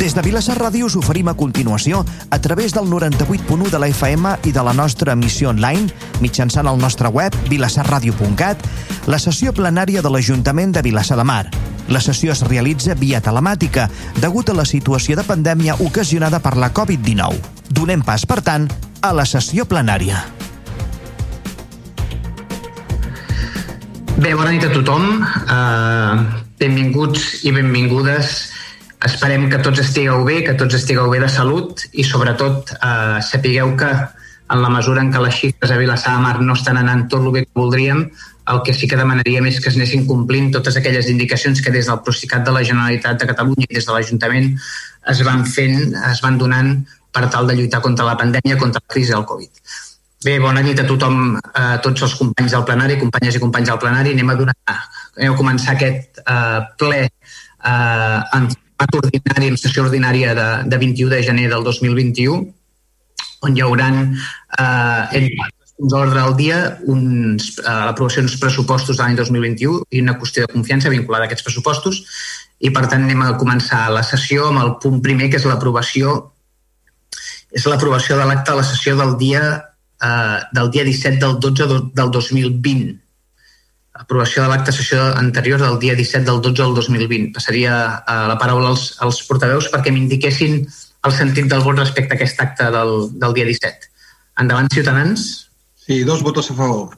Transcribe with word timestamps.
Des 0.00 0.14
de 0.16 0.22
Vilassar 0.24 0.54
Ràdio 0.56 0.86
us 0.88 0.94
oferim 0.96 1.28
a 1.28 1.34
continuació, 1.36 1.98
a 2.32 2.38
través 2.40 2.72
del 2.72 2.86
98.1 2.88 3.68
de 3.68 3.78
la 3.78 3.88
FM 3.92 4.30
i 4.48 4.52
de 4.56 4.62
la 4.64 4.72
nostra 4.72 5.12
emissió 5.12 5.50
online, 5.50 5.90
mitjançant 6.24 6.70
el 6.70 6.78
nostre 6.80 7.10
web, 7.12 7.34
vilassarradio.cat, 7.50 8.62
la 9.12 9.18
sessió 9.20 9.52
plenària 9.52 10.00
de 10.00 10.08
l'Ajuntament 10.08 10.72
de 10.72 10.80
Vilassar 10.86 11.18
de 11.20 11.26
Mar. 11.28 11.50
La 11.92 12.00
sessió 12.00 12.32
es 12.32 12.40
realitza 12.48 12.96
via 12.96 13.20
telemàtica, 13.20 13.90
degut 14.24 14.48
a 14.48 14.54
la 14.56 14.64
situació 14.64 15.18
de 15.20 15.26
pandèmia 15.28 15.76
ocasionada 15.84 16.40
per 16.40 16.54
la 16.56 16.72
Covid-19. 16.72 17.36
Donem 17.68 18.00
pas, 18.00 18.24
per 18.24 18.40
tant, 18.40 18.70
a 19.04 19.12
la 19.12 19.28
sessió 19.28 19.68
plenària. 19.68 20.22
Bé, 24.16 24.32
bona 24.32 24.48
nit 24.48 24.64
a 24.64 24.72
tothom. 24.72 25.26
Uh, 25.44 26.40
benvinguts 26.56 27.44
i 27.44 27.52
benvingudes 27.52 28.49
Esperem 29.06 29.48
que 29.48 29.58
tots 29.64 29.80
estigueu 29.80 30.24
bé, 30.26 30.42
que 30.44 30.56
tots 30.60 30.76
estigueu 30.76 31.08
bé 31.08 31.20
de 31.22 31.28
salut 31.32 31.86
i 31.92 32.04
sobretot 32.04 32.74
eh, 32.76 33.20
sapigueu 33.24 33.72
que 33.80 33.88
en 34.50 34.60
la 34.60 34.68
mesura 34.68 35.00
en 35.00 35.12
què 35.14 35.22
les 35.22 35.38
xifres 35.38 35.72
a 35.72 35.78
Vilassar 35.80 36.16
de 36.16 36.24
Mar 36.24 36.40
no 36.42 36.56
estan 36.58 36.76
anant 36.76 37.06
tot 37.08 37.24
el 37.24 37.32
bé 37.32 37.44
que 37.46 37.54
voldríem, 37.56 38.04
el 38.50 38.62
que 38.66 38.74
sí 38.74 38.88
que 38.90 38.98
demanaríem 38.98 39.46
és 39.48 39.60
que 39.62 39.70
es 39.70 39.76
anessin 39.78 40.06
complint 40.08 40.50
totes 40.52 40.76
aquelles 40.76 41.08
indicacions 41.08 41.62
que 41.62 41.72
des 41.72 41.88
del 41.88 42.00
Procicat 42.04 42.44
de 42.44 42.54
la 42.56 42.64
Generalitat 42.66 43.20
de 43.20 43.28
Catalunya 43.30 43.68
i 43.68 43.76
des 43.78 43.86
de 43.86 43.94
l'Ajuntament 43.94 44.50
es 45.12 45.22
van 45.24 45.46
fent, 45.46 45.94
es 46.10 46.20
van 46.24 46.36
donant 46.40 46.74
per 47.14 47.28
tal 47.30 47.46
de 47.46 47.56
lluitar 47.56 47.80
contra 47.80 48.04
la 48.06 48.16
pandèmia, 48.18 48.58
contra 48.58 48.82
la 48.82 48.92
crisi 48.92 49.14
del 49.14 49.24
Covid. 49.24 49.50
Bé, 50.24 50.34
bona 50.38 50.60
nit 50.60 50.80
a 50.82 50.84
tothom, 50.84 51.38
a 51.56 51.78
tots 51.80 52.04
els 52.04 52.14
companys 52.18 52.52
del 52.52 52.66
plenari, 52.68 52.98
companyes 53.00 53.38
i 53.38 53.40
companys 53.40 53.70
del 53.70 53.78
plenari. 53.80 54.12
Anem 54.12 54.28
a, 54.28 54.34
donar, 54.36 54.56
anem 55.16 55.32
a 55.32 55.38
començar 55.38 55.72
aquest 55.72 56.20
eh, 56.20 56.58
ple 56.76 57.06
eh, 57.06 58.18
en 58.36 58.50
debat 58.80 59.04
ordinari, 59.04 59.50
en 59.50 59.58
sessió 59.58 59.84
ordinària 59.84 60.34
de, 60.34 60.48
de 60.68 60.78
21 60.78 61.10
de 61.10 61.22
gener 61.22 61.48
del 61.50 61.64
2021, 61.64 62.40
on 63.44 63.56
hi 63.56 63.62
haurà 63.64 63.88
eh, 63.92 65.18
entre 65.20 65.48
d'ordre 65.80 66.20
del 66.20 66.34
dia 66.36 66.56
uns, 66.92 67.54
eh, 67.58 67.84
l'aprovació 67.88 68.22
d'uns 68.22 68.36
pressupostos 68.40 68.96
de 68.96 69.02
l'any 69.02 69.16
2021 69.16 69.86
i 69.90 70.02
una 70.04 70.16
qüestió 70.20 70.44
de 70.44 70.52
confiança 70.52 70.92
vinculada 70.92 71.24
a 71.24 71.30
aquests 71.30 71.46
pressupostos. 71.46 72.02
I 72.60 72.70
per 72.70 72.86
tant 72.88 73.06
anem 73.06 73.22
a 73.24 73.36
començar 73.40 73.86
la 73.92 74.04
sessió 74.04 74.50
amb 74.50 74.60
el 74.60 74.74
punt 74.82 75.00
primer 75.00 75.30
que 75.30 75.40
és 75.40 75.48
l'aprovació 75.48 76.32
és 77.50 77.64
l'aprovació 77.66 78.18
de 78.18 78.26
l'acte 78.28 78.52
de 78.52 78.60
la 78.60 78.66
sessió 78.66 78.96
del 78.96 79.16
dia 79.18 79.42
eh, 80.04 80.38
del 80.52 80.70
dia 80.70 80.84
17 80.84 81.16
del 81.24 81.40
12 81.40 81.80
del 81.96 82.12
2020 82.12 82.98
aprovació 84.00 84.44
de 84.44 84.50
l'acte 84.50 84.72
sessió 84.72 85.02
anterior 85.20 85.60
del 85.62 85.78
dia 85.82 85.94
17 85.98 86.24
del 86.26 86.40
12 86.40 86.62
del 86.62 86.74
2020. 86.78 87.32
Passaria 87.36 87.74
a 88.00 88.16
la 88.30 88.38
paraula 88.40 88.72
als, 88.72 88.94
als 89.04 89.20
portaveus 89.28 89.68
perquè 89.72 89.92
m'indiquessin 89.94 90.64
el 91.06 91.14
sentit 91.16 91.48
del 91.50 91.64
vot 91.64 91.78
respecte 91.78 92.16
a 92.16 92.18
aquest 92.18 92.40
acte 92.44 92.70
del, 92.72 92.94
del 93.20 93.36
dia 93.36 93.46
17. 93.48 93.92
Endavant, 94.40 94.72
Ciutadans. 94.72 95.28
Sí, 95.76 96.02
dos 96.04 96.22
votos 96.22 96.50
a 96.50 96.56
favor. 96.56 96.96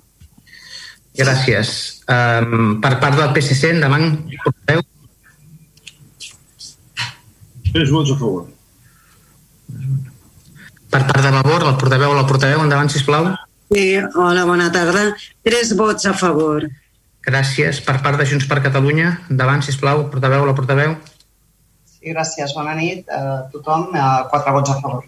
Gràcies. 1.18 2.02
Um, 2.08 2.80
per 2.82 2.96
part 3.02 3.18
del 3.18 3.34
PSC, 3.34 3.74
endavant, 3.74 4.08
portaveu. 4.44 4.82
Tres 7.72 7.92
vots 7.92 8.12
a 8.12 8.18
favor. 8.20 8.46
Per 10.92 11.00
part 11.08 11.24
de 11.24 11.30
Vavor, 11.32 11.64
el 11.70 11.78
portaveu 11.80 12.12
o 12.12 12.18
la 12.18 12.26
portaveu, 12.28 12.60
endavant, 12.60 12.90
sisplau. 12.92 13.30
Sí, 13.72 13.96
hola, 13.96 14.44
bona 14.44 14.68
tarda. 14.72 15.06
Tres 15.44 15.72
vots 15.76 16.04
a 16.06 16.12
favor. 16.12 16.66
Gràcies. 17.22 17.80
Per 17.86 18.00
part 18.02 18.18
de 18.18 18.26
Junts 18.26 18.48
per 18.50 18.60
Catalunya, 18.64 19.12
endavant, 19.30 19.62
sisplau, 19.62 20.08
portaveu, 20.10 20.46
la 20.46 20.54
portaveu. 20.58 20.96
Sí, 21.86 22.10
gràcies. 22.10 22.54
Bona 22.56 22.74
nit 22.74 23.06
a 23.10 23.44
tothom. 23.52 23.92
A 23.94 24.26
quatre 24.30 24.54
vots 24.56 24.74
a 24.74 24.80
favor. 24.80 25.04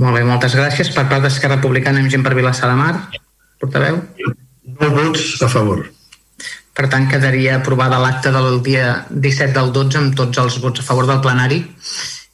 Molt 0.00 0.16
bé, 0.16 0.24
moltes 0.26 0.56
gràcies. 0.56 0.90
Per 0.94 1.04
part 1.10 1.22
d'Esquerra 1.22 1.58
Republicana 1.60 2.00
amb 2.00 2.10
gent 2.10 2.24
per 2.24 2.32
Vilassar 2.34 2.70
de 2.72 2.78
Mar, 2.78 2.94
portaveu. 3.60 4.00
Dos 4.64 4.96
vots 4.96 5.42
a 5.44 5.50
favor. 5.52 5.84
Per 6.74 6.88
tant, 6.90 7.04
quedaria 7.06 7.60
aprovada 7.60 8.00
l'acte 8.02 8.32
del 8.34 8.58
dia 8.66 9.04
17 9.10 9.52
del 9.54 9.70
12 9.76 10.00
amb 10.00 10.16
tots 10.18 10.40
els 10.42 10.56
vots 10.62 10.82
a 10.82 10.86
favor 10.86 11.06
del 11.06 11.20
plenari. 11.22 11.60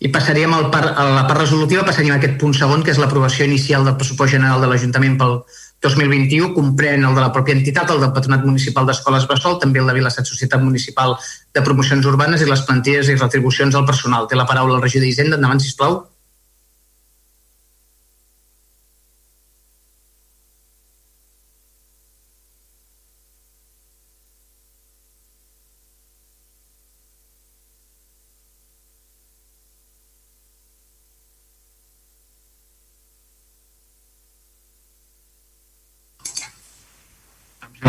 I 0.01 0.09
passaríem 0.09 0.55
al 0.57 0.71
part, 0.73 0.95
a 0.97 1.05
la 1.11 1.27
part 1.29 1.43
resolutiva, 1.43 1.85
passaríem 1.85 2.15
a 2.15 2.21
aquest 2.23 2.39
punt 2.41 2.55
segon, 2.57 2.87
que 2.87 2.95
és 2.95 3.03
l'aprovació 3.03 3.45
inicial 3.45 3.85
del 3.85 3.99
pressupost 4.01 4.33
general 4.33 4.63
de 4.63 4.71
l'Ajuntament 4.71 5.19
pel 5.21 5.43
2021 5.81 6.53
comprèn 6.57 7.07
el 7.09 7.17
de 7.17 7.23
la 7.25 7.33
pròpia 7.33 7.57
entitat, 7.57 7.91
el 7.95 8.03
del 8.05 8.13
Patronat 8.17 8.45
Municipal 8.45 8.89
d'Escoles 8.89 9.27
Bressol, 9.31 9.57
també 9.63 9.81
el 9.81 9.89
de 9.89 9.97
Vilassat 9.97 10.29
Societat 10.29 10.61
Municipal 10.61 11.17
de 11.57 11.65
Promocions 11.65 12.09
Urbanes 12.13 12.45
i 12.45 12.51
les 12.51 12.65
plantilles 12.69 13.09
i 13.09 13.17
retribucions 13.17 13.75
al 13.75 13.89
personal. 13.89 14.29
Té 14.29 14.37
la 14.37 14.49
paraula 14.53 14.77
el 14.77 14.85
regidor 14.85 15.09
d'Hisenda. 15.09 15.41
Endavant, 15.41 15.65
sisplau. 15.65 16.03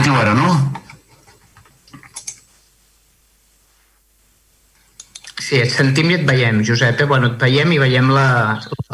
Sentiu 0.01 0.15
ara, 0.17 0.33
no? 0.33 0.49
Sí, 5.51 5.57
et 5.59 5.67
sentim 5.67 6.07
i 6.07 6.13
et 6.15 6.21
veiem, 6.23 6.61
Josep. 6.63 7.01
Eh? 7.03 7.05
Bueno, 7.09 7.33
et 7.33 7.41
veiem 7.43 7.73
i 7.75 7.77
veiem 7.81 8.07
la, 8.15 8.27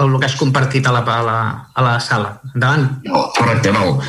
el 0.01 0.16
que 0.18 0.25
has 0.25 0.38
compartit 0.40 0.88
a 0.90 0.94
la, 0.95 1.03
a 1.06 1.18
la, 1.28 1.35
a 1.69 1.84
la 1.85 1.91
sala. 2.01 2.31
Endavant. 2.56 2.88
Oh, 3.12 3.28
correcte, 3.35 3.69
val. 3.75 4.00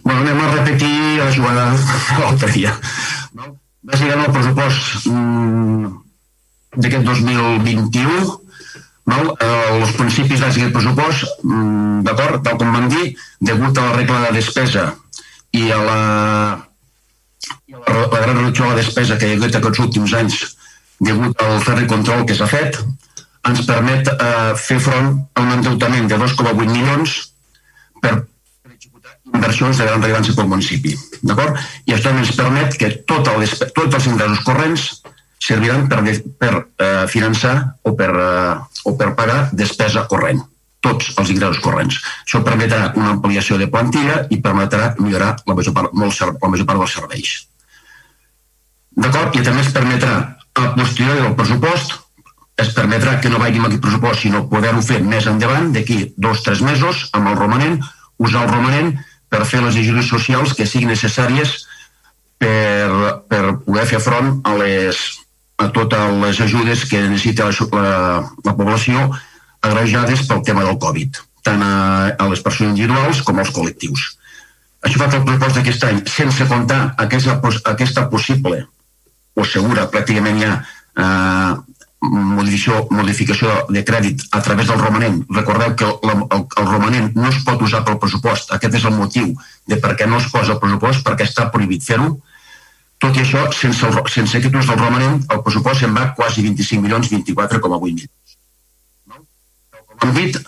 Bueno, 0.00 0.22
anem 0.22 0.40
a 0.40 0.46
repetir 0.54 0.94
la 1.18 1.28
jugada 1.34 1.66
l'altre 2.22 2.48
dia. 2.56 2.72
No? 3.36 3.50
Bàsicament 3.84 4.24
el 4.24 4.32
pressupost 4.32 5.10
mm, 5.12 5.92
d'aquest 6.78 7.04
2021 7.10 8.32
no? 9.12 9.20
els 9.44 9.94
principis 10.00 10.40
d'aquest 10.40 10.72
pressupost, 10.72 11.28
mm, 11.44 12.00
d'acord, 12.08 12.40
tal 12.48 12.56
com 12.64 12.72
vam 12.80 12.88
dir, 12.96 13.10
degut 13.44 13.76
a 13.76 13.90
la 13.90 13.96
regla 14.00 14.24
de 14.24 14.34
despesa 14.40 14.88
i 15.52 15.68
a 15.68 15.84
la, 15.84 16.02
i 17.68 17.76
a 17.76 17.84
la, 17.84 18.08
la 18.08 18.24
gran 18.24 18.38
reducció 18.40 18.70
de 18.70 18.72
la 18.72 18.80
despesa 18.80 19.20
que 19.20 19.28
hi 19.28 19.36
ha 19.36 19.42
hagut 19.42 19.60
aquests 19.60 19.88
últims 19.90 20.20
anys 20.24 20.44
degut 21.06 21.42
al 21.42 21.60
ferri 21.64 21.88
control 21.90 22.24
que 22.28 22.36
s'ha 22.36 22.48
fet, 22.50 22.78
ens 23.48 23.64
permet 23.68 24.08
eh, 24.12 24.52
fer 24.56 24.78
front 24.80 25.10
a 25.34 25.42
un 25.44 25.56
endeutament 25.58 26.08
de 26.08 26.18
2,8 26.20 26.54
milions 26.60 27.16
per, 28.00 28.14
per 28.62 28.72
executar 28.72 29.18
inversions 29.32 29.80
de 29.80 29.88
gran 29.88 30.00
rellevància 30.00 30.36
pel 30.38 30.48
municipi. 30.52 30.94
D'acord? 31.22 31.60
I 31.88 31.96
això 31.96 32.14
ens 32.14 32.32
permet 32.38 32.78
que 32.80 32.90
tot 33.08 33.28
el, 33.34 33.44
tots 33.76 34.00
els 34.00 34.08
ingressos 34.12 34.44
corrents 34.46 34.88
serviran 35.44 35.88
per, 35.90 36.00
per 36.40 36.52
eh, 36.56 37.04
finançar 37.12 37.54
o 37.84 37.92
per, 37.98 38.10
eh, 38.10 38.82
o 38.88 38.96
per 38.96 39.12
pagar 39.18 39.48
despesa 39.52 40.06
corrent 40.08 40.40
tots 40.84 41.14
els 41.20 41.32
ingressos 41.32 41.62
corrents. 41.64 41.96
Això 42.26 42.42
permetrà 42.44 42.92
una 43.00 43.14
ampliació 43.16 43.56
de 43.60 43.68
plantilla 43.72 44.22
i 44.32 44.40
permetrà 44.44 44.92
millorar 45.00 45.34
la 45.48 45.56
major 45.56 45.76
part, 45.76 45.94
molt, 45.96 46.20
la 46.20 46.50
major 46.52 46.68
part 46.68 46.82
dels 46.82 46.96
serveis. 46.98 47.34
D'acord? 48.94 49.34
I 49.34 49.44
també 49.46 49.64
es 49.64 49.72
permetrà, 49.74 50.18
a 50.54 50.70
posteriori 50.76 51.20
del 51.20 51.34
pressupost, 51.38 51.98
es 52.56 52.70
permetrà 52.74 53.18
que 53.20 53.30
no 53.30 53.40
vagi 53.42 53.58
amb 53.58 53.68
aquest 53.68 53.82
pressupost, 53.82 54.22
sinó 54.22 54.44
poder-ho 54.50 54.82
fer 54.86 55.00
més 55.02 55.26
endavant, 55.26 55.72
d'aquí 55.74 56.14
dos 56.16 56.40
o 56.40 56.46
tres 56.46 56.62
mesos, 56.62 57.08
amb 57.12 57.32
el 57.32 57.38
romanent, 57.40 57.80
usar 58.22 58.44
el 58.44 58.52
romanent 58.52 58.92
per 59.28 59.42
fer 59.50 59.62
les 59.64 59.76
ajudes 59.80 60.06
socials 60.06 60.54
que 60.54 60.66
siguin 60.70 60.92
necessàries 60.94 61.56
per, 62.38 63.18
per 63.30 63.42
poder 63.66 63.86
fer 63.90 64.00
front 64.02 64.36
a, 64.46 64.54
les, 64.60 65.00
a 65.58 65.70
totes 65.74 66.18
les 66.22 66.42
ajudes 66.46 66.84
que 66.90 67.02
necessita 67.08 67.50
la, 67.50 67.68
la, 67.82 67.94
la 68.46 68.54
població 68.54 69.08
agreujades 69.64 70.26
pel 70.28 70.44
tema 70.46 70.62
del 70.66 70.78
Covid, 70.78 71.18
tant 71.42 71.62
a, 71.64 71.74
a 72.14 72.28
les 72.30 72.44
persones 72.44 72.76
individuals 72.76 73.24
com 73.26 73.42
als 73.42 73.50
col·lectius. 73.56 74.12
Això 74.84 75.00
fa 75.00 75.08
que 75.08 75.18
el 75.18 75.26
pressupost 75.26 75.58
d'aquest 75.58 75.88
any, 75.88 76.00
sense 76.12 76.46
comptar 76.46 76.82
aquesta, 77.00 77.40
aquesta 77.72 78.06
possible 78.12 78.62
o 79.34 79.44
segura, 79.44 79.86
pràcticament 79.92 80.40
ja 80.42 80.52
eh, 80.58 81.54
modificació, 82.04 82.84
modificació 82.92 83.54
de 83.72 83.82
crèdit 83.86 84.26
a 84.36 84.42
través 84.44 84.68
del 84.68 84.82
romanent. 84.82 85.22
Recordeu 85.38 85.74
que 85.78 85.88
el, 85.88 86.12
el, 86.36 86.44
el 86.60 86.68
romanent 86.68 87.10
no 87.16 87.30
es 87.30 87.40
pot 87.46 87.62
usar 87.64 87.82
pel 87.86 87.98
pressupost. 88.02 88.52
Aquest 88.54 88.78
és 88.80 88.86
el 88.90 88.96
motiu 88.98 89.32
de 89.70 89.80
per 89.80 89.94
què 89.98 90.08
no 90.10 90.20
es 90.20 90.28
posa 90.32 90.54
el 90.56 90.62
pressupost, 90.62 91.04
perquè 91.06 91.26
està 91.28 91.48
prohibit 91.54 91.86
fer-ho. 91.86 92.12
Tot 93.02 93.16
i 93.18 93.24
això, 93.24 93.48
sense, 93.52 93.88
el, 93.88 94.04
sense 94.12 94.38
aquest 94.38 94.54
ús 94.54 94.68
del 94.70 94.80
romanent, 94.80 95.24
el 95.32 95.42
pressupost 95.46 95.82
se'n 95.82 95.96
va 95.96 96.12
quasi 96.18 96.44
25 96.46 96.84
milions, 96.84 97.10
24,8 97.10 97.82
milions 97.88 98.12
hem 100.04 100.14
dit, 100.16 100.38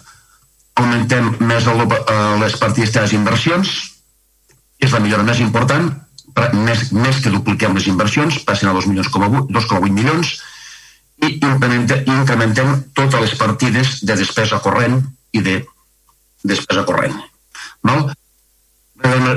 augmentem 0.76 1.30
més 1.40 1.66
el, 1.70 1.84
eh, 1.86 2.16
les 2.42 2.56
partides 2.60 3.10
d'inversions, 3.12 3.74
és 4.82 4.92
la 4.92 5.00
millora 5.00 5.24
més 5.24 5.40
important, 5.40 5.88
més, 6.36 6.90
més 6.92 7.22
que 7.24 7.32
dupliquem 7.32 7.74
les 7.76 7.88
inversions, 7.88 8.42
passen 8.44 8.68
a 8.68 8.74
2,8 8.76 8.92
milions, 8.92 9.92
milions, 9.96 10.36
i 11.24 11.32
incrementem, 11.40 12.04
incrementem 12.12 12.72
totes 12.94 13.20
les 13.24 13.34
partides 13.40 14.02
de 14.04 14.16
despesa 14.20 14.60
corrent 14.60 15.00
i 15.32 15.40
de 15.40 15.56
despesa 16.44 16.84
corrent. 16.84 17.16
Val? 17.82 18.10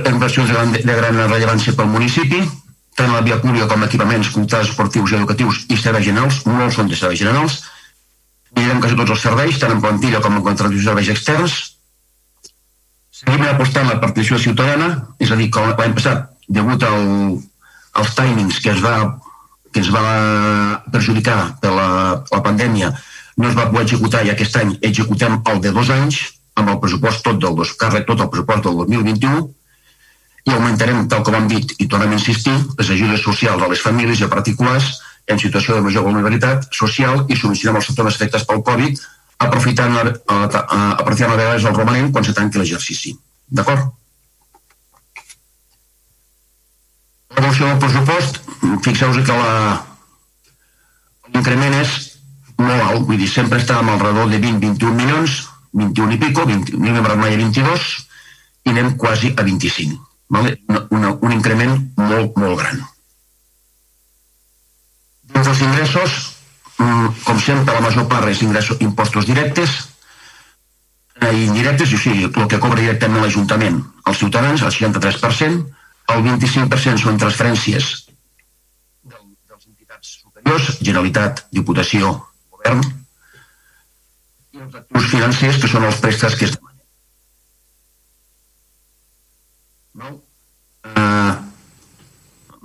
Inversions 0.09 0.49
de 0.49 0.55
gran, 0.55 0.73
de 0.73 0.95
gran 0.95 1.21
rellevància 1.29 1.75
pel 1.77 1.89
municipi, 1.91 2.41
tant 2.99 3.13
la 3.13 3.23
via 3.23 3.39
pública 3.39 3.67
com 3.71 3.83
equipaments 3.85 4.31
culturals, 4.35 4.71
esportius 4.71 5.13
i 5.13 5.19
educatius 5.19 5.63
i 5.71 5.77
serveis 5.79 6.07
generals, 6.07 6.41
molts 6.47 6.79
són 6.79 6.91
de 6.91 6.99
serveis 6.99 7.21
generals, 7.21 7.61
millorem 8.55 8.81
quasi 8.83 8.97
tots 8.99 9.15
els 9.15 9.23
serveis, 9.23 9.59
tant 9.61 9.75
en 9.75 9.83
plantilla 9.83 10.23
com 10.23 10.35
en 10.35 10.43
contractació 10.43 10.81
de 10.81 10.87
serveis 10.89 11.11
externs, 11.15 11.59
seguim 13.19 13.45
apostant 13.47 13.87
la 13.87 13.99
participació 14.03 14.49
ciutadana, 14.49 14.89
és 15.19 15.31
a 15.31 15.39
dir, 15.39 15.49
com 15.53 15.71
l'any 15.71 15.95
passat, 15.95 16.27
degut 16.49 16.83
al, 16.83 17.37
als 18.01 18.15
timings 18.17 18.59
que 18.63 18.73
es 18.73 18.81
va 18.83 18.95
que 19.69 19.83
ens 19.83 19.91
va 19.93 20.81
perjudicar 20.89 21.39
per 21.61 21.71
la, 21.75 21.89
la 22.31 22.41
pandèmia 22.45 22.89
no 23.37 23.49
es 23.49 23.55
va 23.57 23.69
poder 23.69 23.85
executar 23.85 24.23
i 24.25 24.31
aquest 24.33 24.57
any 24.61 24.73
executem 24.81 25.39
el 25.51 25.61
de 25.63 25.71
dos 25.75 25.91
anys 25.93 26.23
amb 26.59 26.73
el 26.73 26.79
pressupost 26.81 27.23
tot 27.23 27.37
del 27.39 27.55
dos, 27.55 27.75
càrrec 27.79 28.07
tot 28.07 28.19
el 28.19 28.31
pressupost 28.33 28.65
del 28.65 28.81
2021 28.81 29.45
i 30.49 30.55
augmentarem, 30.55 31.05
tal 31.11 31.21
com 31.27 31.35
hem 31.37 31.47
dit, 31.51 31.75
i 31.83 31.87
tornem 31.91 32.15
a 32.15 32.17
insistir, 32.17 32.55
les 32.79 32.89
ajudes 32.95 33.21
socials 33.21 33.61
a 33.61 33.69
les 33.69 33.81
famílies 33.83 34.21
i 34.21 34.25
a 34.25 34.31
particulars 34.31 34.89
en 35.29 35.39
situació 35.39 35.77
de 35.77 35.85
major 35.85 36.05
vulnerabilitat 36.07 36.67
social 36.73 37.25
i 37.27 37.37
subvencionem 37.37 37.77
els 37.79 37.89
sectors 37.91 38.17
afectats 38.17 38.47
pel 38.49 38.63
Covid 38.65 38.99
aprofitant, 39.45 39.95
a, 39.99 40.03
a, 40.09 40.39
a, 40.59 40.79
aprofitant 40.97 41.35
a 41.35 41.37
vegades 41.37 41.67
el 41.69 41.77
romanent 41.77 42.11
quan 42.15 42.25
se 42.25 42.35
tanqui 42.35 42.59
l'exercici. 42.59 43.13
D'acord? 43.47 43.93
L'evolució 47.39 47.67
del 47.69 47.77
pressupost, 47.79 48.37
fixeu-vos 48.83 49.23
que 49.23 49.35
l'increment 51.31 51.75
és 51.77 51.93
molt 52.57 52.83
alt, 52.83 53.05
vull 53.07 53.21
dir, 53.21 53.29
sempre 53.31 53.61
estàvem 53.61 53.93
al 53.93 54.01
redor 54.01 54.27
de 54.27 54.41
20-21 54.43 54.97
milions, 54.97 55.37
21 55.79 56.17
i 56.17 56.19
pico, 56.19 56.43
20, 56.49 56.75
no 56.83 56.91
hem 56.91 57.07
mai 57.21 57.37
a 57.37 57.39
22, 57.39 57.85
i 58.67 58.73
anem 58.73 58.91
quasi 58.99 59.31
a 59.37 59.47
25. 59.47 59.95
Vale? 60.35 60.57
Un, 60.67 61.07
un 61.15 61.37
increment 61.37 61.79
molt, 62.01 62.35
molt 62.43 62.59
gran. 62.59 62.83
Dins 65.31 65.47
dels 65.47 65.63
ingressos, 65.69 66.19
mm, 66.75 67.09
com 67.23 67.39
sempre, 67.39 67.79
la 67.79 67.87
major 67.87 68.11
part 68.11 68.27
és 68.35 68.43
ingressos, 68.43 68.83
impostos 68.83 69.31
directes 69.31 69.79
eh, 71.23 71.31
i 71.31 71.47
indirectes, 71.47 71.95
o 71.95 72.03
sigui, 72.03 72.27
el 72.27 72.51
que 72.51 72.59
cobra 72.59 72.83
directament 72.83 73.23
l'Ajuntament 73.23 73.79
als 74.03 74.25
ciutadans, 74.25 74.67
el 74.67 74.75
63%, 74.75 75.78
el 76.13 76.23
25% 76.25 77.03
són 77.03 77.19
transferències 77.21 77.89
de 79.03 79.17
les 79.19 79.67
entitats 79.67 80.15
superiors, 80.23 80.71
Generalitat, 80.81 81.45
Diputació, 81.53 82.15
Govern, 82.49 82.81
i 84.53 84.63
els 84.63 84.79
actius 84.81 85.11
financers, 85.11 85.61
que 85.61 85.69
són 85.71 85.85
els 85.87 86.01
préstecs 86.01 86.37
que 86.39 86.49
es 86.49 86.55
demanen. 86.57 86.81
No? 89.99 90.15
Uh, 90.89 91.35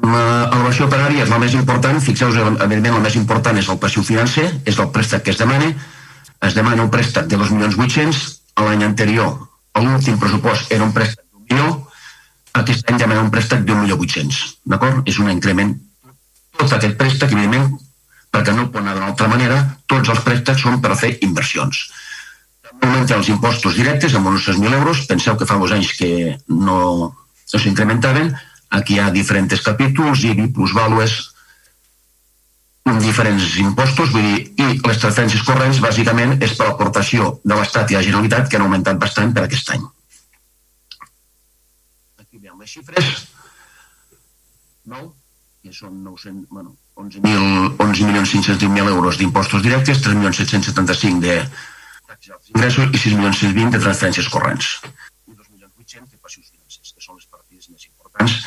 l'avaluació 0.05 0.89
operària 0.89 1.25
és 1.25 1.33
la 1.33 1.41
més 1.43 1.55
important, 1.59 2.01
fixeu-vos, 2.01 2.41
evidentment 2.41 2.97
la 2.97 3.05
més 3.05 3.19
important 3.21 3.59
és 3.61 3.69
el 3.69 3.81
passiu 3.83 4.07
financer, 4.07 4.47
és 4.65 4.79
el 4.79 4.91
préstec 4.95 5.27
que 5.27 5.35
es 5.35 5.41
demana, 5.41 5.73
es 6.45 6.57
demana 6.57 6.85
un 6.85 6.93
préstec 6.93 7.29
de 7.29 7.41
2.800.000, 7.41 8.41
l'any 8.65 8.85
anterior, 8.87 9.35
l'últim 9.75 10.19
pressupost 10.21 10.73
era 10.73 10.87
un 10.87 10.93
préstec 10.95 11.25
d'un 11.27 11.45
milió, 11.51 11.84
aquest 12.61 12.91
any 12.91 13.01
demana 13.01 13.25
un 13.25 13.33
préstec 13.35 13.65
d'un 13.67 13.83
milió 13.83 13.99
800, 13.99 14.41
d'acord? 14.71 15.03
És 15.11 15.19
un 15.19 15.31
increment. 15.33 15.75
Tot 16.61 16.73
aquest 16.77 16.97
préstec, 17.01 17.33
evidentment, 17.33 17.75
perquè 18.35 18.55
no 18.55 18.69
pot 18.71 18.83
anar 18.83 18.95
d'una 18.95 19.11
altra 19.11 19.29
manera, 19.31 19.59
tots 19.91 20.13
els 20.13 20.23
préstecs 20.27 20.63
són 20.63 20.81
per 20.83 20.95
fer 20.99 21.17
inversions. 21.27 21.85
Augmenten 22.75 23.19
els 23.19 23.31
impostos 23.33 23.77
directes 23.79 24.15
amb 24.15 24.31
uns 24.31 24.47
6.000 24.49 24.79
euros, 24.79 25.05
penseu 25.11 25.39
que 25.39 25.47
fa 25.51 25.59
dos 25.59 25.75
anys 25.75 25.93
que 25.99 26.11
no, 26.49 26.79
no 27.11 27.63
s'incrementaven, 27.63 28.33
aquí 28.79 28.97
hi 28.97 29.03
ha 29.03 29.11
diferents 29.15 29.63
capítols, 29.67 30.23
IBI, 30.31 30.51
plusvàlues, 30.55 31.19
diferents 33.05 33.59
impostos, 33.63 34.13
vull 34.15 34.27
dir, 34.31 34.47
i 34.61 34.79
les 34.79 35.03
transferències 35.03 35.43
corrents 35.47 35.83
bàsicament 35.83 36.39
és 36.43 36.55
per 36.55 36.69
l'aportació 36.69 37.39
de 37.43 37.59
l'Estat 37.59 37.91
i 37.91 37.99
la 37.99 38.07
Generalitat 38.07 38.49
que 38.49 38.59
han 38.61 38.67
augmentat 38.67 39.01
bastant 39.01 39.35
per 39.35 39.47
aquest 39.47 39.75
any 39.75 39.85
les 42.65 42.73
xifres, 42.73 43.29
no? 44.89 45.13
que 45.65 45.73
són 45.73 46.03
900, 46.05 46.49
bueno, 46.53 46.75
11.000 47.01 47.77
11 47.81 48.09
milions 48.09 48.33
510.000 48.35 48.91
euros 48.93 49.19
d'impostos 49.21 49.65
directes, 49.65 50.03
3 50.05 50.17
milions 50.19 50.41
775 50.41 51.21
de 51.25 51.37
ingressos 52.53 52.93
i 52.93 53.01
6 53.01 53.17
milions 53.17 53.41
620 53.41 53.77
de 53.77 53.83
transferències 53.85 54.29
corrents. 54.33 54.71
I 55.29 55.37
2 55.37 55.51
milions 55.55 55.73
800 55.81 56.13
de 56.13 56.21
passius 56.21 56.53
financers, 56.53 56.93
que 56.93 57.05
són 57.07 57.21
les 57.21 57.29
partides 57.33 57.71
més 57.73 57.89
importants 57.89 58.39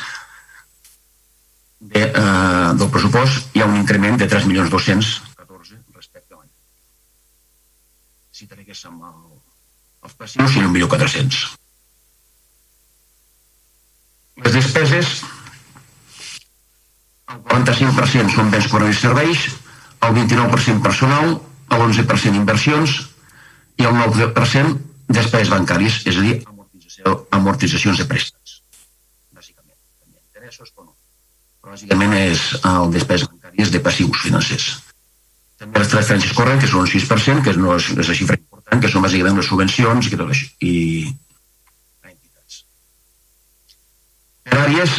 de, 1.80 2.06
eh, 2.06 2.70
del 2.78 2.90
pressupost. 2.94 3.54
Hi 3.54 3.62
ha 3.62 3.70
un 3.70 3.78
increment 3.82 4.18
de 4.22 4.30
3 4.30 4.46
milions 4.50 4.70
214 4.74 5.82
respecte 5.98 6.34
a 6.34 6.40
l'any. 6.40 6.50
Si 8.30 8.50
traguéssim 8.50 8.98
el, 9.10 9.22
els 10.06 10.20
passius, 10.22 10.54
seria 10.54 10.70
un 10.70 10.78
milió 10.78 10.90
400. 10.94 11.58
Les 14.44 14.54
despeses, 14.54 15.14
el 17.28 17.40
45% 17.50 18.34
són 18.34 18.52
béns 18.52 18.68
corrents 18.70 18.98
i 18.98 19.02
serveis, 19.02 19.46
el 20.06 20.14
29% 20.14 20.82
personal, 20.84 21.34
l'11% 21.74 22.38
inversions 22.38 22.98
i 23.78 23.86
el 23.88 23.96
9% 23.98 24.78
despeses 25.08 25.50
bancàries, 25.52 26.00
és 26.06 26.18
a 26.18 26.24
dir, 26.24 26.36
amortització, 26.46 27.14
amortitzacions 27.34 28.00
de 28.00 28.06
préstecs. 28.10 28.58
Bàsicament, 29.34 29.76
també 30.02 30.20
interessos, 30.22 30.72
però 30.74 30.86
no. 30.86 30.94
Però 31.62 31.74
bàsicament 31.74 32.14
és 32.20 32.44
el 32.62 32.94
despeses 32.94 33.30
bancàries 33.32 33.74
de 33.74 33.82
passius 33.84 34.24
financers. 34.26 34.68
També 35.58 35.82
les 35.82 35.90
transferències 35.90 36.34
corrents, 36.38 36.62
que 36.62 36.70
són 36.70 36.84
un 36.86 36.90
6%, 36.92 37.42
que 37.42 37.56
no 37.58 37.74
és, 37.74 37.90
és 37.96 38.10
la 38.12 38.18
xifra 38.20 38.38
important, 38.38 38.82
que 38.82 38.90
són 38.92 39.02
bàsicament 39.02 39.40
les 39.40 39.48
subvencions 39.50 40.06
i 40.06 40.12
que 40.12 40.20
tot 40.20 40.30
això. 40.30 40.52
I 40.62 40.74
Per 44.48 44.60
àrees, 44.64 44.98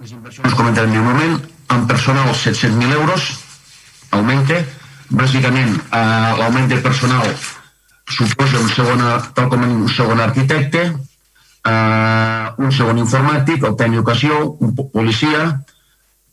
les 0.00 0.12
inversions 0.16 0.56
comentarem 0.58 0.96
un 1.00 1.06
moment, 1.06 1.38
en 1.74 1.86
personal 1.86 2.30
700.000 2.34 2.92
euros, 2.98 3.30
augmente, 4.10 4.60
bàsicament 5.10 5.74
eh, 5.76 6.30
l'augment 6.38 6.68
de 6.70 6.78
personal 6.82 7.26
suposa 8.10 8.58
un 8.58 8.70
segon, 8.74 9.02
tal 9.34 9.50
com 9.50 9.66
un 9.66 9.88
segon 9.90 10.22
arquitecte, 10.22 10.86
eh, 11.66 12.46
un 12.58 12.72
segon 12.74 12.98
informàtic, 13.02 13.62
el 13.66 13.76
tècnic 13.76 14.00
d'educació, 14.00 14.40
un 14.60 14.74
policia, 14.94 15.44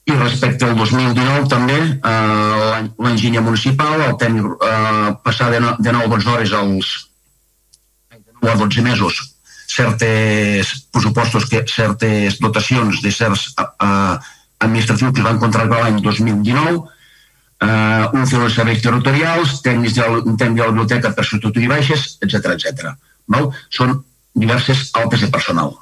i 0.07 0.15
respecte 0.15 0.63
al 0.65 0.77
2019 0.79 1.49
també 1.51 1.77
eh, 1.83 2.75
l'enginyer 3.03 3.43
municipal, 3.43 3.99
el 4.07 4.15
tècnic 4.21 4.67
eh, 4.69 5.09
passar 5.23 5.51
de, 5.51 5.59
no, 5.63 5.75
de 5.79 5.95
9 5.97 6.05
a 6.05 6.11
12 6.15 6.29
hores 6.33 6.53
als 6.61 6.93
de 8.13 8.21
9 8.41 8.53
a 8.53 8.59
12 8.63 8.85
mesos 8.85 9.19
certes 9.77 10.73
pressupostos, 10.91 11.45
que, 11.49 11.63
certes 11.69 12.39
dotacions 12.41 13.01
de 13.03 13.11
certs 13.13 13.51
uh, 13.61 14.17
administratius 14.65 15.13
que 15.13 15.21
es 15.21 15.27
van 15.27 15.41
contractar 15.41 15.83
l'any 15.83 16.01
2019, 16.01 16.77
uh, 16.81 18.09
un 18.17 18.25
fil 18.25 18.43
de 18.43 18.51
serveis 18.53 18.81
territorials, 18.81 19.59
tècnics 19.65 19.97
de, 19.97 20.07
de 20.33 20.49
la 20.57 20.71
biblioteca 20.71 21.13
per 21.13 21.25
substituir 21.25 21.69
baixes, 21.71 22.17
etc 22.25 22.53
etc. 22.55 22.93
Val? 23.33 23.51
Són 23.69 23.99
diverses 24.37 24.89
altes 24.97 25.25
de 25.25 25.31
personal. 25.33 25.73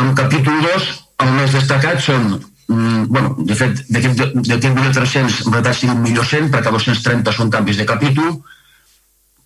En 0.00 0.14
capítol 0.18 0.62
2, 0.64 0.92
el 1.24 1.34
més 1.36 1.54
destacat 1.54 2.00
són 2.02 2.30
mm, 2.34 3.02
bueno, 3.10 3.34
de 3.38 3.56
fet, 3.58 3.82
d'aquest 3.90 4.22
1.300, 4.46 5.42
en 5.46 5.58
realitat 5.58 5.82
5.100, 5.82 6.48
perquè 6.54 6.72
230 6.74 7.36
són 7.36 7.52
canvis 7.52 7.82
de 7.82 7.86
capítol, 7.88 8.38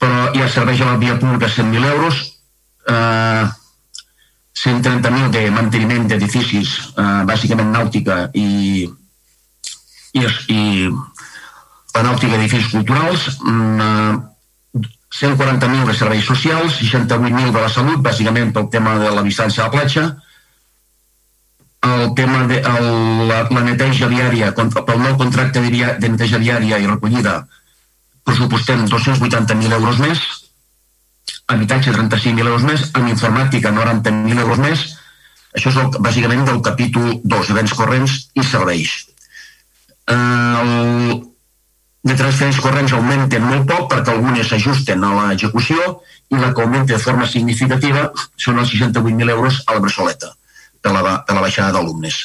però 0.01 0.31
hi 0.35 0.45
ha 0.45 0.53
serveis 0.53 0.83
a 0.85 0.93
la 0.93 1.01
via 1.01 1.17
pública 1.21 1.49
100.000 1.49 1.93
euros, 1.97 2.23
eh, 2.89 3.45
130.000 4.55 5.31
de 5.31 5.51
manteniment 5.51 6.07
d'edificis, 6.09 6.77
eh, 6.97 7.23
bàsicament 7.27 7.73
nàutica 7.75 8.29
i, 8.33 8.87
i, 10.15 10.23
i 10.23 10.61
la 11.95 12.03
nàutica 12.03 12.37
d'edificis 12.37 12.71
culturals, 12.73 13.27
eh, 13.41 14.15
140.000 15.15 15.87
de 15.87 15.95
serveis 15.95 16.25
socials, 16.27 16.79
68.000 16.83 17.53
de 17.55 17.61
la 17.61 17.69
salut, 17.71 18.01
bàsicament 18.03 18.51
pel 18.55 18.71
tema 18.71 18.97
de 18.99 19.11
la 19.15 19.23
distància 19.23 19.63
a 19.63 19.69
la 19.69 19.75
platja, 19.75 20.07
el 21.85 22.15
tema 22.17 22.47
de 22.49 22.59
el, 22.59 22.89
la, 23.29 23.43
la 23.51 23.63
neteja 23.67 24.09
diària, 24.09 24.51
pel 24.57 25.03
nou 25.03 25.19
contracte 25.21 25.61
de, 25.61 25.71
de 26.01 26.09
neteja 26.09 26.41
diària 26.43 26.81
i 26.81 26.89
recollida, 26.89 27.43
pressupostem 28.25 28.87
280.000 28.89 29.77
euros 29.79 30.01
més, 30.03 30.25
habitatge 31.47 31.93
35.000 31.93 32.47
euros 32.47 32.65
més, 32.67 32.89
amb 32.95 33.09
informàtica 33.11 33.73
90.000 33.75 34.45
euros 34.45 34.61
més, 34.63 34.85
això 35.55 35.71
és 35.71 35.79
el, 35.81 35.91
bàsicament 36.03 36.45
del 36.49 36.61
capítol 36.65 37.21
2, 37.23 37.53
béns 37.59 37.75
corrents 37.79 38.17
i 38.35 38.45
serveis. 38.47 38.95
El, 40.11 41.23
de 42.05 42.15
transferències 42.19 42.61
corrents 42.61 42.93
augmenten 42.93 43.45
molt 43.49 43.69
poc 43.71 43.87
perquè 43.93 44.13
algunes 44.13 44.51
s'ajusten 44.51 45.05
a 45.05 45.13
l'execució 45.31 45.79
i 46.33 46.41
la 46.41 46.51
que 46.53 46.65
augmenta 46.65 46.93
de 46.93 47.01
forma 47.01 47.29
significativa 47.31 48.11
són 48.37 48.61
els 48.61 48.73
68.000 48.75 49.37
euros 49.37 49.63
a 49.67 49.77
la 49.77 49.85
Bressoleta 49.85 50.35
de 50.85 50.93
la, 50.93 51.21
de 51.25 51.37
la 51.37 51.45
baixada 51.45 51.73
d'alumnes. 51.77 52.19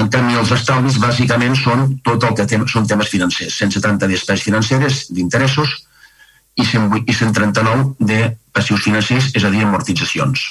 En 0.00 0.08
canvi, 0.10 0.38
els 0.40 0.50
estalvis 0.56 0.96
bàsicament 1.02 1.54
són 1.58 1.98
tot 2.06 2.24
el 2.26 2.32
que 2.38 2.46
tem, 2.50 2.64
són 2.70 2.88
temes 2.90 3.10
financers, 3.12 3.58
170 3.60 4.08
despeses 4.10 4.46
financeres 4.46 5.04
d'interessos 5.14 5.76
i, 6.54 6.64
108, 6.64 7.04
i 7.10 7.14
139 7.14 7.94
de 7.98 8.20
passius 8.54 8.84
financers, 8.86 9.32
és 9.34 9.44
a 9.44 9.50
dir, 9.50 9.64
amortitzacions. 9.66 10.44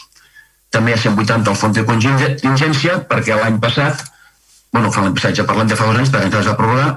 També 0.74 0.92
hi 0.92 0.98
ha 0.98 1.02
180 1.04 1.52
al 1.52 1.60
fons 1.60 1.78
de 1.78 1.86
contingència 1.88 3.00
perquè 3.10 3.38
l'any 3.38 3.60
passat, 3.64 4.04
bueno, 4.74 4.92
fa 4.92 5.04
l'any 5.04 5.16
passat, 5.16 5.38
ja 5.38 5.48
parlem 5.48 5.70
de 5.70 5.78
fa 5.80 5.88
dos 5.88 6.00
anys, 6.02 6.12
perquè 6.14 6.30
encara 6.30 6.44
es 6.44 6.50
va 6.50 6.58
prorrogar, 6.60 6.90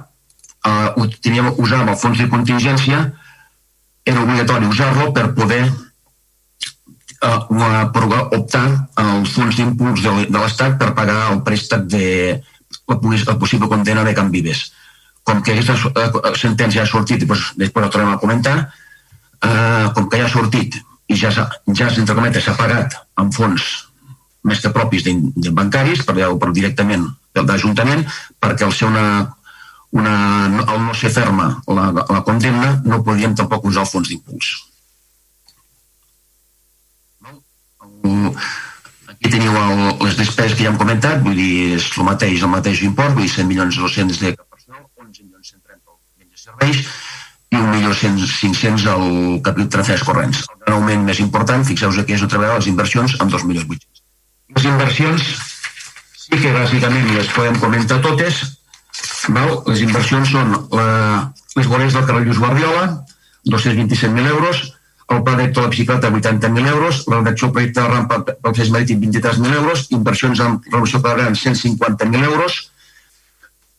eh, 0.67 1.09
teníem, 1.23 1.53
usàvem 1.63 1.93
el 1.93 1.99
fons 2.01 2.23
de 2.23 2.29
contingència, 2.33 3.03
era 4.07 4.23
obligatori 4.23 4.71
usar-lo 4.71 5.11
per 5.13 5.29
poder 5.35 5.63
eh, 5.67 7.41
per 7.93 8.05
optar 8.39 8.67
als 9.03 9.35
fons 9.35 9.59
d'impuls 9.59 10.03
de, 10.03 10.17
de 10.31 10.39
l'Estat 10.39 10.79
per 10.81 10.95
pagar 10.95 11.33
el 11.33 11.43
préstec 11.47 11.87
de 11.91 12.09
la, 12.87 12.99
la 12.99 13.39
possible 13.39 13.69
condena 13.69 14.05
de 14.07 14.15
Can 14.15 14.33
Vives. 14.35 14.71
Com 15.27 15.43
que 15.43 15.55
aquesta 15.55 15.77
eh, 15.91 16.35
sentència 16.39 16.83
ha 16.83 16.91
sortit, 16.91 17.27
doncs, 17.27 17.53
després 17.59 17.87
ho 17.87 17.93
tornem 17.93 18.15
a 18.15 18.21
comentar, 18.23 18.59
eh, 19.43 19.87
com 19.95 20.09
que 20.09 20.21
ja 20.21 20.29
ha 20.29 20.33
sortit 20.33 20.79
i 21.09 21.17
ja, 21.19 21.31
ja 21.31 21.91
entre 21.93 22.17
cometes, 22.17 22.45
s'ha 22.45 22.57
pagat 22.59 22.97
en 23.21 23.31
fons 23.33 23.67
més 24.47 24.61
que 24.63 24.71
propis 24.75 25.03
de, 25.07 25.17
de 25.37 25.51
bancaris, 25.55 26.05
per, 26.07 26.15
per 26.15 26.53
directament 26.55 27.07
del 27.35 27.47
d'Ajuntament, 27.47 28.05
perquè 28.41 28.67
al 28.67 28.75
ser 28.75 28.89
una 28.91 29.07
una, 29.97 30.47
al 30.67 30.81
no 30.85 30.95
ser 30.95 31.11
ferma 31.11 31.63
la, 31.67 31.91
la 31.93 32.23
condemna, 32.27 32.81
no 32.85 33.03
podíem 33.07 33.37
tampoc 33.39 33.65
usar 33.71 33.87
el 33.87 33.91
fons 33.91 34.11
d'impuls. 34.11 34.51
Aquí 39.15 39.31
teniu 39.33 39.57
el, 39.57 39.85
les 40.05 40.19
despeses 40.19 40.57
que 40.57 40.67
ja 40.67 40.73
hem 40.73 40.81
comentat, 40.81 41.23
vull 41.25 41.39
dir, 41.39 41.77
és 41.79 41.89
el 41.97 42.09
mateix, 42.09 42.43
el 42.43 42.53
mateix 42.53 42.83
import, 42.87 43.15
vull 43.17 43.27
dir, 43.27 43.33
100 43.39 43.51
milions 43.53 43.79
200 43.83 44.21
de 44.23 44.35
personal, 44.37 44.85
11 45.01 45.25
milions 45.25 45.55
130 45.55 45.95
al 45.95 46.27
de 46.27 46.43
serveis 46.45 46.85
i 47.57 47.65
1 47.65 47.73
milió 47.75 47.95
500 47.97 48.87
al 48.93 49.07
capítol 49.45 49.73
transferents 49.77 50.07
corrents. 50.07 50.45
El 50.47 50.61
gran 50.65 50.79
augment 50.79 51.05
més 51.09 51.21
important, 51.25 51.65
fixeu-vos 51.65 52.05
que 52.05 52.17
és 52.17 52.25
otra 52.27 52.43
vegada 52.43 52.61
les 52.61 52.71
inversions 52.73 53.17
amb 53.21 53.33
2 53.33 53.47
milions 53.49 53.67
800. 53.67 54.05
Les 54.57 54.69
inversions 54.71 55.27
sí 56.27 56.39
que 56.43 56.55
bàsicament 56.55 57.11
les 57.17 57.33
podem 57.35 57.59
comentar 57.63 58.01
totes, 58.05 58.45
Val? 59.35 59.61
Les 59.67 59.83
inversions 59.83 60.31
són 60.31 60.55
la, 60.77 60.89
les 61.57 61.67
voreres 61.67 61.97
del 61.97 62.07
carrer 62.07 62.25
Lluís 62.27 62.41
Guardiola, 62.43 62.87
227.000 63.51 64.29
euros, 64.31 64.63
el 65.09 65.23
pla 65.23 65.37
de 65.37 65.53
la 65.55 65.69
bicicleta, 65.69 66.11
80.000 66.11 66.69
euros, 66.69 67.05
la 67.07 67.21
redacció 67.21 67.53
projecte 67.53 67.81
de 67.81 67.89
rampa 67.89 68.19
pel 68.27 68.55
fes 68.55 68.71
marítim, 68.75 69.01
23.000 69.03 69.55
euros, 69.55 69.87
inversions 69.95 70.41
en 70.43 70.59
renovació 70.67 71.01
quadrant, 71.03 71.37
150.000 71.39 72.25
euros, 72.25 72.73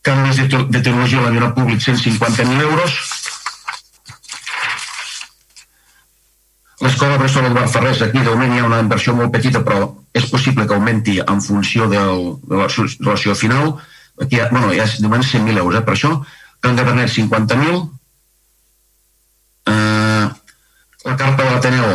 canvis 0.02 0.40
de, 0.40 0.48
de 0.48 0.80
tecnologia 0.80 1.20
a 1.20 1.26
l'avió 1.26 1.52
públic, 1.54 1.82
150.000 1.84 2.62
euros, 2.62 2.96
L'escola 6.80 7.18
Bressol 7.18 7.48
Eduard 7.48 7.70
Ferrés, 7.74 8.02
aquí 8.02 8.20
de 8.22 8.30
moment 8.30 8.52
hi 8.54 8.60
ha 8.62 8.66
una 8.68 8.80
inversió 8.84 9.14
molt 9.18 9.32
petita, 9.34 9.64
però 9.66 9.88
és 10.14 10.28
possible 10.30 10.66
que 10.66 10.76
augmenti 10.76 11.18
en 11.24 11.40
funció 11.42 11.88
del, 11.90 12.36
de 12.46 12.60
la 12.60 12.68
relació 12.70 13.34
final, 13.34 13.72
aquí 14.22 14.38
hi 14.38 14.44
ha, 14.44 14.50
bueno, 14.52 14.70
hi 14.72 14.78
ha 14.78 14.86
de 14.86 15.08
moment 15.08 15.26
100.000 15.26 15.58
euros, 15.58 15.80
eh, 15.80 15.86
per 15.86 15.96
això, 15.96 16.12
Can 16.62 16.78
de 16.78 16.84
Bernet 16.86 17.10
50.000, 17.10 17.82
eh, 19.70 20.28
la 21.04 21.16
carta 21.16 21.44
de 21.44 21.50
l'Ateneu 21.50 21.90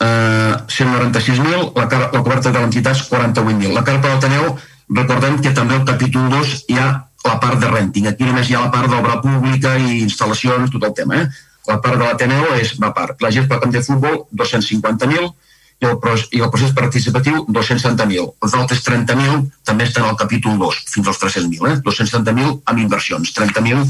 eh, 0.00 0.54
196.000, 0.68 1.72
la, 1.76 1.88
la 2.12 2.22
coberta 2.22 2.50
de 2.50 2.58
l'entitat 2.58 2.96
48.000. 3.08 3.72
La 3.72 3.84
carta 3.84 4.08
de 4.08 4.14
l'Ateneu, 4.14 4.56
recordem 5.00 5.40
que 5.42 5.52
també 5.56 5.76
al 5.76 5.84
capítol 5.88 6.30
2 6.32 6.54
hi 6.68 6.78
ha 6.80 6.88
la 7.26 7.36
part 7.42 7.60
de 7.60 7.68
renting. 7.72 8.06
Aquí 8.08 8.24
només 8.24 8.48
hi 8.48 8.56
ha 8.56 8.64
la 8.66 8.72
part 8.74 8.90
d'obra 8.90 9.18
pública 9.24 9.76
i 9.80 10.00
instal·lacions, 10.04 10.72
tot 10.72 10.84
el 10.88 10.94
tema. 10.96 11.22
Eh? 11.22 11.45
La 11.66 11.80
part 11.82 11.98
de 11.98 12.04
l'Ateneu 12.04 12.54
és 12.60 12.76
la 12.82 12.92
part. 12.94 13.20
La 13.22 13.32
gent 13.34 13.48
de 13.50 13.82
futbol, 13.82 14.24
250.000, 14.32 15.30
i 15.76 15.84
el, 15.84 15.96
i 16.32 16.40
el 16.40 16.50
procés 16.52 16.72
participatiu 16.76 17.42
270.000. 17.52 18.28
Els 18.44 18.54
altres 18.56 18.82
30.000 18.86 19.42
també 19.68 19.84
estan 19.84 20.06
al 20.08 20.16
capítol 20.16 20.56
2, 20.58 20.84
fins 20.92 21.08
als 21.08 21.20
300.000. 21.20 21.72
Eh? 21.72 21.80
270.000 21.84 22.60
amb 22.64 22.84
inversions, 22.84 23.34
30.000 23.36 23.84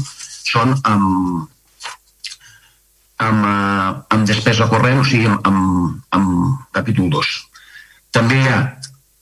són 0.47 0.73
amb, 0.83 1.47
amb, 3.23 3.45
uh, 3.45 3.91
amb 4.15 4.27
despesa 4.27 4.67
corrent, 4.71 4.99
o 5.03 5.05
sigui, 5.07 5.29
amb, 5.29 5.47
amb, 5.47 6.01
amb 6.17 6.73
capítol 6.75 7.09
2. 7.13 7.31
També 8.17 8.41
hi 8.41 8.51
ha 8.51 8.59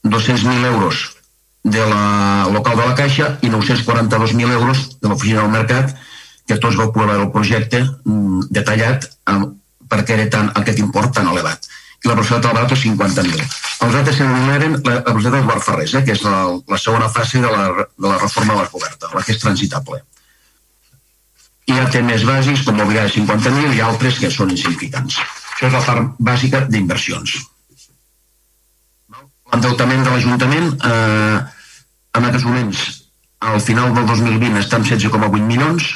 200.000 0.06 0.72
euros 0.72 1.06
de 1.66 1.86
la 1.90 2.48
local 2.54 2.78
de 2.78 2.86
la 2.86 2.98
Caixa 2.98 3.32
i 3.42 3.50
942.000 3.50 4.52
euros 4.54 4.84
de 5.02 5.10
l'oficina 5.10 5.42
del 5.42 5.54
mercat 5.54 5.96
que 6.46 6.60
tots 6.62 6.78
vau 6.78 6.92
poder 6.94 7.10
veure 7.14 7.25
el 7.25 7.34
projecte 7.34 7.82
mm, 7.82 8.48
detallat 8.54 9.10
amb, 9.32 9.56
perquè 9.90 10.18
era 10.18 10.30
tan, 10.32 10.52
aquest 10.62 10.80
import 10.82 11.14
tan 11.18 11.30
elevat 11.32 11.68
i 12.06 12.08
la 12.08 12.14
velocitat 12.14 12.44
del 12.44 12.54
Barato 12.54 12.75
50.000. 12.78 13.46
Els 13.86 13.96
altres 13.98 14.20
s'enumeren 14.20 14.75
la, 14.86 14.98
la 15.00 15.14
velocitat 15.14 15.40
del 15.40 15.48
Bar 15.50 15.62
Ferrés, 15.66 15.96
eh, 15.98 16.04
que 16.06 16.14
és 16.14 16.22
la, 16.25 16.44
la 16.70 16.78
segona 16.78 17.08
fase 17.10 17.42
de 17.42 17.50
la, 17.50 17.64
de 17.74 18.06
la 18.06 18.20
reforma 18.22 18.54
de 18.54 18.62
la 18.62 18.70
coberta, 18.70 19.10
la 19.14 19.24
que 19.25 19.34
és 19.34 19.42
transitable. 19.42 20.04
Hi 21.66 21.80
ha 21.82 21.88
temes 21.90 22.28
bàsics, 22.28 22.62
com 22.68 22.78
mobiliari 22.78 23.10
50.000, 23.16 23.74
i 23.74 23.82
altres 23.82 24.22
que 24.22 24.30
són 24.30 24.54
insignificants. 24.54 25.18
Això 25.56 25.72
és 25.72 25.74
la 25.74 25.82
part 25.88 26.22
bàsica 26.30 26.62
d'inversions. 26.70 27.40
L'endeutament 29.54 30.06
de 30.06 30.14
l'Ajuntament, 30.14 30.72
eh, 30.86 31.40
en 32.20 32.30
aquests 32.30 32.46
moments, 32.46 32.86
al 33.50 33.62
final 33.66 33.98
del 33.98 34.06
2020, 34.14 34.62
està 34.62 34.78
en 34.78 34.86
16,8 34.86 35.42
milions, 35.42 35.90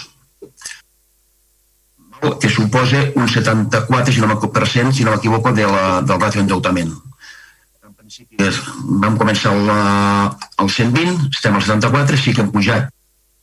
que 2.39 2.49
suposa 2.49 3.05
un 3.15 3.27
74, 3.27 4.13
si 4.13 4.19
no 4.19 4.27
m'equivoco, 4.27 4.65
si 4.91 5.03
no 5.03 5.11
m'equivoco, 5.11 5.53
de 5.53 5.65
la, 5.65 6.01
del 6.01 6.19
ràtio 6.19 6.41
endeutament. 6.41 6.91
En 7.85 7.93
principi 7.95 8.49
vam 9.03 9.17
començar 9.17 9.53
el, 9.55 9.69
el 10.63 10.69
120, 10.69 11.29
estem 11.31 11.55
al 11.55 11.63
74, 11.63 12.17
sí 12.17 12.33
que 12.33 12.43
hem 12.43 12.51
pujat 12.51 12.89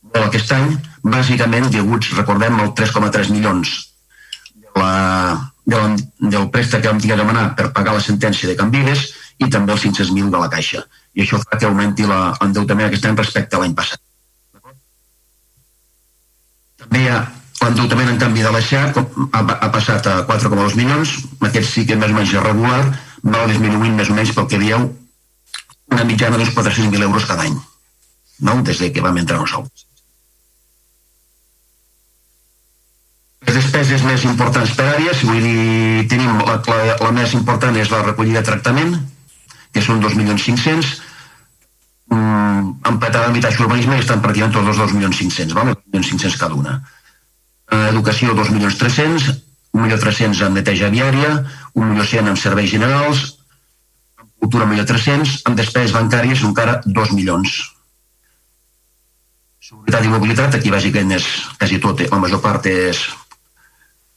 molt 0.07 0.27
aquest 0.29 0.51
any, 0.55 0.73
bàsicament 1.03 1.69
deguts, 1.73 2.13
recordem, 2.17 2.59
el 2.63 2.73
3,3 2.77 3.31
milions 3.33 3.73
de 4.55 4.81
la, 4.81 4.91
de 5.65 5.75
la, 5.75 5.95
del 6.35 6.49
préstec 6.53 6.83
que 6.83 6.91
vam 6.91 7.01
tingut 7.01 7.17
a 7.17 7.23
demanar 7.23 7.47
per 7.57 7.71
pagar 7.75 7.95
la 7.97 8.03
sentència 8.03 8.49
de 8.49 8.57
Canvides 8.59 9.07
i 9.43 9.49
també 9.53 9.73
els 9.73 9.83
500.000 9.85 10.31
de 10.33 10.41
la 10.41 10.49
Caixa. 10.53 10.83
I 11.17 11.25
això 11.25 11.39
fa 11.41 11.57
que 11.57 11.67
augmenti 11.67 12.05
l'endeutament 12.07 12.87
aquest 12.87 13.09
any 13.09 13.17
respecte 13.17 13.57
a 13.57 13.63
l'any 13.63 13.75
passat. 13.77 14.01
També 16.77 17.03
hi 17.03 17.11
ha 17.11 17.19
L'endeutament, 17.57 18.09
en 18.11 18.19
canvi, 18.21 18.43
de 18.45 18.51
la 18.53 18.61
XAP 18.61 18.99
ha, 19.01 19.41
ha 19.41 19.69
passat 19.73 20.05
a 20.07 20.19
4,2 20.29 20.75
milions, 20.77 21.15
aquest 21.49 21.71
sí 21.71 21.85
que 21.89 21.97
més 21.97 22.13
o 22.13 22.17
menys 22.17 22.35
regular, 22.43 22.83
va 23.25 23.47
disminuint 23.49 23.97
més 23.97 24.11
o 24.13 24.17
menys 24.17 24.33
pel 24.35 24.47
que 24.51 24.59
dieu 24.61 24.85
una 25.87 26.05
mitjana 26.05 26.37
d'uns 26.37 26.53
400.000 26.53 27.07
euros 27.07 27.25
cada 27.25 27.47
any, 27.47 27.55
no? 28.45 28.61
des 28.67 28.81
de 28.83 28.91
que 28.93 29.01
vam 29.01 29.17
entrar 29.17 29.39
nosaltres. 29.39 29.85
Les 33.47 33.55
despeses 33.55 34.03
més 34.03 34.25
importants 34.27 34.73
per 34.77 34.85
àrees, 34.91 35.23
vull 35.25 35.41
dir, 35.41 36.05
tenim 36.11 36.41
la, 36.43 36.59
la, 36.67 36.97
la 36.99 37.11
més 37.15 37.33
important 37.39 37.79
és 37.79 37.89
la 37.89 38.03
recollida 38.03 38.43
de 38.43 38.49
tractament, 38.51 38.93
que 39.73 39.81
són 39.81 40.03
2.500.000, 40.03 40.91
mm, 42.11 42.69
empatada 42.91 43.31
amb 43.31 43.37
habitatge 43.37 43.63
urbanisme 43.63 43.97
i 43.97 44.03
estan 44.03 44.21
partint 44.21 44.53
tots 44.53 44.75
els 44.75 44.83
2.500.000, 44.83 45.57
val? 45.57 45.73
2.500.000 45.95 46.43
cada 46.43 46.59
una 46.59 46.77
educació 47.71 48.33
2.300.000, 48.35 49.41
1.300.000 49.73 50.45
en 50.47 50.53
neteja 50.55 50.89
viària, 50.89 51.31
1.100.000 51.75 52.31
en 52.31 52.37
serveis 52.39 52.71
generals, 52.71 53.23
en 54.19 54.29
cultura 54.39 54.65
1.300.000, 54.65 55.41
en 55.49 55.57
despeses 55.59 55.95
bancàries 55.95 56.43
encara 56.47 56.79
2 56.85 57.13
milions. 57.13 57.57
Seguretat 59.67 60.05
i 60.07 60.13
mobilitat, 60.13 60.55
aquí 60.55 60.71
bàsicament 60.71 61.17
és 61.17 61.27
quasi 61.59 61.79
tot, 61.83 62.01
la 62.07 62.21
major 62.23 62.41
part 62.41 62.65
és 62.71 63.03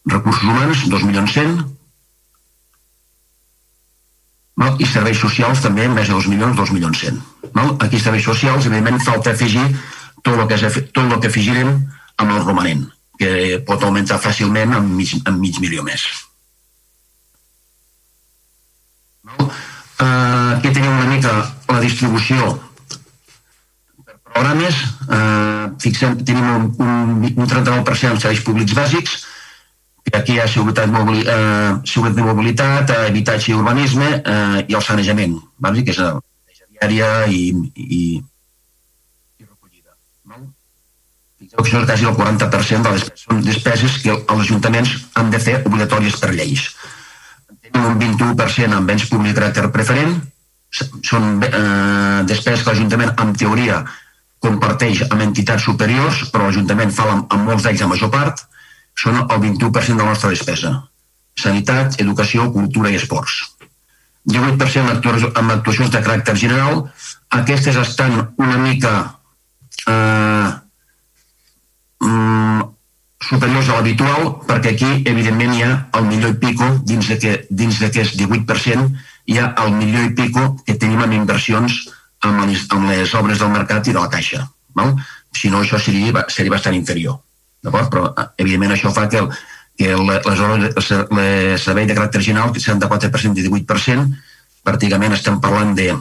recursos 0.06 0.46
humans, 0.46 0.86
2 0.88 1.06
milions 1.08 1.34
100, 1.34 1.56
no? 4.62 4.70
i 4.78 4.86
serveis 4.86 5.18
socials 5.18 5.64
també 5.66 5.88
més 5.90 6.06
de 6.06 6.14
2 6.14 6.30
milions, 6.30 6.56
2 6.56 6.72
milions 6.76 7.02
100. 7.02 7.18
No? 7.58 7.66
Aquí 7.82 7.98
serveis 7.98 8.24
socials, 8.24 8.70
evidentment, 8.70 9.02
falta 9.02 9.34
afegir 9.34 9.66
tot 10.22 10.38
el 10.38 10.46
que, 10.46 10.62
tot 10.94 11.04
el 11.04 11.18
que 11.18 11.32
afegirem 11.32 11.74
amb 12.20 12.30
el 12.30 12.42
romanent 12.46 12.86
que 13.20 13.60
pot 13.68 13.82
augmentar 13.84 14.20
fàcilment 14.22 14.72
amb 14.78 14.96
mig, 14.96 15.12
amb 15.28 15.40
mig 15.42 15.60
milió 15.60 15.84
més. 15.84 16.06
No? 19.28 19.50
Uh, 20.00 20.56
aquí 20.56 20.72
tenim 20.72 20.94
una 20.96 21.10
mica 21.10 21.34
la 21.70 21.80
distribució 21.84 22.54
per 24.04 24.16
programes, 24.30 24.78
eh, 25.08 25.66
fixem, 25.82 26.16
tenim 26.24 26.46
un, 26.54 26.64
un, 26.80 27.12
un 27.28 27.50
39% 27.52 28.14
en 28.14 28.22
serveis 28.22 28.42
públics 28.46 28.74
bàsics, 28.78 29.18
que 30.06 30.16
aquí 30.18 30.34
hi 30.34 30.40
ha 30.42 30.48
seguretat, 30.48 30.90
mobili, 30.90 31.22
eh, 31.28 31.72
seguretat 31.84 32.18
de 32.18 32.26
mobilitat, 32.26 32.90
eh, 32.90 33.06
habitatge 33.10 33.52
i 33.52 33.58
urbanisme 33.58 34.10
eh, 34.18 34.64
i 34.66 34.76
el 34.78 34.84
sanejament, 34.86 35.36
bàsic, 35.60 35.90
que 35.90 35.94
és 35.94 36.00
la 36.02 36.14
diària 36.80 37.10
i, 37.28 37.42
i 37.76 38.02
recollida. 39.44 39.94
No? 40.32 40.42
Fixeu 41.40 41.62
que 41.62 41.70
això 41.70 41.80
és 41.80 41.86
quasi 41.88 42.04
el 42.04 42.16
40% 42.18 42.84
de 42.84 42.90
les 42.94 43.06
són 43.22 43.38
despeses 43.44 43.94
que 44.02 44.12
els 44.12 44.42
ajuntaments 44.44 44.90
han 45.16 45.30
de 45.32 45.40
fer 45.40 45.54
obligatòries 45.64 46.18
per 46.20 46.34
lleis. 46.34 46.66
Tenim 47.64 47.86
un 47.88 47.96
21% 48.02 48.76
en 48.76 48.88
béns 48.90 49.06
públics 49.08 49.32
de 49.32 49.40
caràcter 49.40 49.70
preferent, 49.72 50.18
són 50.70 51.40
eh, 51.42 52.20
despeses 52.28 52.62
que 52.62 52.74
l'Ajuntament, 52.74 53.14
en 53.24 53.32
teoria, 53.40 53.80
comparteix 54.44 55.02
amb 55.08 55.24
entitats 55.24 55.64
superiors, 55.64 56.22
però 56.30 56.46
l'Ajuntament 56.46 56.92
fa 56.94 57.08
amb, 57.14 57.26
amb 57.32 57.48
molts 57.48 57.64
d'ells 57.64 57.82
la 57.86 57.90
major 57.94 58.12
part, 58.12 58.44
són 59.00 59.16
el 59.22 59.40
21% 59.48 59.96
de 59.96 60.04
la 60.04 60.12
nostra 60.12 60.30
despesa. 60.34 60.76
Sanitat, 61.40 62.00
educació, 62.04 62.50
cultura 62.52 62.92
i 62.92 63.00
esports. 63.00 63.40
18% 64.28 65.32
amb 65.40 65.52
actuacions 65.56 65.92
de 65.92 66.02
caràcter 66.04 66.36
general. 66.36 66.82
Aquestes 67.32 67.78
estan 67.80 68.18
una 68.36 68.58
mica 68.60 68.92
eh, 69.88 70.50
mm, 72.00 72.66
superiors 73.30 73.68
a 73.68 73.78
l'habitual, 73.78 74.34
perquè 74.48 74.74
aquí, 74.74 74.90
evidentment, 75.06 75.54
hi 75.54 75.64
ha 75.64 75.72
el 75.98 76.08
millor 76.08 76.34
i 76.34 76.38
pico, 76.42 76.68
dins 76.88 77.08
d'aquest 77.12 77.50
18%, 77.52 78.86
hi 79.30 79.38
ha 79.38 79.52
el 79.64 79.74
millor 79.76 80.08
i 80.08 80.14
pico 80.16 80.46
que 80.66 80.76
tenim 80.80 81.02
en 81.04 81.16
inversions 81.20 81.82
amb 82.26 82.44
les, 82.46 82.66
amb 82.74 82.88
les 82.90 83.14
obres 83.14 83.40
del 83.40 83.52
mercat 83.52 83.88
i 83.88 83.94
de 83.94 84.00
la 84.00 84.10
caixa. 84.12 84.46
Val? 84.76 84.94
Si 85.36 85.50
no, 85.50 85.60
això 85.62 85.78
seria, 85.78 86.24
seria 86.28 86.52
bastant 86.52 86.76
inferior. 86.76 87.20
D'acord? 87.62 87.90
Però, 87.92 88.08
eh, 88.16 88.26
evidentment, 88.42 88.74
això 88.74 88.92
fa 88.94 89.06
que, 89.08 89.20
el, 89.20 89.28
que 89.78 89.92
les 89.94 90.42
obres, 90.46 90.90
el 90.90 91.58
servei 91.60 91.86
de 91.86 91.96
caràcter 91.96 92.22
general, 92.24 92.52
que 92.52 92.62
74% 92.64 93.36
i 93.36 93.46
18%, 93.46 94.08
pràcticament 94.64 95.16
estem 95.16 95.40
parlant 95.40 95.74
de 95.76 95.92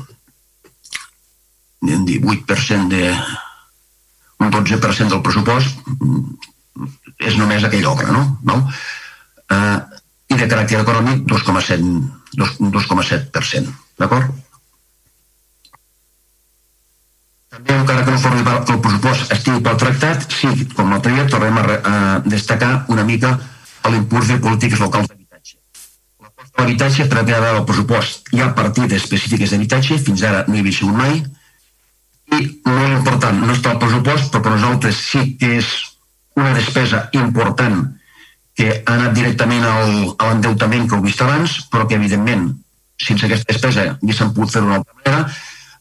18% 1.84 2.89
de 2.91 3.13
un 4.39 4.48
12% 4.53 5.12
del 5.12 5.22
pressupost 5.25 5.69
és 7.19 7.36
només 7.39 7.63
aquella 7.63 7.91
obra, 7.91 8.08
no? 8.15 8.24
no? 8.48 8.55
Uh, 9.50 9.79
I 10.29 10.36
de 10.38 10.48
caràcter 10.48 10.79
econòmic 10.84 11.17
2,7%, 11.27 13.74
d'acord? 14.00 14.25
També, 17.50 17.74
encara 17.74 18.03
que 18.05 18.13
no 18.13 18.19
formi 18.22 18.43
part 18.46 18.69
del 18.69 18.77
pressupost 18.84 19.31
estigui 19.34 19.63
pel 19.65 19.79
tractat, 19.81 20.27
sí, 20.31 20.50
com 20.77 20.91
l'altre 20.93 21.12
dia 21.15 21.25
tornem 21.31 21.55
a, 21.58 21.63
a 21.65 22.22
destacar 22.29 22.74
una 22.93 23.05
mica 23.08 23.29
l'impuls 23.89 24.27
de 24.29 24.38
polítiques 24.43 24.79
locals 24.79 25.08
d'habitatge. 25.10 25.55
L'aposta 26.22 26.53
a 26.53 26.55
l'habitatge 26.62 27.01
per 27.10 27.17
a 27.17 27.24
vegada 27.24 27.53
del 27.58 27.65
pressupost 27.65 28.29
hi 28.36 28.39
ha 28.43 28.55
partides 28.55 29.03
específiques 29.03 29.50
d'habitatge, 29.53 29.93
fins 30.05 30.22
ara 30.29 30.39
no 30.48 30.53
hi 30.55 30.62
havia 30.63 30.77
sigut 30.77 30.98
mai, 31.00 31.13
i 32.38 32.48
molt 32.65 32.98
important, 33.00 33.39
no 33.41 33.53
està 33.55 33.74
al 33.74 33.79
pressupost, 33.81 34.29
però 34.31 34.43
per 34.45 34.55
nosaltres 34.55 35.00
sí 35.01 35.36
que 35.39 35.55
és 35.59 35.69
una 36.38 36.53
despesa 36.55 37.07
important 37.17 37.81
que 38.59 38.71
ha 38.79 38.95
anat 38.95 39.13
directament 39.15 39.63
al, 39.65 39.93
a 40.19 40.29
l'endeutament 40.29 40.88
que 40.88 40.98
heu 40.98 41.05
vist 41.05 41.21
abans, 41.24 41.59
però 41.71 41.88
que 41.88 41.98
evidentment 42.00 42.50
sense 43.00 43.25
aquesta 43.25 43.53
despesa 43.53 43.86
s'han 43.95 44.33
pogut 44.36 44.51
fer 44.51 44.62
d'una 44.62 44.81
altra 44.81 44.98
manera, 45.00 45.21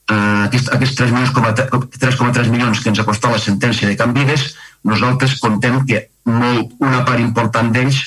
eh, 0.09 0.45
aquest, 0.47 0.71
aquests 0.75 1.01
3,3 1.01 2.53
milions 2.53 2.81
que 2.83 2.93
ens 2.93 3.01
ha 3.03 3.07
costat 3.09 3.35
la 3.35 3.43
sentència 3.43 3.89
de 3.91 3.99
Canvides, 3.99 4.53
nosaltres 4.87 5.39
contem 5.43 5.83
que 5.89 6.05
molt, 6.25 6.77
una 6.79 7.03
part 7.05 7.21
important 7.21 7.73
d'ells, 7.75 8.05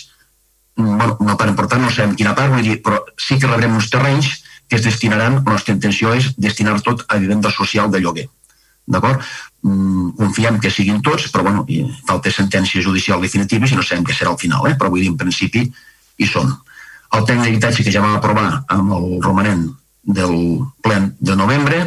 bueno, 0.77 1.17
una 1.19 1.35
part 1.37 1.51
important, 1.51 1.83
no 1.83 1.91
sabem 1.91 2.15
quina 2.15 2.33
part, 2.37 2.53
vull 2.53 2.65
dir, 2.65 2.79
però 2.81 3.03
sí 3.19 3.37
que 3.37 3.49
rebrem 3.51 3.75
uns 3.75 3.91
terrenys 3.91 4.40
que 4.71 4.77
es 4.79 4.85
destinaran, 4.87 5.41
la 5.43 5.57
nostra 5.57 5.73
intenció 5.75 6.13
és 6.15 6.29
destinar 6.39 6.77
tot 6.79 7.01
a 7.11 7.17
vivenda 7.19 7.49
social 7.51 7.89
de 7.91 7.99
lloguer. 7.99 8.29
D'acord? 8.87 9.19
Mm, 9.67 10.13
confiem 10.15 10.59
que 10.63 10.71
siguin 10.71 11.01
tots, 11.03 11.25
però 11.33 11.43
bueno, 11.43 11.65
falta 12.07 12.31
sentència 12.31 12.79
judicial 12.85 13.19
definitiva 13.19 13.67
i 13.67 13.75
no 13.75 13.83
sabem 13.83 14.05
què 14.07 14.15
serà 14.15 14.31
al 14.31 14.39
final, 14.39 14.69
eh? 14.69 14.77
però 14.79 14.87
vull 14.93 15.03
dir, 15.03 15.11
en 15.11 15.19
principi 15.19 15.65
hi 15.67 16.29
són. 16.29 16.55
El 17.11 17.27
tècnic 17.27 17.49
d'habitatge 17.49 17.83
que 17.83 17.91
ja 17.91 18.05
vam 18.05 18.15
aprovar 18.15 18.47
amb 18.71 18.95
el 18.95 19.19
romanent 19.27 19.67
del 20.07 20.39
ple 20.87 21.03
de 21.19 21.35
novembre 21.43 21.83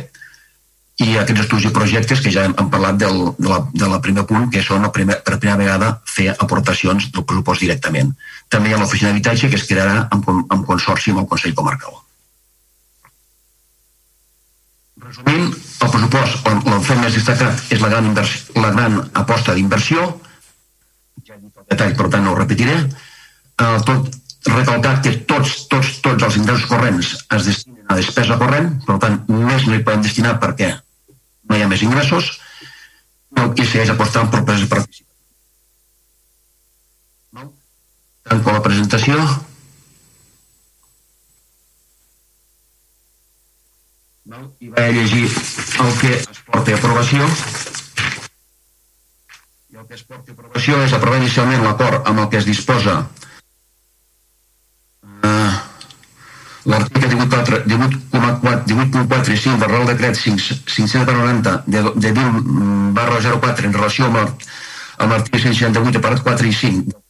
i 1.01 1.17
aquests 1.25 1.47
estudis 1.47 1.71
i 1.73 1.75
projectes 1.81 2.21
que 2.21 2.37
ja 2.37 2.45
hem, 2.45 2.53
hem 2.61 2.69
parlat 2.69 3.01
del, 3.01 3.33
de, 3.41 3.49
la, 3.49 3.63
de 3.73 3.93
la 3.97 4.05
primer 4.05 4.29
punt, 4.29 4.51
que 4.53 4.61
són 4.61 4.85
primer, 4.93 5.23
per 5.25 5.41
primera 5.41 5.57
vegada 5.65 5.95
fer 6.05 6.35
aportacions 6.37 7.09
del 7.17 7.25
pressupost 7.25 7.65
directament. 7.65 8.13
També 8.53 8.69
hi 8.69 8.77
ha 8.77 8.85
l'oficina 8.85 9.09
d'habitatge 9.09 9.49
que 9.49 9.57
es 9.57 9.69
crearà 9.73 10.03
en, 10.13 10.27
en 10.45 10.67
consorci 10.69 11.17
amb 11.17 11.25
el 11.25 11.33
Consell 11.33 11.57
Comarcal. 11.57 12.04
Resumint, 15.15 15.53
el 15.55 15.91
pressupost, 15.93 16.49
fet 16.89 16.99
més 16.99 17.15
destacat 17.15 17.73
és 17.75 17.83
la 17.83 17.91
gran, 17.93 18.09
inversió, 18.11 18.55
la 18.59 18.71
gran 18.75 18.97
aposta 19.21 19.55
d'inversió, 19.55 20.07
ja 21.23 21.37
he 21.37 21.39
dit 21.39 21.61
el 21.61 21.69
detall, 21.71 21.95
per 22.01 22.09
tant 22.11 22.27
no 22.27 22.33
ho 22.33 22.39
repetiré, 22.41 22.75
eh, 22.83 23.77
tot 23.87 24.11
recalcar 24.51 24.97
que 25.05 25.13
tots, 25.31 25.69
tots, 25.71 26.01
tots 26.03 26.27
els 26.27 26.41
ingressos 26.41 26.67
corrents 26.73 27.13
es 27.37 27.47
destinen 27.47 27.87
a 27.87 28.01
despesa 28.01 28.41
corrent, 28.43 28.73
per 28.89 28.99
tant, 29.07 29.21
més 29.29 29.69
no 29.69 29.79
hi 29.79 29.85
podem 29.87 30.03
destinar 30.03 30.35
perquè 30.43 30.73
no 30.75 31.57
hi 31.57 31.63
ha 31.63 31.71
més 31.71 31.87
ingressos, 31.87 32.35
no, 33.39 33.53
i 33.55 33.65
segueix 33.65 33.95
apostant 33.95 34.31
per 34.35 34.43
preses 34.43 34.69
participatives. 34.69 35.11
No? 37.39 37.53
Tanco 38.27 38.59
la 38.59 38.67
presentació. 38.67 39.21
No? 44.25 44.41
I 44.61 44.71
vaig 44.73 44.85
a 44.89 44.93
llegir 44.97 45.27
el 45.85 45.91
que 46.01 46.15
es 46.17 46.41
porta 46.47 46.73
a 46.73 46.79
aprovació. 46.79 47.27
I 49.69 49.77
el 49.77 49.85
que 49.89 49.99
es 49.99 50.05
porta 50.09 50.33
a 50.33 50.37
aprovació 50.39 50.81
és 50.87 50.97
aprovar 50.97 51.21
inicialment 51.21 51.67
l'acord 51.67 52.09
amb 52.09 52.25
el 52.25 52.31
que 52.33 52.41
es 52.41 52.49
disposa 52.49 53.03
l'article 56.65 57.09
18.4 57.09 57.63
18 58.65 59.33
i 59.33 59.37
5 59.37 59.59
del 59.61 59.69
Real 59.69 59.87
Decret 59.87 60.17
590 60.17 61.63
de, 61.67 61.83
de 61.95 62.13
20 62.13 62.93
barra 62.97 63.21
04 63.21 63.69
en 63.69 63.75
relació 63.77 64.09
amb 64.09 64.17
l'article 65.13 65.41
168 65.41 66.01
aparat 66.01 66.25
4 66.25 66.49
i 66.49 66.55
5 66.61 67.03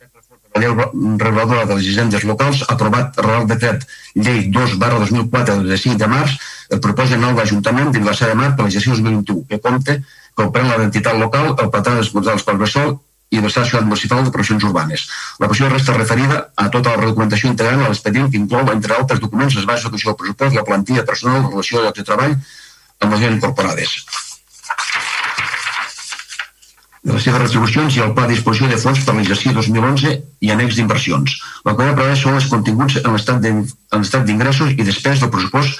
la 0.54 0.62
llei 0.62 0.74
reguladora 1.18 1.66
de 1.66 1.78
les 1.78 1.86
hisendes 1.92 2.26
locals 2.26 2.64
aprovat 2.68 3.16
Real 3.18 3.46
Decret 3.46 3.86
Llei 4.14 4.50
2 4.50 4.76
barra 4.82 4.98
2004 5.06 5.62
de 5.70 5.78
5 5.78 5.98
de 6.02 6.10
març 6.10 6.36
el 6.70 6.80
propòsit 6.84 7.20
nou 7.20 7.34
d'Ajuntament 7.36 7.90
de 7.92 8.00
Vilassar 8.00 8.30
de 8.30 8.36
Mar 8.38 8.52
per 8.54 8.66
l'exercici 8.66 8.96
2021 8.96 9.44
que 9.50 9.60
compte 9.64 9.98
que 10.34 10.46
oprèn 10.46 10.70
l'identitat 10.70 11.18
local, 11.20 11.52
el 11.58 11.70
patró 11.70 11.98
dels 11.98 12.10
portals 12.14 12.46
pel 12.46 12.58
Bressol 12.62 12.96
i 13.30 13.38
de 13.38 13.44
l'Estació 13.46 13.80
Municipal 13.82 14.24
d'Operacions 14.24 14.66
Urbanes. 14.68 15.06
La 15.42 15.48
qüestió 15.50 15.70
resta 15.70 15.94
referida 15.96 16.40
a 16.56 16.68
tota 16.74 16.96
la 16.96 17.08
documentació 17.08 17.50
integrant 17.50 17.84
a 17.84 17.88
l'expedient 17.90 18.30
que 18.30 18.40
inclou, 18.40 18.68
entre 18.72 18.94
altres 18.98 19.22
documents, 19.22 19.56
les 19.58 19.66
bases 19.66 19.86
d'execució 19.86 20.12
del 20.12 20.20
pressupost, 20.20 20.58
la 20.58 20.66
plantilla 20.66 21.06
personal, 21.06 21.42
la 21.42 21.54
relació 21.54 21.80
de 21.80 21.88
llocs 21.88 22.02
de 22.02 22.06
treball 22.10 22.36
amb 23.00 23.16
les 23.16 23.26
incorporades 23.30 23.96
de 27.04 27.12
les 27.12 27.24
seves 27.26 27.42
retribucions 27.42 27.96
i 27.98 28.00
el 28.00 28.14
pla 28.16 28.24
de 28.24 28.32
disposició 28.32 28.68
de 28.70 28.78
fons 28.80 29.02
per 29.04 29.14
l'exercici 29.16 29.52
2011 29.52 30.12
i 30.40 30.52
annex 30.54 30.78
d'inversions. 30.78 31.34
La 31.68 31.74
qual 31.76 31.92
preveu 31.98 32.16
són 32.16 32.38
els 32.38 32.46
continguts 32.48 32.96
en 33.02 33.12
l'estat 33.12 34.24
d'ingressos 34.24 34.72
i 34.72 34.86
després 34.88 35.20
del 35.20 35.32
pressupost 35.34 35.76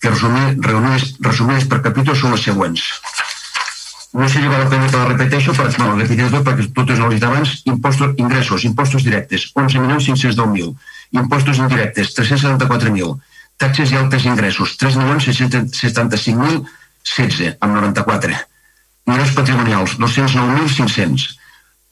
que 0.00 0.10
resumides, 0.10 1.14
resumides 1.20 1.68
per 1.70 1.82
capítol 1.84 2.16
són 2.16 2.34
les 2.34 2.44
següents. 2.48 2.82
No 4.12 4.28
sé 4.28 4.40
si 4.40 4.48
val 4.48 4.64
la 4.64 4.70
pena 4.72 4.88
que 4.88 4.96
la 4.96 5.04
repeteixo, 5.10 5.52
però, 5.52 5.68
bueno, 5.76 5.96
repetiré 5.98 6.30
tot 6.32 6.44
perquè 6.46 6.64
totes 6.74 6.98
no 6.98 7.08
les 7.12 7.22
abans, 7.22 7.62
impostos, 7.68 8.14
ingressos, 8.16 8.64
impostos 8.64 9.02
directes, 9.04 9.52
11.510.000, 9.54 10.74
impostos 11.20 11.58
indirectes, 11.60 12.14
374.000, 12.16 13.20
taxes 13.60 13.92
i 13.92 13.96
altres 14.00 14.24
ingressos, 14.24 14.78
3.675.016, 14.80 17.60
amb 17.60 17.72
94, 17.76 18.32
ingressos 19.10 19.34
patrimonials, 19.36 20.00
209.500, 20.00 21.36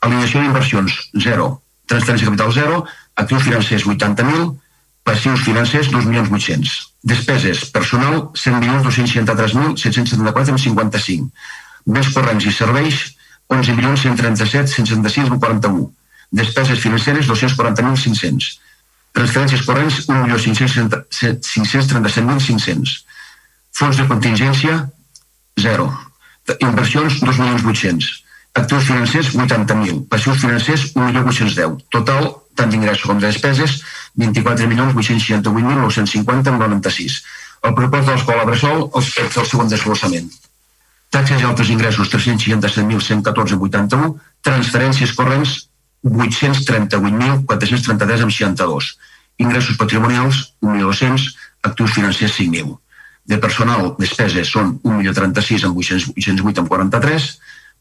alineació 0.01 0.41
d'inversions, 0.41 1.13
0, 1.21 1.61
transferència 1.91 2.31
capital 2.31 2.51
0, 2.57 2.81
actius 3.23 3.43
financers, 3.45 3.85
80.000, 3.85 4.57
passius 5.05 5.41
financers, 5.45 5.93
2.800.000, 5.93 6.96
despeses, 7.07 7.71
personal, 7.71 8.35
100.263.774,55, 8.35 11.31
Béns 11.87 12.11
corrents 12.11 12.43
i 12.45 12.51
serveis, 12.51 13.15
11.137.166,41. 13.49 15.95
Despeses 16.35 16.83
financeres, 16.83 17.31
240.500. 17.31 18.59
Transferències 19.15 19.63
corrents, 19.63 20.11
1.537.500. 20.11 23.07
Fons 23.77 23.97
de 23.97 24.07
contingència, 24.11 24.91
0. 25.63 25.87
Inversions, 26.59 27.23
2.800.000. 27.23 28.27
Actius 28.57 28.89
financers, 28.89 29.37
80.000. 29.37 30.09
Passius 30.11 30.41
financers, 30.43 30.91
1.810.000. 30.97 31.77
Total, 31.93 32.35
tant 32.59 32.71
d'ingressos 32.73 33.07
com 33.07 33.19
de 33.21 33.29
despeses, 33.31 33.85
24.868.950 34.17 36.49
amb 36.53 36.61
96. 36.63 37.23
El 37.67 37.75
pressupost 37.77 38.07
de 38.07 38.13
l'escola 38.15 38.47
Bressol, 38.49 38.79
els, 38.95 39.07
el 39.23 39.47
següent 39.47 39.71
desglossament. 39.73 40.29
Taxes 41.11 41.41
i 41.43 41.45
altres 41.49 41.69
ingressos, 41.73 42.07
367.114,81. 42.13 44.15
Transferències 44.47 45.11
corrents, 45.17 45.51
838.433 46.07 48.23
amb 48.27 48.33
62. 48.33 48.85
Ingressos 49.43 49.77
patrimonials, 49.81 50.35
1.200. 50.63 51.21
Actius 51.67 51.91
financers, 51.93 52.33
5.000. 52.39 52.79
De 53.27 53.37
personal, 53.43 53.97
despeses 53.99 54.47
són 54.55 54.79
1.036 54.87 55.67
amb 55.67 55.75
808 55.83 56.63
amb 56.63 56.71
43. 56.71 57.27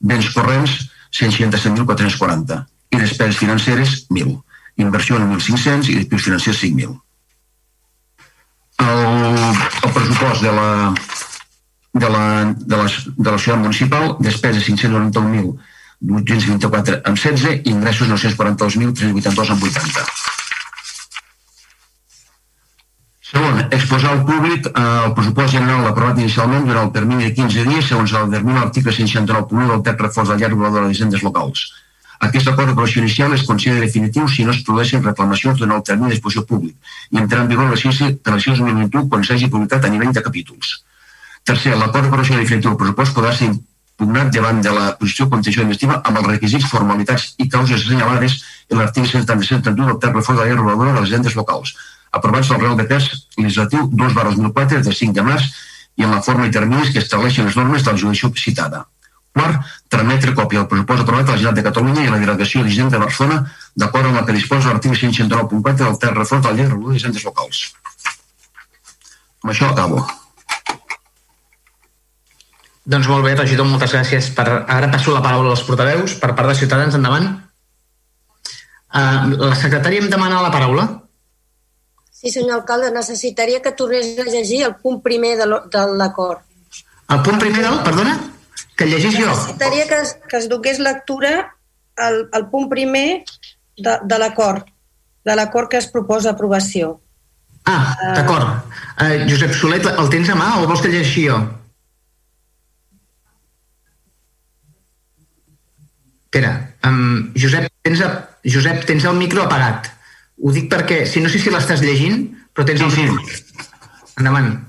Béns 0.02 0.34
corrents, 0.34 0.89
167.440. 1.13 2.65
I 2.91 2.98
despeses 3.04 3.38
financeres, 3.41 3.89
1.000. 4.10 4.45
Inversió, 4.78 5.18
1.500 5.18 5.92
i 5.94 6.00
actius 6.04 6.30
financers, 6.30 6.62
5.000 6.64 7.00
el, 8.78 9.56
el 9.84 9.92
pressupost 9.94 10.42
de 10.42 10.52
la, 10.52 10.94
de 11.94 12.10
la, 12.10 12.54
de 12.58 12.78
la, 12.78 12.88
de 13.18 13.32
la 13.32 13.38
ciutat 13.38 13.60
municipal, 13.60 14.18
despesa 14.20 14.60
591.824 14.60 17.02
amb 17.06 17.18
16 17.18 17.62
i 17.64 17.70
ingressos 17.72 18.08
942.382 18.12 19.52
amb 19.56 19.64
80. 19.64 20.06
Segon, 23.26 23.58
exposar 23.74 24.12
al 24.14 24.22
públic 24.26 24.68
eh, 24.70 25.06
el 25.06 25.14
pressupost 25.18 25.52
general 25.56 25.88
aprovat 25.88 26.20
inicialment 26.22 26.66
durant 26.68 26.86
el 26.88 26.94
termini 26.94 27.24
de 27.26 27.34
15 27.34 27.66
dies 27.72 27.86
segons 27.90 28.12
el 28.14 28.32
termini 28.32 28.60
l'article 28.60 28.92
169.1 28.94 29.68
del 29.72 29.84
TEC 29.88 29.98
reforç 30.06 30.28
del 30.30 30.40
llarg 30.44 30.56
de 30.62 30.82
les 30.82 30.92
hisendes 30.94 31.22
locals. 31.26 31.60
Aquest 32.23 32.47
acord 32.47 32.69
d'aprovació 32.69 33.01
inicial 33.01 33.34
es 33.36 33.43
considera 33.43 33.84
definitiu 33.84 34.28
si 34.32 34.45
no 34.45 34.54
es 34.56 34.63
produeixen 34.63 35.04
reclamacions 35.04 35.60
durant 35.60 35.78
el 35.78 35.84
termini 35.84 36.13
d'exposició 36.13 36.45
públic 36.47 36.75
i 37.12 37.19
entrarà 37.21 37.43
en 37.43 37.49
vigor 37.51 37.69
per 38.23 38.34
la 38.34 38.39
2021 38.39 39.10
quan 39.10 39.23
s'hagi 39.23 39.49
publicat 39.49 39.86
a 39.86 39.89
nivell 39.89 40.13
de 40.13 40.21
capítols. 40.21 40.84
Tercer, 41.43 41.75
l'acord 41.78 42.06
d'aprovació 42.06 42.38
definitiu 42.38 42.71
del 42.71 42.78
pressupost 42.80 43.13
podrà 43.13 43.34
ser 43.36 43.49
impugnat 43.51 44.32
davant 44.34 44.62
de 44.62 44.71
la 44.71 44.86
posició 44.99 45.28
contenció 45.30 45.62
investiva 45.62 46.01
amb 46.04 46.17
els 46.21 46.28
requisits, 46.28 46.65
formalitats 46.71 47.36
i 47.38 47.49
causes 47.49 47.84
assenyalades 47.84 48.39
en 48.69 48.80
l'article 48.80 49.12
177 49.12 49.75
del 49.75 49.99
terç 49.99 50.15
reforç 50.15 50.39
de 50.39 50.41
la 50.41 50.47
llei 50.49 50.58
reguladora 50.58 50.93
de 50.93 51.01
les 51.01 51.12
agendes 51.12 51.36
locals, 51.36 51.75
aprovats 52.12 52.49
pel 52.49 52.62
Real 52.63 52.75
Decret 52.80 53.12
Legislatiu 53.38 53.88
2 53.91 54.17
2004 54.23 54.82
de 54.88 54.95
5 55.04 55.13
de 55.13 55.30
març 55.30 55.54
i 55.97 56.04
en 56.04 56.12
la 56.12 56.21
forma 56.21 56.47
i 56.47 56.51
terminis 56.51 56.91
que 56.91 57.04
estableixen 57.04 57.45
les 57.45 57.56
normes 57.56 57.84
de 57.84 57.91
la 57.91 57.97
judició 57.97 58.32
citada. 58.36 58.86
Quart, 59.36 59.71
trametre 59.91 60.32
còpia 60.32 60.62
del 60.62 60.67
pressupost 60.71 61.04
aprovat 61.04 61.28
a 61.28 61.34
la 61.34 61.39
Generalitat 61.39 61.58
de 61.60 61.63
Catalunya 61.69 62.04
i 62.06 62.08
a 62.08 62.12
la 62.13 62.19
Delegació 62.21 62.62
d'Hisenda 62.63 62.95
de 62.95 63.02
Barcelona 63.04 63.41
d'acord 63.76 64.08
amb 64.08 64.15
la 64.15 64.24
que 64.28 64.36
disposa 64.36 64.71
l'article 64.71 64.95
169.4 64.95 65.82
del 65.82 65.98
Terra 66.00 66.21
Reforç 66.21 66.45
de 66.45 66.54
la 66.54 66.56
Llei 66.56 66.69
de 66.69 66.78
d'Hisendes 66.84 67.26
Locals. 67.28 67.63
Amb 69.43 69.52
això 69.52 69.67
acabo. 69.74 70.06
Doncs 72.86 73.10
molt 73.12 73.26
bé, 73.26 73.34
regidor, 73.36 73.67
moltes 73.67 73.91
gràcies. 73.98 74.30
Per... 74.38 74.45
Ara 74.48 74.91
passo 74.93 75.12
la 75.12 75.24
paraula 75.26 75.52
als 75.52 75.63
portaveus. 75.67 76.15
Per 76.21 76.32
part 76.38 76.54
de 76.54 76.56
Ciutadans, 76.62 76.95
endavant. 76.95 77.28
Uh, 78.95 79.36
la 79.41 79.58
secretària 79.60 80.00
em 80.00 80.08
demana 80.12 80.43
la 80.45 80.54
paraula. 80.54 80.86
Sí, 82.13 82.32
senyor 82.32 82.62
alcalde, 82.62 82.93
necessitaria 82.95 83.60
que 83.62 83.74
tornés 83.76 84.15
a 84.21 84.30
llegir 84.30 84.63
el 84.69 84.78
punt 84.80 85.02
primer 85.04 85.36
de 85.41 85.84
l'acord. 86.00 86.45
El 87.12 87.21
punt 87.26 87.41
primer 87.41 87.65
del... 87.65 87.82
Perdona? 87.84 88.15
Que 88.76 88.88
llegís 88.90 89.16
jo. 89.16 89.30
Necessitaria 89.30 89.88
que 89.88 90.00
es, 90.04 90.16
que 90.28 90.38
es 90.38 90.50
dugués 90.52 90.80
lectura 90.80 91.56
al, 91.96 92.26
al 92.32 92.50
punt 92.52 92.68
primer 92.70 93.24
de, 93.78 93.98
de 94.04 94.20
l'acord, 94.20 94.68
de 95.26 95.36
l'acord 95.36 95.72
que 95.72 95.80
es 95.80 95.88
proposa 95.92 96.36
aprovació. 96.36 97.00
Ah, 97.66 97.96
d'acord. 98.14 98.74
Uh, 99.02 99.24
Josep 99.30 99.56
Solet, 99.58 99.88
el 99.90 100.10
tens 100.14 100.30
a 100.30 100.36
mà 100.38 100.52
o 100.62 100.68
vols 100.70 100.84
que 100.84 100.92
llegeixi 100.92 101.26
jo? 101.30 101.40
Espera, 106.28 106.52
um, 106.84 107.32
Josep, 107.40 107.70
tens, 107.88 108.04
a, 108.04 108.12
Josep, 108.44 108.84
tens 108.86 109.08
el 109.08 109.16
micro 109.18 109.46
apagat. 109.48 109.88
Ho 110.44 110.52
dic 110.52 110.68
perquè, 110.72 111.06
si 111.08 111.24
no 111.24 111.32
sé 111.32 111.40
si 111.40 111.54
l'estàs 111.54 111.82
llegint, 111.82 112.28
però 112.54 112.68
tens 112.68 112.84
sí, 112.84 113.08
el 113.08 113.20
sí. 113.24 113.62
Endavant. 114.20 114.64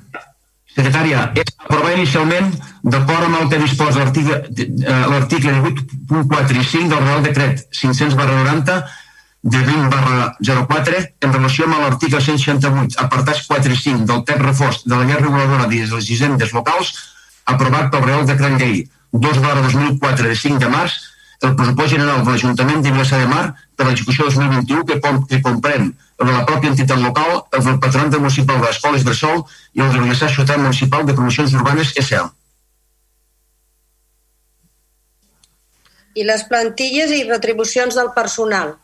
Secretària, 0.77 1.31
és 1.33 1.55
aprovar 1.57 1.95
inicialment, 1.97 2.51
d'acord 2.85 3.25
amb 3.25 3.39
el 3.41 3.49
que 3.49 3.63
disposa 3.63 4.03
l'article 4.03 4.43
18.4 4.53 6.61
i 6.61 6.65
5 6.71 6.91
del 6.93 7.05
Real 7.07 7.25
Decret 7.25 7.63
500 7.73 8.17
barra 8.19 8.43
90 8.43 8.77
de 9.47 9.63
20 9.63 9.89
barra 9.89 10.35
04 10.43 11.01
en 11.25 11.33
relació 11.33 11.65
amb 11.65 11.81
l'article 11.81 12.21
168, 12.21 12.99
apartats 13.01 13.47
4 13.49 13.73
i 13.73 13.81
5 13.87 14.05
del 14.11 14.25
text 14.29 14.45
reforç 14.45 14.85
de 14.85 14.97
la 14.97 15.09
llei 15.09 15.21
reguladora 15.23 15.69
de 15.71 15.85
les 15.95 16.11
hisendes 16.11 16.53
locals 16.53 16.93
aprovat 17.47 17.93
pel 17.93 18.05
Real 18.05 18.29
Decret 18.29 18.61
Llei 18.61 18.83
2 19.13 19.45
barra 19.45 19.63
2004 19.69 20.29
de 20.29 20.37
5 20.37 20.61
de 20.61 20.73
març 20.77 20.99
el 21.47 21.55
pressupost 21.57 21.95
general 21.95 22.25
de 22.25 22.35
l'Ajuntament 22.35 22.83
de 22.83 22.93
Vilassar 22.93 23.23
de 23.23 23.33
Mar 23.33 23.47
per 23.77 23.89
l'execució 23.89 24.29
2021 24.29 24.85
que, 24.89 25.01
que 25.31 25.45
comprèn 25.45 25.95
de 26.25 26.33
la 26.33 26.45
pròpia 26.49 26.73
entitat 26.73 26.99
local, 27.03 27.43
el 27.53 27.65
del 27.67 27.79
Patronat 27.83 28.15
Municipal 28.23 28.61
de 28.61 28.71
l'Escola 28.71 29.01
Bressol 29.05 29.43
i 29.77 29.85
el 29.85 29.93
de 29.93 30.01
Ciutat 30.33 30.59
Municipal 30.63 31.05
de 31.05 31.15
Promocions 31.19 31.55
Urbanes 31.55 31.93
S.A. 32.01 32.25
I 36.17 36.25
les 36.25 36.47
plantilles 36.49 37.13
i 37.13 37.25
retribucions 37.29 37.99
del 37.99 38.09
personal. 38.17 38.77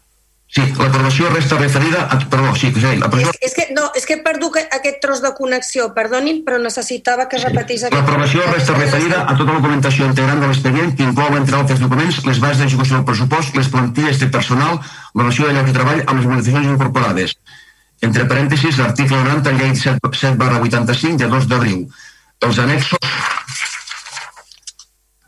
Sí, 0.53 0.61
l'aprovació 0.77 1.31
resta 1.33 1.57
referida 1.57 2.03
a... 2.13 2.19
Perdó, 2.29 2.51
sí, 2.61 2.69
sí, 2.75 2.81
l'aprovació... 3.01 3.31
És, 3.39 3.47
és 3.49 3.55
que, 3.57 3.65
no, 3.73 3.87
és 3.97 4.05
que 4.05 4.19
he 4.19 4.21
perdut 4.21 4.59
aquest 4.61 4.99
tros 5.01 5.23
de 5.25 5.31
connexió, 5.39 5.87
perdonin, 5.97 6.43
però 6.45 6.59
necessitava 6.61 7.25
que 7.31 7.41
repetís... 7.41 7.87
Sí. 7.87 7.93
L'aprovació 7.95 8.45
resta 8.51 8.77
referida 8.77 9.23
a 9.23 9.33
tota 9.39 9.49
la 9.49 9.63
documentació 9.63 10.11
integrant 10.11 10.45
de 10.45 10.51
l'expedient 10.51 10.93
que 10.99 11.09
inclou, 11.09 11.33
entre 11.39 11.57
altres 11.57 11.81
documents, 11.81 12.21
les 12.29 12.43
bases 12.45 12.61
d'execució 12.61 12.99
del 12.99 13.09
pressupost, 13.09 13.57
les 13.57 13.73
plantilles 13.73 14.21
de 14.21 14.29
personal, 14.37 14.77
la 14.77 15.25
relació 15.25 15.49
de 15.49 15.57
lloc 15.57 15.73
de 15.73 15.77
treball 15.79 16.05
amb 16.05 16.21
les 16.21 16.31
modificacions 16.35 16.75
incorporades. 16.75 17.35
Entre 18.05 18.29
parèntesis, 18.29 18.77
l'article 18.77 19.25
90, 19.25 19.57
llei 19.57 19.75
7, 19.87 20.15
7 20.21 20.37
barra 20.37 20.61
85, 20.61 21.17
de 21.25 21.33
2 21.33 21.49
d'abril. 21.49 21.83
Els 22.45 22.61
annexos 22.61 23.21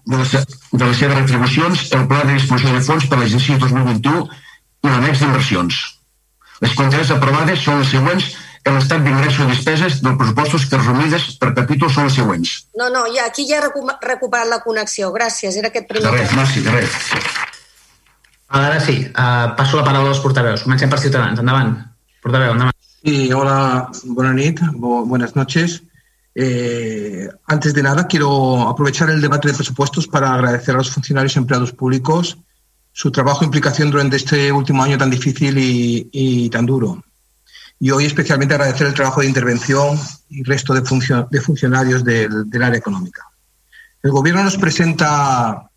de 0.04 0.16
les, 0.20 0.32
de 0.36 0.84
les 0.84 0.96
seves 1.00 1.20
retribucions, 1.24 1.90
el 1.96 2.08
pla 2.12 2.24
de 2.28 2.34
disposició 2.36 2.76
de 2.76 2.88
fons 2.92 3.06
per 3.08 3.24
l'exercici 3.24 3.62
2021 3.62 4.26
un 4.84 4.92
annex 4.92 5.20
d'inversions. 5.22 5.82
Les 6.62 6.74
quantitats 6.76 7.12
aprovades 7.14 7.62
són 7.64 7.80
les 7.80 7.90
següents 7.90 8.26
en 8.64 8.76
l'estat 8.78 9.02
d'ingressos 9.04 9.44
i 9.44 9.50
despeses 9.50 9.96
dels 10.04 10.18
pressupostos 10.20 10.66
que 10.68 10.80
resumides 10.80 11.26
per 11.40 11.50
capítol 11.56 11.90
són 11.92 12.08
les 12.08 12.16
següents. 12.20 12.52
No, 12.80 12.88
no, 12.92 13.04
ja, 13.12 13.26
aquí 13.28 13.46
ja 13.48 13.58
he 13.58 13.64
recuperat 13.64 14.48
la 14.48 14.60
connexió. 14.64 15.10
Gràcies, 15.16 15.58
era 15.60 15.72
aquest 15.72 15.88
primer. 15.90 16.06
De 16.06 16.14
res, 16.16 16.36
merci, 16.36 16.62
de 16.64 16.76
res. 16.76 16.94
Ara 18.54 18.78
sí, 18.80 19.00
uh, 19.10 19.50
passo 19.58 19.80
la 19.80 19.84
paraula 19.88 20.12
als 20.14 20.22
portaveus. 20.22 20.62
Comencem 20.64 20.92
per 20.92 21.00
Ciutadans. 21.02 21.40
Endavant. 21.42 21.74
Portaveu, 22.24 22.54
endavant. 22.54 22.78
Sí, 23.04 23.32
hola, 23.36 23.90
buena 24.04 24.32
nit, 24.32 24.62
buenas 24.78 25.34
noches. 25.36 25.82
Eh, 26.34 27.28
antes 27.46 27.74
de 27.74 27.82
nada, 27.82 28.06
quiero 28.08 28.68
aprovechar 28.68 29.10
el 29.10 29.20
debate 29.20 29.48
de 29.48 29.54
presupuestos 29.54 30.08
para 30.08 30.32
agradecer 30.32 30.74
a 30.74 30.78
los 30.78 30.90
funcionarios 30.90 31.36
y 31.36 31.38
empleados 31.38 31.72
públicos 31.72 32.38
su 32.94 33.10
trabajo 33.10 33.42
e 33.42 33.46
implicación 33.46 33.90
durante 33.90 34.16
este 34.16 34.52
último 34.52 34.82
año 34.82 34.96
tan 34.96 35.10
difícil 35.10 35.58
y, 35.58 36.08
y 36.12 36.48
tan 36.48 36.64
duro. 36.64 37.02
Y 37.80 37.90
hoy 37.90 38.04
especialmente 38.06 38.54
agradecer 38.54 38.86
el 38.86 38.94
trabajo 38.94 39.20
de 39.20 39.26
intervención 39.26 39.98
y 40.30 40.44
resto 40.44 40.72
de, 40.72 40.82
funcio 40.82 41.26
de 41.28 41.40
funcionarios 41.40 42.04
del, 42.04 42.48
del, 42.48 42.62
área 42.62 42.78
económica. 42.78 43.26
El 44.00 44.12
Gobierno 44.12 44.44
nos 44.44 44.56
presenta, 44.56 45.68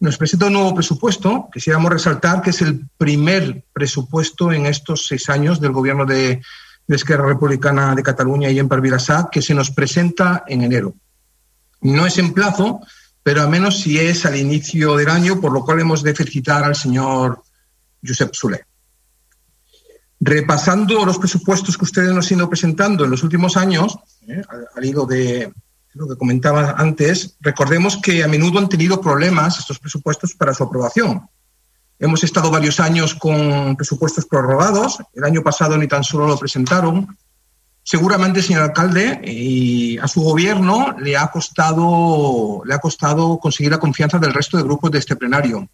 nos 0.00 0.16
presenta 0.16 0.46
un 0.46 0.54
nuevo 0.54 0.74
presupuesto. 0.74 1.50
Quisiéramos 1.52 1.92
resaltar 1.92 2.40
que 2.40 2.50
es 2.50 2.62
el 2.62 2.88
primer 2.96 3.62
presupuesto 3.74 4.50
en 4.50 4.64
estos 4.64 5.06
seis 5.06 5.28
años 5.28 5.60
del 5.60 5.72
Gobierno 5.72 6.06
de, 6.06 6.40
de 6.86 6.96
Esquerra 6.96 7.26
Republicana 7.26 7.94
de 7.94 8.02
Cataluña 8.02 8.48
y 8.48 8.58
en 8.58 8.68
Parvirasá 8.68 9.28
que 9.30 9.42
se 9.42 9.54
nos 9.54 9.70
presenta 9.70 10.44
en 10.48 10.62
enero. 10.62 10.94
No 11.82 12.06
es 12.06 12.16
en 12.16 12.32
plazo, 12.32 12.80
pero 13.22 13.42
al 13.42 13.50
menos 13.50 13.80
si 13.80 13.98
es 13.98 14.24
al 14.24 14.36
inicio 14.36 14.96
del 14.96 15.10
año, 15.10 15.40
por 15.40 15.52
lo 15.52 15.64
cual 15.64 15.80
hemos 15.80 16.02
de 16.02 16.14
felicitar 16.14 16.64
al 16.64 16.74
señor 16.74 17.42
Josep 18.06 18.34
Soler. 18.34 18.66
Repasando 20.20 21.04
los 21.04 21.18
presupuestos 21.18 21.78
que 21.78 21.84
ustedes 21.84 22.12
nos 22.12 22.30
han 22.30 22.38
ido 22.38 22.48
presentando 22.48 23.04
en 23.04 23.10
los 23.10 23.22
últimos 23.22 23.56
años, 23.56 23.98
eh, 24.26 24.42
al, 24.74 24.84
hilo 24.84 25.06
de 25.06 25.52
lo 25.94 26.08
que 26.08 26.16
comentaba 26.16 26.74
antes, 26.76 27.36
recordemos 27.40 27.96
que 27.96 28.22
a 28.22 28.28
menudo 28.28 28.58
han 28.58 28.68
tenido 28.68 29.00
problemas 29.00 29.58
estos 29.58 29.78
presupuestos 29.78 30.34
para 30.34 30.54
su 30.54 30.62
aprobación. 30.62 31.28
Hemos 31.98 32.24
estado 32.24 32.50
varios 32.50 32.80
años 32.80 33.14
con 33.14 33.76
presupuestos 33.76 34.24
prorrogados. 34.24 34.98
El 35.14 35.24
año 35.24 35.42
pasado 35.42 35.76
ni 35.76 35.86
tan 35.86 36.02
solo 36.02 36.26
lo 36.26 36.38
presentaron. 36.38 37.16
Seguramente, 37.90 38.40
señor 38.40 38.62
alcalde, 38.62 39.20
y 39.24 39.98
a 39.98 40.06
su 40.06 40.20
gobierno 40.22 40.94
le 41.00 41.16
ha 41.16 41.26
costado, 41.26 42.62
le 42.64 42.72
ha 42.72 42.78
costado 42.78 43.40
conseguir 43.40 43.72
la 43.72 43.80
confianza 43.80 44.16
del 44.16 44.32
resto 44.32 44.56
de 44.56 44.62
grupos 44.62 44.92
de 44.92 45.00
este 45.00 45.16
plenario. 45.16 45.68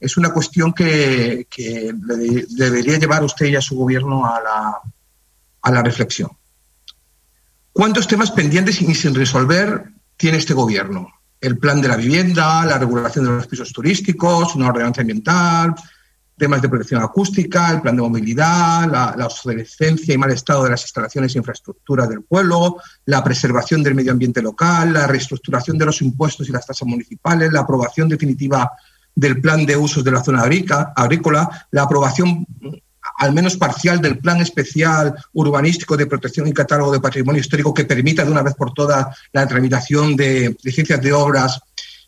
Es 0.00 0.16
una 0.16 0.30
cuestión 0.30 0.72
que, 0.72 1.46
debería 2.48 2.98
llevar 2.98 3.22
usted 3.24 3.44
y 3.44 3.56
a 3.56 3.60
su 3.60 3.76
gobierno 3.76 4.24
a 4.24 4.80
a 5.60 5.70
la 5.70 5.82
reflexión. 5.82 6.30
¿Cuántos 7.74 8.08
temas 8.08 8.30
pendientes 8.30 8.80
y 8.80 8.94
sin 8.94 9.14
resolver 9.14 9.84
tiene 10.16 10.38
este 10.38 10.54
gobierno? 10.54 11.12
El 11.42 11.58
plan 11.58 11.82
de 11.82 11.88
la 11.88 11.96
vivienda, 11.96 12.64
la 12.64 12.78
regulación 12.78 13.26
de 13.26 13.32
los 13.32 13.46
pisos 13.46 13.70
turísticos, 13.70 14.54
una 14.54 14.68
ordenanza 14.68 15.02
ambiental, 15.02 15.74
temas 16.40 16.62
de 16.62 16.70
protección 16.70 17.02
acústica, 17.02 17.70
el 17.70 17.82
plan 17.82 17.94
de 17.94 18.02
movilidad, 18.02 18.90
la, 18.90 19.26
obsolescencia 19.26 20.14
y 20.14 20.18
mal 20.18 20.32
estado 20.32 20.64
de 20.64 20.70
las 20.70 20.82
instalaciones 20.82 21.34
e 21.34 21.38
infraestructuras 21.38 22.08
del 22.08 22.22
pueblo, 22.22 22.78
la 23.04 23.22
preservación 23.22 23.82
del 23.82 23.94
medio 23.94 24.10
ambiente 24.10 24.40
local, 24.40 24.94
la 24.94 25.06
reestructuración 25.06 25.76
de 25.76 25.84
los 25.84 26.00
impuestos 26.00 26.48
y 26.48 26.52
las 26.52 26.66
tasas 26.66 26.88
municipales, 26.88 27.52
la 27.52 27.60
aprobación 27.60 28.08
definitiva 28.08 28.72
del 29.14 29.40
plan 29.40 29.66
de 29.66 29.76
usos 29.76 30.02
de 30.02 30.12
la 30.12 30.24
zona 30.24 30.42
agrícola, 30.42 31.66
la 31.70 31.82
aprobación 31.82 32.46
al 33.18 33.34
menos 33.34 33.56
parcial 33.56 34.00
del 34.00 34.18
Plan 34.18 34.40
Especial 34.40 35.14
Urbanístico 35.34 35.96
de 35.96 36.06
Protección 36.06 36.46
y 36.46 36.54
Catálogo 36.54 36.92
de 36.92 37.00
Patrimonio 37.00 37.40
Histórico 37.40 37.74
que 37.74 37.84
permita 37.84 38.24
de 38.24 38.30
una 38.30 38.42
vez 38.42 38.54
por 38.54 38.72
todas 38.72 39.14
la 39.32 39.46
tramitación 39.46 40.16
de 40.16 40.56
licencias 40.62 41.02
de 41.02 41.12
obras 41.12 41.60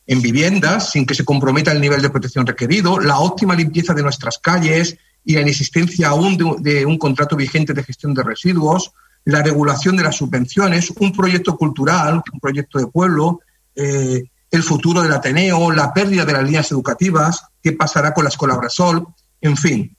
en 0.07 0.21
viviendas 0.21 0.91
sin 0.91 1.07
que 1.07 1.15
se 1.15 1.25
comprometa 1.25 1.73
el 1.73 1.81
nivel 1.81 2.03
de 2.03 2.11
protección 2.11 2.47
requerido, 2.47 2.99
la 2.99 3.19
óptima 3.19 3.55
limpieza 3.55 3.95
de 3.95 4.03
nuestras 4.03 4.39
calles 4.39 4.97
y 5.25 5.35
la 5.35 5.43
inexistencia 5.43 6.09
aún 6.09 6.37
de, 6.61 6.85
un 6.85 6.99
contrato 6.99 7.37
vigente 7.37 7.73
de 7.73 7.85
gestión 7.85 8.13
de 8.13 8.23
residuos, 8.23 8.93
la 9.25 9.43
regulación 9.43 9.97
de 9.97 10.03
las 10.03 10.17
subvenciones, 10.17 10.93
un 10.99 11.13
proyecto 11.13 11.57
cultural, 11.57 12.23
un 12.33 12.41
proyecto 12.41 12.79
de 12.79 12.89
pueblo, 12.89 13.41
eh, 13.77 14.25
el 14.51 14.63
futuro 14.63 15.01
del 15.03 15.13
Ateneo, 15.13 15.71
la 15.71 15.95
pérdida 15.95 16.25
de 16.25 16.33
las 16.33 16.45
líneas 16.45 16.71
educativas, 16.73 17.45
qué 17.63 17.73
pasará 17.73 18.13
con 18.13 18.25
la 18.25 18.31
Escuela 18.31 18.57
Brasol, 18.57 19.07
en 19.41 19.57
fin, 19.57 19.97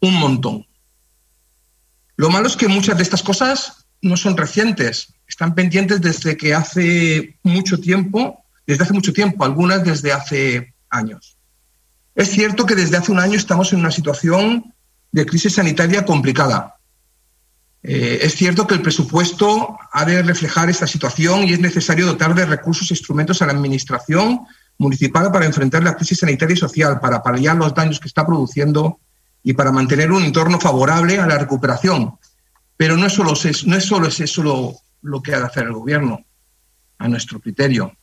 un 0.00 0.14
montón. 0.14 0.66
Lo 2.16 2.30
malo 2.30 2.48
es 2.48 2.56
que 2.56 2.68
muchas 2.68 2.96
de 2.96 3.02
estas 3.02 3.22
cosas 3.22 3.86
no 4.00 4.16
son 4.16 4.36
recientes, 4.36 5.14
están 5.28 5.54
pendientes 5.54 6.00
desde 6.00 6.36
que 6.36 6.54
hace 6.54 7.38
mucho 7.42 7.78
tiempo, 7.78 8.41
desde 8.66 8.84
hace 8.84 8.92
mucho 8.92 9.12
tiempo, 9.12 9.44
algunas 9.44 9.84
desde 9.84 10.12
hace 10.12 10.74
años. 10.90 11.36
Es 12.14 12.30
cierto 12.30 12.66
que 12.66 12.74
desde 12.74 12.96
hace 12.96 13.12
un 13.12 13.18
año 13.18 13.36
estamos 13.36 13.72
en 13.72 13.80
una 13.80 13.90
situación 13.90 14.74
de 15.10 15.26
crisis 15.26 15.54
sanitaria 15.54 16.04
complicada. 16.04 16.76
Eh, 17.82 18.20
es 18.22 18.34
cierto 18.34 18.66
que 18.66 18.74
el 18.74 18.82
presupuesto 18.82 19.76
ha 19.90 20.04
de 20.04 20.22
reflejar 20.22 20.70
esta 20.70 20.86
situación 20.86 21.44
y 21.44 21.52
es 21.52 21.60
necesario 21.60 22.06
dotar 22.06 22.34
de 22.34 22.46
recursos 22.46 22.90
e 22.90 22.94
instrumentos 22.94 23.42
a 23.42 23.46
la 23.46 23.52
Administración 23.52 24.40
municipal 24.78 25.32
para 25.32 25.46
enfrentar 25.46 25.82
la 25.82 25.96
crisis 25.96 26.18
sanitaria 26.18 26.54
y 26.54 26.58
social, 26.58 27.00
para 27.00 27.22
paliar 27.22 27.56
los 27.56 27.74
daños 27.74 27.98
que 27.98 28.08
está 28.08 28.24
produciendo 28.24 29.00
y 29.42 29.52
para 29.54 29.72
mantener 29.72 30.12
un 30.12 30.22
entorno 30.22 30.60
favorable 30.60 31.18
a 31.18 31.26
la 31.26 31.38
recuperación. 31.38 32.16
Pero 32.76 32.96
no 32.96 33.06
es 33.06 33.12
solo, 33.12 33.34
no 33.66 33.76
es 33.76 33.84
solo 33.84 34.06
eso 34.06 34.42
lo, 34.42 34.74
lo 35.02 35.22
que 35.22 35.34
ha 35.34 35.40
de 35.40 35.46
hacer 35.46 35.64
el 35.64 35.72
Gobierno, 35.72 36.24
a 36.98 37.08
nuestro 37.08 37.40
criterio. 37.40 37.96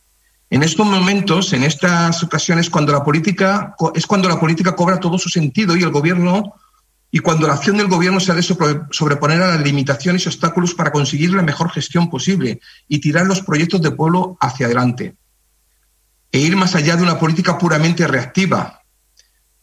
En 0.50 0.64
estos 0.64 0.84
momentos, 0.84 1.52
en 1.52 1.62
estas 1.62 2.24
ocasiones, 2.24 2.68
cuando 2.68 2.92
la 2.92 3.04
política 3.04 3.76
es 3.94 4.04
cuando 4.04 4.28
la 4.28 4.40
política 4.40 4.74
cobra 4.74 4.98
todo 4.98 5.16
su 5.16 5.28
sentido 5.28 5.76
y 5.76 5.84
el 5.84 5.90
Gobierno 5.90 6.54
y 7.12 7.20
cuando 7.20 7.46
la 7.46 7.54
acción 7.54 7.76
del 7.76 7.86
Gobierno 7.86 8.18
se 8.18 8.32
ha 8.32 8.34
de 8.34 8.42
sobreponer 8.42 9.40
a 9.42 9.54
las 9.54 9.60
limitaciones 9.62 10.24
y 10.24 10.28
obstáculos 10.28 10.74
para 10.74 10.90
conseguir 10.90 11.32
la 11.32 11.42
mejor 11.42 11.70
gestión 11.70 12.10
posible 12.10 12.60
y 12.88 12.98
tirar 13.00 13.26
los 13.26 13.42
proyectos 13.42 13.80
de 13.80 13.92
pueblo 13.92 14.36
hacia 14.40 14.66
adelante. 14.66 15.14
E 16.32 16.38
ir 16.40 16.56
más 16.56 16.74
allá 16.74 16.96
de 16.96 17.04
una 17.04 17.18
política 17.18 17.56
puramente 17.56 18.06
reactiva, 18.08 18.80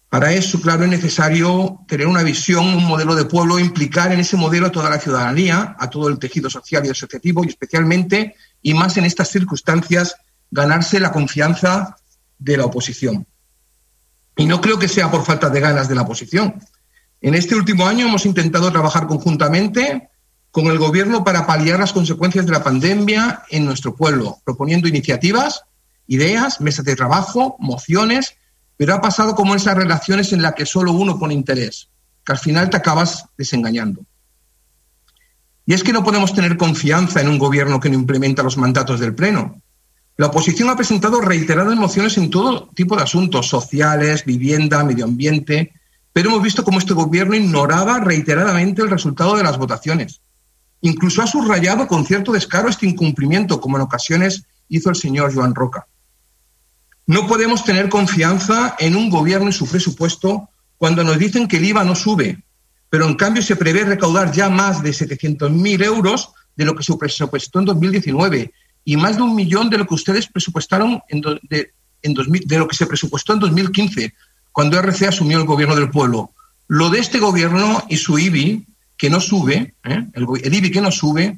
para 0.10 0.32
eso, 0.32 0.62
claro, 0.62 0.86
es 0.86 0.89
necesario 0.89 1.82
tener 1.86 2.08
una 2.08 2.23
visión, 2.23 2.65
un 2.65 2.86
modelo 2.86 3.13
de 3.13 3.26
pueblo, 3.26 3.60
implicar 3.60 4.13
en 4.13 4.21
ese 4.21 4.38
modelo 4.38 4.67
a 4.67 4.71
toda 4.71 4.89
la 4.89 5.00
ciudadanía, 5.00 5.76
a 5.78 5.89
todo 5.89 6.08
el 6.08 6.17
tejido 6.17 6.50
social 6.50 6.86
y 6.86 6.89
asociativo 6.89 7.43
y 7.43 7.50
especialmente, 7.50 8.36
y 8.62 8.73
más 8.73 8.95
en 8.95 9.04
estas 9.04 9.30
circunstancias, 9.30 10.15
ganarse 10.51 10.99
la 10.99 11.12
confianza 11.12 11.97
de 12.38 12.57
la 12.57 12.65
oposición. 12.65 13.25
Y 14.36 14.45
no 14.45 14.62
creo 14.62 14.77
que 14.77 14.88
sea 14.88 15.10
por 15.10 15.25
falta 15.25 15.49
de 15.49 15.60
ganas 15.60 15.88
de 15.88 15.95
la 15.95 16.03
oposición. 16.03 16.62
En 17.21 17.33
este 17.33 17.55
último 17.55 17.88
año 17.88 18.07
hemos 18.07 18.25
intentado 18.25 18.71
trabajar 18.71 19.07
conjuntamente 19.07 20.10
con 20.51 20.67
el 20.67 20.77
Gobierno 20.77 21.23
para 21.23 21.45
paliar 21.45 21.79
las 21.79 21.93
consecuencias 21.93 22.45
de 22.45 22.51
la 22.51 22.63
pandemia 22.63 23.43
en 23.49 23.65
nuestro 23.65 23.95
pueblo, 23.95 24.39
proponiendo 24.43 24.88
iniciativas, 24.88 25.63
ideas, 26.07 26.62
mesas 26.62 26.86
de 26.86 26.95
trabajo, 26.95 27.55
mociones 27.60 28.38
pero 28.77 28.93
ha 28.93 29.01
pasado 29.01 29.36
como 29.36 29.55
esas 29.55 29.75
relaciones 29.75 30.31
en 30.31 30.41
las 30.41 30.53
que 30.53 30.65
solo 30.65 30.93
uno 30.93 31.19
pone 31.19 31.33
interés, 31.33 31.89
que 32.23 32.31
al 32.31 32.38
final 32.38 32.69
te 32.69 32.77
acabas 32.77 33.25
desengañando. 33.36 34.05
Y 35.65 35.73
es 35.73 35.83
que 35.83 35.91
no 35.91 36.03
podemos 36.03 36.33
tener 36.33 36.55
confianza 36.55 37.19
en 37.19 37.27
un 37.27 37.39
gobierno 37.39 37.79
que 37.79 37.89
no 37.89 37.95
implementa 37.95 38.43
los 38.43 38.55
mandatos 38.55 38.99
del 38.99 39.15
Pleno. 39.15 39.62
La 40.17 40.27
oposición 40.27 40.67
ha 40.69 40.75
presentado 40.75 41.21
reiteradas 41.21 41.75
mociones 41.75 42.17
en 42.17 42.32
todo 42.32 42.69
tipo 42.73 42.95
de 42.95 43.03
asuntos, 43.03 43.47
sociales, 43.47 44.25
vivienda, 44.25 44.84
medio 44.84 45.06
ambiente, 45.06 45.73
pero 46.12 46.30
hemos 46.30 46.41
visto 46.41 46.63
cómo 46.63 46.80
este 46.80 46.95
gobierno 46.95 47.36
ignoraba 47.36 47.99
reiteradamente 47.99 48.82
el 48.82 48.89
resultado 48.89 49.36
de 49.36 49.43
las 49.43 49.60
votaciones. 49.60 50.21
Incluso 50.82 51.21
ha 51.21 51.27
subrayado 51.27 51.88
con 51.88 52.03
cierto 52.03 52.32
descaro 52.32 52.67
este 52.67 52.88
incumplimiento, 52.88 53.62
como 53.62 53.77
en 53.77 53.84
ocasiones 53.84 54.45
hizo 54.69 54.89
el 54.89 54.95
señor 54.95 55.36
Joan 55.36 55.53
Roca. 55.53 55.86
No 57.06 57.27
podemos 57.27 57.63
tener 57.63 57.88
confianza 57.88 58.75
en 58.80 58.95
un 58.95 59.12
gobierno 59.12 59.49
y 59.49 59.53
su 59.53 59.67
presupuesto 59.67 60.49
cuando 60.77 61.03
nos 61.03 61.19
dicen 61.19 61.47
que 61.47 61.58
el 61.58 61.65
IVA 61.65 61.84
no 61.84 61.93
sube, 61.93 62.43
pero 62.89 63.06
en 63.06 63.13
cambio 63.13 63.43
se 63.43 63.56
prevé 63.56 63.84
recaudar 63.84 64.32
ya 64.32 64.49
más 64.49 64.82
de 64.82 64.89
700.000 64.89 65.84
euros 65.84 66.32
de 66.56 66.65
lo 66.65 66.75
que 66.75 66.84
se 66.84 66.97
presupuestó 66.97 67.60
en 67.60 67.65
2019 67.65 68.51
y 68.88 68.95
más 68.95 69.17
de 69.17 69.23
un 69.23 69.36
millón 69.36 69.69
de 69.69 69.78
lo 69.78 69.86
que 69.86 69.95
ustedes 69.95 70.28
presupuestaron 70.28 71.02
en, 71.10 71.19
de, 71.19 71.73
en 72.02 72.13
2000, 72.13 72.47
de 72.47 72.58
lo 72.58 72.69
que 72.69 72.76
se 72.78 72.86
presupuestó 72.86 73.34
en 73.34 73.39
2015, 73.39 74.13
cuando 74.54 74.80
RC 74.80 75.08
asumió 75.10 75.38
el 75.38 75.45
gobierno 75.45 75.76
del 75.76 75.89
pueblo. 75.89 76.32
Lo 76.67 76.89
de 76.89 77.00
este 77.00 77.19
gobierno 77.19 77.84
y 77.89 77.97
su 77.97 78.17
IBI, 78.17 78.65
que 78.95 79.10
no 79.10 79.19
sube, 79.19 79.76
¿eh? 79.84 80.06
el, 80.13 80.26
el 80.41 80.54
IBI 80.54 80.71
que 80.71 80.80
no 80.80 80.89
sube 80.89 81.38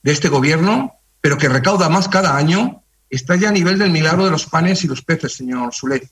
de 0.00 0.12
este 0.12 0.28
gobierno, 0.28 0.92
pero 1.20 1.36
que 1.36 1.48
recauda 1.48 1.88
más 1.88 2.06
cada 2.06 2.36
año, 2.36 2.84
está 3.10 3.34
ya 3.34 3.48
a 3.48 3.52
nivel 3.52 3.80
del 3.80 3.90
milagro 3.90 4.24
de 4.24 4.30
los 4.30 4.46
panes 4.46 4.84
y 4.84 4.86
los 4.86 5.02
peces, 5.02 5.34
señor 5.34 5.74
Sulet. 5.74 6.08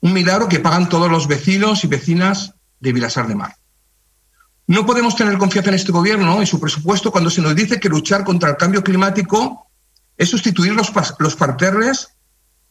Un 0.00 0.14
milagro 0.14 0.48
que 0.48 0.60
pagan 0.60 0.88
todos 0.88 1.10
los 1.10 1.28
vecinos 1.28 1.84
y 1.84 1.86
vecinas 1.86 2.54
de 2.80 2.94
Vilasar 2.94 3.28
de 3.28 3.34
Mar. 3.34 3.56
No 4.70 4.86
podemos 4.86 5.16
tener 5.16 5.36
confianza 5.36 5.70
en 5.70 5.74
este 5.74 5.90
gobierno 5.90 6.40
y 6.40 6.46
su 6.46 6.60
presupuesto 6.60 7.10
cuando 7.10 7.28
se 7.28 7.42
nos 7.42 7.56
dice 7.56 7.80
que 7.80 7.88
luchar 7.88 8.22
contra 8.22 8.50
el 8.50 8.56
cambio 8.56 8.84
climático 8.84 9.66
es 10.16 10.28
sustituir 10.28 10.74
los, 10.74 10.92
los 11.18 11.34
parterres 11.34 12.10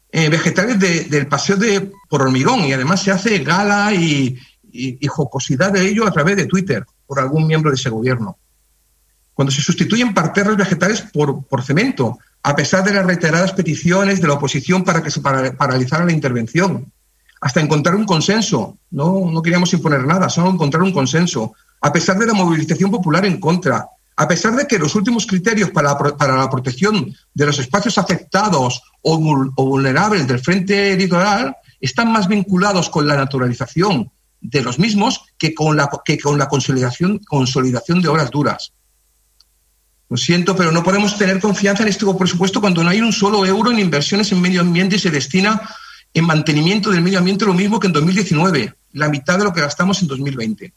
eh, 0.10 0.30
vegetales 0.30 0.80
de, 0.80 1.04
del 1.10 1.28
paseo 1.28 1.58
de 1.58 1.92
por 2.08 2.22
hormigón 2.22 2.62
y 2.62 2.72
además 2.72 3.02
se 3.02 3.12
hace 3.12 3.40
gala 3.40 3.94
y, 3.94 4.40
y, 4.72 4.98
y 5.06 5.08
jocosidad 5.08 5.74
de 5.74 5.90
ello 5.90 6.08
a 6.08 6.12
través 6.12 6.38
de 6.38 6.46
Twitter 6.46 6.86
por 7.06 7.20
algún 7.20 7.46
miembro 7.46 7.70
de 7.70 7.76
ese 7.76 7.90
gobierno. 7.90 8.38
Cuando 9.34 9.52
se 9.52 9.62
sustituyen 9.62 10.14
parterres 10.14 10.56
vegetales 10.56 11.02
por, 11.02 11.46
por 11.48 11.64
cemento, 11.64 12.18
a 12.44 12.56
pesar 12.56 12.86
de 12.86 12.94
las 12.94 13.06
reiteradas 13.06 13.52
peticiones 13.52 14.22
de 14.22 14.28
la 14.30 14.36
oposición 14.36 14.86
para 14.86 15.04
que 15.04 15.12
se 15.12 15.20
paralizara 15.20 16.06
la 16.06 16.14
intervención, 16.14 16.94
hasta 17.42 17.60
encontrar 17.60 17.96
un 17.96 18.06
consenso. 18.06 18.78
No, 18.90 19.30
no 19.30 19.42
queríamos 19.42 19.74
imponer 19.74 20.06
nada, 20.06 20.30
solo 20.30 20.50
encontrar 20.50 20.84
un 20.84 20.94
consenso, 20.94 21.56
a 21.82 21.92
pesar 21.94 22.18
de 22.18 22.26
la 22.26 22.34
movilización 22.34 22.92
popular 22.92 23.26
en 23.26 23.40
contra, 23.40 23.88
a 24.16 24.28
pesar 24.28 24.54
de 24.56 24.68
que 24.68 24.78
los 24.78 24.96
últimos 24.96 25.26
criterios 25.26 25.72
para, 25.72 25.96
la 26.38 26.50
protección 26.50 27.16
de 27.34 27.46
los 27.46 27.58
espacios 27.58 27.98
afectados 27.98 28.84
o, 29.02 29.18
vulnerables 29.56 30.28
del 30.28 30.40
frente 30.40 30.96
litoral 30.98 31.56
están 31.80 32.12
más 32.12 32.28
vinculados 32.28 32.90
con 32.90 33.08
la 33.08 33.16
naturalización 33.16 34.12
de 34.42 34.62
los 34.62 34.78
mismos 34.78 35.22
que 35.38 35.54
con 35.54 35.78
la, 35.78 35.90
que 36.04 36.20
con 36.20 36.38
la 36.38 36.50
consolidación, 36.50 37.20
consolidación 37.20 38.02
de 38.02 38.10
obras 38.10 38.30
duras. 38.30 38.74
Lo 40.10 40.18
siento, 40.18 40.56
pero 40.56 40.72
no 40.72 40.84
podemos 40.84 41.18
tener 41.18 41.40
confianza 41.40 41.84
en 41.84 41.90
este 41.90 42.06
presupuesto 42.14 42.60
cuando 42.60 42.84
no 42.84 42.90
hay 42.90 43.00
un 43.00 43.14
solo 43.14 43.46
euro 43.46 43.72
en 43.72 43.80
inversiones 43.80 44.32
en 44.34 44.42
medio 44.42 44.62
ambiente 44.62 44.98
y 44.98 45.00
se 45.00 45.12
destina 45.12 45.62
en 46.14 46.26
mantenimiento 46.26 46.90
del 46.90 47.04
medio 47.04 47.20
ambiente 47.20 47.46
lo 47.46 47.54
mismo 47.54 47.80
que 47.80 47.88
en 47.88 47.94
2019, 47.94 48.74
la 48.94 49.08
mitad 49.08 49.38
de 49.38 49.44
lo 49.46 49.54
que 49.54 49.62
gastamos 49.62 50.02
en 50.02 50.08
2020. 50.08 50.74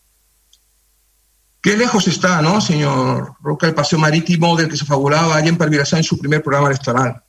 Qué 1.62 1.76
lejos 1.76 2.08
está, 2.08 2.42
¿no, 2.42 2.60
señor 2.60 3.36
Roca, 3.40 3.68
el 3.68 3.74
paseo 3.74 3.96
marítimo 3.96 4.56
del 4.56 4.68
que 4.68 4.76
se 4.76 4.84
fabulaba 4.84 5.38
en 5.38 5.56
Parvirasá 5.56 5.96
en 5.96 6.02
su 6.02 6.18
primer 6.18 6.42
programa 6.42 6.68
electoral? 6.68 7.22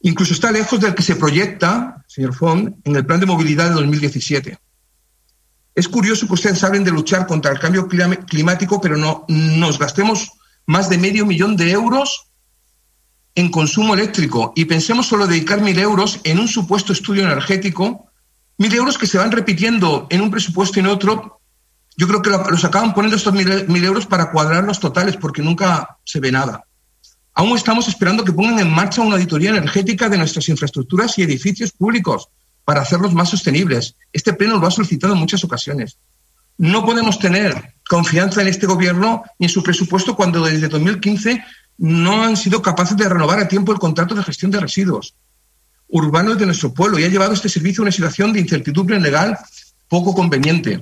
Incluso 0.00 0.32
está 0.32 0.50
lejos 0.50 0.80
del 0.80 0.94
que 0.94 1.02
se 1.02 1.16
proyecta, 1.16 2.02
señor 2.08 2.34
Font, 2.34 2.74
en 2.84 2.96
el 2.96 3.04
plan 3.04 3.20
de 3.20 3.26
movilidad 3.26 3.68
de 3.68 3.74
2017. 3.74 4.58
Es 5.74 5.88
curioso 5.88 6.26
que 6.26 6.32
ustedes 6.32 6.64
hablen 6.64 6.84
de 6.84 6.90
luchar 6.90 7.26
contra 7.26 7.52
el 7.52 7.58
cambio 7.58 7.86
climático, 7.86 8.80
pero 8.80 8.96
no 8.96 9.26
nos 9.28 9.78
gastemos 9.78 10.32
más 10.64 10.88
de 10.88 10.96
medio 10.96 11.26
millón 11.26 11.54
de 11.56 11.70
euros 11.70 12.28
en 13.34 13.50
consumo 13.50 13.92
eléctrico 13.92 14.54
y 14.56 14.64
pensemos 14.64 15.06
solo 15.06 15.26
dedicar 15.26 15.60
mil 15.60 15.78
euros 15.78 16.18
en 16.24 16.38
un 16.38 16.48
supuesto 16.48 16.94
estudio 16.94 17.24
energético, 17.24 18.06
mil 18.56 18.74
euros 18.74 18.96
que 18.96 19.06
se 19.06 19.18
van 19.18 19.32
repitiendo 19.32 20.06
en 20.08 20.22
un 20.22 20.30
presupuesto 20.30 20.78
y 20.78 20.80
en 20.80 20.86
otro. 20.86 21.41
Yo 21.96 22.08
creo 22.08 22.22
que 22.22 22.30
los 22.30 22.64
acaban 22.64 22.94
poniendo 22.94 23.16
estos 23.16 23.34
mil, 23.34 23.84
euros 23.84 24.06
para 24.06 24.30
cuadrar 24.30 24.64
los 24.64 24.80
totales 24.80 25.16
porque 25.16 25.42
nunca 25.42 25.98
se 26.04 26.20
ve 26.20 26.32
nada. 26.32 26.64
Aún 27.34 27.56
estamos 27.56 27.88
esperando 27.88 28.24
que 28.24 28.32
pongan 28.32 28.58
en 28.58 28.70
marcha 28.70 29.02
una 29.02 29.14
auditoría 29.14 29.50
energética 29.50 30.08
de 30.08 30.18
nuestras 30.18 30.48
infraestructuras 30.48 31.18
y 31.18 31.22
edificios 31.22 31.72
públicos 31.72 32.28
para 32.64 32.80
hacerlos 32.80 33.14
más 33.14 33.30
sostenibles. 33.30 33.96
Este 34.12 34.32
pleno 34.32 34.58
lo 34.58 34.66
ha 34.66 34.70
solicitado 34.70 35.14
en 35.14 35.20
muchas 35.20 35.42
ocasiones. 35.44 35.98
No 36.58 36.84
podemos 36.84 37.18
tener 37.18 37.74
confianza 37.88 38.42
en 38.42 38.48
este 38.48 38.66
gobierno 38.66 39.22
ni 39.38 39.46
en 39.46 39.50
su 39.50 39.62
presupuesto 39.62 40.14
cuando 40.14 40.44
desde 40.44 40.68
2015 40.68 41.42
no 41.78 42.22
han 42.22 42.36
sido 42.36 42.62
capaces 42.62 42.96
de 42.96 43.08
renovar 43.08 43.40
a 43.40 43.48
tiempo 43.48 43.72
el 43.72 43.78
contrato 43.78 44.14
de 44.14 44.22
gestión 44.22 44.50
de 44.50 44.60
residuos 44.60 45.14
urbanos 45.92 46.38
de 46.38 46.46
nuestro 46.46 46.72
pueblo 46.72 46.98
y 46.98 47.04
ha 47.04 47.08
llevado 47.08 47.34
este 47.34 47.48
servicio 47.48 47.82
a 47.82 47.84
una 47.84 47.92
situación 47.92 48.32
de 48.32 48.40
incertidumbre 48.40 48.98
legal 48.98 49.38
poco 49.88 50.14
conveniente. 50.14 50.80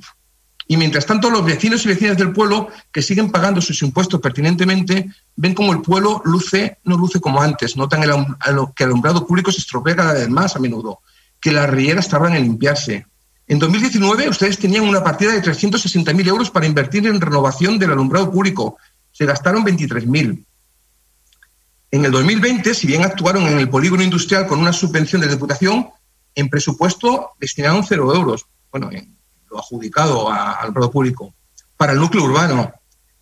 Y 0.71 0.77
mientras 0.77 1.05
tanto, 1.05 1.31
los 1.31 1.45
vecinos 1.45 1.85
y 1.85 1.89
vecinas 1.89 2.17
del 2.17 2.33
pueblo 2.33 2.69
que 2.93 3.03
siguen 3.03 3.33
pagando 3.33 3.61
sus 3.61 3.83
impuestos 3.83 4.21
pertinentemente 4.21 5.11
ven 5.35 5.53
como 5.53 5.73
el 5.73 5.83
pueblo 5.83 6.23
luce, 6.25 6.79
no 6.85 6.97
luce 6.97 7.21
como 7.21 7.43
antes, 7.43 7.77
notan 7.77 8.05
el, 8.05 8.11
que 8.77 8.85
el 8.85 8.91
alumbrado 8.91 9.27
público 9.27 9.51
se 9.51 9.59
estropea 9.59 9.97
cada 9.97 10.13
vez 10.13 10.29
más 10.29 10.55
a 10.55 10.61
menudo, 10.61 11.01
que 11.41 11.51
las 11.51 11.69
rieras 11.69 12.09
tardan 12.09 12.37
en 12.37 12.45
limpiarse. 12.45 13.05
En 13.49 13.59
2019 13.59 14.29
ustedes 14.29 14.61
tenían 14.61 14.89
una 14.89 15.03
partida 15.03 15.33
de 15.33 15.43
360.000 15.43 16.29
euros 16.29 16.53
para 16.53 16.67
invertir 16.67 17.05
en 17.05 17.21
renovación 17.21 17.77
del 17.77 17.91
alumbrado 17.91 18.31
público. 18.31 18.79
Se 19.11 19.27
gastaron 19.27 19.65
23.000. 19.65 20.45
En 21.91 22.05
el 22.05 22.13
2020, 22.13 22.75
si 22.75 22.87
bien 22.87 23.03
actuaron 23.03 23.43
en 23.49 23.59
el 23.59 23.69
polígono 23.69 24.05
industrial 24.05 24.47
con 24.47 24.61
una 24.61 24.73
subvención 24.73 25.21
de 25.21 25.27
Diputación, 25.27 25.89
en 26.37 26.49
presupuesto 26.49 27.33
destinaron 27.41 27.85
cero 27.85 28.15
euros, 28.15 28.47
bueno, 28.71 28.93
en 28.93 29.20
lo 29.51 29.59
adjudicado 29.59 30.31
al 30.31 30.57
alumbrado 30.61 30.91
público. 30.91 31.35
Para 31.77 31.93
el 31.93 31.99
núcleo 31.99 32.25
urbano, 32.25 32.73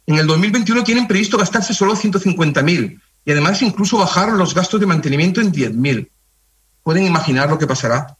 en 0.07 0.17
el 0.17 0.27
2021 0.27 0.85
tienen 0.85 1.07
previsto 1.07 1.39
gastarse 1.39 1.75
solo 1.75 1.95
150.000 1.95 3.01
y 3.25 3.31
además 3.31 3.61
incluso 3.63 3.99
bajar 3.99 4.33
los 4.33 4.55
gastos 4.55 4.81
de 4.81 4.87
mantenimiento 4.87 5.41
en 5.41 5.53
10.000. 5.53 6.09
Pueden 6.83 7.07
imaginar 7.07 7.51
lo 7.51 7.59
que 7.59 7.67
pasará. 7.67 8.17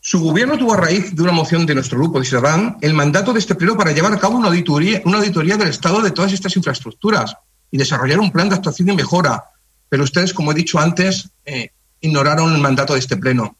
Su 0.00 0.20
gobierno 0.20 0.58
tuvo 0.58 0.74
a 0.74 0.76
raíz 0.76 1.14
de 1.14 1.22
una 1.22 1.32
moción 1.32 1.64
de 1.64 1.74
nuestro 1.74 1.98
grupo 1.98 2.18
de 2.18 2.24
Ciudadán 2.24 2.76
el 2.80 2.94
mandato 2.94 3.32
de 3.32 3.38
este 3.38 3.54
pleno 3.54 3.76
para 3.76 3.92
llevar 3.92 4.12
a 4.12 4.18
cabo 4.18 4.36
una 4.36 4.48
auditoría, 4.48 5.00
una 5.04 5.18
auditoría 5.18 5.56
del 5.56 5.68
estado 5.68 6.02
de 6.02 6.10
todas 6.10 6.32
estas 6.32 6.56
infraestructuras 6.56 7.36
y 7.70 7.78
desarrollar 7.78 8.18
un 8.20 8.30
plan 8.30 8.48
de 8.48 8.56
actuación 8.56 8.88
y 8.90 8.96
mejora. 8.96 9.44
Pero 9.88 10.04
ustedes, 10.04 10.34
como 10.34 10.52
he 10.52 10.54
dicho 10.54 10.78
antes, 10.78 11.30
eh, 11.44 11.70
ignoraron 12.00 12.52
el 12.52 12.60
mandato 12.60 12.94
de 12.94 12.98
este 12.98 13.16
pleno. 13.16 13.56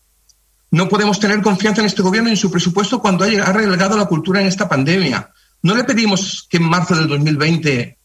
No 0.73 0.89
podemos 0.89 1.21
tener 1.21 1.41
confianza 1.41 1.81
en 1.81 1.87
este 1.87 2.03
gobierno 2.03 2.29
y 2.29 2.33
en 2.33 2.37
su 2.37 2.51
presupuesto 2.51 3.01
cuando 3.01 3.25
ha 3.25 3.53
relegado 3.53 3.97
la 3.97 4.07
cultura 4.07 4.41
en 4.41 4.49
esta 4.49 4.69
pandemia. 4.69 5.31
No 5.63 5.77
le 5.77 5.85
pedimos 5.85 6.47
que 6.51 6.57
en 6.57 6.65
marzo 6.65 6.97
del 6.97 7.07
2020 7.07 7.97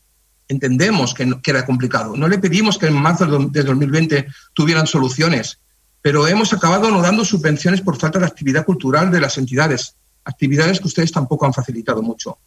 entendemos 0.49 1.15
que, 1.15 1.27
era 1.45 1.65
complicado. 1.65 2.15
No 2.15 2.27
le 2.27 2.37
pedimos 2.37 2.77
que 2.77 2.85
en 2.85 2.93
marzo 2.93 3.25
del 3.25 3.65
2020 3.65 4.27
tuvieran 4.53 4.85
soluciones 4.85 5.57
pero 6.07 6.25
hemos 6.25 6.53
acabado 6.53 6.89
no 6.89 7.01
dando 7.01 7.25
subvenciones 7.25 7.81
por 7.81 7.97
falta 7.97 8.17
de 8.17 8.25
actividad 8.25 8.65
cultural 8.65 9.11
de 9.11 9.19
las 9.19 9.37
entidades, 9.37 9.93
actividades 10.23 10.79
que 10.79 10.87
ustedes 10.87 11.11
tampoco 11.11 11.45
han 11.45 11.53
facilitado 11.53 12.01
mucho. 12.01 12.37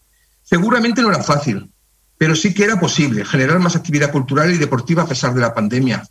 Seguramente 0.42 1.02
no 1.02 1.11
era 1.11 1.22
fácil, 1.22 1.70
pero 2.16 2.35
sí 2.35 2.54
que 2.54 2.64
era 2.64 2.80
posible 2.80 3.22
generar 3.22 3.59
más 3.59 3.76
actividad 3.76 4.12
cultural 4.12 4.50
y 4.50 4.56
deportiva 4.56 5.02
a 5.02 5.06
pesar 5.06 5.35
de 5.35 5.42
la 5.42 5.52
pandemia. 5.52 6.02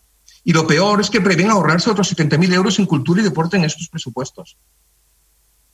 Y 0.44 0.54
lo 0.54 0.66
peor 0.66 1.02
es 1.02 1.10
que 1.10 1.22
prevén 1.22 1.50
ahorrarse 1.50 1.90
otros 1.90 2.16
70.000 2.16 2.54
euros 2.54 2.80
en 2.80 2.86
cultura 2.86 3.22
y 3.22 3.24
deporte 3.24 3.58
en 3.58 3.66
estos 3.66 3.90
presupuestos. 3.90 4.58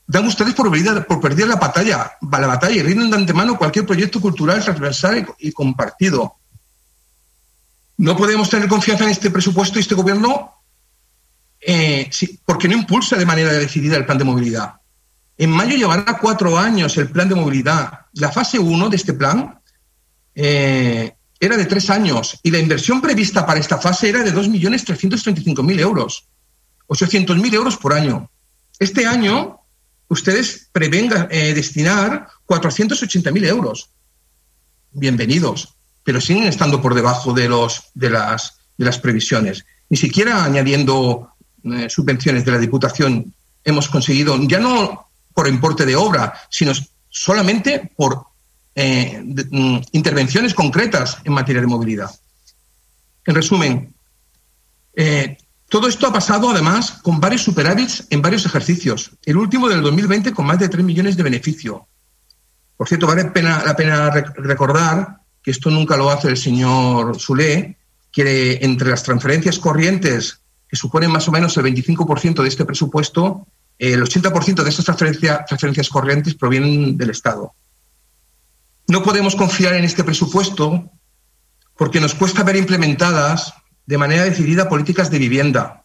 Dan 0.08 0.28
ustedes 0.28 0.54
por, 0.54 0.70
por 1.08 1.22
perder 1.22 1.48
la 1.48 1.56
batalla, 1.56 2.18
la 2.22 2.48
batalla 2.48 2.76
y 2.76 2.84
rinden 2.84 3.10
de 3.10 3.18
antemano 3.18 3.58
cualquier 3.58 3.86
proyecto 3.86 4.22
cultural 4.22 4.64
transversal 4.64 5.28
y 5.40 5.52
compartido. 5.52 6.36
No 7.98 8.16
podemos 8.18 8.50
tener 8.50 8.68
confianza 8.68 9.06
en 9.06 9.12
este 9.12 9.32
presupuesto 9.32 9.80
y 9.80 9.82
este 9.82 9.96
gobierno 9.96 10.52
eh, 11.68 12.10
porque 12.46 12.68
no 12.68 12.76
impulsa 12.76 13.16
de 13.16 13.26
manera 13.26 13.52
decidida 13.54 13.98
el 13.98 14.06
plan 14.06 14.18
de 14.18 14.24
movilidad. 14.24 14.76
En 15.38 15.50
mayo 15.50 15.76
llevará 15.76 16.18
cuatro 16.20 16.58
años 16.58 16.98
el 16.98 17.10
plan 17.10 17.28
de 17.28 17.36
movilidad. 17.36 18.02
La 18.14 18.32
fase 18.32 18.60
1 18.60 18.90
de 18.90 18.96
este 18.96 19.14
plan 19.14 19.60
eh, 20.36 21.16
era 21.46 21.58
de 21.58 21.66
tres 21.66 21.90
años 21.90 22.40
y 22.44 22.52
la 22.52 22.60
inversión 22.60 23.02
prevista 23.02 23.46
para 23.46 23.60
esta 23.60 23.78
fase 23.78 24.10
era 24.10 24.24
de 24.24 24.34
2.335.000 24.34 25.80
euros, 25.80 26.26
800.000 26.88 27.54
euros 27.54 27.78
por 27.78 27.94
año. 27.94 28.30
Este 28.80 29.06
año 29.06 29.60
ustedes 30.08 30.70
prevén 30.72 31.10
eh, 31.30 31.54
destinar 31.54 32.28
480.000 32.48 33.48
euros. 33.48 33.90
Bienvenidos, 34.92 35.76
pero 36.04 36.22
siguen 36.22 36.46
estando 36.46 36.82
por 36.82 36.94
debajo 36.94 37.34
de, 37.34 37.50
los, 37.50 37.90
de, 37.94 38.10
las, 38.10 38.60
de 38.78 38.86
las 38.86 39.00
previsiones. 39.00 39.66
Ni 39.90 39.98
siquiera 39.98 40.44
añadiendo 40.44 41.30
eh, 41.64 41.90
subvenciones 41.90 42.46
de 42.46 42.52
la 42.52 42.58
Diputación 42.60 43.34
hemos 43.64 43.90
conseguido, 43.90 44.38
ya 44.44 44.60
no 44.60 45.10
por 45.34 45.48
importe 45.48 45.86
de 45.86 45.96
obra, 45.96 46.34
sino 46.50 46.72
solamente 47.10 47.92
por 47.96 48.28
eh, 48.76 49.24
mm, 49.24 49.78
intervenciones 49.94 50.54
concretas 50.54 51.20
en 51.24 51.34
materia 51.34 51.62
de 51.62 51.68
movilidad. 51.68 52.12
En 53.26 53.34
resumen, 53.34 53.94
eh, 54.94 55.38
todo 55.70 55.88
esto 55.88 56.06
ha 56.08 56.14
pasado 56.14 56.50
además 56.50 57.00
con 57.02 57.20
varios 57.20 57.44
superávits 57.44 58.06
en 58.10 58.22
varios 58.22 58.46
ejercicios. 58.46 59.12
El 59.24 59.38
último 59.38 59.68
del 59.68 59.82
2020 59.82 60.34
con 60.34 60.46
más 60.46 60.60
de 60.60 60.70
3 60.70 60.84
millones 60.84 61.18
de 61.18 61.24
beneficio. 61.24 61.88
Por 62.78 62.88
cierto, 62.88 63.08
vale 63.08 63.24
la 63.24 63.76
pena 63.76 64.12
recordar 64.36 65.22
que 65.42 65.52
esto 65.52 65.70
nunca 65.70 65.96
lo 65.96 66.10
hace 66.10 66.28
el 66.28 66.38
señor 66.38 67.20
Zulé, 67.20 67.78
que 68.12 68.60
entre 68.62 68.90
las 68.90 69.04
transferencias 69.04 69.60
corrientes 69.60 70.40
que 70.68 70.76
suponen 70.76 71.12
más 71.12 71.28
o 71.28 71.32
menos 71.32 71.56
el 71.58 71.64
25% 71.64 72.42
de 72.42 72.48
este 72.48 72.66
presupuesto, 72.66 73.48
el 73.78 74.02
80% 74.02 74.64
de 74.64 74.70
estas 74.70 74.86
transferencias 74.86 75.90
corrientes 75.90 76.36
provienen 76.36 76.98
del 76.98 77.10
Estado. 77.12 77.54
No 78.88 79.04
podemos 79.04 79.36
confiar 79.36 79.74
en 79.74 79.84
este 79.84 80.04
presupuesto 80.04 80.92
porque 81.78 82.00
nos 82.00 82.14
cuesta 82.14 82.44
ver 82.44 82.56
implementadas 82.56 83.54
de 83.86 83.98
manera 83.98 84.24
decidida 84.24 84.70
políticas 84.70 85.10
de 85.10 85.20
vivienda. 85.20 85.84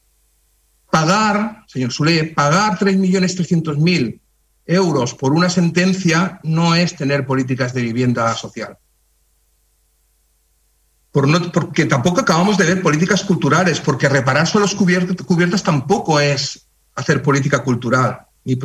Pagar, 0.90 1.64
señor 1.66 1.92
Sule, 1.92 2.24
pagar 2.24 2.78
3.300.000 2.78 4.20
euros 4.66 5.14
por 5.14 5.32
una 5.32 5.50
sentencia 5.50 6.40
no 6.42 6.74
es 6.74 6.96
tener 6.96 7.26
políticas 7.26 7.72
de 7.74 7.82
vivienda 7.82 8.34
social 8.34 8.78
porque 11.12 11.86
tampoco 11.86 12.20
acabamos 12.20 12.56
de 12.56 12.66
ver 12.66 12.82
políticas 12.82 13.24
culturales, 13.24 13.80
porque 13.80 14.08
reparar 14.08 14.46
suelos 14.46 14.74
cubiertas 14.74 15.62
tampoco 15.62 16.20
es 16.20 16.68
hacer 16.94 17.22
política 17.22 17.62
cultural, 17.64 18.26
ni 18.44 18.56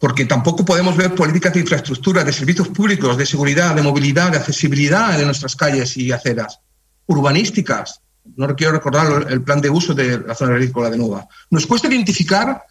porque 0.00 0.24
tampoco 0.24 0.64
podemos 0.64 0.96
ver 0.96 1.14
políticas 1.14 1.52
de 1.52 1.60
infraestructura, 1.60 2.24
de 2.24 2.32
servicios 2.32 2.68
públicos, 2.68 3.18
de 3.18 3.26
seguridad, 3.26 3.74
de 3.74 3.82
movilidad, 3.82 4.30
de 4.30 4.38
accesibilidad 4.38 5.16
de 5.16 5.26
nuestras 5.26 5.54
calles 5.54 5.94
y 5.98 6.10
aceras, 6.10 6.58
urbanísticas. 7.06 8.00
No 8.36 8.56
quiero 8.56 8.72
recordar 8.72 9.26
el 9.28 9.42
plan 9.42 9.60
de 9.60 9.68
uso 9.68 9.92
de 9.92 10.18
la 10.20 10.34
zona 10.34 10.54
agrícola 10.54 10.88
de 10.88 10.96
Nueva. 10.96 11.28
Nos 11.50 11.66
cuesta 11.66 11.88
identificar, 11.88 12.64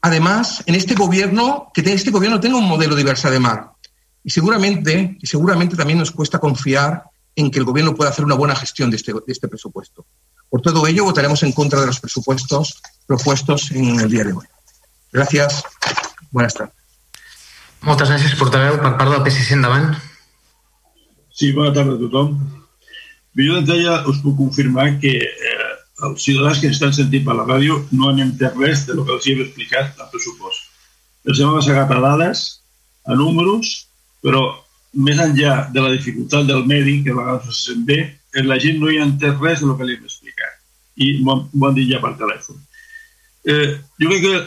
además, 0.00 0.62
en 0.66 0.76
este 0.76 0.94
gobierno, 0.94 1.72
que 1.74 1.80
este 1.80 2.12
gobierno 2.12 2.38
tenga 2.38 2.58
un 2.58 2.68
modelo 2.68 2.94
diverso 2.94 3.28
de 3.28 3.40
mar. 3.40 3.72
Y 4.22 4.30
seguramente, 4.30 5.18
y 5.20 5.26
seguramente 5.26 5.74
también 5.74 5.98
nos 5.98 6.12
cuesta 6.12 6.38
confiar 6.38 7.02
en 7.34 7.50
que 7.50 7.58
el 7.58 7.64
Gobierno 7.64 7.94
pueda 7.94 8.10
hacer 8.10 8.24
una 8.24 8.34
buena 8.34 8.56
gestión 8.56 8.90
de 8.90 8.96
este, 8.96 9.12
de 9.12 9.20
este 9.26 9.46
presupuesto. 9.46 10.06
Por 10.48 10.62
todo 10.62 10.86
ello, 10.86 11.04
votaremos 11.04 11.42
en 11.42 11.52
contra 11.52 11.80
de 11.80 11.86
los 11.86 12.00
presupuestos 12.00 12.80
propuestos 13.06 13.70
en 13.72 14.00
el 14.00 14.10
día 14.10 14.24
de 14.24 14.32
hoy. 14.32 14.46
Gràcies. 15.12 15.62
Buenas 16.30 16.54
tardes. 16.54 16.74
Moltes 17.86 18.10
gràcies, 18.10 18.36
portaveu. 18.40 18.78
Per 18.82 18.92
part 18.98 19.12
del 19.12 19.24
PSC, 19.24 19.54
endavant. 19.56 19.92
Sí, 21.36 21.52
bona 21.56 21.74
tarda 21.76 21.96
a 21.96 22.00
tothom. 22.00 22.36
Jo 23.36 23.58
d'entrada 23.58 23.98
us 24.10 24.22
puc 24.24 24.38
confirmar 24.38 24.94
que 25.02 25.12
eh, 25.20 25.72
els 26.08 26.22
ciutadans 26.24 26.60
que 26.62 26.70
estan 26.72 26.94
sentint 26.96 27.26
per 27.26 27.36
la 27.36 27.44
ràdio 27.44 27.82
no 27.92 28.08
han 28.10 28.22
entès 28.24 28.56
res 28.56 28.86
de 28.88 28.96
lo 28.96 29.04
que 29.04 29.12
els 29.16 29.26
he 29.28 29.36
explicat 29.44 30.00
al 30.00 30.08
pressupost. 30.12 30.70
Els 31.28 31.42
hem 31.42 31.58
assegat 31.58 31.92
a 31.92 32.00
dades, 32.00 32.46
a 33.06 33.14
números 33.18 33.86
però 34.24 34.42
més 35.06 35.18
enllà 35.22 35.66
de 35.72 35.82
la 35.84 35.92
dificultat 35.92 36.46
del 36.48 36.64
medi, 36.66 37.02
que 37.04 37.12
a 37.12 37.18
vegades 37.18 37.50
se 37.52 37.70
sent 37.70 37.84
bé, 37.88 37.98
la 38.46 38.58
gent 38.60 38.80
no 38.80 38.90
hi 38.90 38.98
ha 38.98 39.06
entès 39.06 39.36
res 39.40 39.62
del 39.62 39.76
que 39.76 39.86
li 39.86 39.96
hem 39.96 40.08
explicat. 40.08 40.56
I 40.96 41.10
m'ho 41.24 41.68
han 41.68 41.76
dit 41.76 41.90
ja 41.92 42.00
per 42.02 42.14
telèfon. 42.18 42.58
Eh, 43.46 43.76
jo 44.00 44.08
crec 44.10 44.24
que 44.24 44.38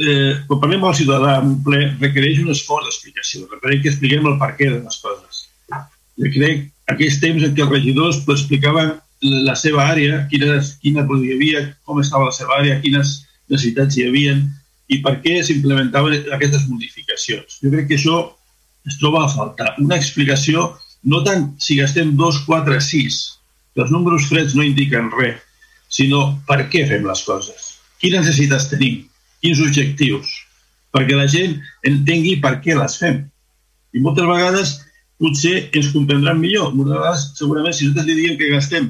eh, 0.00 0.32
quan 0.48 0.62
parlem 0.62 0.84
al 0.84 0.96
ciutadà 0.98 1.36
en 1.42 1.56
ple, 1.66 1.82
requereix 2.00 2.42
un 2.42 2.52
esforç 2.54 2.88
d'explicació, 2.88 3.46
requereix 3.52 3.82
que 3.82 3.92
expliquem 3.92 4.28
el 4.30 4.38
perquè 4.40 4.70
de 4.72 4.82
les 4.82 5.00
coses. 5.02 5.42
Jo 6.16 6.30
crec 6.32 6.68
aquells 6.92 7.18
temps 7.22 7.44
en 7.44 7.54
què 7.54 7.64
els 7.64 7.72
regidors 7.72 8.22
pues, 8.26 8.44
explicaven 8.44 8.94
la 9.46 9.56
seva 9.58 9.86
àrea, 9.90 10.24
quines, 10.30 10.76
quina 10.82 11.04
hi 11.04 11.32
havia, 11.34 11.62
com 11.84 12.00
estava 12.00 12.28
la 12.28 12.36
seva 12.36 12.58
àrea, 12.60 12.80
quines 12.82 13.22
necessitats 13.48 13.96
hi 13.96 14.06
havia 14.08 14.36
i 14.92 15.00
per 15.02 15.16
què 15.22 15.40
s'implementaven 15.42 16.28
aquestes 16.36 16.66
modificacions. 16.70 17.58
Jo 17.62 17.72
crec 17.72 17.88
que 17.90 17.98
això 17.98 18.20
es 18.86 18.98
troba 19.00 19.24
a 19.24 19.32
faltar. 19.32 19.72
Una 19.82 19.98
explicació, 19.98 20.68
no 21.10 21.22
tant 21.26 21.48
si 21.62 21.78
gastem 21.80 22.14
2, 22.18 22.44
4, 22.46 22.78
6, 22.80 23.18
que 23.74 23.82
els 23.84 23.90
números 23.90 24.28
freds 24.30 24.54
no 24.54 24.64
indiquen 24.66 25.10
res, 25.16 25.42
sinó 25.90 26.36
per 26.46 26.66
què 26.70 26.86
fem 26.88 27.06
les 27.06 27.22
coses. 27.26 27.72
Quines 28.02 28.24
necessitats 28.26 28.70
tenim? 28.70 29.02
Quins 29.46 29.60
objectius? 29.62 30.30
Perquè 30.90 31.14
la 31.14 31.28
gent 31.30 31.52
entengui 31.86 32.40
per 32.42 32.56
què 32.64 32.74
les 32.74 32.96
fem. 32.98 33.20
I 33.94 34.00
moltes 34.02 34.26
vegades 34.26 34.72
potser 35.22 35.68
ens 35.70 35.92
comprendran 35.94 36.40
millor. 36.40 36.72
Moltes 36.74 36.96
vegades, 36.96 37.26
segurament, 37.38 37.76
si 37.76 37.86
nosaltres 37.86 38.08
li 38.08 38.16
diem 38.24 38.40
que 38.40 38.50
gastem 38.50 38.88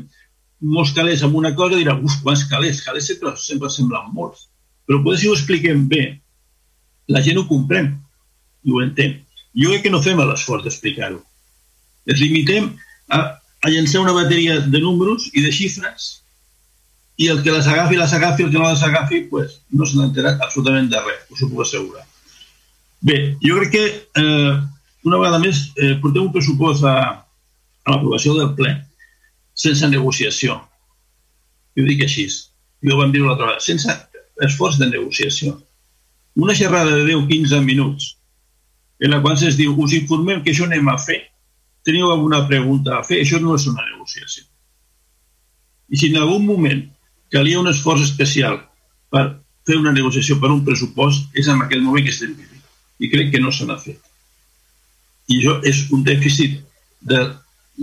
molts 0.73 0.95
calés 0.97 1.21
en 1.27 1.37
una 1.37 1.53
cosa, 1.59 1.77
dirà, 1.77 1.99
uf, 2.01 2.17
quants 2.25 2.47
calés? 2.49 2.81
Calés 2.87 3.11
sempre, 3.13 3.35
sempre 3.37 3.69
semblen 3.69 4.09
molts. 4.17 4.47
Però 4.89 5.03
potser 5.05 5.27
si 5.27 5.29
ho 5.29 5.37
expliquem 5.37 5.85
bé, 5.91 6.07
la 7.13 7.21
gent 7.21 7.37
ho 7.37 7.45
comprèn 7.53 7.93
i 8.65 8.73
ho 8.73 8.81
entén. 8.81 9.19
Jo 9.61 9.75
crec 9.75 9.85
que 9.85 9.93
no 9.93 10.01
fem 10.01 10.25
l'esforç 10.25 10.65
d'explicar-ho. 10.65 11.21
Ens 12.09 12.23
limitem 12.23 12.73
a, 13.13 13.21
a 13.61 13.75
llançar 13.75 14.01
una 14.01 14.17
bateria 14.17 14.63
de 14.65 14.81
números 14.81 15.29
i 15.35 15.45
de 15.45 15.53
xifres 15.53 16.15
i 17.17 17.29
el 17.33 17.43
que 17.43 17.53
les 17.53 17.67
agafi, 17.67 17.97
les 17.97 18.13
agafi, 18.13 18.45
el 18.45 18.51
que 18.53 18.59
no 18.59 18.69
les 18.69 18.83
agafi, 18.83 19.23
pues, 19.31 19.61
no 19.73 19.87
se 19.87 19.97
n'ha 19.97 20.09
enterat 20.11 20.43
absolutament 20.45 20.91
de 20.93 21.01
res, 21.01 21.23
us 21.33 21.43
ho 21.43 21.49
puc 21.49 21.63
assegurar. 21.65 22.05
Bé, 23.01 23.37
jo 23.45 23.57
crec 23.61 23.73
que 23.73 23.85
eh, 24.21 24.57
una 25.07 25.21
vegada 25.21 25.39
més 25.41 25.63
eh, 25.77 25.95
portem 26.03 26.27
un 26.27 26.33
pressupost 26.35 26.85
a, 26.85 26.97
a 27.87 27.95
l'aprovació 27.95 28.35
del 28.37 28.53
ple 28.59 28.75
sense 29.57 29.89
negociació. 29.89 30.59
Jo 31.77 31.87
dic 31.87 32.03
així. 32.05 32.27
Jo 32.85 32.97
ho 32.97 33.01
vam 33.01 33.13
dir 33.15 33.23
l'altra 33.25 33.49
vegada. 33.49 33.65
Sense 33.65 33.95
esforç 34.45 34.81
de 34.81 34.91
negociació. 34.91 35.55
Una 36.37 36.57
xerrada 36.57 36.93
de 36.93 37.07
10-15 37.09 37.63
minuts 37.65 38.13
en 39.01 39.13
la 39.13 39.23
qual 39.23 39.37
es 39.41 39.57
diu 39.57 39.77
us 39.81 39.95
informem 39.97 40.43
que 40.43 40.53
això 40.53 40.67
anem 40.69 40.89
a 40.89 40.99
fer. 41.01 41.23
Teniu 41.87 42.11
alguna 42.11 42.43
pregunta 42.49 42.99
a 42.99 43.05
fer? 43.07 43.23
Això 43.23 43.41
no 43.41 43.55
és 43.57 43.67
una 43.71 43.85
negociació. 43.87 44.45
I 45.89 46.01
si 46.01 46.11
en 46.11 46.19
algun 46.21 46.45
moment 46.45 46.83
calia 47.37 47.61
un 47.61 47.69
esforç 47.69 48.07
especial 48.07 48.63
per 49.13 49.27
fer 49.69 49.77
una 49.77 49.93
negociació 49.93 50.39
per 50.41 50.53
un 50.55 50.63
pressupost, 50.65 51.29
és 51.37 51.51
en 51.53 51.61
aquell 51.61 51.83
moment 51.85 52.07
que 52.07 52.15
estem 52.15 52.33
vivint. 52.33 52.63
I 53.03 53.11
crec 53.13 53.33
que 53.35 53.43
no 53.43 53.53
se 53.53 53.67
n'ha 53.69 53.77
fet. 53.83 54.01
I 55.29 55.41
això 55.41 55.57
és 55.69 55.83
un 55.93 56.07
dèficit 56.07 56.63
de 57.11 57.21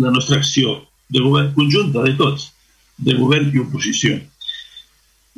la 0.01 0.11
nostra 0.15 0.39
acció 0.39 0.79
de 1.13 1.21
govern 1.21 1.51
conjunta 1.53 2.01
de 2.07 2.15
tots, 2.17 2.49
de 2.97 3.13
govern 3.19 3.51
i 3.53 3.61
oposició. 3.61 4.17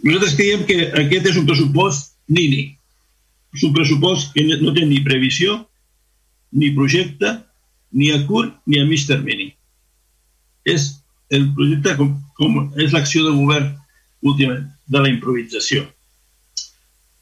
Nosaltres 0.06 0.36
creiem 0.40 0.66
que 0.70 0.92
aquest 1.02 1.32
és 1.34 1.40
un 1.42 1.48
pressupost 1.50 2.14
ni-ni. 2.32 2.70
És 3.56 3.64
un 3.68 3.74
pressupost 3.76 4.32
que 4.36 4.46
no 4.62 4.74
té 4.76 4.86
ni 4.86 5.02
previsió, 5.04 5.58
ni 6.56 6.72
projecte, 6.78 7.40
ni 7.96 8.12
a 8.14 8.22
curt 8.30 8.54
ni 8.68 8.80
a 8.80 8.86
mig 8.88 9.04
termini. 9.08 9.50
És 10.64 10.94
el 11.34 11.50
projecte 11.58 11.96
com, 12.00 12.14
com 12.38 12.62
és 12.80 12.94
l'acció 12.94 13.26
de 13.26 13.34
govern 13.36 13.74
últimament, 14.32 14.66
de 14.86 15.02
la 15.02 15.12
improvisació. 15.12 15.86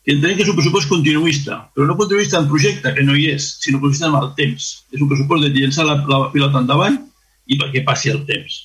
Que 0.04 0.16
entenem 0.18 0.36
que 0.36 0.44
és 0.44 0.52
un 0.52 0.58
pressupost 0.58 0.90
continuista, 0.92 1.62
però 1.76 1.88
no 1.88 1.96
continuista 2.00 2.42
en 2.42 2.50
projecte, 2.52 2.92
que 2.96 3.06
no 3.08 3.16
hi 3.16 3.30
és, 3.36 3.54
sinó 3.64 3.80
continuista 3.80 4.10
en 4.10 4.18
el 4.20 4.32
temps. 4.40 4.70
És 4.92 5.00
un 5.04 5.10
pressupost 5.12 5.46
de 5.46 5.52
llençar 5.56 5.86
la, 5.88 5.96
la 6.10 6.26
pilota 6.34 6.60
endavant 6.60 7.00
i 7.48 7.60
perquè 7.60 7.86
passi 7.88 8.12
el 8.12 8.24
temps. 8.28 8.60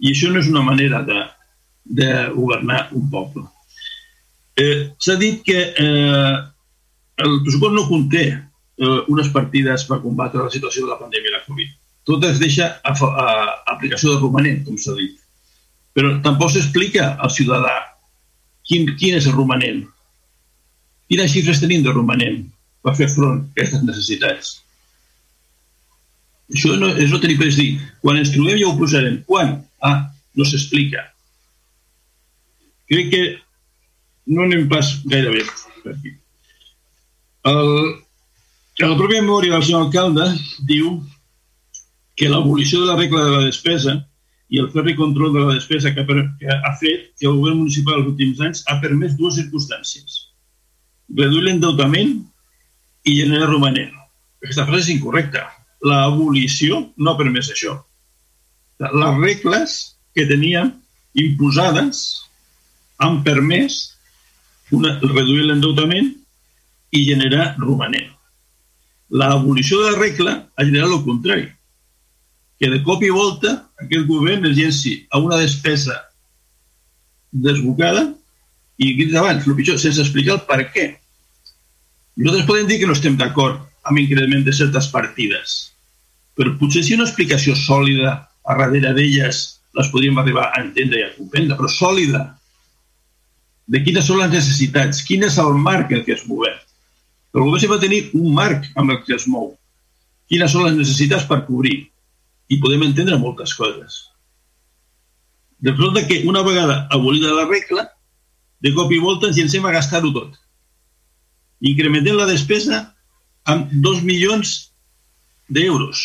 I 0.00 0.14
això 0.14 0.32
no 0.32 0.40
és 0.40 0.48
una 0.48 0.64
manera 0.64 1.02
de, 1.04 1.26
de 1.84 2.08
governar 2.32 2.86
un 2.96 3.10
poble. 3.12 3.44
Eh, 4.56 4.92
S'ha 5.00 5.18
dit 5.20 5.44
que 5.44 5.60
eh, 5.76 6.34
el 7.24 7.38
pressupost 7.44 7.76
no 7.76 7.86
conté 7.88 8.24
eh, 8.32 9.00
unes 9.12 9.28
partides 9.32 9.84
per 9.88 10.00
combatre 10.02 10.42
la 10.42 10.52
situació 10.52 10.86
de 10.86 10.92
la 10.92 11.00
pandèmia 11.00 11.30
de 11.30 11.38
la 11.38 11.46
Covid. 11.46 11.72
Tot 12.08 12.24
es 12.26 12.40
deixa 12.42 12.68
a, 12.82 12.92
a, 12.92 13.08
a 13.12 13.74
aplicació 13.76 14.14
de 14.14 14.20
romanent, 14.24 14.64
com 14.66 14.80
s'ha 14.80 14.96
dit. 14.98 15.20
Però 15.92 16.14
tampoc 16.24 16.52
s'explica 16.54 17.12
al 17.20 17.32
ciutadà 17.32 17.74
quin, 18.68 18.88
quin 18.96 19.18
és 19.18 19.28
el 19.28 19.36
romanent. 19.36 19.84
Quines 21.10 21.32
xifres 21.34 21.60
tenim 21.60 21.84
de 21.84 21.92
romanent 21.92 22.44
per 22.82 22.96
fer 22.98 23.08
front 23.12 23.42
a 23.42 23.50
aquestes 23.52 23.82
necessitats? 23.84 24.52
Això 26.52 26.76
no, 26.80 26.90
és 27.00 27.12
no 27.12 27.20
tenir 27.20 27.38
res 27.40 27.58
dir. 27.60 27.74
Quan 28.00 28.20
ens 28.20 28.32
trobem 28.32 28.58
ja 28.60 28.68
ho 28.68 28.76
posarem. 28.78 29.20
Quan? 29.28 29.58
Ah, 29.84 30.12
no 30.36 30.48
s'explica. 30.48 31.04
Crec 32.92 33.12
que 33.12 33.22
no 34.32 34.46
anem 34.46 34.68
pas 34.70 34.94
gaire 35.08 35.32
bé 35.32 35.44
per 35.82 35.94
aquí. 35.94 36.14
El, 37.50 37.70
la 38.80 38.96
pròpia 38.98 39.22
memòria 39.24 39.56
del 39.56 39.64
senyor 39.66 39.86
alcalde 39.86 40.28
diu 40.68 40.94
que 42.16 42.28
l'abolició 42.30 42.82
de 42.82 42.90
la 42.92 42.98
regla 43.00 43.24
de 43.24 43.32
la 43.36 43.44
despesa 43.48 43.96
i 44.52 44.60
el 44.60 44.68
ferri 44.72 44.92
control 44.98 45.32
de 45.32 45.40
la 45.40 45.54
despesa 45.54 45.94
que, 45.96 46.04
que 46.04 46.52
ha 46.52 46.72
fet 46.80 47.08
que 47.16 47.28
el 47.28 47.38
govern 47.38 47.62
municipal 47.62 48.02
els 48.02 48.10
últims 48.12 48.42
anys 48.44 48.60
ha 48.68 48.76
permès 48.82 49.16
dues 49.16 49.38
circumstàncies. 49.40 50.18
Reduir 51.16 51.46
l'endeutament 51.46 52.18
i 53.08 53.16
generar 53.16 53.48
romanent. 53.48 53.94
Aquesta 54.44 54.66
frase 54.68 54.84
és 54.84 54.92
incorrecta. 54.98 55.46
L'abolició 55.88 56.82
no 56.98 57.12
ha 57.12 57.18
permès 57.18 57.48
això. 57.54 57.78
Les 58.82 59.18
regles 59.22 59.78
que 60.14 60.28
teníem 60.28 60.74
imposades 61.18 62.02
han 63.02 63.22
permès 63.24 63.80
una, 64.72 64.98
reduir 65.00 65.46
l'endeutament 65.48 66.12
i 66.92 67.04
generar 67.08 67.54
romanent. 67.60 68.10
L'abolició 69.12 69.80
de 69.80 69.90
la 69.92 69.98
regla 69.98 70.36
ha 70.56 70.64
generat 70.64 70.92
el 70.92 71.04
contrari, 71.08 71.48
que 72.62 72.70
de 72.70 72.78
cop 72.86 73.00
i 73.02 73.08
volta 73.10 73.56
aquest 73.82 74.04
govern 74.06 74.44
es 74.46 74.52
llenci 74.54 74.92
a 75.10 75.18
una 75.18 75.40
despesa 75.40 75.96
desbocada 77.32 78.04
i 78.78 78.92
aquí 78.92 79.08
abans, 79.18 79.48
el 79.48 79.56
pitjor, 79.58 79.80
sense 79.82 79.98
explicar 80.04 80.36
el 80.36 80.44
per 80.46 80.60
què. 80.70 80.84
Nosaltres 82.22 82.46
podem 82.46 82.68
dir 82.70 82.78
que 82.78 82.86
no 82.86 82.94
estem 82.94 83.16
d'acord 83.18 83.58
amb 83.90 83.98
increment 83.98 84.46
de 84.46 84.54
certes 84.54 84.86
partides, 84.94 85.56
però 86.38 86.54
potser 86.60 86.84
si 86.86 86.94
una 86.94 87.08
explicació 87.08 87.56
sòlida 87.58 88.14
a 88.22 88.56
darrere 88.60 88.94
d'elles 88.94 89.42
les 89.74 89.90
podríem 89.90 90.22
arribar 90.22 90.52
a 90.52 90.62
entendre 90.62 91.00
i 91.00 91.06
a 91.08 91.12
comprendre, 91.16 91.58
però 91.58 91.70
sòlida, 91.72 92.24
de 93.74 93.82
quines 93.82 94.06
són 94.06 94.22
les 94.22 94.30
necessitats, 94.38 95.02
quin 95.08 95.26
és 95.26 95.38
el 95.42 95.58
marc 95.66 95.90
en 95.90 96.06
què 96.06 96.14
es 96.14 96.26
movem. 96.30 96.54
El 97.34 97.42
govern 97.42 97.58
sempre 97.58 97.80
va 97.80 97.86
tenir 97.88 98.04
un 98.14 98.30
marc 98.38 98.70
amb 98.76 98.94
el 98.94 99.02
que 99.02 99.18
es 99.18 99.26
mou. 99.26 99.50
Quines 100.30 100.54
són 100.54 100.68
les 100.68 100.78
necessitats 100.78 101.26
per 101.26 101.42
cobrir. 101.48 101.88
I 102.52 102.58
podem 102.60 102.84
entendre 102.84 103.18
moltes 103.20 103.54
coses. 103.56 103.98
De 105.62 105.72
resulta 105.72 106.04
que 106.08 106.22
una 106.28 106.42
vegada 106.42 106.86
abolida 106.90 107.32
la 107.32 107.46
regla, 107.48 107.86
de 108.62 108.72
cop 108.74 108.92
i 108.92 109.00
volta 109.02 109.30
ens 109.30 109.38
llencem 109.38 109.64
a 109.66 109.74
gastar-ho 109.74 110.12
tot. 110.14 110.34
Incrementem 111.62 112.18
la 112.18 112.28
despesa 112.28 112.82
amb 113.48 113.70
2 113.84 114.02
milions 114.06 114.52
d'euros. 115.48 116.02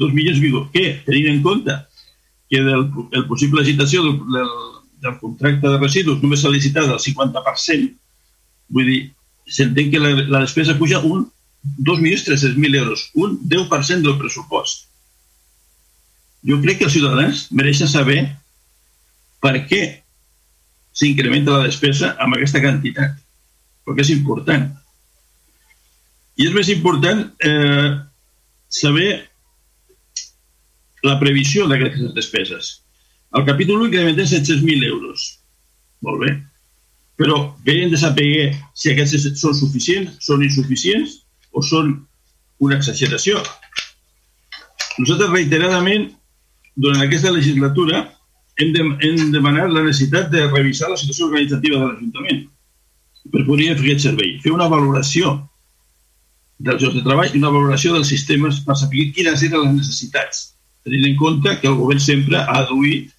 2 0.00 0.12
milions, 0.16 0.40
digo, 0.40 0.66
què? 0.72 0.98
Tenint 1.06 1.30
en 1.34 1.44
compte 1.44 1.76
que 2.48 2.60
del, 2.64 2.88
el 3.12 3.26
possible 3.28 3.62
agitació 3.62 4.02
del, 4.04 4.18
del, 4.34 4.50
del 5.04 5.16
contracte 5.20 5.68
de 5.68 5.80
residus 5.80 6.20
només 6.22 6.42
s'ha 6.42 6.52
licitat 6.52 6.88
el 6.88 7.00
50%, 7.02 7.88
vull 8.72 8.88
dir, 8.88 9.00
s'entén 9.48 9.92
que 9.92 10.00
la, 10.00 10.14
la 10.28 10.42
despesa 10.44 10.76
puja 10.80 11.00
un 11.04 11.26
2.300.000 11.84 12.80
euros, 12.80 13.08
un 13.14 13.38
10% 13.48 14.04
del 14.04 14.18
pressupost. 14.20 14.87
Jo 16.46 16.60
crec 16.62 16.78
que 16.78 16.86
els 16.86 16.94
ciutadans 16.94 17.46
mereixen 17.50 17.90
saber 17.90 18.20
per 19.42 19.54
què 19.70 19.82
s'incrementa 20.98 21.54
la 21.54 21.66
despesa 21.66 22.14
amb 22.22 22.36
aquesta 22.36 22.62
quantitat, 22.62 23.16
perquè 23.86 24.04
és 24.04 24.12
important. 24.14 24.68
I 26.38 26.46
és 26.46 26.54
més 26.54 26.70
important 26.70 27.24
eh, 27.46 27.90
saber 28.70 29.08
la 31.06 31.16
previsió 31.18 31.66
d'aquestes 31.70 32.14
despeses. 32.14 32.70
El 33.34 33.44
capítol 33.46 33.82
1 33.82 33.90
incrementa 33.90 34.26
700.000 34.26 34.86
euros. 34.88 35.26
Molt 36.06 36.22
bé. 36.22 36.34
Però 37.18 37.38
bé 37.66 37.80
hem 37.82 37.90
de 37.90 37.98
saber 37.98 38.54
si 38.78 38.92
aquests 38.92 39.40
són 39.40 39.56
suficients, 39.58 40.14
són 40.22 40.44
insuficients 40.46 41.18
o 41.52 41.62
són 41.62 41.96
una 42.62 42.78
exageració. 42.78 43.42
Nosaltres 44.98 45.30
reiteradament, 45.30 46.08
durant 46.78 47.02
aquesta 47.02 47.32
legislatura, 47.34 48.04
hem, 48.58 48.72
de, 48.74 48.84
hem 49.06 49.32
demanat 49.34 49.72
la 49.74 49.82
necessitat 49.86 50.30
de 50.30 50.46
revisar 50.46 50.90
la 50.92 50.98
situació 51.00 51.26
organitzativa 51.26 51.80
de 51.80 51.90
l'Ajuntament. 51.90 52.46
per 53.28 53.42
poder 53.44 53.74
fer 53.76 53.82
aquest 53.82 54.06
servei. 54.06 54.38
Fer 54.40 54.54
una 54.54 54.70
valoració 54.72 55.34
dels 56.64 56.80
llocs 56.80 56.94
de 56.96 57.02
treball 57.04 57.34
i 57.34 57.36
una 57.36 57.50
valoració 57.52 57.92
dels 57.92 58.08
sistemes 58.08 58.62
per 58.64 58.76
saber 58.80 59.10
quines 59.12 59.42
eren 59.44 59.66
les 59.66 59.74
necessitats, 59.82 60.54
tenint 60.86 61.04
en 61.10 61.18
compte 61.20 61.52
que 61.60 61.68
el 61.68 61.76
govern 61.76 62.00
sempre 62.00 62.40
ha 62.40 62.62
aduït 62.62 63.12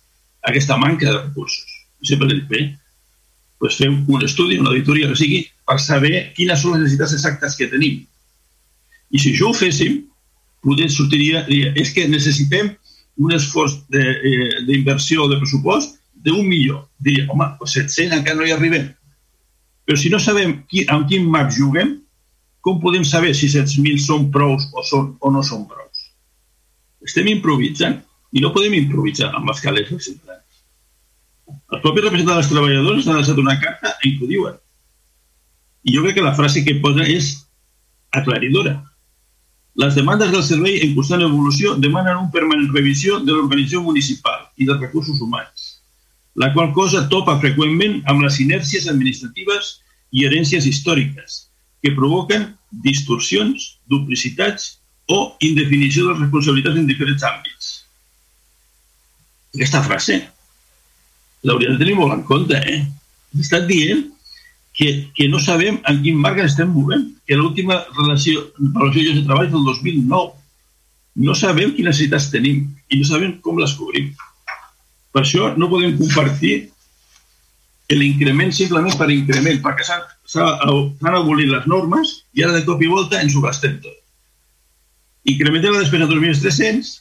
aquesta 0.50 0.80
manca 0.82 1.12
de 1.12 1.20
recursos. 1.20 1.78
Sempre 2.10 2.28
l'he 2.28 2.40
dit, 2.40 2.50
bé, 2.50 2.64
doncs 3.62 3.78
fem 3.78 4.00
un 4.08 4.26
estudi, 4.26 4.58
una 4.58 4.74
auditoria 4.74 5.12
que 5.12 5.20
sigui, 5.20 5.44
per 5.68 5.78
saber 5.84 6.32
quines 6.34 6.64
són 6.64 6.74
les 6.74 6.88
necessitats 6.88 7.16
exactes 7.20 7.60
que 7.60 7.70
tenim. 7.70 8.02
I 9.14 9.22
si 9.22 9.36
això 9.36 9.52
ho 9.52 9.56
féssim, 9.62 10.02
potser 10.66 10.90
sortiria, 10.92 11.46
diria, 11.48 11.76
és 11.78 11.94
que 11.94 12.08
necessitem 12.10 12.74
un 13.20 13.34
esforç 13.36 13.76
eh, 13.94 14.64
d'inversió 14.68 15.28
de, 15.28 15.36
de 15.36 15.42
pressupost 15.44 15.98
d'un 16.24 16.46
milió. 16.48 16.86
Diria, 17.04 17.28
home, 17.32 17.48
700 17.66 18.20
encara 18.20 18.40
no 18.40 18.48
hi 18.48 18.56
arribem. 18.56 18.90
Però 19.88 19.98
si 19.98 20.12
no 20.14 20.20
sabem 20.22 20.60
qui, 20.70 20.86
amb 20.94 21.08
quin 21.10 21.28
marc 21.32 21.52
juguem, 21.56 21.98
com 22.66 22.80
podem 22.84 23.06
saber 23.08 23.32
si 23.36 23.48
7.000 23.52 24.00
són 24.04 24.28
prous 24.34 24.68
o, 24.76 24.84
són, 24.86 25.14
o 25.20 25.32
no 25.32 25.44
són 25.46 25.66
prous? 25.70 26.10
Estem 27.08 27.30
improvisant 27.32 27.98
i 28.36 28.44
no 28.44 28.52
podem 28.56 28.76
improvisar 28.78 29.32
amb 29.34 29.50
els 29.52 29.62
calés 29.64 29.88
dels 29.90 30.10
ciutadans. 30.10 30.46
Els 31.50 31.82
propis 31.82 32.06
representants 32.06 32.44
dels 32.44 32.52
treballadors 32.52 33.08
han 33.08 33.22
deixat 33.22 33.40
una 33.42 33.56
carta 33.62 33.96
en 33.96 34.18
què 34.18 34.26
ho 34.26 34.30
diuen. 34.30 34.60
I 35.88 35.96
jo 35.96 36.04
crec 36.04 36.20
que 36.20 36.26
la 36.26 36.36
frase 36.38 36.66
que 36.66 36.78
posa 36.84 37.08
és 37.08 37.32
aclaridora. 38.14 38.76
Les 39.80 39.96
demandes 39.96 40.32
del 40.34 40.42
servei 40.44 40.82
en 40.84 40.96
constant 40.96 41.22
evolució 41.24 41.70
demanen 41.80 42.18
un 42.20 42.32
permanent 42.34 42.68
revisió 42.76 43.20
de 43.24 43.32
l'organització 43.32 43.80
municipal 43.86 44.42
i 44.60 44.66
dels 44.68 44.82
recursos 44.82 45.22
humans, 45.24 45.68
la 46.36 46.50
qual 46.52 46.74
cosa 46.76 47.06
topa 47.14 47.38
freqüentment 47.40 48.02
amb 48.12 48.26
les 48.26 48.42
inèrcies 48.44 48.90
administratives 48.92 49.78
i 50.12 50.26
herències 50.28 50.68
històriques, 50.68 51.38
que 51.80 51.96
provoquen 51.96 52.50
distorsions, 52.84 53.70
duplicitats 53.88 54.68
o 55.08 55.22
indefinició 55.48 56.10
de 56.10 56.12
les 56.12 56.22
responsabilitats 56.26 56.82
en 56.84 56.90
diferents 56.90 57.24
àmbits. 57.32 57.72
Aquesta 59.56 59.86
frase 59.88 60.20
l'hauria 61.48 61.72
de 61.72 61.80
tenir 61.80 61.96
molt 61.96 62.18
en 62.18 62.28
compte, 62.28 62.60
eh? 62.60 62.84
Està 63.40 63.64
dient 63.64 64.10
que, 64.80 65.12
que 65.14 65.28
no 65.28 65.42
sabem 65.44 65.82
en 65.92 65.98
quin 66.00 66.20
marc 66.24 66.38
estem 66.40 66.70
movent, 66.72 67.10
que 67.28 67.36
l'última 67.36 67.82
relació, 67.98 68.46
relació 68.56 69.18
de 69.18 69.24
treball 69.26 69.50
és 69.50 69.52
del 69.52 69.66
2009. 69.68 70.30
No 71.20 71.36
sabem 71.36 71.74
quines 71.76 71.98
necessitats 71.98 72.30
tenim 72.32 72.62
i 72.88 73.00
no 73.02 73.08
sabem 73.10 73.34
com 73.44 73.60
les 73.60 73.74
cobrim. 73.76 74.14
Per 75.12 75.26
això 75.26 75.50
no 75.60 75.68
podem 75.68 75.98
compartir 76.00 76.54
l'increment 77.92 78.56
simplement 78.56 78.96
per 78.96 79.10
increment, 79.12 79.60
perquè 79.66 79.84
s'han 79.84 81.12
abolit 81.12 81.52
les 81.52 81.68
normes 81.68 82.16
i 82.38 82.48
ara 82.48 82.56
de 82.56 82.64
cop 82.64 82.80
i 82.80 82.88
volta 82.88 83.20
ens 83.20 83.36
ho 83.36 83.44
gastem 83.44 83.76
tot. 83.84 84.00
Incrementem 85.28 85.76
la 85.76 85.84
despesa 85.84 86.08
de 86.08 86.16
2.300, 86.16 86.96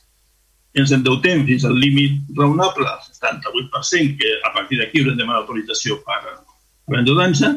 ens 0.82 0.96
endeutem 0.98 1.46
fins 1.46 1.62
al 1.68 1.78
límit 1.78 2.26
raonable, 2.34 2.90
el 2.90 3.06
78%, 3.22 4.18
que 4.18 4.36
a 4.42 4.54
partir 4.56 4.82
d'aquí 4.82 5.04
haurem 5.04 5.14
de 5.14 5.22
demanar 5.22 5.44
autorització 5.44 6.02
per, 6.02 6.40
per 6.88 7.00
endeutar 7.00 7.52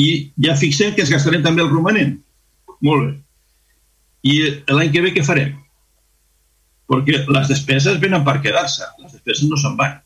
i 0.00 0.10
ja 0.44 0.56
fixem 0.56 0.94
que 0.94 1.04
ens 1.04 1.12
gastarem 1.12 1.42
també 1.44 1.62
el 1.62 1.72
romanent. 1.72 2.16
Molt 2.80 3.06
bé. 3.06 3.10
I 4.22 4.36
l'any 4.72 4.92
que 4.92 5.02
ve 5.04 5.12
què 5.16 5.24
farem? 5.24 5.56
Perquè 6.90 7.24
les 7.28 7.50
despeses 7.52 8.00
venen 8.02 8.24
per 8.24 8.40
quedar-se, 8.44 8.86
les 9.02 9.12
despeses 9.12 9.48
no 9.48 9.58
se'n 9.60 9.76
van. 9.78 9.98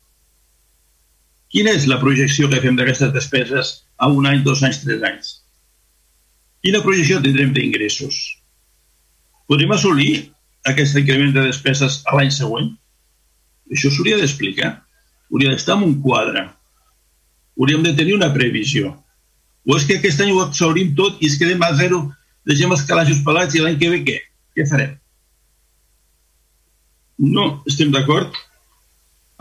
Quina 1.55 1.71
és 1.71 1.87
la 1.87 1.99
projecció 2.01 2.49
que 2.51 2.61
fem 2.61 2.75
d'aquestes 2.75 3.13
despeses 3.15 3.71
a 3.97 4.09
un 4.11 4.27
any, 4.27 4.43
dos 4.43 4.63
anys, 4.63 4.81
tres 4.83 5.03
anys? 5.07 5.33
Quina 6.65 6.83
projecció 6.83 7.21
tindrem 7.23 7.53
d'ingressos? 7.55 8.17
Podrem 9.47 9.71
assolir 9.71 10.25
aquest 10.71 10.97
increment 10.99 11.35
de 11.35 11.45
despeses 11.47 12.01
a 12.09 12.15
l'any 12.17 12.31
següent? 12.33 12.71
Això 13.71 13.91
s'hauria 13.93 14.19
d'explicar. 14.19 14.71
Hauria 15.31 15.53
d'estar 15.53 15.77
en 15.77 15.87
un 15.89 15.95
quadre. 16.01 16.47
Hauríem 17.59 17.83
de 17.83 17.93
tenir 17.95 18.15
una 18.15 18.31
previsió. 18.33 18.93
O 19.65 19.77
és 19.77 19.85
que 19.87 19.97
aquest 19.97 20.21
any 20.21 20.31
ho 20.33 20.43
exhaurim 20.43 20.93
tot 20.97 21.21
i 21.23 21.29
es 21.31 21.37
quedem 21.41 21.63
a 21.65 21.71
zero, 21.77 22.01
deixem 22.45 22.71
els 22.71 22.83
calaixos 22.89 23.23
pelats 23.25 23.55
i 23.55 23.63
l'any 23.63 23.79
que 23.81 23.91
ve 23.93 24.01
què? 24.07 24.17
Què 24.55 24.65
farem? 24.69 24.97
No 27.35 27.47
estem 27.71 27.93
d'acord 27.95 28.35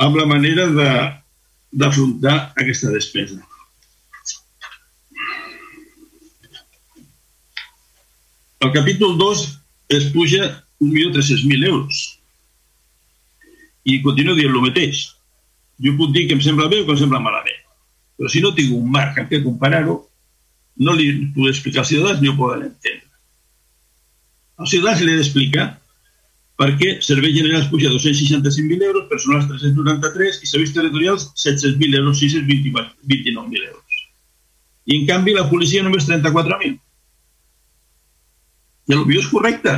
amb 0.05 0.17
la 0.19 0.27
manera 0.31 0.69
d'afrontar 1.75 2.37
aquesta 2.63 2.93
despesa. 2.95 3.41
El 8.65 8.73
capítol 8.73 9.19
2 9.19 9.43
es 9.99 10.07
puja 10.15 10.65
1.300.000 10.81 11.67
euros. 11.69 12.21
I 13.85 14.01
continuo 14.01 14.39
dient 14.39 14.55
el 14.55 14.65
mateix. 14.65 15.11
Jo 15.85 15.93
puc 15.99 16.15
dir 16.15 16.25
que 16.31 16.39
em 16.39 16.41
sembla 16.41 16.71
bé 16.73 16.81
o 16.81 16.87
que 16.87 16.97
em 16.97 17.03
sembla 17.03 17.21
malament. 17.21 17.64
Però 18.19 18.31
si 18.31 18.43
no 18.43 18.55
tinc 18.55 18.75
un 18.77 18.91
marc 18.91 19.19
amb 19.19 19.31
què 19.31 19.43
comparar-ho, 19.45 19.97
no 20.87 20.95
li 20.99 21.09
puc 21.35 21.51
explicar 21.51 21.83
als 21.83 21.91
ciutadans 21.93 22.21
ni 22.23 22.31
ho 22.31 22.37
poden 22.39 22.69
entendre. 22.69 23.11
Als 24.59 24.71
ciutadans 24.75 25.03
li 25.03 25.13
he 25.15 25.19
d'explicar 25.19 25.67
per 26.61 26.69
què 26.79 26.93
serveis 27.03 27.35
generals 27.35 27.67
puja 27.71 27.91
265.000 27.91 28.87
euros, 28.87 29.09
personals 29.11 29.49
393 29.51 30.43
i 30.43 30.51
serveis 30.51 30.75
territorials 30.77 31.27
700.000 31.35 31.99
euros, 31.99 32.21
629.000 32.23 33.67
euros. 33.67 34.03
I 34.87 35.01
en 35.01 35.07
canvi 35.09 35.35
la 35.35 35.49
policia 35.51 35.83
només 35.83 36.07
34.000. 36.07 36.79
I 38.85 38.95
el 38.95 39.17
és 39.19 39.31
correcte. 39.33 39.75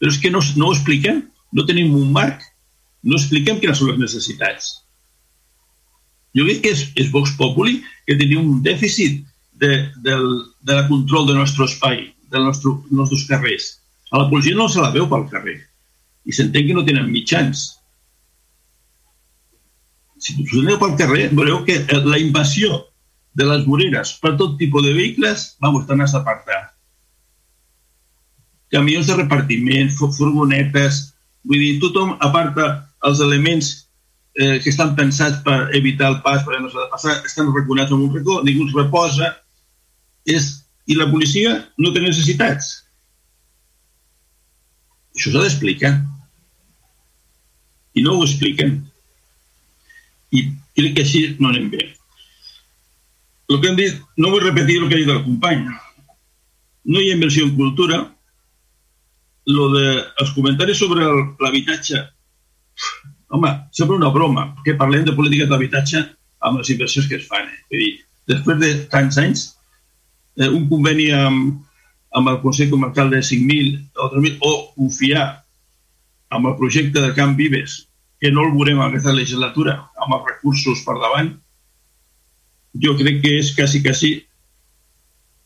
Però 0.00 0.10
és 0.10 0.18
que 0.18 0.32
no, 0.34 0.40
no 0.58 0.70
ho 0.70 0.74
expliquem, 0.74 1.22
no 1.54 1.66
tenim 1.68 1.94
un 1.94 2.10
marc, 2.10 2.42
no 3.06 3.18
expliquem 3.20 3.60
quines 3.60 3.78
són 3.78 3.92
les 3.92 4.00
necessitats. 4.00 4.81
Jo 6.36 6.46
crec 6.48 6.62
que 6.64 6.72
és, 6.72 6.86
és 6.96 7.10
Vox 7.12 7.34
Populi 7.36 7.80
que 8.06 8.16
tenia 8.16 8.40
un 8.40 8.62
dèficit 8.64 9.20
de, 9.60 9.72
del, 10.04 10.26
de 10.64 10.78
la 10.78 10.86
control 10.88 11.28
del 11.28 11.38
nostre 11.38 11.68
espai, 11.68 12.06
dels 12.32 12.48
nostre, 12.48 12.72
nostres 12.90 13.26
carrers. 13.28 13.68
A 14.12 14.22
la 14.22 14.28
policia 14.30 14.56
no 14.56 14.68
se 14.68 14.80
la 14.80 14.92
veu 14.94 15.08
pel 15.10 15.28
carrer 15.32 15.58
i 16.24 16.34
s'entén 16.34 16.68
que 16.68 16.74
no 16.76 16.84
tenen 16.86 17.10
mitjans. 17.10 17.64
Si 20.22 20.36
us 20.38 20.58
aneu 20.60 20.78
pel 20.78 20.96
carrer, 20.98 21.28
veureu 21.34 21.64
que 21.66 21.80
la 22.06 22.20
invasió 22.22 22.84
de 23.34 23.46
les 23.48 23.64
voreres 23.66 24.14
per 24.22 24.36
tot 24.38 24.58
tipus 24.60 24.84
de 24.86 24.92
vehicles, 24.94 25.56
vamos, 25.60 25.82
estan 25.82 26.04
a 26.04 26.08
apartar. 26.20 26.60
Camions 28.72 29.08
de 29.08 29.16
repartiment, 29.18 29.90
furgonetes, 29.98 31.02
vull 31.44 31.60
dir, 31.60 31.80
tothom 31.82 32.14
aparta 32.20 32.68
els 33.04 33.20
elements 33.20 33.72
eh, 34.34 34.60
que 34.62 34.70
estan 34.70 34.94
pensats 34.96 35.42
per 35.44 35.68
evitar 35.76 36.10
el 36.12 36.20
pas, 36.24 36.44
per 36.44 36.60
no 36.60 36.70
s'ha 36.70 36.86
de 36.86 36.92
passar, 36.92 37.16
estan 37.26 37.52
reconats 37.54 37.92
en 37.92 38.04
un 38.06 38.14
racó, 38.14 38.40
ningú 38.46 38.66
es 38.68 38.76
reposa, 38.76 39.28
és, 40.28 40.48
i 40.86 40.96
la 40.96 41.10
policia 41.10 41.58
no 41.78 41.92
té 41.92 42.02
necessitats. 42.02 42.72
Això 45.12 45.32
s'ha 45.32 45.44
d'explicar. 45.44 45.92
I 47.92 48.04
no 48.06 48.16
ho 48.16 48.24
expliquen. 48.24 48.78
I 50.32 50.46
crec 50.78 50.94
que 50.96 51.04
així 51.04 51.26
no 51.38 51.50
anem 51.50 51.68
bé. 51.74 51.90
El 53.52 53.60
que 53.60 53.68
hem 53.68 53.76
dit, 53.76 53.98
no 54.16 54.30
vull 54.32 54.46
repetir 54.46 54.78
el 54.80 54.88
que 54.88 54.96
ha 54.96 55.02
dit 55.02 55.12
el 55.12 55.24
company. 55.26 55.66
No 56.88 57.00
hi 57.00 57.10
ha 57.10 57.18
inversió 57.18 57.44
en 57.44 57.54
cultura. 57.58 58.00
Lo 59.52 59.68
de, 59.74 59.86
els 60.22 60.32
comentaris 60.32 60.78
sobre 60.78 61.04
l'habitatge, 61.42 62.00
home, 63.32 63.50
sembla 63.72 63.96
una 63.96 64.12
broma, 64.12 64.46
que 64.64 64.76
parlem 64.78 65.06
de 65.08 65.16
política 65.16 65.48
d'habitatge 65.50 66.02
amb 66.44 66.60
les 66.60 66.70
inversions 66.74 67.08
que 67.08 67.18
es 67.18 67.28
fan. 67.28 67.48
Eh? 67.48 67.60
Vull 67.72 67.84
dir, 67.84 67.92
després 68.34 68.58
de 68.60 68.72
tants 68.92 69.18
anys, 69.22 69.44
eh, 70.38 70.48
un 70.48 70.66
conveni 70.70 71.08
amb, 71.16 71.62
amb 72.12 72.32
el 72.32 72.40
Consell 72.42 72.70
Comarcal 72.72 73.10
de 73.14 73.22
5.000 73.24 73.78
o 73.96 74.10
3.000 74.16 74.36
o 74.48 74.52
confiar 74.76 75.26
amb 76.32 76.48
el 76.50 76.58
projecte 76.60 77.00
de 77.00 77.14
Camp 77.16 77.36
Vives, 77.36 77.82
que 78.20 78.30
no 78.30 78.44
el 78.46 78.52
veurem 78.54 78.78
en 78.78 78.86
aquesta 78.90 79.16
legislatura, 79.16 79.78
amb 79.96 80.18
els 80.18 80.28
recursos 80.28 80.84
per 80.86 80.98
davant, 81.00 81.32
jo 82.84 82.94
crec 82.96 83.20
que 83.24 83.36
és 83.40 83.50
quasi, 83.56 83.82
quasi 83.84 84.12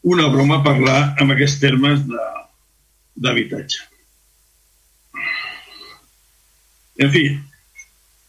una 0.06 0.28
broma 0.30 0.60
parlar 0.62 1.16
amb 1.22 1.34
aquests 1.34 1.58
termes 1.62 2.02
d'habitatge. 3.16 3.82
En 7.02 7.10
fi, 7.12 7.24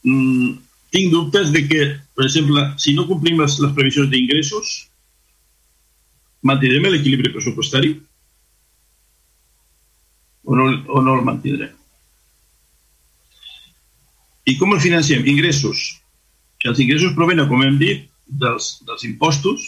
mmm, 0.07 0.55
tinc 0.95 1.11
dubtes 1.11 1.51
de 1.51 1.63
que, 1.67 1.87
per 2.15 2.25
exemple, 2.25 2.63
si 2.79 2.95
no 2.95 3.07
complim 3.09 3.39
les, 3.41 3.59
les 3.59 3.73
previsions 3.75 4.09
d'ingressos, 4.11 4.75
mantindrem 6.47 6.87
l'equilibri 6.87 7.33
pressupostari 7.33 7.95
o 10.47 10.55
no, 10.55 10.69
o 10.87 11.01
no 11.03 11.17
el 11.19 11.25
mantindrem? 11.27 11.73
I 14.47 14.55
com 14.55 14.71
el 14.73 14.79
financiem? 14.79 15.25
Ingressos. 15.27 15.97
Els 16.67 16.79
ingressos 16.83 17.15
provenen, 17.15 17.47
com 17.47 17.63
hem 17.63 17.77
dit, 17.79 18.07
dels, 18.27 18.77
dels 18.87 19.05
impostos 19.07 19.67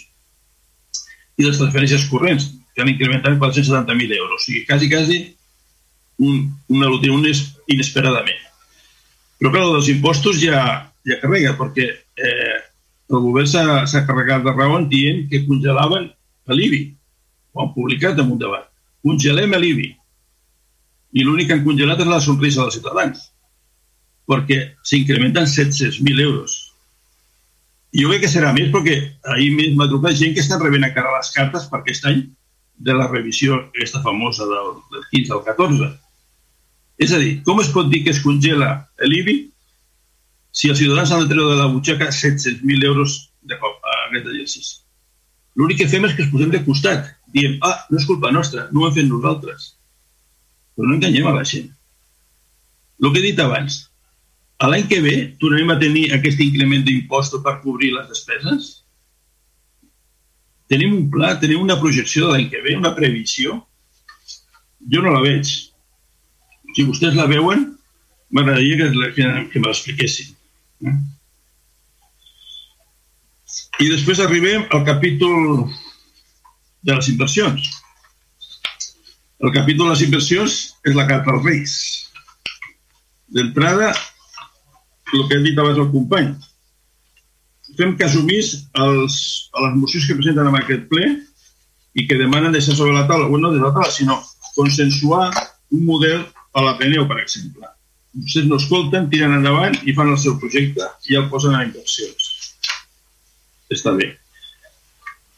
i 1.40 1.46
les 1.46 1.60
transferències 1.60 2.08
corrents, 2.12 2.50
que 2.76 2.84
han 2.84 2.92
incrementat 2.92 3.38
470.000 3.40 4.18
euros. 4.18 4.42
O 4.42 4.44
sigui, 4.44 4.66
quasi, 4.68 4.90
quasi 4.92 5.20
un, 6.20 6.50
una 6.68 6.90
loteria 6.92 7.36
inesperadament. 7.72 8.49
Però, 9.40 9.52
clar, 9.54 9.66
dels 9.74 9.90
impostos 9.92 10.40
ja, 10.42 10.62
ja 11.08 11.20
carrega, 11.22 11.56
perquè 11.60 11.88
eh, 11.90 12.58
el 13.10 13.22
govern 13.24 13.48
s'ha 13.50 14.06
carregat 14.08 14.44
de 14.46 14.54
raó 14.54 14.80
dient 14.92 15.28
que 15.32 15.46
congelaven 15.48 16.10
l'IBI. 16.54 16.82
Ho 17.54 17.64
han 17.64 17.74
publicat 17.74 18.20
en 18.20 18.34
un 18.36 18.42
debat. 18.42 18.68
Congelem 19.06 19.56
l'IBI. 19.56 19.90
I 21.18 21.26
l'únic 21.26 21.50
que 21.50 21.58
han 21.58 21.66
congelat 21.66 22.02
és 22.04 22.10
la 22.10 22.20
sonrisa 22.22 22.62
dels 22.62 22.76
ciutadans, 22.78 23.22
perquè 24.30 24.60
s'incrementen 24.86 25.48
700.000 25.50 26.26
euros. 26.26 26.58
I 27.96 28.04
jo 28.04 28.12
crec 28.12 28.28
que 28.28 28.30
serà 28.30 28.52
més 28.54 28.70
perquè 28.74 29.00
ahir 29.34 29.50
més 29.56 29.74
m'ha 29.78 29.88
trucat 29.90 30.18
gent 30.20 30.36
que 30.36 30.44
estan 30.44 30.62
rebent 30.62 30.86
encara 30.86 31.16
les 31.16 31.32
cartes 31.34 31.66
per 31.72 31.80
aquest 31.80 32.06
any 32.12 32.22
de 32.78 32.94
la 32.94 33.08
revisió 33.10 33.58
aquesta 33.64 34.04
famosa 34.04 34.46
del, 34.46 34.76
del 34.94 35.08
15 35.10 35.34
al 35.34 35.42
14. 35.48 35.90
És 37.00 37.14
a 37.16 37.20
dir, 37.22 37.40
com 37.48 37.62
es 37.64 37.72
pot 37.72 37.88
dir 37.92 38.04
que 38.04 38.12
es 38.12 38.20
congela 38.24 38.74
l'IBI 39.08 39.38
si 40.52 40.72
els 40.72 40.82
ciutadans 40.82 41.14
han 41.16 41.24
de 41.24 41.32
treure 41.32 41.56
de 41.56 41.62
la 41.62 41.70
butxaca 41.72 42.10
700.000 42.12 42.86
euros 42.90 43.18
de 43.48 43.58
cop 43.62 43.80
a 43.88 43.98
aquest 44.10 44.28
exercici? 44.28 44.80
L'únic 45.60 45.82
que 45.82 45.90
fem 45.92 46.06
és 46.08 46.16
que 46.16 46.26
es 46.26 46.32
posem 46.32 46.52
de 46.54 46.62
costat. 46.66 47.08
Diem, 47.36 47.58
ah, 47.68 47.78
no 47.92 48.00
és 48.00 48.08
culpa 48.08 48.32
nostra, 48.36 48.68
no 48.72 48.84
ho 48.84 48.90
hem 48.90 48.96
fet 48.98 49.08
nosaltres. 49.08 49.74
Però 50.76 50.88
no 50.88 50.98
enganyem 50.98 51.28
a 51.30 51.36
la 51.36 51.46
gent. 51.48 51.70
El 53.00 53.14
que 53.14 53.22
he 53.22 53.28
dit 53.30 53.40
abans, 53.40 53.80
l'any 54.68 54.86
que 54.92 55.00
ve 55.04 55.16
tornarem 55.40 55.72
a 55.72 55.80
tenir 55.80 56.10
aquest 56.16 56.42
increment 56.44 56.84
d'impostos 56.88 57.44
per 57.46 57.60
cobrir 57.64 57.94
les 57.96 58.08
despeses? 58.12 58.70
Tenim 60.70 60.96
un 60.98 61.08
pla, 61.12 61.34
tenim 61.42 61.64
una 61.64 61.80
projecció 61.80 62.28
de 62.28 62.34
l'any 62.34 62.50
que 62.52 62.62
ve, 62.66 62.76
una 62.78 62.92
previsió? 62.96 63.56
Jo 64.92 65.04
no 65.06 65.16
la 65.16 65.24
veig. 65.24 65.54
Si 66.76 66.86
vostès 66.88 67.16
la 67.18 67.28
veuen, 67.30 67.66
m'agradaria 68.32 68.78
que, 68.78 69.14
que, 69.16 69.30
que 69.52 69.62
me 69.62 69.72
l'expliquessin. 69.72 70.36
Eh? 70.86 70.98
I 73.80 73.88
després 73.94 74.20
arribem 74.20 74.66
al 74.76 74.84
capítol 74.88 75.66
de 76.84 76.96
les 76.96 77.10
inversions. 77.12 77.70
El 79.40 79.54
capítol 79.56 79.88
de 79.88 79.94
les 79.94 80.06
inversions 80.06 80.60
és 80.84 80.96
la 80.98 81.08
carta 81.08 81.32
als 81.34 81.46
Reis. 81.48 81.74
D'entrada, 83.32 83.94
el 85.14 85.26
que 85.28 85.38
hem 85.38 85.46
dit 85.48 85.60
abans 85.60 85.80
el 85.80 85.90
company. 85.94 86.34
Fem 87.80 87.96
cas 87.98 88.18
omís 88.20 88.52
als, 88.76 89.16
a 89.56 89.64
les 89.68 89.78
mocions 89.80 90.08
que 90.10 90.18
presenten 90.18 90.50
en 90.50 90.58
aquest 90.60 90.90
ple 90.92 91.06
i 91.96 92.06
que 92.10 92.18
demanen 92.20 92.54
deixar 92.54 92.76
sobre 92.76 92.98
la 92.98 93.06
taula, 93.08 93.30
bueno, 93.32 93.48
no 93.48 93.56
de 93.56 93.62
la 93.64 93.72
taula, 93.72 93.92
sinó 93.94 94.20
consensuar 94.58 95.30
un 95.72 95.86
model 95.88 96.26
a 96.54 96.64
l'Ateneu, 96.66 97.06
per 97.10 97.20
exemple. 97.22 97.70
Vostès 98.18 98.48
no 98.50 98.58
escolten, 98.58 99.10
tiren 99.12 99.36
endavant 99.38 99.78
i 99.86 99.94
fan 99.98 100.10
el 100.10 100.18
seu 100.22 100.38
projecte 100.42 100.88
i 101.10 101.18
el 101.20 101.30
posen 101.30 101.56
a 101.56 101.64
inversions. 101.66 102.30
Està 103.70 103.94
bé. 103.98 104.12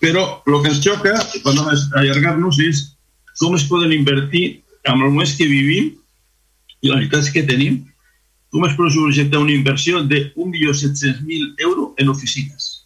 Però 0.02 0.24
el 0.48 0.58
que 0.64 0.72
ens 0.72 0.82
xoca, 0.82 1.14
per 1.44 1.54
no 1.58 1.68
allargar-nos, 1.70 2.60
és 2.64 2.86
com 3.40 3.56
es 3.58 3.68
poden 3.70 3.94
invertir 3.94 4.62
amb 4.88 5.04
el 5.04 5.12
moments 5.12 5.36
que 5.38 5.50
vivim 5.50 5.92
i 6.82 6.90
les 6.90 7.04
necessitats 7.04 7.34
que 7.36 7.46
tenim 7.50 7.82
com 8.52 8.66
es 8.68 8.74
pot 8.76 8.92
projectar 8.92 9.40
una 9.40 9.54
inversió 9.54 10.02
de 10.04 10.26
1.700.000 10.36 11.54
euros 11.64 11.94
en 11.98 12.10
oficines? 12.12 12.86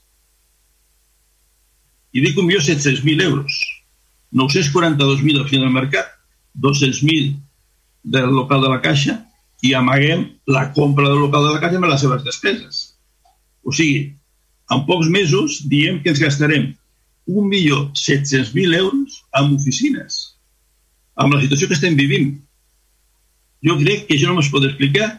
I 2.14 2.22
dic 2.22 2.38
1.700.000 2.38 3.24
euros. 3.26 3.58
942.000 4.36 5.42
al 5.42 5.50
final 5.50 5.66
del 5.66 5.74
mercat, 5.74 6.12
200.000 6.62 7.34
del 8.06 8.30
local 8.30 8.62
de 8.62 8.70
la 8.70 8.82
Caixa 8.82 9.18
i 9.66 9.74
amaguem 9.74 10.28
la 10.52 10.68
compra 10.78 11.08
del 11.10 11.24
local 11.26 11.48
de 11.48 11.54
la 11.56 11.62
Caixa 11.64 11.82
amb 11.82 11.90
les 11.90 12.02
seves 12.06 12.24
despeses. 12.26 12.82
O 13.66 13.74
sigui, 13.74 14.14
en 14.74 14.86
pocs 14.86 15.10
mesos 15.14 15.60
diem 15.70 16.02
que 16.02 16.14
ens 16.14 16.22
gastarem 16.22 16.72
1.700.000 17.28 18.78
euros 18.78 19.22
en 19.34 19.56
oficines, 19.56 20.38
amb 21.18 21.34
la 21.34 21.42
situació 21.42 21.68
que 21.68 21.78
estem 21.78 21.98
vivint. 21.98 22.36
Jo 23.66 23.78
crec 23.82 24.06
que 24.06 24.18
això 24.20 24.34
no 24.34 24.44
es 24.46 24.52
pot 24.54 24.66
explicar 24.68 25.10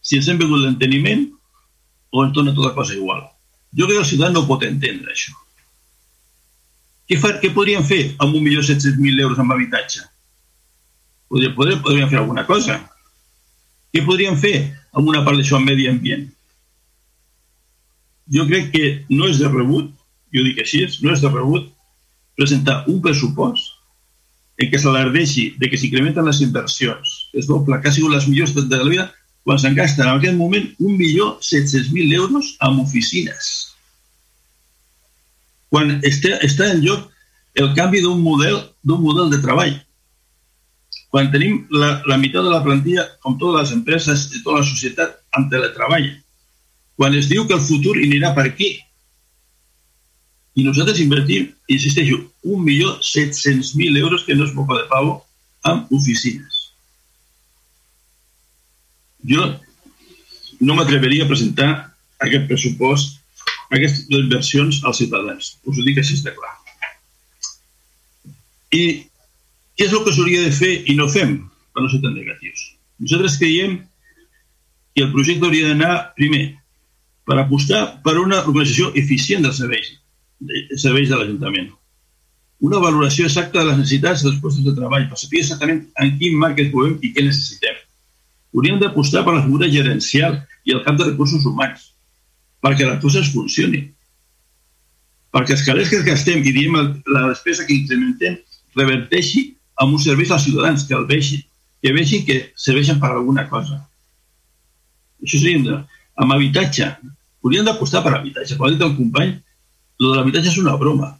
si 0.00 0.16
ens 0.16 0.28
hem 0.28 0.40
begut 0.40 0.64
l'enteniment 0.64 1.26
o 2.12 2.24
ens 2.24 2.32
dona 2.36 2.56
tota 2.56 2.72
cosa 2.76 2.96
igual. 2.96 3.26
Jo 3.76 3.88
crec 3.88 3.98
que 3.98 4.04
el 4.04 4.10
ciutadà 4.10 4.32
no 4.32 4.46
pot 4.48 4.64
entendre 4.64 5.12
això. 5.12 5.36
Què, 7.08 7.18
fa, 7.20 7.34
què 7.42 7.52
podríem 7.52 7.84
fer 7.84 8.02
amb 8.24 8.36
1.700.000 8.38 9.20
euros 9.20 9.40
en 9.40 9.52
habitatge? 9.52 10.06
Podríem, 11.32 11.54
podríem, 11.56 11.80
podríem 11.80 12.10
fer 12.10 12.20
alguna 12.20 12.44
cosa. 12.44 12.76
Què 13.92 14.04
podríem 14.04 14.36
fer 14.36 14.56
amb 14.92 15.08
una 15.08 15.22
part 15.24 15.40
d'això 15.40 15.56
en 15.56 15.64
medi 15.64 15.88
ambient? 15.88 16.26
Jo 18.32 18.44
crec 18.48 18.68
que 18.74 18.84
no 19.08 19.28
és 19.30 19.40
de 19.40 19.48
rebut, 19.48 19.88
jo 20.32 20.44
dic 20.44 20.60
així, 20.60 20.82
no 21.00 21.12
és 21.14 21.24
de 21.24 21.30
rebut 21.32 21.70
presentar 22.36 22.82
un 22.92 23.00
pressupost 23.04 23.78
en 24.60 24.68
què 24.70 24.78
s'alardeixi 24.80 25.46
de 25.60 25.68
que 25.72 25.80
s'incrementen 25.80 26.28
les 26.28 26.40
inversions, 26.44 27.12
es 27.32 27.48
doble, 27.48 27.78
que 27.80 27.88
ha 27.88 27.94
sigut 27.96 28.12
les 28.12 28.28
millors 28.28 28.52
de 28.54 28.76
la 28.76 28.88
vida, 28.88 29.06
quan 29.42 29.58
se'n 29.58 29.74
gasten 29.74 30.06
en 30.06 30.18
aquest 30.20 30.36
moment 30.38 30.68
1.700.000 30.78 32.12
euros 32.18 32.52
en 32.62 32.78
oficines. 32.82 33.48
Quan 35.72 35.96
està, 36.04 36.36
està 36.44 36.68
en 36.74 36.84
lloc 36.84 37.08
el 37.58 37.72
canvi 37.76 38.04
d'un 38.04 38.20
model 38.22 38.60
d'un 38.84 39.00
model 39.02 39.32
de 39.32 39.40
treball. 39.42 39.74
Quan 41.12 41.28
tenim 41.32 41.66
la, 41.70 41.90
la 42.08 42.16
meitat 42.20 42.46
de 42.46 42.52
la 42.52 42.62
plantilla, 42.64 43.04
com 43.20 43.36
totes 43.40 43.58
les 43.60 43.74
empreses 43.76 44.24
i 44.32 44.40
tota 44.40 44.62
la 44.62 44.68
societat, 44.68 45.18
en 45.36 45.48
teletreball. 45.52 46.08
Quan 46.96 47.18
es 47.18 47.28
diu 47.28 47.44
que 47.48 47.58
el 47.58 47.64
futur 47.64 47.98
anirà 48.00 48.32
per 48.36 48.46
aquí. 48.48 48.72
I 50.56 50.64
nosaltres 50.64 51.00
invertim, 51.04 51.52
insisteixo, 51.72 52.18
1.700.000 52.44 54.00
euros, 54.00 54.24
que 54.24 54.36
no 54.36 54.48
és 54.48 54.56
poca 54.56 54.80
de 54.80 54.88
pavo, 54.90 55.20
en 55.68 55.86
oficines 55.94 56.62
jo 59.28 59.42
no 60.60 60.76
m'atreveria 60.76 61.24
a 61.24 61.30
presentar 61.30 61.70
aquest 62.22 62.46
pressupost, 62.50 63.18
aquestes 63.72 64.06
inversions 64.10 64.82
als 64.84 65.00
ciutadans. 65.00 65.56
Us 65.66 65.78
ho 65.78 65.86
dic 65.86 65.98
així 65.98 66.18
de 66.22 66.34
clar. 66.36 66.52
I 68.72 68.84
què 69.76 69.86
és 69.88 69.92
el 69.92 70.04
que 70.04 70.14
s'hauria 70.14 70.44
de 70.46 70.52
fer 70.54 70.72
i 70.88 70.96
no 70.98 71.08
fem 71.12 71.36
per 71.72 71.84
no 71.84 71.90
ser 71.92 72.00
tan 72.02 72.16
negatius? 72.16 72.64
Nosaltres 73.02 73.38
creiem 73.40 73.78
que 74.94 75.04
el 75.06 75.12
projecte 75.14 75.48
hauria 75.48 75.70
d'anar, 75.70 75.94
primer, 76.18 76.42
per 77.28 77.38
apostar 77.40 77.84
per 78.04 78.18
una 78.20 78.42
organització 78.42 78.90
eficient 78.98 79.46
dels 79.46 79.62
serveis, 79.62 79.94
de, 80.40 80.66
serveis 80.76 81.08
de 81.08 81.20
l'Ajuntament. 81.20 81.70
Una 82.62 82.82
valoració 82.82 83.26
exacta 83.26 83.60
de 83.60 83.70
les 83.70 83.80
necessitats 83.80 84.22
dels 84.26 84.42
postos 84.42 84.66
de 84.66 84.74
treball, 84.76 85.08
per 85.10 85.18
saber 85.18 85.40
exactament 85.40 85.86
en 86.02 86.12
quin 86.20 86.36
marc 86.38 86.60
ens 86.62 86.74
movem 86.74 86.98
i 87.02 87.10
què 87.14 87.24
necessitem 87.26 87.80
hauríem 88.52 88.78
d'apostar 88.80 89.24
per 89.24 89.34
la 89.36 89.42
figura 89.44 89.68
gerencial 89.72 90.38
i 90.68 90.74
el 90.76 90.84
cap 90.84 90.98
de 90.98 91.08
recursos 91.08 91.44
humans, 91.48 91.92
perquè 92.62 92.86
la 92.86 93.00
cosa 93.00 93.22
es 93.22 93.32
funcioni. 93.32 93.82
Perquè 95.32 95.56
els 95.56 95.64
calés 95.64 95.90
que 95.90 96.02
gastem 96.04 96.44
i 96.44 96.52
diem 96.52 96.76
la 96.76 97.28
despesa 97.30 97.64
que 97.66 97.74
incrementem 97.74 98.36
reverteixi 98.76 99.46
amb 99.82 99.96
un 99.96 100.02
servei 100.02 100.28
als 100.30 100.46
ciutadans, 100.46 100.84
que 100.86 100.94
el 100.94 101.06
vegin, 101.08 101.42
que 101.82 101.92
vegin 101.96 102.24
que 102.26 102.38
serveixen 102.66 103.00
per 103.02 103.10
alguna 103.10 103.48
cosa. 103.50 103.80
Això 105.22 105.38
seria 105.38 105.62
de... 105.66 105.80
amb 106.22 106.34
habitatge. 106.36 106.88
Hauríem 107.42 107.66
d'apostar 107.66 108.02
per 108.04 108.14
habitatge. 108.18 108.56
Com 108.56 108.68
ha 108.68 108.72
dit 108.74 108.82
el 108.86 108.94
company, 108.96 109.34
el 109.98 110.08
de 110.08 110.14
l'habitatge 110.16 110.52
és 110.52 110.58
una 110.62 110.76
broma. 110.78 111.12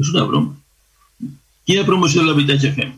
És 0.00 0.08
una 0.14 0.24
broma. 0.28 0.56
Quina 1.68 1.86
promoció 1.88 2.22
de 2.22 2.30
l'habitatge 2.30 2.72
fem? 2.76 2.94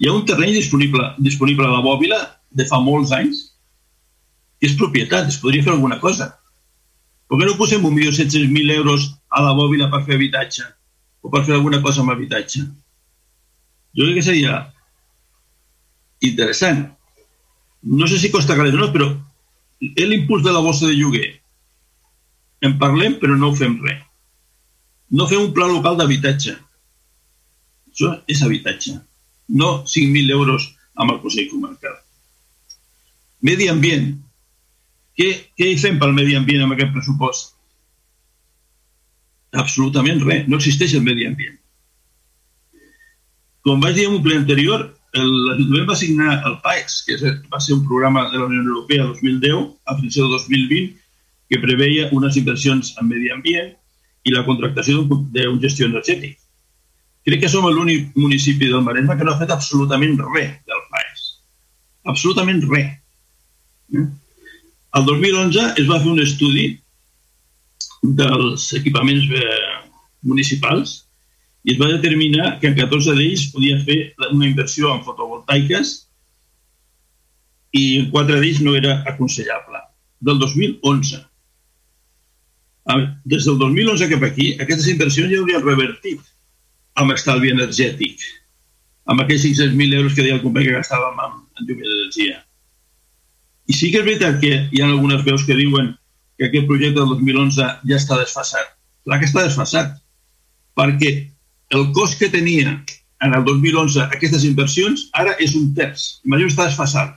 Hi 0.00 0.08
ha 0.08 0.16
un 0.16 0.26
terreny 0.28 0.54
disponible, 0.56 1.10
disponible 1.18 1.66
a 1.66 1.74
la 1.74 1.82
bòbila 1.84 2.20
de 2.56 2.66
fa 2.68 2.78
molts 2.82 3.10
anys, 3.12 3.42
és 4.60 4.76
propietat, 4.78 5.28
es 5.28 5.38
podria 5.40 5.64
fer 5.66 5.74
alguna 5.74 5.98
cosa. 6.00 6.30
Per 7.30 7.38
què 7.38 7.46
no 7.46 7.56
posem 7.58 7.84
1.700.000 7.86 8.76
euros 8.76 9.10
a 9.30 9.42
la 9.44 9.52
bòbila 9.56 9.90
per 9.92 10.02
fer 10.06 10.16
habitatge? 10.18 10.64
O 11.22 11.30
per 11.32 11.44
fer 11.46 11.56
alguna 11.56 11.82
cosa 11.84 12.02
amb 12.02 12.14
habitatge? 12.14 12.64
Jo 13.96 14.06
crec 14.06 14.20
que 14.20 14.26
seria 14.26 14.54
interessant. 16.26 16.86
No 17.82 18.06
sé 18.06 18.20
si 18.20 18.30
costa 18.30 18.56
calés 18.56 18.76
o 18.76 18.80
no, 18.80 18.90
però 18.94 19.08
l'impuls 19.80 20.44
de 20.44 20.52
la 20.52 20.62
bossa 20.64 20.86
de 20.86 20.96
lloguer. 20.98 21.28
En 22.66 22.76
parlem, 22.80 23.16
però 23.20 23.36
no 23.36 23.54
fem 23.56 23.78
res. 23.84 24.02
No 25.10 25.26
fem 25.26 25.46
un 25.46 25.54
pla 25.56 25.66
local 25.66 25.96
d'habitatge. 25.98 26.56
Això 27.90 28.12
és 28.30 28.42
habitatge. 28.46 28.98
No 29.60 29.70
5.000 29.82 30.36
euros 30.36 30.68
amb 30.94 31.14
el 31.14 31.22
Consell 31.22 31.48
Comarcal. 31.50 31.96
Medi 33.42 33.70
ambient. 33.72 34.12
Què, 35.16 35.30
què 35.56 35.72
hi 35.72 35.80
fem 35.80 35.98
pel 35.98 36.14
medi 36.14 36.36
ambient 36.38 36.66
amb 36.66 36.76
aquest 36.76 36.92
pressupost? 36.94 37.56
absolutament 39.52 40.22
res. 40.24 40.46
No 40.48 40.58
existeix 40.60 40.94
el 40.94 41.06
medi 41.06 41.26
ambient. 41.26 41.58
Com 43.66 43.82
vaig 43.84 43.96
dir 43.98 44.06
en 44.08 44.16
un 44.16 44.24
ple 44.24 44.38
anterior, 44.40 44.86
l'Ajuntament 45.14 45.88
va 45.88 45.96
signar 45.98 46.36
el 46.48 46.56
PAEX, 46.64 47.00
que 47.06 47.16
va 47.52 47.60
ser 47.60 47.74
un 47.76 47.82
programa 47.86 48.28
de 48.30 48.38
la 48.38 48.46
Unió 48.46 48.62
Europea 48.62 49.08
2010 49.08 49.66
a 49.84 49.96
fins 49.98 50.16
del 50.16 50.30
2020, 50.36 50.94
que 51.50 51.58
preveia 51.58 52.08
unes 52.14 52.38
inversions 52.38 52.94
en 53.00 53.08
medi 53.10 53.32
ambient 53.34 53.72
i 54.24 54.32
la 54.32 54.44
contractació 54.46 55.02
d'un 55.02 55.58
gestió 55.64 55.88
energètic. 55.90 56.38
Crec 57.26 57.42
que 57.42 57.50
som 57.52 57.66
l'únic 57.68 58.14
municipi 58.16 58.70
del 58.70 58.84
Maresme 58.86 59.16
que 59.18 59.26
no 59.26 59.34
ha 59.34 59.40
fet 59.40 59.52
absolutament 59.52 60.16
res 60.30 60.54
del 60.70 60.84
PAEX. 60.92 61.26
Absolutament 62.14 62.62
res. 62.70 62.94
Eh? 63.98 64.06
El 64.96 65.04
2011 65.06 65.66
es 65.82 65.90
va 65.90 66.00
fer 66.00 66.10
un 66.14 66.22
estudi 66.22 66.70
dels 68.02 68.70
equipaments 68.78 69.26
eh, 69.36 69.60
municipals 70.22 71.09
i 71.64 71.74
es 71.74 71.80
va 71.80 71.90
determinar 71.92 72.58
que 72.60 72.70
en 72.70 72.76
14 72.78 73.14
d'ells 73.16 73.48
podia 73.54 73.80
fer 73.84 73.98
una 74.30 74.48
inversió 74.48 74.94
en 74.94 75.02
fotovoltaiques 75.04 75.92
i 77.76 77.84
en 78.00 78.10
4 78.14 78.40
d'ells 78.40 78.62
no 78.64 78.74
era 78.76 79.00
aconsellable. 79.06 79.82
Del 80.20 80.38
2011. 80.40 81.20
Des 83.24 83.44
del 83.44 83.58
2011 83.60 84.08
cap 84.10 84.24
aquí, 84.26 84.54
aquestes 84.58 84.88
inversions 84.88 85.30
ja 85.32 85.40
haurien 85.40 85.64
revertit 85.64 86.20
amb 87.00 87.12
estalvi 87.14 87.52
energètic, 87.52 88.24
amb 89.06 89.22
aquells 89.22 89.44
500.000 89.46 89.98
euros 90.00 90.14
que 90.16 90.24
deia 90.24 90.38
el 90.38 90.42
company 90.42 90.68
que 90.68 90.78
gastàvem 90.78 91.20
en, 91.26 91.36
en 91.60 91.68
llum 91.68 91.84
d'energia. 91.84 92.40
I 93.70 93.76
sí 93.76 93.92
que 93.92 94.00
és 94.00 94.06
veritat 94.06 94.40
que 94.42 94.52
hi 94.72 94.80
ha 94.80 94.88
algunes 94.88 95.22
veus 95.28 95.44
que 95.46 95.56
diuen 95.56 95.92
que 96.40 96.48
aquest 96.48 96.66
projecte 96.66 96.98
del 96.98 97.12
2011 97.14 97.68
ja 97.86 98.00
està 98.00 98.18
desfasat. 98.18 98.72
Clar 99.04 99.20
que 99.20 99.28
està 99.28 99.44
desfasat, 99.44 99.94
perquè 100.74 101.12
el 101.70 101.90
cost 101.96 102.18
que 102.18 102.28
tenia 102.30 102.74
en 103.20 103.34
el 103.34 103.44
2011 103.44 104.08
aquestes 104.08 104.44
inversions 104.48 105.08
ara 105.20 105.36
és 105.44 105.54
un 105.58 105.70
terç. 105.76 106.20
Imagino 106.26 106.50
està 106.50 106.66
desfasat. 106.68 107.14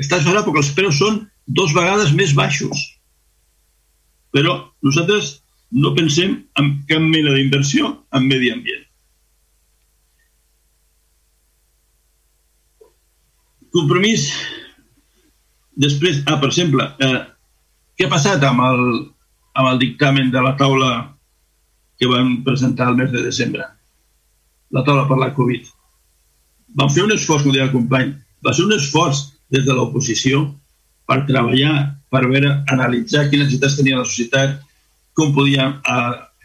Està 0.00 0.18
desfasat 0.18 0.46
perquè 0.46 0.62
els 0.62 0.72
preus 0.76 0.98
són 0.98 1.20
dos 1.46 1.74
vegades 1.76 2.14
més 2.16 2.34
baixos. 2.36 2.82
Però 4.34 4.56
nosaltres 4.86 5.40
no 5.70 5.94
pensem 5.94 6.38
en 6.58 6.70
cap 6.90 7.02
mena 7.02 7.34
d'inversió 7.36 7.92
en 8.16 8.26
medi 8.26 8.50
ambient. 8.54 8.86
Compromís. 13.70 14.26
Després, 15.80 16.24
ah, 16.26 16.40
per 16.40 16.50
exemple, 16.50 16.84
eh, 17.06 17.20
què 17.96 18.08
ha 18.08 18.12
passat 18.12 18.42
amb 18.44 18.64
el, 18.66 18.82
amb 19.54 19.70
el 19.70 19.78
dictamen 19.78 20.32
de 20.34 20.42
la 20.42 20.56
taula 20.58 20.90
que 22.00 22.08
van 22.08 22.40
presentar 22.46 22.88
el 22.88 22.96
mes 22.96 23.12
de 23.12 23.22
desembre? 23.26 23.66
La 24.72 24.82
taula 24.86 25.04
per 25.08 25.18
la 25.20 25.30
Covid. 25.36 25.68
Van 26.80 26.90
fer 26.94 27.04
un 27.04 27.12
esforç, 27.12 27.44
com 27.44 27.52
deia 27.52 27.66
el 27.68 27.74
company, 27.74 28.14
va 28.46 28.54
ser 28.56 28.64
un 28.64 28.74
esforç 28.76 29.26
des 29.52 29.66
de 29.66 29.76
l'oposició 29.76 30.46
per 31.10 31.24
treballar, 31.28 31.74
per 32.10 32.24
veure, 32.30 32.52
analitzar 32.72 33.26
quines 33.28 33.50
necessitats 33.50 33.76
tenia 33.78 33.98
la 33.98 34.06
societat, 34.08 34.60
com 35.18 35.34
podíem 35.36 35.76
a, 35.84 35.98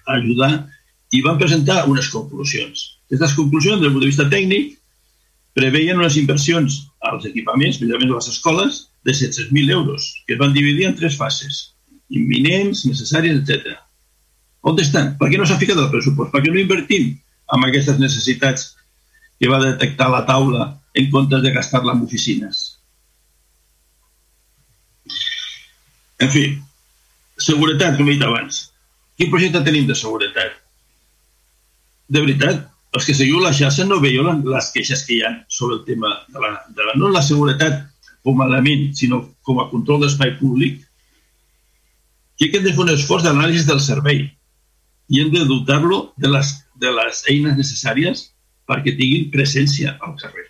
a 0.06 0.18
ajudar, 0.18 0.52
i 1.16 1.22
van 1.24 1.40
presentar 1.40 1.86
unes 1.88 2.10
conclusions. 2.12 2.84
Aquestes 3.08 3.38
conclusions, 3.38 3.80
des 3.80 3.88
del 3.88 3.94
punt 3.94 4.04
de 4.04 4.12
vista 4.12 4.28
tècnic, 4.32 4.76
preveien 5.56 6.02
unes 6.02 6.18
inversions 6.20 6.82
als 7.08 7.30
equipaments, 7.30 7.78
especialment 7.78 8.12
a 8.12 8.20
les 8.20 8.30
escoles, 8.34 8.82
de 9.06 9.14
700.000 9.14 9.72
euros, 9.72 10.10
que 10.26 10.34
es 10.34 10.40
van 10.42 10.54
dividir 10.54 10.90
en 10.90 10.96
tres 10.98 11.16
fases, 11.16 11.76
imminents, 12.10 12.84
necessàries, 12.90 13.38
etc. 13.44 13.78
On 14.66 14.80
estan? 14.82 15.14
Per 15.20 15.30
què 15.30 15.38
no 15.38 15.46
s'ha 15.46 15.60
ficat 15.62 15.78
el 15.78 15.92
pressupost? 15.94 16.32
Per 16.34 16.42
què 16.42 16.52
no 16.52 16.62
invertim 16.62 17.12
en 17.54 17.66
aquestes 17.68 18.00
necessitats 18.02 18.72
que 19.40 19.50
va 19.52 19.62
detectar 19.62 20.08
la 20.10 20.24
taula 20.26 20.70
en 20.98 21.10
comptes 21.14 21.44
de 21.44 21.52
gastar-la 21.54 21.94
en 21.94 22.06
oficines? 22.08 22.64
En 26.26 26.32
fi, 26.34 26.46
seguretat, 27.38 28.00
com 28.00 28.10
he 28.10 28.16
dit 28.16 28.24
abans. 28.26 28.64
Quin 29.20 29.30
projecte 29.34 29.62
tenim 29.68 29.86
de 29.90 29.98
seguretat? 30.00 30.56
De 32.10 32.24
veritat, 32.24 32.64
els 32.96 33.06
que 33.06 33.16
seguiu 33.18 33.42
la 33.44 33.54
xarxa 33.54 33.86
no 33.86 34.00
veieu 34.02 34.26
les 34.26 34.72
queixes 34.74 35.04
que 35.06 35.18
hi 35.18 35.22
ha 35.28 35.34
sobre 35.52 35.78
el 35.78 35.84
tema 35.86 36.10
de 36.32 36.42
la, 36.42 36.52
de 36.74 36.88
la 36.88 36.96
no 36.98 37.12
la 37.14 37.22
seguretat 37.26 37.84
com 38.26 38.42
a 38.42 38.48
element, 38.50 38.90
sinó 38.98 39.22
com 39.46 39.60
a 39.62 39.68
control 39.70 40.02
d'espai 40.02 40.34
públic, 40.40 40.80
que 42.40 42.50
de 42.50 42.74
fer 42.74 42.82
un 42.82 42.92
esforç 42.94 43.24
d'anàlisi 43.26 43.68
del 43.68 43.80
servei 43.84 44.26
i 45.10 45.22
hem 45.22 45.32
de 45.34 45.46
dotar-lo 45.46 46.14
de, 46.18 46.30
les, 46.32 46.52
de 46.82 46.92
les 46.96 47.22
eines 47.32 47.58
necessàries 47.60 48.30
perquè 48.66 48.96
tinguin 48.98 49.30
presència 49.34 49.94
al 50.02 50.16
carrer. 50.22 50.48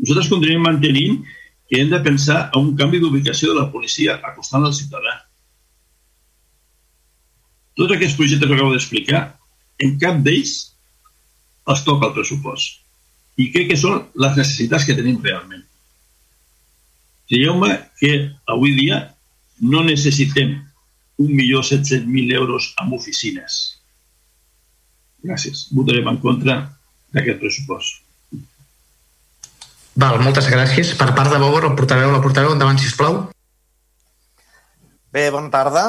Nosaltres 0.00 0.30
continuem 0.32 0.64
mantenint 0.64 1.20
que 1.68 1.80
hem 1.80 1.92
de 1.92 2.00
pensar 2.04 2.38
en 2.50 2.70
un 2.70 2.72
canvi 2.76 3.00
d'ubicació 3.02 3.52
de 3.52 3.60
la 3.60 3.68
policia 3.72 4.18
acostant 4.28 4.64
al 4.66 4.74
ciutadà. 4.76 5.18
Tots 7.78 7.94
aquests 7.94 8.16
projectes 8.18 8.48
que 8.48 8.56
acabo 8.56 8.74
d'explicar, 8.74 9.22
en 9.80 9.94
cap 10.00 10.18
d'ells 10.24 10.56
es 11.72 11.84
toca 11.86 12.08
el 12.08 12.16
pressupost. 12.16 12.80
I 13.40 13.48
crec 13.52 13.70
que 13.70 13.78
són 13.80 14.02
les 14.20 14.36
necessitats 14.36 14.84
que 14.84 14.96
tenim 14.96 15.20
realment. 15.24 15.62
Creieu-me 17.30 17.70
que 18.00 18.12
avui 18.52 18.74
dia 18.76 18.98
no 19.62 19.84
necessitem 19.86 20.58
1.700.000 21.20 22.34
euros 22.34 22.72
en 22.82 22.94
oficines. 22.96 23.58
Gràcies. 25.22 25.68
Votarem 25.76 26.08
en 26.10 26.18
contra 26.22 26.56
d'aquest 27.14 27.42
pressupost. 27.42 28.00
Val, 29.94 30.22
moltes 30.24 30.48
gràcies. 30.48 30.94
Per 30.96 31.10
part 31.12 31.30
de 31.30 31.38
Bogor, 31.42 31.68
el 31.68 31.76
portaveu, 31.76 32.10
la 32.14 32.22
portaveu, 32.24 32.54
endavant, 32.56 32.80
sisplau. 32.80 33.18
Bé, 35.12 35.28
bona 35.30 35.52
tarda. 35.52 35.84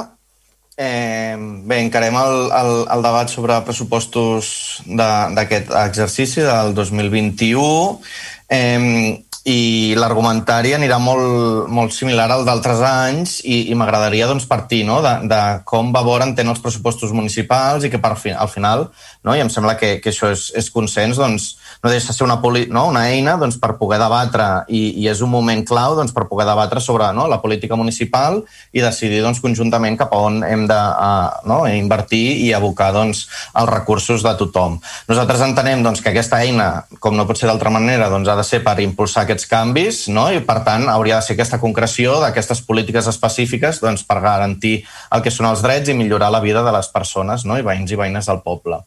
Eh, 0.75 1.37
bé, 1.69 1.77
encarem 1.85 2.15
el, 2.17 2.37
el, 2.51 2.71
el 2.91 3.03
debat 3.05 3.29
sobre 3.31 3.59
pressupostos 3.63 4.81
d'aquest 4.89 5.71
exercici 5.85 6.43
del 6.43 6.73
2021. 6.75 8.01
Eh, 8.49 9.23
i 9.43 9.91
l'argumentari 9.99 10.71
anirà 10.71 10.95
molt, 11.03 11.67
molt 11.67 11.91
similar 11.91 12.29
al 12.31 12.45
d'altres 12.47 12.79
anys 12.87 13.33
i, 13.43 13.73
i 13.73 13.75
m'agradaria 13.75 14.29
doncs, 14.29 14.45
partir 14.47 14.85
no? 14.87 15.01
de, 15.03 15.11
de 15.27 15.39
com 15.67 15.91
Vavor 15.91 16.23
entén 16.23 16.47
els 16.47 16.61
pressupostos 16.63 17.11
municipals 17.11 17.83
i 17.83 17.91
que 17.91 17.99
per 17.99 18.15
fi, 18.15 18.31
al 18.31 18.47
final, 18.47 18.87
no? 19.27 19.35
i 19.35 19.43
em 19.43 19.51
sembla 19.51 19.75
que, 19.75 19.97
que 19.99 20.13
això 20.13 20.31
és, 20.31 20.47
és 20.55 20.71
consens, 20.71 21.19
doncs, 21.19 21.57
no 21.83 21.91
deixa 21.91 22.13
de 22.13 22.13
ser 22.15 22.23
una, 22.23 22.39
poli, 22.41 22.63
no? 22.71 22.85
una 22.87 23.03
eina 23.11 23.35
doncs, 23.35 23.57
per 23.59 23.73
poder 23.75 23.99
debatre 23.99 24.63
i, 24.71 24.85
i 25.03 25.09
és 25.11 25.19
un 25.25 25.29
moment 25.33 25.65
clau 25.67 25.97
doncs, 25.97 26.13
per 26.15 26.23
poder 26.29 26.45
debatre 26.47 26.79
sobre 26.79 27.09
no? 27.11 27.25
la 27.27 27.41
política 27.43 27.75
municipal 27.75 28.39
i 28.71 28.79
decidir 28.79 29.19
doncs, 29.25 29.41
conjuntament 29.43 29.99
cap 29.99 30.13
a 30.15 30.21
on 30.23 30.39
hem 30.47 30.63
de 30.69 30.77
uh, 30.79 31.43
no? 31.49 31.59
invertir 31.67 32.23
i 32.45 32.53
abocar 32.55 32.93
doncs, 32.95 33.25
els 33.59 33.69
recursos 33.69 34.23
de 34.23 34.31
tothom. 34.39 34.77
Nosaltres 35.11 35.43
entenem 35.43 35.83
doncs, 35.83 35.99
que 35.99 36.13
aquesta 36.13 36.39
eina, 36.39 36.85
com 37.03 37.19
no 37.19 37.27
pot 37.27 37.41
ser 37.41 37.51
d'altra 37.51 37.73
manera, 37.73 38.07
doncs, 38.13 38.31
ha 38.31 38.37
de 38.39 38.47
ser 38.47 38.61
per 38.63 38.77
impulsar 38.79 39.25
aquests 39.27 39.49
canvis 39.51 40.05
no? 40.07 40.29
i, 40.31 40.39
per 40.47 40.61
tant, 40.63 40.87
hauria 40.87 41.19
de 41.19 41.27
ser 41.27 41.35
aquesta 41.35 41.59
concreció 41.59 42.15
d'aquestes 42.23 42.63
polítiques 42.63 43.11
específiques 43.11 43.83
doncs, 43.83 44.07
per 44.07 44.21
garantir 44.23 44.77
el 45.11 45.25
que 45.25 45.35
són 45.35 45.51
els 45.51 45.65
drets 45.65 45.91
i 45.91 45.99
millorar 45.99 46.31
la 46.31 46.43
vida 46.43 46.63
de 46.63 46.71
les 46.79 46.87
persones 46.95 47.43
no? 47.43 47.59
i 47.59 47.67
veïns 47.67 47.91
i 47.91 47.99
veïnes 47.99 48.31
del 48.31 48.39
poble. 48.47 48.79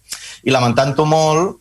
I 0.48 0.56
lamentant-ho 0.56 1.04
molt, 1.04 1.60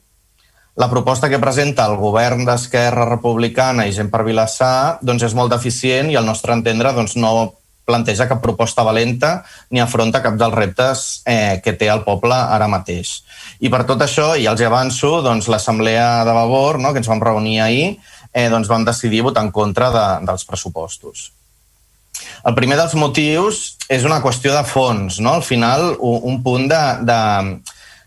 la 0.76 0.89
proposta 0.89 1.30
que 1.32 1.39
presenta 1.39 1.86
el 1.88 1.95
govern 1.95 2.43
d'Esquerra 2.47 3.05
Republicana 3.07 3.86
i 3.88 3.93
gent 3.95 4.09
per 4.11 4.26
Vilassar 4.28 4.99
doncs 5.01 5.23
és 5.23 5.36
molt 5.38 5.53
deficient 5.53 6.11
i 6.11 6.17
al 6.19 6.28
nostre 6.28 6.55
entendre 6.55 6.91
doncs, 6.95 7.15
no 7.15 7.53
planteja 7.86 8.28
cap 8.28 8.41
proposta 8.41 8.84
valenta 8.84 9.45
ni 9.69 9.80
afronta 9.80 10.21
cap 10.23 10.36
dels 10.39 10.57
reptes 10.57 11.05
eh, 11.30 11.61
que 11.63 11.76
té 11.78 11.88
el 11.93 12.01
poble 12.03 12.36
ara 12.36 12.67
mateix. 12.67 13.21
I 13.61 13.69
per 13.69 13.84
tot 13.86 14.01
això, 14.01 14.34
i 14.36 14.49
els 14.49 14.63
avanço, 14.65 15.19
doncs, 15.23 15.47
l'Assemblea 15.47 16.26
de 16.26 16.34
Vavor, 16.34 16.82
no, 16.82 16.91
que 16.91 17.03
ens 17.03 17.11
vam 17.11 17.21
reunir 17.21 17.59
ahir, 17.61 17.88
eh, 18.34 18.49
doncs 18.49 18.67
vam 18.67 18.84
decidir 18.84 19.23
votar 19.23 19.45
en 19.45 19.53
contra 19.53 19.91
de, 19.93 20.05
dels 20.26 20.43
pressupostos. 20.49 21.30
El 22.47 22.55
primer 22.57 22.78
dels 22.80 22.95
motius 22.97 23.76
és 23.91 24.03
una 24.07 24.21
qüestió 24.23 24.53
de 24.55 24.63
fons, 24.67 25.19
no? 25.21 25.36
Al 25.38 25.45
final, 25.45 25.93
un, 25.99 26.19
un 26.32 26.41
punt 26.43 26.67
de, 26.71 26.84
de, 27.05 27.19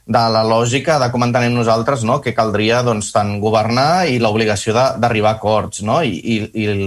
de 0.08 0.24
la 0.32 0.40
lògica 0.46 0.96
de 1.02 1.10
com 1.12 1.26
entenem 1.26 1.52
nosaltres 1.52 2.02
no? 2.08 2.18
que 2.24 2.32
caldria 2.36 2.80
doncs, 2.86 3.10
tant 3.12 3.34
governar 3.42 4.08
i 4.08 4.16
l'obligació 4.22 4.72
d'arribar 4.72 5.34
a 5.34 5.36
acords. 5.36 5.82
No? 5.84 6.00
I, 6.00 6.16
i, 6.16 6.36
i 6.56 6.68
el, 6.72 6.84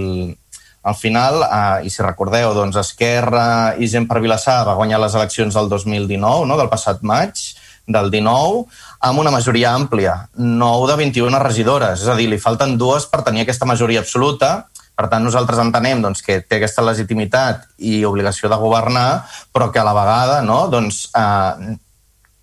al 0.82 0.96
final, 0.98 1.44
eh, 1.46 1.86
i 1.86 1.92
si 1.94 2.02
recordeu, 2.02 2.50
doncs 2.56 2.80
Esquerra 2.82 3.44
i 3.78 3.86
Gent 3.86 4.08
per 4.10 4.18
Vilassar 4.24 4.64
va 4.66 4.74
guanyar 4.78 4.98
les 5.04 5.14
eleccions 5.14 5.54
del 5.54 5.70
2019, 5.70 6.48
no? 6.50 6.58
del 6.58 6.70
passat 6.72 7.04
maig, 7.06 7.38
del 7.86 8.10
19, 8.10 8.66
amb 9.06 9.22
una 9.22 9.30
majoria 9.34 9.70
àmplia, 9.74 10.16
9 10.34 10.90
de 10.90 10.98
21 11.04 11.42
regidores, 11.42 12.02
és 12.02 12.10
a 12.10 12.18
dir, 12.18 12.28
li 12.30 12.42
falten 12.42 12.74
dues 12.78 13.06
per 13.10 13.22
tenir 13.26 13.46
aquesta 13.46 13.68
majoria 13.70 14.02
absoluta, 14.02 14.54
Per 14.92 15.06
tant, 15.08 15.24
nosaltres 15.24 15.56
entenem 15.58 16.02
doncs, 16.04 16.20
que 16.20 16.42
té 16.44 16.58
aquesta 16.58 16.82
legitimitat 16.84 17.62
i 17.80 18.02
obligació 18.04 18.50
de 18.52 18.58
governar, 18.60 19.24
però 19.48 19.70
que 19.72 19.80
a 19.80 19.86
la 19.88 19.94
vegada 19.96 20.42
no, 20.44 20.66
doncs, 20.68 21.06
eh, 21.16 21.72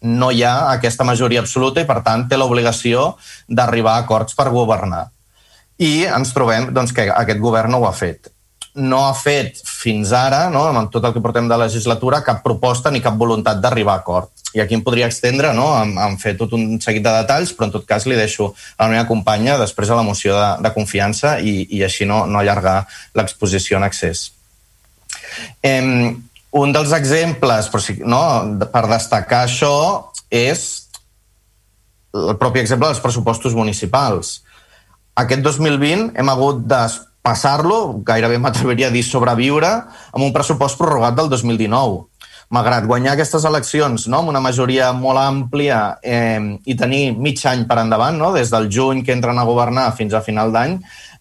no 0.02 0.32
hi 0.32 0.44
ha 0.44 0.72
aquesta 0.72 1.04
majoria 1.04 1.44
absoluta 1.44 1.82
i, 1.82 1.88
per 1.88 2.02
tant, 2.06 2.28
té 2.30 2.38
l'obligació 2.40 3.14
d'arribar 3.48 3.98
a 3.98 4.06
acords 4.06 4.36
per 4.38 4.50
governar. 4.54 5.08
I 5.80 6.06
ens 6.08 6.34
trobem 6.36 6.70
doncs, 6.76 6.94
que 6.96 7.08
aquest 7.10 7.40
govern 7.40 7.72
no 7.72 7.84
ho 7.84 7.88
ha 7.88 7.96
fet. 7.96 8.32
No 8.80 9.00
ha 9.08 9.14
fet 9.18 9.58
fins 9.66 10.12
ara, 10.16 10.46
no, 10.54 10.62
amb 10.70 10.92
tot 10.94 11.04
el 11.08 11.16
que 11.16 11.24
portem 11.24 11.48
de 11.50 11.58
legislatura, 11.58 12.22
cap 12.24 12.44
proposta 12.44 12.92
ni 12.92 13.02
cap 13.04 13.18
voluntat 13.20 13.60
d'arribar 13.60 13.98
a 13.98 14.04
acord. 14.04 14.32
I 14.56 14.62
aquí 14.64 14.78
em 14.78 14.84
podria 14.86 15.08
extendre, 15.10 15.52
no? 15.54 15.68
em, 15.82 15.96
em 16.00 16.18
fer 16.22 16.36
tot 16.38 16.54
un 16.56 16.80
seguit 16.82 17.04
de 17.04 17.14
detalls, 17.22 17.52
però 17.56 17.68
en 17.68 17.76
tot 17.76 17.88
cas 17.90 18.08
li 18.08 18.18
deixo 18.18 18.54
a 18.78 18.86
la 18.86 18.92
meva 18.94 19.08
companya 19.10 19.58
després 19.60 19.90
a 19.90 20.00
la 20.00 20.06
moció 20.06 20.36
de, 20.38 20.50
de 20.64 20.74
confiança 20.76 21.38
i, 21.40 21.64
i 21.76 21.84
així 21.88 22.08
no, 22.08 22.24
no 22.30 22.40
allargar 22.40 22.82
l'exposició 23.20 23.80
en 23.80 23.88
excés. 23.90 24.30
Eh, 25.64 26.16
un 26.52 26.74
dels 26.74 26.94
exemples, 26.98 27.70
però 27.70 27.82
sí, 27.84 28.00
no, 28.02 28.22
per 28.74 28.86
destacar 28.90 29.44
això, 29.46 29.74
és 30.34 30.90
el 32.16 32.38
propi 32.42 32.62
exemple 32.64 32.90
dels 32.90 33.02
pressupostos 33.04 33.54
municipals. 33.58 34.40
Aquest 35.20 35.44
2020 35.46 36.14
hem 36.18 36.32
hagut 36.32 36.64
de 36.66 36.82
passar-lo, 37.26 38.00
gairebé 38.06 38.40
m'atreviria 38.42 38.90
a 38.90 38.94
dir 38.94 39.04
sobreviure, 39.06 39.70
amb 40.14 40.26
un 40.26 40.34
pressupost 40.34 40.80
prorrogat 40.80 41.18
del 41.20 41.30
2019. 41.30 42.08
Malgrat 42.50 42.88
guanyar 42.90 43.14
aquestes 43.14 43.44
eleccions 43.46 44.08
no, 44.10 44.24
amb 44.24 44.32
una 44.32 44.42
majoria 44.42 44.88
molt 44.98 45.22
àmplia 45.22 46.00
eh, 46.02 46.58
i 46.66 46.74
tenir 46.80 47.12
mig 47.14 47.44
any 47.46 47.68
per 47.70 47.78
endavant, 47.84 48.18
no, 48.18 48.32
des 48.34 48.50
del 48.50 48.72
juny 48.74 49.04
que 49.06 49.14
entren 49.14 49.38
a 49.38 49.46
governar 49.46 49.92
fins 49.98 50.16
a 50.18 50.24
final 50.26 50.50
d'any, 50.56 50.80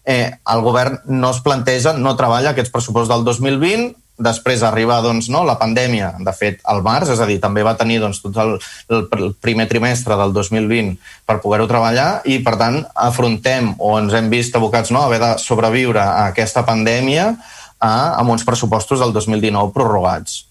eh, 0.09 0.31
el 0.49 0.63
govern 0.65 1.03
no 1.05 1.29
es 1.35 1.43
planteja, 1.45 1.93
no 1.93 2.15
treballa 2.17 2.55
aquests 2.55 2.73
pressupostos 2.73 3.13
del 3.13 3.27
2020, 3.27 3.93
després 4.19 4.63
arriba 4.67 4.99
doncs, 5.01 5.29
no, 5.31 5.45
la 5.47 5.55
pandèmia, 5.59 6.11
de 6.19 6.33
fet, 6.35 6.59
al 6.67 6.83
març, 6.83 7.13
és 7.13 7.21
a 7.23 7.27
dir, 7.29 7.39
també 7.41 7.63
va 7.65 7.77
tenir 7.79 8.01
doncs, 8.03 8.19
tot 8.23 8.35
el, 8.43 8.57
el 8.91 9.31
primer 9.41 9.69
trimestre 9.71 10.17
del 10.19 10.35
2020 10.35 10.97
per 11.27 11.39
poder-ho 11.43 11.69
treballar 11.71 12.09
i, 12.27 12.41
per 12.43 12.57
tant, 12.59 12.81
afrontem 12.99 13.73
o 13.77 13.95
ens 13.99 14.15
hem 14.17 14.29
vist 14.31 14.55
abocats 14.59 14.91
no, 14.91 15.01
a 15.01 15.09
haver 15.09 15.21
de 15.23 15.31
sobreviure 15.41 16.03
a 16.03 16.29
aquesta 16.33 16.65
pandèmia 16.67 17.31
a, 17.79 17.93
amb 18.19 18.35
uns 18.35 18.45
pressupostos 18.47 18.99
del 18.99 19.15
2019 19.15 19.73
prorrogats. 19.75 20.43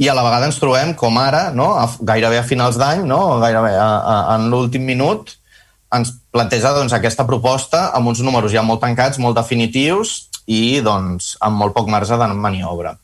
I 0.00 0.08
a 0.08 0.16
la 0.16 0.24
vegada 0.24 0.48
ens 0.48 0.58
trobem 0.60 0.92
com 0.98 1.16
ara, 1.20 1.50
no, 1.56 1.72
a, 1.78 1.86
gairebé 2.00 2.40
a 2.40 2.48
finals 2.48 2.76
d'any, 2.80 3.06
no, 3.08 3.38
gairebé 3.42 3.72
a, 3.78 3.88
a, 3.88 4.18
en 4.36 4.50
l'últim 4.52 4.84
minut, 4.84 5.36
ens 5.92 6.14
planteja 6.32 6.72
doncs, 6.76 6.94
aquesta 6.96 7.26
proposta 7.28 7.90
amb 7.96 8.12
uns 8.12 8.22
números 8.24 8.52
ja 8.52 8.64
molt 8.64 8.80
tancats, 8.84 9.20
molt 9.20 9.36
definitius, 9.36 10.31
i 10.46 10.80
doncs, 10.84 11.36
amb 11.40 11.60
molt 11.60 11.74
poc 11.76 11.90
marge 11.90 12.18
de 12.18 12.28
maniobra. 12.34 12.96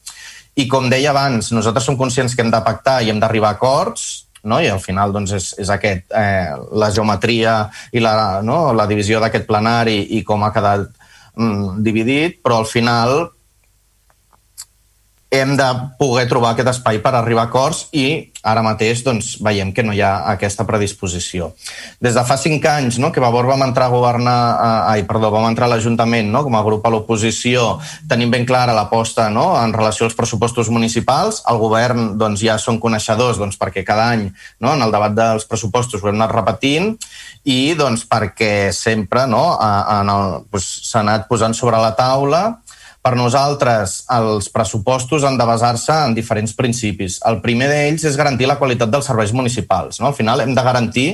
I 0.59 0.67
com 0.67 0.89
deia 0.91 1.13
abans, 1.13 1.53
nosaltres 1.55 1.87
som 1.87 1.97
conscients 1.97 2.35
que 2.35 2.43
hem 2.43 2.51
de 2.51 2.63
pactar 2.65 3.01
i 3.03 3.13
hem 3.13 3.21
d'arribar 3.23 3.53
a 3.55 3.59
acords, 3.59 4.27
no? 4.43 4.59
i 4.61 4.69
al 4.71 4.81
final 4.83 5.13
doncs, 5.15 5.35
és, 5.37 5.49
és 5.63 5.71
aquest, 5.71 6.09
eh, 6.17 6.55
la 6.75 6.91
geometria 6.95 7.61
i 7.93 8.03
la, 8.03 8.41
no? 8.43 8.73
la 8.75 8.89
divisió 8.91 9.23
d'aquest 9.23 9.47
plenari 9.47 10.01
i 10.19 10.25
com 10.27 10.43
ha 10.43 10.53
quedat 10.55 10.89
mm, 11.37 11.83
dividit, 11.87 12.41
però 12.43 12.63
al 12.63 12.71
final 12.71 13.29
hem 15.31 15.57
de 15.57 15.67
poder 15.99 16.25
trobar 16.29 16.55
aquest 16.55 16.71
espai 16.73 17.03
per 17.05 17.13
arribar 17.13 17.45
a 17.45 17.51
acords 17.51 17.87
i 17.93 18.33
ara 18.49 18.63
mateix 18.65 19.03
doncs, 19.05 19.35
veiem 19.45 19.75
que 19.77 19.83
no 19.85 19.93
hi 19.93 20.01
ha 20.01 20.23
aquesta 20.33 20.65
predisposició. 20.65 21.51
Des 22.01 22.15
de 22.17 22.23
fa 22.25 22.39
cinc 22.41 22.65
anys 22.71 22.97
no, 23.03 23.11
que 23.13 23.21
Vavor 23.21 23.49
vam 23.51 23.67
entrar 23.67 23.89
a 23.89 23.93
governar, 23.93 24.39
eh, 24.55 24.93
ai, 24.95 25.03
perdó, 25.09 25.29
vam 25.35 25.45
entrar 25.51 25.67
a 25.69 25.75
l'Ajuntament 25.75 26.31
no, 26.33 26.43
com 26.47 26.57
a 26.57 26.63
grup 26.65 26.87
a 26.87 26.93
l'oposició, 26.95 27.67
tenim 28.09 28.33
ben 28.33 28.47
clara 28.49 28.77
l'aposta 28.77 29.29
no, 29.29 29.51
en 29.61 29.75
relació 29.77 30.07
als 30.09 30.17
pressupostos 30.17 30.71
municipals. 30.73 31.43
El 31.51 31.61
govern 31.61 32.15
doncs, 32.19 32.41
ja 32.47 32.57
són 32.63 32.81
coneixedors 32.81 33.43
doncs, 33.43 33.59
perquè 33.61 33.85
cada 33.85 34.09
any 34.15 34.29
no, 34.61 34.73
en 34.73 34.87
el 34.87 34.95
debat 34.95 35.13
dels 35.19 35.45
pressupostos 35.51 36.01
ho 36.01 36.09
hem 36.09 36.17
anat 36.17 36.33
repetint 36.39 36.95
i 37.45 37.75
doncs, 37.77 38.07
perquè 38.09 38.71
sempre 38.73 39.27
no, 39.29 39.59
en 39.61 40.15
el, 40.15 40.41
doncs, 40.49 40.73
anat 40.99 41.29
posant 41.29 41.53
sobre 41.55 41.77
la 41.83 41.93
taula 41.99 42.47
per 43.09 43.17
nosaltres, 43.17 44.03
els 44.13 44.51
pressupostos 44.53 45.25
han 45.25 45.39
de 45.41 45.47
basar-se 45.49 45.95
en 46.05 46.13
diferents 46.17 46.53
principis. 46.53 47.17
El 47.25 47.41
primer 47.41 47.71
d'ells 47.71 48.05
és 48.05 48.19
garantir 48.21 48.45
la 48.51 48.59
qualitat 48.61 48.93
dels 48.93 49.09
serveis 49.09 49.33
municipals. 49.33 50.03
No? 50.03 50.11
Al 50.11 50.19
final 50.19 50.45
hem 50.45 50.53
de 50.53 50.65
garantir 50.67 51.09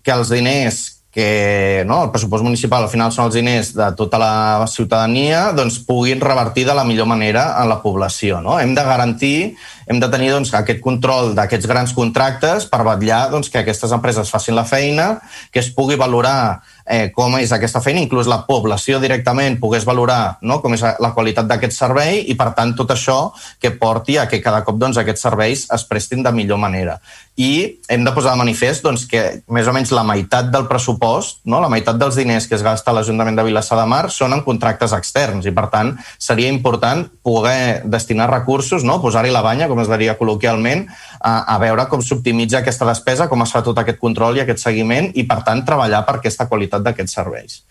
que 0.00 0.14
els 0.16 0.32
diners 0.32 0.80
que 1.12 1.84
no, 1.84 1.98
el 2.06 2.10
pressupost 2.10 2.40
municipal 2.40 2.86
al 2.86 2.88
final 2.88 3.12
són 3.12 3.26
els 3.26 3.34
diners 3.36 3.74
de 3.76 3.90
tota 3.98 4.16
la 4.16 4.64
ciutadania, 4.72 5.50
doncs 5.52 5.76
puguin 5.84 6.22
revertir 6.24 6.64
de 6.64 6.72
la 6.72 6.86
millor 6.88 7.04
manera 7.10 7.50
en 7.60 7.68
la 7.68 7.82
població. 7.82 8.40
No? 8.40 8.56
Hem 8.56 8.72
de 8.72 8.84
garantir, 8.86 9.36
hem 9.84 10.00
de 10.00 10.08
tenir 10.08 10.32
doncs, 10.32 10.54
aquest 10.56 10.80
control 10.80 11.34
d'aquests 11.36 11.68
grans 11.68 11.92
contractes 11.92 12.64
per 12.72 12.80
vetllar 12.88 13.26
doncs, 13.34 13.52
que 13.52 13.60
aquestes 13.60 13.92
empreses 13.92 14.32
facin 14.32 14.56
la 14.56 14.64
feina, 14.64 15.18
que 15.52 15.60
es 15.60 15.68
pugui 15.76 16.00
valorar 16.00 16.62
eh, 16.92 17.08
com 17.14 17.38
és 17.40 17.52
aquesta 17.54 17.80
feina, 17.80 18.02
inclús 18.04 18.28
la 18.28 18.42
població 18.44 19.00
directament 19.00 19.56
pogués 19.62 19.86
valorar 19.88 20.36
no? 20.44 20.60
com 20.60 20.76
és 20.76 20.84
la 20.84 21.12
qualitat 21.16 21.48
d'aquest 21.48 21.72
servei 21.74 22.20
i, 22.28 22.36
per 22.36 22.50
tant, 22.56 22.74
tot 22.76 22.92
això 22.92 23.32
que 23.62 23.72
porti 23.80 24.18
a 24.20 24.28
que 24.28 24.42
cada 24.44 24.60
cop 24.66 24.76
doncs, 24.80 25.00
aquests 25.00 25.24
serveis 25.24 25.64
es 25.72 25.86
prestin 25.88 26.22
de 26.22 26.32
millor 26.36 26.60
manera. 26.60 26.98
I 27.40 27.80
hem 27.88 28.04
de 28.04 28.12
posar 28.12 28.34
de 28.34 28.42
manifest 28.42 28.84
doncs, 28.84 29.06
que 29.08 29.22
més 29.48 29.68
o 29.68 29.72
menys 29.72 29.94
la 29.96 30.04
meitat 30.04 30.50
del 30.52 30.66
pressupost, 30.68 31.40
no? 31.48 31.62
la 31.64 31.70
meitat 31.72 31.96
dels 31.96 32.18
diners 32.20 32.46
que 32.48 32.58
es 32.58 32.64
gasta 32.66 32.92
l'Ajuntament 32.92 33.40
de 33.40 33.46
Vilassar 33.46 33.78
de 33.80 33.86
Mar 33.88 34.04
són 34.12 34.36
en 34.36 34.44
contractes 34.44 34.92
externs 34.92 35.48
i, 35.48 35.54
per 35.56 35.70
tant, 35.72 35.94
seria 36.20 36.52
important 36.52 37.06
poder 37.24 37.86
destinar 37.88 38.28
recursos, 38.28 38.84
no? 38.84 38.98
posar-hi 39.00 39.32
la 39.32 39.40
banya, 39.40 39.70
com 39.70 39.80
es 39.80 39.88
diria 39.88 40.18
col·loquialment, 40.20 40.84
a, 41.22 41.34
a 41.54 41.56
veure 41.62 41.88
com 41.88 42.04
s'optimitza 42.04 42.60
aquesta 42.60 42.88
despesa, 42.90 43.30
com 43.32 43.46
es 43.46 43.54
fa 43.54 43.64
tot 43.64 43.80
aquest 43.80 44.02
control 44.02 44.36
i 44.36 44.44
aquest 44.44 44.60
seguiment 44.60 45.08
i, 45.16 45.24
per 45.24 45.40
tant, 45.46 45.64
treballar 45.64 46.04
per 46.04 46.18
aquesta 46.18 46.50
qualitat 46.50 46.81
d'aquests 46.84 47.18
serveis. 47.20 47.62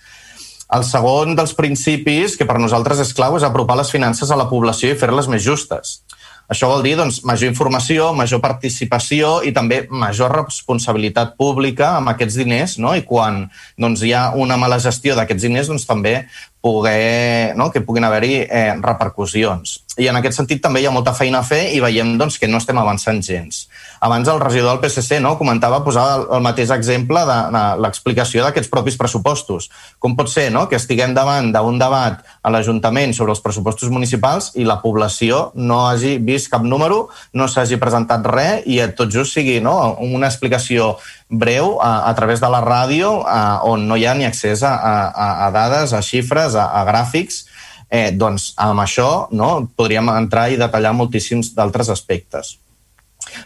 El 0.72 0.86
segon 0.88 1.36
dels 1.36 1.52
principis, 1.58 2.38
que 2.40 2.48
per 2.48 2.56
nosaltres 2.62 3.02
és 3.04 3.12
clau, 3.16 3.36
és 3.36 3.44
apropar 3.44 3.76
les 3.80 3.92
finances 3.92 4.32
a 4.32 4.40
la 4.40 4.48
població 4.48 4.94
i 4.94 5.00
fer-les 5.00 5.28
més 5.28 5.44
justes. 5.44 6.00
Això 6.52 6.68
vol 6.68 6.84
dir 6.84 6.98
doncs, 7.00 7.22
major 7.28 7.48
informació, 7.48 8.10
major 8.16 8.42
participació 8.44 9.38
i 9.48 9.54
també 9.56 9.86
major 9.88 10.34
responsabilitat 10.36 11.38
pública 11.40 11.94
amb 11.96 12.12
aquests 12.12 12.36
diners 12.42 12.76
no? 12.84 12.92
i 12.98 13.06
quan 13.08 13.46
doncs, 13.80 14.04
hi 14.04 14.12
ha 14.12 14.32
una 14.36 14.58
mala 14.60 14.80
gestió 14.84 15.16
d'aquests 15.16 15.48
diners 15.48 15.72
doncs, 15.72 15.88
també 15.88 16.18
poder, 16.62 17.56
no? 17.58 17.72
que 17.72 17.82
puguin 17.82 18.06
haver-hi 18.06 18.46
eh, 18.46 18.74
repercussions. 18.80 19.82
I 20.00 20.08
en 20.08 20.16
aquest 20.16 20.38
sentit 20.38 20.62
també 20.64 20.80
hi 20.80 20.86
ha 20.88 20.94
molta 20.94 21.12
feina 21.12 21.42
a 21.42 21.44
fer 21.46 21.74
i 21.76 21.82
veiem 21.84 22.14
doncs, 22.20 22.38
que 22.40 22.48
no 22.48 22.62
estem 22.62 22.78
avançant 22.80 23.20
gens. 23.26 23.66
Abans 24.00 24.30
el 24.32 24.40
regidor 24.40 24.78
del 24.78 24.80
PSC 24.86 25.20
no, 25.20 25.34
comentava, 25.38 25.82
posava 25.84 26.14
el, 26.20 26.24
el 26.38 26.44
mateix 26.46 26.72
exemple 26.72 27.26
de, 27.28 27.38
de 27.52 27.64
l'explicació 27.84 28.46
d'aquests 28.46 28.72
propis 28.72 28.96
pressupostos. 28.98 29.68
Com 30.00 30.16
pot 30.16 30.32
ser 30.32 30.48
no, 30.54 30.68
que 30.70 30.80
estiguem 30.80 31.16
davant 31.18 31.52
d'un 31.52 31.82
debat 31.82 32.22
a 32.42 32.54
l'Ajuntament 32.54 33.12
sobre 33.18 33.36
els 33.36 33.44
pressupostos 33.44 33.92
municipals 33.92 34.54
i 34.56 34.66
la 34.66 34.80
població 34.86 35.50
no 35.58 35.84
hagi 35.90 36.16
vist 36.24 36.54
cap 36.54 36.64
número, 36.64 37.08
no 37.34 37.50
s'hagi 37.50 37.82
presentat 37.82 38.26
res 38.32 38.64
i 38.70 38.80
tot 38.96 39.12
just 39.12 39.36
sigui 39.36 39.60
no, 39.66 39.76
una 40.00 40.32
explicació 40.32 40.96
breu 41.32 41.78
a, 41.80 42.10
a 42.10 42.14
través 42.14 42.44
de 42.44 42.50
la 42.52 42.60
ràdio 42.62 43.22
a, 43.24 43.64
on 43.64 43.88
no 43.88 43.96
hi 43.96 44.06
ha 44.06 44.14
ni 44.14 44.28
accés 44.28 44.62
a, 44.68 44.76
a, 44.76 45.28
a 45.48 45.52
dades, 45.56 45.96
a 45.96 46.02
xifres, 46.04 46.58
a, 46.60 46.68
a 46.82 46.84
gràfics, 46.86 47.46
eh, 47.90 48.12
doncs 48.12 48.52
amb 48.60 48.84
això 48.84 49.28
no, 49.32 49.54
podríem 49.80 50.12
entrar 50.14 50.50
i 50.52 50.60
detallar 50.60 50.94
moltíssims 50.98 51.54
d'altres 51.56 51.90
aspectes. 51.90 52.58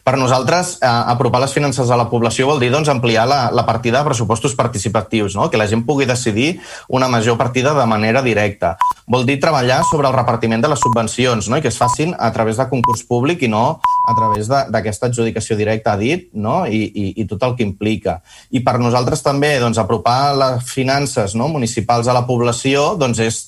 Per 0.03 0.15
nosaltres, 0.17 0.77
eh, 0.81 0.87
apropar 0.87 1.41
les 1.43 1.53
finances 1.53 1.89
a 1.89 1.97
la 1.99 2.07
població 2.09 2.47
vol 2.47 2.59
dir 2.59 2.71
doncs, 2.73 2.89
ampliar 2.89 3.27
la, 3.27 3.39
la 3.51 3.65
partida 3.65 3.99
de 3.99 4.09
pressupostos 4.09 4.55
participatius, 4.55 5.35
no? 5.35 5.49
que 5.49 5.57
la 5.57 5.67
gent 5.67 5.85
pugui 5.85 6.05
decidir 6.05 6.59
una 6.87 7.07
major 7.07 7.37
partida 7.37 7.73
de 7.73 7.85
manera 7.85 8.21
directa. 8.21 8.75
Vol 9.07 9.25
dir 9.25 9.39
treballar 9.39 9.83
sobre 9.89 10.07
el 10.09 10.15
repartiment 10.15 10.61
de 10.61 10.71
les 10.71 10.81
subvencions 10.81 11.49
no? 11.49 11.57
i 11.57 11.61
que 11.61 11.69
es 11.73 11.77
facin 11.77 12.15
a 12.17 12.31
través 12.33 12.57
de 12.57 12.69
concurs 12.69 13.05
públic 13.05 13.43
i 13.45 13.51
no 13.51 13.79
a 14.05 14.15
través 14.17 14.49
d'aquesta 14.49 15.09
adjudicació 15.09 15.57
directa, 15.57 15.93
a 15.93 15.97
dit, 15.97 16.29
no? 16.33 16.63
I, 16.65 16.83
i, 16.85 17.05
i 17.21 17.25
tot 17.29 17.43
el 17.45 17.55
que 17.57 17.65
implica. 17.65 18.19
I 18.51 18.61
per 18.65 18.77
nosaltres 18.81 19.23
també 19.25 19.55
doncs, 19.61 19.79
apropar 19.81 20.35
les 20.37 20.69
finances 20.69 21.35
no? 21.35 21.49
municipals 21.49 22.07
a 22.07 22.13
la 22.13 22.25
població 22.27 22.93
doncs, 22.99 23.21
és 23.21 23.41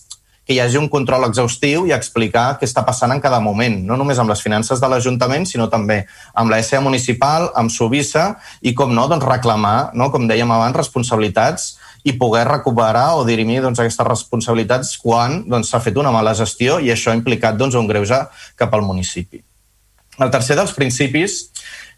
que 0.48 0.56
hi 0.56 0.62
hagi 0.64 0.80
un 0.80 0.88
control 0.88 1.26
exhaustiu 1.28 1.84
i 1.90 1.92
explicar 1.92 2.54
què 2.56 2.64
està 2.64 2.86
passant 2.88 3.12
en 3.12 3.20
cada 3.20 3.42
moment, 3.44 3.82
no 3.84 3.98
només 4.00 4.20
amb 4.24 4.32
les 4.32 4.40
finances 4.40 4.80
de 4.80 4.88
l'Ajuntament, 4.88 5.44
sinó 5.46 5.68
també 5.68 6.06
amb 6.34 6.54
la 6.54 6.62
SEA 6.64 6.80
municipal, 6.86 7.50
amb 7.60 7.74
Subissa 7.74 8.30
i, 8.62 8.72
com 8.72 8.94
no, 8.96 9.10
doncs 9.12 9.28
reclamar, 9.28 9.92
no, 9.94 10.08
com 10.14 10.30
dèiem 10.30 10.54
abans, 10.56 10.80
responsabilitats 10.80 11.74
i 12.08 12.14
poder 12.16 12.46
recuperar 12.48 13.18
o 13.20 13.26
dirimir 13.28 13.60
doncs, 13.66 13.82
aquestes 13.84 14.08
responsabilitats 14.08 14.94
quan 15.04 15.42
doncs, 15.44 15.68
s'ha 15.68 15.82
doncs, 15.82 15.90
fet 15.90 16.00
una 16.00 16.16
mala 16.16 16.32
gestió 16.38 16.80
i 16.80 16.94
això 16.96 17.12
ha 17.12 17.18
implicat 17.20 17.60
doncs, 17.60 17.76
un 17.76 17.90
greuge 17.90 18.22
cap 18.56 18.72
al 18.72 18.88
municipi. 18.88 19.44
El 20.18 20.32
tercer 20.34 20.56
dels 20.58 20.72
principis 20.74 21.36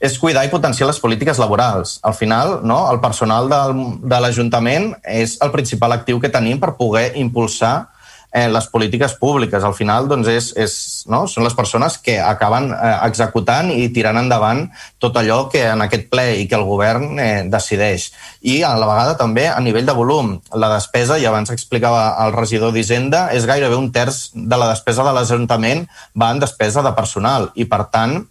és 0.01 0.17
cuidar 0.17 0.41
i 0.47 0.51
potenciar 0.51 0.87
les 0.89 0.99
polítiques 0.99 1.37
laborals. 1.39 1.99
Al 2.01 2.17
final, 2.17 2.57
no, 2.67 2.81
el 2.91 2.99
personal 3.03 3.47
del, 3.51 3.77
de 4.01 4.19
l'Ajuntament 4.25 4.89
és 5.05 5.37
el 5.45 5.53
principal 5.53 5.93
actiu 5.95 6.19
que 6.19 6.33
tenim 6.33 6.57
per 6.59 6.73
poder 6.79 7.11
impulsar 7.21 7.91
eh, 8.31 8.47
les 8.49 8.67
polítiques 8.67 9.13
públiques. 9.15 9.63
Al 9.63 9.73
final, 9.73 10.07
doncs, 10.07 10.27
és, 10.29 10.49
és, 10.57 10.73
no? 11.09 11.25
són 11.27 11.45
les 11.47 11.55
persones 11.57 11.97
que 12.03 12.19
acaben 12.21 12.69
eh, 12.73 12.93
executant 13.07 13.71
i 13.73 13.89
tirant 13.93 14.19
endavant 14.21 14.65
tot 15.01 15.17
allò 15.17 15.41
que 15.51 15.65
en 15.71 15.83
aquest 15.85 16.09
ple 16.11 16.27
i 16.41 16.47
que 16.49 16.57
el 16.59 16.67
govern 16.67 17.19
eh, 17.19 17.43
decideix. 17.49 18.09
I 18.41 18.61
a 18.63 18.75
la 18.79 18.89
vegada 18.89 19.17
també 19.19 19.47
a 19.49 19.59
nivell 19.63 19.89
de 19.89 19.97
volum. 19.97 20.35
La 20.53 20.71
despesa, 20.75 21.19
i 21.19 21.27
abans 21.29 21.51
explicava 21.53 22.13
el 22.25 22.35
regidor 22.37 22.73
d'Hisenda, 22.75 23.29
és 23.35 23.49
gairebé 23.49 23.77
un 23.77 23.91
terç 23.95 24.29
de 24.33 24.57
la 24.57 24.71
despesa 24.73 25.05
de 25.07 25.15
l'Ajuntament 25.15 25.85
va 26.17 26.33
en 26.33 26.41
despesa 26.43 26.85
de 26.85 26.93
personal 26.97 27.51
i, 27.55 27.65
per 27.69 27.85
tant, 27.93 28.21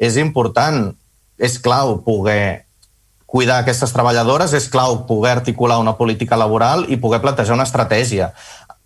és 0.00 0.16
important, 0.18 0.88
és 1.38 1.58
clau 1.62 1.98
poder 2.02 2.64
cuidar 3.34 3.56
aquestes 3.64 3.90
treballadores, 3.90 4.52
és 4.54 4.68
clau 4.70 5.00
poder 5.08 5.32
articular 5.40 5.80
una 5.82 5.96
política 5.98 6.36
laboral 6.38 6.84
i 6.86 7.00
poder 7.02 7.18
plantejar 7.18 7.56
una 7.56 7.66
estratègia 7.66 8.28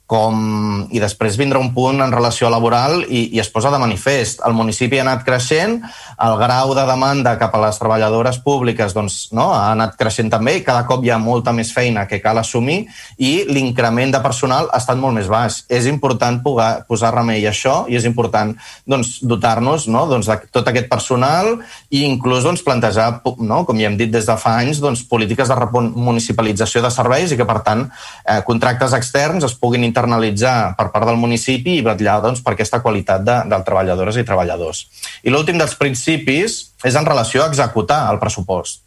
com, 0.09 0.86
i 0.88 1.02
després 1.02 1.36
vindrà 1.36 1.61
un 1.61 1.74
punt 1.76 2.00
en 2.00 2.12
relació 2.14 2.48
laboral 2.48 3.02
i, 3.04 3.26
i 3.36 3.40
es 3.42 3.50
posa 3.52 3.68
de 3.68 3.80
manifest. 3.80 4.40
El 4.48 4.54
municipi 4.56 4.96
ha 4.96 5.04
anat 5.04 5.20
creixent, 5.26 5.82
el 6.24 6.36
grau 6.40 6.72
de 6.72 6.86
demanda 6.88 7.34
cap 7.36 7.52
a 7.52 7.61
les 7.66 7.76
treballadores 7.76 8.38
públiques 8.40 8.96
doncs, 8.96 9.18
no, 9.36 9.50
ha 9.52 9.66
anat 9.74 9.98
creixent 10.00 10.32
també 10.32 10.56
i 10.56 10.62
cada 10.64 10.86
cop 10.88 11.04
hi 11.04 11.12
ha 11.12 11.18
molta 11.20 11.52
més 11.52 11.74
feina 11.76 12.06
que 12.09 12.22
cal 12.24 12.40
assumir 12.40 12.78
i 13.20 13.44
l'increment 13.52 14.14
de 14.14 14.22
personal 14.24 14.70
ha 14.72 14.80
estat 14.80 14.96
molt 14.96 15.18
més 15.18 15.28
baix. 15.28 15.61
És 15.68 15.84
important 15.92 16.40
poder, 16.40 16.70
posar 16.88 17.12
remei 17.12 17.44
a 17.44 17.52
això 17.52 17.82
i 17.92 18.00
és 18.00 18.09
important 18.09 18.54
doncs, 18.88 19.18
dotar-nos 19.20 19.90
no, 19.92 20.06
doncs, 20.09 20.32
de 20.32 20.38
tot 20.56 20.72
aquest 20.72 20.88
personal 20.88 21.59
i 21.92 22.06
inclús 22.09 22.48
doncs, 22.48 22.64
plantejar, 22.64 23.11
no, 23.44 23.61
com 23.68 23.76
ja 23.76 23.92
hem 23.92 24.00
dit 24.00 24.16
des 24.16 24.24
de 24.24 24.38
fa 24.40 24.56
anys, 24.62 24.80
doncs, 24.80 25.04
polítiques 25.04 25.52
de 25.52 25.84
municipalització 26.00 26.80
de 26.80 26.94
serveis 26.96 27.36
i 27.36 27.36
que, 27.36 27.44
per 27.44 27.61
tant, 27.66 27.84
eh, 28.24 28.40
contractes 28.48 28.96
externs 28.96 29.44
es 29.44 29.59
puguin 29.61 29.84
internalitzar 29.99 30.76
per 30.78 30.90
part 30.94 31.07
del 31.09 31.18
municipi 31.18 31.78
i 31.78 31.84
vetllar 31.84 32.20
doncs, 32.22 32.42
per 32.44 32.55
aquesta 32.55 32.80
qualitat 32.84 33.24
de, 33.26 33.36
de 33.51 33.61
treballadores 33.66 34.16
i 34.16 34.24
treballadors. 34.26 34.86
I 35.26 35.34
l'últim 35.34 35.59
dels 35.59 35.74
principis 35.78 36.59
és 36.84 36.94
en 36.94 37.07
relació 37.07 37.42
a 37.42 37.49
executar 37.51 38.07
el 38.12 38.20
pressupost. 38.22 38.84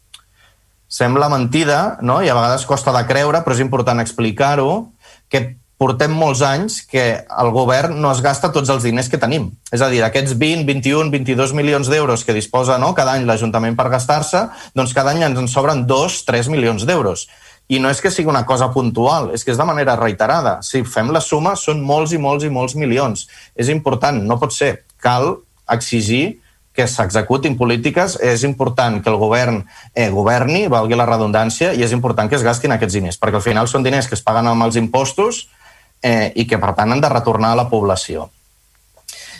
Sembla 0.88 1.30
mentida, 1.32 1.98
no? 2.02 2.20
i 2.20 2.28
a 2.28 2.36
vegades 2.36 2.66
costa 2.68 2.92
de 2.92 3.04
creure, 3.08 3.40
però 3.44 3.56
és 3.56 3.64
important 3.64 4.00
explicar-ho, 4.00 4.92
que 5.32 5.56
portem 5.80 6.12
molts 6.14 6.44
anys 6.46 6.82
que 6.86 7.04
el 7.26 7.48
govern 7.50 7.96
no 7.98 8.12
es 8.12 8.20
gasta 8.22 8.52
tots 8.54 8.70
els 8.70 8.84
diners 8.86 9.08
que 9.10 9.18
tenim. 9.18 9.48
És 9.74 9.82
a 9.82 9.88
dir, 9.90 10.02
aquests 10.04 10.36
20, 10.38 10.66
21, 10.68 11.10
22 11.10 11.54
milions 11.58 11.88
d'euros 11.90 12.22
que 12.22 12.36
disposa 12.36 12.76
no, 12.78 12.92
cada 12.94 13.16
any 13.16 13.24
l'Ajuntament 13.26 13.74
per 13.78 13.88
gastar-se, 13.90 14.44
doncs 14.78 14.92
cada 14.94 15.10
any 15.10 15.24
ens 15.26 15.40
en 15.40 15.48
sobren 15.50 15.82
2, 15.88 16.20
3 16.28 16.52
milions 16.52 16.86
d'euros. 16.86 17.26
I 17.72 17.80
no 17.80 17.88
és 17.88 18.02
que 18.04 18.12
sigui 18.12 18.28
una 18.28 18.44
cosa 18.44 18.68
puntual, 18.74 19.30
és 19.32 19.44
que 19.44 19.52
és 19.54 19.60
de 19.60 19.64
manera 19.64 19.96
reiterada. 19.96 20.58
Si 20.66 20.82
fem 20.84 21.12
la 21.14 21.22
suma, 21.24 21.54
són 21.56 21.80
molts 21.80 22.12
i 22.12 22.20
molts 22.20 22.44
i 22.44 22.52
molts 22.52 22.76
milions. 22.76 23.24
És 23.56 23.72
important, 23.72 24.18
no 24.28 24.36
pot 24.40 24.52
ser. 24.52 24.82
Cal 25.00 25.38
exigir 25.72 26.42
que 26.76 26.86
s'executin 26.88 27.56
polítiques, 27.60 28.16
és 28.24 28.44
important 28.48 29.00
que 29.04 29.10
el 29.12 29.18
govern 29.20 29.62
eh, 29.94 30.08
governi, 30.12 30.66
valgui 30.72 30.96
la 30.96 31.08
redundància, 31.08 31.72
i 31.76 31.84
és 31.84 31.92
important 31.92 32.28
que 32.28 32.38
es 32.38 32.44
gastin 32.44 32.72
aquests 32.72 32.96
diners, 32.96 33.20
perquè 33.20 33.40
al 33.40 33.44
final 33.44 33.68
són 33.68 33.84
diners 33.84 34.08
que 34.08 34.16
es 34.16 34.24
paguen 34.24 34.48
amb 34.48 34.64
els 34.68 34.78
impostos 34.80 35.46
eh, 36.02 36.32
i 36.34 36.46
que, 36.48 36.60
per 36.60 36.72
tant, 36.76 36.92
han 36.92 37.04
de 37.04 37.12
retornar 37.12 37.52
a 37.52 37.60
la 37.60 37.68
població. 37.72 38.30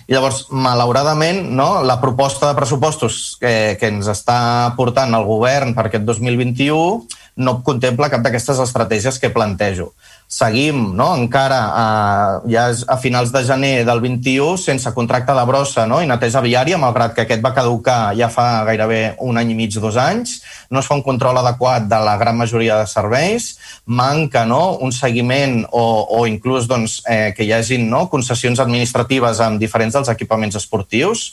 I 0.09 0.17
llavors, 0.17 0.47
malauradament, 0.51 1.45
no, 1.57 1.83
la 1.87 2.01
proposta 2.03 2.51
de 2.51 2.59
pressupostos 2.59 3.37
que, 3.41 3.79
que 3.81 3.89
ens 3.93 4.09
està 4.11 4.75
portant 4.77 5.15
el 5.15 5.25
govern 5.25 5.77
per 5.77 5.87
aquest 5.89 6.05
2021 6.09 7.21
no 7.37 7.63
contempla 7.65 8.11
cap 8.13 8.21
d'aquestes 8.25 8.59
estratègies 8.61 9.19
que 9.19 9.31
plantejo. 9.33 9.93
Seguim 10.33 10.95
no? 10.97 11.11
encara 11.17 11.59
a, 11.77 11.87
ja 12.49 12.67
a 12.89 12.97
finals 13.01 13.33
de 13.33 13.43
gener 13.45 13.85
del 13.85 14.01
21 14.01 14.57
sense 14.61 14.93
contracte 14.97 15.35
de 15.37 15.45
brossa 15.49 15.87
no? 15.89 16.01
i 16.01 16.09
neteja 16.09 16.41
viària, 16.45 16.81
malgrat 16.81 17.13
que 17.17 17.25
aquest 17.27 17.45
va 17.45 17.53
caducar 17.57 18.15
ja 18.17 18.31
fa 18.33 18.65
gairebé 18.69 19.17
un 19.21 19.41
any 19.41 19.53
i 19.53 19.57
mig, 19.57 19.77
dos 19.81 19.97
anys. 20.01 20.39
No 20.73 20.81
es 20.81 20.89
fa 20.89 20.97
un 20.97 21.05
control 21.05 21.41
adequat 21.41 21.89
de 21.89 22.01
la 22.05 22.17
gran 22.21 22.37
majoria 22.37 22.81
de 22.81 22.89
serveis. 22.89 23.57
Manca 23.85 24.45
no? 24.49 24.79
un 24.81 24.93
seguiment 24.93 25.63
o, 25.71 25.85
o 26.17 26.25
inclús 26.29 26.69
doncs, 26.69 27.01
eh, 27.09 27.33
que 27.37 27.45
hi 27.45 27.53
hagin 27.53 27.89
no? 27.93 28.07
concessions 28.13 28.61
administratives 28.61 29.41
amb 29.41 29.61
diferents 29.61 30.01
dels 30.01 30.13
equipaments 30.13 30.57
esportius 30.61 31.33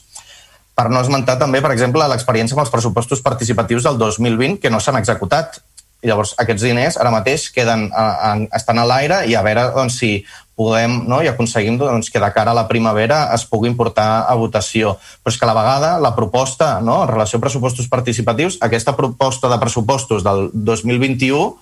per 0.80 0.88
no 0.88 1.02
esmentar 1.04 1.36
també, 1.36 1.60
per 1.60 1.74
exemple, 1.74 2.06
l'experiència 2.08 2.56
amb 2.56 2.64
els 2.64 2.72
pressupostos 2.72 3.20
participatius 3.20 3.84
del 3.84 3.97
2020 4.00 4.62
que 4.64 4.72
no 4.72 4.80
s'han 4.80 4.95
executat 4.95 5.60
i 6.00 6.08
llavors 6.08 6.34
aquests 6.39 6.64
diners 6.64 6.97
ara 7.00 7.12
mateix 7.12 7.50
queden, 7.52 7.89
a, 7.91 8.06
a, 8.30 8.36
estan 8.56 8.80
a 8.80 8.86
l'aire 8.88 9.24
i 9.28 9.36
a 9.36 9.43
veure 9.43 9.66
doncs, 9.76 9.97
si 10.00 10.12
podem 10.60 10.97
no, 11.08 11.22
i 11.24 11.30
aconseguim 11.32 11.78
doncs, 11.80 12.10
que 12.12 12.20
de 12.20 12.30
cara 12.36 12.52
a 12.52 12.58
la 12.58 12.68
primavera 12.68 13.22
es 13.36 13.45
pugui 13.47 13.72
portar 13.76 14.26
a 14.28 14.36
votació. 14.39 14.97
Però 15.24 15.32
és 15.32 15.39
que 15.39 15.47
a 15.47 15.52
la 15.52 15.56
vegada 15.56 15.93
la 16.04 16.12
proposta 16.16 16.78
no, 16.84 17.02
en 17.06 17.12
relació 17.14 17.39
a 17.39 17.45
pressupostos 17.45 17.88
participatius, 17.91 18.60
aquesta 18.64 18.95
proposta 18.97 19.52
de 19.52 19.60
pressupostos 19.60 20.26
del 20.28 20.50
2021 20.54 21.56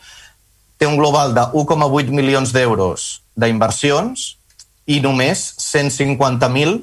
té 0.77 0.89
un 0.89 0.97
global 0.97 1.33
de 1.33 1.45
1,8 1.57 2.13
milions 2.13 2.53
d'euros 2.53 3.07
d'inversions 3.37 4.35
i 4.89 5.01
només 5.01 5.45
150.000 5.61 6.77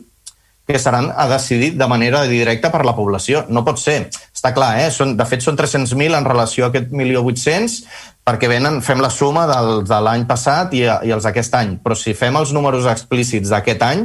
que 0.66 0.78
seran 0.78 1.10
a 1.14 1.28
decidir 1.28 1.74
de 1.76 1.86
manera 1.86 2.22
directa 2.24 2.70
per 2.72 2.84
la 2.86 2.94
població. 2.96 3.44
No 3.48 3.64
pot 3.66 3.78
ser. 3.78 4.08
Està 4.44 4.52
clar, 4.52 4.74
eh? 4.76 4.90
Són, 4.92 5.14
de 5.16 5.24
fet, 5.24 5.40
són 5.40 5.56
300.000 5.56 6.12
en 6.18 6.26
relació 6.28 6.66
a 6.66 6.68
aquest 6.68 6.90
1.800.000 6.92 7.86
perquè 8.28 8.48
venen, 8.50 8.82
fem 8.84 9.00
la 9.00 9.08
suma 9.08 9.46
del, 9.48 9.78
de 9.88 10.00
l'any 10.04 10.26
passat 10.28 10.74
i, 10.76 10.82
i 10.84 11.12
els 11.16 11.24
d'aquest 11.24 11.54
any. 11.56 11.70
Però 11.80 11.96
si 11.96 12.12
fem 12.12 12.36
els 12.36 12.52
números 12.52 12.84
explícits 12.92 13.48
d'aquest 13.48 13.84
any, 13.88 14.02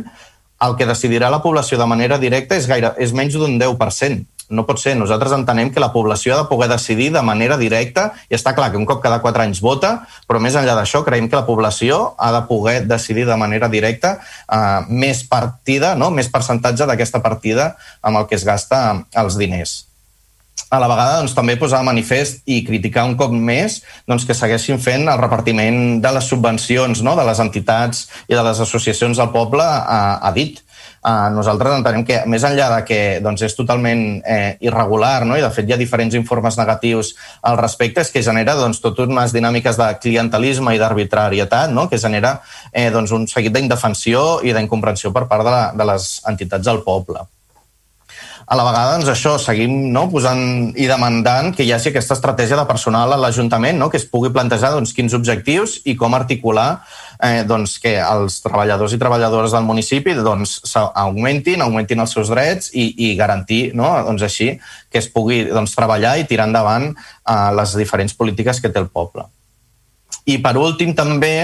el 0.64 0.76
que 0.80 0.88
decidirà 0.88 1.28
la 1.28 1.42
població 1.44 1.76
de 1.76 1.88
manera 1.92 2.16
directa 2.22 2.56
és, 2.56 2.70
gaire, 2.72 2.94
és 3.04 3.12
menys 3.12 3.36
d'un 3.36 3.58
10% 3.60 4.24
no 4.56 4.64
pot 4.66 4.80
ser. 4.80 4.96
Nosaltres 4.96 5.36
entenem 5.36 5.74
que 5.76 5.84
la 5.84 5.92
població 5.92 6.38
ha 6.38 6.40
de 6.40 6.48
poder 6.54 6.70
decidir 6.72 7.10
de 7.14 7.22
manera 7.22 7.60
directa 7.60 8.08
i 8.32 8.40
està 8.40 8.56
clar 8.56 8.72
que 8.72 8.80
un 8.80 8.88
cop 8.88 9.04
cada 9.04 9.20
quatre 9.20 9.44
anys 9.44 9.60
vota, 9.60 9.92
però 10.24 10.40
més 10.40 10.56
enllà 10.56 10.78
d'això 10.80 11.04
creiem 11.04 11.28
que 11.28 11.38
la 11.38 11.44
població 11.46 12.16
ha 12.16 12.32
de 12.38 12.42
poder 12.48 12.78
decidir 12.88 13.28
de 13.28 13.38
manera 13.38 13.68
directa 13.68 14.16
eh, 14.24 14.88
més 14.88 15.22
partida, 15.28 15.94
no? 16.00 16.10
més 16.16 16.32
percentatge 16.32 16.88
d'aquesta 16.88 17.20
partida 17.28 17.74
amb 18.00 18.24
el 18.24 18.32
que 18.32 18.40
es 18.40 18.48
gasta 18.48 19.04
els 19.20 19.36
diners 19.36 19.89
a 20.70 20.80
la 20.82 20.88
vegada 20.90 21.20
doncs, 21.20 21.34
també 21.38 21.58
posar 21.58 21.82
manifest 21.86 22.44
i 22.46 22.62
criticar 22.66 23.08
un 23.10 23.18
cop 23.18 23.34
més 23.34 23.82
doncs, 24.08 24.26
que 24.28 24.38
segueixin 24.38 24.80
fent 24.82 25.08
el 25.10 25.22
repartiment 25.22 26.00
de 26.04 26.16
les 26.16 26.30
subvencions 26.30 27.04
no? 27.06 27.16
de 27.18 27.26
les 27.26 27.42
entitats 27.42 28.08
i 28.28 28.36
de 28.36 28.44
les 28.46 28.62
associacions 28.66 29.18
del 29.18 29.32
poble 29.36 29.66
a, 29.66 30.02
a 30.22 30.34
dit 30.36 30.64
Uh, 31.00 31.30
nosaltres 31.32 31.78
entenem 31.78 32.02
que, 32.04 32.18
més 32.28 32.44
enllà 32.44 32.66
de 32.74 32.80
que 32.84 32.98
doncs, 33.24 33.46
és 33.48 33.54
totalment 33.56 34.02
eh, 34.20 34.58
irregular, 34.68 35.24
no? 35.24 35.38
i 35.40 35.44
de 35.46 35.48
fet 35.56 35.70
hi 35.70 35.72
ha 35.72 35.80
diferents 35.80 36.18
informes 36.20 36.60
negatius 36.60 37.14
al 37.48 37.56
respecte, 37.56 38.04
és 38.04 38.12
que 38.12 38.26
genera 38.26 38.58
doncs, 38.60 38.82
totes 38.84 39.08
unes 39.08 39.32
dinàmiques 39.32 39.80
de 39.80 39.88
clientelisme 40.04 40.76
i 40.76 40.84
d'arbitrarietat, 40.84 41.72
no? 41.72 41.88
que 41.88 42.04
genera 42.04 42.42
eh, 42.74 42.90
doncs, 42.92 43.16
un 43.16 43.32
seguit 43.32 43.56
d'indefensió 43.56 44.42
i 44.44 44.52
d'incomprensió 44.52 45.16
per 45.16 45.30
part 45.32 45.48
de, 45.48 45.56
la, 45.56 45.66
de 45.72 45.92
les 45.94 46.18
entitats 46.28 46.68
del 46.68 46.84
poble 46.84 47.24
a 48.50 48.56
la 48.58 48.64
vegada, 48.66 48.96
doncs, 48.96 49.10
això, 49.14 49.36
seguim 49.38 49.92
no, 49.94 50.08
posant 50.10 50.40
i 50.74 50.88
demandant 50.90 51.52
que 51.54 51.62
hi 51.62 51.70
hagi 51.76 51.92
aquesta 51.92 52.16
estratègia 52.18 52.58
de 52.58 52.66
personal 52.66 53.14
a 53.14 53.20
l'Ajuntament, 53.22 53.78
no, 53.78 53.92
que 53.94 54.00
es 54.02 54.08
pugui 54.10 54.32
plantejar 54.34 54.72
doncs, 54.74 54.96
quins 54.98 55.14
objectius 55.14 55.76
i 55.86 55.94
com 56.00 56.18
articular 56.18 56.82
eh, 57.22 57.44
doncs, 57.46 57.78
que 57.84 57.94
els 58.02 58.40
treballadors 58.42 58.96
i 58.98 59.00
treballadores 59.02 59.54
del 59.54 59.68
municipi 59.70 60.18
doncs, 60.18 60.56
augmentin, 60.74 61.62
augmentin 61.62 62.02
els 62.02 62.18
seus 62.18 62.34
drets 62.34 62.74
i, 62.74 62.90
i 62.98 63.14
garantir 63.20 63.76
no, 63.78 63.92
doncs, 64.10 64.26
així 64.26 64.56
que 64.90 64.98
es 64.98 65.12
pugui 65.14 65.44
doncs, 65.52 65.78
treballar 65.78 66.18
i 66.18 66.26
tirar 66.26 66.50
endavant 66.50 66.90
eh, 66.90 67.40
les 67.54 67.78
diferents 67.78 68.18
polítiques 68.18 68.64
que 68.64 68.74
té 68.74 68.82
el 68.82 68.90
poble. 68.90 69.30
I 70.26 70.42
per 70.42 70.58
últim 70.58 70.98
també 70.98 71.36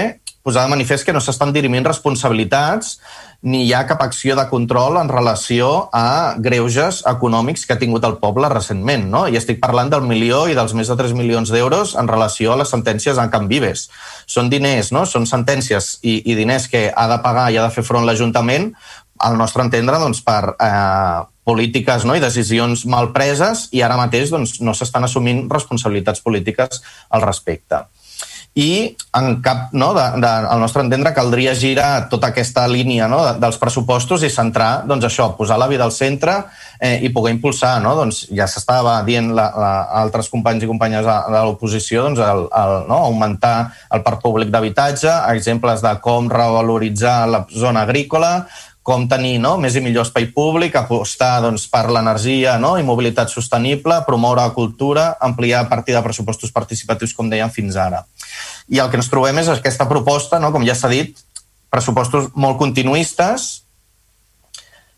posar 0.46 0.62
de 0.62 0.70
manifest 0.70 1.02
que 1.02 1.12
no 1.14 1.20
s'estan 1.20 1.50
dirimint 1.52 1.84
responsabilitats 1.88 3.00
ni 3.42 3.64
hi 3.66 3.72
ha 3.74 3.84
cap 3.86 4.00
acció 4.04 4.36
de 4.38 4.44
control 4.48 4.96
en 5.00 5.10
relació 5.10 5.88
a 5.94 6.34
greuges 6.42 7.02
econòmics 7.10 7.66
que 7.66 7.74
ha 7.74 7.80
tingut 7.80 8.06
el 8.06 8.16
poble 8.22 8.48
recentment. 8.52 9.08
No? 9.10 9.24
I 9.26 9.38
estic 9.40 9.58
parlant 9.62 9.90
del 9.92 10.06
milió 10.06 10.44
i 10.46 10.54
dels 10.56 10.74
més 10.78 10.90
de 10.90 10.96
3 10.98 11.16
milions 11.18 11.50
d'euros 11.50 11.96
en 11.98 12.10
relació 12.10 12.54
a 12.54 12.60
les 12.62 12.70
sentències 12.72 13.18
en 13.18 13.32
Can 13.34 13.50
Vives. 13.50 13.88
Són 14.26 14.50
diners, 14.52 14.92
no? 14.94 15.02
són 15.06 15.26
sentències 15.26 15.96
i, 16.02 16.20
i 16.22 16.38
diners 16.38 16.70
que 16.70 16.86
ha 16.94 17.08
de 17.10 17.18
pagar 17.26 17.50
i 17.50 17.58
ha 17.58 17.66
de 17.66 17.74
fer 17.74 17.84
front 17.86 18.06
l'Ajuntament, 18.06 18.70
al 19.18 19.38
nostre 19.40 19.64
entendre, 19.64 19.98
doncs, 19.98 20.20
per 20.22 20.54
eh, 20.60 21.20
polítiques 21.46 22.04
no? 22.04 22.14
i 22.14 22.22
decisions 22.22 22.84
mal 22.90 23.12
preses 23.16 23.66
i 23.74 23.82
ara 23.82 23.98
mateix 23.98 24.30
doncs, 24.34 24.58
no 24.60 24.74
s'estan 24.76 25.06
assumint 25.06 25.46
responsabilitats 25.50 26.22
polítiques 26.22 26.82
al 27.10 27.24
respecte. 27.24 27.84
I 28.56 28.96
en 29.12 29.42
cap, 29.44 29.68
no, 29.76 29.90
de, 29.92 30.04
de, 30.16 30.28
al 30.48 30.60
nostre 30.62 30.80
entendre, 30.80 31.12
caldria 31.12 31.52
girar 31.52 32.06
tota 32.08 32.30
aquesta 32.32 32.64
línia 32.70 33.04
no, 33.08 33.18
de, 33.26 33.34
dels 33.42 33.58
pressupostos 33.60 34.24
i 34.24 34.30
centrar, 34.32 34.86
doncs 34.88 35.04
això, 35.10 35.28
posar 35.36 35.58
la 35.60 35.68
vida 35.68 35.84
al 35.84 35.92
centre 35.92 36.38
eh, 36.80 36.96
i 37.04 37.10
poder 37.12 37.34
impulsar, 37.34 37.74
no? 37.84 37.92
doncs 37.98 38.22
ja 38.32 38.48
s'estava 38.48 38.96
dient 39.04 39.28
la, 39.36 39.50
la, 39.52 39.72
altres 40.00 40.32
companys 40.32 40.64
i 40.64 40.70
companyes 40.70 41.04
de, 41.04 41.16
de 41.34 41.42
l'oposició, 41.44 42.06
doncs 42.08 42.22
el, 42.24 42.46
el, 42.48 42.78
no, 42.88 43.02
augmentar 43.10 43.56
el 43.92 44.04
parc 44.06 44.24
públic 44.24 44.48
d'habitatge, 44.54 45.12
exemples 45.36 45.84
de 45.84 45.92
com 46.00 46.32
revaloritzar 46.32 47.18
la 47.28 47.44
zona 47.52 47.84
agrícola, 47.84 48.38
com 48.86 49.08
tenir 49.10 49.40
no, 49.42 49.56
més 49.58 49.74
i 49.74 49.80
millor 49.82 50.04
espai 50.06 50.28
públic, 50.30 50.76
apostar 50.78 51.40
doncs, 51.42 51.64
per 51.66 51.88
l'energia 51.90 52.54
no, 52.62 52.76
i 52.78 52.84
mobilitat 52.86 53.32
sostenible, 53.32 53.98
promoure 54.06 54.44
la 54.44 54.54
cultura, 54.54 55.08
ampliar 55.28 55.64
a 55.64 55.68
partir 55.68 55.96
de 55.96 56.02
pressupostos 56.04 56.54
participatius, 56.54 57.12
com 57.16 57.26
dèiem 57.32 57.50
fins 57.50 57.74
ara. 57.82 58.04
I 58.72 58.80
el 58.82 58.90
que 58.90 58.98
ens 59.00 59.10
trobem 59.12 59.38
és 59.42 59.50
aquesta 59.52 59.86
proposta, 59.90 60.40
no, 60.42 60.52
com 60.54 60.66
ja 60.66 60.74
s'ha 60.78 60.90
dit, 60.92 61.16
pressupostos 61.70 62.30
molt 62.34 62.58
continuistes 62.58 63.46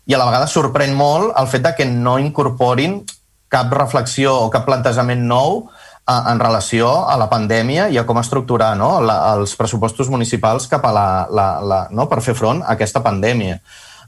i 0.09 0.15
a 0.15 0.19
la 0.19 0.25
vegada 0.29 0.49
sorprèn 0.49 0.95
molt 0.97 1.35
el 1.37 1.49
fet 1.51 1.65
de 1.65 1.73
que 1.77 1.85
no 1.85 2.17
incorporin 2.21 3.01
cap 3.49 3.71
reflexió 3.73 4.35
o 4.45 4.49
cap 4.53 4.65
plantejament 4.65 5.21
nou 5.29 5.67
en 6.09 6.39
relació 6.41 6.89
a 7.05 7.17
la 7.21 7.27
pandèmia 7.29 7.87
i 7.93 7.97
a 8.01 8.05
com 8.09 8.17
estructurar 8.17 8.71
no, 8.77 8.95
la, 9.05 9.19
els 9.35 9.53
pressupostos 9.57 10.09
municipals 10.09 10.65
cap 10.69 10.85
a 10.89 10.93
la, 10.93 11.09
la, 11.29 11.47
la, 11.61 11.79
no, 11.93 12.07
per 12.09 12.23
fer 12.25 12.33
front 12.37 12.63
a 12.63 12.73
aquesta 12.73 13.03
pandèmia. 13.05 13.59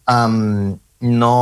Um, 0.09 0.79
no, 1.05 1.35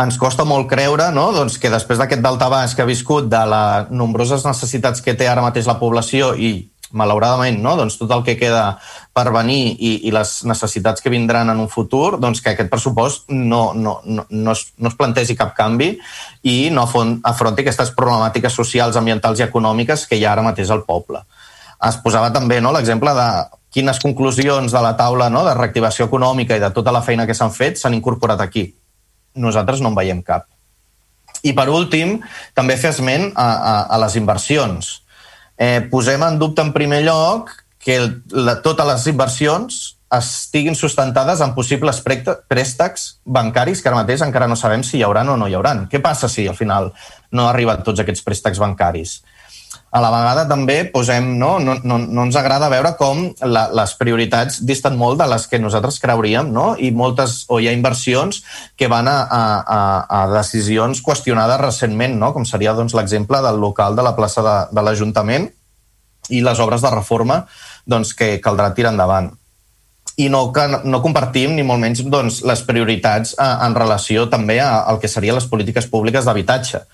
ens 0.00 0.18
costa 0.18 0.44
molt 0.44 0.66
creure 0.70 1.10
no? 1.14 1.28
doncs 1.34 1.58
que 1.62 1.70
després 1.70 2.00
d'aquest 2.00 2.22
daltabaix 2.22 2.74
que 2.74 2.82
ha 2.82 2.88
viscut 2.88 3.28
de 3.30 3.42
les 3.50 3.90
nombroses 3.94 4.46
necessitats 4.46 5.02
que 5.04 5.14
té 5.14 5.28
ara 5.30 5.44
mateix 5.44 5.68
la 5.70 5.78
població 5.78 6.32
i 6.34 6.70
malauradament, 6.94 7.58
no? 7.62 7.74
doncs 7.76 7.96
tot 7.98 8.12
el 8.14 8.22
que 8.26 8.36
queda 8.38 8.78
per 9.14 9.26
venir 9.34 9.74
i, 9.74 9.96
i 10.08 10.12
les 10.14 10.36
necessitats 10.46 11.02
que 11.02 11.10
vindran 11.10 11.50
en 11.50 11.62
un 11.62 11.70
futur, 11.70 12.20
doncs 12.22 12.40
que 12.42 12.54
aquest 12.54 12.70
pressupost 12.70 13.26
no, 13.34 13.72
no, 13.74 13.98
no, 14.06 14.26
no, 14.30 14.54
es, 14.54 14.68
no 14.78 14.92
es 14.92 14.98
plantegi 14.98 15.36
cap 15.38 15.54
canvi 15.58 15.90
i 16.46 16.56
no 16.74 16.86
afronti 16.86 17.64
aquestes 17.64 17.90
problemàtiques 17.98 18.54
socials, 18.54 18.98
ambientals 19.00 19.42
i 19.42 19.48
econòmiques 19.48 20.06
que 20.10 20.18
hi 20.18 20.24
ha 20.24 20.32
ara 20.36 20.46
mateix 20.46 20.70
al 20.70 20.84
poble. 20.86 21.24
Es 21.84 21.98
posava 22.00 22.30
també 22.32 22.60
no, 22.62 22.72
l'exemple 22.72 23.12
de 23.14 23.28
quines 23.74 23.98
conclusions 23.98 24.72
de 24.72 24.80
la 24.82 24.94
taula 24.96 25.26
no, 25.34 25.42
de 25.44 25.54
reactivació 25.58 26.06
econòmica 26.06 26.56
i 26.56 26.62
de 26.62 26.70
tota 26.70 26.94
la 26.94 27.02
feina 27.02 27.26
que 27.26 27.34
s'han 27.34 27.52
fet 27.52 27.80
s'han 27.80 27.98
incorporat 27.98 28.40
aquí. 28.40 28.68
Nosaltres 29.34 29.82
no 29.82 29.90
en 29.92 29.98
veiem 29.98 30.20
cap. 30.22 30.46
I 31.44 31.52
per 31.52 31.68
últim, 31.68 32.18
també 32.56 32.76
fer 32.80 32.94
esment 32.94 33.30
a, 33.34 33.48
a, 33.48 33.74
a 33.94 33.98
les 34.04 34.16
inversions 34.16 35.04
eh, 35.56 35.86
posem 35.90 36.22
en 36.22 36.38
dubte 36.38 36.62
en 36.62 36.72
primer 36.72 37.02
lloc 37.04 37.52
que 37.78 37.98
la, 38.32 38.60
totes 38.62 38.86
les 38.86 39.06
inversions 39.12 39.82
estiguin 40.14 40.76
sustentades 40.78 41.40
en 41.42 41.54
possibles 41.56 42.00
préstecs 42.00 43.06
bancaris 43.24 43.82
que 43.82 43.90
ara 43.90 43.98
mateix 43.98 44.22
encara 44.22 44.46
no 44.46 44.56
sabem 44.56 44.84
si 44.86 44.98
hi 44.98 45.04
haurà 45.04 45.24
o 45.26 45.36
no 45.36 45.48
hi 45.48 45.56
haurà. 45.58 45.74
Què 45.90 46.00
passa 46.02 46.28
si 46.30 46.46
al 46.48 46.54
final 46.54 46.92
no 47.32 47.48
arriben 47.48 47.82
tots 47.82 48.00
aquests 48.00 48.22
préstecs 48.22 48.62
bancaris? 48.62 49.18
A 49.94 50.00
la 50.02 50.10
vegada 50.10 50.42
també 50.50 50.80
posem, 50.90 51.28
no, 51.38 51.52
no, 51.62 51.76
no, 51.86 52.00
no 52.02 52.22
ens 52.26 52.34
agrada 52.34 52.70
veure 52.72 52.90
com 52.98 53.28
la, 53.46 53.68
les 53.78 53.92
prioritats 53.94 54.58
disten 54.66 54.96
molt 54.98 55.20
de 55.20 55.28
les 55.30 55.46
que 55.46 55.60
nosaltres 55.62 56.00
creuríem, 56.02 56.50
no? 56.50 56.72
i 56.82 56.90
moltes, 56.90 57.44
o 57.46 57.60
hi 57.62 57.68
ha 57.70 57.76
inversions 57.76 58.40
que 58.74 58.90
van 58.90 59.06
a, 59.06 59.20
a, 59.22 59.78
a 60.18 60.24
decisions 60.32 61.02
qüestionades 61.04 61.62
recentment, 61.62 62.18
no? 62.18 62.32
com 62.34 62.46
seria 62.48 62.74
doncs, 62.74 62.96
l'exemple 62.98 63.38
del 63.46 63.62
local 63.62 63.94
de 63.94 64.02
la 64.02 64.16
plaça 64.18 64.42
de, 64.42 64.56
de 64.74 64.82
l'Ajuntament 64.82 65.46
i 66.34 66.42
les 66.42 66.58
obres 66.64 66.82
de 66.82 66.90
reforma 66.90 67.44
doncs, 67.86 68.16
que 68.18 68.40
caldrà 68.42 68.72
tirar 68.74 68.96
endavant 68.96 69.30
i 70.16 70.28
no, 70.30 70.52
que 70.54 70.62
no 70.86 71.00
compartim 71.02 71.56
ni 71.56 71.64
molt 71.66 71.82
menys 71.82 72.04
doncs, 72.06 72.42
les 72.46 72.62
prioritats 72.66 73.34
eh, 73.34 73.46
en 73.66 73.74
relació 73.74 74.28
també 74.30 74.60
al 74.62 75.00
que 75.02 75.10
serien 75.10 75.34
les 75.34 75.48
polítiques 75.50 75.88
públiques 75.90 76.28
d'habitatge. 76.28 76.84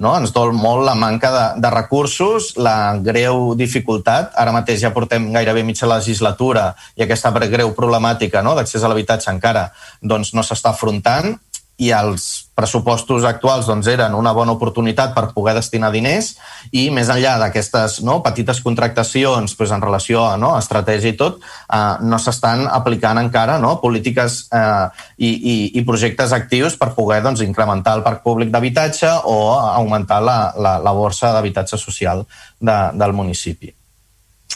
No? 0.00 0.14
Ens 0.16 0.32
dol 0.32 0.54
molt 0.56 0.86
la 0.86 0.94
manca 0.96 1.32
de, 1.34 1.44
de 1.60 1.72
recursos, 1.74 2.54
la 2.56 2.96
greu 3.04 3.52
dificultat. 3.58 4.32
Ara 4.40 4.54
mateix 4.56 4.80
ja 4.80 4.94
portem 4.96 5.28
gairebé 5.34 5.64
mitja 5.66 5.90
legislatura 5.90 6.70
i 6.96 7.04
aquesta 7.04 7.34
greu 7.52 7.74
problemàtica 7.76 8.42
no? 8.42 8.56
d'accés 8.56 8.82
a 8.82 8.88
l'habitatge 8.88 9.30
encara 9.30 9.68
doncs, 10.00 10.32
no 10.32 10.44
s'està 10.46 10.72
afrontant 10.72 11.36
i 11.80 11.88
els 11.96 12.24
pressupostos 12.60 13.24
actuals 13.24 13.64
doncs, 13.68 13.88
eren 13.88 14.12
una 14.16 14.34
bona 14.36 14.52
oportunitat 14.52 15.14
per 15.16 15.30
poder 15.32 15.54
destinar 15.56 15.88
diners 15.94 16.34
i 16.76 16.88
més 16.92 17.08
enllà 17.08 17.38
d'aquestes 17.40 18.00
no, 18.04 18.18
petites 18.24 18.60
contractacions 18.60 19.56
doncs, 19.56 19.72
en 19.72 19.84
relació 19.84 20.26
a 20.28 20.36
no, 20.40 20.52
estratègia 20.58 21.14
i 21.14 21.16
tot, 21.16 21.40
eh, 21.40 21.80
no 22.04 22.20
s'estan 22.20 22.66
aplicant 22.68 23.22
encara 23.22 23.56
no, 23.62 23.78
polítiques 23.80 24.42
eh, 24.52 24.86
i, 25.16 25.32
i, 25.32 25.56
i 25.80 25.86
projectes 25.88 26.36
actius 26.36 26.76
per 26.76 26.92
poder 26.98 27.22
doncs, 27.24 27.44
incrementar 27.46 27.96
el 27.96 28.04
parc 28.04 28.22
públic 28.26 28.52
d'habitatge 28.52 29.16
o 29.24 29.40
augmentar 29.56 30.20
la, 30.20 30.38
la, 30.60 30.76
la 30.84 30.96
borsa 30.96 31.32
d'habitatge 31.32 31.80
social 31.80 32.26
de, 32.60 32.78
del 32.92 33.16
municipi. 33.16 33.72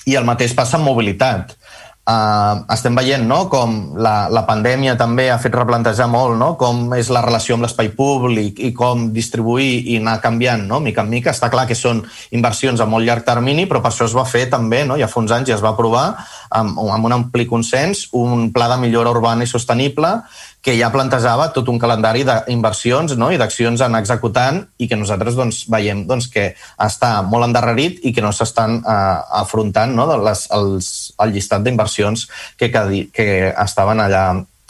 I 0.04 0.18
el 0.20 0.26
mateix 0.28 0.52
passa 0.52 0.76
amb 0.76 0.90
mobilitat 0.90 1.56
Uh, 2.04 2.66
estem 2.68 2.92
veient 2.92 3.22
no? 3.24 3.46
com 3.48 3.94
la, 3.96 4.26
la 4.28 4.42
pandèmia 4.44 4.92
també 5.00 5.30
ha 5.32 5.38
fet 5.40 5.54
replantejar 5.56 6.04
molt 6.12 6.36
no? 6.36 6.50
com 6.60 6.90
és 6.98 7.08
la 7.08 7.22
relació 7.24 7.56
amb 7.56 7.64
l'espai 7.64 7.88
públic 7.96 8.60
i 8.60 8.74
com 8.76 9.06
distribuir 9.14 9.78
i 9.88 9.96
anar 10.02 10.18
canviant 10.20 10.66
no? 10.68 10.82
mica 10.84 11.00
en 11.00 11.08
mica. 11.08 11.32
Està 11.32 11.48
clar 11.48 11.64
que 11.64 11.78
són 11.78 12.02
inversions 12.36 12.84
a 12.84 12.88
molt 12.88 13.08
llarg 13.08 13.24
termini, 13.24 13.64
però 13.64 13.80
per 13.80 13.88
això 13.94 14.04
es 14.04 14.16
va 14.16 14.26
fer 14.28 14.50
també, 14.52 14.82
no? 14.84 14.98
ja 15.00 15.08
fa 15.08 15.22
uns 15.22 15.32
anys 15.32 15.48
ja 15.48 15.56
es 15.56 15.64
va 15.64 15.72
aprovar 15.72 16.10
amb, 16.52 16.76
amb 16.76 17.08
un 17.08 17.16
ampli 17.16 17.48
consens 17.48 18.10
un 18.12 18.50
pla 18.52 18.68
de 18.74 18.82
millora 18.84 19.14
urbana 19.16 19.48
i 19.48 19.48
sostenible 19.48 20.18
que 20.64 20.72
ja 20.78 20.88
plantejava 20.88 21.50
tot 21.52 21.68
un 21.68 21.78
calendari 21.78 22.22
d'inversions 22.24 23.18
no? 23.20 23.28
i 23.28 23.36
d'accions 23.40 23.82
en 23.84 23.98
executant 23.98 24.62
i 24.80 24.88
que 24.88 24.96
nosaltres 24.96 25.36
doncs, 25.36 25.64
veiem 25.68 26.06
doncs, 26.08 26.30
que 26.32 26.46
està 26.80 27.18
molt 27.28 27.44
endarrerit 27.50 28.00
i 28.08 28.14
que 28.16 28.24
no 28.24 28.32
s'estan 28.32 28.78
eh, 28.80 29.18
afrontant 29.44 29.92
no? 29.92 30.08
Les, 30.24 30.46
els, 30.56 30.88
el 31.20 31.36
llistat 31.36 31.66
d'inversions 31.66 32.24
que, 32.56 32.70
que, 32.72 33.04
que 33.12 33.28
estaven 33.52 34.00
allà 34.00 34.24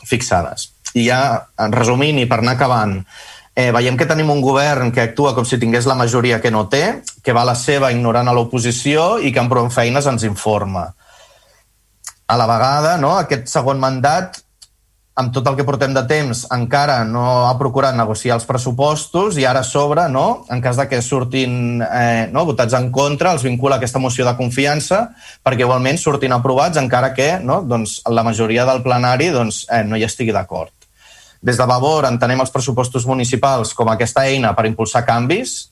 fixades. 0.04 0.72
I 0.98 1.06
ja, 1.06 1.20
resumint 1.70 2.18
i 2.18 2.26
per 2.30 2.40
anar 2.42 2.58
acabant, 2.58 2.98
eh, 3.54 3.70
veiem 3.74 3.96
que 3.96 4.10
tenim 4.10 4.34
un 4.34 4.42
govern 4.42 4.90
que 4.94 5.06
actua 5.06 5.34
com 5.34 5.46
si 5.46 5.60
tingués 5.62 5.86
la 5.86 5.98
majoria 5.98 6.40
que 6.42 6.50
no 6.50 6.66
té, 6.70 6.84
que 7.22 7.32
va 7.32 7.46
a 7.46 7.52
la 7.52 7.58
seva 7.58 7.92
ignorant 7.94 8.28
a 8.28 8.34
l'oposició 8.34 9.20
i 9.22 9.30
que 9.30 9.42
amb 9.42 9.54
prou 9.54 9.70
feines 9.70 10.10
ens 10.10 10.26
informa. 10.26 10.88
A 12.26 12.38
la 12.40 12.48
vegada, 12.50 12.96
no, 12.98 13.14
aquest 13.20 13.46
segon 13.52 13.78
mandat 13.78 14.40
amb 15.14 15.30
tot 15.30 15.46
el 15.46 15.54
que 15.54 15.64
portem 15.66 15.92
de 15.94 16.02
temps, 16.10 16.40
encara 16.54 17.04
no 17.06 17.46
ha 17.46 17.52
procurat 17.58 17.94
negociar 17.94 18.34
els 18.34 18.46
pressupostos 18.48 19.38
i 19.38 19.44
ara 19.46 19.62
a 19.62 19.66
sobre, 19.66 20.08
no, 20.10 20.44
en 20.50 20.62
cas 20.62 20.78
de 20.80 20.88
que 20.90 20.98
surtin 21.02 21.82
eh, 21.86 22.26
no, 22.34 22.42
votats 22.48 22.74
en 22.74 22.90
contra, 22.94 23.30
els 23.32 23.44
vincula 23.46 23.78
aquesta 23.78 24.02
moció 24.02 24.26
de 24.26 24.34
confiança 24.38 25.04
perquè 25.46 25.62
igualment 25.62 26.00
surtin 26.02 26.34
aprovats 26.34 26.80
encara 26.82 27.12
que 27.14 27.36
no, 27.38 27.60
doncs, 27.62 28.00
la 28.10 28.26
majoria 28.26 28.66
del 28.66 28.82
plenari 28.82 29.30
doncs, 29.34 29.64
eh, 29.70 29.84
no 29.86 29.96
hi 29.96 30.06
estigui 30.08 30.34
d'acord. 30.34 30.74
Des 31.44 31.60
de 31.60 31.68
Vavor 31.68 32.08
entenem 32.08 32.40
els 32.42 32.50
pressupostos 32.50 33.06
municipals 33.06 33.74
com 33.76 33.92
aquesta 33.92 34.26
eina 34.26 34.54
per 34.56 34.66
impulsar 34.66 35.04
canvis 35.06 35.68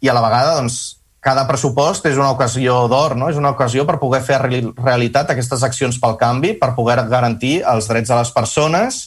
i 0.00 0.08
a 0.08 0.16
la 0.16 0.24
vegada 0.24 0.56
doncs, 0.56 0.99
cada 1.20 1.44
pressupost 1.48 2.06
és 2.08 2.16
una 2.16 2.30
ocasió 2.32 2.86
d'or, 2.88 3.14
no? 3.16 3.28
és 3.28 3.36
una 3.36 3.52
ocasió 3.52 3.84
per 3.88 3.98
poder 4.00 4.22
fer 4.24 4.40
realitat 4.40 5.30
aquestes 5.30 5.62
accions 5.66 6.00
pel 6.00 6.16
canvi, 6.20 6.54
per 6.56 6.72
poder 6.76 7.02
garantir 7.10 7.60
els 7.68 7.88
drets 7.90 8.08
de 8.08 8.16
les 8.16 8.32
persones 8.32 9.02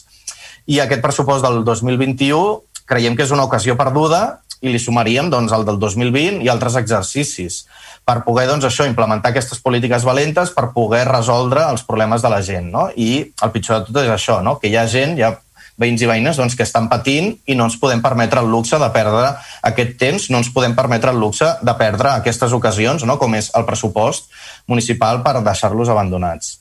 i 0.70 0.78
aquest 0.80 1.02
pressupost 1.02 1.44
del 1.44 1.64
2021 1.66 2.62
creiem 2.86 3.16
que 3.16 3.26
és 3.26 3.34
una 3.34 3.44
ocasió 3.48 3.74
perduda 3.76 4.40
i 4.64 4.72
li 4.72 4.80
sumaríem 4.80 5.28
doncs, 5.32 5.52
el 5.52 5.66
del 5.68 5.80
2020 5.80 6.44
i 6.44 6.48
altres 6.52 6.76
exercicis 6.80 7.64
per 8.04 8.20
poder 8.24 8.46
doncs, 8.48 8.64
això 8.68 8.86
implementar 8.88 9.32
aquestes 9.32 9.60
polítiques 9.64 10.04
valentes 10.04 10.52
per 10.54 10.70
poder 10.76 11.04
resoldre 11.08 11.66
els 11.68 11.84
problemes 11.88 12.24
de 12.24 12.30
la 12.32 12.40
gent. 12.44 12.70
No? 12.72 12.88
I 12.96 13.24
el 13.24 13.52
pitjor 13.52 13.82
de 13.82 13.90
tot 13.90 14.02
és 14.04 14.12
això, 14.12 14.40
no? 14.44 14.58
que 14.60 14.70
hi 14.70 14.76
ha 14.76 14.86
gent, 14.88 15.16
hi 15.18 15.24
ha 15.24 15.34
veïns 15.80 16.02
i 16.02 16.08
veïnes 16.08 16.38
doncs, 16.38 16.56
que 16.56 16.66
estan 16.66 16.88
patint 16.90 17.32
i 17.50 17.56
no 17.58 17.68
ens 17.68 17.78
podem 17.80 18.02
permetre 18.02 18.42
el 18.44 18.50
luxe 18.50 18.78
de 18.78 18.90
perdre 18.94 19.30
aquest 19.66 19.96
temps, 20.00 20.28
no 20.30 20.40
ens 20.42 20.50
podem 20.54 20.76
permetre 20.76 21.14
el 21.14 21.20
luxe 21.20 21.48
de 21.62 21.78
perdre 21.78 22.12
aquestes 22.14 22.52
ocasions, 22.54 23.06
no? 23.06 23.18
com 23.18 23.34
és 23.34 23.50
el 23.58 23.66
pressupost 23.66 24.30
municipal 24.70 25.22
per 25.24 25.40
deixar-los 25.42 25.90
abandonats. 25.90 26.60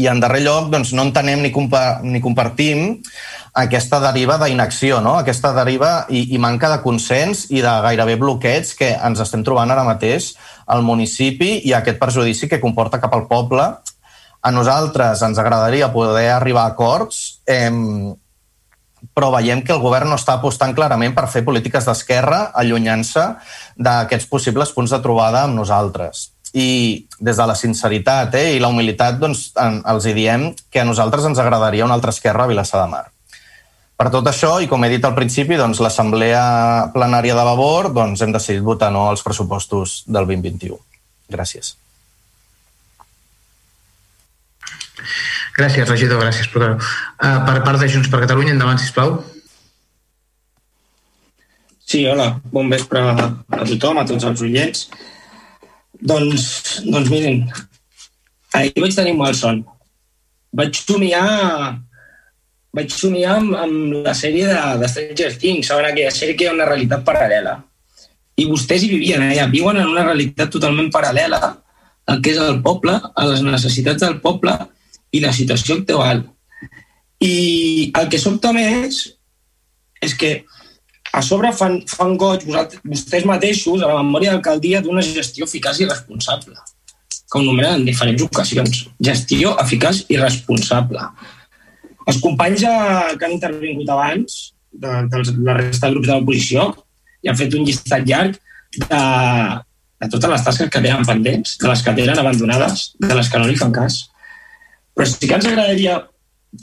I 0.00 0.06
en 0.08 0.20
darrer 0.22 0.40
lloc, 0.44 0.70
doncs, 0.72 0.92
no 0.96 1.02
entenem 1.04 1.42
ni, 1.42 1.50
compa 1.52 2.00
ni 2.04 2.20
compartim 2.22 3.00
aquesta 3.58 3.98
deriva 4.00 4.36
d'inacció, 4.40 5.00
no? 5.04 5.16
aquesta 5.18 5.50
deriva 5.56 6.06
i, 6.08 6.28
i 6.34 6.40
manca 6.40 6.70
de 6.72 6.80
consens 6.84 7.46
i 7.50 7.60
de 7.64 7.74
gairebé 7.84 8.16
bloqueig 8.20 8.70
que 8.78 8.92
ens 8.94 9.20
estem 9.20 9.44
trobant 9.44 9.72
ara 9.72 9.84
mateix 9.84 10.32
al 10.70 10.84
municipi 10.86 11.58
i 11.66 11.74
aquest 11.74 11.98
perjudici 12.00 12.48
que 12.48 12.60
comporta 12.62 13.00
cap 13.02 13.16
al 13.16 13.26
poble. 13.28 13.66
A 14.40 14.50
nosaltres 14.54 15.20
ens 15.26 15.38
agradaria 15.42 15.90
poder 15.92 16.30
arribar 16.32 16.64
a 16.64 16.72
acords 16.72 17.42
eh, 17.44 17.68
però 19.14 19.30
veiem 19.34 19.62
que 19.64 19.72
el 19.74 19.82
govern 19.82 20.10
no 20.12 20.18
està 20.20 20.36
apostant 20.38 20.74
clarament 20.76 21.14
per 21.16 21.28
fer 21.32 21.44
polítiques 21.46 21.86
d'esquerra 21.86 22.50
allunyant-se 22.62 23.26
d'aquests 23.76 24.28
possibles 24.30 24.72
punts 24.76 24.92
de 24.94 25.00
trobada 25.04 25.44
amb 25.46 25.58
nosaltres. 25.58 26.30
i 26.50 27.06
des 27.22 27.36
de 27.38 27.44
la 27.46 27.54
sinceritat 27.54 28.34
eh, 28.34 28.56
i 28.56 28.58
la 28.58 28.66
humilitat 28.72 29.20
doncs, 29.20 29.52
en, 29.54 29.76
els 29.86 30.06
hi 30.08 30.14
diem 30.16 30.48
que 30.66 30.80
a 30.80 30.84
nosaltres 30.84 31.28
ens 31.28 31.38
agradaria 31.38 31.84
una 31.86 31.94
altra 31.94 32.10
esquerra 32.10 32.42
a 32.42 32.50
Vilassar 32.50 32.80
de 32.82 32.88
Mar. 32.90 33.04
Per 33.94 34.08
tot 34.10 34.26
això, 34.26 34.56
i 34.58 34.66
com 34.66 34.82
he 34.82 34.88
dit 34.90 35.04
al 35.04 35.14
principi, 35.14 35.54
doncs, 35.60 35.78
l'Assemblea 35.78 36.88
Plenària 36.90 37.36
de 37.38 37.44
Vavor 37.44 37.92
doncs, 37.94 38.24
hem 38.24 38.32
decidit 38.34 38.64
votar 38.66 38.90
no 38.90 39.04
als 39.12 39.22
pressupostos 39.22 40.00
del 40.08 40.26
2021. 40.26 40.80
Gràcies. 41.30 41.76
Gràcies, 45.56 45.88
regidor, 45.88 46.22
gràcies. 46.22 46.48
Uh, 46.54 46.76
per 47.18 47.60
part 47.66 47.80
de 47.80 47.88
Junts 47.90 48.10
per 48.12 48.22
Catalunya, 48.24 48.54
endavant, 48.54 48.80
sisplau. 48.80 49.18
Sí, 51.90 52.04
hola, 52.06 52.36
bon 52.54 52.70
vespre 52.70 53.00
a 53.02 53.64
tothom, 53.66 53.98
a 53.98 54.06
tots 54.06 54.26
els 54.28 54.42
oients. 54.46 54.86
Doncs, 56.00 56.44
doncs 56.86 57.10
miren, 57.10 57.42
ahir 58.54 58.74
vaig 58.78 58.94
tenir 58.94 59.16
mal 59.18 59.34
son. 59.34 59.64
Vaig 60.54 60.78
somiar 60.78 61.80
vaig 62.76 62.92
somiar 62.94 63.40
amb, 63.40 63.56
amb 63.58 63.96
la 64.06 64.14
sèrie 64.14 64.46
de, 64.46 64.58
de 64.78 64.90
Stranger 64.92 65.32
Things, 65.42 65.66
saben 65.66 65.88
aquella 65.88 66.12
sèrie 66.14 66.36
que 66.38 66.46
hi 66.46 66.50
ha 66.50 66.54
una 66.54 66.68
realitat 66.68 67.02
paral·lela. 67.06 67.56
I 68.38 68.46
vostès 68.48 68.84
hi 68.86 68.92
vivien 68.92 69.24
allà, 69.26 69.48
viuen 69.50 69.80
en 69.80 69.90
una 69.90 70.06
realitat 70.06 70.52
totalment 70.54 70.92
paral·lela 70.94 71.40
al 72.10 72.22
que 72.22 72.32
és 72.32 72.38
el 72.42 72.60
poble, 72.62 72.94
a 72.94 73.26
les 73.26 73.42
necessitats 73.46 74.02
del 74.06 74.20
poble 74.22 74.54
i 75.12 75.22
la 75.22 75.32
situació 75.34 75.80
actual. 75.80 76.24
I 77.20 77.92
el 77.98 78.08
que 78.12 78.20
sobta 78.20 78.52
més 78.56 79.02
és 80.00 80.14
que 80.16 80.32
a 81.12 81.22
sobre 81.26 81.50
fan, 81.52 81.80
fan 81.90 82.14
goig 82.18 82.44
vostès 82.46 83.26
mateixos 83.26 83.82
a 83.82 83.90
la 83.90 84.02
memòria 84.02 84.34
d'alcaldia 84.34 84.80
d'una 84.84 85.02
gestió 85.02 85.48
eficaç 85.48 85.82
i 85.82 85.88
responsable, 85.88 86.54
que 87.10 87.38
ho 87.38 87.42
nomenen 87.42 87.80
en 87.80 87.88
diferents 87.88 88.22
ocasions. 88.22 88.84
Gestió 89.10 89.56
eficaç 89.62 90.04
i 90.08 90.20
responsable. 90.20 91.02
Els 92.06 92.20
companys 92.22 92.62
que 92.62 93.26
han 93.26 93.34
intervingut 93.34 93.90
abans, 93.90 94.38
de, 94.70 95.02
de 95.10 95.24
la 95.42 95.58
resta 95.58 95.88
de 95.88 95.96
grups 95.96 96.08
de 96.08 96.14
l'oposició, 96.14 96.70
i 97.22 97.28
han 97.28 97.38
fet 97.38 97.58
un 97.58 97.66
llistat 97.66 98.06
llarg 98.06 98.38
de, 98.78 99.02
de 100.00 100.08
totes 100.14 100.30
les 100.32 100.46
tasques 100.46 100.70
que 100.70 100.82
tenen 100.82 101.04
pendents, 101.06 101.58
de 101.58 101.68
les 101.68 101.82
que 101.84 101.96
tenen 101.98 102.22
abandonades, 102.22 102.92
de 103.02 103.14
les 103.18 103.28
que 103.28 103.42
no 103.42 103.50
li 103.50 103.58
fan 103.58 103.74
cas. 103.74 104.04
Però 105.00 105.08
sí 105.08 105.24
que 105.24 105.32
ens 105.32 105.46
agradaria 105.48 105.94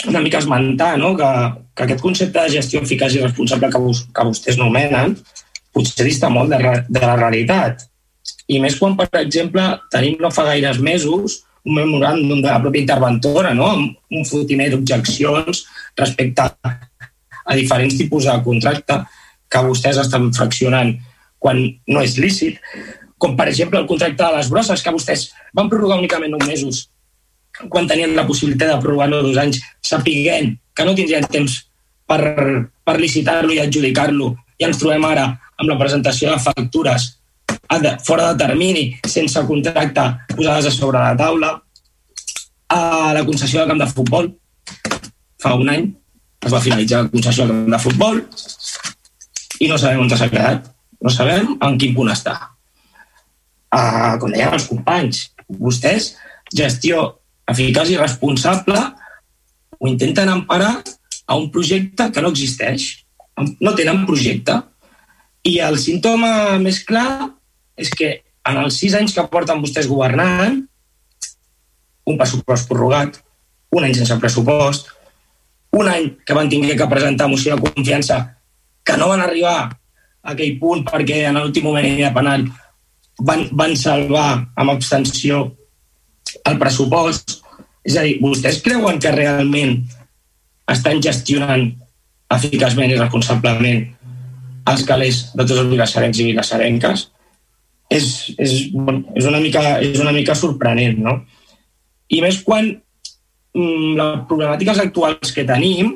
una 0.06 0.20
mica 0.22 0.38
esmentar 0.38 0.92
no? 1.02 1.16
que, 1.18 1.28
que 1.74 1.86
aquest 1.88 2.02
concepte 2.04 2.38
de 2.38 2.52
gestió 2.54 2.84
eficaç 2.86 3.16
i 3.16 3.22
responsable 3.24 3.72
que, 3.74 3.80
vos, 3.82 4.02
que 4.14 4.26
vostès 4.28 4.60
nomenen 4.60 5.16
potser 5.74 6.06
dista 6.06 6.30
molt 6.30 6.52
de, 6.54 6.60
de 6.86 7.02
la 7.02 7.16
realitat. 7.18 7.82
I 8.54 8.60
més 8.62 8.76
quan, 8.78 8.94
per 9.00 9.08
exemple, 9.24 9.64
tenim 9.90 10.20
no 10.22 10.30
fa 10.30 10.46
gaires 10.52 10.78
mesos 10.78 11.40
un 11.66 11.80
memoràndum 11.80 12.44
de 12.44 12.52
la 12.52 12.60
pròpia 12.62 12.84
interventora, 12.84 13.56
no? 13.58 13.72
un 13.74 14.28
fotimer 14.30 14.68
d'objeccions 14.70 15.64
respecte 15.98 16.46
a 16.46 17.56
diferents 17.58 17.98
tipus 17.98 18.28
de 18.30 18.36
contracte 18.46 19.00
que 19.50 19.64
vostès 19.66 19.98
estan 20.04 20.30
fraccionant 20.38 20.94
quan 21.42 21.64
no 21.90 22.06
és 22.06 22.20
lícit, 22.22 22.62
com 23.18 23.34
per 23.34 23.50
exemple 23.50 23.82
el 23.82 23.90
contracte 23.90 24.22
de 24.22 24.38
les 24.38 24.54
brosses, 24.54 24.86
que 24.86 24.94
vostès 24.94 25.32
van 25.58 25.74
prorrogar 25.74 25.98
únicament 26.04 26.38
9 26.38 26.52
mesos 26.54 26.84
quan 27.70 27.88
tenien 27.90 28.16
la 28.16 28.28
possibilitat 28.28 28.74
de 28.74 28.80
prorrogar-lo 28.82 29.24
dos 29.26 29.38
anys, 29.42 29.62
sapiguent 29.82 30.54
que 30.78 30.86
no 30.86 30.96
tindrien 30.96 31.26
temps 31.32 31.60
per, 32.08 32.22
per 32.86 32.98
licitar-lo 33.02 33.54
i 33.54 33.62
adjudicar-lo, 33.64 34.34
i 34.58 34.66
ens 34.68 34.80
trobem 34.82 35.06
ara 35.06 35.28
amb 35.58 35.70
la 35.70 35.78
presentació 35.80 36.32
de 36.32 36.42
factures 36.42 37.18
fora 38.06 38.34
de 38.34 38.46
termini, 38.46 39.00
sense 39.06 39.42
contracte, 39.48 40.04
posades 40.36 40.68
a 40.68 40.72
sobre 40.72 41.00
la 41.00 41.16
taula. 41.18 41.62
A 42.70 43.14
la 43.14 43.24
concessió 43.26 43.62
de 43.62 43.68
camp 43.68 43.80
de 43.80 43.88
futbol, 43.88 44.32
fa 45.40 45.54
un 45.56 45.70
any, 45.70 45.86
es 46.44 46.52
va 46.52 46.62
finalitzar 46.62 47.04
la 47.04 47.10
concessió 47.10 47.46
de 47.46 47.54
camp 47.54 47.72
de 47.72 47.80
futbol 47.80 48.20
i 49.60 49.70
no 49.70 49.78
sabem 49.78 50.04
on 50.04 50.10
s'ha 50.10 50.30
quedat. 50.30 50.68
No 51.02 51.10
sabem 51.14 51.58
en 51.62 51.78
quin 51.78 51.94
punt 51.96 52.10
està. 52.10 52.34
Uh, 53.72 54.18
com 54.20 54.32
deien 54.34 54.54
els 54.54 54.66
companys, 54.68 55.28
vostès, 55.48 56.16
gestió 56.56 57.20
eficaç 57.52 57.92
i 57.94 58.00
responsable, 58.00 58.80
ho 59.78 59.88
intenten 59.88 60.30
emparar 60.30 60.76
a 61.28 61.36
un 61.36 61.50
projecte 61.52 62.10
que 62.12 62.24
no 62.24 62.32
existeix. 62.34 62.88
No 63.62 63.76
tenen 63.78 64.06
projecte. 64.08 64.56
I 65.48 65.60
el 65.64 65.78
símptoma 65.80 66.58
més 66.60 66.82
clar 66.88 67.30
és 67.78 67.92
que 67.94 68.10
en 68.48 68.60
els 68.64 68.80
sis 68.80 68.96
anys 68.98 69.14
que 69.16 69.26
porten 69.32 69.62
vostès 69.62 69.88
governant, 69.88 70.62
un 72.08 72.20
pressupost 72.20 72.68
prorrogat, 72.70 73.20
un 73.76 73.86
any 73.86 73.96
sense 73.96 74.16
pressupost, 74.22 74.94
un 75.78 75.90
any 75.92 76.10
que 76.26 76.36
van 76.36 76.50
tinguer 76.50 76.78
que 76.80 76.88
presentar 76.90 77.28
moció 77.28 77.56
de 77.56 77.70
confiança 77.70 78.22
que 78.88 78.96
no 78.98 79.10
van 79.12 79.22
arribar 79.22 79.58
a 79.68 80.32
aquell 80.34 80.56
punt 80.62 80.86
perquè 80.88 81.26
en 81.28 81.40
l'últim 81.40 81.68
moment 81.68 82.00
de 82.00 82.12
penal 82.16 82.48
van, 83.20 83.44
van 83.52 83.76
salvar 83.76 84.30
amb 84.56 84.72
abstenció 84.72 85.44
el 86.46 86.58
pressupost. 86.62 87.40
És 87.88 87.96
a 87.96 88.04
dir, 88.04 88.18
vostès 88.22 88.62
creuen 88.64 89.00
que 89.00 89.14
realment 89.14 89.78
estan 90.72 91.00
gestionant 91.04 91.70
eficaçment 92.36 92.92
i 92.92 92.98
responsablement 93.00 93.86
els 94.68 94.84
calés 94.88 95.22
de 95.34 95.46
tots 95.46 95.62
els 95.62 95.72
vilassarencs 95.72 96.20
i 96.20 96.28
vilassarenques? 96.32 97.08
És, 97.88 98.08
és, 98.36 98.58
bueno, 98.74 99.06
és, 99.16 99.24
una 99.30 99.40
mica, 99.40 99.78
és 99.80 100.02
una 100.04 100.12
mica 100.12 100.36
sorprenent, 100.36 101.00
no? 101.00 101.22
I 102.12 102.20
més 102.24 102.42
quan 102.44 102.68
mm, 102.68 103.96
les 103.96 104.20
problemàtiques 104.28 104.82
actuals 104.84 105.32
que 105.36 105.48
tenim 105.48 105.96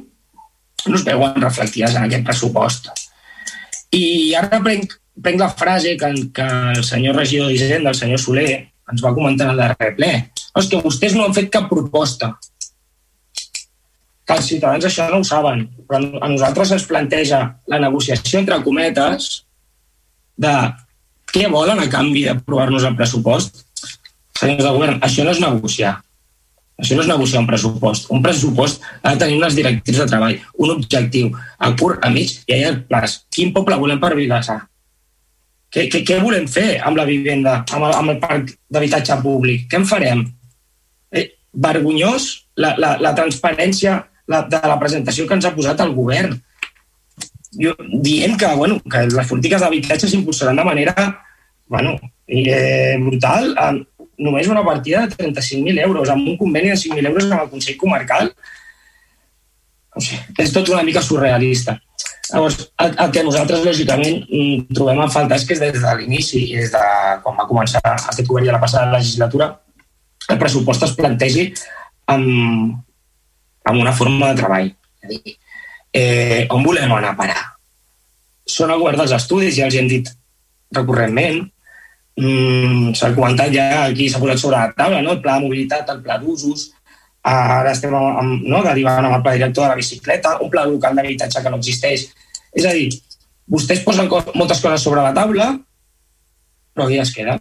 no 0.88 0.98
es 0.98 1.04
veuen 1.06 1.36
reflectides 1.44 1.96
en 1.96 2.08
aquest 2.08 2.26
pressupost. 2.26 2.90
I 3.92 4.34
ara 4.40 4.62
prenc, 4.64 4.96
prenc 5.22 5.44
la 5.44 5.52
frase 5.52 5.98
que, 6.00 6.12
que 6.34 6.48
el 6.78 6.84
senyor 6.88 7.20
regidor 7.20 7.52
d'Hisenda, 7.52 7.92
el 7.92 8.00
senyor 8.00 8.24
Soler, 8.24 8.71
ens 8.92 9.04
va 9.04 9.14
comentar 9.16 9.48
en 9.48 9.54
el 9.54 9.62
darrer 9.62 9.92
ple. 9.98 10.12
És 10.58 10.68
que 10.72 10.82
vostès 10.84 11.16
no 11.16 11.26
han 11.26 11.36
fet 11.36 11.52
cap 11.54 11.70
proposta. 11.72 12.34
Que 14.28 14.38
els 14.38 14.50
ciutadans 14.52 14.86
això 14.88 15.08
no 15.12 15.22
ho 15.22 15.28
saben, 15.28 15.66
però 15.88 16.02
a 16.22 16.30
nosaltres 16.32 16.74
ens 16.76 16.88
planteja 16.90 17.42
la 17.72 17.80
negociació 17.84 18.40
entre 18.42 18.62
cometes 18.66 19.32
de 20.42 20.54
què 21.32 21.48
volen 21.52 21.80
a 21.80 21.90
canvi 21.92 22.26
d'aprovar-nos 22.28 22.88
el 22.88 22.98
pressupost. 23.00 23.66
Senyors 24.40 24.64
del 24.66 24.78
govern, 24.78 25.04
això 25.06 25.26
no 25.26 25.36
és 25.36 25.44
negociar. 25.44 26.00
Això 26.82 26.98
no 26.98 27.04
és 27.06 27.12
negociar 27.12 27.44
un 27.44 27.48
pressupost. 27.50 28.10
Un 28.10 28.24
pressupost 28.26 28.82
ha 29.04 29.14
de 29.14 29.22
tenir 29.22 29.38
unes 29.38 29.56
directrius 29.56 30.02
de 30.02 30.10
treball, 30.10 30.40
un 30.58 30.74
objectiu 30.74 31.30
a 31.60 31.72
curt, 31.78 32.02
a 32.02 32.10
mig 32.10 32.40
i 32.48 32.56
a 32.56 32.60
llarg 32.64 32.84
plaç. 32.90 33.22
Quin 33.30 33.54
poble 33.54 33.78
volem 33.78 34.02
per 34.02 34.16
Vilassar? 34.18 34.64
Què, 35.72 35.88
què, 35.88 36.02
què 36.08 36.20
volem 36.20 36.48
fer 36.52 36.82
amb 36.84 37.00
la 37.00 37.08
vivenda, 37.08 37.62
amb 37.72 37.88
el, 37.88 37.96
amb 37.96 38.14
el 38.14 38.20
parc 38.20 38.54
d'habitatge 38.72 39.18
públic? 39.24 39.68
Què 39.72 39.80
en 39.80 39.88
farem? 39.88 40.26
Eh, 41.16 41.28
vergonyós 41.64 42.32
la, 42.60 42.74
la, 42.82 42.96
la 43.00 43.14
transparència 43.16 43.98
la, 44.28 44.44
de 44.52 44.62
la 44.68 44.80
presentació 44.82 45.28
que 45.28 45.38
ens 45.38 45.48
ha 45.48 45.56
posat 45.56 45.84
el 45.86 45.94
govern. 45.96 46.36
Jo, 47.56 47.76
dient 48.04 48.38
que, 48.40 48.50
bueno, 48.56 48.80
que 48.84 49.06
les 49.12 49.28
polítiques 49.28 49.64
d'habitatge 49.64 50.12
s'impulsaran 50.12 50.60
de 50.60 50.68
manera 50.68 50.96
bueno, 51.72 51.96
eh, 52.28 52.98
brutal, 53.00 53.54
amb 53.56 53.88
només 54.22 54.50
una 54.52 54.64
partida 54.64 55.06
de 55.08 55.16
35.000 55.16 55.80
euros, 55.86 56.10
amb 56.12 56.28
un 56.28 56.36
conveni 56.38 56.70
de 56.70 56.76
5.000 56.76 57.08
euros 57.10 57.30
amb 57.32 57.46
el 57.46 57.50
Consell 57.50 57.78
Comarcal. 57.80 58.34
O 59.96 60.04
sigui, 60.04 60.20
és 60.44 60.52
tot 60.52 60.70
una 60.72 60.84
mica 60.84 61.02
surrealista. 61.04 61.78
Llavors, 62.32 62.58
el, 62.80 62.94
el 63.04 63.12
que 63.12 63.24
nosaltres, 63.26 63.64
lògicament, 63.66 64.22
mm, 64.28 64.76
trobem 64.76 65.02
a 65.04 65.10
falta 65.12 65.36
és 65.36 65.46
que 65.48 65.58
des 65.60 65.80
de 65.84 65.96
l'inici 66.00 66.46
des 66.56 66.72
de 66.72 66.84
quan 67.24 67.38
va 67.40 67.48
començar 67.50 67.82
aquest 67.84 68.24
govern 68.28 68.48
i 68.48 68.54
la 68.54 68.62
passada 68.62 68.92
legislatura, 68.94 69.50
el 70.30 70.40
pressupost 70.40 70.86
es 70.88 70.96
plantegi 70.96 71.50
amb, 72.14 72.78
amb 73.68 73.82
una 73.82 73.94
forma 73.94 74.32
de 74.32 74.42
treball. 74.42 74.72
És 75.02 75.08
a 75.08 75.12
dir, 75.12 75.36
eh, 75.94 76.48
on 76.50 76.64
volem 76.64 76.92
anar 76.92 77.14
a 77.14 77.20
parar? 77.20 77.42
Són 78.48 78.72
el 78.72 78.80
govern 78.80 79.04
dels 79.04 79.16
estudis, 79.18 79.58
ja 79.58 79.68
els 79.68 79.76
hem 79.76 79.90
dit 79.92 80.08
recurrentment, 80.72 81.44
mm, 82.16 82.94
s'ha 82.96 83.14
comentat 83.16 83.52
ja 83.52 83.86
aquí, 83.86 84.10
s'ha 84.10 84.20
posat 84.24 84.40
sobre 84.40 84.58
la 84.58 84.72
taula, 84.78 85.02
no? 85.02 85.18
el 85.18 85.22
pla 85.22 85.36
de 85.38 85.48
mobilitat, 85.48 85.90
el 85.90 86.02
pla 86.06 86.18
d'usos, 86.22 86.72
ara 87.22 87.72
estem 87.72 87.94
amb, 87.94 88.42
no, 88.48 88.64
derivant 88.66 89.06
amb 89.06 89.20
el 89.20 89.22
pla 89.22 89.36
director 89.38 89.66
de 89.66 89.70
la 89.70 89.80
bicicleta, 89.80 90.38
un 90.42 90.50
pla 90.50 90.66
local 90.66 90.96
d'habitatge 90.96 91.44
que 91.44 91.50
no 91.50 91.60
existeix. 91.62 92.08
És 92.58 92.68
a 92.68 92.74
dir, 92.76 92.90
vostès 93.52 93.84
posen 93.86 94.10
co 94.12 94.22
moltes 94.36 94.62
coses 94.64 94.84
sobre 94.84 95.04
la 95.04 95.16
taula, 95.16 95.54
però 96.74 96.88
aquí 96.88 97.00
es 97.00 97.14
queden. 97.16 97.40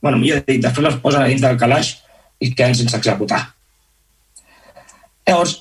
bueno, 0.00 0.18
millor 0.18 0.44
dit, 0.46 0.60
després 0.62 0.86
les 0.86 0.98
posen 1.02 1.24
a 1.24 1.28
dins 1.28 1.42
del 1.42 1.58
calaix 1.58 1.96
i 2.38 2.52
queden 2.54 2.76
sense 2.78 2.96
executar. 2.96 3.40
Llavors, 5.26 5.56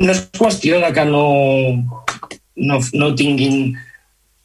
no 0.00 0.12
és 0.14 0.22
qüestió 0.38 0.80
de 0.82 0.90
que 0.96 1.04
no, 1.06 1.24
no, 2.56 2.78
no 2.80 3.10
tinguin 3.18 3.74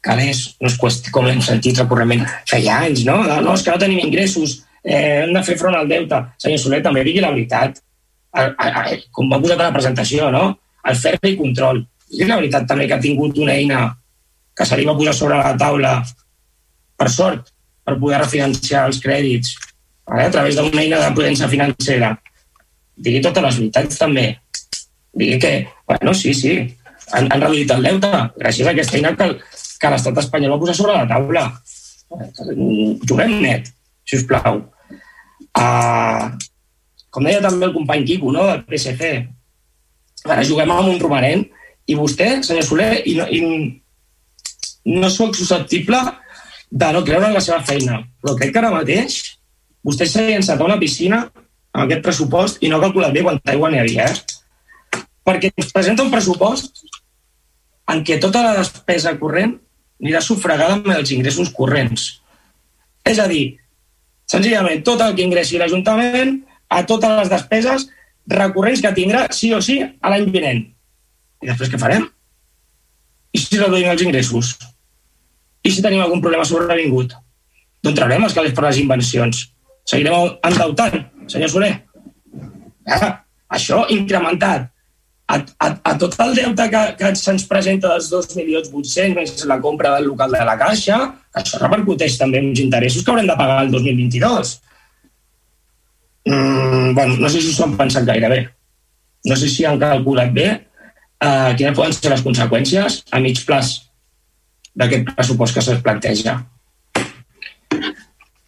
calés, 0.04 0.42
no 0.60 0.68
és 0.70 0.76
qüestió, 0.80 1.12
com 1.14 1.28
hem 1.28 1.40
sentit 1.44 1.80
recurrentment, 1.80 2.26
feia 2.48 2.82
anys, 2.86 3.04
no? 3.08 3.18
No, 3.24 3.54
és 3.56 3.64
que 3.64 3.72
no 3.72 3.80
tenim 3.80 4.04
ingressos, 4.04 4.60
eh, 4.84 5.24
hem 5.24 5.34
de 5.36 5.44
fer 5.46 5.56
front 5.60 5.76
al 5.76 5.88
deute. 5.90 6.20
Senyor 6.40 6.60
Soler, 6.62 6.82
també 6.84 7.04
digui 7.06 7.24
la 7.24 7.32
veritat. 7.34 7.80
A, 8.30 8.46
a, 8.46 8.68
a, 8.68 8.98
com 9.10 9.32
va 9.32 9.40
posar 9.42 9.56
a 9.58 9.64
la 9.64 9.74
presentació, 9.74 10.28
no? 10.30 10.52
El 10.86 10.96
ferri 10.96 11.34
control. 11.40 11.82
Digui 12.10 12.26
la 12.28 12.40
veritat 12.40 12.66
també 12.66 12.88
que 12.90 12.96
ha 12.96 13.02
tingut 13.02 13.38
una 13.38 13.54
eina 13.54 13.84
que 14.56 14.66
se 14.66 14.76
li 14.76 14.86
va 14.86 14.96
posar 14.98 15.14
sobre 15.16 15.38
la 15.38 15.54
taula, 15.58 15.92
per 16.98 17.08
sort, 17.08 17.52
per 17.86 17.96
poder 18.00 18.18
refinanciar 18.20 18.84
els 18.90 18.98
crèdits 19.02 19.54
eh, 19.54 20.24
a 20.26 20.30
través 20.32 20.58
d'una 20.58 20.82
eina 20.82 21.00
de 21.04 21.14
prudència 21.16 21.48
financera. 21.48 22.12
Digui 23.00 23.22
totes 23.24 23.46
les 23.46 23.60
veritats 23.62 24.00
també. 24.02 24.26
Digui 25.16 25.38
que, 25.42 25.52
bueno, 25.88 26.14
sí, 26.14 26.34
sí, 26.36 26.58
han, 27.14 27.30
han 27.30 27.46
reduït 27.46 27.72
el 27.74 27.86
deute 27.88 28.10
gràcies 28.36 28.68
a 28.68 28.74
aquesta 28.74 28.98
eina 28.98 29.14
que, 29.16 29.30
que 29.80 29.92
l'estat 29.94 30.20
espanyol 30.24 30.56
va 30.56 30.60
posar 30.64 30.76
sobre 30.76 30.98
la 30.98 31.08
taula. 31.08 31.46
Juguem 33.06 33.38
net, 33.40 33.70
si 34.04 34.18
us 34.18 34.26
plau. 34.28 34.60
Uh, 35.56 36.26
com 37.10 37.26
deia 37.26 37.40
també 37.42 37.66
el 37.66 37.74
company 37.74 38.04
Quico, 38.06 38.34
no?, 38.34 38.44
del 38.50 38.66
PSC, 38.68 39.14
ara 40.28 40.44
juguem 40.46 40.70
amb 40.74 40.92
un 40.92 41.00
romanent 41.00 41.46
i 41.86 41.96
vostè, 41.98 42.40
senyor 42.46 42.66
Soler, 42.66 42.90
i 43.06 43.16
no, 43.18 43.26
i 43.30 43.40
no 44.90 45.10
sóc 45.10 45.36
susceptible 45.36 46.00
de 46.70 46.92
no 46.94 47.04
creure 47.04 47.28
en 47.28 47.36
la 47.36 47.42
seva 47.44 47.62
feina, 47.66 48.00
però 48.22 48.36
crec 48.38 48.52
que 48.54 48.60
ara 48.62 48.72
mateix 48.74 49.20
vostè 49.86 50.06
s'ha 50.06 50.26
llançat 50.26 50.60
a 50.60 50.66
una 50.68 50.78
piscina 50.80 51.24
amb 51.72 51.84
aquest 51.84 52.04
pressupost 52.04 52.62
i 52.62 52.70
no 52.70 52.78
ha 52.78 52.84
calculat 52.84 53.14
bé 53.14 53.24
quanta 53.26 53.52
aigua 53.52 53.70
n'hi 53.70 53.80
havia, 53.82 54.06
eh? 54.10 55.02
Perquè 55.26 55.50
ens 55.54 55.72
presenta 55.74 56.04
un 56.04 56.12
pressupost 56.12 56.84
en 57.90 58.04
què 58.06 58.18
tota 58.22 58.42
la 58.44 58.56
despesa 58.58 59.16
corrent 59.18 59.56
anirà 60.00 60.22
sufragada 60.24 60.78
amb 60.78 60.88
els 60.94 61.10
ingressos 61.12 61.50
corrents. 61.54 62.20
És 63.04 63.18
a 63.18 63.26
dir, 63.28 63.58
senzillament, 64.30 64.82
tot 64.86 65.02
el 65.04 65.16
que 65.16 65.26
ingressi 65.26 65.58
l'Ajuntament 65.60 66.38
a 66.70 66.84
totes 66.88 67.16
les 67.18 67.32
despeses 67.32 67.88
recurrents 68.30 68.82
que 68.84 68.94
tindrà 68.96 69.26
sí 69.34 69.52
o 69.54 69.60
sí 69.64 69.80
a 69.82 70.12
l'any 70.12 70.28
vinent. 70.30 70.62
I 71.40 71.48
després 71.48 71.70
què 71.72 71.80
farem? 71.80 72.06
I 73.32 73.40
si 73.40 73.60
reduïm 73.60 73.90
els 73.92 74.02
ingressos? 74.04 74.54
I 75.64 75.72
si 75.72 75.84
tenim 75.84 76.02
algun 76.02 76.22
problema 76.24 76.46
sobrevingut? 76.48 77.14
D'on 77.84 77.96
traurem 77.96 78.26
els 78.26 78.36
calés 78.36 78.56
per 78.56 78.66
les 78.66 78.80
invencions? 78.82 79.46
Seguirem 79.88 80.36
endeutant, 80.46 81.00
senyor 81.32 81.52
Soler? 81.52 81.72
Ah, 82.90 83.22
això 83.56 83.84
incrementat 83.92 84.68
a, 85.30 85.38
a, 85.38 85.68
a 85.90 85.92
tot 85.98 86.16
el 86.24 86.34
deute 86.36 86.66
que, 86.72 86.80
que 86.98 87.10
se'ns 87.18 87.46
presenta 87.48 87.92
dels 87.92 88.08
2.800.000 88.12 89.14
més 89.16 89.44
la 89.48 89.60
compra 89.62 89.94
del 89.96 90.10
local 90.10 90.34
de 90.34 90.42
la 90.46 90.56
Caixa, 90.60 90.98
això 91.40 91.60
repercuteix 91.62 92.18
també 92.20 92.40
en 92.42 92.50
uns 92.50 92.62
interessos 92.62 93.04
que 93.04 93.14
haurem 93.14 93.28
de 93.30 93.36
pagar 93.38 93.60
el 93.64 93.70
2022. 93.72 94.56
Mm, 96.26 96.90
bueno, 96.98 97.16
no 97.22 97.30
sé 97.30 97.40
si 97.40 97.54
s'ho 97.54 97.68
han 97.68 97.78
pensat 97.78 98.08
gaire 98.08 98.32
bé. 98.32 98.40
No 99.30 99.36
sé 99.36 99.48
si 99.52 99.64
han 99.68 99.78
calculat 99.80 100.34
bé 100.34 100.48
eh, 101.20 101.52
quines 101.56 101.76
poden 101.76 101.94
ser 101.96 102.12
les 102.12 102.24
conseqüències 102.24 103.00
a 103.12 103.20
mig 103.22 103.42
plaç 103.46 103.76
d'aquest 104.76 105.12
pressupost 105.16 105.56
que 105.56 105.64
se'ls 105.64 105.82
planteja. 105.84 106.38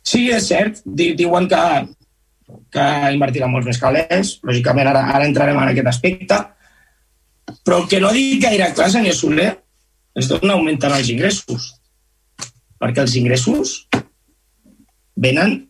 Sí, 0.03 0.29
és 0.35 0.47
cert, 0.49 0.81
diuen 0.85 1.49
que, 1.51 1.63
que 2.75 2.87
invertiran 3.15 3.53
molts 3.53 3.69
més 3.71 3.81
calés, 3.81 4.37
lògicament 4.45 4.91
ara, 4.91 5.07
ara 5.15 5.29
entrarem 5.29 5.61
en 5.61 5.73
aquest 5.73 5.91
aspecte, 5.93 6.39
però 7.63 7.83
el 7.83 7.89
que 7.91 8.01
no 8.03 8.13
dit 8.15 8.41
gaire 8.43 8.71
clar, 8.77 8.91
senyor 8.93 9.17
Soler, 9.17 9.51
és 10.19 10.29
d'on 10.29 10.53
augmenten 10.53 10.93
els 10.93 11.11
ingressos. 11.13 11.71
Perquè 12.83 13.05
els 13.05 13.15
ingressos 13.17 13.77
venen 15.23 15.61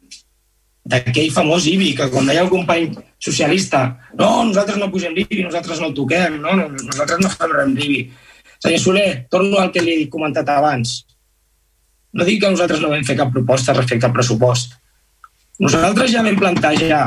d'aquell 0.85 1.31
famós 1.31 1.67
IBI, 1.71 1.93
que 1.99 2.09
com 2.11 2.27
deia 2.27 2.43
el 2.43 2.51
company 2.51 2.91
socialista, 3.23 3.85
no, 4.19 4.43
nosaltres 4.49 4.81
no 4.81 4.91
pugem 4.91 5.15
l'IBI, 5.15 5.45
nosaltres 5.47 5.81
no 5.81 5.91
el 5.93 5.97
toquem, 5.97 6.41
no, 6.43 6.57
nosaltres 6.59 7.23
no 7.23 7.31
fem 7.31 7.55
res 7.55 7.67
amb 7.69 7.79
l'IBI. 7.79 8.03
Senyor 8.63 8.83
Soler, 8.83 9.09
torno 9.31 9.59
al 9.59 9.71
que 9.75 9.83
li 9.83 9.95
he 9.95 10.11
comentat 10.11 10.49
abans. 10.51 11.03
No 12.13 12.27
dic 12.27 12.43
que 12.43 12.51
nosaltres 12.51 12.83
no 12.83 12.91
vam 12.93 13.07
fer 13.07 13.17
cap 13.19 13.31
proposta 13.35 13.75
respecte 13.77 14.09
al 14.09 14.15
pressupost. 14.15 14.75
Nosaltres 15.63 16.11
ja 16.13 16.25
vam 16.27 16.39
plantejar, 16.39 17.05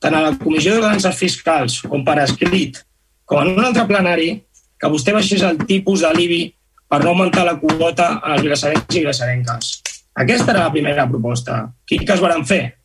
tant 0.00 0.16
a 0.16 0.24
la 0.24 0.34
Comissió 0.40 0.74
de 0.74 0.84
Balances 0.84 1.16
Fiscals 1.18 1.80
com 1.84 2.04
per 2.06 2.18
escrit, 2.24 2.80
com 3.28 3.42
en 3.44 3.52
un 3.58 3.68
altre 3.68 3.84
plenari, 3.88 4.30
que 4.78 4.90
vostè 4.92 5.12
baixés 5.12 5.42
el 5.44 5.60
tipus 5.68 6.04
de 6.06 6.12
l'IBI 6.14 6.42
per 6.88 7.02
no 7.02 7.12
augmentar 7.12 7.44
la 7.44 7.58
quota 7.60 8.14
a 8.22 8.34
les 8.34 8.46
vilassarencs 8.46 8.96
i 8.96 9.02
vilassarenques. 9.02 9.70
Aquesta 10.18 10.52
era 10.54 10.64
la 10.66 10.72
primera 10.72 11.06
proposta. 11.10 11.66
Quin 11.86 12.06
cas 12.08 12.22
varen 12.22 12.46
fer? 12.48 12.77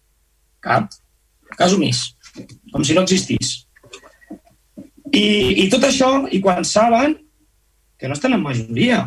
Cap. 0.64 0.92
Cas 1.58 1.76
omís. 1.76 2.06
Com 2.74 2.86
si 2.86 2.96
no 2.98 3.04
existís. 3.06 3.60
I, 5.14 5.26
I 5.64 5.68
tot 5.70 5.86
això, 5.86 6.10
i 6.34 6.40
quan 6.42 6.66
saben 6.66 7.18
que 8.00 8.10
no 8.10 8.18
estan 8.18 8.34
en 8.34 8.42
majoria. 8.44 9.04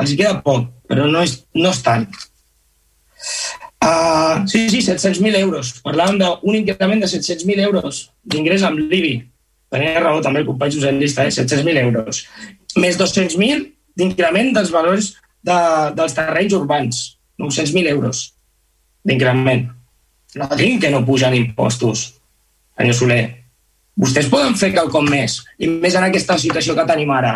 Els 0.00 0.14
queda 0.16 0.38
poc, 0.44 0.70
però 0.88 1.08
no 1.10 1.24
és, 1.26 1.42
no 1.58 1.74
és 1.74 1.82
tant. 1.84 2.06
Uh, 3.80 4.46
sí, 4.48 4.68
sí, 4.72 4.80
700.000 4.86 5.36
euros. 5.40 5.74
Parlàvem 5.84 6.20
d'un 6.22 6.56
increment 6.56 7.02
de 7.02 7.10
700.000 7.10 7.66
euros 7.66 8.06
d'ingrés 8.24 8.64
amb 8.64 8.80
l'IBI 8.80 9.18
tenia 9.70 10.02
raó 10.02 10.20
també 10.22 10.42
el 10.42 10.48
company 10.48 10.74
socialista, 10.74 11.24
eh? 11.24 11.34
700.000 11.34 11.84
euros. 11.86 12.24
Més 12.82 12.98
200.000 12.98 13.68
d'increment 13.98 14.52
dels 14.56 14.72
valors 14.74 15.12
de, 15.46 15.58
dels 15.96 16.16
terrenys 16.16 16.56
urbans, 16.58 17.02
900.000 17.40 17.94
euros 17.94 18.24
d'increment. 19.06 19.68
No 20.38 20.48
diguin 20.54 20.80
que 20.80 20.90
no 20.92 21.04
pugen 21.06 21.34
impostos, 21.34 22.04
senyor 22.78 22.96
Soler. 22.98 23.22
Vostès 24.00 24.28
poden 24.32 24.54
fer 24.56 24.70
quelcom 24.74 25.08
més, 25.10 25.40
i 25.58 25.68
més 25.68 25.96
en 25.98 26.06
aquesta 26.06 26.38
situació 26.38 26.76
que 26.78 26.86
tenim 26.88 27.10
ara. 27.12 27.34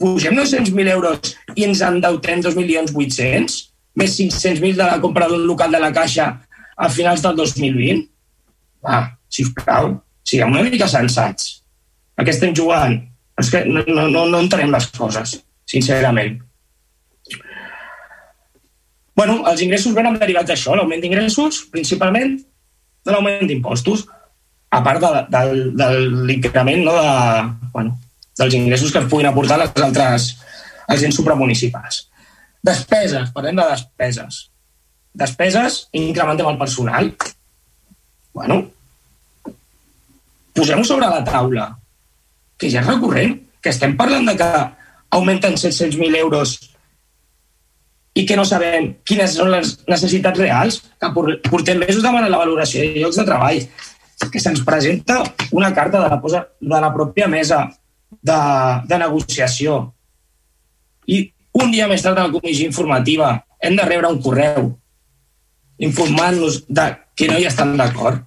Pugem 0.00 0.36
900.000 0.38 0.94
euros 0.94 1.34
i 1.56 1.66
ens 1.66 1.82
endeutem 1.84 2.40
2.800.000, 2.46 3.58
més 4.00 4.14
500.000 4.16 4.78
de 4.78 4.86
la 4.86 5.00
compra 5.02 5.28
d'un 5.28 5.42
local 5.48 5.74
de 5.74 5.82
la 5.82 5.90
Caixa 5.92 6.30
a 6.76 6.88
finals 6.88 7.24
del 7.26 7.36
2020? 7.36 8.06
Va, 8.86 9.02
sisplau 9.28 9.98
siguem 10.30 10.54
una 10.54 10.64
mica 10.66 10.88
sensats. 10.88 11.56
A 12.16 12.24
què 12.24 12.34
estem 12.34 12.54
jugant? 12.56 12.98
És 13.40 13.50
que 13.52 13.64
no, 13.66 13.82
no, 13.88 14.26
no, 14.28 14.38
entenem 14.38 14.72
les 14.74 14.86
coses, 14.96 15.38
sincerament. 15.68 16.38
Bueno, 19.20 19.42
els 19.50 19.60
ingressos 19.60 19.92
venen 19.92 20.14
derivats 20.16 20.48
d'això, 20.48 20.72
l'augment 20.72 21.02
d'ingressos, 21.02 21.66
principalment 21.68 22.38
de 23.04 23.12
l'augment 23.12 23.42
d'impostos, 23.44 24.06
a 24.72 24.78
part 24.86 25.02
de, 25.02 25.10
de, 25.34 25.42
de 25.76 25.88
l'increment 26.30 26.86
no, 26.86 26.94
de, 26.96 27.10
bueno, 27.74 27.98
dels 28.40 28.56
ingressos 28.56 28.94
que 28.94 29.02
es 29.02 29.10
puguin 29.10 29.28
aportar 29.28 29.58
les 29.60 29.74
altres 29.84 30.30
agents 30.88 31.20
supramunicipals. 31.20 32.06
Despeses, 32.64 33.28
parlem 33.36 33.60
de 33.60 33.68
despeses. 33.74 34.40
Despeses, 35.12 35.78
incrementem 36.00 36.48
el 36.48 36.58
personal. 36.64 37.12
Bueno, 38.32 38.62
posem-ho 40.56 40.86
sobre 40.86 41.12
la 41.12 41.20
taula, 41.28 41.68
que 42.56 42.72
ja 42.72 42.80
és 42.80 42.88
recurrent, 42.88 43.36
que 43.60 43.76
estem 43.76 43.98
parlant 44.00 44.32
de 44.32 44.38
que 44.40 44.50
augmenten 45.12 45.60
700.000 45.60 46.22
euros 46.24 46.56
i 48.14 48.24
que 48.26 48.36
no 48.36 48.44
sabem 48.44 48.90
quines 49.06 49.36
són 49.38 49.52
les 49.52 49.76
necessitats 49.88 50.38
reals, 50.38 50.80
que 50.98 51.10
portem 51.46 51.78
mesos 51.78 52.02
demanant 52.02 52.30
la 52.32 52.42
valoració 52.42 52.82
de 52.82 53.02
llocs 53.02 53.20
de 53.20 53.26
treball, 53.28 53.60
que 54.30 54.42
se'ns 54.42 54.64
presenta 54.66 55.22
una 55.56 55.70
carta 55.72 56.02
de 56.02 56.08
la, 56.10 56.18
posa, 56.20 56.42
de 56.60 56.80
la 56.82 56.90
pròpia 56.92 57.28
mesa 57.30 57.62
de, 58.20 58.38
de 58.86 58.98
negociació 59.00 59.80
i 61.08 61.22
un 61.56 61.70
dia 61.72 61.88
més 61.88 62.02
tard 62.04 62.18
a 62.18 62.26
la 62.26 62.34
comissió 62.34 62.68
informativa 62.68 63.32
hem 63.62 63.78
de 63.78 63.86
rebre 63.86 64.10
un 64.12 64.20
correu 64.22 64.68
informant-nos 65.80 66.64
de 66.68 66.86
que 67.16 67.30
no 67.30 67.38
hi 67.40 67.48
estan 67.48 67.72
d'acord 67.78 68.26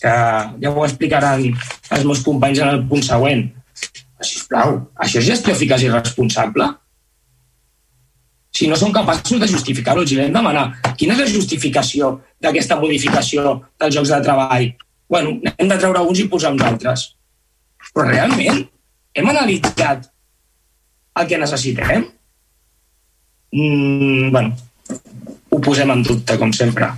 que 0.00 0.14
ja 0.60 0.72
ho 0.72 0.84
explicaran 0.84 1.44
els 1.46 2.04
meus 2.04 2.22
companys 2.26 2.60
en 2.60 2.72
el 2.74 2.82
punt 2.88 3.04
següent. 3.06 3.46
Sisplau, 4.24 4.74
això 5.00 5.20
és 5.20 5.28
gestió 5.30 5.54
eficaç 5.54 5.86
i 5.86 5.92
responsable? 5.92 6.66
Si 8.54 8.68
no 8.70 8.76
són 8.78 8.92
capaços 8.94 9.40
de 9.42 9.48
justificar-ho, 9.50 10.04
els 10.04 10.14
vam 10.14 10.34
demanar 10.34 10.64
quina 10.98 11.16
és 11.16 11.24
la 11.24 11.30
justificació 11.30 12.12
d'aquesta 12.42 12.78
modificació 12.78 13.60
dels 13.80 13.94
jocs 13.96 14.12
de 14.14 14.20
treball. 14.22 14.72
bueno, 15.08 15.36
hem 15.58 15.68
de 15.68 15.76
treure 15.78 16.00
uns 16.00 16.18
i 16.18 16.28
posar 16.28 16.50
uns 16.52 16.62
altres. 16.62 17.02
Però 17.92 18.06
realment 18.08 18.64
hem 19.14 19.28
analitzat 19.30 20.08
el 21.20 21.26
que 21.28 21.38
necessitem? 21.38 22.06
Mm, 23.54 24.30
bueno, 24.32 24.56
ho 25.50 25.60
posem 25.62 25.90
en 25.90 26.02
dubte, 26.02 26.38
com 26.38 26.52
sempre. 26.52 26.88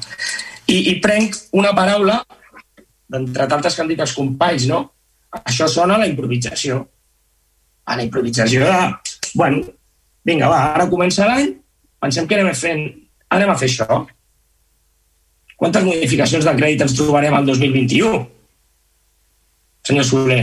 I, 0.66 0.78
i 0.92 0.94
prenc 1.02 1.36
una 1.52 1.74
paraula 1.76 2.22
d'entre 3.12 3.46
tantes 3.50 3.74
que 3.74 3.84
han 3.84 3.90
dit 3.92 4.00
els 4.00 4.14
companys, 4.16 4.68
no? 4.70 4.80
Això 5.42 5.68
sona 5.68 5.98
a 5.98 6.04
la 6.04 6.08
improvisació. 6.08 6.80
A 7.86 7.98
la 7.98 8.06
improvisació 8.06 8.64
de, 8.64 8.78
bueno, 9.34 9.75
vinga, 10.26 10.50
va, 10.50 10.60
ara 10.74 10.88
comença 10.90 11.26
l'any, 11.28 11.52
pensem 12.02 12.26
que 12.26 12.38
anem 12.38 12.54
fent, 12.58 12.86
anem 13.32 13.52
a 13.52 13.58
fer 13.58 13.68
això. 13.70 14.00
Quantes 15.56 15.86
modificacions 15.86 16.44
de 16.44 16.54
crèdit 16.58 16.82
ens 16.84 16.96
trobarem 16.98 17.34
al 17.36 17.46
2021? 17.48 18.24
Senyor 19.86 20.04
Soler, 20.08 20.42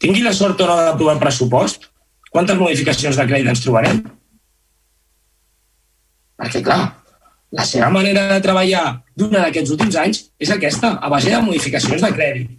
tingui 0.00 0.22
la 0.24 0.32
sort 0.36 0.60
o 0.62 0.68
no 0.68 0.76
d'aprovar 0.78 1.16
el 1.16 1.24
pressupost, 1.24 1.90
quantes 2.30 2.56
modificacions 2.60 3.18
de 3.18 3.26
crèdit 3.28 3.50
ens 3.50 3.64
trobarem? 3.64 4.00
Perquè, 6.38 6.62
clar, 6.62 6.80
la 7.58 7.64
seva 7.66 7.90
manera 7.90 8.28
de 8.30 8.40
treballar 8.44 8.84
d'una 9.18 9.42
d'aquests 9.42 9.74
últims 9.74 9.96
anys 9.98 10.22
és 10.38 10.54
aquesta, 10.54 10.94
a 11.02 11.10
base 11.10 11.32
de 11.32 11.42
modificacions 11.42 12.04
de 12.04 12.12
crèdit. 12.14 12.54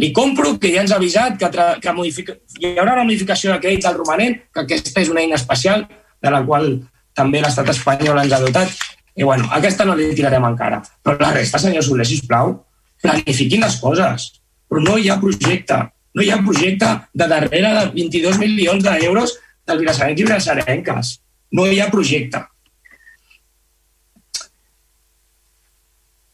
Li 0.00 0.10
compro 0.16 0.54
que 0.60 0.70
ja 0.74 0.84
ens 0.84 0.92
ha 0.94 0.98
avisat 1.00 1.36
que, 1.40 1.50
que 1.82 1.94
modifica, 1.96 2.36
hi 2.58 2.72
haurà 2.76 2.94
una 2.96 3.06
modificació 3.08 3.52
de 3.52 3.60
crèdits 3.62 3.88
al 3.88 3.98
romanent, 3.98 4.38
que 4.54 4.64
aquesta 4.64 5.02
és 5.02 5.10
una 5.12 5.22
eina 5.24 5.38
especial, 5.38 5.86
de 6.20 6.32
la 6.32 6.42
qual 6.46 6.72
també 7.16 7.42
l'estat 7.42 7.70
espanyol 7.72 8.20
ens 8.22 8.34
ha 8.34 8.40
dotat. 8.42 8.74
I 9.16 9.26
bueno, 9.26 9.48
aquesta 9.52 9.84
no 9.84 9.96
li 9.98 10.10
tirarem 10.16 10.44
encara. 10.46 10.80
Però 11.04 11.18
la 11.20 11.32
resta, 11.34 11.60
senyor 11.60 11.84
Soler, 11.84 12.06
sisplau, 12.08 12.54
planifiquin 13.02 13.64
les 13.64 13.78
coses. 13.82 14.30
Però 14.70 14.82
no 14.84 14.96
hi 14.98 15.10
ha 15.10 15.18
projecte. 15.20 15.80
No 16.14 16.24
hi 16.24 16.30
ha 16.30 16.40
projecte 16.44 16.88
de 17.14 17.26
darrere 17.30 17.74
de 17.76 17.84
22 17.96 18.38
milions 18.42 18.86
d'euros 18.86 19.36
del 19.66 19.82
Vilassarencs 19.82 20.20
i 20.20 20.26
Vilassarenques. 20.26 21.12
No 21.56 21.66
hi 21.66 21.80
ha 21.80 21.90
projecte. 21.92 22.44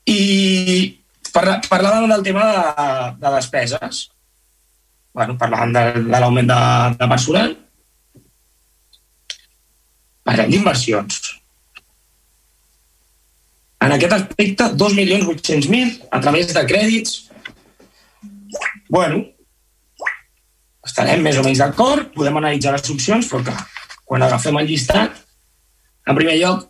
I 0.06 0.20
parla, 1.36 1.56
parlàvem 1.68 2.08
del 2.10 2.24
tema 2.24 2.44
de, 2.50 2.86
de 3.22 3.32
despeses. 3.36 4.08
bueno, 5.16 5.36
parlàvem 5.40 5.72
de, 5.72 5.82
de 6.04 6.18
l'augment 6.20 6.48
de, 6.50 6.60
de 7.00 7.06
personal. 7.08 7.54
Parlem 10.26 10.50
d'inversions. 10.52 11.22
En 13.86 13.94
aquest 13.94 14.12
aspecte, 14.12 14.66
2.800.000 14.82 16.10
a 16.10 16.20
través 16.20 16.52
de 16.52 16.64
crèdits. 16.68 17.16
Bueno, 18.92 19.22
estarem 20.84 21.24
més 21.24 21.40
o 21.40 21.46
menys 21.46 21.64
d'acord, 21.64 22.12
podem 22.12 22.36
analitzar 22.42 22.76
les 22.76 22.92
opcions, 22.92 23.32
però 23.32 23.44
que 23.46 23.56
quan 24.04 24.22
agafem 24.22 24.60
el 24.60 24.68
llistat, 24.68 25.16
en 26.06 26.18
primer 26.18 26.36
lloc, 26.42 26.68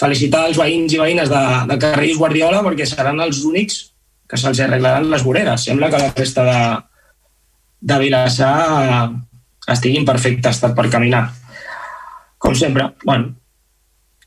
felicitar 0.00 0.46
els 0.48 0.58
veïns 0.58 0.96
i 0.96 1.00
veïnes 1.02 1.28
de, 1.30 1.42
de 1.68 1.80
Carrils 1.82 2.18
Guardiola 2.18 2.64
perquè 2.64 2.88
seran 2.88 3.20
els 3.22 3.44
únics 3.46 3.91
que 4.32 4.40
se'ls 4.40 4.62
arreglaran 4.64 5.10
les 5.12 5.22
voreres. 5.26 5.66
Sembla 5.68 5.90
que 5.92 5.98
la 6.00 6.08
resta 6.16 6.44
de, 6.46 6.60
de 7.84 7.98
Vilassar 8.00 9.10
estigui 9.68 9.98
en 10.00 10.08
perfecte 10.08 10.48
estat 10.48 10.72
per 10.78 10.86
caminar. 10.94 11.26
Com 12.40 12.56
sempre, 12.56 12.86
bueno, 13.04 13.34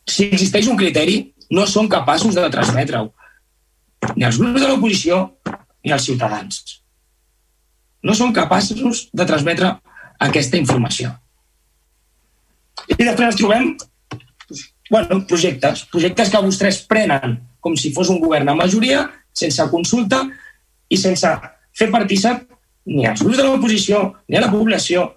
si 0.06 0.28
existeix 0.30 0.70
un 0.70 0.78
criteri, 0.78 1.18
no 1.58 1.66
són 1.66 1.90
capaços 1.90 2.38
de 2.38 2.46
transmetre-ho. 2.54 3.10
Ni 4.14 4.30
els 4.30 4.38
grups 4.38 4.62
de 4.62 4.70
l'oposició 4.70 5.20
ni 5.82 5.96
els 5.98 6.06
ciutadans. 6.06 6.62
No 8.06 8.14
són 8.14 8.38
capaços 8.38 9.08
de 9.10 9.26
transmetre 9.26 9.74
aquesta 10.22 10.62
informació. 10.62 11.16
I 12.94 13.02
després 13.02 13.32
ens 13.32 13.42
trobem 13.42 13.74
bueno, 14.92 15.24
projectes, 15.26 15.88
projectes 15.90 16.30
que 16.30 16.46
vostès 16.46 16.84
prenen 16.86 17.40
com 17.66 17.74
si 17.74 17.90
fos 17.90 18.14
un 18.14 18.22
govern 18.22 18.54
a 18.54 18.54
majoria, 18.54 19.08
sense 19.36 19.66
consulta 19.72 20.22
i 20.90 20.98
sense 21.00 21.32
fer 21.76 21.90
partícip 21.92 22.46
ni 22.86 23.06
als 23.10 23.24
grups 23.24 23.40
de 23.40 23.46
l'oposició, 23.48 24.02
ni 24.30 24.38
a 24.38 24.44
la 24.46 24.52
població, 24.52 25.08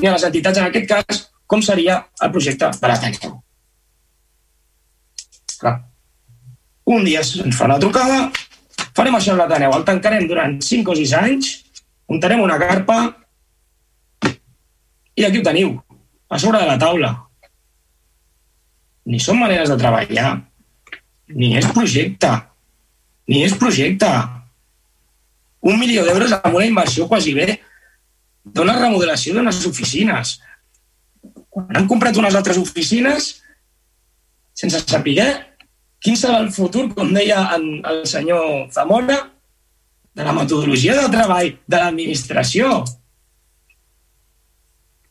ni 0.00 0.08
a 0.08 0.14
les 0.16 0.26
entitats, 0.26 0.58
en 0.58 0.68
aquest 0.68 0.88
cas, 0.90 1.22
com 1.46 1.62
seria 1.62 2.00
el 2.20 2.32
projecte 2.34 2.70
de 2.74 2.90
l'Ateneu. 2.90 3.38
Clar. 5.60 5.76
Un 6.92 7.06
dia 7.06 7.22
ens 7.22 7.56
fa 7.56 7.68
una 7.68 7.78
trucada, 7.78 8.24
farem 8.96 9.16
això 9.16 9.36
amb 9.36 9.44
l'Ateneu, 9.44 9.74
el 9.78 9.86
tancarem 9.86 10.26
durant 10.28 10.58
5 10.58 10.90
o 10.90 10.98
6 10.98 11.16
anys, 11.22 11.52
muntarem 12.10 12.42
una 12.42 12.58
carpa 12.58 12.98
i 15.14 15.24
aquí 15.24 15.38
ho 15.38 15.46
teniu, 15.46 15.76
a 16.28 16.40
sobre 16.40 16.58
de 16.58 16.66
la 16.66 16.80
taula 16.80 17.12
ni 19.06 19.18
són 19.22 19.40
maneres 19.40 19.70
de 19.70 19.78
treballar, 19.78 20.32
ni 21.34 21.54
és 21.58 21.66
projecte, 21.74 22.30
ni 23.28 23.44
és 23.46 23.54
projecte. 23.58 24.10
Un 25.62 25.78
milió 25.78 26.04
d'euros 26.06 26.32
amb 26.38 26.56
una 26.56 26.66
inversió 26.66 27.06
quasi 27.10 27.34
bé 27.36 27.60
d'una 28.42 28.78
remodelació 28.78 29.34
d'unes 29.36 29.62
oficines. 29.68 30.38
Quan 31.52 31.76
han 31.78 31.88
comprat 31.88 32.16
unes 32.18 32.34
altres 32.34 32.58
oficines, 32.58 33.36
sense 34.54 34.82
saber 34.82 35.28
quin 36.02 36.18
serà 36.18 36.40
el 36.42 36.50
futur, 36.50 36.88
com 36.94 37.12
deia 37.14 37.44
el 37.54 38.02
senyor 38.10 38.66
Zamora, 38.74 39.20
de 40.12 40.24
la 40.26 40.34
metodologia 40.36 40.96
de 40.98 41.06
treball 41.12 41.54
de 41.66 41.78
l'administració. 41.78 42.72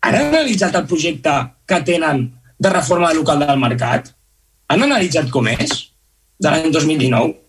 Han 0.02 0.18
analitzat 0.18 0.76
el 0.78 0.88
projecte 0.90 1.34
que 1.66 1.80
tenen 1.88 2.28
de 2.62 2.70
reforma 2.70 3.14
local 3.14 3.42
del 3.42 3.62
mercat? 3.62 4.12
Han 4.70 4.84
analitzat 4.86 5.30
com 5.34 5.48
és 5.54 5.72
de 6.42 6.50
l'any 6.50 6.70
2019? 6.74 7.41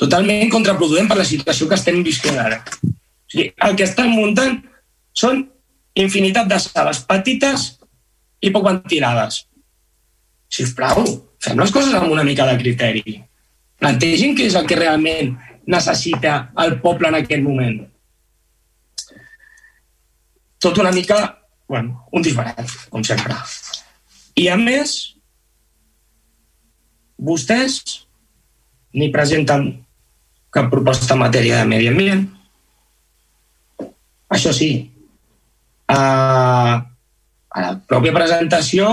Totalment 0.00 0.50
contraproduent 0.52 1.08
per 1.10 1.18
la 1.18 1.26
situació 1.28 1.68
que 1.68 1.76
estem 1.76 2.00
visquent 2.06 2.38
ara. 2.40 2.62
O 2.64 3.30
sigui, 3.30 3.50
el 3.66 3.76
que 3.76 3.86
estan 3.86 4.12
muntant 4.14 4.56
són 5.12 5.42
infinitat 6.00 6.48
de 6.48 6.58
sales 6.62 7.02
petites 7.08 7.66
i 8.40 8.52
poc 8.54 8.64
ventilades. 8.66 9.42
Si 10.50 10.64
us 10.64 10.72
plau, 10.76 11.04
fem 11.42 11.60
les 11.60 11.74
coses 11.74 11.94
amb 11.94 12.10
una 12.14 12.24
mica 12.26 12.46
de 12.48 12.56
criteri. 12.62 13.18
Plantegin 13.80 14.34
què 14.36 14.48
és 14.48 14.56
el 14.58 14.66
que 14.68 14.78
realment 14.80 15.34
necessita 15.70 16.40
el 16.64 16.78
poble 16.80 17.10
en 17.12 17.20
aquest 17.20 17.44
moment. 17.44 17.76
Tot 20.60 20.80
una 20.80 20.92
mica 20.92 21.20
bueno, 21.70 22.04
un 22.10 22.22
disbarat, 22.22 22.66
com 22.90 23.04
sempre. 23.06 23.36
I 24.34 24.48
a 24.50 24.56
més, 24.58 25.14
vostès 27.14 27.76
ni 28.98 29.06
presenten 29.14 29.68
cap 30.50 30.70
proposta 30.70 31.14
en 31.14 31.22
matèria 31.22 31.60
de 31.60 31.68
medi 31.70 31.88
ambient. 31.90 32.24
Això 34.30 34.52
sí, 34.54 34.70
a, 35.90 36.00
a 37.50 37.62
la 37.64 37.70
pròpia 37.90 38.14
presentació 38.14 38.90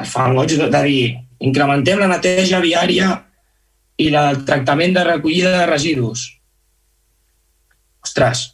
es 0.00 0.10
fa 0.10 0.26
goig 0.34 0.56
de 0.58 0.82
dir 0.84 1.04
incrementem 1.44 2.00
la 2.00 2.10
neteja 2.10 2.60
viària 2.62 3.12
i 4.00 4.10
el 4.10 4.42
tractament 4.48 4.96
de 4.96 5.04
recollida 5.06 5.52
de 5.58 5.66
residus. 5.70 6.26
Ostres, 8.04 8.44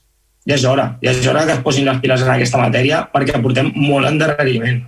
ja 0.47 0.57
és 0.57 0.65
hora, 0.69 0.87
ja 1.03 1.15
és 1.15 1.27
hora 1.27 1.47
que 1.47 1.57
es 1.57 1.65
posin 1.65 1.89
les 1.89 2.01
piles 2.03 2.23
en 2.25 2.33
aquesta 2.35 2.61
matèria 2.61 3.03
perquè 3.13 3.41
portem 3.43 3.73
molt 3.77 4.09
endarreriment. 4.11 4.83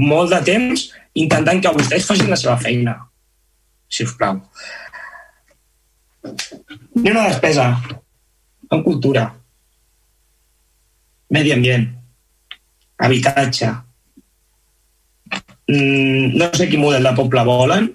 Molt 0.00 0.32
de 0.34 0.40
temps 0.46 0.88
intentant 1.18 1.60
que 1.62 1.74
vostès 1.74 2.06
facin 2.06 2.30
la 2.30 2.38
seva 2.38 2.56
feina, 2.60 2.96
si 3.90 4.06
us 4.06 4.14
plau. 4.18 4.38
Ni 6.94 7.10
una 7.10 7.28
despesa 7.28 7.68
en 8.70 8.82
cultura, 8.82 9.28
medi 11.30 11.52
ambient, 11.52 11.86
habitatge, 12.98 13.70
mm, 15.68 16.36
no 16.36 16.50
sé 16.54 16.68
quin 16.68 16.82
model 16.82 17.06
de 17.06 17.14
poble 17.16 17.44
volen 17.46 17.90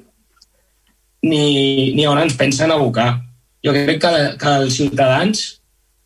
ni, 1.26 1.94
ni 1.96 2.06
on 2.08 2.22
ens 2.22 2.38
pensen 2.38 2.72
abocar. 2.72 3.22
Jo 3.66 3.74
crec 3.74 4.00
que, 4.02 4.14
que 4.40 4.56
els 4.62 4.78
ciutadans 4.78 5.44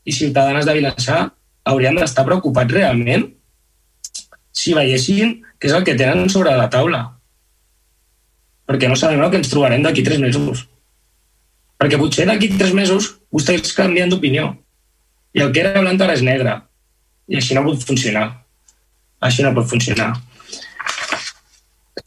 i 0.07 0.16
ciutadanes 0.16 0.66
de 0.66 0.76
Vilassar 0.78 1.22
haurien 1.70 1.98
d'estar 1.99 2.26
preocupats 2.26 2.74
realment 2.74 3.28
si 4.56 4.74
veiessin 4.76 5.38
què 5.60 5.70
és 5.70 5.76
el 5.76 5.86
que 5.88 5.98
tenen 5.99 6.30
sobre 6.32 6.56
la 6.57 6.70
taula. 6.72 7.03
Perquè 8.70 8.90
no 8.90 8.98
sabem 8.99 9.22
el 9.22 9.32
que 9.32 9.41
ens 9.41 9.52
trobarem 9.52 9.84
d'aquí 9.84 10.06
tres 10.06 10.22
mesos. 10.24 10.66
Perquè 11.80 12.00
potser 12.00 12.26
d'aquí 12.28 12.52
tres 12.58 12.74
mesos 12.76 13.14
vostès 13.32 13.72
canvien 13.76 14.12
d'opinió. 14.12 14.52
I 15.34 15.46
el 15.46 15.54
que 15.56 15.64
era 15.64 15.80
blanc 15.80 16.02
ara 16.02 16.18
és 16.18 16.26
negre. 16.26 16.58
I 17.30 17.40
així 17.40 17.56
no 17.56 17.64
pot 17.68 17.86
funcionar. 17.88 18.26
Així 19.24 19.46
no 19.46 19.54
pot 19.56 19.70
funcionar. 19.70 20.12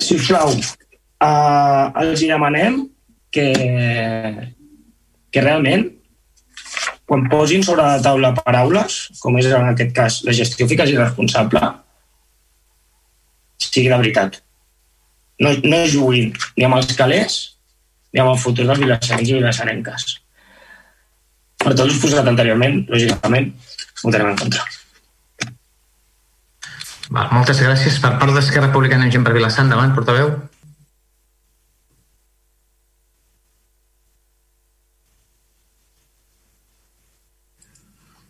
Si 0.00 0.16
us 0.18 0.28
plau, 0.28 0.52
uh, 0.52 1.84
els 2.02 2.24
demanem 2.24 2.82
que, 3.32 3.48
que 5.32 5.44
realment 5.44 5.88
quan 7.08 7.26
posin 7.28 7.64
sobre 7.64 7.84
la 7.84 8.00
taula 8.00 8.32
paraules, 8.36 8.98
com 9.20 9.36
és 9.40 9.48
en 9.50 9.68
aquest 9.72 9.92
cas 9.96 10.20
la 10.24 10.32
gestió 10.36 10.64
eficaç 10.68 10.92
i 10.92 11.00
responsable, 11.00 11.60
sigui 13.60 13.88
de 13.88 13.98
veritat. 13.98 14.38
No, 15.42 15.52
no 15.64 15.82
juguin 15.90 16.32
ni 16.56 16.64
amb 16.64 16.78
els 16.78 16.92
calés 16.96 17.40
amb 18.20 18.34
el 18.34 18.38
futur 18.44 18.66
dels 18.68 18.82
vilassarencs 18.82 19.30
i 19.30 19.38
vilassarenques. 19.38 20.06
Per 21.62 21.72
tot 21.72 21.86
l'exposat 21.86 22.28
anteriorment, 22.28 22.82
lògicament, 22.92 23.52
votarem 24.02 24.32
en 24.32 24.40
contra. 24.40 24.64
Val, 27.12 27.28
moltes 27.32 27.60
gràcies. 27.60 27.98
Per 28.00 28.14
part 28.20 28.32
d'Esquerra 28.32 28.68
Republicana 28.70 29.06
en 29.06 29.12
gent 29.14 29.24
per 29.26 29.34
Vilassar, 29.36 29.66
endavant, 29.66 29.92
portaveu. 29.96 30.32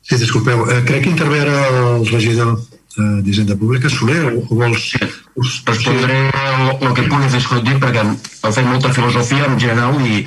Sí, 0.02 0.18
disculpeu. 0.18 0.66
Eh, 0.68 0.82
crec 0.84 1.06
que 1.06 1.12
intervé 1.14 1.40
ara 1.40 1.58
el 1.70 2.08
regidor 2.10 2.58
eh, 2.98 3.22
d'Hisenda 3.22 3.56
Pública. 3.56 3.90
Soler, 3.90 4.24
o, 4.32 4.42
o 4.48 4.56
vols... 4.56 4.90
Sí. 4.92 5.10
Us 5.34 5.62
respondré 5.66 6.18
el, 6.28 6.66
el 6.84 6.94
que 6.96 7.06
pugui 7.08 7.28
discutir 7.32 7.78
perquè 7.80 8.02
heu 8.04 8.52
fet 8.52 8.66
molta 8.68 8.92
filosofia 8.92 9.46
en 9.48 9.58
general 9.60 10.00
i... 10.04 10.24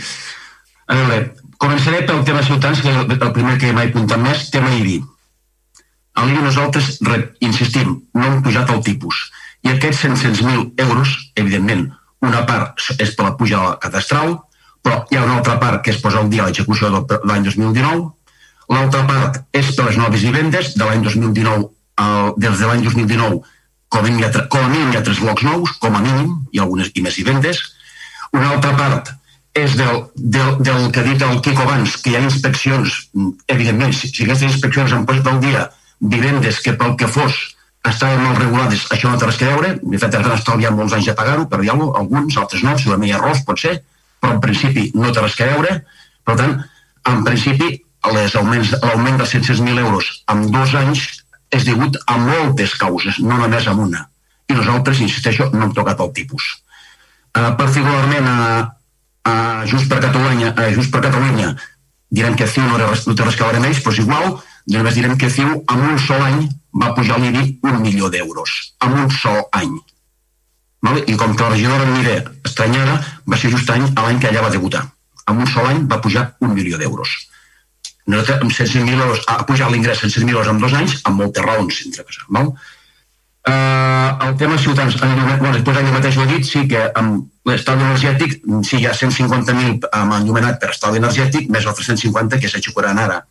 A 0.86 0.98
veure, 0.98 1.20
començaré 1.62 2.04
pel 2.06 2.24
tema 2.26 2.44
ciutadans, 2.46 2.82
que 2.82 2.90
és 2.90 2.98
el, 3.02 3.14
el 3.16 3.36
primer 3.38 3.56
que 3.62 3.74
m'he 3.74 3.86
apuntat 3.90 4.22
més, 4.22 4.48
tema 4.54 4.74
IBI. 4.78 5.00
A 6.16 6.26
l'IBI 6.26 6.46
nosaltres, 6.46 6.92
re, 7.06 7.22
insistim, 7.46 7.96
no 8.16 8.26
hem 8.26 8.42
pujat 8.46 8.70
el 8.74 8.84
tipus. 8.86 9.28
I 9.66 9.74
aquests 9.74 10.06
700.000 10.06 10.86
euros, 10.86 11.16
evidentment, 11.36 11.88
una 12.26 12.44
part 12.50 12.82
és 13.02 13.16
per 13.18 13.30
la 13.30 13.34
pujada 13.38 13.78
cadastral, 13.82 14.38
però 14.86 15.02
hi 15.10 15.18
ha 15.18 15.26
una 15.26 15.40
altra 15.40 15.58
part 15.62 15.82
que 15.86 15.94
es 15.94 16.02
posa 16.02 16.22
al 16.22 16.30
dia 16.30 16.46
l'execució 16.46 16.92
de 16.94 17.22
l'any 17.26 17.50
2019, 17.50 18.14
L'altra 18.72 19.04
part 19.06 19.42
és 19.54 19.68
per 19.78 19.86
les 19.90 19.98
noves 20.00 20.24
vivendes 20.26 20.72
de 20.74 20.86
l'any 20.86 21.04
2019, 21.06 21.68
el, 22.03 22.34
des 22.38 22.59
de 22.59 22.69
l'any 22.69 22.84
2019 22.84 23.43
com 23.95 23.99
a, 23.99 24.03
mínim 24.03 24.26
ha, 24.26 24.31
com 24.51 24.65
a 24.65 24.69
mínim 24.69 24.91
hi 24.91 24.97
ha 24.97 25.03
tres 25.05 25.22
blocs 25.23 25.45
nous, 25.47 25.76
com 25.80 25.95
a 25.95 26.01
mínim, 26.03 26.34
i 26.51 26.59
algunes 26.59 26.91
i 26.93 27.03
més 27.05 27.15
vivendes. 27.22 27.61
Una 28.35 28.49
altra 28.51 28.73
part 28.76 29.13
és 29.55 29.76
del, 29.80 30.01
del, 30.15 30.57
del 30.59 30.89
que 30.91 30.99
ha 30.99 31.07
dit 31.07 31.22
el 31.23 31.39
Quico 31.41 31.63
abans, 31.63 31.95
que 32.03 32.11
hi 32.11 32.17
ha 32.17 32.23
inspeccions, 32.26 32.97
evidentment, 33.47 33.95
si, 33.95 34.09
si 34.11 34.26
aquestes 34.26 34.51
inspeccions 34.51 34.91
han 34.91 35.05
posat 35.07 35.30
al 35.31 35.39
dia 35.43 35.69
vivendes 36.01 36.59
que 36.59 36.76
pel 36.76 36.97
que 36.99 37.07
fos 37.07 37.38
estaven 37.88 38.19
mal 38.19 38.35
regulades, 38.35 38.84
això 38.91 39.11
no 39.11 39.19
té 39.22 39.30
res 39.30 39.39
que 39.39 39.47
veure, 39.47 39.76
de 39.80 40.01
fet, 40.01 40.17
ara 40.19 40.35
estalviant 40.35 40.76
molts 40.76 40.95
anys 40.97 41.07
de 41.11 41.15
pagar-ho, 41.15 41.45
per 41.47 41.61
dir-ho, 41.61 41.91
alguns, 41.95 42.35
altres 42.41 42.65
no, 42.65 42.76
segurament 42.81 43.07
hi 43.07 43.13
ha 43.13 43.22
errors, 43.22 43.45
pot 43.47 43.61
ser, 43.61 43.77
però 44.19 44.35
en 44.35 44.41
principi 44.43 44.89
no 44.97 45.13
té 45.13 45.23
res 45.23 45.38
que 45.38 45.47
veure, 45.53 45.77
per 46.26 46.35
tant, 46.41 46.57
en 47.07 47.23
principi 47.23 47.77
l'augment 48.05 49.22
de 49.22 49.26
700.000 49.30 49.80
euros 49.85 50.09
en 50.34 50.49
dos 50.51 50.76
anys 50.81 51.05
és 51.53 51.65
degut 51.65 51.97
a 52.05 52.17
moltes 52.17 52.76
causes, 52.80 53.19
no 53.19 53.38
només 53.39 53.67
a 53.67 53.73
una. 53.73 54.05
I 54.49 54.57
nosaltres, 54.57 55.01
insisteixo, 55.01 55.49
no 55.53 55.65
hem 55.65 55.73
tocat 55.73 56.01
el 56.03 56.11
tipus. 56.13 56.47
Uh, 57.35 57.51
particularment 57.59 58.27
a, 58.30 58.38
a 59.27 59.34
Just 59.69 59.89
per 59.91 59.99
Catalunya, 60.03 60.53
a 60.55 60.69
Just 60.76 60.91
per 60.93 61.01
Catalunya 61.03 61.55
direm 62.15 62.35
que 62.39 62.47
CIU 62.47 62.63
no, 62.63 62.77
no 62.77 63.15
té 63.17 63.26
res 63.26 63.35
que 63.35 63.43
veure 63.43 63.59
amb 63.59 63.67
ells, 63.67 63.81
però 63.84 63.91
és 63.91 64.03
igual, 64.03 64.38
només 64.72 64.95
direm 64.95 65.17
que 65.19 65.31
CIU 65.34 65.57
en 65.73 65.84
un 65.89 65.99
sol 65.99 66.22
any 66.23 66.45
va 66.81 66.93
pujar 66.95 67.19
l'IBI 67.19 67.59
un 67.65 67.81
milió 67.81 68.09
d'euros. 68.13 68.55
En 68.85 68.95
un 69.01 69.11
sol 69.11 69.43
any. 69.51 69.73
Vale? 70.85 71.03
I 71.09 71.17
com 71.19 71.35
que 71.35 71.43
la 71.43 71.55
regidora 71.55 71.89
Mire 71.89 72.17
estranyada 72.45 72.99
va 73.26 73.39
ser 73.41 73.51
just 73.51 73.69
any 73.73 73.89
l'any 73.89 74.22
que 74.22 74.30
ella 74.31 74.45
va 74.45 74.53
debutar. 74.53 74.85
En 75.27 75.41
un 75.41 75.49
sol 75.49 75.67
any 75.72 75.81
va 75.89 75.99
pujar 76.03 76.30
un 76.45 76.53
milió 76.53 76.77
d'euros 76.77 77.17
no, 78.06 78.22
amb 78.22 78.52
100.000 78.52 79.02
euros, 79.02 79.22
ha 79.27 79.44
pujat 79.45 79.72
l'ingrés 79.72 80.02
100.000 80.03 80.30
euros 80.30 80.49
en 80.52 80.60
dos 80.61 80.73
anys, 80.77 80.99
amb 81.03 81.22
moltes 81.22 81.45
raons, 81.45 81.82
entre 81.88 82.06
cas. 82.06 82.19
Val? 82.30 82.52
Uh, 83.45 84.27
el 84.27 84.38
tema 84.38 84.57
ciutadans, 84.57 84.95
bueno, 84.98 85.52
després 85.53 85.77
ell 85.77 85.91
mateix 85.94 86.15
ho 86.18 86.23
ha 86.23 86.30
dit, 86.30 86.45
sí 86.45 86.64
que 86.69 86.88
amb 86.98 87.27
l'estalvi 87.45 87.86
energètic, 87.86 88.40
sí, 88.65 88.80
hi 88.80 88.88
ha 88.90 88.94
150.000 88.98 89.90
amb 89.94 90.15
enllumenat 90.18 90.57
per 90.61 90.72
estalvi 90.73 91.02
energètic, 91.02 91.49
més 91.53 91.65
els 91.65 91.77
350 91.82 92.41
que 92.41 92.49
s'aixecaran 92.49 93.02
ara. 93.02 93.22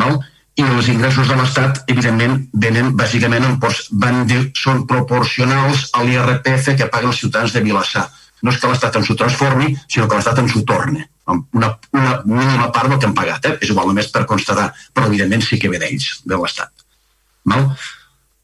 Val? 0.00 0.20
I 0.56 0.64
els 0.64 0.86
ingressos 0.88 1.28
de 1.28 1.36
l'Estat, 1.36 1.82
evidentment, 1.92 2.38
venen 2.52 2.94
bàsicament 2.96 3.44
en, 3.44 3.58
van 4.04 4.22
dir, 4.28 4.38
són 4.56 4.86
proporcionals 4.88 5.90
a 5.92 6.04
l'IRPF 6.04 6.72
que 6.78 6.88
paguen 6.92 7.12
els 7.12 7.20
ciutadans 7.20 7.52
de 7.52 7.60
Vilassar. 7.64 8.06
No 8.44 8.52
és 8.52 8.60
que 8.60 8.68
l'Estat 8.68 8.96
ens 9.00 9.10
ho 9.10 9.16
transformi, 9.18 9.74
sinó 9.88 10.08
que 10.08 10.18
l'Estat 10.18 10.42
ens 10.42 10.56
ho 10.56 10.64
torna 10.68 11.06
una, 11.26 11.78
una 11.92 12.22
mínima 12.24 12.70
part 12.72 12.88
del 12.88 12.98
que 12.98 13.06
han 13.06 13.14
pagat, 13.14 13.46
eh? 13.46 13.58
és 13.60 13.70
igual 13.70 13.88
només 13.90 14.08
per 14.14 14.26
constatar, 14.30 14.68
però 14.94 15.08
evidentment 15.10 15.42
sí 15.42 15.58
que 15.58 15.70
ve 15.72 15.80
d'ells, 15.82 16.22
de 16.24 16.38
l'Estat. 16.38 16.70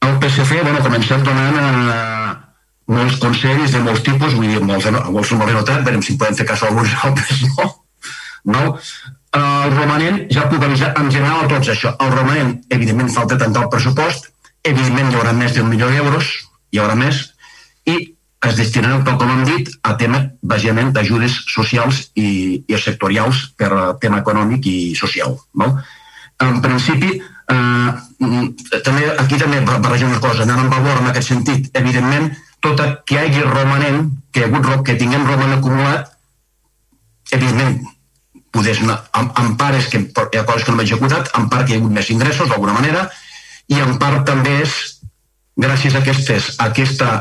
El 0.02 0.18
PSC, 0.18 0.62
bueno, 0.62 0.82
comencem 0.82 1.22
donant 1.22 1.90
eh, 1.92 2.32
molts 2.90 3.20
consells 3.22 3.74
de 3.74 3.82
molts 3.84 4.02
tipus, 4.06 4.34
vull 4.34 4.50
dir, 4.50 4.62
molts, 4.66 4.88
molts 4.90 5.32
no 5.32 5.38
m'ho 5.38 5.50
notat, 5.54 5.84
veurem 5.86 6.02
si 6.02 6.18
podem 6.18 6.38
fer 6.38 6.46
cas 6.48 6.62
a 6.62 6.70
alguns 6.70 6.94
altres, 7.06 7.44
no? 7.58 7.68
no? 8.56 8.64
El 9.32 9.76
romanent, 9.76 10.24
ja 10.34 10.48
puc 10.50 10.64
avisar 10.66 10.90
en 11.00 11.10
general 11.10 11.44
a 11.44 11.50
tots 11.54 11.70
això, 11.72 11.94
el 12.04 12.10
romanent, 12.12 12.56
evidentment, 12.74 13.12
falta 13.14 13.38
tant 13.40 13.54
el 13.56 13.70
pressupost, 13.72 14.28
evidentment 14.66 15.12
hi 15.12 15.20
haurà 15.20 15.36
més 15.38 15.54
d'un 15.54 15.70
milió 15.70 15.88
d'euros, 15.88 16.34
hi 16.74 16.82
haurà 16.82 16.98
més, 16.98 17.22
i 17.86 18.11
es 18.42 18.56
destinaran, 18.58 19.04
tal 19.06 19.18
com 19.20 19.30
hem 19.30 19.44
dit, 19.46 19.68
a 19.86 19.94
tema, 19.98 20.18
bàsicament, 20.42 20.90
d'ajudes 20.94 21.34
socials 21.52 22.08
i, 22.18 22.62
i 22.66 22.78
sectorials 22.80 23.44
per 23.58 23.70
a 23.70 23.82
tema 24.02 24.22
econòmic 24.22 24.66
i 24.66 24.78
social. 24.98 25.36
No? 25.58 25.68
En 26.42 26.58
principi, 26.64 27.12
eh, 27.22 28.80
també, 28.82 29.04
aquí 29.22 29.38
també 29.38 29.60
barrejar 29.62 30.10
una 30.10 30.22
cosa, 30.24 30.42
anant 30.42 30.64
en 30.64 30.72
valor 30.72 30.98
en 31.02 31.10
aquest 31.12 31.30
sentit, 31.30 31.70
evidentment, 31.78 32.32
tot 32.62 32.82
que 33.06 33.14
hi 33.14 33.20
hagi 33.20 33.44
romanent, 33.46 34.10
que, 34.34 34.42
hi 34.42 34.48
hagut, 34.48 34.82
que 34.86 34.98
tinguem 34.98 35.26
romanent 35.26 35.60
acumulat, 35.60 36.10
evidentment, 37.30 37.78
poder 38.52 38.74
en, 38.82 38.90
en 39.22 39.54
part 39.56 39.78
és 39.78 39.86
que 39.88 40.02
hi 40.02 40.38
ha 40.40 40.44
coses 40.48 40.66
que 40.66 40.74
no 40.74 40.80
m'he 40.80 40.88
executat, 40.88 41.30
en 41.38 41.46
part 41.52 41.66
que 41.66 41.72
hi 41.72 41.78
ha 41.78 41.80
hagut 41.80 41.94
més 41.94 42.10
ingressos, 42.10 42.50
d'alguna 42.50 42.74
manera, 42.74 43.06
i 43.70 43.78
en 43.80 43.94
part 44.02 44.26
també 44.28 44.58
és 44.66 44.74
gràcies 45.62 45.94
a, 45.94 46.02
aquestes, 46.02 46.50
a 46.58 46.68
aquesta 46.72 47.12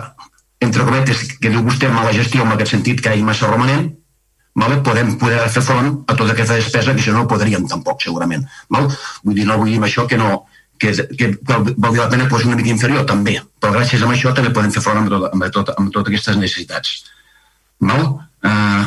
entre 0.61 0.85
cometes, 0.85 1.25
que 1.41 1.49
diu 1.49 1.63
vostè 1.65 1.89
mala 1.91 2.13
gestió 2.13 2.45
en 2.45 2.53
aquest 2.53 2.75
sentit, 2.75 3.01
que 3.01 3.15
hi 3.17 3.25
massa 3.25 3.49
romanent, 3.49 3.89
vale? 4.55 4.79
podem 4.85 5.15
poder 5.21 5.41
fer 5.49 5.63
front 5.65 5.91
a 6.07 6.15
tota 6.15 6.35
aquesta 6.35 6.59
despesa 6.59 6.93
que 6.93 7.01
això 7.01 7.15
no 7.15 7.25
ho 7.25 7.29
podríem 7.31 7.67
tampoc, 7.67 8.01
segurament. 8.05 8.45
Val? 8.69 8.89
Vull 9.23 9.37
dir, 9.39 9.47
no 9.49 9.57
vull 9.61 9.73
dir 9.73 9.81
això 9.87 10.05
que 10.07 10.19
no, 10.21 10.43
que, 10.77 10.93
que, 11.17 11.31
que 11.37 11.59
val 11.77 11.97
la 11.97 12.09
pena 12.09 12.27
pues, 12.29 12.45
una 12.45 12.59
mica 12.59 12.73
inferior, 12.73 13.05
també. 13.09 13.39
Però 13.61 13.73
gràcies 13.73 14.03
a 14.03 14.09
això 14.13 14.35
també 14.37 14.53
podem 14.53 14.73
fer 14.75 14.83
front 14.85 15.01
amb, 15.01 15.09
tot, 15.13 15.29
amb, 15.31 15.47
tot, 15.57 15.73
amb 15.77 15.93
totes 15.93 16.13
aquestes 16.13 16.37
necessitats. 16.41 16.97
Val? 17.81 18.11
Uh, 18.45 18.85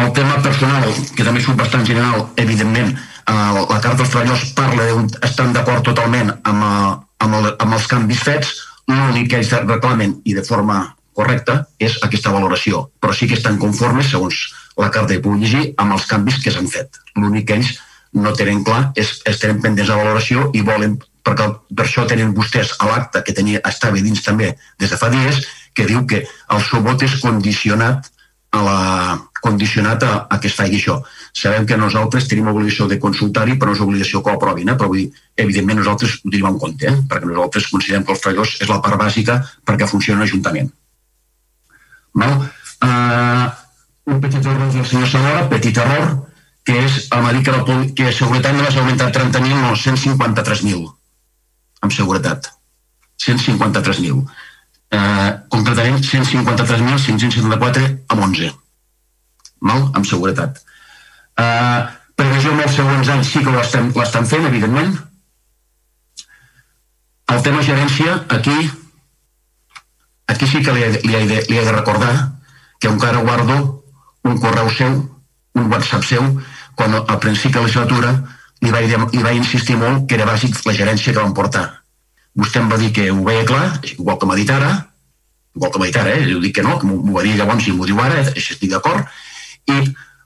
el 0.00 0.12
tema 0.16 0.40
personal, 0.42 0.88
que 1.16 1.26
també 1.26 1.42
surt 1.42 1.58
bastant 1.60 1.86
general, 1.86 2.28
evidentment, 2.40 2.92
uh, 3.28 3.62
la 3.62 3.80
Carta 3.80 3.98
dels 4.02 4.12
Treballadors 4.12 4.52
parla 4.58 4.88
d'un 4.90 5.08
estan 5.26 5.54
d'acord 5.56 5.84
totalment 5.86 6.32
amb, 6.42 6.66
uh, 6.66 6.92
amb, 7.24 7.38
el, 7.40 7.54
amb 7.58 7.78
els 7.78 7.88
canvis 7.90 8.22
fets, 8.26 8.52
l'únic 8.90 9.30
que 9.30 9.40
ells 9.40 9.54
reclamen 9.64 10.18
i 10.24 10.34
de 10.36 10.44
forma 10.44 10.82
correcta 11.14 11.62
és 11.78 11.96
aquesta 12.02 12.32
valoració, 12.34 12.88
però 13.00 13.14
sí 13.14 13.28
que 13.30 13.38
estan 13.38 13.58
conformes, 13.62 14.10
segons 14.10 14.44
la 14.76 14.90
carta 14.90 15.16
puc 15.22 15.38
llegir, 15.38 15.72
amb 15.78 15.94
els 15.94 16.06
canvis 16.10 16.40
que 16.42 16.52
s'han 16.52 16.70
fet. 16.70 16.98
L'únic 17.16 17.48
que 17.48 17.58
ells 17.60 17.74
no 18.14 18.32
tenen 18.34 18.62
clar 18.66 18.92
és, 18.98 19.20
és 19.26 19.38
tenen 19.42 19.60
pendents 19.62 19.90
de 19.90 19.98
valoració 19.98 20.48
i 20.54 20.62
volen, 20.66 20.96
perquè 21.24 21.48
per 21.74 21.86
això 21.86 22.06
tenen 22.10 22.34
vostès 22.36 22.74
a 22.78 22.88
l'acte 22.90 23.22
que 23.26 23.34
tenia, 23.36 23.62
estava 23.68 24.02
dins 24.02 24.22
també 24.22 24.54
des 24.82 24.90
de 24.90 24.98
fa 24.98 25.10
dies, 25.14 25.40
que 25.74 25.86
diu 25.86 26.04
que 26.06 26.22
el 26.24 26.66
seu 26.66 26.82
vot 26.82 27.02
és 27.02 27.16
condicionat 27.22 28.10
a 28.54 28.62
la, 28.62 28.78
condicionat 29.44 30.02
a, 30.02 30.12
a 30.30 30.38
que 30.40 30.48
es 30.48 30.56
faci 30.56 30.78
això. 30.78 30.96
Sabem 31.36 31.66
que 31.68 31.76
nosaltres 31.76 32.28
tenim 32.30 32.48
obligació 32.52 32.86
de 32.88 32.98
consultar-hi, 33.02 33.58
però 33.60 33.72
no 33.72 33.76
és 33.76 33.82
obligació 33.84 34.22
que 34.24 34.32
ho 34.32 34.38
aprovin, 34.38 34.70
eh? 34.72 34.76
però 34.80 34.88
vull 34.92 35.02
dir, 35.02 35.24
evidentment 35.44 35.82
nosaltres 35.82 36.16
ho 36.16 36.30
tenim 36.30 36.48
en 36.48 36.56
compte, 36.62 36.88
eh? 36.88 36.94
perquè 37.10 37.28
nosaltres 37.28 37.68
considerem 37.72 38.06
que 38.06 38.14
els 38.14 38.24
treballadors 38.24 38.54
és 38.64 38.72
la 38.72 38.80
part 38.86 39.00
bàsica 39.02 39.36
perquè 39.68 39.90
funcioni 39.90 40.24
l'Ajuntament. 40.24 40.72
Val? 42.22 42.34
Uh, 42.84 43.44
un 44.14 44.24
petit 44.24 44.40
error 44.40 44.72
del 44.72 44.88
senyor 44.88 45.12
Salora, 45.12 45.44
petit 45.52 45.82
error, 45.84 46.16
que 46.64 46.80
és, 46.86 46.98
va 47.12 47.36
dir 47.36 47.44
que, 47.44 47.52
la, 47.52 47.78
que 48.00 48.16
seguretat 48.16 48.56
només 48.56 48.76
ha 48.76 48.80
augmentat 48.80 49.20
30.000, 49.20 49.60
no, 49.60 49.76
153.000, 49.76 50.88
amb 51.84 51.96
seguretat. 52.00 52.52
153.000. 53.28 54.24
Uh, 54.94 55.30
concretament 55.52 56.00
153.574 56.06 57.88
amb 58.14 58.30
11 58.32 58.63
mal? 59.64 59.88
amb 59.96 60.06
seguretat. 60.08 60.60
Uh, 61.34 61.90
previsió 62.14 62.52
amb 62.52 62.64
els 62.66 62.76
següents 62.78 63.10
anys 63.16 63.32
sí 63.32 63.42
que 63.42 63.54
l'estan 63.54 64.28
fent, 64.30 64.46
evidentment. 64.50 64.94
El 67.34 67.42
tema 67.42 67.64
gerència, 67.64 68.18
aquí, 68.36 68.54
aquí 70.30 70.46
sí 70.46 70.60
que 70.62 70.74
li, 70.76 70.84
li, 71.02 71.14
he 71.16 71.24
de, 71.30 71.40
li 71.48 71.58
he 71.58 71.64
de 71.64 71.72
recordar 71.72 72.14
que 72.78 72.92
encara 72.92 73.24
guardo 73.24 73.56
un 74.28 74.38
correu 74.40 74.68
seu, 74.70 74.98
un 75.54 75.70
WhatsApp 75.72 76.04
seu, 76.04 76.26
quan 76.76 76.94
al 77.00 77.20
principi 77.22 77.54
de 77.54 77.62
la 77.62 77.68
legislatura 77.68 78.12
li 78.64 78.72
vaig, 78.72 78.92
li 79.12 79.22
vaig 79.24 79.40
insistir 79.40 79.76
molt 79.80 80.08
que 80.08 80.18
era 80.18 80.28
bàsic 80.28 80.60
la 80.66 80.76
gerència 80.76 81.12
que 81.12 81.20
vam 81.20 81.34
portar. 81.36 81.64
Vostè 82.34 82.60
em 82.60 82.70
va 82.70 82.78
dir 82.80 82.90
que 82.92 83.10
ho 83.12 83.22
veia 83.24 83.44
clar, 83.46 83.66
igual 83.94 84.18
que 84.18 84.28
m'ha 84.28 84.38
dit 84.38 84.50
ara, 84.50 84.72
igual 85.54 85.70
que 85.70 85.80
m'ha 85.80 85.90
dit 85.90 85.98
ara, 86.00 86.16
eh? 86.18 86.24
jo 86.28 86.40
dic 86.42 86.56
que 86.56 86.64
no, 86.66 86.78
que 86.80 86.88
m'ho 86.88 87.14
va 87.14 87.22
dir 87.22 87.36
llavors 87.38 87.68
i 87.68 87.74
m'ho 87.74 87.86
diu 87.86 88.00
ara, 88.02 88.24
eh? 88.24 88.32
estic 88.40 88.72
d'acord, 88.72 89.06
i, 89.70 89.78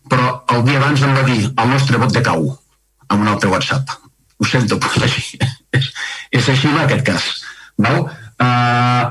però 0.08 0.30
el 0.54 0.64
dia 0.66 0.80
abans 0.80 1.04
em 1.04 1.14
va 1.16 1.24
dir 1.28 1.40
el 1.48 1.70
nostre 1.72 2.00
vot 2.00 2.14
de 2.14 2.22
cau 2.24 2.48
amb 3.08 3.22
un 3.22 3.28
altre 3.28 3.50
WhatsApp. 3.52 3.90
Ho 4.38 4.46
sento, 4.46 4.78
però 4.82 5.04
així. 5.04 5.38
és, 5.74 5.90
és 6.30 6.48
així 6.54 6.68
en 6.70 6.80
aquest 6.84 7.04
cas. 7.06 7.28
Val? 7.78 8.04
Uh, 8.38 9.04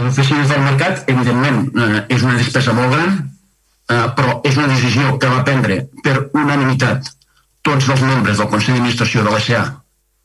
les 0.00 0.12
oficines 0.12 0.48
del 0.48 0.62
mercat, 0.64 1.04
evidentment, 1.10 1.64
uh, 1.74 2.02
és 2.08 2.22
una 2.26 2.38
despesa 2.38 2.74
molt 2.76 2.94
gran, 2.94 3.16
uh, 3.90 4.06
però 4.16 4.38
és 4.46 4.56
una 4.56 4.70
decisió 4.70 5.16
que 5.18 5.30
va 5.30 5.44
prendre 5.46 5.82
per 6.04 6.16
unanimitat 6.30 7.10
tots 7.66 7.90
els 7.92 8.02
membres 8.02 8.40
del 8.40 8.48
Consell 8.52 8.78
d'Administració 8.78 9.24
de 9.26 9.34
l'SA 9.34 9.62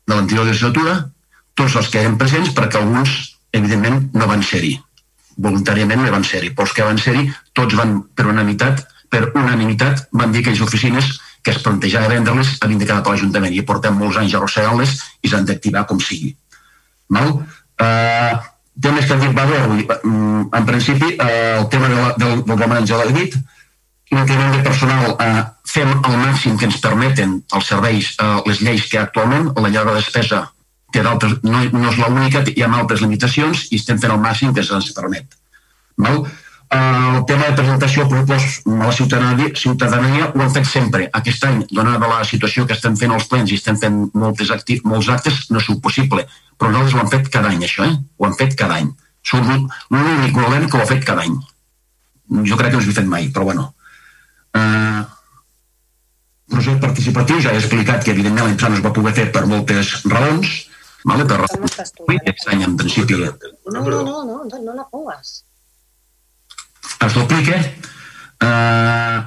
de 0.06 0.14
l'anterior 0.14 0.48
legislatura, 0.48 0.98
tots 1.58 1.76
els 1.80 1.90
que 1.92 2.04
eren 2.04 2.18
presents, 2.20 2.52
perquè 2.56 2.80
alguns, 2.80 3.16
evidentment, 3.56 4.12
no 4.14 4.28
van 4.30 4.44
ser-hi. 4.46 4.76
Voluntàriament 5.42 6.04
no 6.04 6.14
van 6.14 6.24
ser-hi, 6.28 6.52
però 6.56 6.68
els 6.68 6.76
que 6.76 6.86
van 6.88 7.02
ser-hi, 7.02 7.26
tots 7.58 7.76
van 7.76 7.98
per 8.16 8.28
unanimitat, 8.30 8.86
per 9.16 9.32
unanimitat 9.40 10.08
van 10.12 10.34
dir 10.36 10.44
que 10.44 10.52
les 10.52 10.64
oficines 10.66 11.16
que 11.46 11.54
es 11.54 11.62
plantejava 11.64 12.12
vendre-les 12.12 12.56
havien 12.66 12.82
de 12.82 12.88
quedar 12.88 13.04
per 13.06 13.14
l'Ajuntament 13.14 13.54
i 13.54 13.64
portem 13.70 13.96
molts 14.02 14.18
anys 14.20 14.36
arrossegant-les 14.36 14.96
i 15.24 15.32
s'han 15.32 15.46
d'activar 15.48 15.86
com 15.90 16.02
sigui. 16.02 16.34
Val? 17.16 17.36
Uh, 17.86 18.32
temes 18.82 19.06
que 19.06 19.14
han 19.14 19.22
dit, 19.22 19.36
bé, 19.36 19.60
avui, 19.62 19.86
en 20.60 20.66
principi, 20.68 21.12
uh, 21.14 21.62
el 21.62 21.68
tema 21.70 21.92
de 21.92 22.00
la, 22.00 22.08
del, 22.18 22.42
del 22.48 22.58
romanent 22.64 22.90
ja 22.90 23.00
l'ha 23.00 23.14
dit, 23.14 23.38
l'increment 24.12 24.56
de 24.56 24.64
personal 24.66 25.14
uh, 25.14 25.44
fem 25.70 25.92
el 25.94 26.18
màxim 26.24 26.58
que 26.58 26.68
ens 26.70 26.82
permeten 26.82 27.38
els 27.54 27.70
serveis, 27.72 28.16
uh, 28.18 28.42
les 28.50 28.64
lleis 28.66 28.90
que 28.90 29.00
actualment, 29.02 29.52
la 29.54 29.72
de 29.76 29.86
despesa 30.00 30.48
té 30.96 31.04
d'altres, 31.04 31.38
no, 31.44 31.62
no 31.76 31.92
és 31.92 32.00
l'única, 32.00 32.42
hi 32.48 32.64
ha 32.64 32.72
altres 32.80 33.04
limitacions 33.06 33.68
i 33.70 33.80
estem 33.82 34.02
fent 34.02 34.16
el 34.16 34.24
màxim 34.24 34.56
que 34.56 34.64
se'ns 34.66 34.92
permet. 34.98 35.38
Val? 36.02 36.26
El 36.70 37.26
tema 37.26 37.46
de 37.46 37.56
presentació 37.56 38.04
a 38.04 38.10
propost 38.10 38.68
a 38.68 38.76
la 38.80 38.92
ciutadania, 38.92 39.52
ciutadania 39.56 40.32
ho 40.34 40.42
hem 40.42 40.52
fet 40.52 40.66
sempre. 40.66 41.10
Aquest 41.14 41.46
any, 41.46 41.64
donada 41.72 42.10
la 42.10 42.24
situació 42.26 42.66
que 42.66 42.74
estem 42.74 42.96
fent 42.98 43.14
els 43.14 43.28
plens 43.30 43.52
i 43.52 43.60
estem 43.60 43.78
fent 43.78 44.00
moltes 44.14 44.52
acti 44.52 44.80
molts 44.84 45.10
actes, 45.14 45.46
no 45.52 45.62
és 45.62 45.70
possible. 45.82 46.26
Però 46.58 46.72
nosaltres 46.72 46.96
ho 46.96 47.04
hem 47.04 47.12
fet 47.14 47.30
cada 47.30 47.52
any, 47.54 47.64
això, 47.68 47.86
eh? 47.86 47.96
Ho 48.18 48.28
hem 48.28 48.38
fet 48.40 48.56
cada 48.58 48.80
any. 48.82 48.92
Som 49.26 49.46
l'únic 49.46 50.34
govern 50.34 50.70
que 50.70 50.78
ho 50.78 50.82
ha 50.82 50.90
fet 50.90 51.06
cada 51.06 51.26
any. 51.26 51.38
Jo 52.50 52.58
crec 52.58 52.74
que 52.74 52.78
no 52.80 52.84
s'ho 52.84 52.94
he 52.94 53.00
fet 53.00 53.10
mai, 53.10 53.30
però 53.30 53.46
bueno. 53.46 53.72
Uh, 54.56 55.04
procés 56.50 56.80
participatiu, 56.82 57.42
ja 57.44 57.54
he 57.54 57.62
explicat 57.62 58.04
que 58.04 58.14
evidentment 58.16 58.50
l'entrada 58.50 58.74
no 58.74 58.80
es 58.82 58.86
va 58.86 58.94
poder 58.96 59.14
fer 59.18 59.32
per 59.34 59.46
moltes 59.50 59.98
raons, 60.10 60.54
vale? 61.06 61.26
per 61.30 61.42
raons. 61.44 61.82
Aquest 62.10 62.48
any, 62.54 62.64
en 62.66 62.78
principi... 62.80 63.20
No, 63.22 63.36
no, 63.82 63.84
no, 63.90 64.24
no, 64.24 64.40
no, 64.46 64.64
no 64.70 64.80
la 64.80 64.88
pongas 64.90 65.45
es 67.02 67.14
duplica 67.14 67.58
eh, 67.60 69.24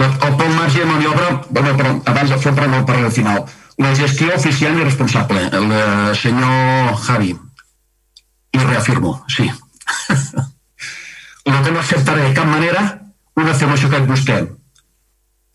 el 0.00 0.12
poc 0.18 0.48
marge 0.54 0.78
de 0.78 0.86
maniobra 0.86 1.42
bueno, 1.50 1.74
però 1.76 1.96
abans 2.12 2.30
de 2.30 2.38
fer 2.40 2.54
per 2.56 2.68
el 2.68 2.84
parell 2.88 3.10
final 3.12 3.44
la 3.80 3.94
gestió 3.96 4.34
oficial 4.34 4.76
i 4.76 4.84
responsable 4.84 5.46
el 5.56 5.72
eh, 5.72 6.14
senyor 6.14 6.96
Javi. 7.00 7.30
I 8.52 8.58
reafirmo, 8.58 9.24
sí. 9.28 9.50
El 11.44 11.62
que 11.64 11.70
no 11.70 11.80
acceptaré 11.80 12.26
de 12.28 12.34
cap 12.34 12.44
manera 12.44 12.82
una 13.36 13.54
afirmació 13.54 13.88
que 13.88 14.02
vostè. 14.04 14.36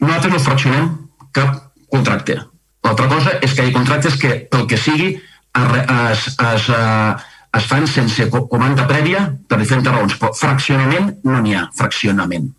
Nosaltres 0.02 0.34
no 0.34 0.40
fraccionem 0.42 0.88
cap 1.36 1.60
contracte. 1.92 2.40
L'altra 2.88 3.08
cosa 3.12 3.36
és 3.46 3.54
que 3.54 3.68
hi 3.68 3.70
ha 3.70 3.76
contractes 3.76 4.18
que 4.22 4.32
pel 4.50 4.66
que 4.72 4.80
sigui 4.82 5.12
es, 5.14 5.78
es, 5.84 6.26
es, 6.34 6.70
es 6.70 7.28
es 7.56 7.66
fan 7.70 7.88
sense 7.88 8.28
comanda 8.34 8.86
prèvia 8.90 9.26
per 9.48 9.60
diferents 9.62 9.88
raons, 9.88 10.18
però 10.20 10.34
fraccionament 10.36 11.12
no 11.24 11.40
n'hi 11.42 11.56
ha, 11.56 11.66
fraccionament. 11.78 12.50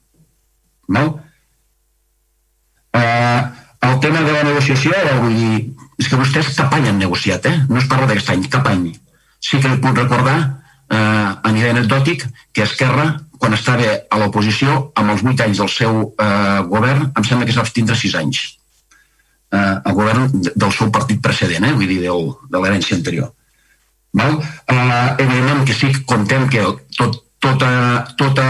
No? 0.97 1.05
Eh, 2.97 3.43
el 3.87 3.99
tema 4.01 4.23
de 4.25 4.33
la 4.33 4.45
negociació, 4.47 4.95
vull 5.21 5.37
dir, 5.37 5.59
és 6.01 6.09
que 6.09 6.19
vostès 6.21 6.55
cap 6.57 6.73
any 6.77 6.89
han 6.89 7.01
negociat, 7.01 7.49
eh? 7.51 7.57
no 7.69 7.81
es 7.81 7.89
parla 7.91 8.09
d'aquest 8.09 8.33
any, 8.33 8.47
cap 8.53 8.69
any. 8.73 8.89
Sí 9.43 9.61
que 9.61 9.71
li 9.71 9.81
puc 9.83 9.99
recordar, 10.01 10.37
eh, 10.89 10.99
a 10.99 11.53
nivell 11.53 11.77
anecdòtic, 11.77 12.27
que 12.57 12.65
Esquerra, 12.65 13.09
quan 13.37 13.53
estava 13.53 13.93
a 14.11 14.21
l'oposició, 14.23 14.79
amb 14.97 15.13
els 15.13 15.25
vuit 15.27 15.41
anys 15.45 15.61
del 15.61 15.73
seu 15.73 16.03
eh, 16.09 16.61
govern, 16.73 17.11
em 17.13 17.29
sembla 17.29 17.49
que 17.49 17.57
s'ha 17.57 17.67
tindre 17.69 17.99
sis 18.01 18.17
anys. 18.17 18.47
Eh, 19.53 19.75
el 19.77 19.95
govern 19.95 20.31
del 20.33 20.73
seu 20.73 20.91
partit 20.91 21.21
precedent, 21.23 21.69
eh? 21.69 21.75
vull 21.77 21.93
dir, 21.93 22.01
del, 22.09 22.31
de 22.49 22.63
l'herència 22.63 22.97
anterior. 22.97 23.36
Val? 24.17 24.39
Uh, 24.73 25.15
evidentment 25.19 25.67
que 25.69 25.75
sí, 25.77 25.93
contem 26.09 26.49
que 26.49 26.63
tot, 26.97 27.19
tota, 27.39 27.71
tota, 28.17 28.47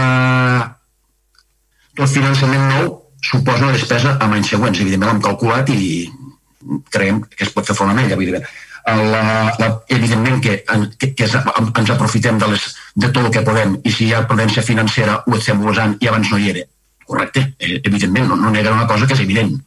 tot 1.97 2.13
finançament 2.13 2.69
nou 2.71 2.93
suposa 3.23 3.65
una 3.65 3.75
despesa 3.75 4.15
amb 4.15 4.37
anys 4.37 4.53
següents. 4.53 4.79
Evidentment 4.79 5.11
l'hem 5.11 5.25
calculat 5.25 5.69
i 5.73 6.07
creiem 6.93 7.19
que 7.33 7.43
es 7.45 7.51
pot 7.53 7.67
fer 7.67 7.75
front 7.75 7.91
a 7.91 8.05
ella, 8.05 8.15
evidentment. 8.15 8.47
La, 8.87 9.51
la, 9.59 9.67
evidentment 9.91 10.39
que, 10.39 10.61
que, 10.95 11.09
que 11.11 11.25
ens 11.27 11.89
aprofitem 11.91 12.37
de, 12.39 12.47
les, 12.53 12.67
de 12.95 13.09
tot 13.09 13.25
el 13.25 13.33
que 13.35 13.43
podem 13.43 13.73
i 13.83 13.91
si 13.91 14.05
hi 14.05 14.13
ha 14.15 14.21
prudència 14.29 14.63
financera 14.63 15.17
ho 15.25 15.35
estem 15.35 15.65
usant 15.67 15.97
i 15.99 16.07
abans 16.07 16.31
no 16.31 16.39
hi 16.39 16.53
era. 16.53 16.63
Correcte, 17.07 17.43
eh, 17.59 17.81
evidentment, 17.83 18.29
no, 18.31 18.37
no 18.39 18.53
negarà 18.53 18.77
una 18.77 18.87
cosa 18.87 19.07
que 19.07 19.17
és 19.17 19.25
evident. 19.25 19.57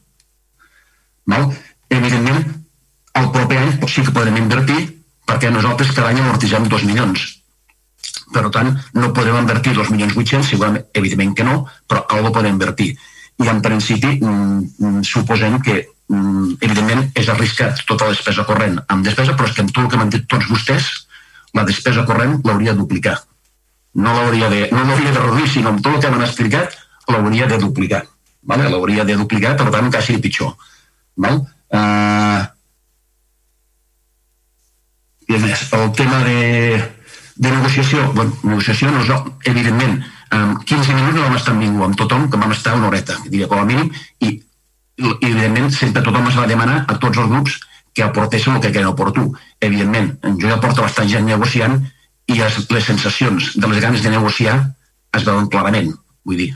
Val? 1.29 1.45
Evidentment, 1.93 2.41
el 3.21 3.29
proper 3.35 3.61
any 3.61 3.77
sí 3.85 4.01
que 4.07 4.15
podrem 4.15 4.41
invertir 4.41 4.79
perquè 5.31 5.51
nosaltres 5.51 5.93
cada 5.95 6.11
any 6.11 6.19
amortitzem 6.19 6.67
2 6.67 6.83
milions. 6.89 7.23
Per 8.31 8.43
tant, 8.51 8.73
no 8.95 9.11
podem 9.15 9.39
invertir 9.39 9.73
2 9.77 9.91
milions 9.93 10.15
800, 10.17 10.49
segurament, 10.49 10.85
evidentment 10.95 11.33
que 11.37 11.47
no, 11.47 11.55
però 11.87 12.03
algo 12.17 12.33
podem 12.35 12.55
invertir. 12.55 12.91
I 13.41 13.47
en 13.51 13.61
principi 13.63 14.17
mm, 14.19 14.59
mm, 14.77 15.01
suposem 15.07 15.57
que 15.63 15.77
mm, 15.81 16.59
evidentment 16.59 17.07
és 17.17 17.31
arriscat 17.31 17.83
tota 17.87 18.07
la 18.07 18.15
despesa 18.15 18.45
corrent 18.47 18.77
amb 18.87 19.07
despesa, 19.07 19.35
però 19.35 19.47
és 19.49 19.55
que 19.55 19.65
amb 19.65 19.73
tot 19.73 19.85
el 19.85 19.91
que 19.91 19.99
m'han 19.99 20.13
dit 20.13 20.27
tots 20.31 20.47
vostès, 20.51 20.91
la 21.55 21.65
despesa 21.67 22.05
corrent 22.07 22.39
l'hauria 22.47 22.75
de 22.75 22.83
duplicar. 22.83 23.17
No 23.99 24.15
l'hauria 24.15 24.47
de, 24.51 24.67
no 24.71 24.85
de 24.87 25.11
reduir, 25.17 25.49
sinó 25.51 25.71
amb 25.71 25.83
tot 25.83 25.95
el 25.95 26.03
que 26.03 26.11
m'han 26.11 26.27
explicat 26.27 26.77
l'hauria 27.11 27.47
de 27.47 27.59
duplicar. 27.59 28.05
Vale? 28.47 28.69
De 29.05 29.15
duplicar, 29.15 29.55
per 29.57 29.69
tant, 29.71 29.91
quasi 29.91 30.17
pitjor. 30.23 30.55
Val? 31.15 31.43
Uh, 31.71 32.47
i 35.31 35.39
més, 35.39 35.65
el 35.77 35.91
tema 35.95 36.21
de, 36.25 36.77
de 37.35 37.51
negociació, 37.51 38.05
bueno, 38.15 38.35
negociació 38.43 38.91
no, 38.91 39.19
evidentment, 39.47 39.99
amb 40.35 40.63
15 40.67 40.95
minuts 40.97 41.15
no 41.15 41.25
vam 41.25 41.37
estar 41.37 41.53
amb 41.55 41.63
ningú, 41.63 41.83
amb 41.85 41.99
tothom, 41.99 42.27
que 42.31 42.39
vam 42.39 42.51
estar 42.55 42.75
una 42.75 42.89
horeta, 42.89 43.17
diria 43.27 43.47
com 43.51 43.61
a 43.61 43.67
mínim, 43.67 43.91
i, 44.19 44.33
i 44.99 45.11
evidentment 45.11 45.71
sempre 45.75 46.03
tothom 46.03 46.27
es 46.29 46.39
va 46.39 46.49
demanar 46.51 46.83
a 46.87 46.97
tots 46.97 47.21
els 47.21 47.31
grups 47.31 47.59
que 47.93 48.03
aportessin 48.03 48.55
el 48.55 48.61
que 48.63 48.71
queden 48.71 48.91
oportú. 48.91 49.31
Evidentment, 49.59 50.13
jo 50.39 50.51
ja 50.51 50.59
porto 50.63 50.83
bastant 50.83 51.09
gent 51.11 51.27
negociant 51.27 51.79
i 52.31 52.39
es, 52.39 52.59
les 52.71 52.85
sensacions 52.87 53.51
de 53.55 53.71
les 53.71 53.81
ganes 53.83 54.03
de 54.03 54.13
negociar 54.13 54.59
es 55.15 55.25
veuen 55.27 55.49
clarament, 55.51 55.91
vull 56.27 56.39
dir, 56.39 56.51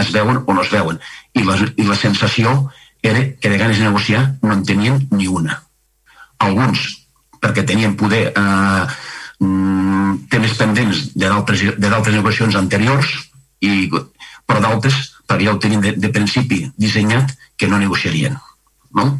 es 0.00 0.12
veuen 0.14 0.40
o 0.46 0.54
no 0.54 0.64
es 0.64 0.70
veuen. 0.72 1.00
I 1.36 1.44
la, 1.44 1.58
i 1.76 1.84
la 1.88 1.96
sensació 1.96 2.70
era 3.02 3.26
que 3.40 3.50
de 3.52 3.58
ganes 3.58 3.78
de 3.78 3.88
negociar 3.88 4.24
no 4.42 4.54
en 4.54 4.64
tenien 4.64 5.06
ni 5.10 5.28
una. 5.28 5.62
Alguns 6.38 6.99
perquè 7.40 7.64
tenien 7.66 7.96
poder 7.96 8.22
eh, 8.30 8.84
mm, 9.40 10.26
temes 10.32 10.56
pendents 10.58 11.06
de 11.14 11.30
d'altres 11.30 12.14
negociacions 12.14 12.58
anteriors, 12.60 13.08
i, 13.60 13.88
però 14.46 14.60
d'altres 14.60 15.00
perquè 15.30 15.46
ja 15.46 15.54
ho 15.54 15.62
tenien 15.62 15.82
de, 15.84 15.94
de 15.96 16.12
principi 16.12 16.64
dissenyat 16.76 17.34
que 17.56 17.68
no 17.70 17.78
negociarien. 17.78 18.36
No? 18.98 19.10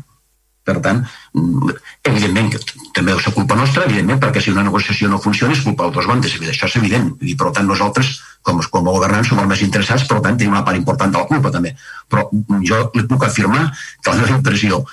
Per 0.66 0.76
tant, 0.84 1.00
mm, 1.34 1.76
evidentment 2.10 2.50
també 2.94 3.14
és 3.14 3.28
culpa 3.34 3.56
nostra, 3.58 3.86
evidentment, 3.88 4.20
perquè 4.22 4.42
si 4.42 4.52
una 4.52 4.66
negociació 4.66 5.08
no 5.08 5.20
funciona 5.22 5.54
és 5.56 5.62
culpa 5.64 5.86
d'altres 5.86 6.08
bandes, 6.10 6.34
això 6.52 6.68
és 6.68 6.76
evident. 6.80 7.12
I 7.22 7.36
per 7.38 7.52
tant, 7.56 7.68
nosaltres, 7.70 8.18
com, 8.46 8.60
com 8.60 8.88
a 8.88 8.96
governants, 8.96 9.30
som 9.30 9.40
els 9.42 9.50
més 9.50 9.62
interessats, 9.66 10.06
per 10.10 10.20
tant, 10.20 10.36
tenim 10.36 10.56
una 10.56 10.64
part 10.66 10.78
important 10.78 11.14
de 11.14 11.22
la 11.22 11.30
culpa 11.30 11.54
també. 11.54 11.72
Però 12.10 12.26
jo 12.66 12.82
li 12.94 13.06
puc 13.08 13.24
afirmar 13.24 13.70
que 14.02 14.10
la 14.10 14.18
meva 14.20 14.36
impressió 14.36 14.84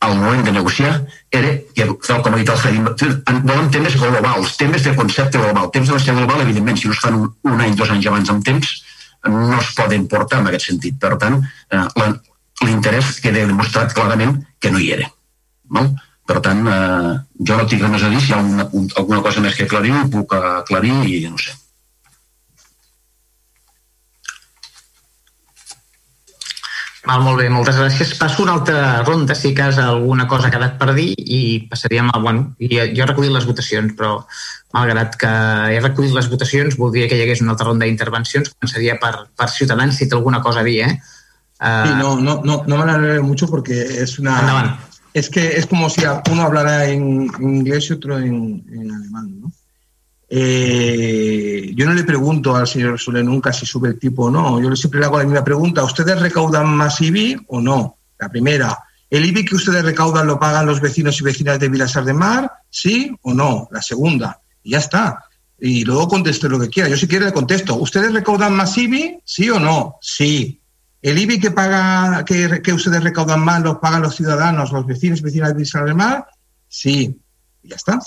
al 0.00 0.16
moment 0.16 0.44
de 0.44 0.52
negociar 0.52 1.06
era 1.30 1.50
que, 1.74 1.86
tal 2.06 2.22
com 2.22 2.34
ha 2.34 2.38
dit 2.38 2.50
el 2.52 2.60
Jaime, 2.62 2.92
volen 3.42 3.70
temes 3.74 3.96
globals, 3.98 4.56
temes 4.60 4.84
de 4.86 4.94
concepte 4.94 5.38
global. 5.38 5.70
Temps 5.74 5.88
de 5.88 5.96
concepte 5.96 6.20
global, 6.20 6.42
evidentment, 6.44 6.78
si 6.78 6.86
no 6.86 6.94
es 6.94 7.02
fan 7.02 7.18
un, 7.18 7.28
un 7.50 7.60
any, 7.60 7.74
dos 7.76 7.90
anys 7.90 8.06
abans 8.06 8.30
amb 8.30 8.44
temps, 8.46 8.74
no 9.26 9.58
es 9.58 9.72
poden 9.74 10.06
portar 10.10 10.42
en 10.42 10.50
aquest 10.50 10.70
sentit. 10.70 10.98
Per 11.02 11.16
tant, 11.18 11.40
eh, 11.74 12.10
l'interès 12.66 13.18
queda 13.24 13.46
demostrat 13.46 13.94
clarament 13.96 14.38
que 14.62 14.70
no 14.70 14.78
hi 14.78 14.92
era. 14.98 15.10
No? 15.74 15.88
Per 16.28 16.40
tant, 16.44 16.62
eh, 16.68 17.14
jo 17.50 17.58
no 17.58 17.66
tinc 17.66 17.82
res 17.82 17.94
més 17.96 18.04
a 18.06 18.12
dir, 18.12 18.20
si 18.22 18.30
hi 18.30 18.36
ha 18.36 18.42
una, 18.44 18.68
alguna 18.70 19.22
cosa 19.24 19.42
més 19.42 19.56
que 19.58 19.66
aclarir, 19.66 19.96
ho 19.96 20.06
puc 20.12 20.36
aclarir 20.38 20.94
i 21.10 21.24
no 21.26 21.40
sé. 21.42 21.56
Val, 27.08 27.22
molt 27.24 27.40
bé, 27.40 27.46
moltes 27.48 27.78
gràcies. 27.80 28.10
Passo 28.20 28.42
una 28.44 28.58
altra 28.58 29.00
ronda, 29.00 29.32
si 29.34 29.54
cas 29.56 29.78
alguna 29.80 30.26
cosa 30.28 30.48
ha 30.48 30.52
quedat 30.52 30.74
per 30.76 30.92
dir, 30.92 31.14
i 31.16 31.38
passaríem 31.70 32.10
a... 32.12 32.18
Bueno, 32.20 32.50
jo 32.60 32.82
he 32.84 33.06
recollit 33.08 33.32
les 33.32 33.46
votacions, 33.48 33.94
però 33.96 34.18
malgrat 34.76 35.16
que 35.16 35.30
he 35.72 35.78
recollit 35.80 36.12
les 36.12 36.28
votacions, 36.28 36.76
voldria 36.76 37.08
que 37.08 37.16
hi 37.16 37.24
hagués 37.24 37.40
una 37.40 37.54
altra 37.54 37.70
ronda 37.70 37.88
d'intervencions. 37.88 38.52
Començaria 38.58 38.98
per, 39.00 39.14
per 39.32 39.48
Ciutadans, 39.54 39.96
si 39.96 40.08
té 40.10 40.18
alguna 40.18 40.42
cosa 40.44 40.60
a 40.60 40.66
dir, 40.68 40.82
eh? 40.84 40.98
Sí, 41.58 41.94
no, 41.96 42.12
no, 42.20 42.42
no, 42.44 42.60
no 42.66 42.76
me 42.76 42.82
alargaré 42.84 43.22
mucho 43.24 43.48
porque 43.48 43.80
es 44.02 44.18
una... 44.18 44.36
Endavant. 44.40 44.76
Es 45.14 45.30
que 45.30 45.56
es 45.56 45.66
como 45.66 45.88
si 45.88 46.02
uno 46.30 46.42
hablara 46.42 46.84
en, 46.84 47.30
en 47.40 47.56
inglés 47.56 47.88
y 47.88 47.94
otro 47.94 48.18
en, 48.18 48.62
en 48.68 48.92
alemán, 48.92 49.40
¿no? 49.40 49.52
Eh, 50.30 51.72
yo 51.74 51.86
no 51.86 51.94
le 51.94 52.04
pregunto 52.04 52.54
al 52.54 52.66
señor 52.66 53.00
Soler 53.00 53.24
nunca 53.24 53.52
si 53.52 53.64
sube 53.64 53.88
el 53.88 53.98
tipo 53.98 54.24
o 54.26 54.30
no. 54.30 54.60
Yo 54.60 54.74
siempre 54.76 55.00
le 55.00 55.06
hago 55.06 55.18
la 55.18 55.24
misma 55.24 55.44
pregunta. 55.44 55.84
¿Ustedes 55.84 56.20
recaudan 56.20 56.74
más 56.74 57.00
IBI 57.00 57.36
o 57.48 57.60
no? 57.60 57.96
La 58.18 58.28
primera. 58.28 58.78
¿El 59.10 59.24
IBI 59.24 59.44
que 59.44 59.54
ustedes 59.54 59.82
recaudan 59.82 60.26
lo 60.26 60.38
pagan 60.38 60.66
los 60.66 60.80
vecinos 60.80 61.18
y 61.20 61.24
vecinas 61.24 61.58
de 61.58 61.68
Vilasar 61.68 62.04
de 62.04 62.12
Mar? 62.12 62.52
¿Sí 62.68 63.16
o 63.22 63.32
no? 63.32 63.68
La 63.70 63.80
segunda. 63.80 64.40
Y 64.62 64.72
ya 64.72 64.78
está. 64.78 65.24
Y 65.58 65.84
luego 65.84 66.08
conteste 66.08 66.48
lo 66.48 66.60
que 66.60 66.68
quiera. 66.68 66.88
Yo 66.88 66.96
si 66.96 67.08
quiere 67.08 67.24
le 67.24 67.32
contesto. 67.32 67.76
¿Ustedes 67.76 68.12
recaudan 68.12 68.54
más 68.54 68.76
IBI? 68.76 69.20
¿Sí 69.24 69.48
o 69.48 69.58
no? 69.58 69.96
Sí. 70.02 70.60
¿El 71.00 71.18
IBI 71.18 71.40
que 71.40 71.52
paga, 71.52 72.24
que, 72.24 72.60
que 72.60 72.72
ustedes 72.72 73.02
recaudan 73.02 73.40
más 73.40 73.62
lo 73.62 73.80
pagan 73.80 74.02
los 74.02 74.16
ciudadanos, 74.16 74.72
los 74.72 74.84
vecinos 74.84 75.20
y 75.20 75.22
vecinas 75.22 75.48
de 75.48 75.54
Vilasar 75.54 75.84
de 75.86 75.94
Mar? 75.94 76.26
Sí. 76.68 77.18
Y 77.62 77.68
ya 77.68 77.76
está. 77.76 77.98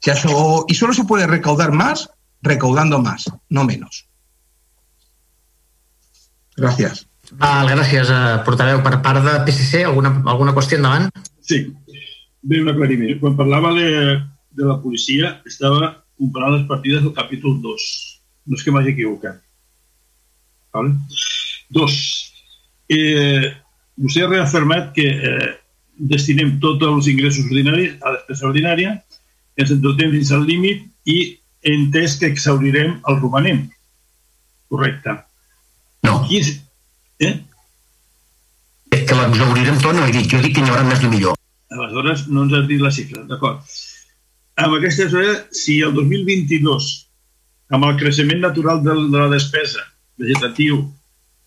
Si 0.00 0.10
això, 0.10 0.64
y 0.68 0.74
solo 0.74 0.94
se 0.94 1.04
puede 1.04 1.26
recaudar 1.26 1.72
más 1.72 2.08
recaudando 2.40 3.00
más, 3.02 3.24
no 3.48 3.64
menos. 3.64 4.06
Gràcies. 6.56 7.06
Val, 7.38 7.68
gràcies, 7.70 8.10
eh, 8.10 8.38
portaveu. 8.44 8.82
Per 8.82 9.00
part 9.02 9.22
de 9.24 9.34
PSC, 9.46 9.84
alguna, 9.84 10.10
alguna 10.26 10.54
qüestió 10.56 10.78
endavant? 10.78 11.10
Sí, 11.40 11.60
bé, 12.42 12.62
un 12.62 12.70
aclariment. 12.72 13.18
Quan 13.20 13.36
parlava 13.36 13.74
de, 13.76 13.90
de 14.50 14.64
la 14.64 14.78
policia, 14.82 15.36
estava 15.46 15.92
comparant 16.18 16.56
les 16.56 16.66
partides 16.70 17.04
del 17.04 17.14
capítol 17.14 17.60
2. 17.62 17.86
No 18.48 18.58
és 18.58 18.64
que 18.64 18.74
m'hagi 18.74 18.94
equivocat. 18.94 19.38
Vale? 20.74 20.96
Dos. 21.70 21.94
Eh, 22.88 23.52
vostè 24.00 24.24
ha 24.24 24.30
reafirmat 24.32 24.90
que 24.96 25.06
eh, 25.06 25.52
destinem 25.98 26.56
tots 26.62 26.86
els 26.86 27.10
ingressos 27.12 27.46
ordinaris 27.50 27.98
a 28.00 28.16
despesa 28.16 28.48
ordinària, 28.48 28.96
ens 29.58 29.74
endotem 29.74 30.14
fins 30.14 30.30
al 30.34 30.46
límit 30.48 30.86
i 31.10 31.18
entès 31.66 32.16
que 32.20 32.30
exaurirem 32.30 32.98
el 33.10 33.20
romanent. 33.20 33.66
Correcte. 34.70 35.16
No. 36.06 36.20
Qui 36.28 36.40
és, 36.42 36.52
eh? 37.24 37.34
És 38.94 39.04
que 39.08 39.18
l'exaurirem 39.18 39.80
tot, 39.82 39.96
no 39.96 40.06
he 40.06 40.14
dit. 40.14 40.28
Jo 40.30 40.40
dic 40.44 40.54
que 40.56 40.64
n'hi 40.64 40.72
haurà 40.72 40.86
més 40.86 41.02
de 41.02 41.10
millor. 41.12 41.38
Aleshores, 41.74 42.26
no 42.32 42.46
ens 42.46 42.54
has 42.56 42.68
dit 42.68 42.80
la 42.80 42.92
xifra, 42.94 43.24
d'acord. 43.28 43.64
Amb 44.58 44.78
aquesta 44.78 45.08
hora, 45.10 45.34
si 45.54 45.80
el 45.86 45.92
2022, 45.96 46.86
amb 47.74 47.88
el 47.88 47.98
creixement 48.00 48.40
natural 48.42 48.80
de, 48.84 48.94
de 48.94 49.18
la 49.18 49.28
despesa 49.34 49.84
vegetatiu 50.18 50.80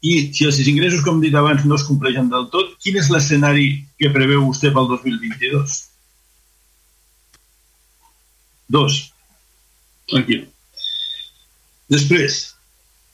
i 0.01 0.13
si 0.33 0.45
els 0.47 0.59
ingressos, 0.65 1.03
com 1.05 1.19
he 1.19 1.27
dit 1.27 1.37
abans, 1.37 1.65
no 1.65 1.77
es 1.77 1.85
compleixen 1.87 2.29
del 2.31 2.47
tot, 2.53 2.75
quin 2.81 2.97
és 3.01 3.09
l'escenari 3.13 3.67
que 3.99 4.13
preveu 4.13 4.45
vostè 4.47 4.71
pel 4.73 4.89
2022? 4.93 5.75
Dos. 8.71 9.01
Tranquil. 10.11 10.45
Després, 11.91 12.37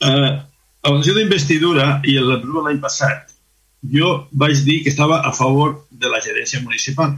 eh, 0.05 0.31
a 0.37 0.91
la 0.91 0.99
sessió 0.99 1.15
d'investidura 1.17 1.87
i 2.05 2.17
el 2.21 2.29
de 2.43 2.61
l'any 2.65 2.79
passat, 2.83 3.33
jo 3.93 4.27
vaig 4.31 4.61
dir 4.67 4.83
que 4.83 4.93
estava 4.93 5.21
a 5.25 5.33
favor 5.33 5.87
de 5.91 6.11
la 6.13 6.21
gerència 6.21 6.61
municipal. 6.61 7.15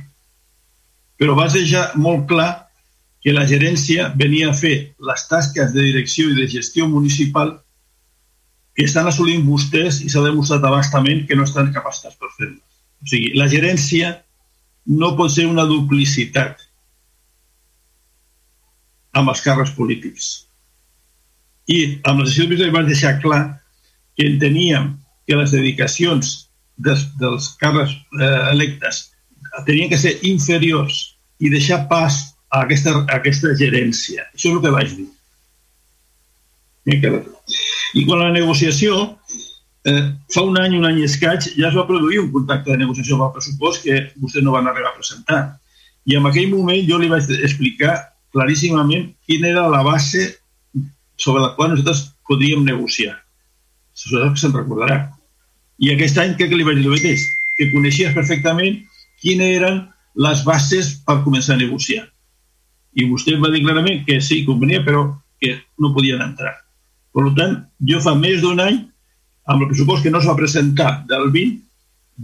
Però 1.19 1.35
vaig 1.35 1.51
deixar 1.57 1.91
molt 1.99 2.27
clar 2.31 2.51
que 3.23 3.35
la 3.35 3.45
gerència 3.47 4.07
venia 4.15 4.51
a 4.51 4.55
fer 4.55 4.75
les 5.09 5.25
tasques 5.27 5.73
de 5.75 5.83
direcció 5.89 6.29
i 6.29 6.37
de 6.39 6.47
gestió 6.47 6.87
municipal 6.87 7.57
que 8.75 8.87
estan 8.87 9.09
assolint 9.11 9.43
vostès 9.43 9.99
i 10.05 10.09
s'ha 10.09 10.23
demostrat 10.23 10.63
abastament 10.63 11.25
que 11.27 11.35
no 11.35 11.43
estan 11.43 11.73
capacitats 11.75 12.15
per 12.15 12.31
fer-les. 12.37 12.63
O 13.03 13.11
sigui, 13.11 13.33
la 13.35 13.49
gerència 13.51 14.15
no 14.87 15.11
pot 15.19 15.35
ser 15.35 15.49
una 15.51 15.67
duplicitat 15.67 16.68
amb 19.19 19.33
els 19.33 19.43
càrrecs 19.45 19.75
polítics. 19.77 20.29
I 21.69 21.99
amb 22.09 22.23
la 22.23 22.27
sessió 22.27 22.47
de 22.49 22.71
vaig 22.73 22.89
deixar 22.89 23.19
clar 23.23 23.43
que 24.17 24.27
enteníem 24.27 24.95
que 25.27 25.37
les 25.37 25.53
dedicacions 25.53 26.49
des, 26.79 27.05
dels 27.21 27.51
càrrecs 27.61 27.93
eh, 28.17 28.51
electes 28.55 29.09
tenien 29.67 29.89
que 29.91 29.99
ser 29.99 30.15
inferiors 30.27 30.99
i 31.39 31.51
deixar 31.51 31.83
pas 31.91 32.17
a 32.49 32.63
aquesta, 32.65 32.95
a 33.05 33.19
aquesta 33.19 33.53
gerència. 33.59 34.25
Això 34.33 34.49
és 34.49 34.55
el 34.55 34.61
que 34.63 34.73
vaig 34.73 34.95
dir. 34.97 35.09
I 36.89 38.05
quan 38.07 38.21
la 38.23 38.31
negociació, 38.33 38.97
eh, 39.85 40.03
fa 40.33 40.43
un 40.47 40.57
any, 40.61 40.77
un 40.79 40.87
any 40.89 41.03
escaig, 41.05 41.51
ja 41.55 41.69
es 41.69 41.77
va 41.77 41.87
produir 41.87 42.23
un 42.23 42.31
contacte 42.33 42.71
de 42.71 42.81
negociació 42.81 43.17
amb 43.17 43.27
el 43.27 43.33
pressupost 43.37 43.83
que 43.85 43.99
vostès 44.17 44.45
no 44.45 44.55
van 44.55 44.69
arribar 44.69 44.93
a 44.93 44.97
presentar. 44.97 45.41
I 46.09 46.17
en 46.17 46.25
aquell 46.25 46.49
moment 46.49 46.87
jo 46.89 46.97
li 46.97 47.11
vaig 47.11 47.29
explicar 47.37 48.08
claríssimament 48.33 49.13
quina 49.27 49.49
era 49.49 49.67
la 49.71 49.81
base 49.85 50.25
sobre 51.19 51.43
la 51.43 51.53
qual 51.55 51.73
nosaltres 51.73 52.13
podríem 52.27 52.63
negociar. 52.65 53.17
Això 53.93 54.29
se'n 54.39 54.55
recordarà. 54.55 54.99
I 55.79 55.93
aquest 55.93 56.17
any, 56.21 56.35
què 56.37 56.47
li 56.51 56.67
vaig 56.67 56.79
dir 56.79 56.91
mateix? 56.91 57.25
Que 57.57 57.71
coneixies 57.73 58.15
perfectament 58.15 58.79
quines 59.23 59.55
eren 59.59 59.81
les 60.19 60.43
bases 60.47 60.93
per 61.05 61.21
començar 61.25 61.55
a 61.55 61.61
negociar. 61.61 62.05
I 62.95 63.07
vostè 63.09 63.35
va 63.39 63.51
dir 63.53 63.63
clarament 63.63 64.05
que 64.07 64.19
sí, 64.23 64.43
convenia, 64.47 64.83
però 64.85 65.05
que 65.39 65.55
no 65.79 65.93
podien 65.95 66.23
entrar. 66.23 66.55
Per 67.15 67.25
tant, 67.37 67.57
jo 67.91 67.99
fa 68.03 68.15
més 68.15 68.43
d'un 68.43 68.59
any, 68.63 68.79
amb 69.49 69.63
el 69.63 69.71
pressupost 69.71 70.05
que 70.05 70.13
no 70.13 70.21
es 70.21 70.27
va 70.29 70.37
presentar 70.37 70.91
del 71.09 71.29
20, 71.33 71.59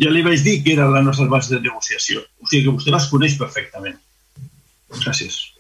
ja 0.01 0.11
li 0.11 0.23
vaig 0.25 0.43
dir 0.43 0.59
que 0.63 0.75
eren 0.75 0.93
les 0.93 1.05
nostres 1.07 1.31
bases 1.31 1.55
de 1.55 1.63
negociació. 1.63 2.23
O 2.43 2.47
sigui 2.47 2.67
que 2.67 2.75
vostè 2.77 2.93
les 2.93 3.09
coneix 3.11 3.37
perfectament. 3.39 3.99
Gràcies. 4.99 5.54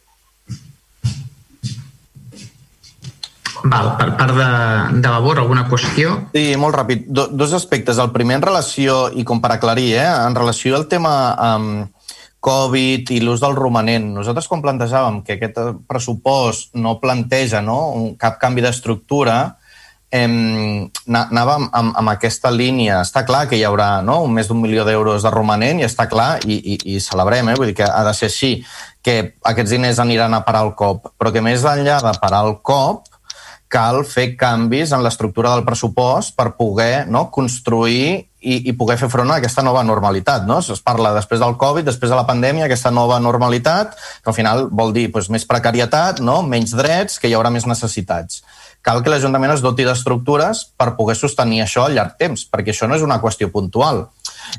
Val, 3.63 3.91
per 3.99 4.09
part 4.19 4.35
de, 4.35 4.49
de 5.01 5.09
Vavor, 5.09 5.39
alguna 5.39 5.65
qüestió? 5.69 6.15
Sí, 6.35 6.47
molt 6.59 6.75
ràpid. 6.75 7.07
Do, 7.07 7.27
dos 7.31 7.55
aspectes. 7.55 7.99
El 8.01 8.11
primer 8.15 8.39
en 8.39 8.45
relació, 8.45 9.05
i 9.15 9.23
com 9.27 9.41
per 9.43 9.55
aclarir, 9.55 9.93
eh, 10.01 10.07
en 10.27 10.35
relació 10.35 10.75
al 10.75 10.89
tema 10.91 11.15
um, 11.55 11.69
Covid 12.45 13.09
i 13.15 13.21
l'ús 13.23 13.41
del 13.41 13.57
romanent. 13.57 14.11
Nosaltres 14.17 14.49
quan 14.51 14.63
plantejàvem 14.65 15.23
que 15.25 15.39
aquest 15.39 15.61
pressupost 15.89 16.75
no 16.77 16.99
planteja 17.01 17.63
no, 17.65 17.79
cap 18.21 18.37
canvi 18.41 18.65
d'estructura, 18.65 19.39
eh, 20.13 20.27
anàvem 21.09 21.69
amb, 21.71 21.95
amb 21.97 22.13
aquesta 22.13 22.51
línia. 22.53 23.01
Està 23.01 23.25
clar 23.25 23.45
que 23.49 23.57
hi 23.57 23.65
haurà 23.65 24.01
no, 24.05 24.21
més 24.27 24.51
d'un 24.51 24.61
milió 24.61 24.85
d'euros 24.87 25.25
de 25.25 25.33
romanent 25.33 25.81
i 25.81 25.87
està 25.87 26.09
clar, 26.11 26.35
i, 26.45 26.59
i, 26.59 26.77
i 26.95 27.01
celebrem, 27.03 27.49
eh, 27.49 27.57
vull 27.57 27.71
dir 27.71 27.79
que 27.81 27.89
ha 27.89 28.03
de 28.05 28.13
ser 28.17 28.29
així, 28.31 28.53
que 29.05 29.17
aquests 29.45 29.75
diners 29.75 29.99
aniran 30.01 30.33
a 30.33 30.43
parar 30.45 30.65
el 30.65 30.73
cop, 30.77 31.11
però 31.17 31.33
que 31.33 31.43
més 31.45 31.65
enllà 31.65 31.99
de 32.01 32.15
parar 32.21 32.45
el 32.47 32.59
cop, 32.65 33.09
cal 33.71 34.03
fer 34.05 34.35
canvis 34.37 34.93
en 34.93 35.03
l'estructura 35.03 35.51
del 35.55 35.65
pressupost 35.65 36.35
per 36.37 36.53
poder 36.57 37.05
no, 37.11 37.25
construir 37.33 38.27
i, 38.45 38.59
i 38.69 38.73
poder 38.77 38.97
fer 39.01 39.09
front 39.09 39.31
a 39.33 39.39
aquesta 39.41 39.63
nova 39.65 39.81
normalitat. 39.83 40.45
No? 40.45 40.59
Es 40.61 40.83
parla 40.85 41.15
després 41.15 41.41
del 41.41 41.57
Covid, 41.61 41.87
després 41.87 42.13
de 42.13 42.17
la 42.17 42.27
pandèmia, 42.27 42.67
aquesta 42.67 42.93
nova 42.93 43.17
normalitat, 43.19 43.95
que 44.21 44.31
al 44.31 44.37
final 44.37 44.67
vol 44.69 44.93
dir 44.95 45.07
doncs, 45.09 45.31
més 45.33 45.47
precarietat, 45.49 46.21
no? 46.21 46.41
menys 46.45 46.75
drets, 46.77 47.17
que 47.19 47.31
hi 47.31 47.35
haurà 47.37 47.51
més 47.53 47.65
necessitats. 47.69 48.43
Cal 48.85 49.01
que 49.01 49.09
l'Ajuntament 49.09 49.55
es 49.55 49.63
doti 49.65 49.85
d'estructures 49.87 50.61
per 50.77 50.91
poder 50.99 51.15
sostenir 51.17 51.63
això 51.63 51.87
a 51.87 51.89
llarg 51.89 52.19
temps, 52.21 52.45
perquè 52.51 52.69
això 52.69 52.85
no 52.85 52.99
és 52.99 53.05
una 53.05 53.17
qüestió 53.23 53.49
puntual. 53.49 54.05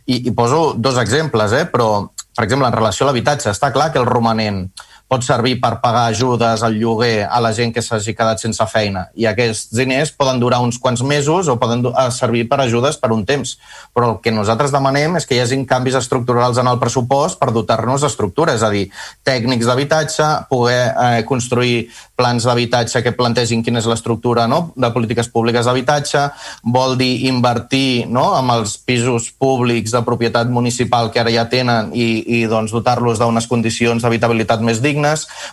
I, 0.03 0.19
i 0.19 0.35
poso 0.35 0.73
dos 0.75 0.99
exemples, 0.99 1.55
eh? 1.55 1.63
però, 1.71 2.09
per 2.35 2.49
exemple, 2.49 2.67
en 2.67 2.75
relació 2.75 3.07
a 3.07 3.13
l'habitatge, 3.13 3.53
està 3.55 3.71
clar 3.71 3.93
que 3.95 4.03
el 4.03 4.11
romanent 4.11 4.65
pot 5.07 5.23
servir 5.23 5.57
per 5.63 5.77
pagar 5.83 6.09
ajudes 6.11 6.63
al 6.67 6.75
lloguer 6.75 7.27
a 7.31 7.39
la 7.41 7.53
gent 7.55 7.73
que 7.75 7.83
s'hagi 7.83 8.15
quedat 8.17 8.43
sense 8.43 8.65
feina. 8.67 9.07
I 9.15 9.29
aquests 9.31 9.71
diners 9.77 10.11
poden 10.11 10.41
durar 10.43 10.59
uns 10.65 10.81
quants 10.83 11.03
mesos 11.07 11.47
o 11.49 11.57
poden 11.63 11.85
eh, 11.87 12.09
servir 12.11 12.47
per 12.51 12.61
ajudes 12.65 12.99
per 12.99 13.13
un 13.15 13.23
temps. 13.27 13.57
Però 13.95 14.11
el 14.11 14.19
que 14.25 14.35
nosaltres 14.35 14.75
demanem 14.75 15.21
és 15.21 15.27
que 15.27 15.39
hi 15.39 15.43
hagin 15.45 15.67
canvis 15.69 15.99
estructurals 16.01 16.59
en 16.59 16.67
el 16.67 16.81
pressupost 16.83 17.39
per 17.39 17.53
dotar-nos 17.55 18.03
d'estructura, 18.03 18.57
és 18.59 18.67
a 18.67 18.73
dir, 18.73 18.89
tècnics 19.27 19.71
d'habitatge, 19.71 20.31
poder 20.51 20.81
eh, 20.91 21.23
construir 21.29 21.87
plans 22.17 22.47
d'habitatge 22.49 23.03
que 23.05 23.13
plantegin 23.13 23.63
quina 23.63 23.79
és 23.83 23.87
l'estructura 23.87 24.47
no? 24.49 24.73
de 24.75 24.91
polítiques 24.91 25.29
públiques 25.29 25.69
d'habitatge, 25.69 26.23
vol 26.65 26.97
dir 26.99 27.29
invertir 27.29 28.09
no? 28.09 28.31
amb 28.35 28.57
els 28.57 28.77
pisos 28.81 29.29
públics 29.37 29.93
de 29.93 30.03
propietat 30.07 30.51
municipal 30.51 31.13
que 31.13 31.21
ara 31.21 31.35
ja 31.35 31.45
tenen 31.53 31.93
i, 31.93 32.25
i 32.41 32.45
doncs, 32.51 32.73
dotar-los 32.73 33.21
d'unes 33.21 33.47
condicions 33.47 34.03
d'habitabilitat 34.03 34.65
més 34.65 34.81
dignes, 34.83 34.96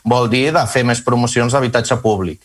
vol 0.04 0.30
dir 0.32 0.52
de 0.56 0.64
fer 0.72 0.84
més 0.88 1.02
promocions 1.04 1.54
d'habitatge 1.54 2.00
públic. 2.04 2.42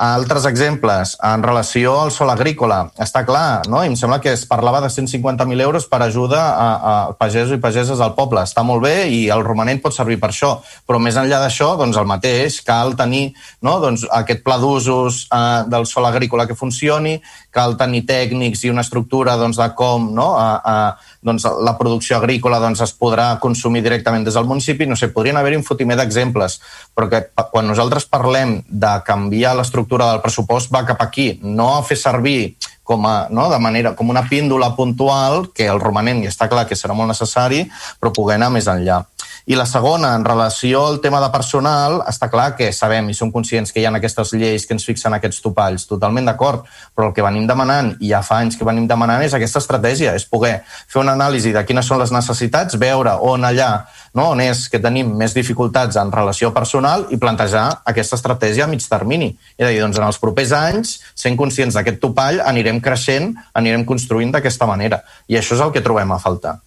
Altres 0.00 0.46
exemples, 0.48 1.18
en 1.20 1.42
relació 1.44 1.98
al 2.00 2.10
sol 2.10 2.30
agrícola, 2.32 2.78
està 2.96 3.26
clar, 3.28 3.60
no? 3.68 3.82
I 3.84 3.90
em 3.90 3.96
sembla 4.00 4.22
que 4.24 4.30
es 4.32 4.46
parlava 4.48 4.80
de 4.80 4.88
150.000 4.88 5.60
euros 5.60 5.84
per 5.84 5.98
ajuda 6.00 6.40
a, 6.40 6.68
a 6.72 6.94
pagesos 7.18 7.52
i 7.52 7.60
pageses 7.60 8.00
del 8.00 8.14
poble. 8.16 8.40
Està 8.40 8.64
molt 8.64 8.80
bé 8.86 9.10
i 9.12 9.26
el 9.28 9.44
romanent 9.44 9.82
pot 9.84 9.92
servir 9.92 10.16
per 10.22 10.30
això, 10.32 10.54
però 10.88 10.96
més 10.96 11.18
enllà 11.20 11.42
d'això, 11.42 11.74
doncs 11.76 12.00
el 12.00 12.08
mateix, 12.08 12.62
cal 12.64 12.96
tenir 12.96 13.34
no? 13.60 13.76
doncs, 13.84 14.06
aquest 14.08 14.40
pla 14.46 14.56
d'usos 14.62 15.26
eh, 15.28 15.68
del 15.68 15.84
sol 15.84 16.08
agrícola 16.08 16.48
que 16.48 16.56
funcioni, 16.56 17.18
cal 17.52 17.76
tenir 17.76 18.06
tècnics 18.08 18.64
i 18.64 18.72
una 18.72 18.86
estructura 18.86 19.36
doncs, 19.36 19.60
de 19.60 19.68
com 19.76 20.08
no? 20.16 20.30
a, 20.40 20.48
a, 20.56 20.76
doncs, 21.20 21.44
la 21.60 21.76
producció 21.76 22.16
agrícola 22.16 22.62
doncs, 22.64 22.80
es 22.80 22.96
podrà 22.96 23.34
consumir 23.44 23.84
directament 23.84 24.24
des 24.24 24.40
del 24.40 24.48
municipi. 24.48 24.88
No 24.88 24.96
sé, 24.96 25.12
podrien 25.12 25.36
haver-hi 25.36 25.60
un 25.60 25.68
fotimer 25.68 26.00
d'exemples, 26.00 26.62
però 26.94 27.08
que 27.08 27.22
quan 27.52 27.66
nosaltres 27.68 28.06
parlem 28.10 28.58
de 28.68 28.92
canviar 29.06 29.54
l'estructura 29.56 30.10
del 30.10 30.22
pressupost 30.24 30.72
va 30.74 30.84
cap 30.88 31.00
aquí, 31.04 31.38
no 31.42 31.70
a 31.76 31.82
fer 31.86 31.96
servir 31.96 32.54
com, 32.82 33.06
a, 33.06 33.28
no, 33.30 33.48
de 33.50 33.58
manera, 33.62 33.94
com 33.96 34.10
una 34.10 34.24
píndola 34.28 34.72
puntual, 34.76 35.48
que 35.54 35.68
el 35.70 35.80
romanent, 35.80 36.22
i 36.22 36.28
està 36.30 36.48
clar 36.50 36.66
que 36.68 36.76
serà 36.76 36.96
molt 36.98 37.12
necessari, 37.12 37.64
però 38.00 38.12
poder 38.14 38.36
anar 38.36 38.50
més 38.52 38.68
enllà. 38.68 39.02
I 39.46 39.56
la 39.58 39.66
segona, 39.66 40.12
en 40.14 40.24
relació 40.24 40.84
al 40.86 41.00
tema 41.02 41.20
de 41.22 41.30
personal, 41.34 42.00
està 42.06 42.28
clar 42.30 42.52
que 42.58 42.70
sabem 42.72 43.08
i 43.10 43.16
som 43.18 43.32
conscients 43.34 43.72
que 43.72 43.82
hi 43.82 43.86
ha 43.88 43.94
aquestes 43.98 44.34
lleis 44.38 44.66
que 44.66 44.76
ens 44.76 44.86
fixen 44.86 45.16
aquests 45.16 45.42
topalls, 45.42 45.88
totalment 45.90 46.28
d'acord, 46.30 46.68
però 46.94 47.08
el 47.08 47.16
que 47.16 47.24
venim 47.26 47.48
demanant, 47.50 47.96
i 48.00 48.12
ja 48.12 48.22
fa 48.22 48.38
anys 48.42 48.58
que 48.58 48.68
venim 48.68 48.86
demanant, 48.86 49.24
és 49.26 49.34
aquesta 49.34 49.58
estratègia, 49.58 50.14
és 50.14 50.28
poder 50.30 50.60
fer 50.86 51.02
una 51.02 51.16
anàlisi 51.18 51.52
de 51.52 51.64
quines 51.66 51.90
són 51.90 51.98
les 52.02 52.14
necessitats, 52.14 52.78
veure 52.78 53.18
on 53.18 53.44
allà 53.48 53.72
no? 54.14 54.30
on 54.32 54.42
és 54.44 54.66
que 54.70 54.80
tenim 54.82 55.12
més 55.18 55.34
dificultats 55.36 55.98
en 56.00 56.12
relació 56.14 56.52
personal 56.54 57.06
i 57.10 57.18
plantejar 57.20 57.64
aquesta 57.88 58.18
estratègia 58.20 58.66
a 58.66 58.70
mig 58.70 58.84
termini. 58.88 59.32
És 59.56 59.66
a 59.66 59.70
dir, 59.70 59.80
doncs 59.82 60.00
en 60.00 60.08
els 60.08 60.20
propers 60.22 60.52
anys, 60.56 60.98
sent 61.18 61.38
conscients 61.40 61.78
d'aquest 61.78 62.02
topall, 62.02 62.42
anirem 62.44 62.80
creixent, 62.84 63.32
anirem 63.58 63.86
construint 63.88 64.34
d'aquesta 64.34 64.68
manera. 64.70 65.02
I 65.28 65.40
això 65.40 65.56
és 65.58 65.64
el 65.64 65.72
que 65.74 65.84
trobem 65.84 66.12
a 66.12 66.20
faltar. 66.22 66.58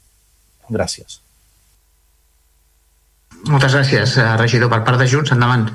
Gràcies. 0.70 1.25
Moltes 3.45 3.76
gràcies, 3.76 4.18
eh, 4.18 4.38
regidor. 4.38 4.70
Per 4.70 4.84
part 4.84 4.99
de 4.99 5.07
Junts, 5.07 5.32
endavant. 5.32 5.68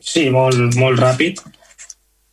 Sí, 0.00 0.28
molt, 0.30 0.74
molt 0.76 0.98
ràpid. 0.98 1.42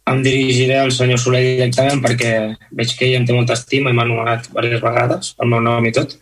Em 0.09 0.23
dirigiré 0.25 0.79
al 0.79 0.91
senyor 0.91 1.19
Soler 1.21 1.41
directament 1.43 2.01
perquè 2.01 2.31
veig 2.71 2.95
que 2.97 3.05
ell 3.05 3.19
em 3.19 3.27
té 3.27 3.35
molta 3.35 3.53
estima 3.53 3.91
i 3.91 3.93
m'ha 3.93 4.07
anomenat 4.07 4.47
diverses 4.47 4.81
vegades 4.81 5.35
el 5.37 5.51
meu 5.51 5.61
nom 5.61 5.85
i 5.85 5.91
tot. 5.93 6.15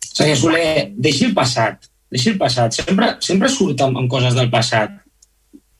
Senyor 0.00 0.38
Soler, 0.40 0.92
deixi 0.96 1.26
el 1.28 1.34
passat. 1.36 1.90
Deixi 2.10 2.30
el 2.32 2.38
passat. 2.40 2.72
Sempre, 2.72 3.16
sempre 3.20 3.50
surt 3.52 3.82
amb, 3.84 3.98
amb 4.00 4.10
coses 4.10 4.38
del 4.38 4.48
passat. 4.50 4.94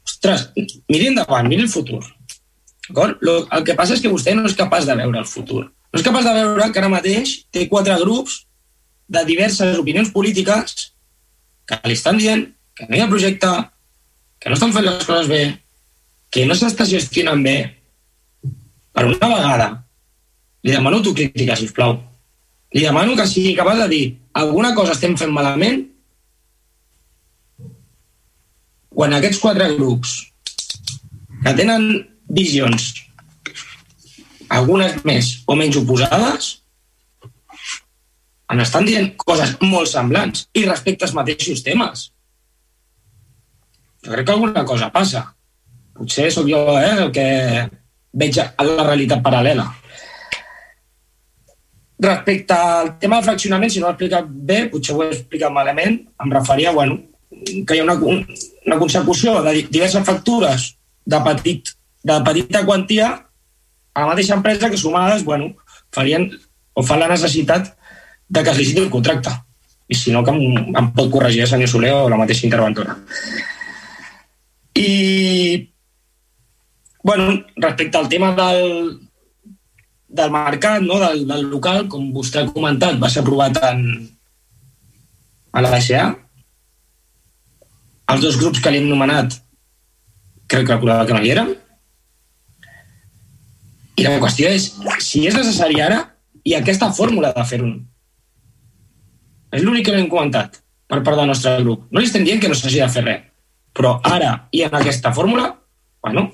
Ostres, 0.06 0.50
miri 0.92 1.08
endavant, 1.12 1.48
miri 1.48 1.64
el 1.64 1.72
futur. 1.72 2.02
Lo, 2.94 3.38
el 3.50 3.64
que 3.64 3.74
passa 3.74 3.96
és 3.96 4.02
que 4.02 4.12
vostè 4.12 4.34
no 4.36 4.44
és 4.46 4.54
capaç 4.58 4.86
de 4.86 4.94
veure 4.98 5.22
el 5.22 5.30
futur. 5.30 5.64
No 5.64 5.98
és 5.98 6.04
capaç 6.04 6.26
de 6.28 6.34
veure 6.36 6.68
que 6.72 6.82
ara 6.82 6.92
mateix 6.92 7.38
té 7.50 7.64
quatre 7.70 7.96
grups 8.02 8.45
de 9.08 9.22
diverses 9.28 9.78
opinions 9.78 10.10
polítiques 10.14 10.90
que 11.66 11.78
li 11.84 11.96
estan 11.96 12.18
dient 12.18 12.44
que 12.76 12.86
no 12.88 12.96
hi 12.96 13.02
ha 13.02 13.08
projecte, 13.10 13.50
que 14.40 14.50
no 14.50 14.58
estan 14.58 14.74
fent 14.74 14.84
les 14.86 15.04
coses 15.06 15.30
bé, 15.30 15.42
que 16.30 16.44
no 16.46 16.54
s'està 16.54 16.84
gestionant 16.88 17.42
bé. 17.42 17.56
Per 18.92 19.04
una 19.08 19.30
vegada, 19.32 19.68
li 20.62 20.74
demano 20.74 21.00
autocrítica, 21.00 21.56
si 21.56 21.68
us 21.68 21.74
plau. 21.76 21.96
Li 22.74 22.82
demano 22.84 23.16
que 23.16 23.26
sigui 23.30 23.54
capaç 23.56 23.84
de 23.84 23.88
dir 23.92 24.04
alguna 24.36 24.74
cosa 24.76 24.92
estem 24.92 25.16
fent 25.16 25.32
malament 25.32 25.84
quan 28.96 29.14
aquests 29.16 29.40
quatre 29.40 29.68
grups 29.76 30.12
que 31.44 31.52
tenen 31.56 31.88
visions 32.38 32.92
algunes 34.58 34.98
més 35.08 35.30
o 35.46 35.56
menys 35.58 35.78
oposades 35.80 36.50
en 38.52 38.62
estan 38.62 38.86
dient 38.86 39.14
coses 39.18 39.56
molt 39.62 39.90
semblants 39.90 40.46
i 40.54 40.66
respecte 40.66 41.06
als 41.06 41.14
mateixos 41.16 41.64
temes. 41.66 42.10
Jo 44.04 44.12
crec 44.12 44.26
que 44.26 44.36
alguna 44.36 44.64
cosa 44.64 44.92
passa. 44.94 45.24
Potser 45.96 46.28
sóc 46.30 46.46
jo 46.50 46.60
eh, 46.78 46.94
el 47.06 47.10
que 47.12 47.26
veig 48.16 48.38
a 48.38 48.66
la 48.68 48.86
realitat 48.86 49.22
paral·lela. 49.24 49.66
Respecte 52.06 52.54
al 52.54 52.90
tema 53.00 53.18
del 53.18 53.24
fraccionament, 53.30 53.72
si 53.72 53.80
no 53.80 53.88
ho 53.88 53.90
he 53.90 53.96
explicat 53.96 54.28
bé, 54.28 54.66
potser 54.70 54.94
ho 54.94 55.02
he 55.02 55.10
explicat 55.10 55.52
malament, 55.52 56.02
em 56.22 56.32
referia 56.32 56.74
bueno, 56.76 57.00
que 57.66 57.76
hi 57.76 57.80
ha 57.80 57.86
una, 57.86 57.96
una 57.96 58.78
consecució 58.78 59.40
de 59.42 59.54
diverses 59.62 60.04
factures 60.04 60.68
de, 61.04 61.20
petit, 61.24 61.72
de 62.04 62.18
petita 62.26 62.64
quantia 62.68 63.08
a 63.96 64.04
la 64.04 64.10
mateixa 64.12 64.36
empresa 64.36 64.70
que 64.70 64.76
sumades 64.76 65.24
bueno, 65.24 65.54
farien 65.90 66.28
o 66.76 66.84
fan 66.84 67.00
la 67.00 67.08
necessitat 67.08 67.72
de 68.28 68.42
que 68.42 68.50
es 68.50 68.58
liciti 68.58 68.80
el 68.80 68.90
contracte. 68.90 69.30
I 69.88 69.94
si 69.94 70.10
no, 70.10 70.24
que 70.24 70.34
em, 70.34 70.74
em 70.74 70.90
pot 70.94 71.10
corregir 71.12 71.44
el 71.44 71.50
senyor 71.50 71.70
Soler 71.70 71.92
o 71.94 72.08
la 72.10 72.18
mateixa 72.18 72.46
interventora. 72.46 72.96
I, 74.74 75.72
bueno, 77.02 77.44
respecte 77.56 77.98
al 77.98 78.08
tema 78.08 78.32
del, 78.34 78.98
del 80.08 80.30
mercat, 80.30 80.82
no? 80.82 80.98
del, 80.98 81.26
del 81.28 81.48
local, 81.52 81.86
com 81.88 82.10
vostè 82.12 82.42
ha 82.42 82.50
comentat, 82.50 82.98
va 83.00 83.10
ser 83.12 83.22
aprovat 83.22 83.62
en, 83.70 83.86
a 85.52 85.62
la 85.62 85.72
DCA. 85.76 86.08
Els 88.12 88.22
dos 88.22 88.38
grups 88.42 88.60
que 88.62 88.70
li 88.70 88.82
hem 88.82 88.90
nomenat 88.90 89.38
crec 90.50 90.66
que 90.66 90.74
acordava 90.74 91.06
que 91.06 91.14
no 91.14 91.22
hi 91.22 91.32
eren. 91.34 91.54
I 93.96 94.04
la 94.04 94.18
qüestió 94.20 94.50
és 94.52 94.74
si 95.00 95.24
és 95.26 95.34
necessari 95.34 95.80
ara 95.80 96.02
i 96.44 96.54
aquesta 96.54 96.90
fórmula 96.94 97.32
de 97.34 97.44
fer-ho 97.48 97.70
és 99.52 99.62
l'únic 99.62 99.86
que 99.86 99.94
hem 99.96 100.08
comentat 100.10 100.60
per 100.86 101.02
part 101.02 101.18
del 101.18 101.30
nostre 101.30 101.56
grup. 101.62 101.86
No 101.90 102.00
li 102.00 102.08
estem 102.08 102.24
dient 102.26 102.40
que 102.42 102.50
no 102.50 102.58
s'hagi 102.58 102.82
de 102.82 102.88
fer 102.92 103.04
res, 103.04 103.22
però 103.76 103.96
ara 104.04 104.32
i 104.52 104.62
en 104.66 104.74
aquesta 104.74 105.12
fórmula, 105.12 105.50
bueno, 106.02 106.30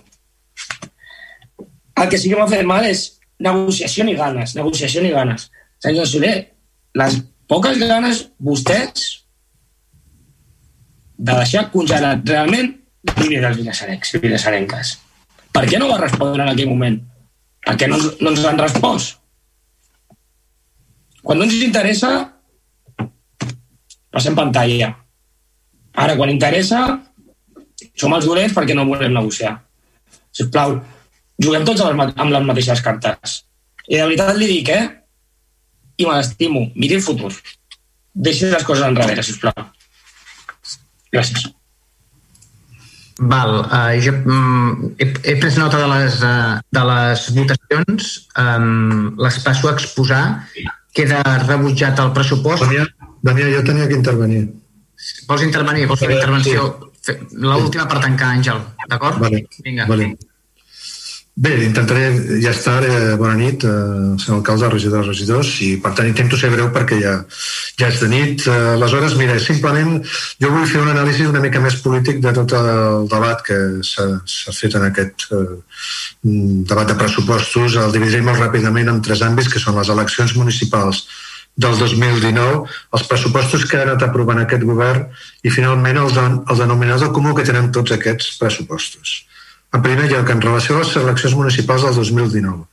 el 2.02 2.08
que 2.08 2.18
sí 2.18 2.30
que 2.30 2.38
m'ha 2.38 2.48
fet 2.50 2.64
mal 2.66 2.86
és 2.88 3.04
negociació 3.42 4.04
ni 4.04 4.14
ganes, 4.18 4.54
negociació 4.56 5.02
ni 5.02 5.10
ganes. 5.14 5.50
Senyor 5.82 6.06
Soler, 6.06 6.36
les 6.98 7.18
poques 7.50 7.78
ganes 7.78 8.26
vostès 8.38 9.08
de 11.18 11.32
deixar 11.32 11.68
congelat 11.70 12.22
realment 12.28 12.72
l'IBI 13.12 13.40
dels 13.42 13.58
vilassarencs 13.58 14.14
i 14.14 14.20
vilassarenques. 14.22 14.92
Per 15.52 15.64
què 15.68 15.78
no 15.78 15.90
va 15.90 16.00
respondre 16.00 16.42
en 16.42 16.52
aquell 16.52 16.70
moment? 16.70 17.00
Per 17.66 17.74
què 17.78 17.88
no, 17.90 17.98
no 17.98 18.32
ens 18.32 18.46
han 18.48 18.60
respost? 18.62 19.18
Quan 21.22 21.38
no 21.38 21.46
ens 21.46 21.58
interessa, 21.62 22.31
passem 24.12 24.36
pantalla. 24.36 24.92
Ara, 25.92 26.16
quan 26.16 26.32
interessa, 26.32 26.82
som 27.98 28.14
els 28.16 28.26
dolents 28.28 28.54
perquè 28.56 28.76
no 28.76 28.86
volem 28.88 29.14
negociar. 29.14 29.56
Si 30.32 30.48
plau, 30.52 30.78
juguem 31.42 31.64
tots 31.68 31.82
amb 31.84 32.32
les, 32.32 32.46
mateixes 32.48 32.84
cartes. 32.84 33.42
I 33.88 33.98
de 33.98 34.04
veritat 34.06 34.36
li 34.38 34.48
dic, 34.50 34.70
eh? 34.72 34.84
I 36.00 36.06
me 36.08 36.16
l'estimo. 36.16 36.68
Miri 36.76 37.00
el 37.00 37.04
futur. 37.04 37.32
Deixi 38.12 38.48
les 38.52 38.64
coses 38.68 38.86
enrere, 38.86 39.24
sisplau. 39.24 39.66
Gràcies. 41.12 41.50
Val, 43.22 43.52
uh, 43.68 43.92
jo 44.02 44.14
um, 44.24 44.94
he, 44.98 45.06
he 45.28 45.34
pres 45.38 45.58
nota 45.60 45.78
de 45.78 45.88
les, 45.90 46.16
uh, 46.24 46.56
de 46.74 46.84
les 46.88 47.26
votacions, 47.36 48.08
um, 48.40 49.12
les 49.20 49.38
passo 49.44 49.68
a 49.68 49.74
exposar. 49.76 50.24
Queda 50.96 51.20
rebutjat 51.44 52.00
el 52.02 52.10
pressupost. 52.16 52.64
Damià, 52.64 52.86
Damià, 53.22 53.52
jo 53.54 53.62
tenia 53.66 53.86
que 53.90 53.98
intervenir. 53.98 54.42
Vols 55.28 55.46
intervenir? 55.46 55.86
Vols 55.90 56.02
fer 56.02 56.10
la 56.10 56.18
intervenció? 56.18 56.66
L'última 57.32 57.88
per 57.90 58.02
tancar, 58.02 58.34
Àngel, 58.36 58.60
d'acord? 58.90 59.18
Vale. 59.22 59.46
Vinga. 59.64 59.88
Vale. 59.90 60.12
Bé, 61.34 61.52
intentaré 61.64 62.10
ja 62.42 62.50
estar. 62.52 62.82
Eh, 62.84 63.14
bona 63.16 63.32
nit, 63.34 63.64
eh, 63.64 64.18
senyor 64.20 64.36
alcalde, 64.36 64.68
regidors, 64.68 65.06
regidors, 65.08 65.52
i 65.64 65.78
per 65.80 65.94
tant 65.96 66.06
intento 66.06 66.36
ser 66.36 66.50
breu 66.52 66.68
perquè 66.74 66.98
ja, 67.00 67.14
ja 67.80 67.88
és 67.88 68.02
de 68.02 68.08
nit. 68.12 68.44
Eh, 68.46 68.74
aleshores, 68.74 69.16
mira, 69.16 69.38
simplement 69.40 69.96
jo 70.44 70.50
vull 70.52 70.68
fer 70.68 70.82
una 70.82 70.92
anàlisi 70.92 71.24
una 71.26 71.40
mica 71.40 71.62
més 71.64 71.80
polític 71.80 72.20
de 72.20 72.34
tot 72.36 72.52
el 72.52 73.08
debat 73.08 73.40
que 73.48 73.58
s'ha 73.80 74.52
fet 74.52 74.76
en 74.76 74.84
aquest 74.90 75.26
eh, 75.32 75.56
debat 76.22 76.92
de 76.92 77.00
pressupostos. 77.00 77.80
El 77.80 77.96
dividiré 77.96 78.20
molt 78.20 78.42
ràpidament 78.44 78.92
en 78.92 79.00
tres 79.00 79.24
àmbits, 79.24 79.48
que 79.48 79.62
són 79.62 79.80
les 79.80 79.88
eleccions 79.88 80.36
municipals 80.36 81.06
del 81.56 81.76
2019, 81.78 82.62
els 82.96 83.04
pressupostos 83.08 83.66
que 83.68 83.76
ha 83.78 83.84
anat 83.84 84.02
aprovant 84.06 84.40
aquest 84.40 84.64
govern 84.64 85.04
i 85.44 85.52
finalment 85.52 86.00
els, 86.00 86.16
els 86.16 86.62
denominadors 86.62 87.12
comú 87.12 87.34
que 87.36 87.44
tenen 87.44 87.70
tots 87.76 87.92
aquests 87.92 88.38
pressupostos. 88.40 89.22
En 89.72 89.84
primer 89.84 90.08
lloc, 90.10 90.30
en 90.30 90.40
relació 90.40 90.76
a 90.76 90.82
les 90.82 90.96
eleccions 91.00 91.36
municipals 91.36 91.84
del 91.84 91.94
2019. 92.00 92.64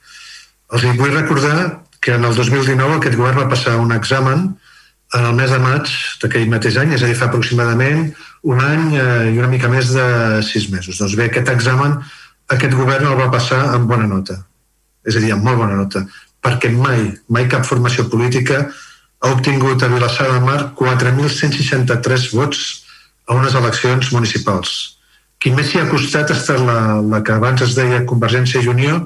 Els 0.75 0.87
vull 0.99 1.15
recordar 1.15 1.59
que 1.99 2.15
en 2.15 2.25
el 2.25 2.35
2019 2.35 2.99
aquest 2.99 3.19
govern 3.19 3.43
va 3.43 3.51
passar 3.51 3.75
un 3.79 3.91
examen 3.95 4.47
en 5.17 5.25
el 5.25 5.35
mes 5.35 5.51
de 5.51 5.59
maig 5.59 5.91
d'aquell 6.21 6.49
mateix 6.51 6.77
any, 6.77 6.93
és 6.95 7.03
a 7.03 7.09
dir, 7.09 7.17
fa 7.17 7.27
aproximadament 7.27 8.11
un 8.47 8.59
any 8.61 8.93
eh, 8.95 9.31
i 9.33 9.39
una 9.39 9.49
mica 9.51 9.71
més 9.71 9.89
de 9.95 10.05
sis 10.45 10.69
mesos. 10.71 10.99
Doncs 11.01 11.17
bé, 11.17 11.27
aquest 11.27 11.49
examen 11.51 11.97
aquest 12.53 12.75
govern 12.77 13.09
el 13.09 13.17
va 13.19 13.31
passar 13.33 13.61
amb 13.73 13.89
bona 13.89 14.07
nota. 14.09 14.37
És 15.07 15.17
a 15.17 15.23
dir, 15.23 15.33
amb 15.33 15.45
molt 15.45 15.59
bona 15.61 15.77
nota. 15.79 16.03
Perquè 16.45 16.71
mai, 16.71 17.09
mai 17.27 17.47
cap 17.51 17.65
formació 17.67 18.07
política 18.11 18.67
ha 19.19 19.31
obtingut 19.33 19.83
a 19.83 19.89
Vilassar 19.91 20.29
de 20.31 20.39
Mar 20.45 20.59
4.163 20.79 22.29
vots 22.35 22.61
a 23.27 23.35
unes 23.35 23.55
eleccions 23.55 24.13
municipals. 24.15 24.95
Qui 25.39 25.51
més 25.55 25.69
s'hi 25.71 25.79
ha 25.79 25.89
costat 25.91 26.31
ha 26.31 26.37
estat 26.37 26.63
la, 26.63 26.79
la 27.03 27.21
que 27.23 27.35
abans 27.35 27.61
es 27.63 27.75
deia 27.77 28.05
Convergència 28.07 28.63
i 28.63 28.71
Unió, 28.71 29.03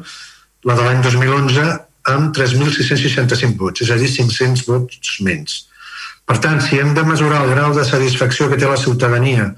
la 0.65 0.77
de 0.77 0.85
l'any 0.85 1.01
2011, 1.05 1.65
amb 2.13 2.33
3.665 2.35 3.57
vots, 3.59 3.83
és 3.85 3.91
a 3.93 3.99
dir, 3.99 4.09
500 4.11 4.65
vots 4.69 5.13
menys. 5.25 5.59
Per 6.27 6.37
tant, 6.43 6.61
si 6.63 6.79
hem 6.79 6.93
de 6.95 7.03
mesurar 7.07 7.43
el 7.43 7.53
grau 7.53 7.73
de 7.75 7.83
satisfacció 7.87 8.47
que 8.49 8.59
té 8.59 8.69
la 8.69 8.79
ciutadania 8.79 9.49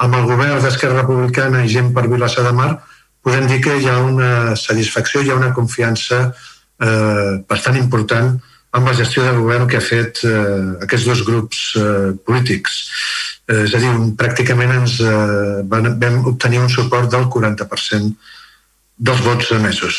amb 0.00 0.16
el 0.16 0.26
govern 0.28 0.62
d'Esquerra 0.64 1.02
Republicana 1.02 1.64
i 1.64 1.72
gent 1.72 1.94
per 1.96 2.08
Vilassar 2.08 2.44
de 2.46 2.54
Mar, 2.56 2.70
podem 3.24 3.46
dir 3.48 3.60
que 3.64 3.76
hi 3.78 3.88
ha 3.88 3.98
una 4.04 4.56
satisfacció, 4.56 5.22
hi 5.22 5.32
ha 5.32 5.38
una 5.40 5.52
confiança 5.56 6.22
eh, 6.28 6.49
bastant 6.80 7.76
important 7.76 8.38
amb 8.72 8.86
la 8.86 8.94
gestió 8.94 9.24
del 9.24 9.40
govern 9.42 9.66
que 9.68 9.78
ha 9.78 9.84
fet 9.84 10.22
eh, 10.26 10.82
aquests 10.86 11.06
dos 11.08 11.22
grups 11.26 11.62
eh, 11.76 12.12
polítics. 12.26 12.76
Eh, 13.50 13.64
és 13.64 13.74
a 13.74 13.80
dir, 13.82 13.90
pràcticament 14.18 14.76
ens 14.76 15.00
eh, 15.02 15.62
van, 15.72 15.96
vam 15.98 16.20
obtenir 16.30 16.62
un 16.62 16.70
suport 16.70 17.10
del 17.10 17.26
40% 17.34 18.14
dels 19.00 19.22
vots 19.26 19.50
emesos. 19.56 19.98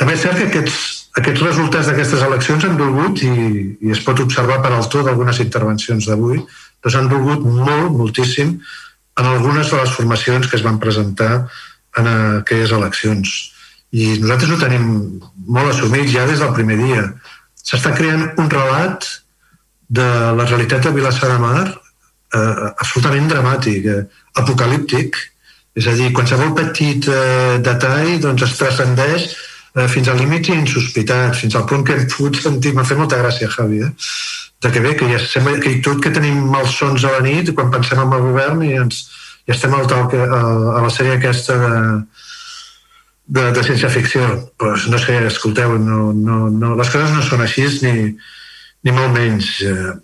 També 0.00 0.16
és 0.16 0.24
cert 0.26 0.40
que 0.40 0.48
aquests, 0.48 0.78
aquests 1.20 1.44
resultats 1.46 1.90
d'aquestes 1.90 2.24
eleccions 2.26 2.66
han 2.66 2.78
dolgut, 2.80 3.22
i, 3.22 3.76
i 3.84 3.94
es 3.94 4.02
pot 4.02 4.24
observar 4.24 4.58
per 4.64 4.72
al 4.74 4.88
to 4.90 5.04
d'algunes 5.06 5.38
intervencions 5.44 6.10
d'avui, 6.10 6.42
doncs 6.82 6.98
han 6.98 7.10
dolgut 7.12 7.46
molt, 7.46 7.92
moltíssim, 7.94 8.56
en 9.14 9.30
algunes 9.30 9.70
de 9.70 9.78
les 9.78 9.94
formacions 9.94 10.50
que 10.50 10.58
es 10.58 10.66
van 10.66 10.82
presentar 10.82 11.44
en 12.00 12.08
aquelles 12.10 12.74
eleccions. 12.74 13.53
I 13.94 14.16
nosaltres 14.18 14.50
ho 14.50 14.58
tenim 14.58 14.86
molt 15.46 15.70
assumit 15.70 16.10
ja 16.10 16.26
des 16.26 16.42
del 16.42 16.54
primer 16.56 16.80
dia 16.80 17.04
s'està 17.64 17.94
creant 17.94 18.26
un 18.42 18.50
relat 18.50 19.06
de 19.88 20.06
la 20.38 20.46
realitat 20.48 20.84
de 20.84 20.92
Vilassar 20.96 21.30
de 21.30 21.38
Mar 21.38 21.64
eh, 22.34 22.72
absolutament 22.82 23.28
dramàtic, 23.30 23.86
eh, 23.86 24.02
apocalíptic, 24.40 25.16
és 25.74 25.86
a 25.90 25.94
dir, 25.98 26.12
qualsevol 26.14 26.54
petit 26.54 27.08
eh, 27.10 27.58
detall 27.62 28.18
doncs, 28.22 28.46
es 28.46 28.56
transcendeix 28.60 29.26
eh, 29.30 29.88
fins 29.90 30.10
a 30.10 30.16
límits 30.18 30.52
insospitats, 30.54 31.40
fins 31.42 31.56
al 31.58 31.66
punt 31.70 31.86
que 31.86 31.96
hem 31.96 32.08
pogut 32.10 32.40
sentir, 32.42 32.74
m'ha 32.74 32.86
fet 32.86 33.00
molta 33.00 33.20
gràcia, 33.22 33.50
Javi, 33.50 33.82
eh? 33.86 33.92
de 34.64 34.70
que 34.72 34.80
bé, 34.80 34.94
que 34.96 35.08
ja 35.10 35.18
sembla 35.20 35.58
que 35.60 35.76
tot 35.84 36.00
que 36.02 36.12
tenim 36.14 36.46
malsons 36.48 37.04
a 37.04 37.16
la 37.18 37.24
nit 37.26 37.50
quan 37.56 37.72
pensem 37.74 38.00
en 38.00 38.14
el 38.16 38.22
govern 38.30 38.62
i 38.64 38.72
ens, 38.80 39.02
ja 39.44 39.56
estem 39.56 39.74
al 39.76 39.88
tal, 39.90 40.06
a, 40.08 40.38
a 40.78 40.84
la 40.86 40.92
sèrie 40.94 41.18
aquesta 41.18 41.58
de, 41.60 41.74
de, 43.26 43.52
de 43.52 43.62
ciència 43.64 43.90
ficció. 43.90 44.26
Pues, 44.58 44.88
no 44.92 44.98
sé, 44.98 45.18
escolteu, 45.26 45.78
no, 45.78 46.12
no, 46.12 46.48
no, 46.50 46.74
les 46.78 46.90
coses 46.92 47.12
no 47.14 47.22
són 47.24 47.44
així 47.44 47.66
ni, 47.84 48.14
ni 48.84 48.94
molt 48.94 49.14
menys. 49.16 49.50
Eh, 49.64 49.94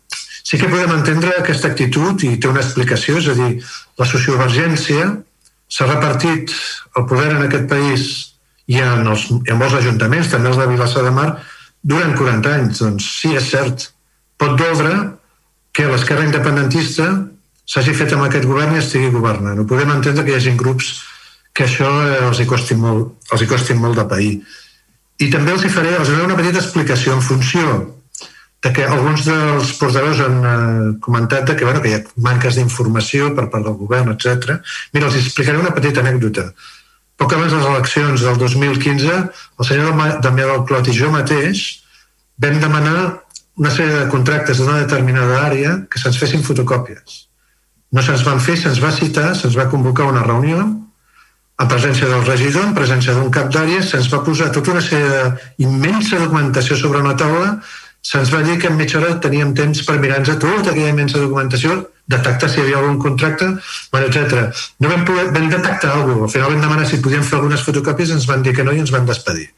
sí 0.43 0.59
que 0.59 0.71
podem 0.71 0.97
entendre 0.97 1.37
aquesta 1.37 1.71
actitud 1.71 2.25
i 2.27 2.37
té 2.41 2.51
una 2.51 2.65
explicació, 2.65 3.19
és 3.21 3.29
a 3.31 3.37
dir, 3.39 3.53
la 4.01 4.09
sociovergència 4.09 5.13
s'ha 5.71 5.87
repartit 5.87 6.51
el 6.99 7.07
poder 7.07 7.31
en 7.37 7.47
aquest 7.47 7.69
país 7.71 8.09
i 8.71 8.81
en, 8.83 9.07
els, 9.07 9.29
en 9.31 9.59
molts 9.59 9.77
ajuntaments, 9.79 10.31
també 10.33 10.51
els 10.51 10.59
de 10.59 10.69
Vilassar 10.71 11.05
de 11.07 11.15
Mar, 11.15 11.31
durant 11.83 12.17
40 12.17 12.55
anys. 12.55 12.83
Doncs 12.83 13.09
sí, 13.21 13.35
és 13.37 13.51
cert. 13.51 13.91
Pot 14.41 14.57
doldre 14.59 14.95
que 15.77 15.87
l'esquerra 15.91 16.27
independentista 16.27 17.09
s'hagi 17.71 17.95
fet 17.95 18.15
amb 18.15 18.27
aquest 18.27 18.47
govern 18.51 18.75
i 18.75 18.81
estigui 18.83 19.13
governant. 19.15 19.59
No 19.59 19.69
podem 19.69 19.93
entendre 19.95 20.25
que 20.27 20.35
hi 20.35 20.39
hagi 20.39 20.57
grups 20.59 20.91
que 21.61 21.69
això 21.69 21.89
eh, 22.09 22.25
els 22.25 22.41
hi 22.41 22.49
costi 22.49 22.75
molt, 22.81 23.29
els 23.35 23.45
hi 23.45 23.49
costi 23.51 23.77
molt 23.77 24.01
de 24.01 24.07
pair. 24.09 24.33
I 25.21 25.29
també 25.29 25.53
els 25.53 25.67
hi 25.67 25.73
faré, 25.73 25.93
els 25.99 26.09
faré 26.09 26.25
una 26.25 26.39
petita 26.39 26.63
explicació 26.63 27.13
en 27.13 27.21
funció 27.21 27.67
de 28.65 28.73
que 28.77 28.87
alguns 28.87 29.27
dels 29.29 29.75
portaveus 29.77 30.23
han 30.25 30.39
eh, 30.41 30.89
comentat 31.05 31.53
que, 31.53 31.67
bueno, 31.69 31.83
que 31.85 31.93
hi 31.93 31.99
ha 31.99 32.03
manques 32.25 32.57
d'informació 32.57 33.35
per 33.37 33.51
part 33.53 33.69
del 33.69 33.77
govern, 33.77 34.15
etc. 34.15 34.57
Mira, 34.97 35.13
els 35.13 35.21
explicaré 35.21 35.61
una 35.61 35.75
petita 35.77 36.01
anècdota. 36.01 36.49
Poc 37.21 37.37
abans 37.37 37.53
de 37.53 37.61
les 37.61 37.71
eleccions 37.75 38.25
del 38.25 38.41
2015, 38.41 39.21
el 39.61 39.69
senyor 39.69 39.93
Damià 40.25 40.49
del 40.55 40.65
Clot 40.65 40.89
i 40.89 40.97
jo 40.97 41.13
mateix 41.13 41.65
vam 42.41 42.57
demanar 42.63 43.01
una 43.61 43.69
sèrie 43.69 43.99
de 43.99 44.13
contractes 44.13 44.57
d'una 44.57 44.81
determinada 44.81 45.43
àrea 45.45 45.83
que 45.93 46.01
se'ns 46.01 46.17
fessin 46.17 46.41
fotocòpies. 46.47 47.27
No 47.93 48.01
se'ns 48.01 48.25
van 48.25 48.41
fer, 48.41 48.57
se'ns 48.57 48.81
va 48.81 48.97
citar, 48.97 49.35
se'ns 49.37 49.61
va 49.61 49.69
convocar 49.69 50.09
una 50.09 50.25
reunió 50.25 50.71
en 51.61 51.69
presència 51.69 52.09
del 52.09 52.25
regidor, 52.25 52.65
en 52.65 52.75
presència 52.77 53.15
d'un 53.17 53.31
cap 53.35 53.51
d'àrea, 53.53 53.83
se'ns 53.85 54.09
va 54.13 54.23
posar 54.25 54.49
tota 54.55 54.73
una 54.73 54.83
sèrie 54.85 55.31
d'immensa 55.59 56.21
documentació 56.23 56.77
sobre 56.81 57.03
una 57.05 57.17
taula, 57.21 57.51
se'ns 58.01 58.31
va 58.33 58.41
dir 58.47 58.57
que 58.59 58.71
en 58.71 58.79
mitja 58.79 58.99
hora 59.01 59.19
teníem 59.21 59.53
temps 59.57 59.83
per 59.85 59.99
mirar-nos 60.01 60.39
tota 60.41 60.71
aquella 60.71 60.95
immensa 60.95 61.21
documentació, 61.21 61.83
detectar 62.11 62.49
si 62.49 62.59
hi 62.59 62.63
havia 62.65 62.79
algun 62.81 62.97
contracte, 63.03 63.51
etc. 64.01 64.47
No 64.81 64.93
vam, 64.93 65.05
poder, 65.05 65.27
vam 65.35 65.51
detectar 65.53 65.91
alguna 65.93 66.23
cosa. 66.23 66.25
Al 66.25 66.33
final 66.37 66.55
vam 66.55 66.65
demanar 66.65 66.87
si 66.89 67.03
podíem 67.05 67.27
fer 67.29 67.37
algunes 67.39 67.67
fotocòpies, 67.67 68.15
ens 68.17 68.27
van 68.31 68.47
dir 68.47 68.57
que 68.57 68.65
no 68.65 68.73
i 68.73 68.81
ens 68.81 68.95
van 68.95 69.05
despedir. 69.11 69.51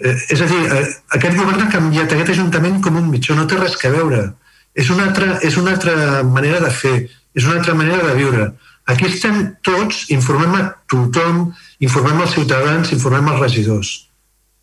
Eh, 0.00 0.16
és 0.32 0.40
a 0.40 0.48
dir, 0.48 0.62
eh, 0.64 0.86
aquest 1.18 1.36
govern 1.36 1.60
ha 1.66 1.68
canviat 1.74 2.14
aquest 2.16 2.32
ajuntament 2.38 2.80
com 2.82 2.96
un 2.96 3.12
mitjó, 3.12 3.36
no 3.36 3.46
té 3.46 3.60
res 3.60 3.76
que 3.76 3.92
veure. 3.92 4.24
És 4.74 4.88
una 4.94 5.10
altra, 5.10 5.36
és 5.44 5.60
una 5.60 5.76
altra 5.76 6.24
manera 6.24 6.64
de 6.64 6.72
fer, 6.72 6.96
és 7.36 7.44
una 7.44 7.60
altra 7.60 7.76
manera 7.76 8.00
de 8.08 8.16
viure 8.16 8.48
Aquí 8.88 9.04
estem 9.04 9.40
tots, 9.64 10.06
informem 10.14 10.54
a 10.56 10.62
tothom, 10.88 11.48
informem 11.84 12.22
als 12.24 12.32
ciutadans, 12.36 12.92
informem 12.96 13.28
als 13.28 13.42
regidors. 13.42 13.90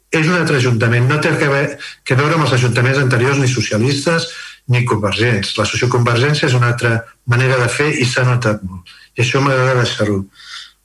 És 0.10 0.26
un 0.26 0.38
altre 0.40 0.58
ajuntament, 0.58 1.06
no 1.10 1.20
té 1.22 1.34
que, 1.38 1.50
veure, 1.52 1.76
que 2.04 2.18
veure 2.18 2.38
amb 2.38 2.48
els 2.48 2.56
ajuntaments 2.58 3.02
anteriors 3.04 3.38
ni 3.42 3.50
socialistes 3.52 4.30
ni 4.74 4.82
convergents. 4.90 5.54
La 5.60 5.68
socioconvergència 5.70 6.50
és 6.50 6.56
una 6.58 6.72
altra 6.74 6.96
manera 7.30 7.60
de 7.62 7.68
fer 7.70 7.92
i 8.02 8.08
s'ha 8.10 8.26
notat 8.26 8.64
molt. 8.66 8.90
I 9.14 9.22
això 9.22 9.44
m'agrada 9.44 9.78
deixar-ho 9.84 10.24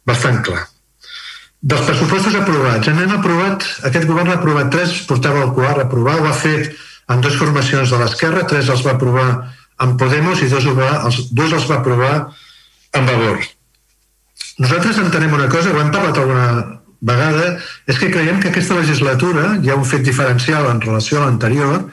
bastant 0.06 0.42
clar. 0.44 0.66
Dels 1.60 1.84
pressupostos 1.88 2.36
aprovats, 2.36 2.88
en 2.88 3.00
hem 3.00 3.16
aprovat, 3.16 3.64
aquest 3.88 4.06
govern 4.08 4.32
ha 4.32 4.38
aprovat 4.40 4.70
tres, 4.72 4.94
portava 5.08 5.42
el 5.46 5.54
quart 5.56 5.80
a 5.80 5.88
aprovar, 5.88 6.18
ho 6.20 6.28
ha 6.28 6.36
fet 6.36 6.70
en 7.12 7.24
dues 7.24 7.36
formacions 7.40 7.90
de 7.92 7.98
l'esquerra, 8.00 8.46
tres 8.48 8.68
els 8.72 8.84
va 8.86 8.94
aprovar 8.96 9.26
amb 9.80 9.98
Podemos 10.00 10.40
i 10.44 10.48
dos, 10.48 10.68
va, 10.76 10.92
els, 11.08 11.26
dos 11.36 11.52
els 11.56 11.68
va 11.68 11.80
aprovar 11.80 12.14
amb 12.96 13.10
valor. 13.10 13.42
Nosaltres 14.60 14.98
entenem 15.00 15.32
una 15.36 15.48
cosa, 15.48 15.72
ho 15.72 15.80
hem 15.80 15.92
parlat 15.94 16.18
alguna 16.20 16.80
vegada, 17.00 17.54
és 17.88 17.98
que 17.98 18.10
creiem 18.12 18.40
que 18.40 18.50
aquesta 18.50 18.76
legislatura 18.76 19.54
hi 19.62 19.70
ha 19.70 19.78
un 19.78 19.86
fet 19.88 20.04
diferencial 20.04 20.68
en 20.68 20.82
relació 20.84 21.20
a 21.20 21.26
l'anterior 21.26 21.86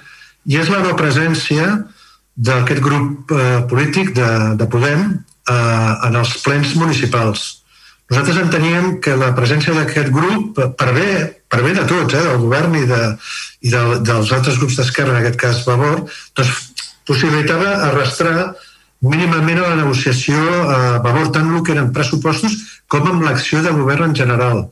i 0.47 0.57
és 0.59 0.71
la 0.71 0.81
no 0.83 0.97
presència 0.99 1.69
d'aquest 2.35 2.81
grup 2.83 3.31
eh, 3.31 3.61
polític 3.69 4.11
de, 4.17 4.27
de 4.59 4.67
Podem 4.69 5.05
eh, 5.07 5.93
en 6.07 6.19
els 6.19 6.35
plens 6.43 6.75
municipals. 6.75 7.47
Nosaltres 8.11 8.37
enteníem 8.39 8.99
que 9.03 9.15
la 9.19 9.33
presència 9.35 9.73
d'aquest 9.75 10.11
grup, 10.15 10.59
per 10.79 10.91
bé, 10.95 11.09
per 11.51 11.63
bé 11.65 11.73
de 11.75 11.87
tots, 11.89 12.13
eh, 12.13 12.23
del 12.27 12.43
govern 12.43 12.77
i, 12.79 12.85
de, 12.87 13.01
i 13.67 13.73
de, 13.73 13.83
dels 14.07 14.31
altres 14.35 14.59
grups 14.61 14.77
d'esquerra, 14.79 15.15
en 15.15 15.23
aquest 15.23 15.39
cas 15.41 15.63
Vavor, 15.67 16.05
doncs 16.37 16.53
possibilitava 17.07 17.77
arrastrar 17.87 18.53
mínimament 19.01 19.59
a 19.61 19.69
la 19.69 19.77
negociació 19.81 20.39
a 20.73 20.79
favor 21.03 21.29
tant 21.33 21.53
el 21.53 21.63
que 21.63 21.75
eren 21.75 21.93
pressupostos 21.93 22.57
com 22.89 23.05
amb 23.09 23.23
l'acció 23.27 23.61
de 23.61 23.73
govern 23.75 24.09
en 24.09 24.15
general. 24.17 24.65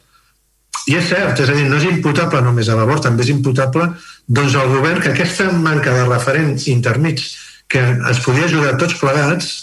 I 0.85 0.97
és 0.99 1.07
cert, 1.10 1.39
és 1.41 1.49
a 1.49 1.53
dir, 1.57 1.65
no 1.69 1.77
és 1.80 1.88
imputable 1.89 2.41
només 2.45 2.69
a 2.69 2.77
favor, 2.77 3.02
també 3.02 3.26
és 3.26 3.31
imputable 3.34 3.89
doncs, 4.27 4.56
al 4.56 4.72
govern 4.73 5.02
que 5.02 5.14
aquesta 5.14 5.52
manca 5.52 5.93
de 5.93 6.07
referents 6.10 6.68
intermits 6.69 7.35
que 7.69 7.81
ens 7.81 8.22
podia 8.26 8.45
ajudar 8.45 8.76
tots 8.81 8.97
plegats 8.99 9.53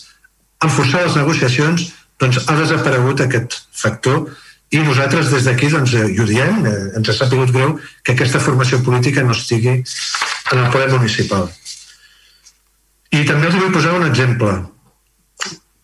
a 0.63 0.71
forçar 0.71 1.05
les 1.05 1.19
negociacions, 1.19 1.91
doncs 2.23 2.41
ha 2.47 2.57
desaparegut 2.59 3.23
aquest 3.23 3.59
factor 3.75 4.31
i 4.73 4.81
nosaltres 4.81 5.31
des 5.31 5.47
d'aquí 5.47 5.69
doncs, 5.69 5.95
eh, 5.95 6.07
ho 6.19 6.27
diem, 6.27 6.67
eh, 6.67 6.97
ens 6.97 7.09
ha 7.09 7.17
sapigut 7.19 7.51
greu 7.53 7.75
que 8.03 8.15
aquesta 8.15 8.41
formació 8.41 8.83
política 8.83 9.23
no 9.23 9.35
estigui 9.37 9.75
en 9.75 10.59
el 10.59 10.71
poder 10.71 10.91
municipal. 10.91 11.51
I 13.13 13.25
també 13.29 13.49
els 13.49 13.59
vull 13.59 13.73
posar 13.75 13.97
un 13.99 14.07
exemple, 14.09 14.53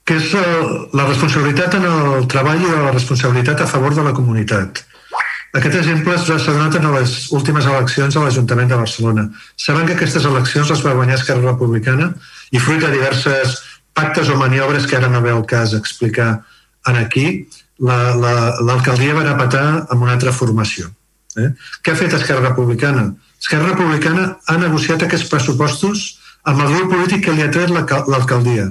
que 0.09 0.17
és 0.17 0.31
la 0.97 1.05
responsabilitat 1.05 1.75
en 1.77 1.85
el 1.89 2.29
treball 2.33 2.63
i 2.63 2.71
la 2.71 2.93
responsabilitat 2.95 3.61
a 3.61 3.69
favor 3.69 3.97
de 3.97 4.07
la 4.07 4.15
comunitat. 4.17 4.85
Aquest 5.59 5.79
exemple 5.81 6.15
s'ha 6.21 6.39
donat 6.45 6.77
en 6.77 6.87
les 6.93 7.13
últimes 7.37 7.67
eleccions 7.69 8.17
a 8.17 8.25
l'Ajuntament 8.25 8.69
de 8.69 8.79
Barcelona. 8.81 9.25
Saben 9.57 9.87
que 9.89 9.97
aquestes 9.97 10.25
eleccions 10.29 10.69
les 10.73 10.85
va 10.85 10.97
guanyar 10.97 11.17
Esquerra 11.17 11.45
Republicana 11.51 12.11
i 12.53 12.61
fruit 12.61 12.81
de 12.85 12.93
diverses 12.93 13.57
pactes 13.97 14.29
o 14.29 14.37
maniobres 14.41 14.87
que 14.87 14.97
ara 14.97 15.09
no 15.09 15.23
ve 15.25 15.33
el 15.33 15.45
cas 15.49 15.73
explicar 15.77 16.29
en 16.89 17.01
aquí, 17.01 17.49
l'alcaldia 17.81 19.15
la, 19.15 19.19
va 19.19 19.25
anar 19.25 19.35
a 19.35 19.41
petar 19.41 19.67
amb 19.89 20.05
una 20.05 20.15
altra 20.17 20.33
formació. 20.33 20.89
Eh? 21.37 21.51
Què 21.83 21.93
ha 21.93 21.99
fet 21.99 22.15
Esquerra 22.17 22.51
Republicana? 22.51 23.09
Esquerra 23.41 23.73
Republicana 23.73 24.29
ha 24.47 24.57
negociat 24.61 25.05
aquests 25.05 25.29
pressupostos 25.33 26.07
amb 26.49 26.65
el 26.65 26.75
grup 26.75 26.93
polític 26.95 27.25
que 27.27 27.35
li 27.37 27.45
ha 27.45 27.51
tret 27.53 27.73
l'alcaldia. 27.73 28.69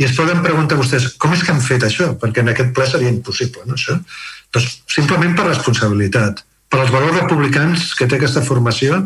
I 0.00 0.06
es 0.08 0.14
poden 0.16 0.40
preguntar 0.44 0.78
vostès, 0.80 1.10
com 1.20 1.34
és 1.36 1.42
que 1.44 1.52
han 1.52 1.62
fet 1.62 1.84
això? 1.86 2.12
Perquè 2.18 2.42
en 2.42 2.50
aquest 2.52 2.72
ple 2.76 2.86
seria 2.88 3.12
impossible, 3.12 3.66
no, 3.68 3.76
això? 3.78 3.98
Doncs 4.52 4.80
simplement 4.90 5.36
per 5.38 5.46
responsabilitat, 5.46 6.42
per 6.72 6.80
als 6.80 6.92
valors 6.94 7.20
republicans 7.20 7.92
que 7.98 8.08
té 8.08 8.18
aquesta 8.18 8.42
formació 8.44 8.98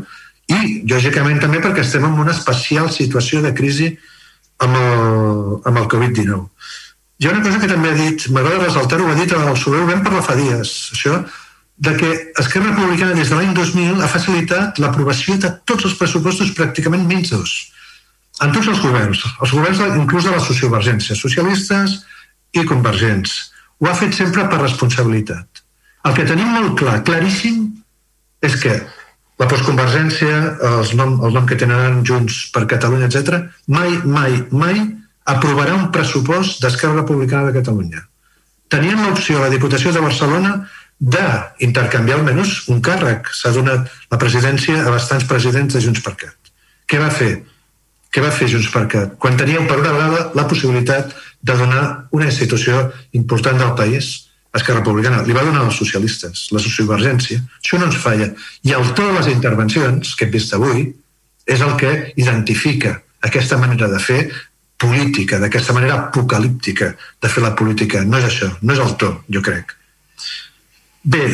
i, 0.46 0.82
lògicament, 0.88 1.40
també 1.42 1.60
perquè 1.62 1.82
estem 1.82 2.06
en 2.06 2.20
una 2.22 2.34
especial 2.34 2.88
situació 2.94 3.42
de 3.44 3.52
crisi 3.58 3.90
amb 4.62 4.78
el, 4.78 5.56
amb 5.68 5.82
el 5.82 5.88
Covid-19. 5.92 6.46
Hi 7.18 7.26
ha 7.26 7.32
una 7.32 7.42
cosa 7.44 7.60
que 7.60 7.70
també 7.70 7.90
ha 7.90 7.98
dit, 7.98 8.28
m'agrada 8.32 8.64
ressaltar-ho, 8.64 9.08
ho 9.08 9.12
ha 9.12 9.18
dit 9.18 9.32
el 9.32 9.56
Soler 9.58 9.84
ben 9.88 10.02
per 10.04 10.14
la 10.14 10.24
fa 10.24 10.36
dies, 10.38 10.72
això, 10.94 11.20
de 11.76 11.92
que 11.96 12.10
Esquerra 12.40 12.72
Republicana 12.72 13.16
des 13.16 13.28
de 13.28 13.36
l'any 13.36 13.52
2000 13.56 14.00
ha 14.00 14.08
facilitat 14.08 14.78
l'aprovació 14.80 15.36
de 15.40 15.50
tots 15.68 15.84
els 15.88 15.96
pressupostos 15.98 16.54
pràcticament 16.56 17.04
menys 17.08 17.34
dos. 17.34 17.56
En 18.44 18.52
tots 18.52 18.68
els 18.68 18.82
governs, 18.84 19.22
els 19.40 19.52
governs 19.56 19.80
inclús 19.96 20.26
de 20.28 20.34
la 20.34 20.42
sociovergència, 20.44 21.16
socialistes 21.16 22.00
i 22.52 22.64
convergents. 22.68 23.32
Ho 23.80 23.88
ha 23.88 23.96
fet 23.96 24.16
sempre 24.16 24.44
per 24.50 24.60
responsabilitat. 24.60 25.62
El 26.06 26.14
que 26.16 26.26
tenim 26.28 26.52
molt 26.52 26.76
clar, 26.78 27.00
claríssim, 27.06 27.64
és 28.44 28.56
que 28.60 28.76
la 29.40 29.48
postconvergència, 29.50 30.36
els 30.78 30.92
nom, 30.96 31.16
el 31.26 31.34
nom 31.36 31.48
que 31.48 31.58
tenen 31.60 32.02
Junts 32.08 32.46
per 32.54 32.66
Catalunya, 32.70 33.08
etc, 33.08 33.42
mai, 33.72 33.96
mai, 34.04 34.38
mai 34.52 34.78
aprovarà 35.26 35.74
un 35.76 35.90
pressupost 35.92 36.62
d'Esquerra 36.62 37.02
Republicana 37.02 37.50
de 37.50 37.56
Catalunya. 37.58 38.04
Tenien 38.72 39.02
l'opció 39.02 39.40
a 39.40 39.46
la 39.46 39.52
Diputació 39.52 39.92
de 39.94 40.02
Barcelona 40.04 40.54
d'intercanviar 40.98 42.20
almenys 42.20 42.62
un 42.72 42.80
càrrec. 42.84 43.28
S'ha 43.36 43.52
donat 43.54 43.90
la 44.12 44.20
presidència 44.20 44.80
a 44.84 44.94
bastants 44.94 45.26
presidents 45.28 45.76
de 45.76 45.82
Junts 45.84 46.02
per 46.04 46.16
Cat. 46.22 46.54
Què 46.88 47.00
va 47.02 47.12
fer? 47.12 47.34
Què 48.16 48.22
va 48.24 48.32
fer 48.32 48.46
Junts 48.48 48.70
per 48.72 48.86
Cat? 48.88 49.10
Quan 49.20 49.34
teníem 49.36 49.66
per 49.68 49.76
una 49.76 49.90
vegada 49.92 50.30
la 50.38 50.46
possibilitat 50.48 51.10
de 51.44 51.56
donar 51.58 51.82
una 52.16 52.30
institució 52.30 52.86
important 53.12 53.60
del 53.60 53.74
país, 53.76 54.06
Esquerra 54.56 54.80
Republicana, 54.80 55.18
li 55.26 55.36
va 55.36 55.42
donar 55.44 55.66
als 55.66 55.76
socialistes, 55.76 56.46
la 56.56 56.62
sociovergència. 56.64 57.42
Això 57.60 57.76
no 57.76 57.90
ens 57.90 57.98
falla. 58.00 58.30
I 58.64 58.72
el 58.72 58.88
to 58.96 59.04
de 59.10 59.18
les 59.18 59.28
intervencions 59.34 60.14
que 60.16 60.24
hem 60.24 60.32
vist 60.32 60.56
avui 60.56 60.86
és 61.44 61.60
el 61.60 61.76
que 61.76 61.92
identifica 62.16 62.94
aquesta 63.28 63.60
manera 63.60 63.92
de 63.92 64.00
fer 64.00 64.22
política, 64.80 65.36
d'aquesta 65.36 65.76
manera 65.76 66.00
apocalíptica 66.06 66.94
de 66.96 67.34
fer 67.36 67.44
la 67.44 67.52
política. 67.60 68.00
No 68.08 68.16
és 68.16 68.30
això, 68.30 68.48
no 68.62 68.72
és 68.72 68.80
el 68.80 68.96
to, 68.96 69.12
jo 69.28 69.44
crec. 69.44 69.76
Bé, 71.04 71.24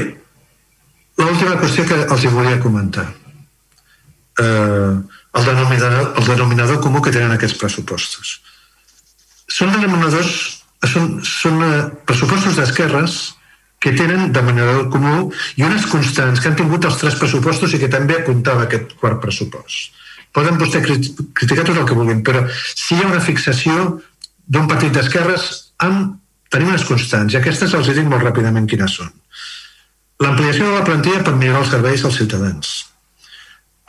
l'última 1.22 1.62
qüestió 1.62 1.86
que 1.86 2.02
els 2.08 2.26
hi 2.26 2.34
volia 2.34 2.58
comentar. 2.66 3.06
Eh, 4.42 4.94
el, 5.34 5.44
denominador, 5.44 6.14
el 6.18 6.26
denominador 6.26 6.80
comú 6.80 7.02
que 7.02 7.12
tenen 7.14 7.32
aquests 7.34 7.58
pressupostos. 7.60 8.40
Són 9.48 9.72
denominadors, 9.74 10.34
són, 10.88 11.16
són 11.26 11.62
eh, 11.66 11.78
pressupostos 12.08 12.58
d'esquerres 12.58 13.20
que 13.82 13.94
tenen 13.98 14.30
denominador 14.32 14.86
comú 14.92 15.32
i 15.58 15.64
unes 15.66 15.88
constants 15.90 16.40
que 16.40 16.52
han 16.52 16.58
tingut 16.58 16.86
els 16.86 17.00
tres 17.00 17.18
pressupostos 17.18 17.74
i 17.74 17.80
que 17.82 17.90
també 17.90 18.20
apuntava 18.20 18.68
aquest 18.68 18.94
quart 19.00 19.18
pressupost. 19.24 19.98
Poden 20.32 20.56
vostè 20.60 20.80
criticar 20.80 21.66
tot 21.66 21.76
el 21.76 21.88
que 21.88 21.96
vulguin, 21.96 22.22
però 22.24 22.46
si 22.54 22.94
hi 22.94 23.02
ha 23.02 23.10
una 23.10 23.20
fixació 23.20 23.98
d'un 24.46 24.68
partit 24.70 24.94
d'esquerres 24.94 25.48
amb 25.84 26.14
tenim 26.52 26.70
unes 26.70 26.84
constants, 26.84 27.32
i 27.32 27.40
aquestes 27.40 27.74
els 27.76 27.90
dic 27.96 28.08
molt 28.08 28.24
ràpidament 28.24 28.68
quines 28.68 28.96
són. 29.00 29.10
L'ampliació 30.22 30.68
de 30.68 30.78
la 30.78 30.86
plantilla 30.86 31.22
per 31.24 31.34
millorar 31.34 31.64
els 31.64 31.72
serveis 31.72 32.04
als 32.06 32.18
ciutadans. 32.20 32.72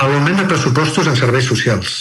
L'augment 0.01 0.41
de 0.41 0.47
pressupostos 0.49 1.07
en 1.07 1.15
serveis 1.15 1.45
socials. 1.47 1.93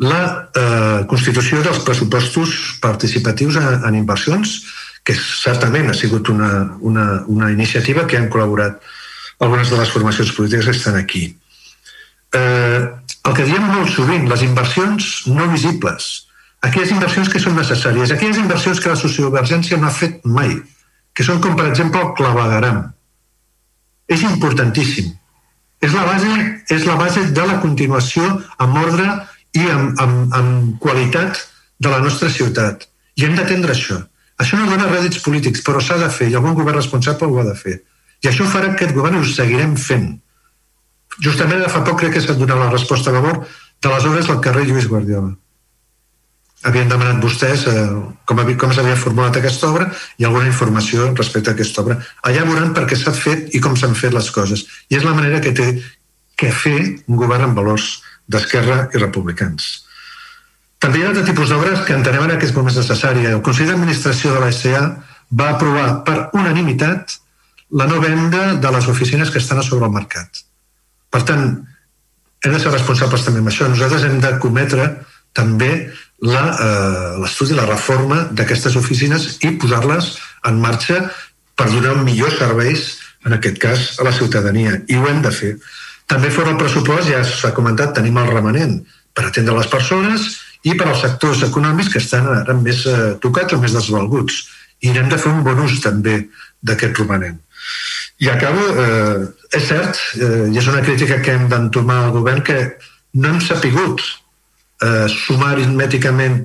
La 0.00 0.22
eh, 0.56 1.04
constitució 1.10 1.60
dels 1.62 1.82
pressupostos 1.86 2.78
participatius 2.82 3.58
en, 3.60 3.84
en 3.86 3.98
inversions, 3.98 4.56
que 5.04 5.14
certament 5.14 5.90
ha 5.90 5.94
sigut 5.94 6.30
una, 6.32 6.50
una, 6.80 7.22
una 7.28 7.50
iniciativa 7.52 8.06
que 8.08 8.16
han 8.18 8.30
col·laborat 8.32 8.80
algunes 9.44 9.70
de 9.70 9.78
les 9.78 9.90
formacions 9.92 10.32
polítiques 10.32 10.70
que 10.70 10.76
estan 10.78 10.96
aquí. 10.96 11.24
Eh, 12.34 12.80
el 13.24 13.34
que 13.36 13.46
diem 13.46 13.66
molt 13.68 13.92
sovint, 13.92 14.26
les 14.30 14.42
inversions 14.46 15.10
no 15.30 15.46
visibles, 15.52 16.26
aquelles 16.64 16.94
inversions 16.96 17.28
que 17.30 17.42
són 17.42 17.58
necessàries, 17.60 18.12
aquelles 18.14 18.40
inversions 18.40 18.80
que 18.80 18.92
la 18.92 19.00
sociovergència 19.00 19.78
no 19.80 19.90
ha 19.90 19.94
fet 19.94 20.24
mai, 20.24 20.56
que 21.14 21.26
són 21.26 21.40
com, 21.44 21.54
per 21.58 21.68
exemple, 21.70 22.00
el 22.00 22.14
clavegaram. 22.18 22.80
És 24.08 24.24
importantíssim. 24.26 25.12
És 25.84 25.92
la 25.92 26.04
base, 26.08 26.32
és 26.72 26.86
la 26.88 26.96
base 26.96 27.26
de 27.36 27.44
la 27.44 27.58
continuació 27.60 28.24
amb 28.62 28.80
ordre 28.80 29.06
i 29.54 29.64
amb, 29.68 30.00
amb, 30.00 30.34
amb 30.38 30.78
qualitat 30.80 31.42
de 31.78 31.92
la 31.92 32.00
nostra 32.04 32.30
ciutat. 32.32 32.88
I 33.20 33.26
hem 33.26 33.36
d'atendre 33.38 33.74
això. 33.74 34.00
Això 34.40 34.58
no 34.58 34.70
dona 34.70 34.88
rèdits 34.90 35.20
polítics, 35.22 35.62
però 35.66 35.82
s'ha 35.84 36.00
de 36.00 36.08
fer, 36.10 36.30
i 36.30 36.38
algun 36.38 36.56
govern 36.58 36.80
responsable 36.80 37.28
ho 37.28 37.38
ha 37.42 37.46
de 37.50 37.54
fer. 37.58 37.78
I 38.24 38.30
això 38.30 38.48
farà 38.48 38.72
que 38.72 38.80
aquest 38.80 38.96
govern 38.96 39.20
ho 39.20 39.28
seguirem 39.28 39.76
fent. 39.78 40.10
Justament 41.22 41.68
fa 41.70 41.84
poc 41.86 42.00
crec 42.00 42.16
que 42.16 42.24
s'ha 42.24 42.34
donat 42.40 42.58
la 42.58 42.72
resposta 42.72 43.12
a 43.12 43.20
favor 43.20 43.44
de 43.44 43.92
les 43.92 44.10
obres 44.10 44.30
del 44.30 44.42
carrer 44.42 44.66
Lluís 44.66 44.88
Guardiola 44.90 45.34
havien 46.64 46.88
demanat 46.88 47.20
vostès 47.22 47.66
eh, 47.68 47.84
com, 48.28 48.40
com 48.60 48.72
s'havia 48.72 48.96
formulat 48.98 49.36
aquesta 49.38 49.68
obra 49.70 49.88
i 50.18 50.24
alguna 50.24 50.48
informació 50.48 51.10
respecte 51.12 51.52
a 51.52 51.56
aquesta 51.56 51.84
obra. 51.84 51.98
Allà 52.24 52.44
veuran 52.48 52.72
per 52.76 52.86
què 52.88 52.98
s'ha 52.98 53.12
fet 53.16 53.54
i 53.54 53.60
com 53.64 53.76
s'han 53.76 53.96
fet 53.98 54.16
les 54.16 54.30
coses. 54.34 54.64
I 54.88 54.98
és 54.98 55.06
la 55.06 55.14
manera 55.16 55.42
que 55.44 55.52
té 55.56 55.68
que 56.40 56.50
fer 56.50 56.78
un 57.06 57.18
govern 57.20 57.48
amb 57.48 57.58
valors 57.60 57.98
d'esquerra 58.26 58.88
i 58.94 59.02
republicans. 59.02 59.84
També 60.82 61.00
hi 61.00 61.04
ha 61.04 61.10
altres 61.12 61.28
tipus 61.28 61.52
d'obres 61.52 61.84
que 61.86 61.94
entenem 61.96 62.24
ara 62.24 62.38
que 62.40 62.48
és 62.48 62.54
molt 62.56 62.68
més 62.68 62.80
necessària. 62.80 63.36
El 63.36 63.44
Consell 63.44 63.70
d'Administració 63.70 64.34
de 64.34 64.40
la 64.42 64.50
SCA 64.52 64.82
va 65.32 65.52
aprovar 65.54 65.86
per 66.08 66.16
unanimitat 66.36 67.18
la 67.80 67.86
no 67.90 68.00
venda 68.02 68.54
de 68.60 68.72
les 68.74 68.88
oficines 68.88 69.30
que 69.30 69.40
estan 69.40 69.60
a 69.60 69.64
sobre 69.66 69.88
el 69.88 69.94
mercat. 69.94 70.42
Per 71.10 71.22
tant, 71.28 71.46
hem 72.44 72.52
de 72.52 72.60
ser 72.60 72.72
responsables 72.72 73.24
també 73.24 73.40
amb 73.40 73.50
això. 73.52 73.68
Nosaltres 73.70 74.04
hem 74.08 74.20
de 74.20 74.34
cometre 74.42 74.90
també 75.34 75.70
l'estudi, 76.24 77.54
la, 77.54 77.62
la 77.62 77.70
reforma 77.70 78.22
d'aquestes 78.32 78.76
oficines 78.80 79.26
i 79.44 79.52
posar-les 79.60 80.14
en 80.48 80.60
marxa 80.60 81.00
per 81.54 81.68
donar 81.70 81.96
millors 82.02 82.38
serveis, 82.40 82.86
en 83.24 83.36
aquest 83.36 83.60
cas, 83.60 83.84
a 84.00 84.06
la 84.08 84.12
ciutadania. 84.12 84.80
I 84.88 84.96
ho 84.98 85.06
hem 85.08 85.22
de 85.24 85.32
fer. 85.32 85.54
També 86.10 86.30
fora 86.32 86.52
el 86.52 86.60
pressupost, 86.60 87.08
ja 87.08 87.22
s'ha 87.24 87.54
comentat, 87.56 87.94
tenim 87.96 88.18
el 88.20 88.32
remanent 88.32 88.80
per 89.14 89.28
atendre 89.28 89.54
les 89.56 89.70
persones 89.72 90.26
i 90.64 90.74
per 90.76 90.88
als 90.88 91.04
sectors 91.04 91.44
econòmics 91.46 91.92
que 91.92 92.02
estan 92.02 92.26
ara 92.28 92.56
més 92.56 92.84
eh, 92.88 93.14
tocats 93.22 93.56
o 93.56 93.60
més 93.62 93.76
desvalguts. 93.76 94.42
I 94.84 94.92
hem 94.92 95.08
de 95.08 95.20
fer 95.20 95.32
un 95.32 95.44
bon 95.46 95.62
ús 95.64 95.78
també 95.84 96.18
d'aquest 96.64 97.00
romanent. 97.00 97.38
I 98.20 98.28
acabo, 98.32 98.66
eh, 98.80 99.22
és 99.56 99.68
cert, 99.68 100.00
eh, 100.18 100.50
i 100.52 100.60
és 100.60 100.68
una 100.68 100.82
crítica 100.84 101.20
que 101.22 101.36
hem 101.36 101.48
d'entomar 101.52 102.02
al 102.04 102.12
govern, 102.16 102.44
que 102.44 102.58
no 103.20 103.32
hem 103.32 103.40
sapigut 103.40 104.02
eh, 104.84 105.06
sumar 105.08 105.54
aritmèticament 105.54 106.44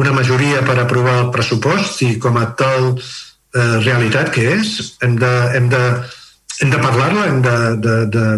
una 0.00 0.14
majoria 0.16 0.62
per 0.66 0.78
aprovar 0.78 1.18
el 1.24 1.34
pressupost 1.34 2.00
i 2.06 2.14
com 2.22 2.38
a 2.40 2.46
tal 2.58 2.94
eh, 2.94 3.76
realitat 3.82 4.32
que 4.34 4.46
és, 4.54 4.96
hem 5.04 5.18
de, 5.20 5.32
hem 5.58 5.68
de, 5.72 5.82
hem 6.60 6.72
de 6.72 6.80
parlar-la, 6.80 7.26
hem 7.28 7.40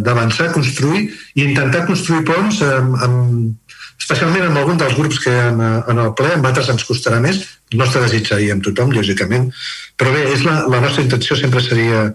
d'avançar, 0.06 0.52
construir 0.56 1.08
i 1.34 1.46
intentar 1.46 1.86
construir 1.88 2.24
ponts 2.28 2.62
amb, 2.66 2.98
amb, 3.06 3.72
especialment 4.02 4.48
amb 4.48 4.62
algun 4.62 4.78
dels 4.80 4.96
grups 4.98 5.20
que 5.22 5.32
en, 5.32 5.60
en 5.62 6.04
el 6.04 6.12
ple, 6.18 6.32
amb 6.34 6.46
altres 6.48 6.70
ens 6.72 6.86
costarà 6.88 7.20
més, 7.22 7.42
el 7.72 7.82
nostre 7.82 8.02
desig 8.04 8.26
seria 8.28 8.56
amb 8.56 8.64
tothom, 8.66 8.94
lògicament, 8.94 9.50
però 9.98 10.14
bé, 10.14 10.26
és 10.34 10.46
la, 10.46 10.62
la 10.72 10.80
nostra 10.82 11.04
intenció 11.04 11.38
sempre 11.38 11.62
seria 11.64 12.08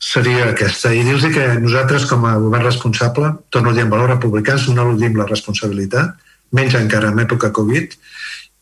seria 0.00 0.46
aquesta. 0.48 0.94
I 0.96 1.02
dir-los 1.04 1.26
que 1.34 1.44
nosaltres, 1.60 2.06
com 2.08 2.24
a 2.24 2.38
govern 2.40 2.64
responsable, 2.64 3.34
torno 3.52 3.70
a 3.70 3.76
dir 3.76 3.84
en 3.84 3.90
valor 3.92 4.08
republicans, 4.08 4.64
no 4.72 4.86
eludim 4.88 5.18
la 5.18 5.26
responsabilitat, 5.28 6.29
menys 6.56 6.76
encara 6.78 7.10
en 7.12 7.22
època 7.22 7.52
Covid. 7.54 7.96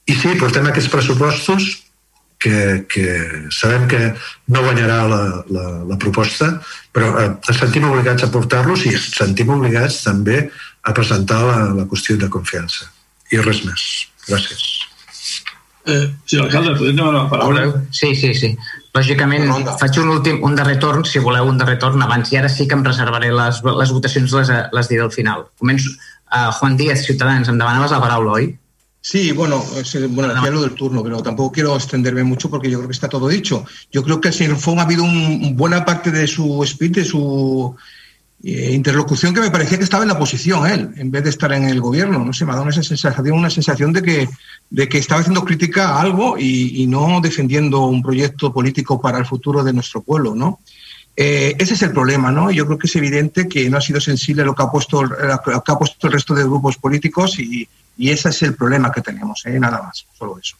I 0.08 0.16
sí, 0.16 0.34
portem 0.40 0.66
aquests 0.68 0.90
pressupostos 0.92 1.68
que, 2.38 2.86
que 2.88 3.06
sabem 3.50 3.88
que 3.90 4.00
no 4.54 4.62
guanyarà 4.62 4.98
la, 5.10 5.22
la, 5.50 5.66
la 5.90 5.98
proposta, 5.98 6.52
però 6.94 7.10
eh, 7.18 7.30
ens 7.34 7.58
sentim 7.58 7.88
obligats 7.90 8.24
a 8.24 8.30
portar-los 8.32 8.86
i 8.86 8.94
ens 8.94 9.10
sentim 9.18 9.50
obligats 9.56 10.02
també 10.06 10.44
a 10.82 10.94
presentar 10.96 11.42
la, 11.44 11.58
la 11.80 11.88
qüestió 11.90 12.16
de 12.16 12.30
confiança. 12.32 12.88
I 13.34 13.42
res 13.44 13.64
més. 13.66 13.88
Gràcies. 14.28 14.68
Eh, 15.88 16.04
sí, 16.28 16.36
alcalde, 16.36 16.76
podem 16.76 16.96
demanar 16.96 17.24
la 17.24 17.30
paraula? 17.32 17.64
Sí, 17.96 18.14
sí, 18.14 18.34
sí. 18.36 18.52
Lògicament, 18.96 19.48
faig 19.80 19.98
un, 20.02 20.10
últim, 20.12 20.40
un 20.44 20.56
darrer 20.58 20.76
torn, 20.82 21.04
si 21.06 21.20
voleu 21.22 21.48
un 21.48 21.58
darrer 21.60 21.78
torn 21.80 22.02
abans, 22.04 22.32
i 22.32 22.38
ara 22.40 22.50
sí 22.52 22.66
que 22.68 22.76
em 22.76 22.84
reservaré 22.84 23.30
les, 23.32 23.60
les 23.64 23.92
votacions, 23.94 24.34
les, 24.36 24.52
les 24.74 24.90
diré 24.90 25.04
al 25.04 25.12
final. 25.14 25.46
Començo, 25.60 25.92
Uh, 26.30 26.52
Juan 26.52 26.76
Díaz, 26.76 27.04
Ciudadanos, 27.04 27.48
em 27.48 27.56
demanaves 27.56 27.90
la 27.90 28.00
paraula, 28.00 28.32
oi? 28.32 28.58
Sí, 29.00 29.32
bueno, 29.32 29.64
bueno, 30.10 30.34
decía 30.34 30.50
lo 30.50 30.60
del 30.60 30.74
turno, 30.74 31.02
pero 31.02 31.22
tampoco 31.22 31.52
quiero 31.52 31.74
extenderme 31.74 32.24
mucho 32.24 32.50
porque 32.50 32.70
yo 32.70 32.78
creo 32.78 32.88
que 32.88 32.94
está 32.94 33.08
todo 33.08 33.28
dicho. 33.28 33.64
Yo 33.90 34.02
creo 34.02 34.20
que 34.20 34.28
el 34.28 34.56
Fong 34.56 34.78
ha 34.78 34.82
habido 34.82 35.04
un, 35.04 35.56
buena 35.56 35.84
parte 35.84 36.10
de 36.10 36.26
su 36.26 36.62
speech, 36.66 36.96
de 36.96 37.04
su 37.04 37.74
eh, 38.44 38.72
interlocución 38.74 39.32
que 39.32 39.40
me 39.40 39.50
parecía 39.50 39.78
que 39.78 39.84
estaba 39.84 40.02
en 40.02 40.08
la 40.08 40.14
oposición 40.16 40.66
él, 40.66 40.90
en 40.96 41.10
vez 41.10 41.24
de 41.24 41.30
estar 41.30 41.50
en 41.52 41.64
el 41.64 41.80
gobierno. 41.80 42.22
No 42.22 42.32
sé, 42.34 42.44
me 42.44 42.52
ha 42.52 42.56
dado 42.56 42.68
esa 42.68 42.82
sensación, 42.82 43.38
una 43.38 43.48
sensación 43.48 43.94
de 43.94 44.02
que, 44.02 44.28
de 44.68 44.88
que 44.88 44.98
estaba 44.98 45.22
haciendo 45.22 45.44
crítica 45.44 45.90
a 45.90 46.02
algo 46.02 46.36
y, 46.36 46.82
y 46.82 46.86
no 46.86 47.20
defendiendo 47.22 47.86
un 47.86 48.02
proyecto 48.02 48.52
político 48.52 49.00
para 49.00 49.18
el 49.18 49.24
futuro 49.24 49.64
de 49.64 49.72
nuestro 49.72 50.02
pueblo, 50.02 50.34
¿no? 50.34 50.60
Eh, 51.20 51.56
ese 51.58 51.74
es 51.74 51.82
el 51.82 51.90
problema, 51.90 52.30
¿no? 52.30 52.48
Yo 52.52 52.64
creo 52.64 52.78
que 52.78 52.86
es 52.86 52.94
evidente 52.94 53.48
que 53.48 53.68
no 53.68 53.78
ha 53.78 53.80
sido 53.80 54.00
sensible 54.00 54.44
lo 54.44 54.54
que 54.54 54.62
ha 54.62 54.70
puesto, 54.70 55.02
lo 55.02 55.42
que 55.42 55.72
ha 55.72 55.76
puesto 55.76 56.06
el 56.06 56.12
resto 56.12 56.32
de 56.32 56.44
grupos 56.44 56.76
políticos 56.76 57.40
y, 57.40 57.68
y 57.96 58.10
ese 58.10 58.28
es 58.28 58.40
el 58.42 58.54
problema 58.54 58.92
que 58.92 59.00
tenemos, 59.00 59.44
¿eh? 59.44 59.58
nada 59.58 59.82
más, 59.82 60.06
solo 60.16 60.38
eso. 60.38 60.56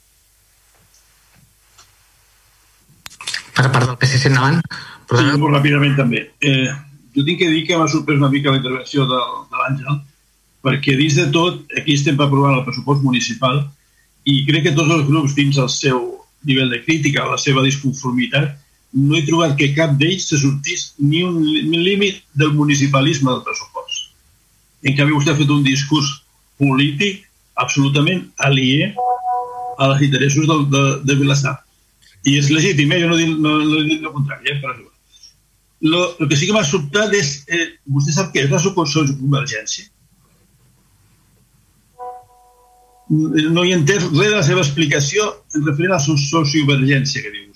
Per 3.55 3.71
part 3.71 3.87
del 3.87 3.99
PSC 4.03 4.33
endavant. 4.33 4.59
Sí, 5.07 5.31
molt 5.39 5.55
ràpidament 5.55 5.95
també. 5.99 6.27
Eh, 6.43 6.67
jo 7.15 7.23
tinc 7.23 7.39
que 7.39 7.55
dir 7.55 7.63
que 7.67 7.79
m'ha 7.79 7.87
sorprès 7.91 8.19
una 8.19 8.35
mica 8.35 8.51
la 8.51 8.59
intervenció 8.59 9.07
de, 9.07 9.19
de 9.55 9.63
l'Àngel, 9.63 10.03
perquè 10.67 10.99
dins 10.99 11.23
de 11.23 11.31
tot, 11.35 11.63
aquí 11.79 11.95
estem 11.95 12.19
per 12.19 12.27
aprovar 12.27 12.57
el 12.59 12.65
pressupost 12.67 13.07
municipal 13.07 13.63
i 14.27 14.43
crec 14.51 14.67
que 14.67 14.79
tots 14.79 14.91
els 14.91 15.07
grups 15.07 15.39
dins 15.39 15.63
el 15.63 15.71
seu 15.71 16.03
nivell 16.51 16.75
de 16.75 16.83
crítica, 16.83 17.31
la 17.31 17.39
seva 17.39 17.63
disconformitat, 17.63 18.59
no 18.93 19.17
he 19.17 19.25
trobat 19.27 19.57
que 19.59 19.73
cap 19.77 19.95
d'ells 20.01 20.29
se 20.31 20.39
sortís 20.41 20.93
ni 20.99 21.23
un 21.25 21.43
límit 21.45 22.23
del 22.41 22.55
municipalisme 22.57 23.31
del 23.31 23.45
pressupost. 23.45 24.13
En 24.87 24.97
canvi, 24.97 25.17
vostè 25.17 25.35
ha 25.35 25.39
fet 25.39 25.51
un 25.53 25.65
discurs 25.67 26.11
polític 26.59 27.25
absolutament 27.59 28.25
alié 28.49 28.93
a 29.79 29.89
les 29.93 30.07
interessos 30.09 30.47
de, 30.47 30.59
de, 30.75 30.85
de 31.05 31.19
Vilassar. 31.19 31.59
I 32.27 32.39
és 32.41 32.49
legítim, 32.51 32.93
eh? 32.93 33.03
jo 33.03 33.11
no 33.11 33.19
dic, 33.19 33.35
no, 33.39 33.59
no 33.63 33.83
dic 33.85 34.03
el 34.03 34.15
contrari, 34.15 34.55
eh? 34.55 34.59
però 34.63 34.75
lo, 35.81 36.17
el 36.19 36.29
que 36.29 36.37
sí 36.37 36.49
que 36.49 36.57
m'ha 36.57 36.65
sobtat 36.67 37.15
és, 37.15 37.45
eh, 37.47 37.67
vostè 37.95 38.17
sap 38.17 38.33
què 38.35 38.45
és 38.45 38.51
la 38.51 38.63
convergència? 38.65 39.87
No 43.09 43.63
hi 43.65 43.71
he 43.73 43.77
entès 43.79 44.03
res 44.03 44.33
de 44.33 44.35
la 44.35 44.43
seva 44.45 44.65
explicació 44.65 45.29
en 45.55 45.65
referent 45.65 45.95
a 45.95 46.01
la 46.01 46.19
sociovergència 46.27 47.23
que 47.23 47.31
diu. 47.31 47.48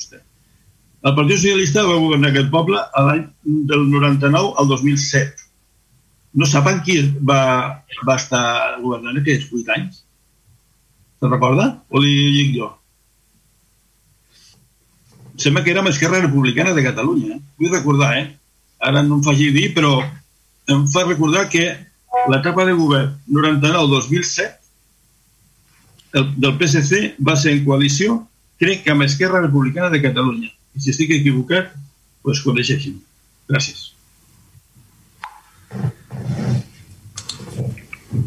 El 1.03 1.17
Partit 1.17 1.41
Socialista 1.41 1.83
va 1.83 1.99
governar 1.99 2.29
aquest 2.31 2.51
poble 2.51 2.79
a 2.79 3.01
l'any 3.09 3.23
del 3.71 3.89
99 3.91 4.53
al 4.63 4.69
2007. 4.71 5.49
No 6.39 6.47
saben 6.47 6.79
qui 6.87 6.95
va, 7.31 7.41
va 8.07 8.15
estar 8.21 8.43
governant 8.85 9.19
aquests 9.19 9.49
8 9.51 9.73
anys? 9.77 9.97
Se'n 11.19 11.33
recorda? 11.33 11.67
O 11.91 11.99
li 12.05 12.15
dic 12.37 12.55
jo? 12.55 12.69
Sembla 15.43 15.65
que 15.67 15.75
era 15.75 15.83
Esquerra 15.91 16.23
Republicana 16.23 16.77
de 16.79 16.87
Catalunya. 16.87 17.35
Eh? 17.35 17.41
Vull 17.59 17.75
recordar, 17.75 18.13
eh? 18.23 18.27
Ara 18.79 19.03
no 19.03 19.19
em 19.19 19.27
faci 19.27 19.51
dir, 19.51 19.75
però 19.75 19.93
em 20.71 20.87
fa 20.95 21.03
recordar 21.09 21.49
que 21.51 21.67
l'etapa 22.31 22.63
de 22.69 22.79
govern 22.79 23.11
99-2007 23.27 24.63
del 26.39 26.59
PSC 26.61 27.17
va 27.27 27.35
ser 27.35 27.53
en 27.57 27.65
coalició, 27.67 28.27
crec 28.63 28.85
que 28.85 28.93
amb 28.95 29.03
Esquerra 29.03 29.43
Republicana 29.43 29.91
de 29.91 30.03
Catalunya 30.03 30.51
i 30.77 30.83
si 30.83 30.93
estic 30.93 31.17
equivocat, 31.19 31.73
pues 32.23 32.43
corregeixin. 32.45 33.01
Gràcies. 33.51 33.91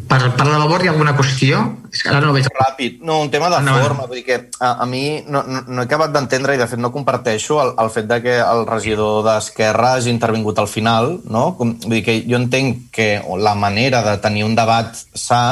Per, 0.06 0.18
per 0.34 0.46
la 0.46 0.58
labor 0.58 0.82
hi 0.82 0.88
ha 0.88 0.92
alguna 0.92 1.14
qüestió? 1.18 1.60
És 1.94 2.02
que 2.02 2.10
ara 2.10 2.20
no 2.24 2.32
veig... 2.34 2.46
Ràpid. 2.56 2.98
No, 3.06 3.20
un 3.22 3.30
tema 3.30 3.48
de 3.52 3.60
no, 3.64 3.76
forma. 3.82 4.06
Vull 4.10 4.20
dir 4.20 4.24
que 4.26 4.38
a, 4.58 4.72
a 4.82 4.86
mi 4.88 5.22
no, 5.26 5.42
no, 5.46 5.62
no 5.66 5.82
he 5.82 5.86
acabat 5.86 6.12
d'entendre 6.14 6.56
i 6.56 6.60
de 6.60 6.66
fet 6.70 6.80
no 6.82 6.92
comparteixo 6.94 7.60
el, 7.62 7.72
el 7.82 7.90
fet 7.94 8.08
de 8.10 8.18
que 8.24 8.36
el 8.42 8.64
regidor 8.68 9.22
d'Esquerra 9.26 9.94
hagi 9.96 10.12
intervingut 10.12 10.58
al 10.62 10.70
final. 10.70 11.16
No? 11.30 11.48
Com, 11.58 11.76
vull 11.86 11.98
dir 11.98 12.04
que 12.06 12.18
jo 12.26 12.38
entenc 12.38 12.88
que 12.94 13.08
la 13.42 13.54
manera 13.58 14.02
de 14.06 14.16
tenir 14.22 14.46
un 14.46 14.58
debat 14.58 14.94
sa 15.14 15.42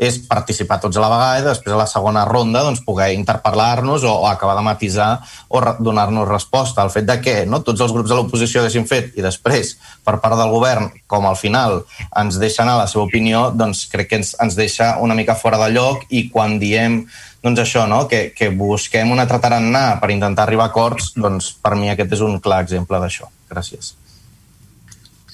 és 0.00 0.16
participar 0.24 0.78
tots 0.80 0.96
a 0.96 1.02
la 1.04 1.10
vegada 1.12 1.40
i 1.40 1.44
després 1.44 1.74
a 1.76 1.80
la 1.82 1.88
segona 1.90 2.24
ronda 2.24 2.62
doncs, 2.64 2.80
poder 2.86 3.10
interpel·lar-nos 3.18 4.06
o, 4.08 4.14
o 4.24 4.28
acabar 4.30 4.56
de 4.56 4.64
matisar 4.64 5.10
o 5.52 5.60
donar-nos 5.78 6.28
resposta. 6.28 6.82
El 6.82 6.92
fet 6.94 7.04
de 7.10 7.18
que 7.20 7.36
no, 7.44 7.60
tots 7.66 7.84
els 7.84 7.92
grups 7.92 8.08
de 8.08 8.16
l'oposició 8.16 8.62
haguessin 8.62 8.88
fet 8.88 9.12
i 9.20 9.24
després, 9.24 9.74
per 10.06 10.16
part 10.24 10.38
del 10.40 10.52
govern, 10.54 10.88
com 11.10 11.28
al 11.28 11.36
final 11.36 11.82
ens 12.16 12.40
deixa 12.40 12.64
anar 12.64 12.78
la 12.80 12.88
seva 12.88 13.04
opinió, 13.04 13.50
doncs 13.52 13.84
crec 13.92 14.08
que 14.08 14.22
ens, 14.22 14.32
ens 14.40 14.56
deixa 14.56 14.94
una 15.04 15.18
mica 15.18 15.36
fora 15.36 15.60
de 15.60 15.68
lloc 15.76 16.08
i 16.08 16.30
quan 16.32 16.56
diem 16.62 17.02
doncs 17.44 17.60
això, 17.60 17.86
no? 17.88 18.06
que, 18.08 18.30
que 18.36 18.50
busquem 18.52 19.12
un 19.12 19.20
altre 19.20 19.40
tarannà 19.40 20.00
per 20.00 20.12
intentar 20.16 20.48
arribar 20.48 20.68
a 20.68 20.72
acords, 20.72 21.12
doncs 21.16 21.54
per 21.60 21.76
mi 21.76 21.92
aquest 21.92 22.16
és 22.16 22.24
un 22.24 22.40
clar 22.40 22.64
exemple 22.64 23.00
d'això. 23.00 23.28
Gràcies. 23.52 23.99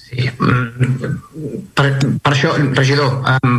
Sí. 0.06 0.22
Per, 1.74 1.86
per 2.22 2.30
això, 2.30 2.52
regidor, 2.78 3.16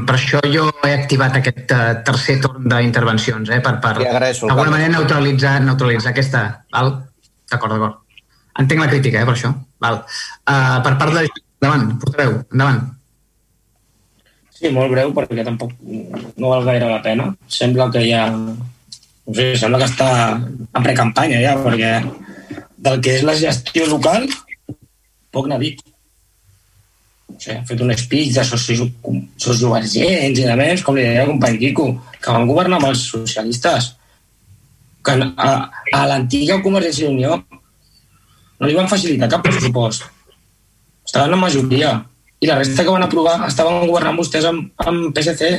per 0.08 0.16
això 0.16 0.40
jo 0.48 0.70
he 0.88 0.94
activat 0.96 1.36
aquest 1.42 1.74
uh, 1.76 1.98
tercer 2.08 2.38
torn 2.46 2.70
d'intervencions, 2.72 3.52
eh, 3.52 3.60
per, 3.64 3.74
per 3.84 3.98
d'alguna 4.00 4.72
manera 4.72 4.94
neutralitzar, 4.96 5.58
neutralitzar 5.66 6.14
aquesta... 6.14 6.44
Val? 6.72 6.94
D'acord, 7.52 7.76
d'acord. 7.76 8.22
Entenc 8.64 8.80
la 8.80 8.88
crítica, 8.94 9.20
eh, 9.20 9.28
per 9.28 9.36
això. 9.36 9.52
Val. 9.84 10.00
Uh, 10.48 10.78
per 10.88 10.96
part 11.02 11.18
de... 11.18 11.26
Endavant, 11.58 11.90
portaveu, 12.00 12.34
endavant. 12.54 12.84
Sí, 14.54 14.70
molt 14.74 14.92
breu, 14.94 15.12
perquè 15.14 15.44
tampoc 15.46 15.74
no 15.84 16.52
val 16.54 16.66
gaire 16.70 16.88
la 16.90 17.02
pena. 17.04 17.32
Sembla 17.52 17.90
que 17.92 18.06
ja... 18.08 18.28
No 18.32 19.36
sé, 19.36 19.50
sembla 19.60 19.82
que 19.82 19.90
està 19.90 20.10
en 20.38 20.86
precampanya 20.86 21.42
ja, 21.44 21.58
perquè 21.60 21.98
del 22.78 23.02
que 23.04 23.18
és 23.18 23.26
la 23.28 23.36
gestió 23.36 23.84
local 23.90 24.30
poc 25.34 25.50
n'ha 25.50 25.58
dit 25.60 25.82
no 27.28 27.40
sé, 27.40 27.58
ha 27.58 27.66
fet 27.68 27.82
un 27.84 27.94
speech 27.98 28.34
de 28.38 28.44
socis, 28.48 28.82
sociovergents 29.44 30.40
i 30.40 30.48
de 30.48 30.56
més, 30.60 30.84
com 30.84 30.96
li 30.96 31.06
deia 31.06 31.26
el 31.26 31.34
company 31.34 31.60
Quico, 31.62 31.88
que 32.22 32.34
van 32.34 32.48
governar 32.50 32.80
amb 32.80 32.90
els 32.92 33.04
socialistes, 33.12 33.94
que 35.06 35.16
a, 35.28 35.52
a 35.96 36.02
l'antiga 36.10 36.62
Convergència 36.64 37.08
i 37.08 37.14
Unió 37.14 37.38
no 38.58 38.68
li 38.68 38.76
van 38.76 38.90
facilitar 38.90 39.30
cap 39.32 39.44
pressupost. 39.46 40.08
Estaven 41.08 41.36
en 41.38 41.44
majoria. 41.44 41.94
I 42.42 42.50
la 42.50 42.58
resta 42.60 42.84
que 42.84 42.94
van 42.94 43.06
aprovar 43.06 43.38
estaven 43.48 43.88
governant 43.88 44.18
vostès 44.18 44.46
amb, 44.50 44.68
amb 44.84 45.14
PSC. 45.16 45.52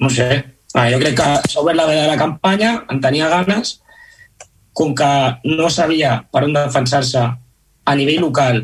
No 0.00 0.08
sé. 0.10 0.28
Ah, 0.72 0.86
jo 0.90 1.00
crec 1.02 1.16
que 1.18 1.28
s'ha 1.50 1.60
obert 1.60 1.78
la 1.78 1.86
veda 1.88 2.06
de 2.06 2.12
la 2.12 2.18
campanya, 2.18 2.72
en 2.90 3.00
tenia 3.02 3.28
ganes, 3.30 3.80
com 4.72 4.94
que 4.94 5.10
no 5.50 5.68
sabia 5.70 6.20
per 6.30 6.44
on 6.46 6.54
defensar-se 6.54 7.24
a 7.84 7.96
nivell 7.98 8.22
local 8.22 8.62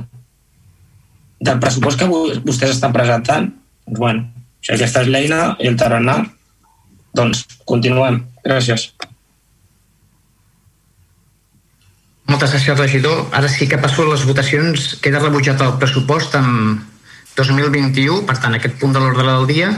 del 1.41 1.61
pressupost 1.61 2.01
que 2.01 2.09
vostès 2.09 2.77
estan 2.77 2.95
presentant, 2.95 3.51
doncs, 3.87 3.99
bueno, 3.99 4.27
si 4.65 4.73
aquesta 4.75 5.05
és 5.05 5.11
l'eina 5.13 5.41
i 5.63 5.69
el 5.71 5.77
tarannà, 5.79 6.21
doncs 7.17 7.45
continuem. 7.69 8.23
Gràcies. 8.47 8.91
Moltes 12.27 12.57
gràcies, 12.57 12.79
regidor. 12.79 13.27
Ara 13.39 13.49
sí 13.49 13.69
que 13.71 13.79
passo 13.79 14.03
a 14.03 14.11
les 14.11 14.25
votacions. 14.27 14.97
Queda 15.03 15.23
rebutjat 15.23 15.63
el 15.63 15.77
pressupost 15.79 16.35
en 16.39 16.81
2021, 17.37 18.25
per 18.27 18.39
tant, 18.43 18.57
aquest 18.57 18.81
punt 18.81 18.97
de 18.97 19.03
l'ordre 19.03 19.29
del 19.29 19.47
dia, 19.51 19.71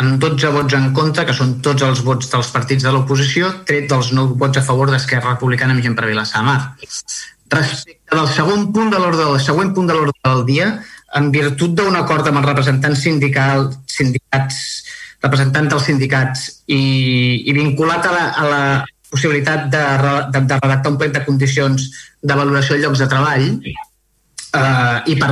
amb 0.00 0.16
12 0.22 0.52
vots 0.54 0.76
en 0.78 0.88
contra, 0.96 1.26
que 1.28 1.36
són 1.36 1.58
tots 1.64 1.84
els 1.84 2.00
vots 2.06 2.30
dels 2.32 2.50
partits 2.54 2.86
de 2.86 2.92
l'oposició, 2.94 3.50
tret 3.68 3.90
dels 3.90 4.14
9 4.16 4.38
vots 4.40 4.60
a 4.60 4.64
favor 4.64 4.88
d'Esquerra 4.88 5.34
Republicana 5.34 5.76
amb 5.76 5.84
gent 5.84 5.96
per 5.98 6.08
Vilassar 6.08 6.44
Mar. 6.46 6.60
Respecte 7.50 8.16
del 8.16 8.30
segon 8.32 8.70
punt 8.72 8.94
de 8.94 9.02
l'ordre 9.02 9.26
del 9.26 9.42
següent 9.42 9.74
punt 9.76 9.90
de 9.90 9.98
l'ordre 9.98 10.16
del 10.24 10.46
dia, 10.48 10.70
en 11.18 11.30
virtut 11.34 11.74
d'un 11.74 11.96
acord 11.98 12.26
amb 12.28 12.40
els 12.40 12.48
representants 12.48 13.02
sindicals, 13.06 13.76
sindicats, 13.90 14.60
representants 15.24 15.72
dels 15.72 15.86
sindicats 15.90 16.46
i, 16.66 16.80
i 17.44 17.54
vinculat 17.56 18.06
a 18.06 18.14
la, 18.14 18.24
a 18.30 18.48
la 18.48 18.62
possibilitat 19.10 19.66
de, 19.72 19.82
de, 20.32 20.44
de 20.46 20.58
redactar 20.62 20.92
un 20.92 20.98
plec 21.00 21.14
de 21.16 21.24
condicions 21.26 21.88
de 22.22 22.36
valoració 22.36 22.76
de 22.76 22.84
llocs 22.84 23.02
de 23.02 23.08
treball 23.10 23.48
eh, 24.54 25.12
i, 25.12 25.16
per, 25.18 25.30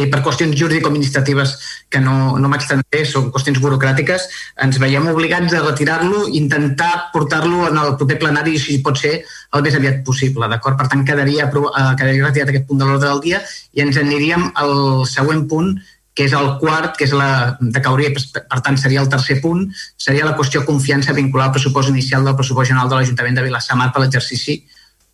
i 0.00 0.06
per 0.10 0.22
qüestions 0.24 0.56
jurídico-administratives 0.58 1.54
que 1.92 2.00
no, 2.02 2.36
no 2.40 2.50
m'extendré, 2.52 3.04
són 3.08 3.30
qüestions 3.34 3.60
burocràtiques, 3.62 4.26
ens 4.66 4.80
veiem 4.82 5.08
obligats 5.12 5.54
a 5.56 5.62
retirar-lo 5.64 6.26
i 6.28 6.36
intentar 6.40 7.10
portar-lo 7.14 7.68
en 7.68 7.78
el 7.82 7.94
proper 8.00 8.18
plenari, 8.22 8.58
si 8.60 8.80
pot 8.84 9.00
ser, 9.00 9.20
el 9.54 9.64
més 9.66 9.78
aviat 9.78 10.02
possible. 10.06 10.48
D'acord? 10.50 10.78
Per 10.80 10.88
tant, 10.90 11.06
quedaria, 11.06 11.48
eh, 11.48 11.86
quedaria 11.98 12.26
retirat 12.26 12.52
aquest 12.52 12.68
punt 12.68 12.82
de 12.82 12.90
l'ordre 12.90 13.08
del 13.08 13.24
dia 13.24 13.40
i 13.74 13.84
ens 13.86 13.98
aniríem 14.00 14.50
al 14.60 15.06
següent 15.08 15.46
punt, 15.50 15.74
que 16.14 16.26
és 16.26 16.34
el 16.36 16.56
quart, 16.60 16.96
que 16.98 17.06
és 17.06 17.12
la 17.16 17.56
de 17.60 17.80
cauria, 17.80 18.10
per 18.12 18.58
tant 18.66 18.76
seria 18.76 19.00
el 19.00 19.08
tercer 19.08 19.38
punt, 19.40 19.68
seria 19.96 20.26
la 20.26 20.34
qüestió 20.36 20.64
confiança 20.66 21.14
vinculada 21.16 21.48
al 21.48 21.54
pressupost 21.54 21.88
inicial 21.88 22.26
del 22.26 22.36
pressupost 22.36 22.68
general 22.72 22.90
de 22.90 22.98
l'Ajuntament 22.98 23.38
de 23.38 23.44
Vilassamar 23.46 23.88
per 23.94 24.02
l'exercici 24.02 24.58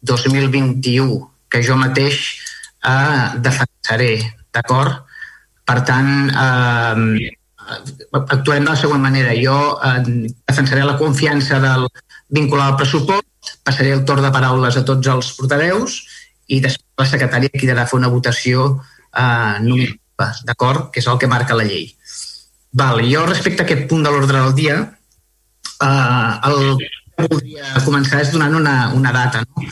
2021, 0.03 1.21
que 1.53 1.63
jo 1.63 1.77
mateix 1.79 2.25
eh, 2.87 3.27
defensaré, 3.43 4.13
d'acord? 4.55 5.03
Per 5.67 5.81
tant, 5.89 6.11
eh, 6.31 7.31
actuem 8.13 8.65
de 8.65 8.71
la 8.71 8.77
següent 8.79 9.03
manera. 9.03 9.35
Jo 9.35 9.79
eh, 9.83 10.31
defensaré 10.47 10.85
la 10.85 10.99
confiança 10.99 11.61
del 11.63 11.89
vincular 12.29 12.71
al 12.71 12.79
pressupost, 12.81 13.57
passaré 13.67 13.93
el 13.95 14.05
torn 14.05 14.23
de 14.23 14.33
paraules 14.35 14.77
a 14.77 14.85
tots 14.87 15.11
els 15.11 15.33
portaveus 15.39 16.01
i 16.47 16.61
després 16.63 17.03
la 17.03 17.09
secretària 17.11 17.53
cridarà 17.53 17.85
a 17.85 17.91
fer 17.91 17.99
una 17.99 18.11
votació 18.13 18.69
eh, 19.17 19.95
d'acord? 20.17 20.91
Que 20.93 21.03
és 21.03 21.09
el 21.11 21.19
que 21.19 21.31
marca 21.31 21.59
la 21.59 21.67
llei. 21.67 21.91
Val, 22.77 23.03
jo 23.09 23.25
respecte 23.27 23.63
a 23.63 23.67
aquest 23.67 23.87
punt 23.91 24.05
de 24.05 24.13
l'ordre 24.13 24.39
del 24.39 24.55
dia, 24.55 24.77
eh, 25.83 26.33
el 26.51 26.77
que 26.81 27.27
voldria 27.27 27.83
començar 27.85 28.23
és 28.23 28.33
donant 28.35 28.55
una, 28.55 28.77
una 28.95 29.13
data. 29.13 29.43
No? 29.49 29.67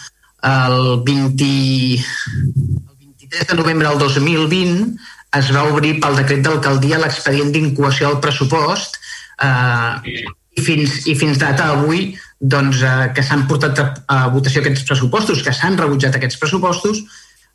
El, 0.44 0.78
20, 1.04 1.48
el 1.96 2.93
23 3.34 3.46
de 3.48 3.54
novembre 3.56 3.88
del 3.88 3.98
2020 3.98 4.96
es 5.38 5.50
va 5.50 5.64
obrir 5.66 5.98
pel 6.00 6.16
decret 6.20 6.44
d'alcaldia 6.44 7.00
l'expedient 7.02 7.50
d'incoació 7.50 8.12
al 8.12 8.20
pressupost 8.22 8.98
eh, 9.42 10.12
i, 10.54 10.62
fins, 10.62 11.00
i 11.10 11.16
fins 11.18 11.40
data 11.42 11.72
avui 11.74 12.12
doncs, 12.38 12.82
eh, 12.86 13.10
que 13.16 13.24
s'han 13.26 13.46
portat 13.50 13.80
a, 13.82 13.86
a 14.06 14.18
votació 14.30 14.62
aquests 14.62 14.86
pressupostos, 14.86 15.42
que 15.42 15.54
s'han 15.54 15.78
rebutjat 15.80 16.14
aquests 16.14 16.38
pressupostos, 16.38 17.00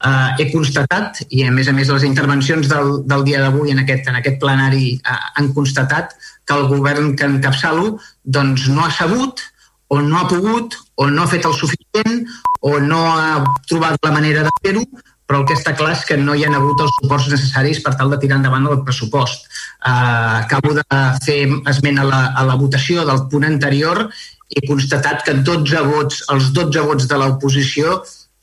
eh, 0.03 0.41
he 0.41 0.49
constatat, 0.51 1.21
i 1.29 1.45
a 1.47 1.53
més 1.55 1.71
a 1.71 1.75
més 1.77 1.91
les 1.93 2.07
intervencions 2.07 2.67
del, 2.67 2.91
del 3.07 3.23
dia 3.29 3.45
d'avui 3.45 3.71
en, 3.71 3.79
aquest, 3.85 4.09
en 4.11 4.19
aquest 4.19 4.41
plenari 4.43 4.97
eh, 4.97 5.21
han 5.39 5.53
constatat 5.55 6.17
que 6.43 6.57
el 6.57 6.67
govern 6.73 7.15
que 7.15 7.29
encapçalo 7.29 7.95
doncs, 8.25 8.67
no 8.73 8.83
ha 8.83 8.91
sabut 8.91 9.45
o 9.89 10.01
no 10.03 10.19
ha 10.19 10.27
pogut 10.27 10.75
o 10.99 11.07
no 11.07 11.23
ha 11.23 11.31
fet 11.31 11.47
el 11.47 11.55
suficient 11.55 12.25
o 12.59 12.75
no 12.83 12.99
ha 13.13 13.55
trobat 13.69 13.95
la 14.03 14.11
manera 14.11 14.43
de 14.43 14.51
fer-ho 14.59 14.83
però 15.29 15.43
el 15.43 15.45
que 15.45 15.53
està 15.53 15.75
clar 15.77 15.91
és 15.93 16.01
que 16.09 16.17
no 16.17 16.33
hi 16.33 16.41
ha 16.47 16.49
hagut 16.57 16.81
els 16.81 16.95
suports 16.97 17.27
necessaris 17.29 17.83
per 17.85 17.93
tal 17.99 18.09
de 18.09 18.17
tirar 18.17 18.39
endavant 18.39 18.65
el 18.65 18.81
pressupost. 18.87 19.45
Uh, 19.85 20.41
acabo 20.41 20.73
de 20.73 21.01
fer 21.21 21.43
esment 21.69 22.01
a 22.01 22.07
la, 22.07 22.21
a 22.33 22.45
la 22.47 22.57
votació 22.57 23.05
del 23.05 23.27
punt 23.29 23.45
anterior 23.45 24.07
i 24.49 24.57
he 24.57 24.65
constatat 24.65 25.21
que 25.27 25.37
12 25.45 25.83
vots, 25.85 26.23
els 26.33 26.49
12 26.57 26.85
vots 26.89 27.05
de 27.11 27.21
l'oposició 27.21 27.99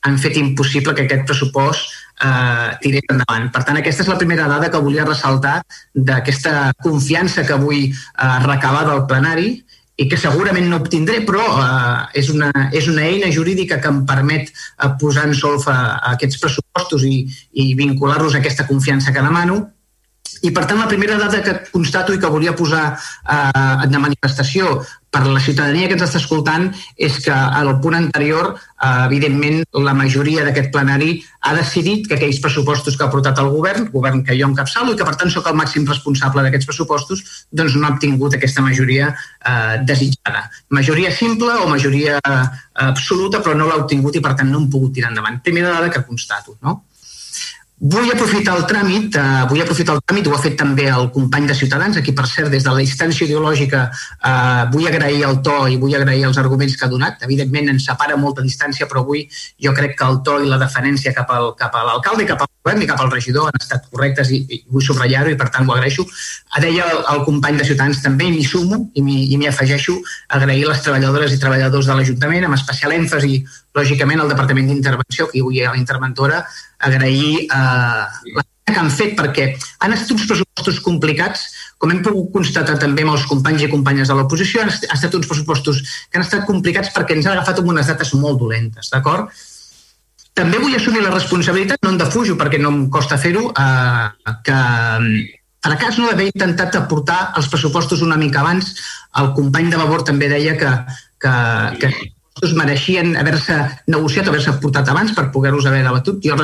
han 0.06 0.20
fet 0.22 0.38
impossible 0.38 0.94
que 0.94 1.08
aquest 1.08 1.26
pressupost 1.26 1.90
eh, 2.22 2.68
tirés 2.82 3.08
endavant. 3.10 3.48
Per 3.50 3.62
tant, 3.66 3.78
aquesta 3.80 4.04
és 4.04 4.10
la 4.12 4.18
primera 4.20 4.46
dada 4.46 4.70
que 4.70 4.82
volia 4.82 5.06
ressaltar 5.08 5.56
d'aquesta 6.08 6.70
confiança 6.84 7.42
que 7.48 7.58
vull 7.58 7.88
eh, 7.88 8.38
recabar 8.46 8.84
del 8.86 9.02
plenari 9.10 9.48
i 9.96 10.06
que 10.10 10.18
segurament 10.20 10.66
no 10.68 10.80
obtindré, 10.82 11.22
però 11.28 11.44
eh, 11.60 12.18
és, 12.20 12.28
una, 12.32 12.50
és 12.76 12.88
una 12.92 13.06
eina 13.08 13.30
jurídica 13.32 13.78
que 13.80 13.92
em 13.92 14.02
permet 14.08 14.50
eh, 14.52 14.90
posar 15.00 15.24
en 15.30 15.34
solfa 15.36 15.76
aquests 16.12 16.40
pressupostos 16.42 17.06
i, 17.08 17.22
i 17.62 17.72
vincular-los 17.78 18.36
a 18.36 18.42
aquesta 18.42 18.68
confiança 18.68 19.14
que 19.14 19.24
demano. 19.24 19.62
I, 20.42 20.52
per 20.52 20.66
tant, 20.66 20.78
la 20.80 20.90
primera 20.90 21.16
dada 21.20 21.42
que 21.44 21.56
constato 21.72 22.14
i 22.14 22.20
que 22.20 22.30
volia 22.32 22.56
posar 22.56 22.86
eh, 22.92 23.86
de 23.88 24.00
manifestació 24.02 24.80
per 25.16 25.26
la 25.26 25.40
ciutadania 25.40 25.88
que 25.88 25.96
ens 25.96 26.04
està 26.04 26.20
escoltant 26.20 26.66
és 27.00 27.16
que 27.24 27.32
al 27.32 27.70
punt 27.80 27.96
anterior, 27.96 28.50
eh, 28.56 29.06
evidentment, 29.06 29.62
la 29.86 29.94
majoria 29.96 30.44
d'aquest 30.44 30.68
plenari 30.74 31.14
ha 31.46 31.54
decidit 31.56 32.08
que 32.08 32.18
aquells 32.18 32.40
pressupostos 32.44 32.96
que 32.96 33.06
ha 33.06 33.12
portat 33.12 33.38
el 33.40 33.48
govern, 33.54 33.88
govern 33.92 34.24
que 34.26 34.36
jo 34.38 34.48
encapçalo 34.50 34.92
i 34.92 34.98
que, 34.98 35.06
per 35.08 35.16
tant, 35.16 35.32
sóc 35.32 35.48
el 35.48 35.56
màxim 35.56 35.86
responsable 35.88 36.44
d'aquests 36.44 36.68
pressupostos, 36.68 37.22
doncs 37.50 37.78
no 37.78 37.86
ha 37.86 37.94
obtingut 37.94 38.36
aquesta 38.36 38.64
majoria 38.64 39.12
eh, 39.14 39.78
desitjada. 39.88 40.48
Majoria 40.80 41.14
simple 41.14 41.54
o 41.62 41.70
majoria 41.70 42.18
eh, 42.20 42.42
absoluta, 42.88 43.40
però 43.40 43.56
no 43.56 43.70
l'ha 43.70 43.80
obtingut 43.84 44.18
i, 44.18 44.24
per 44.24 44.34
tant, 44.34 44.52
no 44.52 44.60
hem 44.60 44.68
pogut 44.72 44.98
tirar 44.98 45.14
endavant. 45.14 45.40
Primera 45.46 45.72
dada 45.78 45.92
que 45.92 46.04
constato, 46.04 46.58
no? 46.60 46.82
Vull 47.76 48.08
aprofitar 48.08 48.54
el 48.56 48.62
tràmit, 48.64 49.16
eh, 49.20 49.44
vull 49.50 49.60
aprofitar 49.60 49.94
el 49.94 50.00
tràmit, 50.00 50.26
ho 50.26 50.32
ha 50.32 50.40
fet 50.40 50.54
també 50.56 50.86
el 50.88 51.10
company 51.12 51.46
de 51.46 51.54
Ciutadans, 51.54 51.98
aquí 51.98 52.12
per 52.12 52.24
cert, 52.26 52.48
des 52.48 52.64
de 52.64 52.70
la 52.70 52.80
distància 52.80 53.26
ideològica 53.26 53.90
eh, 53.92 54.64
vull 54.72 54.86
agrair 54.88 55.26
el 55.28 55.42
to 55.44 55.68
i 55.68 55.76
vull 55.76 55.94
agrair 55.94 56.24
els 56.24 56.38
arguments 56.38 56.74
que 56.74 56.86
ha 56.86 56.88
donat. 56.88 57.20
Evidentment 57.28 57.68
ens 57.68 57.84
separa 57.84 58.16
molta 58.16 58.40
distància, 58.40 58.88
però 58.88 59.02
avui 59.04 59.28
jo 59.60 59.74
crec 59.76 59.92
que 59.98 60.08
el 60.08 60.22
to 60.24 60.38
i 60.40 60.48
la 60.48 60.56
deferència 60.56 61.12
cap, 61.12 61.28
al, 61.28 61.52
cap 61.58 61.76
a 61.76 61.84
l'alcalde 61.84 62.24
i 62.24 62.30
cap 62.30 62.40
al 62.40 62.48
govern 62.48 62.80
i 62.80 62.88
cap 62.88 63.02
al 63.04 63.12
regidor 63.12 63.50
han 63.50 63.60
estat 63.60 63.84
correctes 63.92 64.32
i, 64.32 64.40
i 64.48 64.62
vull 64.72 64.82
subratllar-ho 64.82 65.36
i 65.36 65.36
per 65.36 65.50
tant 65.52 65.68
ho 65.68 65.76
agraeixo. 65.76 66.08
Deia 66.56 66.88
el, 66.94 67.04
el 67.12 67.24
company 67.28 67.60
de 67.60 67.68
Ciutadans 67.68 68.00
també, 68.00 68.30
m'hi 68.32 68.48
sumo 68.48 68.86
i 68.96 69.04
m'hi 69.04 69.52
afegeixo 69.52 69.98
agrair 70.32 70.64
les 70.64 70.80
treballadores 70.80 71.36
i 71.36 71.42
treballadors 71.44 71.92
de 71.92 72.00
l'Ajuntament, 72.00 72.48
amb 72.48 72.56
especial 72.56 72.96
èmfasi 72.96 73.44
lògicament 73.76 74.22
al 74.22 74.32
Departament 74.32 74.68
d'Intervenció, 74.70 75.28
que 75.30 75.42
avui 75.44 75.60
hi 75.60 75.64
ha 75.64 75.72
la 75.74 75.80
interventora, 75.80 76.42
agrair 76.90 77.46
eh, 77.46 78.04
la 78.36 78.46
que 78.66 78.80
han 78.82 78.90
fet 78.90 79.14
perquè 79.18 79.46
han 79.84 79.94
estat 79.94 80.12
uns 80.16 80.26
pressupostos 80.28 80.80
complicats, 80.84 81.44
com 81.78 81.92
hem 81.92 82.02
pogut 82.04 82.32
constatar 82.34 82.76
també 82.82 83.04
amb 83.06 83.14
els 83.14 83.26
companys 83.30 83.62
i 83.62 83.70
companyes 83.72 84.10
de 84.10 84.16
l'oposició, 84.18 84.64
han 84.64 84.72
estat 84.72 85.14
uns 85.14 85.28
pressupostos 85.30 85.82
que 86.10 86.18
han 86.18 86.26
estat 86.26 86.46
complicats 86.48 86.90
perquè 86.94 87.16
ens 87.16 87.28
han 87.28 87.36
agafat 87.36 87.62
amb 87.62 87.70
unes 87.74 87.92
dates 87.92 88.12
molt 88.18 88.40
dolentes, 88.42 88.90
d'acord? 88.92 89.30
També 90.36 90.58
vull 90.60 90.74
assumir 90.76 91.00
la 91.00 91.14
responsabilitat, 91.14 91.80
no 91.84 91.94
en 91.94 92.00
defujo 92.02 92.36
perquè 92.36 92.58
no 92.60 92.72
em 92.74 92.82
costa 92.92 93.16
fer-ho, 93.20 93.46
eh, 93.56 94.34
que 94.44 94.58
fracàs 95.66 95.96
no 95.98 96.10
d'haver 96.10 96.28
intentat 96.28 96.76
aportar 96.76 97.20
els 97.38 97.48
pressupostos 97.52 98.02
una 98.04 98.18
mica 98.20 98.42
abans. 98.42 98.74
El 99.22 99.32
company 99.38 99.70
de 99.72 99.80
Vavor 99.80 100.04
també 100.04 100.28
deia 100.30 100.58
que, 100.60 100.74
que, 101.22 101.32
que 101.80 101.94
pressupostos 102.36 102.54
mereixien 102.54 103.16
haver-se 103.16 103.54
negociat, 103.88 104.28
haver-se 104.28 104.52
portat 104.60 104.88
abans 104.88 105.12
per 105.14 105.30
poder-los 105.32 105.66
haver 105.66 105.82
debatut. 105.84 106.20
Jo 106.22 106.36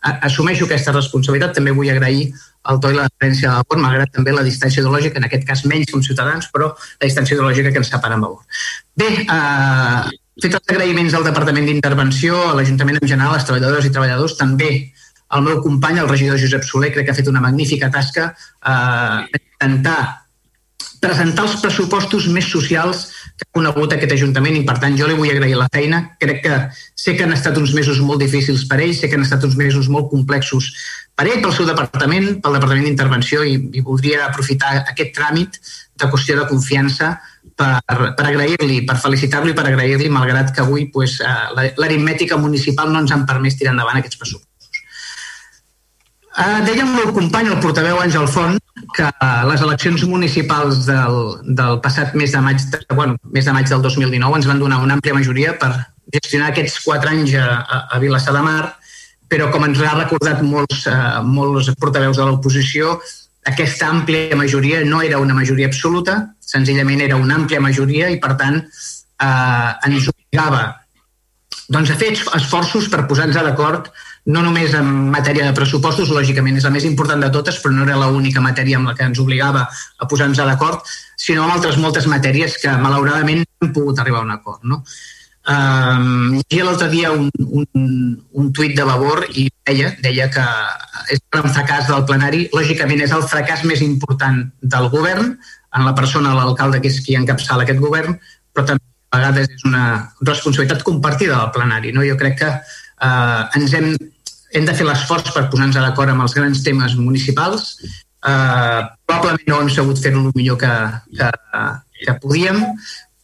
assumeixo 0.00 0.64
aquesta 0.64 0.92
responsabilitat. 0.92 1.54
També 1.54 1.72
vull 1.72 1.90
agrair 1.90 2.32
el 2.70 2.80
to 2.80 2.90
i 2.90 2.96
la 2.96 3.08
diferència 3.08 3.50
de 3.50 3.56
vot, 3.68 3.78
malgrat 3.78 4.12
també 4.12 4.32
la 4.32 4.42
distància 4.42 4.80
ideològica, 4.80 5.18
en 5.18 5.24
aquest 5.24 5.44
cas 5.44 5.64
menys 5.66 5.92
com 5.92 6.02
ciutadans, 6.02 6.48
però 6.52 6.72
la 6.72 7.04
distància 7.06 7.36
ideològica 7.36 7.72
que 7.72 7.78
ens 7.82 7.90
separa 7.92 8.16
amb 8.16 8.24
vot. 8.24 8.40
Bé, 8.96 9.10
eh, 9.20 10.02
fet 10.40 10.54
els 10.54 10.72
agraïments 10.72 11.14
al 11.14 11.24
Departament 11.28 11.66
d'Intervenció, 11.66 12.40
a 12.48 12.54
l'Ajuntament 12.54 13.02
en 13.02 13.08
general, 13.08 13.34
als 13.34 13.44
treballadors 13.44 13.84
i 13.84 13.92
treballadors, 13.92 14.38
també 14.40 14.70
el 15.34 15.42
meu 15.42 15.60
company, 15.60 15.98
el 15.98 16.08
regidor 16.08 16.40
Josep 16.40 16.64
Soler, 16.64 16.92
crec 16.94 17.04
que 17.04 17.12
ha 17.12 17.20
fet 17.20 17.28
una 17.28 17.44
magnífica 17.44 17.90
tasca 17.90 18.30
eh, 18.32 19.40
intentar 19.42 20.24
presentar 21.04 21.44
els 21.44 21.60
pressupostos 21.60 22.28
més 22.32 22.48
socials 22.48 23.10
que 23.34 23.46
ha 23.48 23.54
conegut 23.58 23.92
aquest 23.94 24.12
Ajuntament 24.14 24.56
i, 24.60 24.64
per 24.66 24.76
tant, 24.82 24.94
jo 24.98 25.08
li 25.10 25.16
vull 25.18 25.32
agrair 25.32 25.56
la 25.58 25.70
feina. 25.74 26.02
Crec 26.22 26.42
que 26.44 26.58
sé 27.04 27.16
que 27.16 27.26
han 27.26 27.34
estat 27.34 27.58
uns 27.58 27.74
mesos 27.74 27.98
molt 28.00 28.22
difícils 28.22 28.66
per 28.70 28.80
ell, 28.84 28.94
sé 28.94 29.10
que 29.10 29.18
han 29.18 29.26
estat 29.26 29.44
uns 29.46 29.56
mesos 29.58 29.90
molt 29.90 30.10
complexos 30.12 30.70
per 31.14 31.28
ell, 31.28 31.40
pel 31.42 31.52
seu 31.54 31.66
departament, 31.68 32.40
pel 32.42 32.56
Departament 32.56 32.88
d'Intervenció 32.88 33.44
i, 33.46 33.54
i 33.78 33.82
voldria 33.86 34.24
aprofitar 34.26 34.80
aquest 34.82 35.14
tràmit 35.14 35.60
de 36.00 36.08
qüestió 36.10 36.34
de 36.40 36.46
confiança 36.48 37.12
per, 37.54 37.78
per 37.86 38.24
agrair-li, 38.26 38.80
per 38.88 38.98
felicitar-li 39.02 39.54
i 39.54 39.58
per 39.58 39.68
agrair-li, 39.68 40.10
malgrat 40.10 40.50
que 40.54 40.64
avui 40.64 40.88
pues, 40.94 41.20
eh, 41.22 41.68
l'aritmètica 41.78 42.38
municipal 42.40 42.90
no 42.90 43.04
ens 43.04 43.14
han 43.14 43.28
permès 43.30 43.58
tirar 43.60 43.76
endavant 43.76 44.00
aquests 44.00 44.18
pressupostos. 44.18 44.53
Uh, 46.34 46.60
deia 46.66 46.82
el 46.82 46.90
meu 46.90 47.12
company, 47.14 47.46
el 47.46 47.60
portaveu 47.62 48.00
Àngel 48.02 48.26
Font, 48.26 48.56
que 48.96 49.06
les 49.48 49.60
eleccions 49.62 50.02
municipals 50.10 50.80
del, 50.88 51.18
del 51.60 51.78
passat 51.84 52.16
mes 52.18 52.32
de 52.34 52.40
maig, 52.42 52.62
de, 52.72 52.80
bueno, 52.90 53.14
mes 53.30 53.46
de 53.46 53.54
maig 53.54 53.68
del 53.70 53.82
2019 53.84 54.40
ens 54.40 54.48
van 54.50 54.62
donar 54.62 54.80
una 54.82 54.96
àmplia 54.98 55.14
majoria 55.14 55.54
per 55.60 55.70
gestionar 56.16 56.50
aquests 56.50 56.80
quatre 56.82 57.12
anys 57.14 57.36
a, 57.38 57.46
a, 57.86 58.00
Vilassar 58.02 58.34
de 58.34 58.42
Mar, 58.42 58.72
però 59.30 59.46
com 59.54 59.62
ens 59.68 59.78
ha 59.78 59.94
recordat 59.94 60.42
molts, 60.42 60.88
uh, 60.90 61.22
molts 61.22 61.70
portaveus 61.78 62.18
de 62.18 62.26
l'oposició, 62.26 62.98
aquesta 63.46 63.92
àmplia 63.92 64.34
majoria 64.36 64.82
no 64.88 65.02
era 65.06 65.20
una 65.22 65.36
majoria 65.38 65.68
absoluta, 65.70 66.16
senzillament 66.40 67.02
era 67.04 67.16
una 67.20 67.36
àmplia 67.38 67.60
majoria 67.60 68.08
i, 68.10 68.18
per 68.20 68.34
tant, 68.40 68.56
eh, 69.20 69.70
ens 69.88 70.08
obligava 70.08 70.62
doncs, 71.68 71.92
a 71.92 71.96
fer 72.00 72.12
esforços 72.16 72.88
per 72.92 73.04
posar-nos 73.08 73.36
d'acord 73.36 73.90
no 74.26 74.42
només 74.44 74.72
en 74.76 74.86
matèria 75.12 75.44
de 75.48 75.56
pressupostos, 75.56 76.12
lògicament 76.12 76.56
és 76.56 76.64
la 76.64 76.72
més 76.72 76.86
important 76.88 77.20
de 77.20 77.30
totes, 77.32 77.58
però 77.60 77.74
no 77.76 77.84
era 77.84 77.98
l'única 78.00 78.40
matèria 78.44 78.78
amb 78.78 78.88
la 78.88 78.94
que 78.96 79.04
ens 79.04 79.20
obligava 79.20 79.66
a 79.68 80.08
posar-nos 80.08 80.40
d'acord, 80.40 80.80
sinó 81.16 81.44
amb 81.44 81.58
altres 81.58 81.76
moltes 81.76 82.08
matèries 82.08 82.56
que 82.62 82.72
malauradament 82.80 83.44
no 83.44 83.66
hem 83.66 83.74
pogut 83.76 84.00
arribar 84.00 84.22
a 84.22 84.28
un 84.28 84.32
acord. 84.32 84.64
No? 84.64 84.80
Um, 85.44 86.38
llegia 86.38 86.64
l'altre 86.64 86.88
dia 86.88 87.10
un, 87.12 87.28
un, 87.36 87.90
un 88.32 88.46
tuit 88.56 88.72
de 88.78 88.86
Vavor 88.88 89.26
i 89.36 89.50
deia, 89.68 89.90
deia 90.00 90.30
que 90.32 90.44
és 91.12 91.20
un 91.36 91.52
fracàs 91.52 91.90
del 91.90 92.06
plenari. 92.08 92.46
Lògicament 92.56 93.04
és 93.04 93.12
el 93.12 93.26
fracàs 93.28 93.66
més 93.68 93.84
important 93.84 94.40
del 94.62 94.88
govern, 94.94 95.34
en 95.74 95.84
la 95.84 95.92
persona, 95.92 96.32
l'alcalde, 96.32 96.80
que 96.80 96.88
és 96.88 97.02
qui 97.04 97.18
encapçala 97.18 97.66
aquest 97.66 97.82
govern, 97.82 98.16
però 98.54 98.64
també 98.70 98.88
a 99.12 99.20
vegades 99.20 99.52
és 99.52 99.68
una 99.68 99.84
responsabilitat 100.22 100.82
compartida 100.86 101.36
del 101.36 101.52
plenari. 101.52 101.92
No? 101.92 102.06
Jo 102.08 102.16
crec 102.16 102.40
que 102.40 102.50
eh, 102.50 103.42
ens 103.60 103.76
hem 103.76 103.92
hem 104.54 104.66
de 104.66 104.74
fer 104.76 104.86
l'esforç 104.86 105.32
per 105.34 105.48
posar-nos 105.50 105.76
d'acord 105.76 106.12
amb 106.12 106.24
els 106.24 106.34
grans 106.36 106.62
temes 106.66 106.94
municipals. 107.00 107.74
Eh, 108.24 108.82
probablement 109.04 109.48
no 109.50 109.62
hem 109.62 109.72
sabut 109.72 110.00
fer-ho 110.00 110.22
el 110.22 110.30
millor 110.38 110.60
que, 110.60 110.74
que, 111.18 111.30
que 112.04 112.14
podíem, 112.22 112.62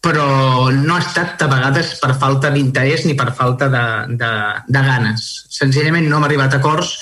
però 0.04 0.26
no 0.74 0.96
ha 0.96 1.00
estat 1.04 1.40
a 1.44 1.48
vegades 1.48 1.94
per 2.00 2.14
falta 2.20 2.50
d'interès 2.52 3.06
ni 3.06 3.14
per 3.16 3.30
falta 3.36 3.68
de, 3.72 3.86
de, 4.20 4.30
de 4.66 4.84
ganes. 4.90 5.26
Senzillament 5.52 6.08
no 6.08 6.18
hem 6.18 6.28
arribat 6.28 6.56
a 6.56 6.60
acords 6.60 6.94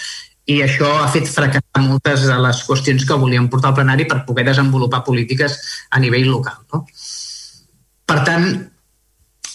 i 0.49 0.61
això 0.65 0.89
ha 1.03 1.09
fet 1.13 1.29
fracassar 1.31 1.83
moltes 1.85 2.25
de 2.27 2.39
les 2.43 2.63
qüestions 2.67 3.05
que 3.07 3.19
volíem 3.21 3.49
portar 3.53 3.71
al 3.73 3.79
plenari 3.79 4.07
per 4.09 4.25
poder 4.27 4.47
desenvolupar 4.49 5.05
polítiques 5.07 5.59
a 5.91 6.01
nivell 6.03 6.29
local. 6.31 6.59
No? 6.73 6.85
Per 8.09 8.19
tant, 8.27 8.49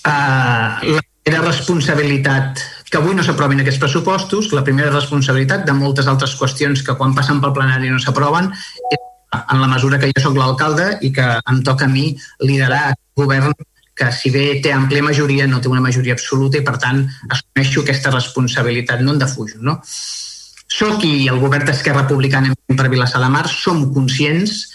eh, 0.07 0.99
la 1.33 1.41
responsabilitat 1.41 2.61
que 2.93 2.99
avui 3.01 3.15
no 3.17 3.23
s'aprovin 3.25 3.57
aquests 3.63 3.81
pressupostos, 3.81 4.51
la 4.53 4.61
primera 4.61 4.91
responsabilitat 4.93 5.63
de 5.65 5.73
moltes 5.73 6.05
altres 6.11 6.35
qüestions 6.37 6.83
que 6.85 6.93
quan 6.99 7.15
passen 7.17 7.39
pel 7.41 7.53
plenari 7.55 7.89
no 7.89 7.97
s'aproven 7.97 8.51
és 8.93 8.99
en 9.39 9.61
la 9.63 9.69
mesura 9.71 9.97
que 9.97 10.11
jo 10.11 10.21
sóc 10.21 10.37
l'alcalde 10.37 10.99
i 11.01 11.09
que 11.15 11.25
em 11.49 11.63
toca 11.65 11.87
a 11.87 11.89
mi 11.89 12.11
liderar 12.45 12.91
el 12.91 13.23
govern 13.23 13.55
que 13.97 14.11
si 14.13 14.29
bé 14.29 14.59
té 14.61 14.75
àmplia 14.75 15.01
majoria, 15.05 15.47
no 15.49 15.57
té 15.61 15.71
una 15.73 15.81
majoria 15.81 16.13
absoluta 16.13 16.61
i 16.61 16.65
per 16.67 16.75
tant 16.85 17.01
assumeixo 17.33 17.81
aquesta 17.81 18.13
responsabilitat, 18.13 19.01
no 19.01 19.17
en 19.17 19.23
defujo. 19.25 19.57
No? 19.65 19.79
Soc 20.77 21.01
i 21.09 21.27
el 21.33 21.41
govern 21.41 21.65
d'Esquerra 21.65 22.05
Republicana 22.05 22.53
per 22.77 22.91
Vilassar 22.93 23.21
de 23.25 23.33
Mar 23.33 23.47
som 23.49 23.87
conscients 23.97 24.67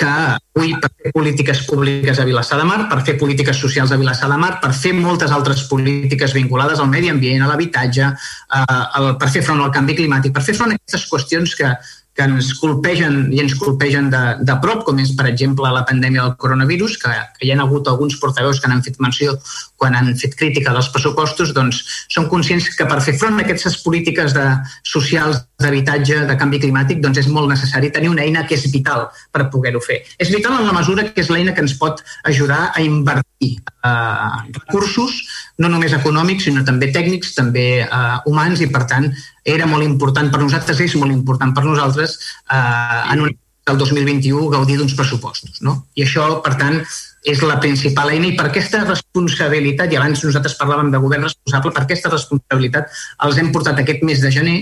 que 0.00 0.08
avui 0.08 0.72
per 0.80 0.88
fer 0.96 1.12
polítiques 1.12 1.60
públiques 1.68 2.18
a 2.18 2.24
Vilassar 2.24 2.56
de 2.60 2.64
Mar, 2.64 2.86
per 2.88 3.02
fer 3.04 3.18
polítiques 3.20 3.58
socials 3.60 3.92
a 3.92 3.98
Vilassar 4.00 4.30
de 4.32 4.38
Mar, 4.40 4.54
per 4.62 4.72
fer 4.72 4.94
moltes 4.96 5.32
altres 5.36 5.66
polítiques 5.68 6.32
vinculades 6.36 6.80
al 6.80 6.88
medi 6.88 7.12
ambient, 7.12 7.44
a 7.44 7.50
l'habitatge, 7.50 8.08
eh, 8.08 9.10
per 9.20 9.28
fer 9.34 9.44
front 9.44 9.60
al 9.60 9.74
canvi 9.74 9.98
climàtic, 9.98 10.32
per 10.32 10.44
fer 10.46 10.56
front 10.56 10.72
a 10.72 10.78
aquestes 10.78 11.04
qüestions 11.10 11.52
que, 11.58 11.74
que 12.16 12.26
ens 12.28 12.54
colpegen 12.60 13.28
i 13.34 13.42
ens 13.44 13.54
colpegen 13.60 14.08
de, 14.12 14.22
de 14.40 14.56
prop, 14.64 14.86
com 14.88 14.98
és, 15.04 15.12
per 15.16 15.28
exemple, 15.28 15.68
la 15.68 15.84
pandèmia 15.88 16.24
del 16.24 16.38
coronavirus, 16.40 16.96
que, 17.04 17.12
que 17.36 17.46
hi 17.46 17.52
ha 17.52 17.60
hagut 17.66 17.92
alguns 17.92 18.16
portaveus 18.22 18.60
que 18.60 18.72
n'han 18.72 18.84
fet 18.86 18.98
menció 19.04 19.36
quan 19.80 19.96
han 19.96 20.12
fet 20.20 20.36
crítica 20.36 20.74
dels 20.76 20.90
pressupostos, 20.92 21.54
doncs 21.56 21.80
som 22.12 22.28
conscients 22.28 22.68
que 22.76 22.86
per 22.88 23.00
fer 23.04 23.16
front 23.16 23.38
a 23.38 23.44
aquestes 23.46 23.78
polítiques 23.84 24.34
de, 24.36 24.44
socials 24.84 25.40
d'habitatge, 25.60 26.20
de 26.28 26.36
canvi 26.40 26.60
climàtic, 26.60 27.00
doncs 27.00 27.22
és 27.22 27.30
molt 27.32 27.48
necessari 27.48 27.92
tenir 27.94 28.12
una 28.12 28.26
eina 28.26 28.44
que 28.48 28.58
és 28.58 28.68
vital 28.72 29.08
per 29.32 29.48
poder-ho 29.52 29.80
fer. 29.84 30.02
És 30.20 30.32
vital 30.32 30.58
en 30.58 30.68
la 30.68 30.76
mesura 30.76 31.06
que 31.08 31.24
és 31.24 31.32
l'eina 31.32 31.56
que 31.56 31.64
ens 31.64 31.76
pot 31.80 32.04
ajudar 32.28 32.60
a 32.74 32.84
invertir 32.84 33.52
eh, 33.56 34.30
recursos, 34.60 35.22
no 35.58 35.72
només 35.72 35.96
econòmics, 35.96 36.48
sinó 36.48 36.64
també 36.68 36.92
tècnics, 36.92 37.34
també 37.36 37.68
eh, 37.84 38.16
humans, 38.28 38.60
i 38.60 38.68
per 38.72 38.84
tant 38.90 39.08
era 39.44 39.68
molt 39.70 39.86
important 39.88 40.28
per 40.32 40.42
nosaltres, 40.44 40.84
és 40.84 40.96
molt 41.00 41.16
important 41.16 41.56
per 41.56 41.64
nosaltres 41.64 42.18
eh, 42.52 43.14
en 43.14 43.28
un 43.28 43.38
el 43.70 43.78
2021 43.78 44.48
gaudir 44.50 44.78
d'uns 44.80 44.96
pressupostos. 44.98 45.60
No? 45.62 45.76
I 45.94 46.04
això, 46.06 46.26
per 46.44 46.56
tant, 46.58 46.80
és 47.28 47.42
la 47.44 47.58
principal 47.60 48.12
eina 48.14 48.30
i 48.30 48.36
per 48.36 48.46
aquesta 48.48 48.82
responsabilitat, 48.86 49.92
i 49.92 49.98
abans 49.98 50.22
nosaltres 50.24 50.56
parlàvem 50.60 50.90
de 50.92 51.00
govern 51.02 51.26
responsable, 51.28 51.72
per 51.76 51.84
aquesta 51.84 52.12
responsabilitat 52.12 52.88
els 53.26 53.40
hem 53.40 53.50
portat 53.52 53.80
aquest 53.82 54.04
mes 54.08 54.22
de 54.24 54.32
gener 54.32 54.58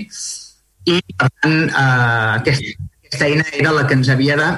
i, 0.89 0.99
per 1.15 1.29
tant, 1.39 1.57
eh, 1.69 2.31
aquesta, 2.39 2.75
aquesta 3.05 3.29
eina 3.29 3.45
era 3.55 3.75
la 3.75 3.85
que 3.87 3.95
ens 3.99 4.11
havia 4.11 4.35
de 4.39 4.49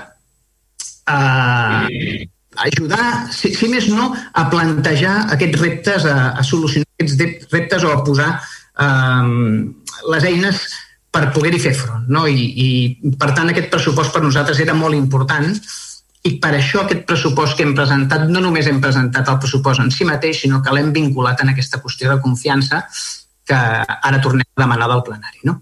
eh, 1.14 2.30
ajudar, 2.66 3.06
si, 3.34 3.54
si 3.58 3.70
més 3.72 3.90
no, 3.92 4.12
a 4.34 4.48
plantejar 4.50 5.18
aquests 5.36 5.62
reptes, 5.62 6.08
a, 6.10 6.32
a 6.34 6.46
solucionar 6.46 6.90
aquests 6.98 7.52
reptes 7.54 7.86
o 7.86 7.94
a 7.94 8.02
posar 8.08 8.32
eh, 8.34 9.30
les 10.16 10.28
eines 10.32 10.66
per 11.12 11.28
poder-hi 11.36 11.60
fer 11.62 11.76
front. 11.76 12.10
No? 12.10 12.26
I, 12.26 12.50
I, 12.66 13.14
per 13.20 13.34
tant, 13.36 13.52
aquest 13.52 13.70
pressupost 13.74 14.14
per 14.16 14.24
nosaltres 14.24 14.62
era 14.64 14.74
molt 14.78 14.98
important 14.98 15.54
i 16.28 16.36
per 16.42 16.52
això 16.54 16.84
aquest 16.84 17.04
pressupost 17.10 17.58
que 17.58 17.66
hem 17.66 17.74
presentat, 17.78 18.28
no 18.30 18.44
només 18.44 18.68
hem 18.70 18.78
presentat 18.84 19.30
el 19.32 19.40
pressupost 19.42 19.82
en 19.82 19.90
si 19.94 20.06
mateix, 20.06 20.44
sinó 20.44 20.62
que 20.62 20.74
l'hem 20.76 20.92
vinculat 20.94 21.42
en 21.42 21.50
aquesta 21.54 21.82
qüestió 21.82 22.12
de 22.12 22.22
confiança 22.22 22.84
que 23.48 23.58
ara 23.58 24.22
tornem 24.22 24.46
a 24.46 24.62
demanar 24.62 24.90
del 24.92 25.02
plenari. 25.08 25.42
No? 25.50 25.58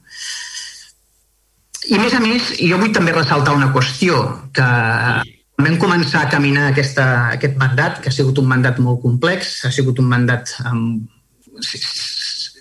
I 1.88 1.96
a 1.96 2.02
més 2.04 2.14
a 2.14 2.20
més, 2.20 2.52
jo 2.60 2.80
vull 2.82 2.92
també 2.96 3.16
ressaltar 3.16 3.56
una 3.56 3.72
qüestió 3.72 4.20
que 4.54 4.68
vam 5.60 5.80
començar 5.80 6.26
a 6.26 6.32
caminar 6.32 6.70
aquesta, 6.74 7.06
aquest 7.40 7.56
mandat, 7.60 8.04
que 8.04 8.12
ha 8.12 8.16
sigut 8.16 8.44
un 8.44 8.52
mandat 8.52 8.84
molt 8.84 9.00
complex, 9.04 9.62
ha 9.66 9.72
sigut 9.72 10.04
un 10.04 10.12
mandat 10.12 10.52
amb, 10.68 11.08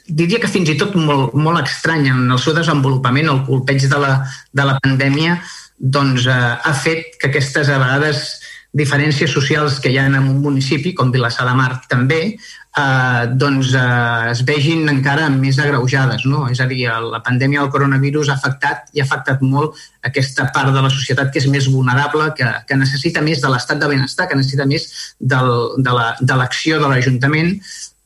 diria 0.08 0.38
que 0.40 0.50
fins 0.50 0.70
i 0.70 0.78
tot 0.78 0.94
molt, 0.96 1.34
molt 1.34 1.66
estrany 1.66 2.08
en 2.10 2.30
el 2.30 2.40
seu 2.42 2.54
desenvolupament, 2.56 3.28
el 3.28 3.44
colpeig 3.46 3.90
de 3.90 4.00
la, 4.00 4.12
de 4.54 4.66
la 4.70 4.78
pandèmia 4.82 5.40
doncs, 5.78 6.26
eh, 6.26 6.54
ha 6.62 6.74
fet 6.74 7.16
que 7.18 7.30
aquestes 7.30 7.68
a 7.68 7.78
vegades 7.78 8.40
diferències 8.78 9.32
socials 9.32 9.78
que 9.80 9.90
hi 9.90 9.98
ha 9.98 10.06
en 10.06 10.18
un 10.18 10.40
municipi, 10.42 10.92
com 10.94 11.10
Vilassar 11.10 11.46
de 11.48 11.54
Mar 11.56 11.80
també, 11.88 12.36
eh, 12.36 13.24
doncs 13.40 13.72
eh, 13.74 14.30
es 14.32 14.42
vegin 14.44 14.88
encara 14.92 15.28
més 15.32 15.58
agreujades. 15.58 16.26
No? 16.26 16.46
És 16.52 16.60
a 16.60 16.66
dir, 16.70 16.84
la 16.88 17.22
pandèmia 17.24 17.62
del 17.62 17.72
coronavirus 17.74 18.28
ha 18.28 18.36
afectat 18.36 18.92
i 18.92 19.00
ha 19.00 19.08
afectat 19.08 19.42
molt 19.42 19.78
aquesta 20.04 20.50
part 20.54 20.74
de 20.74 20.84
la 20.84 20.92
societat 20.92 21.32
que 21.32 21.40
és 21.42 21.48
més 21.48 21.70
vulnerable, 21.72 22.32
que, 22.36 22.48
que 22.68 22.80
necessita 22.80 23.24
més 23.24 23.40
de 23.42 23.52
l'estat 23.52 23.80
de 23.80 23.88
benestar, 23.88 24.28
que 24.28 24.38
necessita 24.38 24.66
més 24.66 24.88
del, 25.18 25.54
de 25.78 26.34
l'acció 26.36 26.78
la, 26.78 26.88
de 26.88 26.94
l'Ajuntament 26.94 27.56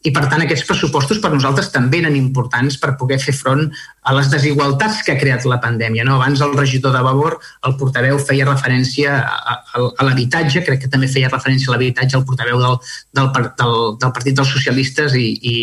i, 0.03 0.11
per 0.11 0.25
tant, 0.27 0.43
aquests 0.43 0.67
pressupostos 0.67 1.21
per 1.23 1.31
nosaltres 1.31 1.69
també 1.71 2.01
eren 2.03 2.17
importants 2.19 2.79
per 2.83 2.97
poder 2.99 3.21
fer 3.23 3.35
front 3.39 3.69
a 4.03 4.15
les 4.17 4.31
desigualtats 4.33 5.03
que 5.07 5.15
ha 5.15 5.21
creat 5.21 5.47
la 5.47 5.61
pandèmia. 5.63 6.03
No? 6.09 6.17
Abans 6.19 6.43
el 6.43 6.57
regidor 6.59 6.95
de 6.97 7.03
Vavor, 7.07 7.39
el 7.69 7.77
portaveu, 7.79 8.19
feia 8.19 8.49
referència 8.49 9.21
a, 9.23 9.55
a, 9.55 9.85
a 9.87 10.07
l'habitatge, 10.09 10.65
crec 10.67 10.83
que 10.85 10.91
també 10.91 11.11
feia 11.11 11.31
referència 11.31 11.71
a 11.71 11.77
l'habitatge 11.77 12.19
el 12.19 12.25
portaveu 12.27 12.59
del, 12.65 12.79
del, 13.15 13.31
del, 13.63 13.77
del 14.03 14.15
Partit 14.17 14.41
dels 14.41 14.51
Socialistes 14.57 15.15
i, 15.15 15.29
i, 15.39 15.57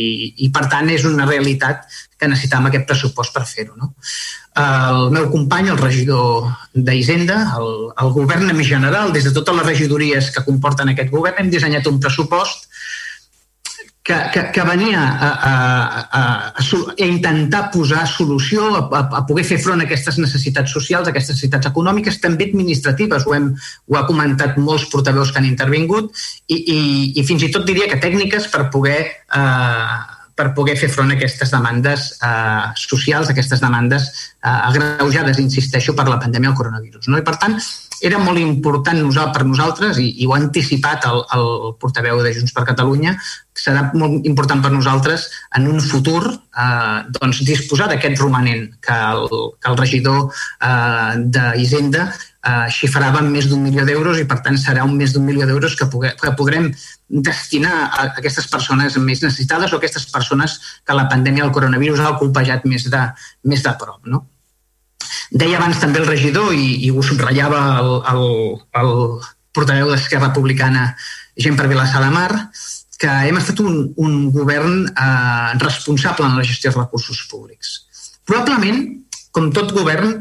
i, 0.46 0.52
per 0.56 0.70
tant, 0.72 0.88
és 0.94 1.04
una 1.10 1.28
realitat 1.28 1.84
que 2.20 2.32
necessitàvem 2.32 2.72
aquest 2.72 2.88
pressupost 2.88 3.36
per 3.36 3.44
fer-ho. 3.48 3.76
No? 3.76 3.92
El 4.60 5.12
meu 5.16 5.28
company, 5.32 5.68
el 5.72 5.84
regidor 5.84 6.48
d'Hisenda, 6.74 7.42
el, 7.60 7.70
el 7.92 8.16
govern 8.16 8.48
en 8.52 8.64
general, 8.64 9.12
des 9.16 9.28
de 9.28 9.36
totes 9.36 9.60
les 9.60 9.68
regidories 9.68 10.32
que 10.36 10.48
comporten 10.48 10.92
aquest 10.92 11.12
govern, 11.12 11.44
hem 11.44 11.52
dissenyat 11.52 11.88
un 11.92 12.00
pressupost 12.00 12.68
que, 14.10 14.18
que, 14.34 14.52
que 14.52 14.64
venia 14.66 15.02
a, 15.06 15.30
a, 15.50 15.54
a, 16.20 16.22
a 16.58 17.06
intentar 17.06 17.70
posar 17.70 18.08
solució, 18.10 18.66
a, 18.74 19.02
a 19.20 19.22
poder 19.30 19.44
fer 19.46 19.60
front 19.62 19.84
a 19.84 19.86
aquestes 19.86 20.18
necessitats 20.18 20.74
socials, 20.74 21.06
a 21.06 21.14
aquestes 21.14 21.36
necessitats 21.38 21.70
econòmiques, 21.70 22.18
també 22.24 22.48
administratives. 22.50 23.28
Ho, 23.30 23.36
hem, 23.38 23.52
ho 23.54 24.00
ha 24.00 24.08
comentat 24.10 24.58
molts 24.58 24.88
portaveus 24.90 25.30
que 25.30 25.38
han 25.44 25.50
intervingut 25.52 26.10
i, 26.48 26.58
i, 26.58 26.80
i 27.22 27.26
fins 27.28 27.46
i 27.46 27.52
tot 27.54 27.68
diria 27.70 27.86
que 27.92 28.00
tècniques 28.02 28.50
per 28.50 28.66
poder, 28.74 28.98
eh, 29.14 30.00
per 30.42 30.50
poder 30.58 30.74
fer 30.82 30.90
front 30.90 31.14
a 31.14 31.20
aquestes 31.20 31.54
demandes 31.54 32.10
eh, 32.18 32.66
socials, 32.82 33.30
aquestes 33.30 33.62
demandes 33.62 34.10
eh, 34.10 34.50
agreujades, 34.50 35.38
insisteixo, 35.38 35.94
per 35.94 36.10
la 36.10 36.18
pandèmia 36.18 36.50
del 36.50 36.58
coronavirus. 36.64 37.14
No? 37.14 37.22
I 37.22 37.28
per 37.30 37.38
tant, 37.38 37.62
era 38.06 38.20
molt 38.22 38.40
important 38.40 39.02
per 39.34 39.44
nosaltres, 39.46 40.00
i, 40.00 40.10
i 40.22 40.28
ho 40.28 40.34
ha 40.36 40.40
anticipat 40.40 41.06
el, 41.10 41.22
el 41.36 41.76
portaveu 41.82 42.22
de 42.24 42.34
Junts 42.36 42.56
per 42.56 42.66
Catalunya, 42.68 43.16
serà 43.60 43.90
molt 43.98 44.26
important 44.28 44.62
per 44.64 44.72
nosaltres 44.72 45.28
en 45.58 45.68
un 45.68 45.82
futur 45.84 46.22
eh, 46.30 47.00
doncs, 47.20 47.44
disposar 47.48 47.90
d'aquest 47.92 48.22
romanent 48.22 48.70
que 48.86 48.96
el, 48.96 49.28
que 49.60 49.72
el 49.72 49.78
regidor 49.80 50.30
eh, 50.30 51.20
d'Hisenda 51.36 52.08
eh, 52.08 52.68
xifrava 52.72 53.24
en 53.24 53.32
més 53.34 53.50
d'un 53.52 53.64
milió 53.66 53.86
d'euros 53.88 54.22
i 54.22 54.28
per 54.30 54.40
tant 54.46 54.58
serà 54.62 54.88
un 54.88 54.96
més 55.00 55.14
d'un 55.16 55.28
milió 55.28 55.48
d'euros 55.50 55.76
que, 55.80 55.90
que 55.92 56.34
podrem 56.40 56.72
destinar 57.10 57.76
a 57.90 58.10
aquestes 58.22 58.48
persones 58.48 58.98
més 59.04 59.24
necessitades 59.26 59.74
o 59.74 59.80
aquestes 59.80 60.08
persones 60.14 60.60
que 60.86 60.98
la 60.98 61.10
pandèmia 61.12 61.46
del 61.46 61.56
coronavirus 61.56 62.04
ha 62.06 62.18
colpejat 62.22 62.68
més 62.70 62.88
de, 62.90 63.06
més 63.44 63.66
de 63.66 63.76
prop. 63.82 64.00
No? 64.08 64.24
Deia 65.32 65.60
abans 65.60 65.80
també 65.82 66.02
el 66.02 66.10
regidor, 66.10 66.54
i, 66.54 66.80
i 66.86 66.90
ho 66.90 67.04
subratllava 67.06 67.62
el, 67.82 67.92
el, 68.14 68.24
el 68.82 68.94
portaveu 69.54 69.92
d'Esquerra 69.92 70.32
Republicana, 70.32 70.94
gent 71.40 71.58
per 71.58 71.68
Vilassar 71.70 72.02
de 72.04 72.10
Mar, 72.14 72.32
que 73.00 73.12
hem 73.30 73.38
estat 73.40 73.62
un, 73.64 73.94
un 74.02 74.16
govern 74.36 74.82
eh, 74.90 75.52
responsable 75.62 76.28
en 76.28 76.40
la 76.40 76.46
gestió 76.48 76.70
dels 76.70 76.82
recursos 76.82 77.22
públics. 77.32 77.78
Probablement, 78.28 78.82
com 79.32 79.52
tot 79.56 79.72
govern, 79.76 80.18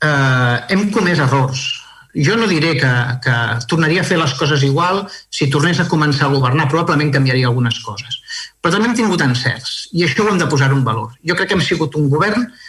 eh, 0.00 0.56
hem 0.72 0.86
comès 0.94 1.20
errors. 1.20 1.66
Jo 2.14 2.36
no 2.38 2.46
diré 2.46 2.76
que, 2.78 2.90
que 3.24 3.36
tornaria 3.68 4.04
a 4.04 4.06
fer 4.06 4.16
les 4.20 4.32
coses 4.38 4.62
igual 4.62 5.02
si 5.34 5.50
tornés 5.50 5.80
a 5.82 5.88
començar 5.90 6.28
a 6.28 6.34
governar. 6.34 6.68
Probablement 6.70 7.10
canviaria 7.12 7.50
algunes 7.50 7.80
coses. 7.82 8.20
Però 8.62 8.72
també 8.72 8.88
hem 8.88 8.96
tingut 9.02 9.24
encerts, 9.26 9.88
i 9.92 10.06
això 10.06 10.24
ho 10.24 10.30
hem 10.30 10.38
de 10.40 10.48
posar 10.48 10.70
en 10.72 10.84
valor. 10.86 11.10
Jo 11.26 11.36
crec 11.36 11.50
que 11.50 11.58
hem 11.58 11.66
sigut 11.66 11.98
un 11.98 12.06
govern 12.12 12.46
eh, 12.46 12.63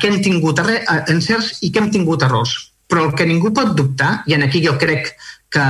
que 0.00 0.08
hem 0.08 0.20
tingut 0.24 0.60
eh, 0.64 0.80
encerts 1.12 1.62
i 1.62 1.72
que 1.72 1.82
hem 1.82 1.90
tingut 1.92 2.24
errors. 2.24 2.56
Però 2.88 3.04
el 3.04 3.14
que 3.16 3.26
ningú 3.28 3.52
pot 3.52 3.74
dubtar, 3.76 4.22
i 4.26 4.34
en 4.34 4.46
aquí 4.46 4.62
jo 4.64 4.78
crec 4.80 5.10
que, 5.52 5.64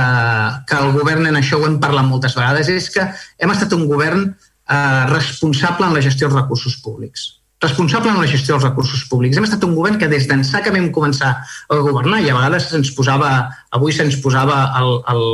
que 0.67 0.77
el 0.77 0.93
govern 0.95 1.27
en 1.27 1.39
això 1.39 1.59
ho 1.59 1.67
hem 1.67 1.79
parlat 1.83 2.07
moltes 2.07 2.37
vegades, 2.37 2.71
és 2.71 2.87
que 2.93 3.03
hem 3.39 3.51
estat 3.51 3.75
un 3.75 3.85
govern 3.89 4.29
eh, 4.29 5.03
responsable 5.11 5.87
en 5.87 5.97
la 5.97 6.05
gestió 6.05 6.29
dels 6.29 6.39
recursos 6.41 6.79
públics. 6.83 7.27
Responsable 7.59 8.13
en 8.13 8.21
la 8.21 8.27
gestió 8.31 8.55
dels 8.55 8.69
recursos 8.69 9.03
públics. 9.11 9.35
Hem 9.35 9.47
estat 9.49 9.65
un 9.67 9.75
govern 9.75 9.99
que 9.99 10.07
des 10.07 10.29
d'ençà 10.29 10.63
que 10.63 10.71
vam 10.71 10.87
començar 10.95 11.33
a 11.35 11.79
governar, 11.83 12.21
i 12.23 12.31
a 12.31 12.37
vegades 12.37 12.69
se'ns 12.71 12.93
posava, 12.95 13.33
avui 13.75 13.95
se'ns 13.95 14.21
posava 14.23 14.61
el, 14.79 14.93
el, 15.11 15.25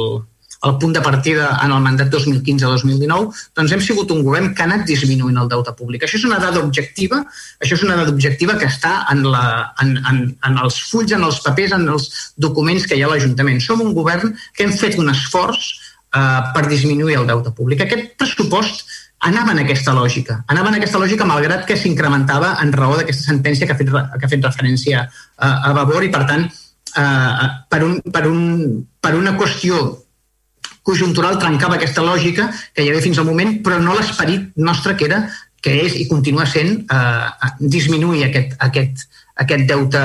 el 0.66 0.78
punt 0.82 0.96
de 0.96 1.02
partida 1.06 1.52
en 1.64 1.72
el 1.76 1.82
mandat 1.84 2.10
2015-2019, 2.14 3.44
doncs 3.58 3.74
hem 3.76 3.84
sigut 3.86 4.12
un 4.16 4.24
govern 4.26 4.52
que 4.56 4.64
ha 4.64 4.68
anat 4.70 4.86
disminuint 4.90 5.38
el 5.42 5.50
deute 5.52 5.74
públic. 5.78 6.06
Això 6.06 6.18
és 6.20 6.28
una 6.28 6.40
dada 6.42 6.64
objectiva, 6.64 7.22
això 7.62 7.78
és 7.78 7.86
una 7.86 7.98
dada 8.00 8.14
objectiva 8.14 8.58
que 8.60 8.70
està 8.70 8.96
en, 9.14 9.24
la, 9.30 9.46
en, 9.84 9.96
en, 10.12 10.22
en 10.50 10.62
els 10.66 10.80
fulls, 10.90 11.14
en 11.16 11.26
els 11.28 11.42
papers, 11.46 11.76
en 11.78 11.88
els 11.96 12.10
documents 12.42 12.88
que 12.90 12.98
hi 12.98 13.06
ha 13.06 13.10
a 13.10 13.14
l'Ajuntament. 13.14 13.62
Som 13.62 13.84
un 13.86 13.94
govern 13.98 14.34
que 14.56 14.66
hem 14.66 14.74
fet 14.76 14.98
un 15.02 15.12
esforç 15.14 15.72
eh, 15.72 16.42
per 16.56 16.66
disminuir 16.72 17.20
el 17.22 17.30
deute 17.30 17.54
públic. 17.56 17.86
Aquest 17.86 18.16
pressupost 18.20 18.86
anava 19.26 19.54
en 19.54 19.62
aquesta 19.64 19.94
lògica. 19.96 20.42
Anava 20.52 20.72
en 20.72 20.80
aquesta 20.80 21.02
lògica 21.02 21.28
malgrat 21.30 21.66
que 21.70 21.78
s'incrementava 21.80 22.56
en 22.62 22.74
raó 22.76 22.98
d'aquesta 22.98 23.30
sentència 23.30 23.68
que 23.68 23.74
ha 23.74 23.80
fet, 23.80 23.92
que 23.94 24.28
ha 24.28 24.34
fet 24.34 24.50
referència 24.50 25.06
a, 25.06 25.52
a 25.70 25.74
Vavor 25.78 26.06
i, 26.06 26.12
per 26.14 26.26
tant, 26.30 26.46
eh, 26.50 27.46
per, 27.70 27.84
un, 27.86 28.02
per, 28.14 28.26
un, 28.30 28.82
per 29.02 29.16
una 29.18 29.36
qüestió 29.38 30.05
conjuntural 30.86 31.40
trencava 31.42 31.80
aquesta 31.80 32.06
lògica 32.06 32.48
que 32.74 32.86
hi 32.86 32.92
havia 32.92 33.04
fins 33.04 33.20
al 33.20 33.28
moment, 33.28 33.58
però 33.66 33.82
no 33.82 33.98
l'esperit 33.98 34.54
nostre 34.56 34.96
que 34.96 35.10
era 35.10 35.26
que 35.66 35.74
és 35.82 35.96
i 35.98 36.06
continua 36.06 36.46
sent 36.46 36.84
eh, 36.94 37.52
disminuir 37.60 38.28
aquest, 38.28 38.52
aquest, 38.62 39.08
aquest, 39.42 39.64
deute, 39.66 40.02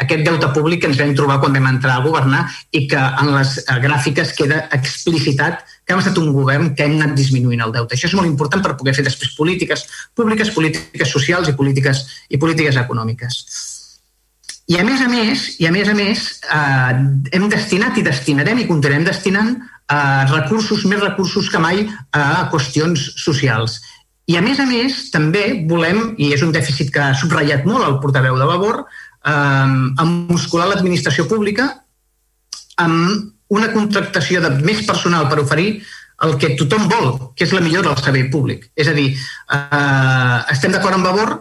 aquest 0.00 0.22
deute 0.24 0.48
públic 0.56 0.80
que 0.80 0.88
ens 0.88 1.00
vam 1.02 1.12
trobar 1.18 1.36
quan 1.42 1.52
vam 1.58 1.68
entrar 1.68 1.98
a 1.98 2.04
governar 2.06 2.46
i 2.72 2.86
que 2.88 3.02
en 3.20 3.34
les 3.34 3.58
eh, 3.60 3.76
gràfiques 3.84 4.32
queda 4.38 4.62
explicitat 4.78 5.60
que 5.84 5.92
hem 5.92 6.00
estat 6.00 6.16
un 6.22 6.32
govern 6.32 6.72
que 6.78 6.86
hem 6.86 6.96
anat 6.96 7.12
disminuint 7.18 7.60
el 7.66 7.74
deute. 7.76 7.92
Això 7.92 8.08
és 8.08 8.16
molt 8.16 8.30
important 8.30 8.64
per 8.64 8.78
poder 8.80 8.96
fer 8.96 9.04
després 9.04 9.36
polítiques 9.36 9.84
públiques, 10.16 10.54
polítiques 10.56 11.12
socials 11.12 11.52
i 11.52 11.56
polítiques, 11.60 12.06
i 12.32 12.40
polítiques 12.40 12.80
econòmiques. 12.80 13.42
I 14.70 14.78
a 14.78 14.84
més 14.86 15.00
a 15.02 15.08
més, 15.10 15.46
i 15.58 15.66
a 15.66 15.72
més 15.74 15.88
a 15.90 15.94
més, 15.94 16.26
eh, 16.46 16.92
hem 17.34 17.48
destinat 17.50 17.98
i 17.98 18.04
destinarem 18.06 18.62
i 18.62 18.68
continuarem 18.68 19.04
destinant 19.04 19.56
eh, 19.58 20.22
recursos, 20.30 20.84
més 20.86 21.02
recursos 21.02 21.50
que 21.50 21.60
mai 21.62 21.82
a 22.14 22.46
qüestions 22.52 23.08
socials. 23.24 23.80
I, 24.30 24.36
a 24.38 24.42
més 24.44 24.60
a 24.62 24.66
més, 24.68 25.08
també 25.10 25.66
volem, 25.68 26.12
i 26.16 26.30
és 26.32 26.44
un 26.46 26.54
dèficit 26.54 26.92
que 26.94 27.02
ha 27.02 27.16
subratllat 27.18 27.66
molt 27.66 27.88
el 27.88 27.98
portaveu 28.04 28.38
de 28.38 28.48
Vavor, 28.48 28.84
eh, 29.26 30.06
muscular 30.30 30.70
l'administració 30.70 31.26
pública 31.28 31.68
amb 32.80 33.32
una 33.52 33.68
contractació 33.74 34.40
de 34.40 34.54
més 34.62 34.86
personal 34.86 35.26
per 35.28 35.42
oferir 35.42 35.82
el 36.22 36.36
que 36.38 36.54
tothom 36.56 36.86
vol, 36.88 37.08
que 37.36 37.44
és 37.44 37.52
la 37.52 37.60
millora 37.60 37.90
del 37.90 38.04
servei 38.04 38.28
públic. 38.30 38.68
És 38.78 38.88
a 38.88 38.94
dir, 38.94 39.10
eh, 39.12 40.38
estem 40.54 40.72
d'acord 40.72 40.94
amb 40.94 41.10
Vavor, 41.10 41.34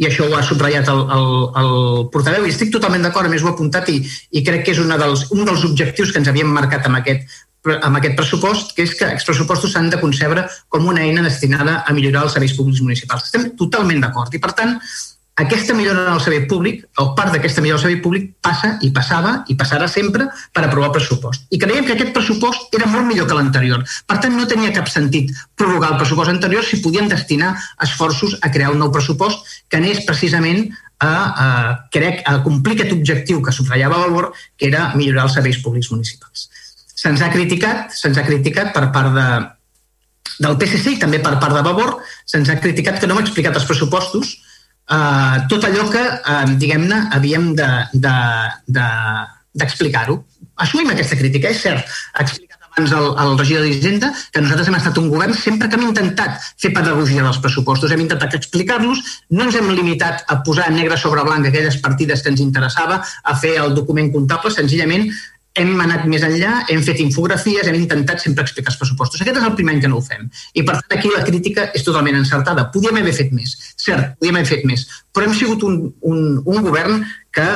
i 0.00 0.08
això 0.08 0.26
ho 0.26 0.34
ha 0.36 0.42
subratllat 0.46 0.88
el, 0.92 1.00
el, 1.16 1.30
el 1.62 1.72
portaveu, 2.14 2.46
i 2.46 2.52
estic 2.54 2.72
totalment 2.74 3.04
d'acord, 3.06 3.28
a 3.28 3.32
més 3.32 3.44
ho 3.44 3.50
he 3.50 3.54
apuntat 3.54 3.88
i, 3.92 4.00
i 4.32 4.44
crec 4.46 4.66
que 4.66 4.76
és 4.76 4.82
una 4.82 4.98
dels, 5.00 5.28
un 5.34 5.44
dels 5.48 5.64
objectius 5.68 6.12
que 6.12 6.22
ens 6.22 6.30
havíem 6.32 6.52
marcat 6.52 6.88
amb 6.88 7.02
aquest 7.02 7.40
amb 7.62 7.94
aquest 7.94 8.16
pressupost, 8.18 8.72
que 8.74 8.82
és 8.82 8.96
que 8.98 9.06
els 9.06 9.22
pressupostos 9.22 9.70
s'han 9.70 9.86
de 9.92 10.00
concebre 10.00 10.42
com 10.68 10.88
una 10.90 11.04
eina 11.04 11.22
destinada 11.22 11.76
a 11.86 11.92
millorar 11.94 12.24
els 12.26 12.34
serveis 12.34 12.56
públics 12.56 12.82
municipals. 12.82 13.28
Estem 13.28 13.52
totalment 13.60 14.02
d'acord 14.02 14.34
i, 14.34 14.40
per 14.42 14.50
tant, 14.58 14.80
aquesta 15.40 15.72
millora 15.72 16.04
del 16.10 16.20
servei 16.20 16.42
públic, 16.44 16.82
o 17.00 17.14
part 17.16 17.32
d'aquesta 17.32 17.62
millora 17.64 17.78
del 17.78 17.86
servei 17.86 18.00
públic, 18.04 18.26
passa 18.44 18.74
i 18.84 18.90
passava 18.92 19.32
i 19.48 19.56
passarà 19.56 19.86
sempre 19.88 20.26
per 20.52 20.66
aprovar 20.66 20.90
el 20.90 20.96
pressupost. 20.98 21.46
I 21.48 21.60
creiem 21.62 21.86
que 21.88 21.94
aquest 21.96 22.12
pressupost 22.12 22.74
era 22.76 22.88
molt 22.92 23.08
millor 23.08 23.28
que 23.30 23.38
l'anterior. 23.38 23.80
Per 24.06 24.18
tant, 24.20 24.36
no 24.36 24.44
tenia 24.50 24.74
cap 24.76 24.90
sentit 24.92 25.32
prorrogar 25.56 25.94
el 25.94 26.02
pressupost 26.02 26.34
anterior 26.34 26.66
si 26.68 26.82
podien 26.84 27.08
destinar 27.08 27.54
esforços 27.80 28.36
a 28.42 28.52
crear 28.52 28.74
un 28.74 28.84
nou 28.84 28.92
pressupost 28.92 29.48
que 29.72 29.80
anés 29.80 30.04
precisament 30.04 30.66
a, 31.00 31.08
a, 31.08 31.48
crec, 31.90 32.20
a 32.28 32.36
complir 32.44 32.76
aquest 32.76 32.92
objectiu 32.92 33.40
que 33.42 33.56
subratllava 33.56 34.04
Valor, 34.04 34.30
que 34.58 34.68
era 34.68 34.90
millorar 34.94 35.30
els 35.30 35.40
serveis 35.40 35.62
públics 35.64 35.90
municipals. 35.94 36.50
Se'ns 36.92 37.24
ha 37.24 37.32
criticat, 37.32 37.90
se'ns 37.96 38.20
ha 38.20 38.28
criticat 38.28 38.70
per 38.76 38.90
part 38.94 39.16
de, 39.16 39.26
del 40.44 40.60
PSC 40.60 40.94
i 40.94 41.00
també 41.02 41.18
per 41.24 41.38
part 41.42 41.56
de 41.56 41.64
Vavor, 41.64 41.96
se'ns 42.28 42.52
ha 42.52 42.60
criticat 42.60 43.00
que 43.00 43.08
no 43.08 43.16
hem 43.16 43.24
explicat 43.24 43.56
els 43.58 43.66
pressupostos, 43.66 44.36
eh, 44.90 45.46
tot 45.48 45.64
allò 45.68 45.88
que, 45.90 46.02
eh, 46.02 46.46
diguem-ne, 46.56 47.08
havíem 47.18 47.54
d'explicar-ho. 47.54 50.16
De, 50.16 50.22
de, 50.22 50.26
Assumim 50.62 50.90
aquesta 50.92 51.16
crítica, 51.16 51.48
és 51.50 51.62
cert. 51.64 51.86
Ha 52.14 52.22
explicat 52.22 52.52
abans 52.72 52.92
el, 52.96 53.06
el 53.20 53.38
regidor 53.38 53.66
d'Hisenda 53.66 54.12
que 54.32 54.40
nosaltres 54.40 54.68
hem 54.70 54.76
estat 54.78 54.98
un 55.00 55.08
govern 55.12 55.34
sempre 55.36 55.68
que 55.68 55.76
hem 55.76 55.88
intentat 55.88 56.38
fer 56.60 56.72
pedagogia 56.72 57.24
dels 57.24 57.40
pressupostos, 57.44 57.92
hem 57.92 58.04
intentat 58.04 58.36
explicar-los, 58.38 59.02
no 59.30 59.46
ens 59.46 59.58
hem 59.58 59.68
limitat 59.76 60.24
a 60.28 60.38
posar 60.46 60.70
negre 60.72 60.96
sobre 60.96 61.24
blanc 61.26 61.48
aquelles 61.48 61.76
partides 61.84 62.22
que 62.22 62.32
ens 62.32 62.40
interessava, 62.40 63.02
a 63.02 63.36
fer 63.36 63.58
el 63.60 63.76
document 63.76 64.12
comptable, 64.14 64.54
senzillament 64.54 65.10
hem 65.58 65.72
anat 65.84 66.06
més 66.08 66.22
enllà, 66.24 66.62
hem 66.72 66.80
fet 66.84 67.00
infografies, 67.04 67.66
hem 67.68 67.76
intentat 67.76 68.22
sempre 68.24 68.44
explicar 68.46 68.72
els 68.72 68.78
pressupostos. 68.80 69.20
Aquest 69.20 69.40
és 69.40 69.48
el 69.48 69.56
primer 69.58 69.74
any 69.76 69.82
que 69.84 69.90
no 69.92 70.00
ho 70.00 70.04
fem. 70.04 70.30
I 70.56 70.64
per 70.64 70.78
tant 70.78 70.96
aquí 70.98 71.12
la 71.12 71.24
crítica 71.26 71.68
és 71.76 71.84
totalment 71.84 72.16
encertada. 72.16 72.70
Podíem 72.72 73.02
haver 73.02 73.14
fet 73.18 73.34
més. 73.36 73.54
Cert, 73.76 74.16
podíem 74.18 74.40
haver 74.40 74.50
fet 74.54 74.66
més. 74.68 74.86
Però 75.12 75.28
hem 75.28 75.36
sigut 75.36 75.64
un, 75.68 75.78
un, 76.08 76.24
un 76.40 76.64
govern 76.64 77.04
que 77.36 77.48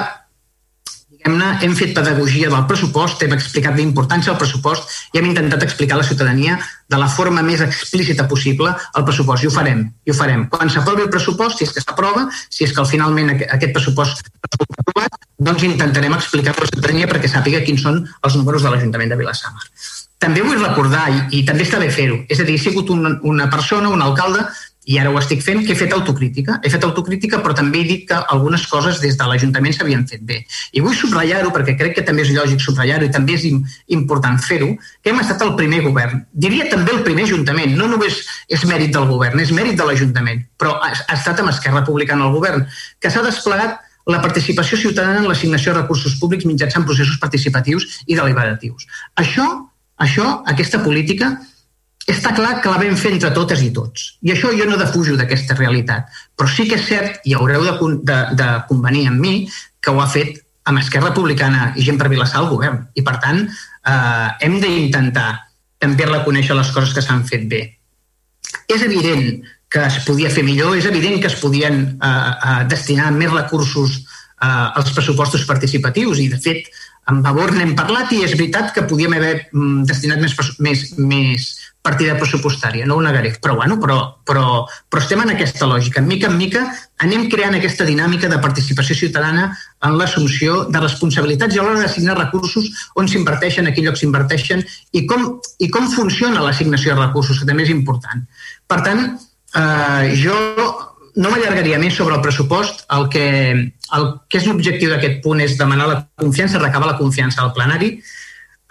diguem-ne, 1.26 1.58
hem 1.62 1.74
fet 1.74 1.94
pedagogia 1.94 2.48
del 2.48 2.66
pressupost, 2.66 3.22
hem 3.22 3.34
explicat 3.34 3.74
la 3.76 3.82
importància 3.82 4.32
del 4.32 4.38
pressupost 4.38 5.12
i 5.12 5.18
hem 5.18 5.26
intentat 5.26 5.62
explicar 5.62 5.96
a 5.96 6.00
la 6.00 6.06
ciutadania 6.06 6.58
de 6.88 6.98
la 6.98 7.08
forma 7.08 7.42
més 7.42 7.60
explícita 7.60 8.28
possible 8.28 8.70
el 8.70 9.04
pressupost. 9.04 9.42
I 9.42 9.48
ho 9.48 9.50
farem, 9.50 9.82
i 10.06 10.10
ho 10.10 10.14
farem. 10.14 10.46
Quan 10.48 10.70
s'aprovi 10.70 11.02
el 11.02 11.10
pressupost, 11.10 11.58
si 11.58 11.66
és 11.66 11.74
que 11.74 11.82
s'aprova, 11.82 12.28
si 12.48 12.64
és 12.64 12.72
que 12.72 12.86
finalment 12.86 13.34
aquest 13.34 13.72
pressupost 13.74 14.22
està 14.22 14.78
aprovat, 14.86 15.20
doncs 15.38 15.66
intentarem 15.66 16.14
explicar-lo 16.14 16.62
a 16.62 16.68
la 16.68 16.74
ciutadania 16.74 17.10
perquè 17.10 17.30
sàpiga 17.30 17.64
quins 17.66 17.82
són 17.82 18.04
els 18.06 18.38
números 18.38 18.62
de 18.62 18.70
l'Ajuntament 18.70 19.10
de 19.10 19.18
Vilassamar. 19.18 19.66
També 20.22 20.40
vull 20.40 20.62
recordar, 20.62 21.10
i, 21.12 21.18
i 21.40 21.44
també 21.44 21.66
està 21.66 21.80
bé 21.82 21.90
fer-ho, 21.92 22.22
és 22.32 22.38
a 22.40 22.46
dir, 22.46 22.54
he 22.56 22.62
sigut 22.62 22.88
un, 22.94 23.18
una 23.28 23.50
persona, 23.52 23.90
un 23.92 24.00
alcalde, 24.00 24.46
i 24.86 24.98
ara 25.02 25.10
ho 25.10 25.18
estic 25.18 25.42
fent, 25.42 25.64
que 25.66 25.74
he 25.74 25.78
fet 25.78 25.92
autocrítica. 25.96 26.60
He 26.62 26.70
fet 26.70 26.84
autocrítica, 26.86 27.40
però 27.42 27.56
també 27.58 27.80
he 27.80 27.86
dit 27.88 28.04
que 28.06 28.18
algunes 28.34 28.66
coses 28.70 29.00
des 29.02 29.16
de 29.18 29.26
l'Ajuntament 29.26 29.74
s'havien 29.74 30.04
fet 30.06 30.22
bé. 30.22 30.38
I 30.78 30.82
vull 30.84 30.94
subratllar-ho, 30.94 31.50
perquè 31.54 31.74
crec 31.80 31.96
que 31.96 32.04
també 32.06 32.22
és 32.22 32.30
lògic 32.36 32.62
subratllar-ho 32.62 33.08
i 33.08 33.10
també 33.14 33.34
és 33.34 33.48
important 33.96 34.38
fer-ho, 34.46 34.68
que 35.02 35.10
hem 35.10 35.18
estat 35.24 35.42
el 35.42 35.56
primer 35.58 35.82
govern. 35.88 36.22
Diria 36.32 36.68
també 36.70 36.94
el 36.94 37.02
primer 37.06 37.26
Ajuntament. 37.26 37.74
No 37.74 37.88
només 37.90 38.20
és 38.46 38.62
mèrit 38.70 38.94
del 38.94 39.08
govern, 39.10 39.42
és 39.42 39.50
mèrit 39.50 39.74
de 39.80 39.88
l'Ajuntament, 39.88 40.44
però 40.60 40.76
ha, 40.78 40.92
estat 41.16 41.42
amb 41.42 41.50
Esquerra 41.50 41.82
Republicana 41.82 42.28
al 42.28 42.36
govern, 42.36 42.62
que 43.02 43.10
s'ha 43.10 43.24
desplegat 43.26 43.80
la 44.06 44.22
participació 44.22 44.78
ciutadana 44.78 45.18
en 45.24 45.26
l'assignació 45.26 45.72
de 45.74 45.80
recursos 45.80 46.14
públics 46.20 46.46
mitjançant 46.46 46.86
processos 46.86 47.18
participatius 47.18 47.88
i 48.06 48.14
deliberatius. 48.14 48.86
Això, 49.18 49.46
això 49.98 50.30
aquesta 50.46 50.78
política 50.86 51.34
està 52.06 52.32
clar 52.36 52.60
que 52.62 52.70
la 52.70 52.78
vam 52.78 52.96
fer 52.98 53.12
entre 53.16 53.32
totes 53.34 53.62
i 53.66 53.72
tots. 53.74 54.12
I 54.22 54.32
això 54.34 54.52
jo 54.54 54.66
no 54.68 54.78
defujo 54.78 55.16
d'aquesta 55.18 55.56
realitat. 55.58 56.10
Però 56.38 56.48
sí 56.50 56.68
que 56.70 56.78
és 56.78 56.86
cert, 56.86 57.18
i 57.26 57.34
haureu 57.34 57.64
de, 57.66 57.74
de, 58.06 58.18
de 58.38 58.50
convenir 58.68 59.08
amb 59.10 59.22
mi, 59.22 59.34
que 59.82 59.90
ho 59.90 60.02
ha 60.02 60.06
fet 60.10 60.38
amb 60.66 60.82
Esquerra 60.82 61.10
Republicana 61.10 61.72
i 61.78 61.84
gent 61.86 61.98
per 61.98 62.10
Vilassar 62.10 62.42
al 62.42 62.50
govern. 62.52 62.84
I, 62.94 63.02
per 63.06 63.18
tant, 63.22 63.42
eh, 63.46 64.28
hem 64.46 64.56
d'intentar 64.62 65.28
també 65.82 66.06
reconèixer 66.06 66.56
les 66.58 66.70
coses 66.74 66.94
que 66.94 67.04
s'han 67.04 67.26
fet 67.26 67.46
bé. 67.50 67.62
És 68.70 68.82
evident 68.82 69.42
que 69.70 69.82
es 69.82 69.98
podia 70.06 70.30
fer 70.30 70.44
millor, 70.46 70.76
és 70.78 70.86
evident 70.86 71.20
que 71.22 71.30
es 71.30 71.38
podien 71.42 71.82
eh, 71.82 72.08
eh, 72.08 72.60
destinar 72.70 73.10
més 73.14 73.34
recursos 73.34 73.98
eh, 73.98 74.46
als 74.46 74.92
pressupostos 74.94 75.46
participatius 75.48 76.22
i, 76.22 76.30
de 76.30 76.38
fet, 76.42 76.70
amb 77.10 77.22
Vavor 77.26 77.52
n'hem 77.54 77.74
parlat 77.78 78.10
i 78.14 78.24
és 78.26 78.34
veritat 78.34 78.72
que 78.74 78.86
podíem 78.90 79.14
haver 79.14 79.34
mm, 79.52 79.84
destinat 79.90 80.22
més, 80.22 80.34
més, 80.58 80.86
més 80.98 81.50
partida 81.86 82.16
pressupostària, 82.18 82.86
no 82.88 82.96
ho 82.98 83.04
negaré, 83.04 83.30
però, 83.42 83.54
bueno, 83.60 83.78
però, 83.82 83.98
però, 84.26 84.64
però 84.90 85.02
estem 85.02 85.22
en 85.22 85.30
aquesta 85.36 85.68
lògica. 85.70 86.02
Mica 86.02 86.30
en 86.32 86.36
mica 86.40 86.64
anem 87.04 87.28
creant 87.30 87.54
aquesta 87.58 87.86
dinàmica 87.86 88.30
de 88.32 88.40
participació 88.42 88.96
ciutadana 88.98 89.46
en 89.86 89.94
l'assumpció 90.00 90.64
de 90.72 90.82
responsabilitats 90.82 91.54
i 91.54 91.62
a 91.62 91.66
l'hora 91.66 91.84
d'assignar 91.84 92.18
recursos 92.18 92.68
on 92.98 93.08
s'inverteixen, 93.12 93.68
a 93.68 93.76
quin 93.76 93.86
lloc 93.86 94.00
s'inverteixen 94.00 94.64
i 94.98 95.06
com, 95.06 95.28
i 95.62 95.70
com 95.70 95.88
funciona 95.94 96.42
l'assignació 96.42 96.94
de 96.96 97.06
recursos, 97.06 97.38
que 97.38 97.48
també 97.48 97.68
és 97.68 97.72
important. 97.74 98.26
Per 98.66 98.82
tant, 98.82 99.06
eh, 99.54 100.12
jo 100.18 100.36
no 101.16 101.32
m'allargaria 101.32 101.78
més 101.80 101.96
sobre 101.96 102.16
el 102.18 102.24
pressupost. 102.24 102.84
El 102.92 103.08
que, 103.12 103.26
el 103.96 104.06
que 104.28 104.40
és 104.40 104.46
l'objectiu 104.48 104.92
d'aquest 104.92 105.22
punt 105.24 105.40
és 105.44 105.56
demanar 105.60 105.88
la 105.88 106.00
confiança, 106.20 106.60
recabar 106.62 106.92
la 106.92 106.98
confiança 107.00 107.42
al 107.42 107.54
plenari, 107.56 107.96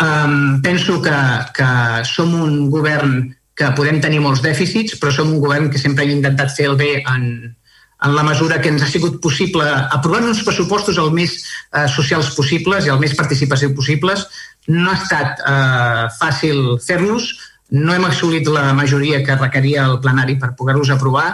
Um, 0.04 0.62
penso 0.62 1.02
que, 1.02 1.18
que 1.56 1.68
som 2.04 2.34
un 2.36 2.70
govern 2.70 3.36
que 3.56 3.70
podem 3.78 4.02
tenir 4.04 4.20
molts 4.20 4.42
dèficits, 4.44 4.98
però 5.00 5.14
som 5.16 5.32
un 5.32 5.40
govern 5.40 5.70
que 5.72 5.80
sempre 5.80 6.04
hem 6.04 6.18
intentat 6.18 6.52
fer 6.52 6.68
el 6.68 6.76
bé 6.76 6.90
en, 7.00 7.56
en 8.04 8.16
la 8.18 8.26
mesura 8.28 8.60
que 8.60 8.68
ens 8.74 8.84
ha 8.84 8.90
sigut 8.92 9.22
possible 9.24 9.64
aprovar 9.64 10.20
uns 10.28 10.44
pressupostos 10.44 11.00
el 11.00 11.14
més 11.16 11.38
eh, 11.40 11.88
socials 11.88 12.34
possibles 12.36 12.86
i 12.86 12.92
el 12.92 13.00
més 13.00 13.16
participació 13.16 13.72
possibles. 13.78 14.28
No 14.68 14.92
ha 14.92 15.00
estat 15.00 15.40
eh, 15.40 16.06
fàcil 16.20 16.76
fer-los, 16.84 17.32
no 17.72 17.96
hem 17.96 18.06
assolit 18.12 18.52
la 18.52 18.74
majoria 18.76 19.24
que 19.24 19.40
requeria 19.40 19.88
el 19.88 20.02
plenari 20.04 20.36
per 20.42 20.58
poder-los 20.60 20.92
aprovar, 20.92 21.30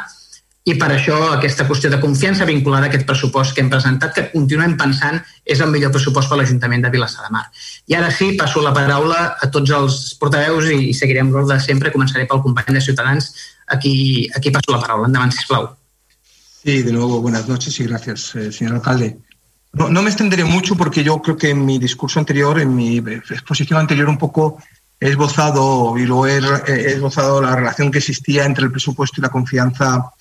i 0.64 0.76
per 0.78 0.92
això 0.94 1.16
aquesta 1.34 1.66
qüestió 1.66 1.90
de 1.90 1.98
confiança 2.02 2.46
vinculada 2.46 2.86
a 2.86 2.90
aquest 2.92 3.08
pressupost 3.10 3.56
que 3.56 3.64
hem 3.64 3.70
presentat, 3.72 4.14
que 4.14 4.28
continuem 4.30 4.76
pensant 4.78 5.18
és 5.44 5.62
el 5.66 5.72
millor 5.74 5.90
pressupost 5.96 6.30
per 6.30 6.38
l'Ajuntament 6.38 6.86
de 6.86 6.92
Vilassar 6.94 7.26
de 7.26 7.32
Mar. 7.34 7.48
I 7.90 7.98
ara 7.98 8.12
sí, 8.14 8.36
passo 8.38 8.62
la 8.62 8.74
paraula 8.76 9.24
a 9.42 9.50
tots 9.50 9.74
els 9.78 9.98
portaveus 10.22 10.70
i, 10.70 10.94
seguirem 10.94 11.32
l'ordre 11.34 11.58
de 11.58 11.66
sempre. 11.66 11.94
Començaré 11.96 12.28
pel 12.30 12.44
company 12.46 12.78
de 12.78 12.84
Ciutadans. 12.86 13.32
Aquí, 13.74 14.30
aquí 14.38 14.54
passo 14.54 14.76
la 14.76 14.84
paraula. 14.84 15.10
Endavant, 15.10 15.34
sisplau. 15.34 15.72
Sí, 16.62 16.84
de 16.84 16.94
nuevo, 16.94 17.22
buenas 17.22 17.48
noches 17.48 17.80
y 17.80 17.86
gracias, 17.86 18.36
eh, 18.36 18.52
señor 18.52 18.76
alcalde. 18.76 19.18
No, 19.74 19.90
no 19.90 20.04
me 20.04 20.10
extenderé 20.10 20.44
mucho 20.44 20.76
porque 20.76 21.04
yo 21.04 21.20
creo 21.24 21.38
que 21.38 21.50
en 21.50 21.66
mi 21.66 21.80
discurso 21.80 22.20
anterior, 22.20 22.60
en 22.60 22.76
mi 22.76 22.98
exposición 22.98 23.80
anterior, 23.80 24.10
un 24.10 24.18
poco 24.20 24.62
he 25.00 25.10
esbozado 25.10 25.98
y 25.98 26.06
lo 26.06 26.28
he, 26.28 26.38
he 26.68 26.92
esbozado 26.92 27.42
la 27.42 27.56
relación 27.56 27.90
que 27.90 27.98
existía 27.98 28.46
entre 28.46 28.66
el 28.66 28.72
presupuesto 28.72 29.20
y 29.20 29.24
la 29.24 29.30
confianza 29.30 30.12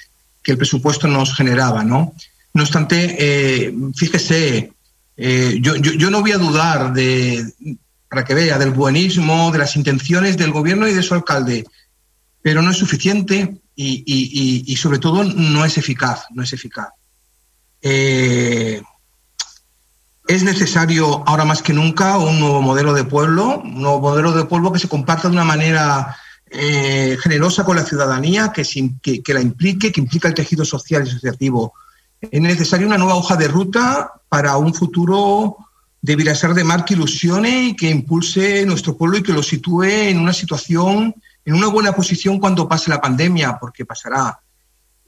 que 0.50 0.54
el 0.54 0.58
presupuesto 0.58 1.06
nos 1.06 1.32
generaba, 1.32 1.84
¿no? 1.84 2.12
No 2.54 2.62
obstante, 2.64 3.16
eh, 3.20 3.72
fíjese, 3.94 4.72
eh, 5.16 5.58
yo, 5.60 5.76
yo, 5.76 5.92
yo, 5.92 6.10
no 6.10 6.22
voy 6.22 6.32
a 6.32 6.38
dudar 6.38 6.92
de, 6.92 7.44
para 8.08 8.24
que 8.24 8.34
vea, 8.34 8.58
del 8.58 8.72
buenismo, 8.72 9.52
de 9.52 9.58
las 9.58 9.76
intenciones 9.76 10.36
del 10.36 10.50
gobierno 10.50 10.88
y 10.88 10.92
de 10.92 11.04
su 11.04 11.14
alcalde, 11.14 11.64
pero 12.42 12.62
no 12.62 12.72
es 12.72 12.78
suficiente 12.78 13.60
y, 13.76 14.76
sobre 14.76 14.98
todo 14.98 15.22
no 15.22 15.64
es 15.64 15.78
eficaz, 15.78 16.24
no 16.30 16.42
es 16.42 16.52
eficaz. 16.52 16.88
Eh, 17.80 18.82
es 20.26 20.42
necesario 20.42 21.22
ahora 21.28 21.44
más 21.44 21.62
que 21.62 21.72
nunca 21.72 22.18
un 22.18 22.40
nuevo 22.40 22.60
modelo 22.60 22.92
de 22.92 23.04
pueblo, 23.04 23.60
un 23.62 23.82
nuevo 23.82 24.00
modelo 24.00 24.32
de 24.32 24.44
pueblo 24.46 24.72
que 24.72 24.80
se 24.80 24.88
comparta 24.88 25.28
de 25.28 25.34
una 25.34 25.44
manera 25.44 26.16
eh, 26.50 27.16
generosa 27.22 27.64
con 27.64 27.76
la 27.76 27.84
ciudadanía, 27.84 28.52
que, 28.52 28.64
la 29.32 29.40
implique, 29.40 29.92
que 29.92 30.00
implica 30.00 30.28
el 30.28 30.34
tejido 30.34 30.64
social 30.64 31.04
y 31.04 31.08
asociativo. 31.08 31.74
Es 32.20 32.40
necesaria 32.40 32.86
una 32.86 32.98
nueva 32.98 33.14
hoja 33.14 33.36
de 33.36 33.46
ruta 33.46 34.12
para 34.28 34.56
un 34.56 34.74
futuro 34.74 35.56
de 36.02 36.16
Vilasar 36.16 36.54
de 36.54 36.64
Mar 36.64 36.84
que 36.84 36.94
ilusione 36.94 37.68
y 37.68 37.76
que 37.76 37.90
impulse 37.90 38.66
nuestro 38.66 38.96
pueblo 38.96 39.18
y 39.18 39.22
que 39.22 39.32
lo 39.32 39.42
sitúe 39.42 39.84
en 39.84 40.18
una 40.18 40.32
situación, 40.32 41.14
en 41.44 41.54
una 41.54 41.68
buena 41.68 41.92
posición 41.92 42.40
cuando 42.40 42.68
pase 42.68 42.90
la 42.90 43.00
pandemia, 43.00 43.58
porque 43.60 43.84
pasará. 43.84 44.40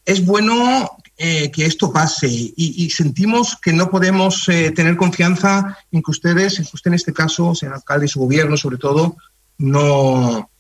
Es 0.04 0.24
bueno 0.24 0.90
eh, 1.16 1.50
que 1.50 1.66
esto 1.66 1.92
pase 1.92 2.28
y, 2.28 2.54
y, 2.56 2.90
sentimos 2.90 3.56
que 3.60 3.72
no 3.72 3.90
podemos 3.90 4.48
eh, 4.48 4.70
tener 4.70 4.96
confianza 4.96 5.76
en 5.90 6.02
que 6.02 6.10
ustedes, 6.10 6.58
en 6.58 6.64
que 6.64 6.70
usted 6.74 6.90
en 6.90 6.94
este 6.94 7.12
caso, 7.12 7.54
señor 7.54 7.76
alcalde 7.76 8.06
y 8.06 8.08
su 8.08 8.20
gobierno 8.20 8.56
sobre 8.56 8.78
todo, 8.78 9.16
no, 9.58 10.50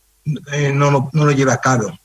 eh, 0.52 0.72
no, 0.72 0.90
lo, 0.90 1.10
no, 1.12 1.24
lo, 1.24 1.32
lleve 1.32 1.52
a 1.52 1.60
cabo. 1.60 1.98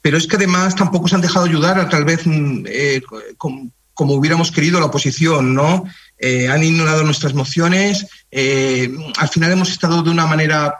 Pero 0.00 0.16
es 0.16 0.26
que 0.26 0.36
además 0.36 0.74
tampoco 0.74 1.08
se 1.08 1.14
han 1.14 1.20
dejado 1.20 1.46
ayudar 1.46 1.78
a 1.78 1.88
tal 1.88 2.04
vez 2.04 2.20
eh, 2.26 3.02
como, 3.38 3.70
como, 3.94 4.14
hubiéramos 4.14 4.50
querido 4.50 4.78
la 4.78 4.86
oposición, 4.86 5.54
¿no? 5.54 5.84
Eh, 6.18 6.48
han 6.48 6.62
ignorado 6.62 7.02
nuestras 7.02 7.34
mociones. 7.34 8.06
al 8.30 9.28
final 9.28 9.52
hemos 9.52 9.70
estado 9.70 10.02
de 10.02 10.10
una 10.10 10.26
manera, 10.26 10.74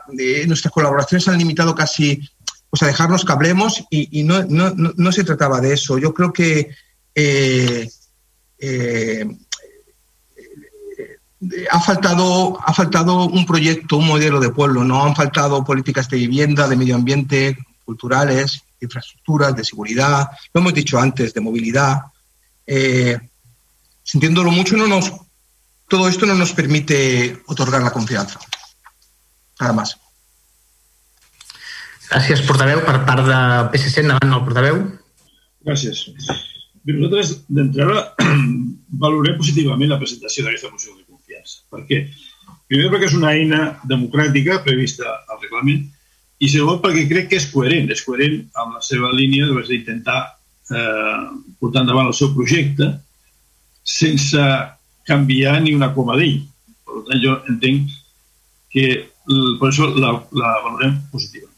nuestras 0.46 0.72
colaboraciones 0.72 1.26
han 1.28 1.38
limitado 1.38 1.74
casi 1.74 2.28
pues, 2.70 2.82
a 2.82 2.86
dejarnos 2.86 3.24
que 3.24 3.32
hablemos 3.32 3.84
y, 3.90 4.22
no, 4.22 4.42
no, 4.44 5.12
se 5.12 5.24
trataba 5.24 5.60
de 5.60 5.74
eso. 5.74 5.98
Yo 5.98 6.12
creo 6.14 6.32
que 6.32 6.70
ha 11.70 11.80
faltado, 11.80 12.58
ha 12.64 12.72
faltado 12.72 13.24
un 13.24 13.46
proyecto, 13.46 13.96
un 13.96 14.06
modelo 14.06 14.40
de 14.40 14.50
pueblo, 14.50 14.84
no 14.84 15.04
han 15.04 15.14
faltado 15.14 15.64
políticas 15.64 16.08
de 16.08 16.18
vivienda, 16.18 16.68
de 16.68 16.76
medio 16.76 16.94
ambiente, 16.94 17.58
culturales, 17.84 18.62
de 18.80 18.86
infraestructuras, 18.86 19.54
de 19.56 19.64
seguridad, 19.64 20.30
lo 20.52 20.60
hemos 20.60 20.74
dicho 20.74 20.98
antes, 20.98 21.34
de 21.34 21.40
movilidad. 21.40 22.02
Eh, 22.66 23.18
sintiéndolo 24.02 24.50
mucho, 24.50 24.76
no 24.76 24.86
nos, 24.86 25.12
todo 25.88 26.08
esto 26.08 26.26
no 26.26 26.34
nos 26.34 26.52
permite 26.52 27.42
otorgar 27.46 27.82
la 27.82 27.92
confianza. 27.92 28.38
Nada 29.60 29.72
más. 29.72 29.98
Gràcies, 32.10 32.42
portaveu. 32.46 32.82
Per 32.84 32.98
part 33.08 33.24
de 33.26 33.38
PSC, 33.72 34.02
endavant 34.04 34.36
el 34.36 34.44
portaveu. 34.46 34.76
Gràcies. 35.66 36.04
Bé, 36.84 36.92
nosaltres, 36.92 37.32
d'entrada, 37.48 38.02
valorem 39.04 39.38
positivament 39.40 39.94
la 39.94 39.98
presentació 40.02 40.44
d'aquesta 40.44 40.70
moció 40.70 40.92
confiança. 41.44 41.62
Per 41.70 41.84
què? 41.88 42.08
Primer, 42.68 42.90
perquè 42.90 43.08
és 43.08 43.16
una 43.16 43.32
eina 43.32 43.80
democràtica 43.84 44.62
prevista 44.64 45.04
al 45.28 45.40
reglament 45.40 45.84
i 46.40 46.48
segon, 46.48 46.80
perquè 46.80 47.06
crec 47.08 47.28
que 47.30 47.36
és 47.36 47.50
coherent, 47.52 47.90
és 47.90 48.02
coherent 48.02 48.40
amb 48.54 48.76
la 48.76 48.82
seva 48.82 49.12
línia 49.12 49.46
d'intentar 49.46 50.20
eh, 50.70 51.20
portar 51.60 51.82
endavant 51.82 52.08
el 52.08 52.14
seu 52.14 52.32
projecte 52.34 52.90
sense 53.84 54.40
canviar 55.06 55.60
ni 55.60 55.74
una 55.74 55.92
coma 55.94 56.16
d'ell. 56.16 56.40
Per 56.84 57.04
tant, 57.08 57.20
jo 57.20 57.36
entenc 57.48 57.90
que 58.72 59.10
per 59.24 59.68
això 59.68 59.88
la, 59.88 60.16
la 60.32 60.54
valorem 60.64 60.96
positiva. 61.12 61.48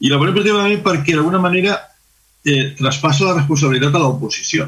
I 0.00 0.10
la 0.10 0.18
valorem 0.18 0.36
positivament 0.36 0.82
perquè 0.84 1.14
d'alguna 1.14 1.40
manera 1.40 1.78
eh, 2.44 2.74
traspassa 2.76 3.28
la 3.28 3.38
responsabilitat 3.38 3.94
a 3.94 4.02
l'oposició. 4.02 4.66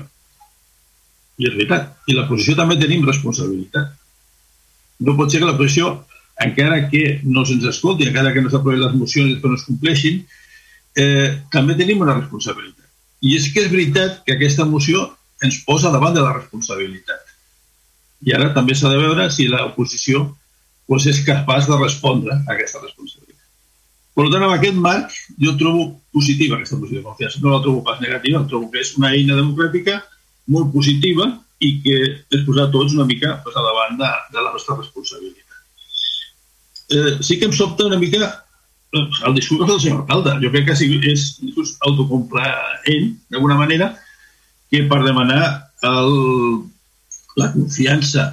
I 1.39 1.49
és 1.49 1.57
veritat. 1.57 1.91
I 2.07 2.17
l'oposició 2.17 2.55
també 2.59 2.79
tenim 2.81 3.05
responsabilitat. 3.07 3.99
No 5.07 5.17
pot 5.19 5.33
ser 5.33 5.41
que 5.43 5.49
l'oposició, 5.49 5.93
encara 6.43 6.87
que 6.91 7.21
no 7.25 7.45
se'ns 7.47 7.67
escolti, 7.71 8.09
encara 8.09 8.33
que 8.35 8.43
no 8.45 8.51
s'aprovin 8.53 8.83
les 8.83 8.95
mocions 8.99 9.41
que 9.41 9.51
no 9.51 9.59
es 9.59 9.67
compleixin, 9.67 10.23
eh, 10.97 11.43
també 11.53 11.77
tenim 11.79 12.05
una 12.05 12.17
responsabilitat. 12.19 12.89
I 13.23 13.37
és 13.39 13.49
que 13.53 13.63
és 13.65 13.71
veritat 13.71 14.23
que 14.27 14.37
aquesta 14.37 14.67
moció 14.67 15.11
ens 15.43 15.61
posa 15.67 15.91
davant 15.95 16.15
de 16.15 16.23
la 16.23 16.35
responsabilitat. 16.37 17.35
I 18.23 18.35
ara 18.37 18.53
també 18.55 18.75
s'ha 18.79 18.91
de 18.91 19.01
veure 19.03 19.29
si 19.35 19.49
l'oposició 19.51 20.29
pues, 20.87 21.07
és 21.07 21.23
capaç 21.27 21.69
de 21.71 21.79
respondre 21.79 22.35
a 22.35 22.55
aquesta 22.55 22.83
responsabilitat. 22.83 23.23
Per 24.13 24.27
tant, 24.29 24.43
en 24.45 24.53
aquest 24.53 24.77
marc, 24.77 25.15
jo 25.41 25.55
trobo 25.57 25.87
positiva 26.13 26.59
aquesta 26.59 26.77
moció 26.77 26.99
de 26.99 27.07
confiança. 27.07 27.41
No 27.41 27.55
la 27.55 27.63
trobo 27.65 27.83
pas 27.87 28.01
negativa, 28.03 28.45
trobo 28.49 28.69
que 28.71 28.83
és 28.83 28.93
una 28.99 29.15
eina 29.17 29.39
democràtica 29.39 30.03
molt 30.53 30.73
positiva 30.75 31.31
i 31.63 31.73
que 31.85 31.99
és 32.35 32.45
posar 32.47 32.71
tots 32.75 32.95
una 32.97 33.07
mica 33.09 33.37
pues, 33.45 33.57
a 33.57 33.65
davant 33.65 33.99
de, 34.01 34.11
de 34.35 34.41
la 34.43 34.53
nostra 34.53 34.77
responsabilitat. 34.79 35.61
Eh, 36.93 37.13
sí 37.25 37.39
que 37.39 37.49
em 37.49 37.55
sobta 37.57 37.87
una 37.89 38.01
mica 38.01 38.27
doncs, 38.93 39.23
el 39.27 39.35
discurs 39.35 39.69
del 39.69 39.81
senyor 39.81 40.03
alcalde. 40.03 40.37
Jo 40.45 40.53
crec 40.53 40.69
que 40.69 40.77
sí, 40.77 40.89
és 41.09 41.27
un 41.41 41.51
discurs 41.51 41.77
autocomplaent, 41.89 43.13
d'alguna 43.33 43.59
manera, 43.61 43.93
que 44.73 44.85
per 44.91 45.01
demanar 45.05 45.45
el, 45.89 46.13
la 47.41 47.51
confiança 47.55 48.27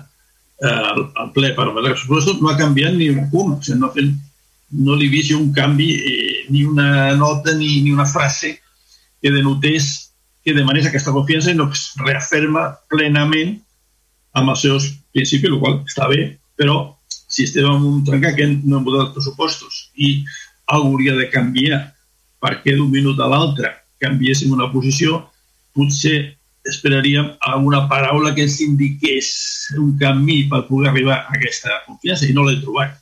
eh, 0.61 0.90
al, 0.91 1.32
ple 1.35 1.53
per 1.56 1.69
veure 1.69 1.93
els 1.93 2.01
pressupostos 2.01 2.41
no 2.41 2.51
ha 2.51 2.58
canviat 2.59 2.98
ni 2.98 3.09
una 3.14 3.30
coma. 3.32 3.58
O 3.58 3.64
sigui, 3.64 3.80
no 3.80 3.93
fet 3.95 4.11
no 4.69 4.95
li 4.99 5.08
vist 5.09 5.33
un 5.33 5.49
canvi, 5.56 5.90
eh, 5.98 6.45
ni 6.53 6.66
una 6.67 7.16
nota 7.17 7.56
ni, 7.58 7.80
ni 7.82 7.91
una 7.95 8.06
frase 8.06 8.59
que 9.22 9.32
denotés 9.32 10.09
que 10.43 10.56
demanés 10.56 10.88
aquesta 10.88 11.14
confiança 11.16 11.53
no 11.53 11.69
es 11.74 11.90
reafirma 12.00 12.69
plenament 12.92 13.58
amb 14.40 14.53
els 14.53 14.64
seus 14.64 14.88
principis, 15.14 15.50
el 15.50 15.59
qual 15.59 15.82
està 15.88 16.08
bé, 16.11 16.38
però 16.56 16.95
si 17.09 17.45
estem 17.45 17.68
en 17.69 17.85
un 17.85 18.03
trencat 18.06 18.38
que 18.38 18.48
no 18.48 18.80
hem 18.80 18.88
votat 18.88 19.09
els 19.09 19.16
pressupostos 19.18 19.82
i 19.95 20.24
hauria 20.74 21.16
de 21.18 21.27
canviar 21.34 21.82
perquè 22.40 22.76
d'un 22.77 22.92
minut 22.92 23.19
a 23.19 23.27
l'altre 23.30 23.74
canviéssim 24.00 24.53
una 24.56 24.69
posició, 24.72 25.26
potser 25.76 26.35
esperaríem 26.69 27.34
alguna 27.51 27.85
paraula 27.92 28.34
que 28.35 28.45
ens 28.48 28.59
indiqués 28.64 29.30
un 29.80 29.95
camí 30.00 30.43
per 30.51 30.66
poder 30.68 30.90
arribar 30.92 31.18
a 31.19 31.35
aquesta 31.38 31.82
confiança 31.85 32.27
i 32.27 32.35
no 32.35 32.45
l'he 32.48 32.59
trobat. 32.64 32.95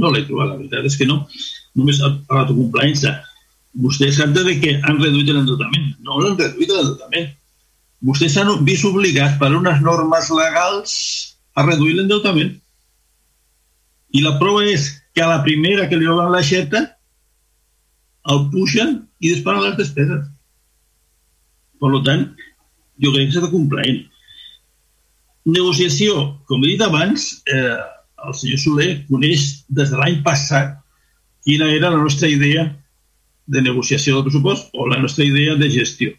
No 0.00 0.10
l'he 0.10 0.24
trobat, 0.28 0.50
la 0.52 0.58
veritat 0.60 0.88
és 0.88 0.96
que 1.00 1.08
no. 1.08 1.24
Només 1.76 2.00
ha 2.00 2.12
parlat 2.28 2.50
de 2.50 2.56
Vostès 3.74 4.20
han 4.22 4.34
de 4.34 4.54
que 4.62 4.76
han 4.82 5.00
reduït 5.00 5.30
l'endeutament. 5.30 5.94
No 6.06 6.20
l'han 6.20 6.36
reduït 6.38 6.70
l'endeutament. 6.70 7.32
Vostès 8.06 8.34
s'han 8.36 8.52
vist 8.66 8.84
obligats 8.86 9.38
per 9.40 9.50
unes 9.56 9.80
normes 9.82 10.30
legals 10.30 10.92
a 11.54 11.64
reduir 11.66 11.96
l'endeutament. 11.96 12.52
I 14.14 14.22
la 14.22 14.36
prova 14.38 14.62
és 14.70 14.90
que 15.14 15.22
a 15.24 15.30
la 15.30 15.42
primera 15.42 15.88
que 15.90 15.98
li 15.98 16.06
obren 16.06 16.30
l'aixeta 16.30 16.84
el 18.30 18.46
pugen 18.52 18.96
i 19.20 19.32
disparen 19.32 19.64
les 19.64 19.76
despeses. 19.80 20.22
Per 21.80 21.90
tant, 22.06 22.28
jo 23.02 23.10
crec 23.12 23.28
que 23.28 23.34
s'ha 23.34 23.44
de 23.44 23.52
complaent. 23.52 24.04
Negociació, 25.44 26.38
com 26.48 26.62
he 26.62 26.72
dit 26.72 26.84
abans, 26.84 27.26
eh, 27.52 27.82
el 28.24 28.36
senyor 28.38 28.60
Soler 28.62 28.90
coneix 29.10 29.64
des 29.68 29.90
de 29.90 29.98
l'any 29.98 30.22
passat 30.24 30.78
quina 31.44 31.68
era 31.74 31.90
la 31.92 32.00
nostra 32.00 32.30
idea 32.30 32.64
de 33.46 33.62
negociació 33.62 34.16
del 34.16 34.26
pressupost 34.28 34.70
o 34.72 34.86
la 34.88 34.98
nostra 35.00 35.24
idea 35.24 35.56
de 35.60 35.70
gestió. 35.70 36.12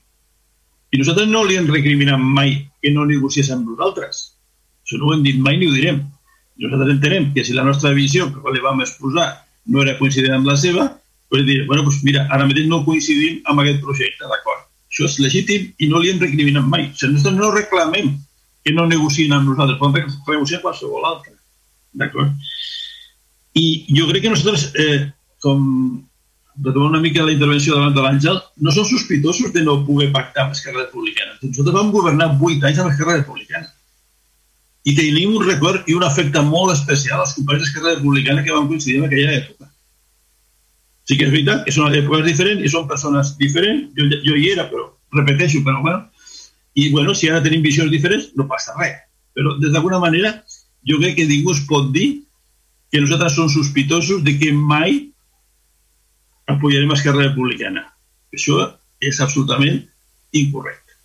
I 0.92 1.00
nosaltres 1.02 1.28
no 1.28 1.44
li 1.44 1.58
hem 1.60 1.68
recriminat 1.68 2.22
mai 2.22 2.58
que 2.82 2.92
no 2.94 3.06
negociés 3.10 3.50
amb 3.52 3.68
nosaltres. 3.70 4.22
Això 4.86 5.00
no 5.02 5.10
ho 5.10 5.16
hem 5.16 5.24
dit 5.26 5.40
mai 5.42 5.58
ni 5.58 5.68
ho 5.68 5.74
direm. 5.74 6.04
Nosaltres 6.62 6.94
entenem 6.94 7.32
que 7.34 7.44
si 7.44 7.56
la 7.58 7.66
nostra 7.68 7.92
visió 7.98 8.30
que 8.32 8.54
li 8.54 8.62
vam 8.64 8.84
exposar 8.86 9.28
no 9.74 9.82
era 9.82 9.98
coincident 9.98 10.38
amb 10.38 10.48
la 10.52 10.56
seva, 10.62 10.86
doncs 11.34 11.48
dir, 11.50 11.66
bueno, 11.66 11.84
doncs 11.84 12.04
mira, 12.06 12.28
ara 12.32 12.46
mateix 12.48 12.70
no 12.70 12.84
coincidim 12.86 13.42
amb 13.50 13.64
aquest 13.64 13.82
projecte, 13.84 14.30
d'acord. 14.30 14.68
Això 14.92 15.10
és 15.10 15.18
legítim 15.20 15.66
i 15.82 15.90
no 15.92 16.00
li 16.00 16.14
hem 16.14 16.22
recriminat 16.22 16.70
mai. 16.70 16.88
O 16.92 16.96
sigui, 16.96 17.16
nosaltres 17.18 17.40
no 17.42 17.52
reclamem 17.52 18.14
que 18.64 18.74
no 18.74 18.88
negociïn 18.90 19.34
amb 19.34 19.50
nosaltres, 19.50 19.82
podem 19.82 20.08
negociar 20.38 20.62
qualsevol 20.62 21.04
altre. 21.06 21.36
D'acord? 21.98 22.32
I 23.56 23.66
jo 23.98 24.08
crec 24.10 24.24
que 24.24 24.32
nosaltres, 24.32 24.70
eh, 24.80 25.10
com 25.44 25.66
retomar 26.64 26.90
una 26.90 27.02
mica 27.04 27.24
la 27.24 27.34
intervenció 27.34 27.76
davant 27.76 27.96
de 27.96 28.04
l'Àngel, 28.04 28.40
no 28.64 28.72
som 28.72 28.86
sospitosos 28.88 29.52
de 29.54 29.64
no 29.64 29.82
poder 29.86 30.12
pactar 30.14 30.46
amb 30.46 30.56
Esquerra 30.56 30.86
Republicana. 30.86 31.36
Nosaltres 31.42 31.76
vam 31.76 31.92
governar 31.92 32.32
vuit 32.40 32.64
anys 32.64 32.80
amb 32.80 32.92
Esquerra 32.92 33.18
Republicana. 33.20 33.68
I 34.86 34.94
tenim 34.96 35.36
un 35.36 35.46
record 35.46 35.88
i 35.90 35.96
un 35.98 36.04
afecte 36.06 36.42
molt 36.46 36.76
especial 36.76 37.20
als 37.20 37.34
companys 37.36 37.66
d'Esquerra 37.66 37.96
Republicana 37.96 38.44
que 38.44 38.54
van 38.54 38.68
coincidir 38.70 39.00
en 39.02 39.08
aquella 39.10 39.34
època. 39.40 39.72
Sí 41.06 41.18
que 41.18 41.28
és 41.28 41.34
veritat 41.34 41.66
que 41.66 41.74
són 41.74 41.94
èpoques 41.94 42.26
diferents 42.26 42.64
i 42.66 42.72
són 42.72 42.88
persones 42.90 43.34
diferents. 43.38 43.90
Jo, 43.98 44.08
jo 44.26 44.38
hi 44.38 44.52
era, 44.54 44.70
però 44.70 44.88
repeteixo, 45.18 45.64
però 45.66 45.82
bueno. 45.82 46.06
I 46.76 46.90
bueno, 46.92 47.14
si 47.16 47.30
ara 47.30 47.44
tenim 47.44 47.64
visions 47.64 47.92
diferents, 47.92 48.32
no 48.36 48.48
passa 48.48 48.76
res. 48.80 49.02
Però, 49.36 49.56
d'alguna 49.60 50.00
manera, 50.00 50.32
jo 50.88 50.98
crec 51.02 51.18
que 51.20 51.28
ningú 51.28 51.54
es 51.54 51.62
pot 51.68 51.92
dir 51.94 52.24
que 52.92 53.02
nosaltres 53.02 53.36
som 53.36 53.50
sospitosos 53.52 54.24
de 54.24 54.38
que 54.40 54.54
mai 54.54 55.15
apoyarem 56.52 56.94
Esquerra 56.94 57.28
Republicana. 57.28 57.86
Això 58.36 58.62
és 59.02 59.20
absolutament 59.22 59.82
incorrecte. 60.36 60.96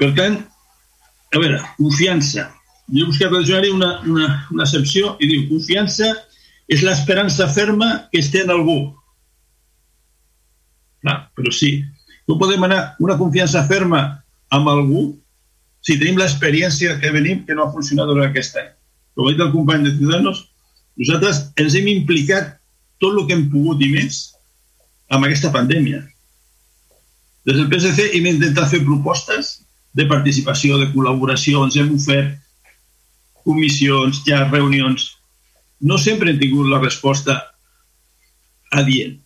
Per 0.00 0.10
tant, 0.18 0.38
a 1.32 1.40
veure, 1.40 1.60
confiança. 1.78 2.48
Jo 2.92 3.04
he 3.04 3.08
buscat 3.08 3.32
al 3.32 3.46
una, 3.72 3.90
una, 4.04 4.28
una 4.50 4.64
excepció 4.64 5.16
i 5.20 5.28
diu 5.30 5.48
confiança 5.48 6.10
és 6.68 6.82
l'esperança 6.82 7.48
ferma 7.48 8.08
que 8.10 8.20
es 8.20 8.30
té 8.30 8.42
en 8.42 8.50
algú. 8.50 8.92
Clar, 11.02 11.18
però 11.36 11.50
sí, 11.52 11.82
no 12.28 12.38
podem 12.38 12.62
anar 12.64 12.94
una 13.00 13.18
confiança 13.18 13.64
ferma 13.68 14.02
amb 14.50 14.68
algú 14.68 15.10
si 15.82 15.98
tenim 15.98 16.18
l'experiència 16.20 16.98
que 17.00 17.10
venim 17.10 17.42
que 17.46 17.54
no 17.54 17.66
ha 17.66 17.74
funcionat 17.74 18.10
durant 18.10 18.28
aquest 18.30 18.56
any. 18.60 18.70
Com 19.16 19.26
ha 19.26 19.32
dit 19.34 19.42
el 19.42 19.52
company 19.52 19.86
de 19.86 19.94
Ciudadanos, 19.96 20.44
nosaltres 21.00 21.40
ens 21.60 21.74
hem 21.76 21.88
implicat 21.90 22.54
tot 23.02 23.18
el 23.18 23.26
que 23.26 23.36
hem 23.36 23.48
pogut 23.50 23.82
i 23.82 23.90
més 23.92 24.22
amb 25.12 25.26
aquesta 25.26 25.50
pandèmia. 25.54 26.00
Des 27.42 27.58
del 27.58 27.68
PSC 27.68 28.12
hem 28.14 28.28
intentat 28.30 28.70
fer 28.70 28.84
propostes 28.86 29.56
de 29.98 30.06
participació, 30.08 30.78
de 30.78 30.88
col·laboració, 30.94 31.64
ens 31.66 31.76
hem 31.76 31.90
ofert 31.96 32.38
comissions, 33.42 34.22
ja 34.28 34.44
reunions, 34.46 35.08
no 35.82 35.98
sempre 35.98 36.30
hem 36.30 36.38
tingut 36.38 36.70
la 36.70 36.78
resposta 36.78 37.40
adient. 38.78 39.18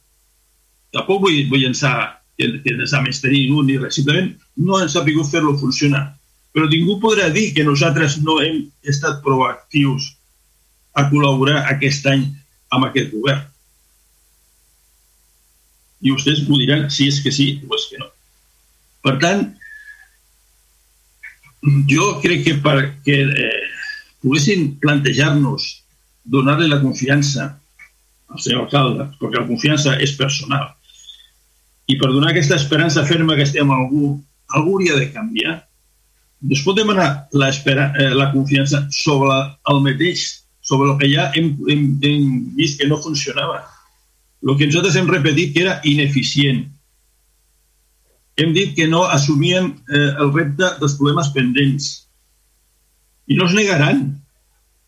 Tampoc 0.96 1.26
vull, 1.26 1.42
vull 1.50 1.66
llançar 1.66 2.22
que, 2.38 2.48
que 2.64 2.72
ens 2.72 2.94
ha 2.96 3.02
més 3.04 3.20
tenir 3.20 3.44
ningú 3.44 3.64
ni 3.66 3.76
res, 3.80 3.98
simplement 3.98 4.32
no 4.56 4.80
hem 4.80 4.88
sabut 4.88 5.28
fer-lo 5.28 5.56
funcionar. 5.60 6.06
Però 6.56 6.70
ningú 6.72 6.96
podrà 7.02 7.28
dir 7.28 7.50
que 7.52 7.66
nosaltres 7.66 8.16
no 8.24 8.38
hem 8.40 8.62
estat 8.88 9.20
proactius 9.24 10.14
a 10.96 11.04
col·laborar 11.10 11.66
aquest 11.74 12.08
any 12.08 12.24
amb 12.72 12.88
aquest 12.88 13.12
govern. 13.12 13.44
I 16.06 16.12
vostès 16.14 16.44
m'ho 16.46 16.58
diran 16.60 16.86
si 16.92 17.08
és 17.10 17.18
que 17.24 17.32
sí 17.34 17.48
o 17.66 17.74
és 17.74 17.86
que 17.90 17.98
no. 17.98 18.10
Per 19.06 19.16
tant, 19.22 19.42
jo 21.90 22.06
crec 22.22 22.44
que 22.46 22.54
perquè 22.62 23.18
eh, 23.26 23.66
poguessin 24.22 24.76
plantejar-nos 24.82 25.66
donar-li 26.26 26.68
la 26.70 26.80
confiança 26.82 27.52
al 28.30 28.42
senyor 28.42 28.66
alcalde, 28.66 29.06
perquè 29.20 29.40
la 29.40 29.48
confiança 29.48 29.94
és 30.02 30.14
personal. 30.18 30.72
I 31.86 31.98
per 32.00 32.10
donar 32.10 32.32
aquesta 32.32 32.58
esperança 32.58 33.06
ferma 33.06 33.36
que 33.38 33.46
estem 33.46 33.70
algú, 33.70 34.16
algú 34.50 34.74
hauria 34.74 34.98
de 34.98 35.10
canviar. 35.14 35.60
Doncs 36.42 36.64
pot 36.66 36.76
demanar 36.78 37.28
la, 37.32 37.50
eh, 37.50 38.10
la 38.14 38.30
confiança 38.32 38.82
sobre 38.90 39.36
el 39.70 39.80
mateix, 39.86 40.26
sobre 40.60 40.90
el 40.90 40.98
que 40.98 41.10
ja 41.14 41.30
hem, 41.38 41.54
hem, 41.70 41.86
hem 42.02 42.26
vist 42.58 42.80
que 42.80 42.90
no 42.90 42.98
funcionava. 43.02 43.62
El 44.42 44.56
que 44.58 44.68
nosaltres 44.68 44.96
hem 45.00 45.08
repetit 45.10 45.54
que 45.54 45.64
era 45.64 45.78
ineficient. 45.84 46.66
Hem 48.36 48.52
dit 48.52 48.74
que 48.76 48.86
no 48.88 49.06
assumien 49.08 49.72
eh, 49.88 50.10
el 50.20 50.32
repte 50.34 50.74
dels 50.80 50.96
problemes 50.98 51.32
pendents. 51.34 51.88
I 53.26 53.38
no 53.38 53.48
es 53.48 53.54
negaran 53.56 54.04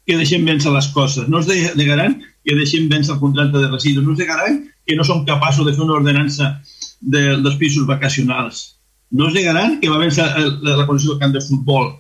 que 0.09 0.17
deixem 0.17 0.45
vèncer 0.49 0.73
les 0.73 0.89
coses, 0.97 1.29
no 1.29 1.43
es 1.43 1.49
negaran 1.77 2.15
que 2.41 2.57
deixem 2.57 2.87
vèncer 2.89 3.13
el 3.13 3.21
contracte 3.21 3.61
de 3.61 3.69
residus, 3.69 4.05
no 4.05 4.15
es 4.15 4.23
negaran 4.23 4.63
que 4.89 4.97
no 4.97 5.05
som 5.05 5.27
capaços 5.29 5.67
de 5.67 5.75
fer 5.77 5.85
una 5.85 5.99
ordenança 5.99 6.55
de, 7.01 7.37
dels 7.45 7.59
pisos 7.61 7.85
vacacionals, 7.87 8.79
no 9.13 9.29
es 9.29 9.37
negaran 9.37 9.77
que 9.83 9.91
va 9.93 10.01
vèncer 10.01 10.25
la 10.65 10.87
condició 10.89 11.13
del 11.13 11.21
camp 11.21 11.37
de 11.37 11.45
futbol, 11.45 11.91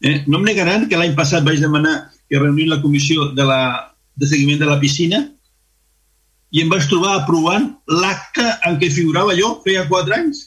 eh? 0.00 0.22
no 0.26 0.40
em 0.40 0.48
negaran 0.48 0.88
que 0.88 0.96
l'any 0.96 1.12
passat 1.18 1.44
vaig 1.44 1.60
demanar 1.60 1.94
que 2.24 2.40
reunim 2.40 2.72
la 2.72 2.80
comissió 2.80 3.28
de, 3.36 3.44
la, 3.44 3.60
de 4.16 4.32
seguiment 4.32 4.64
de 4.64 4.72
la 4.72 4.80
piscina 4.80 5.20
i 6.52 6.62
em 6.62 6.72
vaig 6.72 6.86
trobar 6.88 7.16
aprovant 7.16 7.70
l'acte 7.88 8.44
en 8.68 8.78
què 8.80 8.90
figurava 8.92 9.36
jo 9.38 9.54
feia 9.64 9.86
quatre 9.88 10.18
anys. 10.18 10.44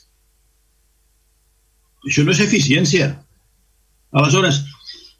Això 2.06 2.24
no 2.26 2.34
és 2.36 2.44
eficiència. 2.46 3.10
Aleshores, 4.14 4.62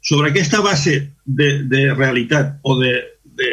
sobre 0.06 0.30
aquesta 0.30 0.62
base 0.62 1.00
de, 1.26 1.48
de 1.66 1.88
realitat 1.94 2.54
o 2.62 2.76
de, 2.78 2.92
de 3.38 3.50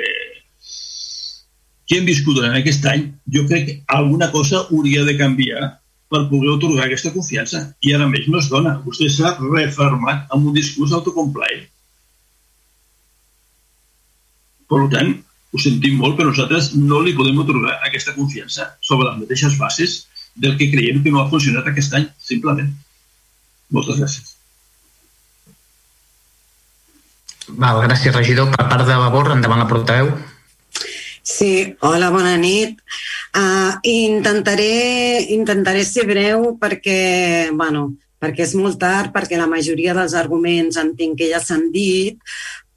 que 1.90 1.98
hem 1.98 2.06
viscut 2.06 2.38
durant 2.38 2.54
aquest 2.58 2.86
any, 2.90 3.08
jo 3.34 3.48
crec 3.50 3.66
que 3.68 3.80
alguna 3.98 4.30
cosa 4.32 4.62
hauria 4.68 5.04
de 5.08 5.18
canviar 5.18 5.74
per 6.14 6.28
poder 6.30 6.54
otorgar 6.54 6.86
aquesta 6.86 7.12
confiança. 7.16 7.66
I 7.82 7.96
ara 7.98 8.06
més 8.08 8.30
no 8.30 8.38
es 8.40 8.50
dona. 8.54 8.78
Vostè 8.86 9.10
s'ha 9.10 9.34
refermat 9.42 10.30
amb 10.30 10.52
un 10.52 10.54
discurs 10.54 10.94
autocomplaent. 10.94 11.66
Per 14.70 14.86
tant, 14.94 15.16
ho 15.54 15.62
sentim 15.62 16.00
molt, 16.02 16.18
però 16.18 16.32
nosaltres 16.32 16.72
no 16.76 17.04
li 17.06 17.14
podem 17.18 17.38
otorgar 17.44 17.78
aquesta 17.86 18.16
confiança 18.18 18.72
sobre 18.82 19.10
les 19.10 19.20
mateixes 19.22 19.58
bases 19.60 20.00
del 20.36 20.58
que 20.58 20.72
creiem 20.72 21.04
que 21.04 21.14
no 21.14 21.22
ha 21.22 21.30
funcionat 21.30 21.68
aquest 21.70 21.94
any, 22.00 22.08
simplement. 22.18 22.72
Moltes 23.74 24.00
gràcies. 24.02 24.34
Val, 27.54 27.84
gràcies, 27.86 28.16
regidor. 28.16 28.50
Per 28.56 28.66
part 28.72 28.88
de 28.88 28.98
Vavor, 28.98 29.34
endavant 29.36 29.62
la 29.62 29.70
portaveu. 29.70 30.14
Sí, 31.24 31.76
hola, 31.86 32.10
bona 32.12 32.34
nit. 32.40 32.82
Uh, 33.34 33.78
intentaré, 33.90 35.24
intentaré 35.36 35.84
ser 35.88 36.08
breu 36.10 36.54
perquè, 36.62 37.52
bueno, 37.54 37.92
perquè 38.22 38.46
és 38.48 38.54
molt 38.58 38.80
tard, 38.82 39.14
perquè 39.14 39.40
la 39.40 39.50
majoria 39.52 39.96
dels 39.98 40.16
arguments 40.18 40.78
entenc 40.82 41.18
que 41.20 41.30
ja 41.32 41.42
s'han 41.44 41.70
dit, 41.74 42.20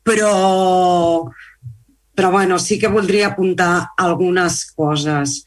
però, 0.07 0.33
però 2.17 2.33
bueno, 2.33 2.59
sí 2.59 2.79
que 2.81 2.89
voldria 2.89 3.29
apuntar 3.29 3.93
algunes 3.97 4.65
coses. 4.73 5.45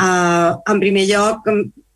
Uh, 0.00 0.56
en 0.64 0.80
primer 0.80 1.04
lloc, 1.10 1.44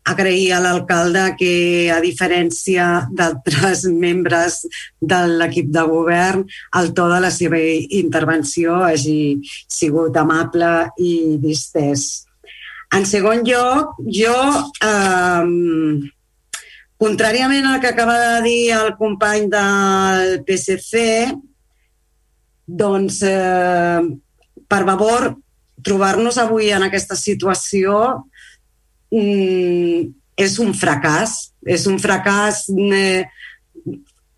agrair 0.05 0.53
a 0.53 0.59
l'alcalde 0.61 1.23
que, 1.39 1.53
a 1.89 1.97
diferència 2.03 3.07
d'altres 3.09 3.85
membres 4.05 4.61
de 5.01 5.21
l'equip 5.41 5.71
de 5.73 5.85
govern, 5.89 6.45
el 6.77 6.93
to 6.93 7.07
de 7.09 7.19
la 7.25 7.31
seva 7.33 7.59
intervenció 7.99 8.77
hagi 8.85 9.41
sigut 9.65 10.17
amable 10.21 10.91
i 11.01 11.39
distès. 11.41 12.25
En 12.93 13.07
segon 13.09 13.41
lloc, 13.43 13.97
jo, 14.05 14.35
eh, 14.85 16.05
contràriament 17.01 17.65
al 17.67 17.81
que 17.81 17.89
acaba 17.91 18.19
de 18.21 18.35
dir 18.45 18.61
el 18.77 18.93
company 19.01 19.49
del 19.51 20.37
PSC, 20.45 21.01
doncs, 22.65 23.21
eh, 23.23 24.01
per 24.67 24.83
favor, 24.85 25.35
trobar-nos 25.85 26.37
avui 26.41 26.71
en 26.73 26.85
aquesta 26.85 27.15
situació 27.15 28.25
mm, 29.13 30.05
és 30.35 30.59
un 30.59 30.73
fracàs. 30.73 31.35
És 31.65 31.85
un 31.89 31.99
fracàs 32.01 32.65
eh, 32.73 33.25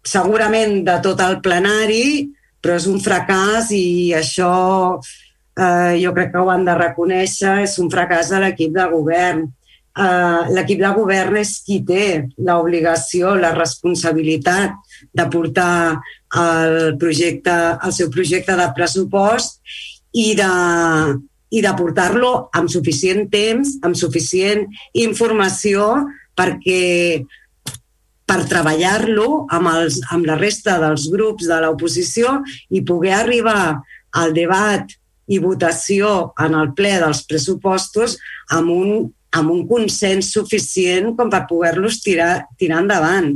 segurament 0.08 0.82
de 0.88 0.98
tot 1.04 1.22
el 1.24 1.40
plenari, 1.44 2.28
però 2.62 2.78
és 2.80 2.88
un 2.90 3.00
fracàs 3.04 3.72
i 3.76 4.14
això 4.18 4.54
eh, 4.98 5.94
jo 6.02 6.14
crec 6.16 6.34
que 6.34 6.42
ho 6.42 6.52
han 6.52 6.66
de 6.68 6.76
reconèixer, 6.78 7.62
és 7.66 7.78
un 7.84 7.92
fracàs 7.94 8.34
de 8.34 8.42
l'equip 8.44 8.74
de 8.76 8.88
govern. 8.92 9.46
Eh, 9.98 10.42
l'equip 10.54 10.82
de 10.84 10.92
govern 10.94 11.40
és 11.42 11.56
qui 11.66 11.82
té 11.86 12.28
l'obligació, 12.38 13.36
la 13.40 13.54
responsabilitat 13.56 14.76
de 15.14 15.26
portar 15.34 15.98
el, 16.42 16.78
projecte, 17.02 17.56
el 17.84 17.96
seu 17.96 18.12
projecte 18.14 18.56
de 18.60 18.68
pressupost 18.78 19.62
i 20.18 20.34
de, 20.38 20.52
i 21.50 21.64
de 21.64 21.74
portar-lo 21.80 22.32
amb 22.58 22.72
suficient 22.72 23.28
temps, 23.34 23.78
amb 23.86 23.98
suficient 24.00 24.66
informació 24.98 25.90
perquè 26.38 27.24
per 28.28 28.44
treballar-lo 28.50 29.48
amb, 29.56 29.72
els, 29.72 30.02
amb 30.12 30.28
la 30.28 30.36
resta 30.40 30.76
dels 30.82 31.08
grups 31.14 31.48
de 31.48 31.60
l'oposició 31.64 32.42
i 32.76 32.84
poder 32.84 33.16
arribar 33.22 33.78
al 34.20 34.34
debat 34.36 34.92
i 35.32 35.40
votació 35.44 36.34
en 36.44 36.56
el 36.60 36.74
ple 36.76 36.98
dels 37.02 37.24
pressupostos 37.28 38.18
amb 38.56 38.72
un, 38.72 38.92
amb 39.36 39.54
un 39.54 39.64
consens 39.70 40.34
suficient 40.36 41.14
com 41.16 41.32
per 41.32 41.46
poder-los 41.48 42.02
tirar, 42.04 42.48
tirar 42.60 42.84
endavant. 42.84 43.32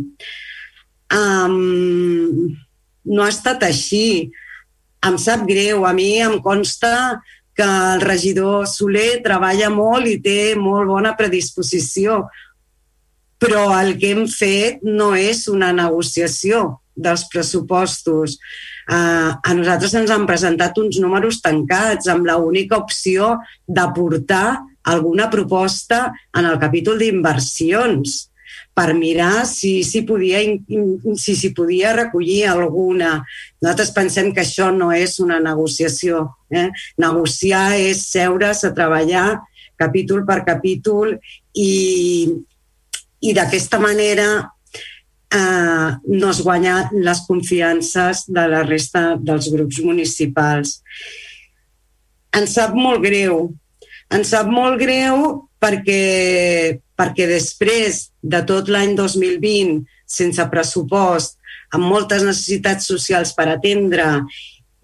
Um, 1.11 2.51
no 3.05 3.25
ha 3.25 3.31
estat 3.31 3.63
així. 3.65 4.31
Em 5.05 5.17
sap 5.17 5.45
greu. 5.49 5.85
A 5.85 5.93
mi 5.97 6.19
em 6.21 6.38
consta 6.43 7.21
que 7.57 7.65
el 7.65 8.01
regidor 8.01 8.67
Soler 8.69 9.21
treballa 9.25 9.69
molt 9.73 10.07
i 10.07 10.19
té 10.23 10.53
molt 10.55 10.88
bona 10.89 11.15
predisposició, 11.17 12.23
però 13.41 13.71
el 13.80 13.95
que 13.99 14.13
hem 14.13 14.27
fet 14.30 14.83
no 14.85 15.11
és 15.17 15.47
una 15.51 15.71
negociació 15.75 16.80
dels 16.95 17.25
pressupostos. 17.31 18.38
Uh, 18.91 19.33
a 19.38 19.53
nosaltres 19.55 19.93
ens 19.97 20.11
han 20.13 20.27
presentat 20.30 20.77
uns 20.81 20.99
números 21.01 21.39
tancats 21.43 22.09
amb 22.11 22.27
la 22.27 22.38
única 22.41 22.77
opció 22.81 23.38
d'aportar 23.67 24.61
alguna 24.91 25.30
proposta 25.30 26.09
en 26.38 26.47
el 26.49 26.57
capítol 26.59 26.99
d'inversions 26.99 28.31
per 28.74 28.93
mirar 28.95 29.43
si 29.45 29.82
s'hi 29.83 30.03
podia, 30.08 30.40
si 31.19 31.35
si 31.35 31.51
podia 31.56 31.93
recollir 31.95 32.45
alguna. 32.50 33.19
Nosaltres 33.61 33.91
pensem 33.95 34.32
que 34.33 34.45
això 34.45 34.72
no 34.72 34.91
és 34.95 35.19
una 35.19 35.40
negociació. 35.43 36.30
Eh? 36.50 36.69
Negociar 36.98 37.75
és 37.80 38.06
seure's 38.08 38.64
a 38.64 38.74
treballar 38.75 39.41
capítol 39.82 40.24
per 40.27 40.43
capítol 40.45 41.16
i, 41.58 42.32
i 43.19 43.33
d'aquesta 43.33 43.80
manera 43.82 44.27
eh, 45.33 45.90
no 46.08 46.32
es 46.32 46.41
guanya 46.45 46.90
les 46.93 47.24
confiances 47.27 48.25
de 48.30 48.48
la 48.56 48.64
resta 48.67 49.16
dels 49.19 49.51
grups 49.51 49.82
municipals. 49.83 50.80
Ens 52.32 52.56
sap 52.56 52.75
molt 52.77 53.03
greu. 53.03 53.50
Ens 54.11 54.32
sap 54.32 54.48
molt 54.51 54.80
greu 54.80 55.50
perquè, 55.61 56.77
perquè 56.98 57.27
després 57.30 58.07
de 58.22 58.41
tot 58.49 58.69
l'any 58.72 58.95
2020 58.98 59.83
sense 60.09 60.45
pressupost, 60.51 61.38
amb 61.72 61.88
moltes 61.88 62.25
necessitats 62.27 62.90
socials 62.90 63.31
per 63.38 63.48
atendre 63.51 64.07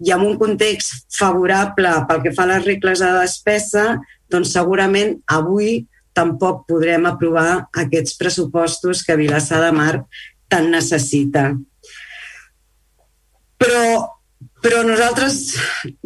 i 0.06 0.12
amb 0.14 0.24
un 0.28 0.38
context 0.40 1.08
favorable 1.18 1.90
pel 2.08 2.22
que 2.24 2.32
fa 2.36 2.46
a 2.46 2.52
les 2.54 2.64
regles 2.64 3.02
de 3.02 3.10
despesa, 3.18 3.86
doncs 4.30 4.54
segurament 4.54 5.16
avui 5.34 5.82
tampoc 6.16 6.64
podrem 6.70 7.06
aprovar 7.06 7.68
aquests 7.82 8.16
pressupostos 8.18 9.02
que 9.06 9.18
Vilassar 9.18 9.60
de 9.62 9.72
Mar 9.74 9.94
tant 10.50 10.70
necessita. 10.72 11.50
Però, 13.58 13.82
però 14.62 14.84
nosaltres 14.86 15.40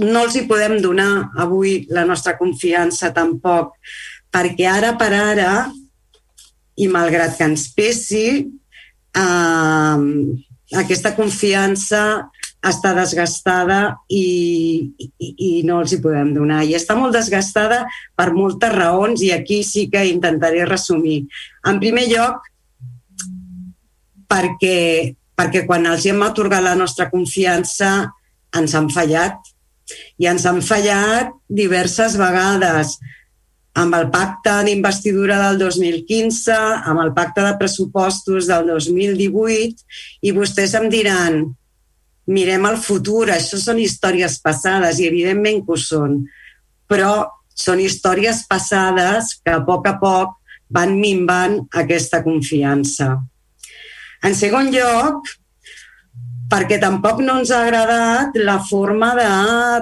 no 0.03 0.25
els 0.25 0.37
hi 0.37 0.47
podem 0.49 0.79
donar 0.85 1.29
avui 1.45 1.83
la 1.93 2.05
nostra 2.09 2.35
confiança 2.41 3.13
tampoc, 3.15 3.77
perquè 4.33 4.69
ara 4.69 4.95
per 4.99 5.13
ara, 5.17 5.53
i 6.77 6.89
malgrat 6.89 7.37
que 7.37 7.47
ens 7.51 7.67
pesi, 7.77 8.29
eh, 9.13 10.07
aquesta 10.83 11.13
confiança 11.17 12.03
està 12.63 12.93
desgastada 12.95 13.81
i, 14.07 14.23
i, 14.97 15.29
i 15.35 15.51
no 15.67 15.81
els 15.83 15.93
hi 15.93 15.99
podem 16.03 16.31
donar. 16.37 16.63
I 16.65 16.77
està 16.79 16.95
molt 16.99 17.15
desgastada 17.17 17.83
per 18.17 18.31
moltes 18.37 18.73
raons 18.73 19.25
i 19.27 19.33
aquí 19.35 19.63
sí 19.67 19.89
que 19.91 20.05
intentaré 20.09 20.65
resumir. 20.69 21.25
En 21.67 21.81
primer 21.83 22.07
lloc, 22.13 22.47
perquè, 24.31 25.13
perquè 25.37 25.65
quan 25.67 25.91
els 25.91 26.07
hem 26.07 26.23
atorgat 26.25 26.65
la 26.65 26.77
nostra 26.79 27.11
confiança 27.11 28.13
ens 28.57 28.77
han 28.79 28.89
fallat. 28.95 29.43
I 30.23 30.31
ens 30.31 30.47
han 30.47 30.63
fallat 30.65 31.35
diverses 31.51 32.15
vegades 32.17 32.95
amb 33.79 33.97
el 33.97 34.11
pacte 34.13 34.53
d'investidura 34.67 35.39
del 35.47 35.59
2015, 35.63 36.57
amb 36.91 37.01
el 37.01 37.13
pacte 37.17 37.45
de 37.47 37.55
pressupostos 37.61 38.49
del 38.51 38.69
2018, 38.69 39.87
i 40.23 40.33
vostès 40.37 40.75
em 40.77 40.91
diran, 40.93 41.43
mirem 42.29 42.69
el 42.69 42.77
futur, 42.79 43.31
això 43.33 43.59
són 43.59 43.81
històries 43.83 44.39
passades 44.45 45.01
i 45.01 45.09
evidentment 45.09 45.63
que 45.65 45.75
ho 45.75 45.81
són, 45.81 46.21
però 46.87 47.15
són 47.55 47.81
històries 47.81 48.45
passades 48.49 49.37
que 49.41 49.57
a 49.57 49.63
poc 49.65 49.89
a 49.89 49.97
poc 50.01 50.39
van 50.73 50.95
minvant 51.01 51.59
aquesta 51.83 52.23
confiança. 52.25 53.17
En 54.23 54.37
segon 54.39 54.71
lloc, 54.73 55.27
perquè 56.53 56.77
tampoc 56.83 57.23
no 57.25 57.39
ens 57.41 57.51
ha 57.51 57.63
agradat 57.65 58.37
la 58.37 58.59
forma 58.69 59.15
de 59.17 59.29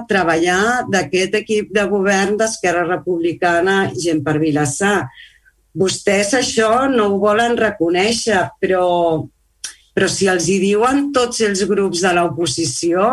treballar 0.07 0.87
d'aquest 0.87 1.35
equip 1.41 1.73
de 1.75 1.83
govern 1.91 2.37
d'Esquerra 2.39 2.85
Republicana 2.87 3.89
Gent 3.91 4.23
per 4.23 4.37
Vilassar. 4.39 5.09
Vostès 5.75 6.31
això 6.39 6.87
no 6.91 7.09
ho 7.11 7.19
volen 7.19 7.57
reconèixer, 7.59 8.45
però 8.63 8.87
però 9.91 10.07
si 10.07 10.29
els 10.31 10.47
hi 10.47 10.55
diuen 10.61 11.09
tots 11.11 11.41
els 11.43 11.65
grups 11.67 11.99
de 12.05 12.13
l'oposició, 12.15 13.09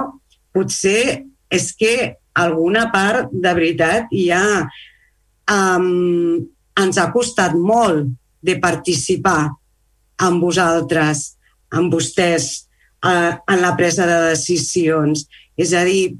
potser 0.54 1.24
és 1.50 1.72
que 1.74 2.14
alguna 2.38 2.86
part 2.94 3.32
de 3.32 3.54
veritat 3.58 4.14
hi 4.14 4.30
ha... 4.30 4.46
Um, 5.48 6.46
ens 6.78 6.98
ha 7.00 7.08
costat 7.10 7.56
molt 7.58 8.06
de 8.44 8.54
participar 8.62 9.48
amb 10.22 10.44
vosaltres, 10.44 11.32
amb 11.74 11.90
vostès, 11.90 12.67
uh, 13.04 13.36
en 13.48 13.62
la 13.62 13.74
presa 13.76 14.06
de 14.06 14.18
decisions. 14.30 15.26
És 15.58 15.72
a 15.74 15.84
dir, 15.86 16.16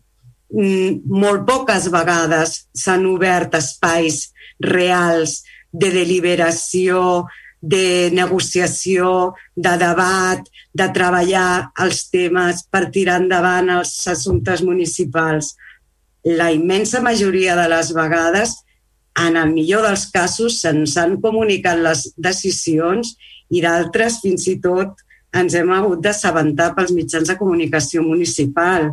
mm, 0.53 1.03
molt 1.09 1.47
poques 1.47 1.89
vegades 1.93 2.65
s'han 2.75 3.07
obert 3.07 3.55
espais 3.55 4.29
reals 4.61 5.43
de 5.73 5.91
deliberació, 5.93 7.27
de 7.61 8.11
negociació, 8.15 9.35
de 9.57 9.75
debat, 9.79 10.45
de 10.73 10.87
treballar 10.95 11.71
els 11.83 12.05
temes 12.13 12.63
per 12.71 12.91
tirar 12.95 13.19
endavant 13.23 13.71
els 13.79 13.93
assumptes 14.07 14.63
municipals. 14.63 15.57
La 16.25 16.53
immensa 16.55 17.01
majoria 17.03 17.57
de 17.59 17.67
les 17.73 17.93
vegades, 17.95 18.55
en 19.19 19.37
el 19.37 19.51
millor 19.51 19.83
dels 19.83 20.07
casos, 20.15 20.61
se'ns 20.63 20.95
han 20.97 21.19
comunicat 21.23 21.81
les 21.83 22.07
decisions 22.17 23.17
i 23.51 23.63
d'altres 23.65 24.21
fins 24.23 24.47
i 24.47 24.59
tot 24.63 24.95
ens 25.37 25.55
hem 25.55 25.71
hagut 25.77 26.01
d'assabentar 26.05 26.73
pels 26.77 26.93
mitjans 26.97 27.29
de 27.29 27.37
comunicació 27.37 28.03
municipal. 28.05 28.93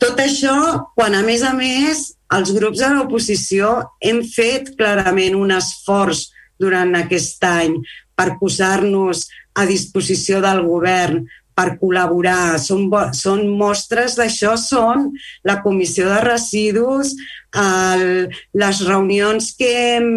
Tot 0.00 0.20
això 0.22 0.56
quan, 0.96 1.14
a 1.14 1.22
més 1.26 1.42
a 1.44 1.52
més, 1.56 2.06
els 2.32 2.52
grups 2.56 2.80
de 2.80 2.88
l'oposició 2.94 3.72
hem 4.00 4.22
fet 4.24 4.72
clarament 4.78 5.36
un 5.36 5.52
esforç 5.52 6.30
durant 6.60 6.94
aquest 6.96 7.44
any 7.44 7.76
per 8.16 8.36
posar-nos 8.40 9.26
a 9.56 9.66
disposició 9.68 10.40
del 10.44 10.62
govern 10.64 11.24
per 11.56 11.74
col·laborar. 11.80 12.56
Són, 12.62 12.88
són 13.16 13.44
mostres 13.60 14.16
d'això, 14.16 14.54
són 14.60 15.10
la 15.44 15.60
comissió 15.64 16.08
de 16.08 16.20
residus, 16.24 17.12
el, 17.56 18.30
les 18.56 18.82
reunions 18.88 19.52
que 19.58 19.70
hem, 19.96 20.10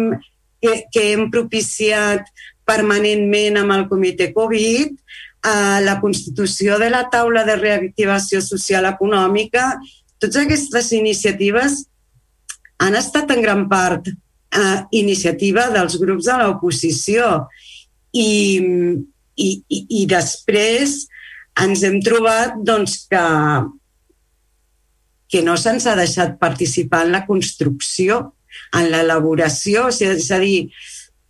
que, 0.62 0.78
que 0.92 1.08
hem 1.12 1.28
propiciat 1.34 2.30
permanentment 2.68 3.60
amb 3.60 3.74
el 3.76 3.86
comitè 3.90 4.30
Covid, 4.34 4.92
eh, 4.94 5.78
la 5.84 5.98
constitució 6.00 6.78
de 6.80 6.90
la 6.90 7.04
taula 7.12 7.44
de 7.44 7.56
reactivació 7.60 8.40
social 8.44 8.88
econòmica, 8.88 9.74
totes 10.18 10.44
aquestes 10.44 10.92
iniciatives 10.96 11.84
han 12.80 12.96
estat 12.98 13.30
en 13.34 13.42
gran 13.44 13.66
part 13.68 14.08
eh, 14.08 14.78
iniciativa 14.96 15.68
dels 15.74 15.98
grups 16.00 16.28
de 16.30 16.38
l'oposició. 16.40 17.30
I, 18.14 18.30
i, 19.36 19.48
i, 19.68 19.78
I 20.00 20.04
després 20.10 21.00
ens 21.60 21.82
hem 21.86 22.00
trobat 22.02 22.56
doncs, 22.66 23.04
que, 23.10 23.24
que 25.30 25.42
no 25.46 25.56
se'ns 25.58 25.86
ha 25.90 25.96
deixat 25.98 26.38
participar 26.40 27.04
en 27.06 27.14
la 27.14 27.24
construcció, 27.26 28.34
en 28.74 28.90
l'elaboració, 28.90 29.88
és 29.90 30.30
a 30.30 30.38
dir, 30.42 30.68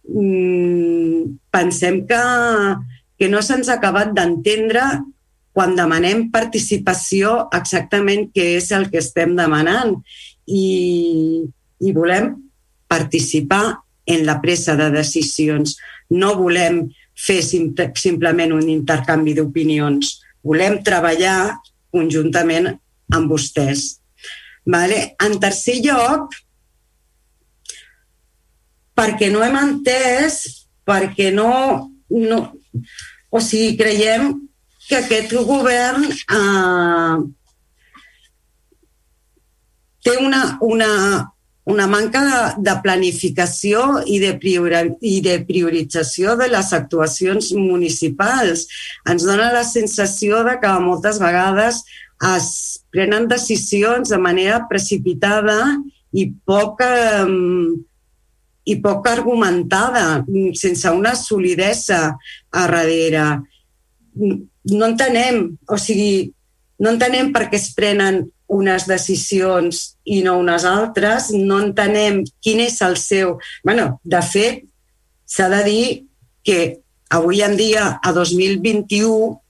pensem 0.04 2.04
que, 2.06 2.22
que 3.18 3.28
no 3.32 3.40
se'ns 3.42 3.70
ha 3.70 3.78
acabat 3.78 4.12
d'entendre 4.16 4.82
quan 5.54 5.76
demanem 5.78 6.28
participació 6.34 7.46
exactament 7.54 8.28
què 8.34 8.54
és 8.58 8.70
el 8.74 8.88
que 8.90 9.00
estem 9.00 9.36
demanant 9.38 9.94
i, 10.50 11.46
i 11.80 11.94
volem 11.94 12.34
participar 12.90 13.78
en 14.04 14.26
la 14.26 14.40
presa 14.42 14.74
de 14.76 14.90
decisions. 14.92 15.78
No 16.10 16.34
volem 16.36 16.82
fer 17.14 17.40
simplement 17.46 18.52
un 18.52 18.66
intercanvi 18.68 19.36
d'opinions. 19.38 20.18
Volem 20.44 20.82
treballar 20.84 21.54
conjuntament 21.94 22.74
amb 23.14 23.30
vostès. 23.30 24.02
Vale? 24.66 25.14
En 25.22 25.38
tercer 25.40 25.78
lloc, 25.84 26.34
perquè 28.94 29.30
no 29.32 29.42
hem 29.44 29.58
entès, 29.60 30.42
perquè 30.86 31.30
no, 31.34 31.50
no... 32.10 32.40
O 33.34 33.40
sigui, 33.42 33.74
creiem 33.74 34.28
que 34.86 35.00
aquest 35.00 35.32
govern 35.48 36.04
eh, 36.06 37.16
té 40.04 40.14
una, 40.20 40.42
una, 40.62 40.90
una 41.64 41.86
manca 41.88 42.22
de, 42.28 42.40
de 42.68 42.74
planificació 42.84 44.04
i 44.06 44.20
de, 44.22 44.34
priori, 44.40 44.84
i 45.00 45.16
de 45.24 45.38
priorització 45.48 46.36
de 46.38 46.50
les 46.52 46.72
actuacions 46.76 47.50
municipals. 47.56 48.66
Ens 49.10 49.26
dona 49.26 49.50
la 49.54 49.64
sensació 49.66 50.44
de 50.46 50.58
que 50.62 50.74
moltes 50.84 51.18
vegades 51.22 51.82
es 52.36 52.48
prenen 52.94 53.26
decisions 53.28 54.12
de 54.12 54.20
manera 54.20 54.60
precipitada 54.70 55.58
i 56.14 56.28
poc, 56.46 56.84
eh, 56.84 57.26
i 58.64 58.78
poc 58.80 59.08
argumentada, 59.10 60.24
sense 60.56 60.90
una 60.90 61.14
solidesa 61.18 62.16
a 62.50 62.66
darrere. 62.66 63.42
no 64.14 64.86
entenem, 64.86 65.58
o 65.68 65.76
sigui, 65.76 66.30
no 66.80 66.94
entenem 66.94 67.32
per 67.34 67.48
què 67.50 67.58
es 67.58 67.74
prenen 67.76 68.22
unes 68.48 68.86
decisions 68.86 69.96
i 70.04 70.22
no 70.24 70.38
unes 70.38 70.64
altres, 70.64 71.30
no 71.32 71.58
entenem 71.60 72.22
quin 72.40 72.60
és 72.64 72.80
el 72.82 72.96
seu... 72.96 73.38
bueno, 73.64 74.00
de 74.04 74.22
fet, 74.22 74.64
s'ha 75.26 75.48
de 75.52 75.62
dir 75.66 75.86
que 76.44 76.80
avui 77.10 77.42
en 77.42 77.56
dia, 77.56 77.98
a 78.02 78.12
2021, 78.12 79.40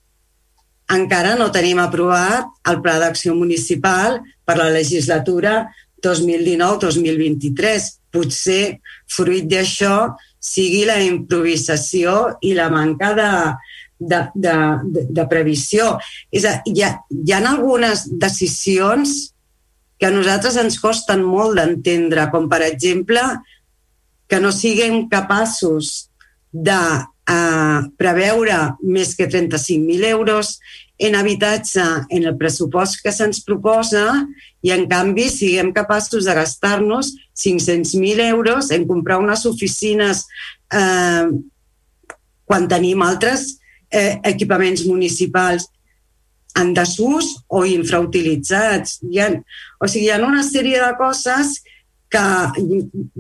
encara 0.94 1.34
no 1.36 1.51
tenim 1.52 1.81
aprovat 1.81 2.51
el 2.68 2.81
Pla 2.84 2.99
d'Acció 3.01 3.34
Municipal 3.34 4.20
per 4.44 4.59
la 4.60 4.70
legislatura 4.70 5.65
2019-2023. 6.05 7.89
Potser, 8.15 8.78
fruit 9.10 9.49
d'això, 9.51 10.15
sigui 10.39 10.84
la 10.89 11.01
improvisació 11.02 12.36
i 12.44 12.52
la 12.57 12.68
manca 12.73 13.12
de, 13.18 13.31
de, 13.99 14.20
de, 14.34 14.57
de, 15.10 15.26
previsió. 15.31 15.94
És 16.33 16.47
a, 16.49 16.59
hi, 16.68 16.83
ha, 16.84 16.94
hi 17.10 17.34
ha 17.34 17.41
algunes 17.51 18.07
decisions 18.20 19.17
que 19.99 20.09
a 20.09 20.15
nosaltres 20.15 20.59
ens 20.60 20.78
costen 20.83 21.25
molt 21.25 21.59
d'entendre, 21.59 22.28
com 22.33 22.49
per 22.51 22.62
exemple 22.67 23.23
que 24.28 24.41
no 24.41 24.52
siguem 24.52 25.07
capaços 25.09 26.09
de 26.52 26.81
eh, 27.31 27.81
preveure 28.01 28.59
més 28.83 29.15
que 29.18 29.28
35.000 29.31 30.09
euros 30.12 30.59
en 30.98 31.16
habitatge 31.18 31.82
en 32.08 32.24
el 32.24 32.36
pressupost 32.39 33.00
que 33.02 33.12
se'ns 33.12 33.42
proposa 33.47 34.05
i, 34.62 34.70
en 34.70 34.86
canvi, 34.90 35.26
siguem 35.31 35.73
capaços 35.74 36.28
de 36.28 36.34
gastar-nos 36.36 37.12
500.000 37.34 38.23
euros 38.31 38.70
en 38.70 38.86
comprar 38.86 39.18
unes 39.18 39.44
oficines 39.47 40.24
eh, 40.73 41.26
quan 42.44 42.68
tenim 42.70 43.02
altres 43.02 43.56
eh, 43.90 44.20
equipaments 44.23 44.84
municipals 44.86 45.66
en 46.55 46.70
desús 46.76 47.32
o 47.50 47.64
infrautilitzats. 47.66 49.00
Hi 49.10 49.20
ha, 49.20 49.31
o 49.82 49.90
sigui, 49.90 50.06
hi 50.06 50.14
ha 50.14 50.23
una 50.23 50.44
sèrie 50.47 50.78
de 50.78 50.92
coses 51.00 51.56
que, 52.06 52.24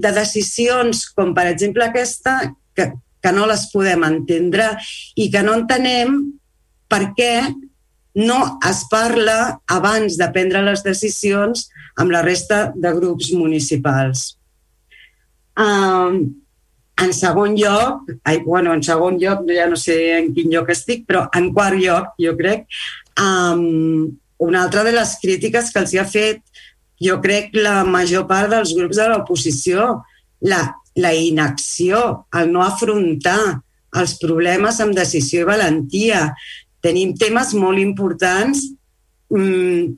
de 0.06 0.12
decisions, 0.14 1.08
com 1.16 1.34
per 1.34 1.48
exemple 1.50 1.82
aquesta, 1.86 2.38
que, 2.76 2.92
que 3.18 3.32
no 3.34 3.48
les 3.50 3.66
podem 3.72 4.06
entendre 4.06 4.70
i 5.18 5.30
que 5.32 5.42
no 5.42 5.58
entenem 5.58 6.20
per 6.90 7.08
què 7.18 7.34
no 8.14 8.38
es 8.68 8.84
parla 8.90 9.58
abans 9.70 10.18
de 10.20 10.28
prendre 10.34 10.62
les 10.62 10.84
decisions 10.86 11.68
amb 11.98 12.14
la 12.14 12.22
resta 12.22 12.68
de 12.74 12.92
grups 12.96 13.32
municipals. 13.34 14.34
Um, 15.58 16.20
en 17.02 17.10
segon 17.14 17.56
lloc, 17.58 18.10
ai, 18.22 18.38
bueno, 18.46 18.74
en 18.74 18.82
segon 18.86 19.18
lloc, 19.18 19.42
ja 19.50 19.66
no 19.70 19.78
sé 19.78 19.98
en 20.18 20.30
quin 20.34 20.52
lloc 20.52 20.70
estic, 20.74 21.02
però 21.08 21.26
en 21.34 21.50
quart 21.54 21.78
lloc, 21.80 22.14
jo 22.22 22.36
crec, 22.38 22.68
um, 23.18 24.06
una 24.44 24.62
altra 24.62 24.84
de 24.86 24.94
les 24.94 25.16
crítiques 25.22 25.72
que 25.74 25.82
els 25.82 25.94
hi 25.94 26.02
ha 26.02 26.06
fet, 26.06 26.42
jo 27.02 27.18
crec, 27.22 27.54
la 27.58 27.82
major 27.86 28.28
part 28.30 28.52
dels 28.54 28.74
grups 28.78 29.02
de 29.02 29.10
l'oposició, 29.10 29.90
la 30.46 30.62
la 30.94 31.12
inacció, 31.14 32.26
el 32.32 32.52
no 32.52 32.62
afrontar 32.62 33.60
els 33.98 34.16
problemes 34.22 34.80
amb 34.82 34.96
decisió 34.96 35.42
i 35.42 35.48
valentia. 35.48 36.28
Tenim 36.84 37.14
temes 37.16 37.54
molt 37.56 37.80
importants 37.80 38.66
mm, 39.32 39.94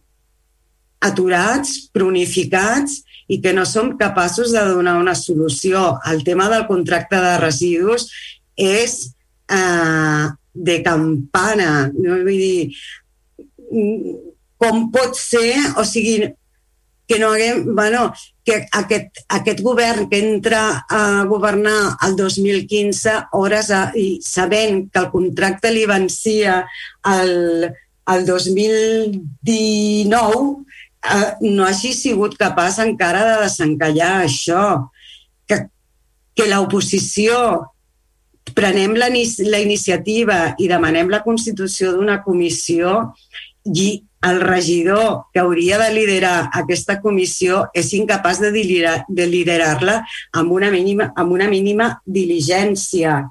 aturats, 1.07 1.75
cronificats 1.95 3.01
i 3.29 3.41
que 3.43 3.53
no 3.57 3.67
som 3.67 3.97
capaços 3.99 4.55
de 4.55 4.63
donar 4.71 4.97
una 5.01 5.17
solució. 5.19 5.97
El 6.07 6.23
tema 6.27 6.49
del 6.53 6.67
contracte 6.71 7.19
de 7.23 7.35
residus 7.43 8.07
és 8.57 8.97
eh, 9.51 10.27
de 10.55 10.79
campana. 10.87 11.91
No? 11.93 12.21
Vull 12.23 12.41
dir, 12.41 12.77
mm, 13.67 14.17
com 14.63 14.87
pot 14.95 15.19
ser, 15.19 15.53
o 15.77 15.85
sigui, 15.85 16.31
que 17.07 17.19
no 17.19 17.33
haguem, 17.33 17.75
bueno, 17.75 18.13
que 18.45 18.67
aquest, 18.73 19.19
aquest 19.29 19.61
govern 19.63 20.09
que 20.11 20.19
entra 20.19 20.85
a 20.89 21.25
governar 21.25 21.97
el 22.07 22.17
2015, 22.17 23.11
hores 23.33 23.71
a, 23.71 23.93
i 23.95 24.21
sabent 24.23 24.91
que 24.91 24.99
el 25.05 25.11
contracte 25.11 25.71
li 25.71 25.87
vencia 25.87 26.67
el, 27.07 27.73
el 28.15 28.27
2019, 28.27 30.65
eh, 31.07 31.33
no 31.47 31.65
hagi 31.67 31.93
sigut 31.95 32.37
capaç 32.39 32.79
encara 32.83 33.25
de 33.31 33.37
desencallar 33.47 34.25
això. 34.25 34.91
Que, 35.47 35.57
que 36.35 36.47
l'oposició 36.51 37.71
prenem 38.55 38.95
la, 38.99 39.09
la 39.11 39.61
iniciativa 39.63 40.55
i 40.59 40.69
demanem 40.71 41.11
la 41.11 41.23
constitució 41.23 41.93
d'una 41.95 42.23
comissió 42.25 43.13
i 43.67 44.06
el 44.25 44.41
regidor 44.41 45.27
que 45.33 45.41
hauria 45.41 45.79
de 45.79 45.93
liderar 45.93 46.49
aquesta 46.55 47.01
comissió 47.01 47.67
és 47.75 47.93
incapaç 47.95 48.41
de 48.41 48.51
liderar-la 48.51 49.05
de 49.09 49.27
liderar 49.27 49.77
amb, 50.33 50.53
una 50.53 50.71
mínima, 50.71 51.13
amb 51.17 51.33
una 51.33 51.49
mínima 51.49 52.01
diligència. 52.07 53.29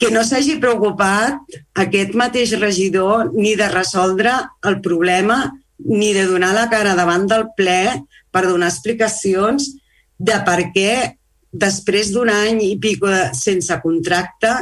Que 0.00 0.10
no 0.10 0.24
s'hagi 0.24 0.56
preocupat 0.60 1.36
aquest 1.76 2.14
mateix 2.16 2.56
regidor 2.58 3.30
ni 3.34 3.54
de 3.56 3.68
resoldre 3.68 4.32
el 4.64 4.80
problema 4.80 5.52
ni 5.78 6.12
de 6.16 6.24
donar 6.26 6.54
la 6.54 6.68
cara 6.72 6.96
davant 6.96 7.26
del 7.28 7.50
ple 7.56 8.00
per 8.32 8.46
donar 8.48 8.68
explicacions 8.72 9.74
de 10.18 10.36
per 10.44 10.70
què 10.74 11.19
després 11.50 12.12
d'un 12.14 12.30
any 12.30 12.60
i 12.62 12.76
pico 12.78 13.10
sense 13.34 13.74
contracte, 13.82 14.52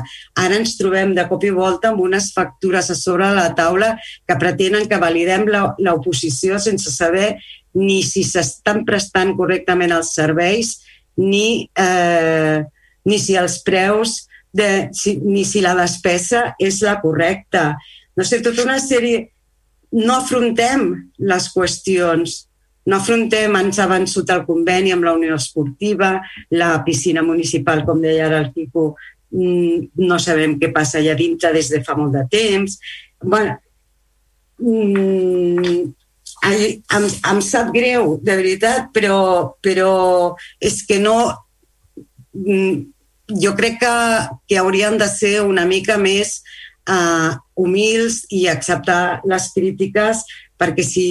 ara 0.40 0.56
ens 0.56 0.76
trobem 0.78 1.12
de 1.16 1.26
cop 1.28 1.44
i 1.44 1.52
volta 1.52 1.92
amb 1.92 2.00
unes 2.04 2.30
factures 2.34 2.88
a 2.90 2.96
sobre 2.96 3.28
la 3.36 3.50
taula 3.56 3.94
que 4.26 4.38
pretenen 4.40 4.88
que 4.88 5.00
validem 5.00 5.44
l'oposició 5.48 6.58
sense 6.58 6.92
saber 6.94 7.34
ni 7.76 8.00
si 8.02 8.24
s'estan 8.24 8.84
prestant 8.88 9.34
correctament 9.36 9.92
els 9.92 10.14
serveis 10.16 10.78
ni, 11.20 11.68
eh, 11.76 12.64
ni 13.04 13.18
si 13.20 13.36
els 13.36 13.60
preus 13.66 14.24
de, 14.54 14.88
si, 14.96 15.18
ni 15.20 15.44
si 15.44 15.60
la 15.60 15.74
despesa 15.76 16.54
és 16.58 16.80
la 16.82 16.98
correcta. 17.02 17.74
No 18.16 18.24
sé, 18.24 18.40
tota 18.44 18.64
una 18.64 18.80
sèrie... 18.82 19.28
No 19.88 20.18
afrontem 20.18 20.82
les 21.16 21.46
qüestions 21.48 22.42
no 22.88 22.96
afrontem, 22.96 23.56
ens 23.60 23.78
ha 23.78 23.86
vençut 23.90 24.30
el 24.32 24.44
conveni 24.46 24.94
amb 24.94 25.04
la 25.04 25.12
Unió 25.18 25.36
Esportiva, 25.36 26.14
la 26.56 26.70
piscina 26.86 27.24
municipal, 27.26 27.84
com 27.84 28.00
deia 28.00 28.26
ara 28.26 28.40
el 28.40 28.50
Quico, 28.54 28.94
mm, 29.34 30.04
no 30.08 30.18
sabem 30.18 30.56
què 30.60 30.72
passa 30.72 30.98
allà 31.02 31.16
dintre 31.18 31.52
des 31.52 31.68
de 31.74 31.82
fa 31.84 31.96
molt 31.98 32.16
de 32.16 32.24
temps. 32.32 32.78
bueno, 33.20 33.56
mm, 34.58 35.92
em, 36.48 37.08
em 37.32 37.40
sap 37.42 37.72
greu, 37.74 38.16
de 38.22 38.36
veritat, 38.36 38.92
però, 38.94 39.56
però 39.60 40.36
és 40.60 40.82
que 40.86 40.98
no... 40.98 41.18
Mm, 42.32 42.94
jo 43.28 43.52
crec 43.54 43.76
que, 43.80 43.94
que 44.48 44.56
haurien 44.56 44.96
de 44.96 45.06
ser 45.12 45.42
una 45.44 45.66
mica 45.68 45.98
més 46.00 46.38
uh, 46.88 47.36
humils 47.54 48.22
i 48.32 48.46
acceptar 48.48 49.20
les 49.28 49.50
crítiques 49.52 50.22
perquè 50.56 50.84
si 50.86 51.04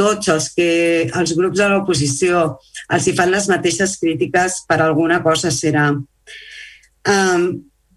tots 0.00 0.32
els, 0.32 0.48
que, 0.56 0.70
els 1.12 1.36
grups 1.36 1.60
de 1.60 1.68
l'oposició 1.68 2.44
els 2.90 3.06
hi 3.06 3.14
fan 3.16 3.32
les 3.34 3.48
mateixes 3.52 3.98
crítiques 4.00 4.62
per 4.68 4.80
alguna 4.80 5.20
cosa 5.22 5.52
serà. 5.54 5.90
Um, 7.10 7.44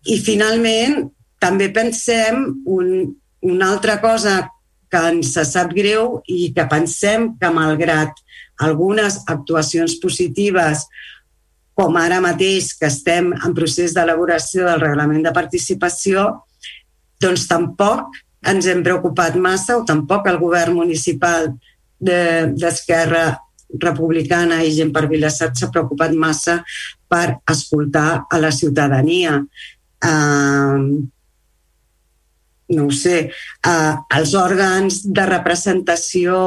I 0.03 0.17
finalment, 0.19 1.05
també 1.39 1.69
pensem 1.75 2.43
un, 2.67 2.89
una 3.47 3.71
altra 3.71 3.99
cosa 4.03 4.41
que 4.91 5.01
ens 5.09 5.33
sap 5.49 5.71
greu 5.73 6.19
i 6.29 6.51
que 6.55 6.67
pensem 6.69 7.31
que 7.39 7.49
malgrat 7.55 8.19
algunes 8.61 9.21
actuacions 9.31 9.95
positives 10.03 10.85
com 11.73 11.95
ara 11.97 12.19
mateix 12.21 12.73
que 12.77 12.85
estem 12.91 13.31
en 13.33 13.55
procés 13.57 13.95
d'elaboració 13.95 14.67
del 14.67 14.83
reglament 14.83 15.23
de 15.25 15.33
participació, 15.33 16.27
doncs 17.23 17.47
tampoc 17.49 18.19
ens 18.51 18.67
hem 18.69 18.83
preocupat 18.85 19.39
massa 19.41 19.79
o 19.79 19.85
tampoc 19.87 20.27
el 20.29 20.37
govern 20.37 20.77
municipal 20.77 21.49
d'Esquerra 21.99 23.25
de, 23.31 23.39
Republicana 23.81 24.61
i 24.63 24.73
gent 24.75 24.91
per 24.93 25.07
Vilassat 25.09 25.57
s'ha 25.57 25.71
preocupat 25.73 26.13
massa 26.13 26.59
per 27.09 27.39
escoltar 27.49 28.25
a 28.29 28.39
la 28.41 28.51
ciutadania. 28.53 29.39
Uh, 30.03 31.01
no 32.69 32.87
ho 32.87 32.91
sé, 32.95 33.17
eh, 33.67 33.93
els 34.17 34.33
òrgans 34.39 35.01
de 35.13 35.25
representació 35.27 36.37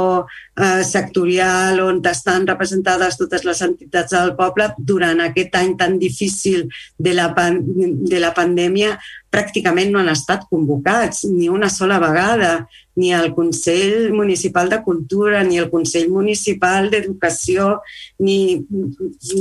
eh, 0.56 0.82
sectorial 0.84 1.80
on 1.84 2.00
estan 2.08 2.46
representades 2.48 3.18
totes 3.20 3.44
les 3.44 3.60
entitats 3.62 4.16
del 4.16 4.32
poble 4.38 4.70
durant 4.78 5.20
aquest 5.20 5.54
any 5.60 5.76
tan 5.76 5.98
difícil 6.00 6.66
de 6.98 7.14
la, 7.14 7.28
de 7.36 8.20
la 8.20 8.32
pandèmia 8.34 8.96
pràcticament 9.36 9.92
no 9.92 10.00
han 10.00 10.12
estat 10.12 10.46
convocats 10.50 11.24
ni 11.28 11.50
una 11.52 11.68
sola 11.68 11.98
vegada, 12.00 12.66
ni 12.96 13.12
el 13.12 13.34
Consell 13.36 14.12
Municipal 14.14 14.70
de 14.72 14.80
Cultura, 14.82 15.42
ni 15.44 15.58
el 15.60 15.68
Consell 15.70 16.08
Municipal 16.08 16.88
d'Educació, 16.90 17.82
ni... 18.18 18.64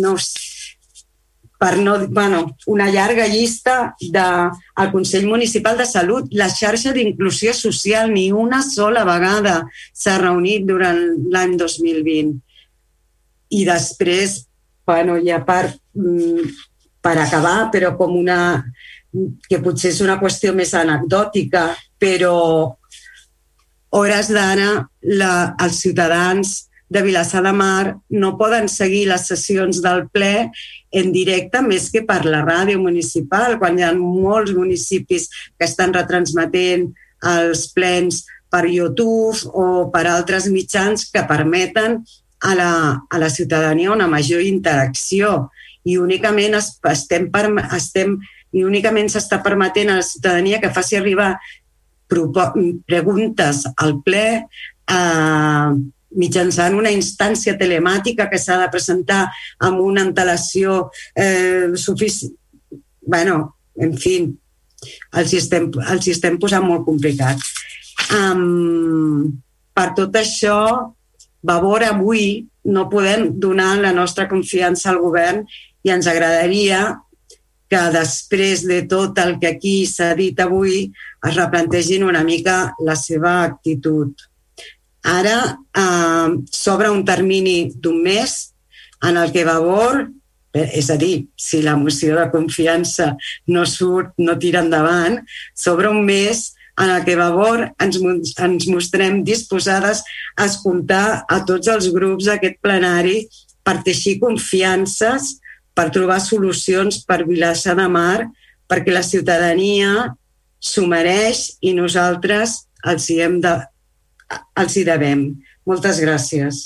no 0.01 0.15
per 1.57 1.77
no, 1.77 1.97
bueno, 2.07 2.57
una 2.67 2.89
llarga 2.89 3.27
llista 3.27 3.95
del 3.99 4.51
de, 4.75 4.91
Consell 4.91 5.27
Municipal 5.27 5.77
de 5.77 5.85
Salut, 5.85 6.27
la 6.31 6.49
xarxa 6.51 6.91
d'inclusió 6.93 7.53
social, 7.53 8.11
ni 8.11 8.31
una 8.31 8.61
sola 8.61 9.05
vegada 9.07 9.61
s'ha 9.93 10.17
reunit 10.19 10.65
durant 10.67 10.99
l'any 11.31 11.55
2020. 11.57 12.35
I 13.55 13.63
després, 13.65 14.41
bueno, 14.85 15.17
ja 15.23 15.39
per, 15.47 15.73
mm, 15.95 16.51
per 17.01 17.17
acabar, 17.21 17.71
però 17.71 17.95
com 17.97 18.17
una 18.17 18.63
que 19.47 19.61
potser 19.63 19.93
és 19.93 20.01
una 20.03 20.19
qüestió 20.19 20.51
més 20.53 20.73
anecdòtica, 20.75 21.69
però 21.97 22.75
hores 23.95 24.31
d'ara 24.33 24.71
els 25.63 25.79
ciutadans 25.79 26.55
de 26.89 27.01
Vilassar 27.01 27.41
de 27.43 27.51
Mar 27.53 27.97
no 28.09 28.35
poden 28.37 28.69
seguir 28.69 29.07
les 29.09 29.25
sessions 29.27 29.81
del 29.81 30.05
ple 30.13 30.49
en 30.95 31.11
directe 31.11 31.61
més 31.65 31.89
que 31.91 32.03
per 32.05 32.21
la 32.25 32.43
ràdio 32.45 32.79
municipal, 32.81 33.57
quan 33.59 33.79
hi 33.79 33.85
ha 33.87 33.93
molts 33.97 34.53
municipis 34.55 35.27
que 35.57 35.65
estan 35.65 35.93
retransmetent 35.95 36.91
els 37.25 37.65
plens 37.73 38.23
per 38.51 38.67
YouTube 38.69 39.49
o 39.51 39.89
per 39.91 40.05
altres 40.07 40.47
mitjans 40.51 41.09
que 41.11 41.25
permeten 41.27 42.03
a 42.45 42.53
la, 42.55 42.71
a 43.09 43.17
la 43.19 43.29
ciutadania 43.29 43.91
una 43.91 44.07
major 44.07 44.43
interacció. 44.45 45.49
I 45.85 45.97
únicament 45.97 46.55
es, 46.57 46.71
estem, 46.91 47.27
per, 47.33 47.49
estem 47.75 48.15
i 48.55 48.63
únicament 48.63 49.09
s'està 49.11 49.41
permetent 49.43 49.91
a 49.91 49.99
la 49.99 50.05
ciutadania 50.05 50.61
que 50.61 50.71
faci 50.73 50.99
arribar 50.99 51.33
preguntes 52.07 53.65
al 53.81 53.97
ple 54.05 54.25
eh, 54.37 55.69
mitjançant 56.15 56.75
una 56.77 56.93
instància 56.93 57.55
telemàtica 57.59 58.29
que 58.31 58.39
s'ha 58.41 58.57
de 58.63 58.71
presentar 58.73 59.25
amb 59.67 59.81
una 59.83 60.03
antelació 60.07 60.89
eh, 61.13 61.75
suficient. 61.75 62.33
bueno, 63.05 63.55
en 63.77 63.91
fi, 64.01 64.15
els 65.13 65.33
hi, 65.33 65.37
estem, 65.37 65.69
els 65.91 66.07
hi 66.07 66.13
estem 66.15 66.39
posant 66.41 66.65
molt 66.65 66.85
complicat. 66.87 67.41
Um, 68.15 69.35
per 69.75 69.91
tot 69.97 70.15
això, 70.17 70.57
Vavor 71.45 71.83
avui 71.85 72.47
no 72.65 72.87
podem 72.89 73.27
donar 73.37 73.75
la 73.77 73.91
nostra 73.93 74.25
confiança 74.27 74.89
al 74.89 74.97
govern 75.03 75.43
i 75.85 75.91
ens 75.93 76.07
agradaria 76.09 76.79
que 77.69 77.81
després 77.93 78.63
de 78.65 78.81
tot 78.89 79.19
el 79.21 79.35
que 79.41 79.51
aquí 79.53 79.75
s'ha 79.89 80.13
dit 80.17 80.39
avui 80.41 80.87
es 81.27 81.35
replantegin 81.37 82.05
una 82.07 82.23
mica 82.25 82.73
la 82.81 82.95
seva 82.97 83.43
actitud. 83.43 84.13
Ara 85.05 85.37
eh, 85.53 86.29
s'obre 86.49 86.89
un 86.89 87.03
termini 87.05 87.71
d'un 87.77 88.01
mes 88.01 88.33
en 89.05 89.17
el 89.21 89.31
que 89.31 89.45
Vavor, 89.45 90.07
eh, 90.53 90.69
és 90.79 90.89
a 90.89 90.97
dir, 90.97 91.27
si 91.37 91.61
la 91.61 91.75
moció 91.77 92.17
de 92.17 92.25
confiança 92.33 93.13
no 93.47 93.65
surt, 93.69 94.15
no 94.17 94.37
tira 94.41 94.63
endavant, 94.65 95.19
s'obre 95.53 95.91
un 95.93 96.01
mes 96.05 96.47
en 96.81 96.89
el 96.89 97.05
que 97.05 97.15
Vavor 97.15 97.67
ens, 97.79 97.99
ens 98.41 98.67
mostrem 98.67 99.21
disposades 99.23 100.01
a 100.35 100.49
escoltar 100.49 101.23
a 101.29 101.39
tots 101.45 101.69
els 101.71 101.91
grups 101.93 102.25
d'aquest 102.27 102.57
plenari 102.65 103.27
per 103.63 103.81
teixir 103.85 104.17
confiances, 104.19 105.37
per 105.75 105.91
trobar 105.91 106.21
solucions 106.23 107.01
per 107.05 107.25
Vilassar 107.27 107.75
de 107.77 107.87
Mar, 107.91 108.25
perquè 108.65 108.93
la 108.93 109.03
ciutadania 109.05 110.15
s'ho 110.57 110.85
mereix 110.89 111.59
i 111.61 111.75
nosaltres 111.77 112.63
els 112.89 113.09
hi 113.11 113.19
hem 113.21 113.39
de 113.43 113.53
els 114.61 114.77
hi 114.77 114.85
devem. 114.87 115.27
Moltes 115.69 116.01
gràcies. 116.03 116.63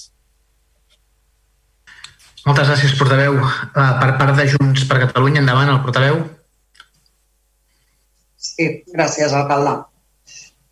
Moltes 2.45 2.69
gràcies, 2.71 2.95
portaveu. 2.99 3.37
Uh, 3.39 3.93
per 3.99 4.13
part 4.19 4.35
de 4.37 4.47
Junts 4.49 4.85
per 4.89 5.01
Catalunya, 5.05 5.43
endavant, 5.43 5.71
el 5.73 5.81
portaveu. 5.85 6.21
Sí, 8.39 8.69
gràcies, 8.93 9.35
alcalde. 9.35 9.75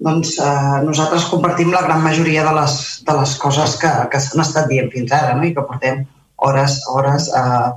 Doncs 0.04 0.36
eh, 0.38 0.78
nosaltres 0.86 1.26
compartim 1.32 1.72
la 1.74 1.82
gran 1.82 2.04
majoria 2.04 2.44
de 2.46 2.52
les, 2.54 2.74
de 3.08 3.14
les 3.18 3.32
coses 3.42 3.74
que, 3.82 3.90
que 4.12 4.20
s'han 4.22 4.44
estat 4.44 4.68
dient 4.70 4.92
fins 4.94 5.14
ara 5.18 5.34
no? 5.34 5.46
i 5.48 5.56
que 5.56 5.64
portem 5.66 6.04
hores, 6.46 6.76
hores 6.94 7.32
eh, 7.34 7.72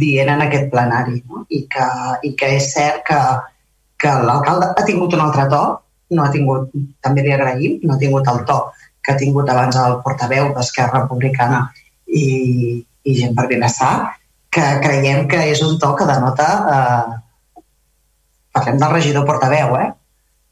dient 0.00 0.32
en 0.34 0.42
aquest 0.46 0.66
plenari. 0.72 1.20
No? 1.28 1.44
I, 1.48 1.62
que, 1.70 1.86
I 2.26 2.32
que 2.40 2.50
és 2.56 2.66
cert 2.74 3.04
que, 3.06 3.20
que 4.02 4.16
l'alcalde 4.26 4.72
ha 4.74 4.86
tingut 4.88 5.14
un 5.14 5.22
altre 5.28 5.46
to, 5.52 5.62
no 6.10 6.24
ha 6.24 6.30
tingut, 6.34 6.70
també 7.04 7.24
li 7.24 7.34
agraïm, 7.34 7.78
no 7.84 7.94
ha 7.94 8.00
tingut 8.00 8.28
el 8.32 8.44
to 8.48 8.60
que 9.00 9.14
ha 9.14 9.20
tingut 9.20 9.48
abans 9.48 9.76
el 9.80 9.98
portaveu 10.04 10.50
d'Esquerra 10.56 11.04
Republicana 11.04 11.62
i, 12.06 12.24
i 13.04 13.14
gent 13.16 13.36
per 13.36 13.46
Vilassar, 13.50 13.94
que 14.52 14.66
creiem 14.84 15.26
que 15.30 15.40
és 15.54 15.64
un 15.66 15.78
to 15.80 15.94
que 15.96 16.08
denota... 16.08 16.50
Eh, 16.74 17.18
parlem 18.50 18.80
del 18.82 18.94
regidor 18.96 19.26
portaveu, 19.28 19.76
eh? 19.78 19.90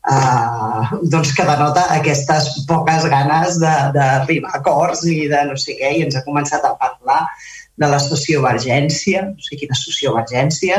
Uh, 0.09 1.01
doncs 1.13 1.33
que 1.37 1.45
denota 1.45 1.83
aquestes 1.93 2.47
poques 2.69 3.05
ganes 3.11 3.59
d'arribar 3.61 4.53
a 4.55 4.61
acords 4.61 5.03
i 5.11 5.27
de 5.29 5.41
no 5.51 5.57
sé 5.59 5.75
què, 5.77 5.91
i 5.99 6.05
ens 6.07 6.17
ha 6.17 6.23
començat 6.25 6.63
a 6.65 6.77
parlar 6.79 7.19
de 7.83 7.89
la 7.91 7.99
sociovergència, 8.01 9.25
no 9.27 9.45
sé 9.45 9.59
quina 9.59 9.77
sociovergència, 9.77 10.79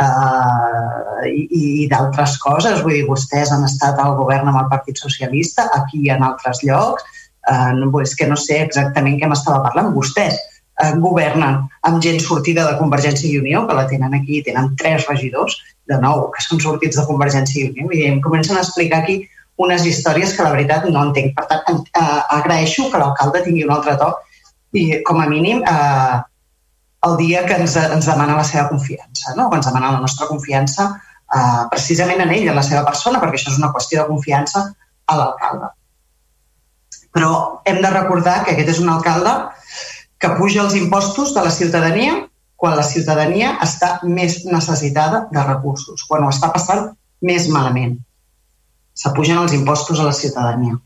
eh, 0.00 1.28
i, 1.30 1.44
i 1.82 1.86
d'altres 1.90 2.36
coses. 2.42 2.82
Vull 2.84 2.98
dir, 2.98 3.06
vostès 3.08 3.52
han 3.52 3.64
estat 3.68 4.00
al 4.02 4.16
govern 4.20 4.50
amb 4.50 4.62
el 4.62 4.72
Partit 4.72 5.00
Socialista, 5.00 5.68
aquí 5.76 6.04
i 6.06 6.12
en 6.14 6.26
altres 6.26 6.62
llocs. 6.66 7.06
Eh, 7.46 7.72
no, 7.78 7.90
és 8.02 8.16
que 8.18 8.28
no 8.28 8.36
sé 8.40 8.62
exactament 8.64 9.20
què 9.20 9.30
m'estava 9.30 9.62
parlant. 9.68 9.92
Vostès 9.94 10.36
eh, 10.36 10.92
governen 11.02 11.62
amb 11.88 12.02
gent 12.04 12.20
sortida 12.24 12.66
de 12.68 12.76
Convergència 12.80 13.30
i 13.30 13.40
Unió, 13.40 13.64
que 13.68 13.78
la 13.78 13.86
tenen 13.90 14.14
aquí, 14.18 14.42
tenen 14.46 14.74
tres 14.80 15.06
regidors, 15.10 15.58
de 15.86 15.98
nou, 16.02 16.28
que 16.34 16.42
són 16.42 16.60
sortits 16.62 16.98
de 16.98 17.06
Convergència 17.06 17.62
i 17.62 17.70
Unió, 17.70 17.90
i 17.94 18.06
em 18.10 18.20
comencen 18.24 18.58
a 18.58 18.64
explicar 18.64 19.04
aquí 19.04 19.20
unes 19.62 19.86
històries 19.88 20.34
que 20.36 20.44
la 20.44 20.52
veritat 20.52 20.88
no 20.90 21.04
entenc. 21.08 21.32
Per 21.36 21.46
tant, 21.48 21.82
eh, 21.86 22.22
agraeixo 22.38 22.90
que 22.92 23.00
l'alcalde 23.00 23.44
tingui 23.46 23.64
un 23.64 23.72
altre 23.76 23.96
to 24.00 24.10
i, 24.76 25.02
com 25.06 25.20
a 25.22 25.28
mínim, 25.30 25.62
eh, 25.64 26.16
el 27.06 27.16
dia 27.20 27.44
que 27.46 27.58
ens, 27.60 27.76
ens 27.76 28.08
demana 28.08 28.38
la 28.38 28.44
seva 28.44 28.68
confiança, 28.70 29.34
no? 29.36 29.50
que 29.50 29.60
ens 29.60 29.68
demana 29.68 29.92
la 29.92 30.02
nostra 30.04 30.28
confiança 30.30 30.88
eh, 30.94 31.64
precisament 31.70 32.22
en 32.24 32.32
ell, 32.34 32.48
en 32.48 32.56
la 32.58 32.64
seva 32.66 32.84
persona, 32.86 33.20
perquè 33.22 33.40
això 33.40 33.52
és 33.52 33.60
una 33.60 33.72
qüestió 33.74 34.02
de 34.02 34.10
confiança 34.12 34.64
a 35.06 35.18
l'alcalde. 35.18 35.70
Però 37.16 37.32
hem 37.64 37.82
de 37.82 37.92
recordar 37.92 38.42
que 38.44 38.54
aquest 38.54 38.74
és 38.74 38.80
un 38.82 38.90
alcalde 38.92 39.34
que 40.18 40.32
puja 40.38 40.62
els 40.64 40.74
impostos 40.76 41.34
de 41.36 41.44
la 41.44 41.52
ciutadania 41.52 42.16
quan 42.56 42.76
la 42.76 42.84
ciutadania 42.88 43.54
està 43.62 43.98
més 44.02 44.42
necessitada 44.48 45.26
de 45.32 45.42
recursos, 45.44 46.04
quan 46.08 46.24
ho 46.24 46.32
està 46.32 46.48
passant 46.54 46.88
més 47.20 47.48
malament. 47.52 47.98
S'apugen 48.96 49.38
els 49.42 49.52
impostos 49.52 50.00
a 50.00 50.08
la 50.08 50.16
ciutadania. 50.16 50.78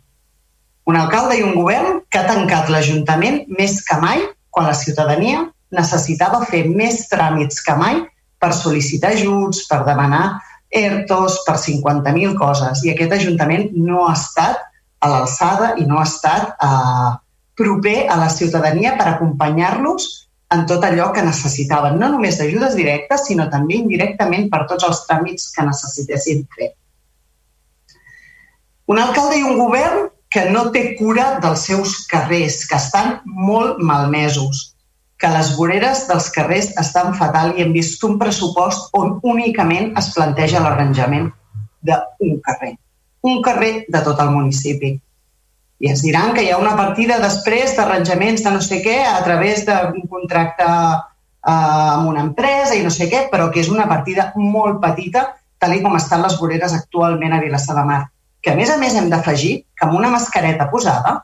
Un 0.90 0.98
alcalde 0.98 1.38
i 1.38 1.44
un 1.46 1.54
govern 1.54 2.00
que 2.10 2.18
ha 2.18 2.26
tancat 2.26 2.70
l'Ajuntament 2.72 3.44
més 3.54 3.78
que 3.86 3.98
mai 4.02 4.24
quan 4.50 4.66
la 4.66 4.74
ciutadania 4.74 5.44
necessitava 5.74 6.44
fer 6.50 6.64
més 6.68 7.06
tràmits 7.10 7.62
que 7.66 7.76
mai 7.78 8.00
per 8.40 8.52
sol·licitar 8.56 9.12
ajuts, 9.14 9.66
per 9.68 9.82
demanar 9.86 10.40
ERTOs, 10.70 11.40
per 11.46 11.56
50.000 11.60 12.36
coses. 12.38 12.84
I 12.86 12.94
aquest 12.94 13.14
Ajuntament 13.18 13.70
no 13.76 14.06
ha 14.06 14.14
estat 14.14 14.62
a 15.00 15.10
l'alçada 15.10 15.74
i 15.80 15.86
no 15.88 15.98
ha 16.00 16.06
estat 16.06 16.54
eh, 16.54 17.10
proper 17.60 17.98
a 18.08 18.16
la 18.20 18.28
ciutadania 18.32 18.96
per 18.98 19.08
acompanyar-los 19.10 20.08
en 20.54 20.64
tot 20.66 20.84
allò 20.84 21.10
que 21.14 21.22
necessitaven, 21.22 21.98
no 22.00 22.08
només 22.10 22.40
d'ajudes 22.40 22.74
directes, 22.74 23.28
sinó 23.28 23.46
també 23.52 23.76
indirectament 23.78 24.48
per 24.50 24.64
tots 24.70 24.86
els 24.88 25.04
tràmits 25.06 25.52
que 25.54 25.66
necessitessin 25.66 26.42
fer. 26.56 26.72
Un 28.90 28.98
alcalde 28.98 29.38
i 29.38 29.44
un 29.46 29.60
govern 29.60 30.08
que 30.30 30.48
no 30.50 30.64
té 30.74 30.96
cura 30.98 31.36
dels 31.42 31.68
seus 31.68 32.00
carrers, 32.10 32.64
que 32.66 32.78
estan 32.78 33.20
molt 33.24 33.78
malmesos, 33.78 34.70
que 35.20 35.28
les 35.28 35.52
voreres 35.56 36.06
dels 36.08 36.30
carrers 36.32 36.70
estan 36.80 37.12
fatal 37.18 37.52
i 37.52 37.64
hem 37.64 37.74
vist 37.76 38.02
un 38.08 38.16
pressupost 38.20 38.94
on 38.96 39.18
únicament 39.34 39.92
es 40.00 40.08
planteja 40.14 40.62
l'arranjament 40.64 41.28
d'un 41.84 42.40
carrer. 42.46 42.72
Un 43.28 43.42
carrer 43.44 43.72
de 43.88 44.00
tot 44.06 44.20
el 44.24 44.32
municipi. 44.32 44.94
I 45.80 45.92
ens 45.92 46.02
diran 46.04 46.32
que 46.36 46.44
hi 46.44 46.50
ha 46.52 46.60
una 46.60 46.72
partida 46.76 47.20
després 47.20 47.76
d'arranjaments 47.76 48.44
de 48.44 48.54
no 48.54 48.64
sé 48.64 48.80
què 48.84 48.96
a 49.04 49.20
través 49.24 49.66
d'un 49.68 50.08
contracte 50.08 50.64
eh, 50.64 51.52
amb 51.52 52.08
una 52.08 52.24
empresa 52.24 52.76
i 52.76 52.84
no 52.84 52.92
sé 52.92 53.08
què, 53.12 53.26
però 53.32 53.50
que 53.52 53.60
és 53.60 53.68
una 53.72 53.88
partida 53.88 54.30
molt 54.36 54.80
petita, 54.80 55.26
tal 55.60 55.76
com 55.84 55.96
estan 55.96 56.24
les 56.24 56.36
voreres 56.40 56.72
actualment 56.76 57.36
a 57.36 57.40
Vilassar 57.44 57.76
de 57.76 57.84
Mar. 57.84 58.02
Que 58.40 58.52
a 58.52 58.56
més 58.56 58.72
a 58.72 58.78
més 58.80 58.96
hem 58.96 59.08
d'afegir 59.12 59.58
que 59.76 59.84
amb 59.84 59.96
una 60.00 60.08
mascareta 60.12 60.70
posada 60.72 61.18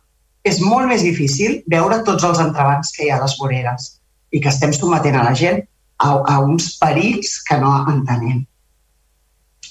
és 0.46 0.60
molt 0.62 0.86
més 0.90 1.02
difícil 1.02 1.60
veure 1.72 2.02
tots 2.06 2.24
els 2.28 2.42
entrebancs 2.42 2.92
que 2.94 3.06
hi 3.06 3.10
ha 3.10 3.18
a 3.18 3.24
les 3.24 3.34
voreres 3.40 3.88
i 4.30 4.42
que 4.42 4.52
estem 4.52 4.74
sometent 4.76 5.16
a 5.18 5.24
la 5.26 5.34
gent 5.38 5.62
a, 5.98 6.10
a 6.12 6.38
uns 6.44 6.76
perills 6.80 7.40
que 7.48 7.58
no 7.62 7.72
entenem. 7.90 8.44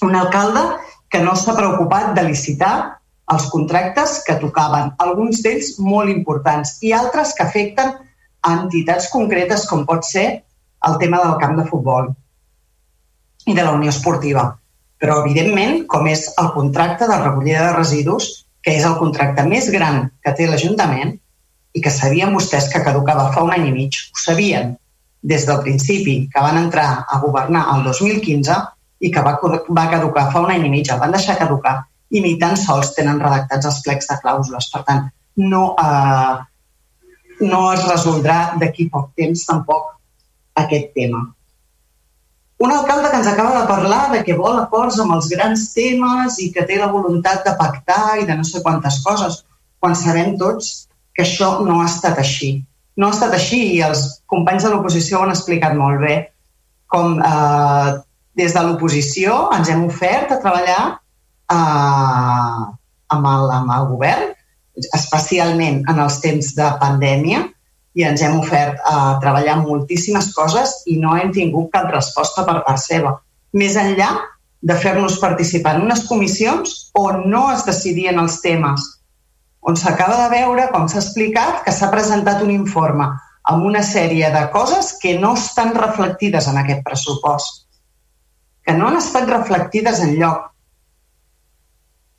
Un 0.04 0.16
alcalde 0.18 0.64
que 1.12 1.22
no 1.24 1.36
s'ha 1.38 1.54
preocupat 1.56 2.12
de 2.18 2.26
licitar 2.28 2.74
els 3.32 3.46
contractes 3.50 4.20
que 4.26 4.36
tocaven, 4.42 4.92
alguns 5.02 5.40
d'ells 5.42 5.72
molt 5.82 6.12
importants 6.12 6.76
i 6.86 6.92
altres 6.94 7.32
que 7.34 7.46
afecten 7.46 7.94
a 8.46 8.52
entitats 8.60 9.08
concretes 9.10 9.66
com 9.70 9.86
pot 9.88 10.06
ser 10.06 10.26
el 10.86 10.98
tema 11.02 11.22
del 11.24 11.34
camp 11.42 11.56
de 11.58 11.66
futbol 11.70 12.12
i 13.46 13.54
de 13.54 13.62
la 13.62 13.72
Unió 13.74 13.90
Esportiva. 13.90 14.46
Però, 15.02 15.18
evidentment, 15.24 15.84
com 15.90 16.06
és 16.08 16.28
el 16.40 16.52
contracte 16.54 17.08
de 17.08 17.18
recollida 17.20 17.66
de 17.66 17.72
residus, 17.76 18.45
que 18.66 18.74
és 18.74 18.84
el 18.88 18.96
contracte 18.98 19.44
més 19.46 19.68
gran 19.70 20.08
que 20.26 20.32
té 20.34 20.48
l'Ajuntament 20.50 21.12
i 21.76 21.82
que 21.84 21.92
sabien 21.94 22.34
vostès 22.34 22.66
que 22.72 22.82
caducava 22.82 23.28
fa 23.34 23.44
un 23.46 23.52
any 23.54 23.68
i 23.68 23.74
mig, 23.74 23.98
ho 24.10 24.18
sabien 24.18 24.72
des 25.22 25.44
del 25.46 25.60
principi 25.62 26.16
que 26.32 26.42
van 26.42 26.58
entrar 26.58 26.88
a 27.06 27.20
governar 27.22 27.62
el 27.76 27.84
2015 27.86 28.56
i 29.06 29.12
que 29.14 29.22
va, 29.22 29.36
va 29.78 29.86
caducar 29.92 30.26
fa 30.32 30.42
un 30.42 30.50
any 30.50 30.66
i 30.66 30.72
mig, 30.72 30.90
el 30.90 30.98
van 30.98 31.14
deixar 31.14 31.38
caducar 31.38 31.76
i 32.10 32.22
ni 32.24 32.34
tan 32.42 32.58
sols 32.58 32.90
tenen 32.96 33.22
redactats 33.22 33.70
els 33.70 33.78
plecs 33.86 34.10
de 34.10 34.18
clàusules. 34.22 34.68
Per 34.72 34.82
tant, 34.88 35.06
no, 35.54 35.62
eh, 35.78 36.34
no 37.46 37.62
es 37.72 37.86
resoldrà 37.86 38.38
d'aquí 38.58 38.88
poc 38.90 39.12
temps 39.18 39.46
tampoc 39.46 39.92
aquest 40.62 40.90
tema. 40.98 41.22
Un 42.58 42.72
alcalde 42.72 43.10
que 43.10 43.18
ens 43.20 43.26
acaba 43.28 43.60
de 43.60 43.66
parlar 43.68 44.12
de 44.12 44.22
que 44.24 44.36
vol 44.36 44.56
acords 44.56 44.96
amb 45.02 45.12
els 45.18 45.28
grans 45.28 45.66
temes 45.74 46.38
i 46.40 46.48
que 46.54 46.64
té 46.68 46.78
la 46.80 46.88
voluntat 46.92 47.44
de 47.44 47.52
pactar 47.58 48.16
i 48.22 48.24
de 48.28 48.36
no 48.38 48.46
sé 48.48 48.62
quantes 48.64 49.02
coses, 49.04 49.42
quan 49.80 49.96
sabem 49.98 50.38
tots 50.40 50.88
que 51.12 51.24
això 51.26 51.58
no 51.66 51.82
ha 51.82 51.90
estat 51.90 52.16
així. 52.22 52.54
No 52.96 53.10
ha 53.10 53.16
estat 53.16 53.34
així 53.36 53.60
i 53.74 53.82
els 53.84 54.06
companys 54.32 54.64
de 54.64 54.72
l'oposició 54.72 55.18
ho 55.18 55.26
han 55.26 55.34
explicat 55.34 55.76
molt 55.76 56.00
bé, 56.00 56.16
com 56.88 57.20
eh, 57.20 57.90
des 58.40 58.56
de 58.56 58.62
l'oposició 58.64 59.36
ens 59.56 59.68
hem 59.72 59.84
ofert 59.90 60.32
a 60.32 60.40
treballar 60.40 60.80
eh, 61.52 62.64
amb, 63.16 63.28
el, 63.34 63.52
amb 63.58 63.74
el 63.76 63.90
govern, 63.92 64.32
especialment 64.96 65.82
en 65.92 66.00
els 66.04 66.20
temps 66.24 66.54
de 66.56 66.70
pandèmia, 66.80 67.44
i 67.96 68.04
ens 68.04 68.22
hem 68.22 68.38
ofert 68.38 68.80
a 68.84 69.16
treballar 69.22 69.56
moltíssimes 69.62 70.30
coses 70.36 70.74
i 70.92 70.98
no 71.00 71.14
hem 71.16 71.32
tingut 71.32 71.70
cap 71.72 71.88
resposta 71.92 72.44
per 72.48 72.58
part 72.66 72.82
seva. 72.82 73.14
Més 73.56 73.76
enllà 73.80 74.10
de 74.66 74.76
fer-nos 74.82 75.18
participar 75.22 75.76
en 75.76 75.86
unes 75.86 76.04
comissions 76.08 76.74
on 77.00 77.24
no 77.32 77.46
es 77.54 77.64
decidien 77.68 78.20
els 78.20 78.40
temes, 78.44 78.84
on 79.66 79.78
s'acaba 79.80 80.18
de 80.22 80.26
veure, 80.36 80.68
com 80.72 80.84
s'ha 80.88 81.00
explicat, 81.00 81.62
que 81.64 81.72
s'ha 81.74 81.90
presentat 81.90 82.42
un 82.44 82.52
informe 82.54 83.08
amb 83.50 83.64
una 83.66 83.82
sèrie 83.86 84.28
de 84.34 84.42
coses 84.52 84.92
que 85.02 85.16
no 85.22 85.32
estan 85.38 85.72
reflectides 85.74 86.48
en 86.50 86.60
aquest 86.60 86.84
pressupost, 86.86 87.64
que 88.66 88.74
no 88.76 88.90
han 88.90 89.00
estat 89.00 89.28
reflectides 89.30 90.02
en 90.04 90.14
lloc 90.20 90.52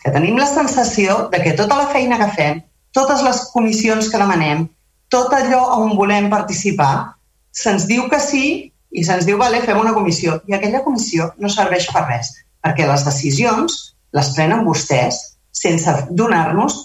que 0.04 0.14
tenim 0.14 0.38
la 0.40 0.48
sensació 0.48 1.28
de 1.34 1.42
que 1.44 1.56
tota 1.60 1.76
la 1.76 1.88
feina 1.92 2.18
que 2.22 2.30
fem, 2.36 2.60
totes 2.96 3.24
les 3.26 3.42
comissions 3.52 4.08
que 4.12 4.22
demanem, 4.22 4.68
tot 5.14 5.34
allò 5.34 5.62
on 5.80 5.96
volem 5.98 6.30
participar, 6.32 7.14
se'ns 7.52 7.88
diu 7.90 8.08
que 8.12 8.20
sí 8.24 8.48
i 8.92 9.04
se'ns 9.04 9.28
diu, 9.28 9.38
vale, 9.40 9.62
fem 9.66 9.80
una 9.80 9.94
comissió. 9.96 10.40
I 10.48 10.58
aquella 10.58 10.84
comissió 10.86 11.32
no 11.42 11.52
serveix 11.52 11.90
per 11.94 12.06
res, 12.08 12.34
perquè 12.64 12.88
les 12.90 13.06
decisions 13.08 13.78
les 14.16 14.34
prenen 14.36 14.66
vostès 14.66 15.20
sense 15.56 15.94
donar-nos 16.10 16.78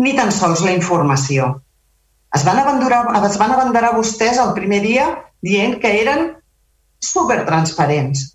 ni 0.00 0.14
tan 0.16 0.32
sols 0.32 0.64
la 0.64 0.74
informació. 0.76 1.54
Es 2.34 2.44
van, 2.46 2.60
abandonar, 2.62 3.04
es 3.26 3.38
van 3.40 3.54
abanderar 3.54 3.94
vostès 3.96 4.38
el 4.38 4.52
primer 4.54 4.82
dia 4.84 5.06
dient 5.42 5.78
que 5.82 5.90
eren 6.02 6.28
supertransparents. 7.02 8.28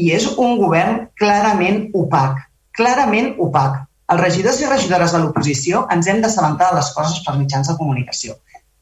I 0.00 0.14
és 0.16 0.26
un 0.38 0.56
govern 0.56 1.08
clarament 1.20 1.90
opac 1.92 2.38
clarament 2.80 3.34
opac. 3.38 3.84
Els 4.10 4.20
regidors 4.20 4.58
i 4.58 4.66
regidores 4.66 5.12
de 5.14 5.20
l'oposició 5.22 5.84
ens 5.94 6.08
hem 6.10 6.18
d'assabentar 6.22 6.70
de 6.70 6.80
les 6.80 6.88
coses 6.96 7.20
per 7.26 7.36
mitjans 7.38 7.68
de 7.70 7.76
comunicació, 7.78 8.34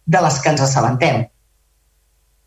de 0.07 0.23
les 0.25 0.39
que 0.41 0.55
ens 0.55 0.63
assabentem. 0.65 1.27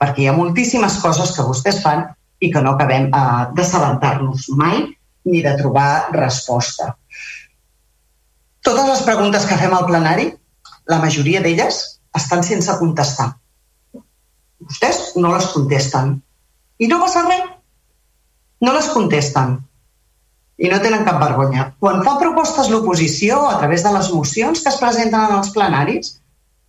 Perquè 0.02 0.24
hi 0.24 0.30
ha 0.32 0.38
moltíssimes 0.38 0.98
coses 1.04 1.36
que 1.36 1.46
vostès 1.46 1.78
fan 1.84 2.08
i 2.42 2.50
que 2.54 2.64
no 2.66 2.74
acabem 2.74 3.06
eh, 3.14 3.44
d'assabentar-nos 3.54 4.50
mai 4.58 4.82
ni 5.30 5.44
de 5.46 5.54
trobar 5.60 6.10
resposta. 6.16 6.96
Totes 8.66 8.90
les 8.90 9.06
preguntes 9.06 9.46
que 9.46 9.58
fem 9.62 9.74
al 9.78 9.86
plenari, 9.86 10.32
la 10.90 10.98
majoria 11.04 11.42
d'elles 11.46 11.82
estan 12.18 12.42
sense 12.46 12.74
contestar. 12.82 13.30
Vostès 14.62 15.12
no 15.22 15.36
les 15.36 15.52
contesten. 15.54 16.16
I 16.82 16.90
no 16.90 16.98
passa 17.02 17.28
res. 17.30 17.46
No 18.62 18.74
les 18.74 18.90
contesten 18.94 19.60
i 20.62 20.70
no 20.70 20.78
tenen 20.82 21.06
cap 21.08 21.18
vergonya. 21.22 21.72
Quan 21.82 22.04
fa 22.06 22.20
propostes 22.22 22.70
l'oposició 22.70 23.40
a 23.50 23.58
través 23.58 23.82
de 23.86 23.92
les 23.96 24.12
mocions 24.14 24.62
que 24.62 24.70
es 24.70 24.78
presenten 24.78 25.18
en 25.20 25.40
els 25.40 25.50
plenaris, 25.56 26.12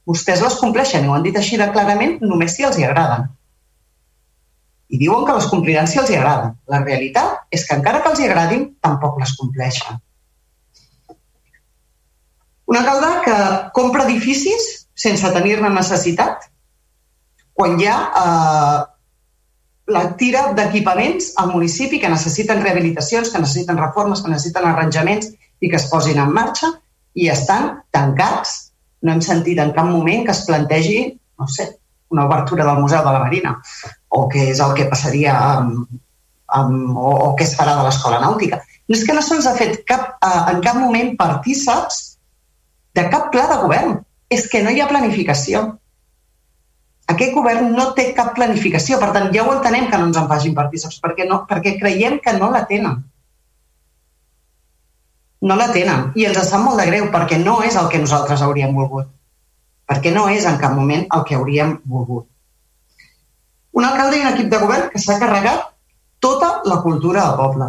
vostès 0.08 0.40
les 0.42 0.56
compleixen 0.60 1.04
i 1.04 1.10
ho 1.10 1.16
han 1.16 1.26
dit 1.26 1.36
així 1.36 1.58
de 1.60 1.68
clarament 1.74 2.16
només 2.24 2.56
si 2.56 2.64
els 2.68 2.78
hi 2.80 2.86
agraden. 2.88 3.28
I 4.92 5.00
diuen 5.00 5.26
que 5.28 5.36
les 5.36 5.48
compliran 5.50 5.88
si 5.88 6.00
els 6.00 6.08
hi 6.12 6.16
agraden. 6.16 6.56
La 6.72 6.80
realitat 6.84 7.44
és 7.52 7.66
que 7.68 7.76
encara 7.76 8.00
que 8.04 8.12
els 8.12 8.22
hi 8.22 8.30
agradin, 8.30 8.64
tampoc 8.84 9.20
les 9.20 9.36
compleixen. 9.36 10.00
Un 12.72 12.78
alcalde 12.80 13.12
que 13.26 13.36
compra 13.76 14.06
edificis 14.08 14.70
sense 15.04 15.28
tenir-ne 15.36 15.68
necessitat, 15.72 16.48
quan 17.52 17.76
hi 17.80 17.88
ha 17.92 17.96
eh, 18.22 18.76
la 19.90 20.04
tira 20.16 20.52
d'equipaments 20.56 21.32
al 21.42 21.50
municipi 21.52 21.98
que 22.00 22.10
necessiten 22.10 22.62
rehabilitacions, 22.62 23.30
que 23.32 23.40
necessiten 23.42 23.78
reformes, 23.78 24.22
que 24.22 24.30
necessiten 24.30 24.68
arranjaments 24.68 25.32
i 25.60 25.70
que 25.70 25.78
es 25.78 25.88
posin 25.90 26.20
en 26.22 26.30
marxa 26.32 26.70
i 27.14 27.28
estan 27.32 27.82
tancats. 27.90 28.72
No 29.02 29.12
hem 29.12 29.22
sentit 29.24 29.58
en 29.58 29.72
cap 29.74 29.88
moment 29.90 30.26
que 30.26 30.34
es 30.34 30.44
plantegi, 30.46 31.00
no 31.38 31.48
sé, 31.50 31.68
una 32.12 32.26
obertura 32.26 32.64
del 32.64 32.78
Museu 32.78 33.02
de 33.02 33.12
la 33.12 33.24
Marina 33.24 33.56
o 34.12 34.26
què 34.30 34.50
és 34.52 34.60
el 34.60 34.74
que 34.76 34.86
passaria 34.90 35.34
amb, 35.34 35.88
amb, 36.58 36.96
o, 36.96 37.10
o 37.26 37.28
què 37.38 37.48
es 37.48 37.56
farà 37.58 37.74
de 37.78 37.86
l'escola 37.86 38.20
nàutica. 38.22 38.60
No 38.88 38.98
és 38.98 39.04
que 39.08 39.16
no 39.16 39.22
se'ns 39.24 39.48
ha 39.48 39.56
fet 39.58 39.82
cap, 39.88 40.16
eh, 40.22 40.42
en 40.52 40.60
cap 40.64 40.78
moment 40.78 41.14
partíceps 41.18 42.02
de 42.94 43.06
cap 43.12 43.30
pla 43.34 43.48
de 43.50 43.60
govern. 43.64 44.00
És 44.32 44.46
que 44.48 44.62
no 44.64 44.72
hi 44.72 44.80
ha 44.80 44.88
planificació. 44.88 45.64
Aquest 47.10 47.32
govern 47.34 47.72
no 47.74 47.88
té 47.96 48.12
cap 48.16 48.30
planificació, 48.36 48.98
per 49.00 49.10
tant, 49.14 49.30
ja 49.34 49.42
ho 49.42 49.54
entenem 49.56 49.88
que 49.90 49.98
no 49.98 50.06
ens 50.08 50.18
en 50.20 50.28
facin 50.30 50.54
partíceps, 50.54 51.00
perquè, 51.02 51.26
no, 51.28 51.42
perquè 51.48 51.74
creiem 51.80 52.20
que 52.22 52.34
no 52.36 52.50
la 52.52 52.62
tenen. 52.68 53.00
No 55.42 55.56
la 55.58 55.68
tenen. 55.74 56.12
I 56.14 56.28
ens 56.28 56.38
sap 56.48 56.62
molt 56.62 56.78
de 56.78 56.86
greu, 56.86 57.08
perquè 57.14 57.40
no 57.42 57.58
és 57.66 57.76
el 57.76 57.90
que 57.90 58.00
nosaltres 58.02 58.44
hauríem 58.46 58.74
volgut. 58.76 59.10
Perquè 59.90 60.12
no 60.14 60.28
és 60.30 60.46
en 60.46 60.60
cap 60.62 60.76
moment 60.78 61.02
el 61.16 61.24
que 61.26 61.34
hauríem 61.34 61.80
volgut. 61.84 62.28
Un 63.72 63.88
alcalde 63.88 64.20
i 64.20 64.22
un 64.22 64.34
equip 64.34 64.50
de 64.52 64.60
govern 64.62 64.90
que 64.92 65.00
s'ha 65.02 65.18
carregat 65.18 65.66
tota 66.22 66.60
la 66.70 66.78
cultura 66.84 67.24
del 67.26 67.38
poble. 67.40 67.68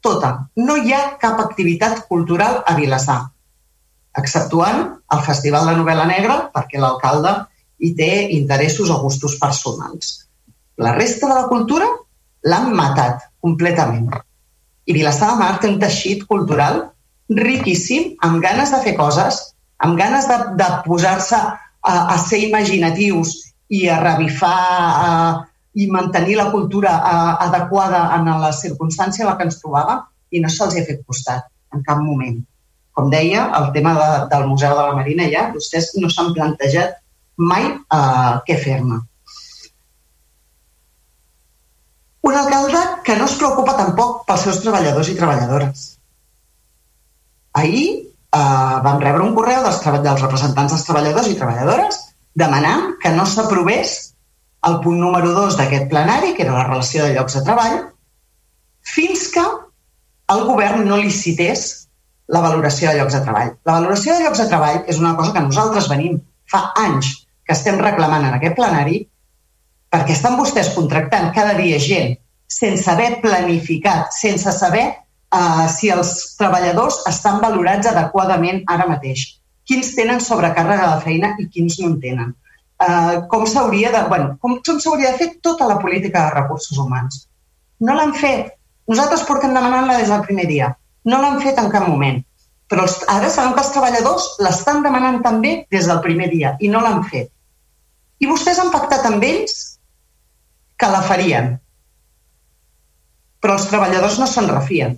Tota. 0.00 0.30
No 0.56 0.76
hi 0.78 0.94
ha 0.94 1.02
cap 1.20 1.40
activitat 1.42 2.06
cultural 2.08 2.62
a 2.64 2.74
Vilassar, 2.78 3.18
exceptuant 4.16 4.84
el 5.12 5.22
Festival 5.26 5.68
de 5.68 5.74
Novel·la 5.80 6.06
Negra, 6.08 6.38
perquè 6.54 6.80
l'alcalde 6.80 7.34
i 7.78 7.92
té 7.96 8.10
interessos 8.36 8.90
o 8.90 9.00
gustos 9.02 9.36
personals. 9.40 10.26
La 10.76 10.94
resta 10.96 11.28
de 11.28 11.34
la 11.34 11.48
cultura 11.48 11.88
l'han 12.46 12.72
matat 12.76 13.26
completament. 13.42 14.10
I 14.86 14.94
Vilassar 14.94 15.32
de 15.32 15.40
Mar 15.40 15.56
té 15.60 15.68
un 15.68 15.80
teixit 15.82 16.24
cultural 16.30 16.84
riquíssim, 17.28 18.14
amb 18.22 18.42
ganes 18.42 18.70
de 18.70 18.80
fer 18.84 18.94
coses, 18.98 19.40
amb 19.82 19.98
ganes 19.98 20.28
de, 20.30 20.36
de 20.56 20.68
posar-se 20.84 21.36
a, 21.36 21.94
a 22.14 22.16
ser 22.22 22.44
imaginatius 22.46 23.34
i 23.68 23.86
a 23.90 23.98
revifar 24.02 24.56
a, 24.56 25.10
i 25.74 25.88
mantenir 25.90 26.36
la 26.38 26.50
cultura 26.52 26.96
a, 26.98 27.16
adequada 27.48 28.06
en 28.16 28.30
la 28.40 28.52
circumstància 28.54 29.24
en 29.24 29.32
la 29.32 29.36
que 29.38 29.48
ens 29.48 29.58
trobàvem 29.62 30.04
i 30.30 30.42
no 30.42 30.52
se'ls 30.52 30.76
ha 30.78 30.84
fet 30.86 31.02
costat 31.06 31.48
en 31.74 31.82
cap 31.86 31.98
moment. 32.02 32.38
Com 32.96 33.10
deia, 33.12 33.50
el 33.58 33.72
tema 33.74 33.92
de, 33.98 34.08
del 34.30 34.46
Museu 34.48 34.72
de 34.72 34.86
la 34.86 34.94
Marina 34.96 35.26
ja, 35.32 35.50
vostès 35.52 35.90
no 36.00 36.08
s'han 36.12 36.32
plantejat 36.36 36.96
mai 37.36 37.68
eh, 37.68 38.32
què 38.46 38.56
fer-ne. 38.62 39.02
Un 42.26 42.34
alcalde 42.34 42.80
que 43.04 43.14
no 43.16 43.28
es 43.30 43.36
preocupa 43.38 43.76
tampoc 43.78 44.24
pels 44.26 44.46
seus 44.48 44.58
treballadors 44.64 45.12
i 45.12 45.16
treballadores. 45.18 45.84
Ahir 47.60 47.86
eh, 47.92 48.76
vam 48.86 48.98
rebre 49.02 49.22
un 49.22 49.34
correu 49.36 49.62
dels, 49.62 49.78
dels 49.84 50.24
representants 50.24 50.74
dels 50.74 50.86
treballadors 50.88 51.30
i 51.30 51.38
treballadores 51.38 52.00
demanant 52.36 52.96
que 53.02 53.12
no 53.14 53.26
s'aprovés 53.28 53.94
el 54.66 54.80
punt 54.82 54.98
número 55.00 55.30
2 55.36 55.56
d'aquest 55.60 55.86
plenari, 55.92 56.34
que 56.34 56.42
era 56.44 56.56
la 56.56 56.66
relació 56.66 57.04
de 57.04 57.14
llocs 57.14 57.36
de 57.38 57.44
treball, 57.46 57.76
fins 58.82 59.28
que 59.32 59.44
el 60.34 60.42
govern 60.48 60.82
no 60.88 60.98
licités 60.98 61.86
la 62.34 62.42
valoració 62.42 62.90
de 62.90 62.98
llocs 62.98 63.14
de 63.14 63.22
treball. 63.22 63.52
La 63.68 63.76
valoració 63.78 64.16
de 64.16 64.26
llocs 64.26 64.42
de 64.42 64.48
treball 64.50 64.82
és 64.90 64.98
una 64.98 65.14
cosa 65.14 65.32
que 65.36 65.44
nosaltres 65.46 65.86
venim 65.92 66.18
fa 66.50 66.64
anys 66.82 67.12
que 67.46 67.54
estem 67.54 67.78
reclamant 67.80 68.26
en 68.26 68.36
aquest 68.36 68.56
plenari 68.58 69.00
perquè 69.92 70.14
estan 70.16 70.36
vostès 70.38 70.72
contractant 70.74 71.30
cada 71.34 71.54
dia 71.58 71.78
gent 71.82 72.16
sense 72.46 72.86
haver 72.90 73.20
planificat, 73.22 74.12
sense 74.14 74.50
saber 74.54 74.84
uh, 75.34 75.66
si 75.70 75.90
els 75.90 76.12
treballadors 76.38 77.00
estan 77.10 77.40
valorats 77.42 77.88
adequadament 77.90 78.62
ara 78.70 78.86
mateix, 78.90 79.24
quins 79.66 79.94
tenen 79.98 80.22
sobrecàrrega 80.22 80.90
de 80.94 81.00
feina 81.06 81.32
i 81.42 81.48
quins 81.50 81.80
no 81.80 81.92
en 81.92 82.00
tenen. 82.02 82.34
eh, 82.76 83.20
com 83.30 83.46
s'hauria 83.48 83.90
de, 83.90 84.02
bueno, 84.08 84.36
com, 84.40 84.58
com 84.60 84.80
s'hauria 84.80 85.12
de 85.12 85.18
fer 85.18 85.28
tota 85.40 85.64
la 85.68 85.78
política 85.80 86.26
de 86.26 86.34
recursos 86.34 86.76
humans. 86.78 87.22
No 87.80 87.94
l'han 87.96 88.12
fet. 88.12 88.50
Nosaltres 88.90 89.24
portem 89.28 89.54
demanant-la 89.56 89.96
des 89.96 90.10
del 90.12 90.24
primer 90.26 90.44
dia. 90.50 90.68
No 91.08 91.22
l'han 91.22 91.40
fet 91.40 91.56
en 91.62 91.70
cap 91.72 91.86
moment. 91.88 92.20
Però 92.68 92.84
els, 92.84 92.98
ara 93.08 93.30
sabem 93.32 93.54
que 93.56 93.62
els 93.64 93.72
treballadors 93.72 94.26
l'estan 94.44 94.82
demanant 94.84 95.22
també 95.24 95.54
des 95.72 95.88
del 95.88 96.02
primer 96.04 96.28
dia 96.34 96.52
i 96.60 96.68
no 96.68 96.82
l'han 96.84 97.00
fet. 97.08 97.30
I 98.22 98.28
vostès 98.30 98.58
han 98.60 98.72
pactat 98.72 99.04
amb 99.08 99.24
ells 99.26 99.56
que 100.80 100.88
la 100.92 101.02
farien. 101.04 101.54
Però 103.40 103.56
els 103.58 103.66
treballadors 103.70 104.18
no 104.20 104.28
se'n 104.30 104.48
refien. 104.52 104.96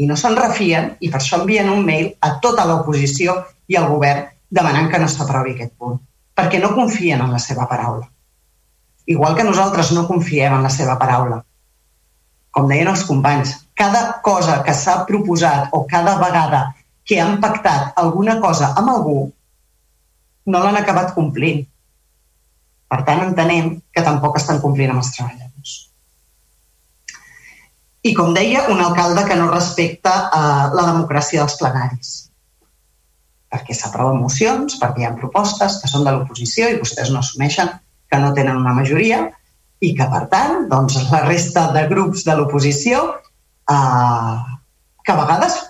I 0.00 0.06
no 0.08 0.16
se'n 0.16 0.36
refien 0.38 0.94
i 1.00 1.10
per 1.10 1.20
això 1.20 1.40
envien 1.40 1.68
un 1.70 1.82
mail 1.84 2.12
a 2.24 2.36
tota 2.44 2.64
l'oposició 2.68 3.34
i 3.68 3.76
al 3.76 3.90
govern 3.90 4.30
demanant 4.50 4.88
que 4.90 5.00
no 5.02 5.10
s'aprovi 5.10 5.54
aquest 5.56 5.74
punt. 5.78 5.98
Perquè 6.38 6.60
no 6.62 6.74
confien 6.74 7.20
en 7.20 7.34
la 7.34 7.42
seva 7.42 7.66
paraula. 7.68 8.06
Igual 9.10 9.36
que 9.36 9.44
nosaltres 9.44 9.90
no 9.92 10.06
confiem 10.08 10.54
en 10.54 10.62
la 10.66 10.70
seva 10.72 10.96
paraula. 10.98 11.40
Com 12.50 12.70
deien 12.70 12.88
els 12.90 13.02
companys, 13.06 13.56
cada 13.78 14.20
cosa 14.22 14.60
que 14.66 14.74
s'ha 14.74 15.02
proposat 15.08 15.74
o 15.76 15.84
cada 15.90 16.16
vegada 16.22 16.62
que 17.06 17.20
han 17.20 17.38
pactat 17.42 17.98
alguna 17.98 18.38
cosa 18.40 18.72
amb 18.78 18.90
algú 18.92 19.18
no 20.46 20.62
l'han 20.62 20.78
acabat 20.80 21.14
complint. 21.14 21.64
Per 22.90 22.98
tant, 23.06 23.22
entenem 23.28 23.76
que 23.94 24.02
tampoc 24.02 24.38
estan 24.40 24.58
complint 24.62 24.90
amb 24.90 25.02
els 25.02 25.12
treballadors. 25.14 25.76
I, 28.02 28.14
com 28.16 28.32
deia, 28.34 28.64
un 28.72 28.80
alcalde 28.82 29.26
que 29.28 29.36
no 29.36 29.50
respecta 29.50 30.14
eh, 30.26 30.64
la 30.74 30.86
democràcia 30.88 31.42
dels 31.42 31.58
plenaris. 31.60 32.12
Perquè 33.50 33.76
s'aproven 33.76 34.18
mocions, 34.22 34.78
perquè 34.80 35.04
hi 35.04 35.06
ha 35.06 35.14
propostes 35.18 35.78
que 35.82 35.90
són 35.90 36.06
de 36.06 36.14
l'oposició 36.16 36.70
i 36.70 36.80
vostès 36.80 37.12
no 37.12 37.20
assumeixen 37.20 37.70
que 38.10 38.18
no 38.22 38.32
tenen 38.34 38.58
una 38.58 38.74
majoria 38.74 39.22
i 39.84 39.92
que, 39.96 40.06
per 40.10 40.24
tant, 40.32 40.66
doncs, 40.72 40.96
la 41.12 41.22
resta 41.28 41.68
de 41.76 41.86
grups 41.92 42.24
de 42.26 42.36
l'oposició 42.38 43.04
eh, 43.70 44.36
que 45.04 45.14
a 45.14 45.20
vegades 45.22 45.60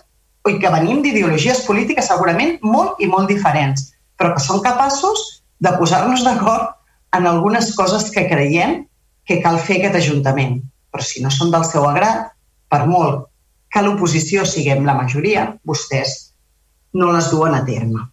i 0.49 0.57
que 0.63 0.73
venim 0.73 1.03
d'ideologies 1.05 1.67
polítiques 1.67 2.09
segurament 2.09 2.57
molt 2.65 3.03
i 3.05 3.11
molt 3.11 3.29
diferents, 3.29 3.91
però 4.17 4.33
que 4.33 4.45
són 4.45 4.65
capaços 4.65 5.43
de 5.61 5.73
posar-nos 5.77 6.25
d'acord 6.25 6.80
en 7.17 7.27
algunes 7.27 7.73
coses 7.77 8.11
que 8.15 8.29
creiem 8.31 8.85
que 9.27 9.41
cal 9.43 9.59
fer 9.63 9.81
aquest 9.81 9.99
Ajuntament. 10.01 10.61
Però 10.91 11.05
si 11.07 11.23
no 11.23 11.31
són 11.31 11.53
del 11.55 11.67
seu 11.69 11.87
agrat, 11.87 12.33
per 12.71 12.85
molt 12.91 13.29
que 13.71 13.83
l'oposició 13.85 14.47
siguem 14.47 14.87
la 14.87 14.97
majoria, 14.99 15.47
vostès 15.67 16.33
no 16.99 17.13
les 17.15 17.31
duen 17.31 17.55
a 17.55 17.63
terme. 17.67 18.07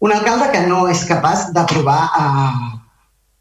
Un 0.00 0.12
alcalde 0.14 0.50
que 0.52 0.62
no 0.66 0.84
és 0.88 1.02
capaç 1.08 1.48
d'aprovar 1.54 2.00
eh, 2.20 2.68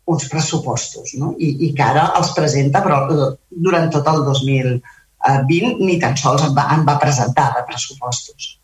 uns 0.09 0.25
pressupostos 0.31 1.13
no? 1.21 1.35
I, 1.37 1.51
i 1.67 1.73
que 1.77 1.85
ara 1.85 2.09
els 2.19 2.31
presenta 2.35 2.81
però 2.83 3.03
durant 3.49 3.91
tot 3.93 4.07
el 4.09 4.23
2020 4.25 5.83
ni 5.85 5.99
tan 6.01 6.17
sols 6.17 6.47
en 6.47 6.55
va, 6.57 6.65
en 6.75 6.85
va 6.87 6.97
presentar 7.01 7.51
de 7.55 7.65
pressupostos. 7.69 8.55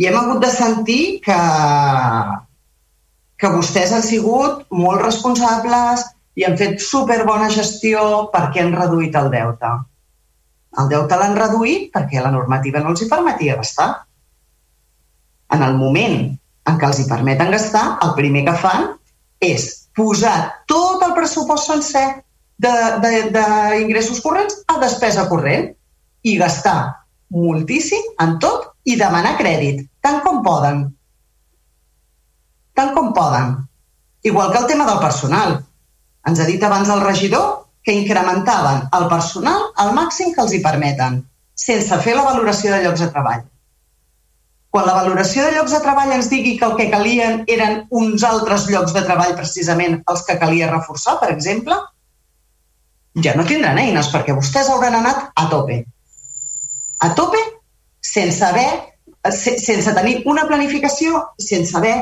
I 0.00 0.08
hem 0.08 0.16
hagut 0.16 0.40
de 0.40 0.50
sentir 0.54 1.02
que, 1.20 1.36
que 3.40 3.50
vostès 3.52 3.92
han 3.96 4.04
sigut 4.04 4.66
molt 4.70 5.02
responsables 5.02 6.04
i 6.36 6.44
han 6.46 6.58
fet 6.60 6.82
superbona 6.84 7.48
gestió 7.52 8.02
perquè 8.34 8.64
han 8.64 8.76
reduït 8.76 9.16
el 9.16 9.30
deute. 9.32 9.70
El 10.80 10.90
deute 10.92 11.18
l'han 11.18 11.36
reduït 11.38 11.88
perquè 11.94 12.22
la 12.22 12.32
normativa 12.34 12.82
no 12.84 12.92
els 12.92 13.02
hi 13.02 13.08
permetia 13.10 13.56
gastar. 13.58 13.90
En 15.50 15.64
el 15.66 15.74
moment 15.80 16.18
en 16.68 16.78
què 16.78 16.86
els 16.86 17.00
hi 17.00 17.08
permeten 17.08 17.50
gastar, 17.50 17.84
el 18.04 18.14
primer 18.18 18.44
que 18.46 18.56
fan 18.62 18.90
és 19.42 19.66
posar 19.96 20.36
tot 20.70 21.02
el 21.02 21.16
pressupost 21.16 21.72
sencer 21.72 22.06
d'ingressos 22.60 24.20
corrents 24.22 24.60
a 24.68 24.76
despesa 24.82 25.26
corrent 25.32 25.70
i 26.22 26.36
gastar 26.38 26.80
moltíssim 27.32 28.14
en 28.20 28.36
tot 28.42 28.68
i 28.84 28.96
demanar 29.00 29.36
crèdit, 29.38 29.86
tant 30.04 30.20
com 30.24 30.42
poden. 30.44 30.88
Tant 32.80 32.94
com 32.96 33.12
poden. 33.16 33.54
Igual 34.24 34.52
que 34.52 34.64
el 34.64 34.68
tema 34.72 34.88
del 34.88 35.00
personal. 35.04 35.58
Ens 36.28 36.40
ha 36.40 36.48
dit 36.48 36.64
abans 36.64 36.88
el 36.96 37.04
regidor 37.04 37.46
que 37.84 37.96
incrementaven 37.96 38.88
el 38.98 39.06
personal 39.12 39.70
al 39.84 39.94
màxim 39.96 40.34
que 40.34 40.44
els 40.44 40.56
hi 40.56 40.64
permeten, 40.64 41.22
sense 41.68 42.02
fer 42.04 42.16
la 42.16 42.26
valoració 42.26 42.74
de 42.74 42.82
llocs 42.84 43.04
de 43.04 43.08
treball 43.14 43.46
quan 44.70 44.86
la 44.86 44.94
valoració 44.94 45.44
de 45.44 45.54
llocs 45.56 45.72
de 45.74 45.80
treball 45.82 46.12
ens 46.14 46.28
digui 46.30 46.52
que 46.58 46.66
el 46.66 46.76
que 46.78 46.90
calien 46.92 47.40
eren 47.50 47.80
uns 48.00 48.24
altres 48.26 48.68
llocs 48.70 48.94
de 48.94 49.02
treball 49.06 49.34
precisament 49.38 49.96
els 50.12 50.22
que 50.26 50.38
calia 50.38 50.70
reforçar, 50.70 51.16
per 51.22 51.32
exemple, 51.32 51.74
ja 53.24 53.34
no 53.34 53.46
tindran 53.48 53.80
eines 53.82 54.12
perquè 54.12 54.36
vostès 54.36 54.70
hauran 54.70 55.00
anat 55.00 55.26
a 55.34 55.48
tope. 55.50 55.80
A 57.02 57.10
tope 57.18 57.42
sense 58.12 58.46
haver 58.46 58.70
sense 59.34 59.92
tenir 59.92 60.22
una 60.30 60.46
planificació, 60.48 61.26
sense 61.36 61.76
haver 61.76 61.96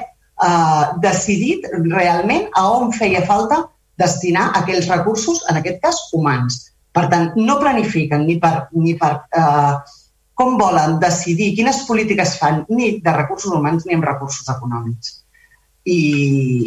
eh, 0.47 0.85
decidit 1.05 1.67
realment 1.91 2.49
a 2.55 2.65
on 2.79 2.93
feia 2.93 3.25
falta 3.27 3.65
destinar 3.99 4.51
aquells 4.59 4.89
recursos, 4.91 5.43
en 5.51 5.61
aquest 5.61 5.81
cas 5.83 6.01
humans. 6.15 6.61
Per 6.95 7.07
tant, 7.13 7.33
no 7.37 7.59
planifiquen 7.61 8.27
ni 8.27 8.39
per, 8.43 8.69
ni 8.73 8.95
per 8.99 9.13
eh, 9.37 9.75
com 10.39 10.59
volen 10.59 10.99
decidir 11.03 11.55
quines 11.57 11.83
polítiques 11.89 12.37
fan 12.39 12.63
ni 12.71 12.99
de 13.03 13.15
recursos 13.17 13.55
humans 13.55 13.87
ni 13.87 13.97
amb 13.99 14.07
recursos 14.07 14.47
econòmics. 14.55 15.17
I, 15.89 16.01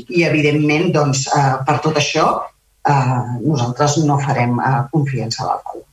i 0.09 0.25
evidentment, 0.27 0.89
doncs, 0.95 1.27
eh, 1.31 1.55
per 1.67 1.77
tot 1.85 1.99
això, 2.01 2.25
eh, 2.87 3.37
nosaltres 3.45 4.01
no 4.03 4.19
farem 4.25 4.59
eh, 4.59 4.75
confiança 4.91 5.45
a 5.45 5.49
l'alcalde. 5.51 5.90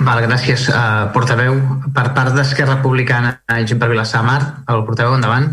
Val, 0.00 0.22
gràcies. 0.24 0.68
Uh, 0.72 1.10
portaveu, 1.14 1.58
per 1.94 2.06
part 2.16 2.32
d'Esquerra 2.36 2.78
Republicana, 2.78 3.34
gent 3.68 3.80
per 3.80 3.90
Vilassar 3.92 4.22
Mar, 4.24 4.40
el 4.72 4.86
portaveu, 4.86 5.16
endavant. 5.18 5.50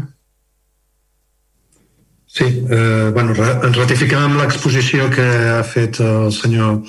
Sí, 2.38 2.46
eh, 2.70 3.10
bueno, 3.16 3.34
ens 3.34 3.78
ratificem 3.80 4.22
amb 4.22 4.38
l'exposició 4.38 5.08
que 5.10 5.26
ha 5.56 5.64
fet 5.66 5.98
el 6.06 6.28
senyor 6.36 6.84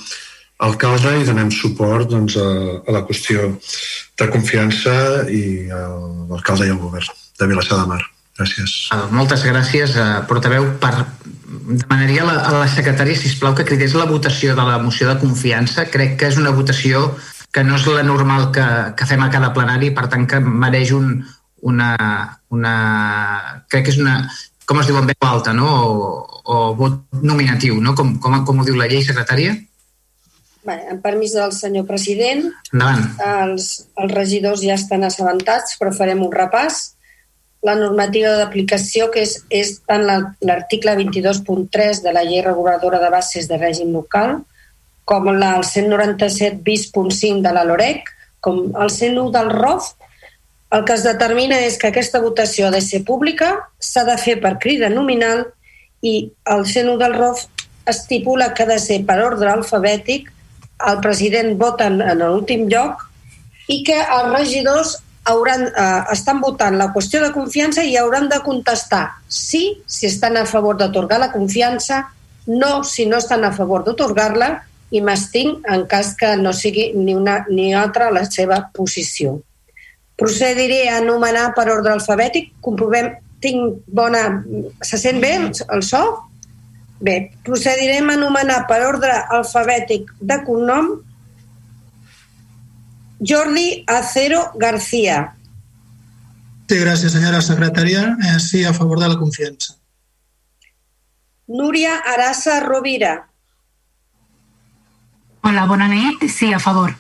alcalde 0.67 1.15
i 1.21 1.25
donem 1.25 1.49
suport 1.55 2.11
doncs, 2.11 2.37
a, 2.37 2.49
a 2.83 2.93
la 2.93 3.05
qüestió 3.09 3.47
de 4.19 4.29
confiança 4.35 4.93
i 5.31 5.71
a 5.73 5.87
l'alcalde 6.29 6.67
i 6.67 6.75
al 6.75 6.83
govern 6.83 7.09
de 7.39 7.49
Vilassar 7.49 7.79
de 7.81 7.87
Mar. 7.95 8.03
Gràcies. 8.39 8.75
Ah, 8.95 9.07
moltes 9.15 9.47
gràcies, 9.47 9.97
eh, 9.97 10.11
portaveu. 10.29 10.69
Per... 10.83 10.93
Demanaria 11.49 12.23
a 12.23 12.27
la, 12.29 12.35
a 12.45 12.53
la 12.61 12.69
secretària, 12.69 13.17
si 13.17 13.33
plau 13.41 13.55
que 13.57 13.65
cridés 13.67 13.97
la 13.97 14.07
votació 14.11 14.55
de 14.57 14.65
la 14.69 14.77
moció 14.83 15.09
de 15.09 15.17
confiança. 15.23 15.87
Crec 15.89 16.19
que 16.21 16.29
és 16.29 16.39
una 16.41 16.53
votació 16.55 17.09
que 17.53 17.65
no 17.65 17.79
és 17.79 17.87
la 17.89 18.05
normal 18.05 18.51
que, 18.55 18.67
que 18.97 19.09
fem 19.09 19.23
a 19.25 19.31
cada 19.33 19.53
plenari, 19.57 19.91
per 19.97 20.07
tant 20.13 20.27
que 20.29 20.41
mereix 20.45 20.93
un, 20.97 21.17
una, 21.69 21.93
una... 22.55 22.75
Crec 23.71 23.89
que 23.89 23.95
és 23.95 24.01
una, 24.03 24.21
com 24.69 24.83
es 24.83 24.91
diu 24.91 24.99
en 25.01 25.09
veu 25.09 25.29
alta, 25.29 25.55
no? 25.57 25.69
O, 25.89 26.43
o 26.45 26.59
vot 26.77 27.01
nominatiu, 27.25 27.81
no? 27.81 27.95
Com, 27.97 28.19
com, 28.23 28.37
com 28.45 28.61
ho 28.61 28.69
diu 28.69 28.77
la 28.77 28.89
llei, 28.91 29.01
secretària? 29.07 29.57
Bé, 30.69 30.77
amb 30.93 31.01
permís 31.01 31.33
del 31.39 31.55
senyor 31.57 31.87
president, 31.89 32.45
Endavant. 32.75 33.07
els, 33.25 33.71
els 33.97 34.13
regidors 34.13 34.61
ja 34.61 34.77
estan 34.77 35.07
assabentats, 35.09 35.79
però 35.81 35.95
farem 35.97 36.21
un 36.27 36.35
repàs. 36.35 36.83
La 37.65 37.75
normativa 37.79 38.35
d'aplicació, 38.39 39.09
que 39.15 39.25
és, 39.25 39.39
és 39.49 39.73
tant 39.89 40.05
l'article 40.07 40.95
22.3 41.01 42.05
de 42.05 42.13
la 42.15 42.27
llei 42.29 42.45
reguladora 42.45 43.01
de 43.03 43.09
bases 43.11 43.49
de 43.49 43.59
règim 43.59 43.97
local, 43.97 44.43
com 45.09 45.31
la, 45.33 45.55
el 45.57 45.65
197 45.65 46.61
bis.5 46.63 47.41
de 47.41 47.53
la 47.57 47.65
LOREC, 47.65 48.11
com 48.45 48.69
el 48.77 48.91
101 48.93 49.31
del 49.33 49.51
ROF, 49.51 49.95
el 50.71 50.85
que 50.85 50.93
es 50.99 51.05
determina 51.07 51.57
és 51.65 51.79
que 51.81 51.89
aquesta 51.89 52.21
votació 52.21 52.69
ha 52.69 52.75
de 52.75 52.83
ser 52.85 53.01
pública, 53.09 53.55
s'ha 53.81 54.05
de 54.05 54.19
fer 54.21 54.37
per 54.43 54.59
crida 54.61 54.91
nominal 54.93 55.47
i 56.05 56.29
el 56.53 56.67
CNU 56.69 56.99
del 57.01 57.17
ROF 57.17 57.47
estipula 57.89 58.53
que 58.53 58.67
ha 58.67 58.73
de 58.75 58.79
ser 58.83 59.01
per 59.09 59.23
ordre 59.25 59.49
alfabètic, 59.49 60.29
el 60.93 61.01
president 61.01 61.57
vota 61.59 61.89
en, 61.89 62.03
en 62.05 62.21
l'últim 62.21 62.69
lloc 62.69 63.07
i 63.73 63.81
que 63.87 63.97
els 63.97 64.29
regidors 64.35 64.99
hauran, 65.29 65.67
eh, 65.73 66.03
estan 66.13 66.45
votant 66.45 66.77
la 66.79 66.93
qüestió 66.93 67.25
de 67.25 67.33
confiança 67.33 67.83
i 67.85 67.97
hauran 67.97 68.29
de 68.29 68.43
contestar 68.45 69.09
sí 69.29 69.81
si 69.87 70.07
estan 70.07 70.37
a 70.37 70.45
favor 70.47 70.77
d'atorgar 70.77 71.19
la 71.21 71.33
confiança, 71.33 72.05
no 72.47 72.85
si 72.85 73.07
no 73.07 73.19
estan 73.19 73.45
a 73.45 73.53
favor 73.57 73.85
d'atorgar-la 73.89 74.53
i 74.91 75.03
m'estinc 75.05 75.67
en 75.69 75.85
cas 75.91 76.15
que 76.17 76.35
no 76.41 76.53
sigui 76.57 76.93
ni 76.97 77.15
una 77.15 77.43
ni 77.51 77.73
altra 77.75 78.11
la 78.15 78.25
seva 78.29 78.63
posició. 78.75 79.39
Procediré 80.19 80.89
a 80.89 80.99
anomenar 80.99 81.53
per 81.55 81.69
ordre 81.71 81.93
alfabètic. 81.95 82.55
Comprovem, 82.65 83.13
tinc 83.41 83.85
bona... 83.87 84.23
Se 84.83 84.99
sent 84.99 85.21
bé 85.23 85.35
el 85.39 85.85
so? 85.87 86.03
Bé, 86.99 87.31
procedirem 87.47 88.09
a 88.11 88.17
anomenar 88.19 88.65
per 88.67 88.81
ordre 88.89 89.13
alfabètic 89.37 90.11
de 90.19 90.41
cognom 90.47 90.97
Jordi 93.21 93.85
Acero 93.87 94.53
García. 94.59 95.35
Sí, 96.69 96.77
gràcies, 96.83 97.15
senyora 97.15 97.41
secretària. 97.43 98.17
Eh, 98.27 98.39
sí, 98.43 98.65
a 98.65 98.75
favor 98.75 99.01
de 99.01 99.09
la 99.09 99.19
confiança. 99.19 99.79
Núria 101.49 101.97
Arassa 102.05 102.61
Rovira. 102.61 103.28
Hola, 105.43 105.89
nit. 105.89 106.31
Sí, 106.31 106.53
a 106.53 106.59
favor. 106.59 106.95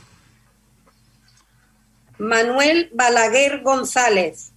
Manuel 2.18 2.91
Balaguer 2.94 3.62
González. 3.62 4.52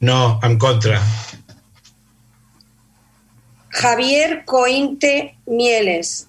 No, 0.00 0.38
en 0.42 0.58
contra. 0.58 1.00
Javier 3.70 4.44
Cointe 4.44 5.36
Mieles. 5.46 6.28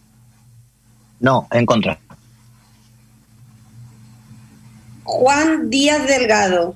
No, 1.19 1.47
en 1.51 1.65
contra. 1.65 1.99
Juan 5.03 5.69
Díaz 5.69 6.07
Delgado. 6.07 6.75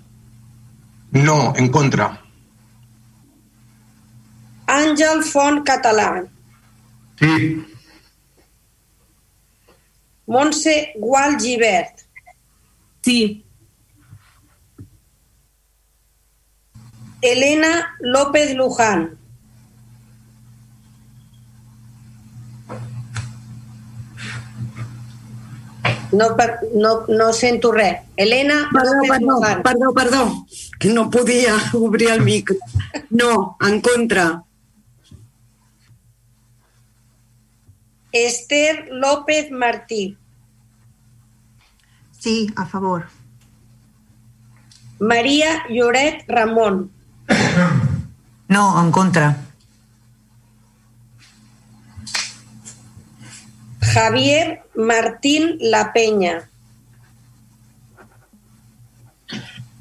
No, 1.11 1.53
en 1.55 1.69
contra. 1.71 2.21
Àngel 4.67 5.23
Font 5.23 5.65
Català. 5.65 6.25
Sí. 7.19 7.65
Montse 10.29 10.93
Gual 10.95 11.39
Givert. 11.39 12.01
Sí. 13.01 13.43
Elena 17.21 17.95
López 17.99 18.53
Luján. 18.53 19.17
No, 26.11 26.35
per, 26.35 26.59
no, 26.73 27.05
no 27.07 27.33
sento 27.33 27.71
res. 27.71 28.01
Elena 28.15 28.69
Perdó, 28.71 28.93
López 28.95 29.09
perdó, 29.11 29.25
Luján. 29.25 29.63
perdó, 29.63 29.93
perdó, 29.93 30.45
que 30.79 30.89
no 30.89 31.09
podia 31.09 31.55
obrir 31.73 32.09
el 32.11 32.21
micro. 32.21 32.55
No, 33.09 33.57
en 33.61 33.81
contra. 33.81 34.43
Esther 38.11 38.89
López 38.91 39.51
Martí. 39.51 40.17
Sí, 42.17 42.51
a 42.55 42.65
favor. 42.65 43.07
María 44.99 45.63
Lloret 45.69 46.25
Ramón. 46.27 46.91
No, 48.47 48.83
en 48.83 48.91
contra. 48.91 49.37
Javier 53.81 54.63
Martín 54.75 55.57
La 55.59 55.93
Peña. 55.93 56.49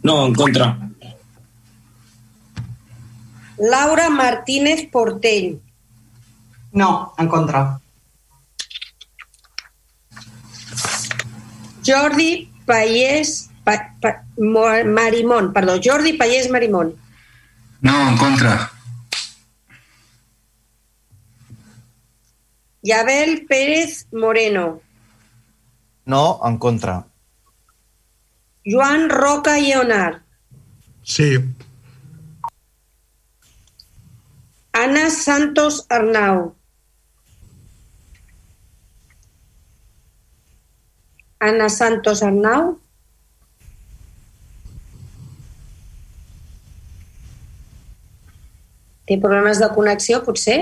No, 0.03 0.27
en 0.27 0.35
contra. 0.35 0.79
Laura 3.59 4.09
Martínez 4.09 4.89
Portell. 4.91 5.61
No, 6.73 7.15
en 7.19 7.29
contra. 7.29 7.81
Jordi 11.89 12.53
Pallés 12.67 13.49
pa, 13.65 13.95
pa, 14.01 14.25
Mo- 14.37 14.85
Marimón, 14.85 15.53
perdó, 15.55 15.81
Jordi 15.83 16.13
Pallés 16.13 16.51
Marimón. 16.51 16.95
No, 17.81 18.09
en 18.11 18.17
contra. 18.19 18.71
Yabel 22.83 23.47
Pérez 23.47 24.07
Moreno. 24.13 24.81
No, 26.05 26.41
en 26.45 26.59
contra. 26.59 27.07
Joan 28.65 29.09
Roca 29.11 29.59
Lleonard. 29.59 30.23
Sí. 31.03 31.39
Ana 34.73 35.11
Santos 35.11 35.87
Arnau. 35.89 36.55
Ana 41.39 41.69
Santos 41.71 42.23
Arnau. 42.23 42.73
Té 49.07 49.17
problemes 49.23 49.61
de 49.63 49.69
connexió, 49.73 50.19
potser? 50.27 50.59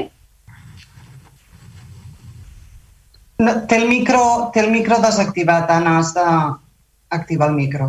No, 3.40 3.54
té, 3.68 3.80
el 3.80 3.88
micro, 3.88 4.20
té 4.52 4.62
el 4.62 4.70
micro 4.72 5.00
desactivat, 5.02 5.70
Anna, 5.72 5.96
has 5.98 6.12
d'activar 6.16 7.50
el 7.50 7.56
micro. 7.56 7.88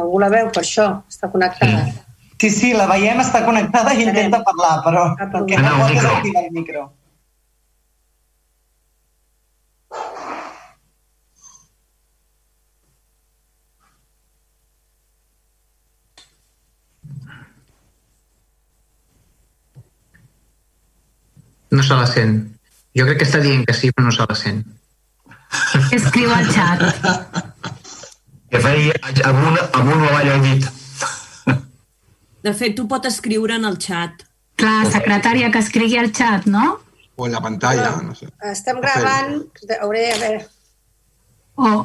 Algú 0.00 0.20
la 0.22 0.30
veu 0.32 0.48
per 0.48 0.62
això? 0.62 0.86
Està 1.12 1.28
connectada. 1.32 1.82
Sí, 1.90 2.09
sí, 2.48 2.70
la 2.72 2.86
veiem, 2.88 3.20
està 3.20 3.42
connectada 3.44 3.92
i 3.92 4.06
intenta 4.06 4.40
parlar, 4.46 4.78
però 4.86 5.02
el 5.12 5.44
que 5.50 5.58
no 5.60 5.74
pot 5.76 5.90
és 5.90 6.00
micro. 6.00 6.14
activar 6.16 6.44
el 6.46 6.56
micro. 6.56 6.86
No 21.70 21.82
se 21.82 21.94
la 21.94 22.06
sent. 22.06 22.40
Jo 22.96 23.04
crec 23.06 23.20
que 23.20 23.28
està 23.28 23.44
dient 23.44 23.68
que 23.68 23.76
sí, 23.76 23.92
però 23.92 24.08
no 24.08 24.16
se 24.16 24.24
la 24.26 24.40
sent. 24.46 24.64
Escriu 25.92 26.32
al 26.34 26.48
xat. 26.56 26.82
Que 28.50 28.64
feia 28.64 28.96
amunt, 29.28 29.60
amunt 29.78 30.00
o 30.00 30.08
avall 30.08 30.38
al 30.38 30.46
llit. 30.48 30.79
De 32.44 32.52
fet, 32.56 32.74
tu 32.76 32.86
pot 32.88 33.06
escriure 33.08 33.56
en 33.60 33.66
el 33.68 33.78
xat. 33.82 34.24
Clar, 34.60 34.84
secretària, 34.92 35.50
que 35.52 35.60
escrigui 35.64 35.98
al 36.00 36.10
xat, 36.16 36.46
no? 36.50 36.78
O 37.16 37.26
en 37.26 37.36
la 37.36 37.40
pantalla, 37.44 37.94
no 38.04 38.16
sé. 38.16 38.30
Estem 38.50 38.80
gravant... 38.80 39.40
Hauré 39.80 40.06
a 40.12 40.18
veure... 40.22 40.44
Oh. 41.60 41.84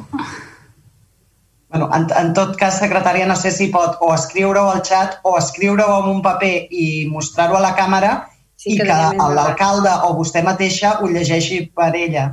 Bueno, 1.68 1.90
en, 1.92 2.06
en 2.16 2.32
tot 2.32 2.54
cas, 2.56 2.78
secretària, 2.80 3.26
no 3.28 3.36
sé 3.36 3.50
si 3.52 3.66
pot 3.74 3.98
o 4.00 4.12
escriure-ho 4.14 4.70
al 4.72 4.80
xat 4.86 5.18
o 5.28 5.34
escriure-ho 5.36 5.98
en 6.04 6.08
un 6.14 6.22
paper 6.24 6.54
i 6.70 6.86
mostrar-ho 7.12 7.58
a 7.58 7.64
la 7.64 7.74
càmera 7.76 8.14
Sí, 8.56 8.72
i 8.72 8.78
que 8.80 8.86
l'alcalde 8.88 9.92
o 10.08 10.14
vostè 10.16 10.42
mateixa 10.44 10.96
ho 11.00 11.08
llegeixi 11.12 11.60
per 11.76 11.92
ella. 11.94 12.26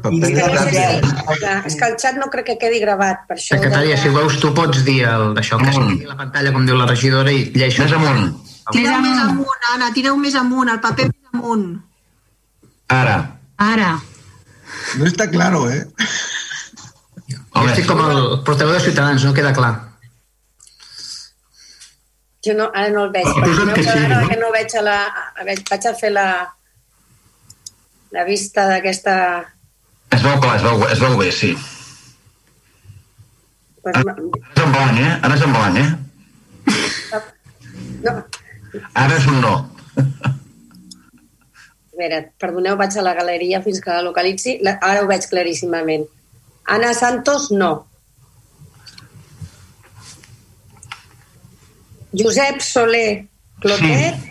No 0.00 0.28
clar, 1.40 1.56
és 1.68 1.76
que 1.76 1.88
el 1.88 1.96
xat 2.00 2.16
no 2.20 2.30
crec 2.32 2.46
que 2.52 2.56
quedi 2.60 2.80
gravat, 2.82 3.26
per 3.28 3.36
això... 3.36 3.56
Secretària, 3.56 3.98
si 4.00 4.12
vols, 4.14 4.38
tu 4.40 4.52
pots 4.56 4.84
dir 4.86 5.02
el 5.08 5.34
d'això, 5.36 5.58
que 5.60 5.72
a 5.74 6.08
la 6.08 6.16
pantalla, 6.16 6.52
com 6.54 6.64
diu 6.68 6.78
la 6.78 6.86
regidora, 6.88 7.32
i 7.32 7.50
lleixo. 7.52 7.84
Més 7.84 7.96
amunt. 7.98 8.30
Tireu 8.70 9.00
més 9.02 9.20
amunt, 9.26 9.68
Anna, 9.74 9.90
tireu 9.96 10.16
més 10.20 10.36
amunt, 10.38 10.70
el 10.72 10.80
paper 10.80 11.10
més 11.10 11.34
amunt. 11.34 11.68
Ara. 12.96 13.16
Ara. 13.60 13.92
No 14.98 15.06
està 15.10 15.28
claro, 15.30 15.66
eh? 15.70 15.84
Jo 17.30 17.66
estic 17.68 17.86
com 17.90 18.00
el 18.06 18.20
portaveu 18.46 18.74
de 18.76 18.82
Ciutadans, 18.86 19.24
no 19.26 19.34
queda 19.36 19.52
clar. 19.56 19.74
Jo 22.46 22.54
no, 22.56 22.70
ara 22.72 22.88
no 22.94 23.04
el 23.08 23.12
veig. 23.12 23.28
Però 23.36 23.66
que 23.74 23.84
sí, 23.84 23.90
ara 23.92 24.22
no? 24.22 24.28
que 24.30 24.38
no 24.40 24.50
veig 24.54 24.74
a 24.78 24.84
la... 24.86 24.98
A 25.36 25.46
veig, 25.46 25.60
vaig 25.68 25.88
a 25.90 25.94
fer 25.98 26.12
la, 26.14 26.28
la 28.16 28.24
vista 28.28 28.66
d'aquesta... 28.70 29.16
Es 30.10 30.22
veu 30.24 30.40
clar, 30.42 30.56
es 30.56 30.62
veu, 30.66 30.82
es 30.90 31.00
veu 31.00 31.16
bé, 31.18 31.32
sí. 31.32 31.56
Pues, 33.82 33.96
Ara 33.96 34.12
és 34.12 34.62
en 34.64 34.72
blanc, 34.74 34.98
eh? 35.00 35.12
Ara 35.24 35.34
és 35.36 35.42
en 35.46 35.52
blanc, 35.56 35.76
eh? 35.80 35.90
no, 38.04 38.12
Ara 38.94 39.16
és 39.16 39.26
un 39.30 39.40
no. 39.44 39.54
a 40.00 40.02
veure, 42.00 42.18
perdoneu, 42.40 42.74
vaig 42.80 42.92
a 42.96 43.02
la 43.04 43.14
galeria 43.16 43.62
fins 43.64 43.80
que 43.84 43.92
la 43.92 44.06
localitzi. 44.06 44.52
Ara 44.72 45.02
ho 45.02 45.06
veig 45.08 45.24
claríssimament. 45.28 46.04
Ana 46.76 46.90
Santos, 46.96 47.42
no. 47.52 47.72
Josep 52.16 52.56
Soler 52.64 53.10
Clotet, 53.60 54.30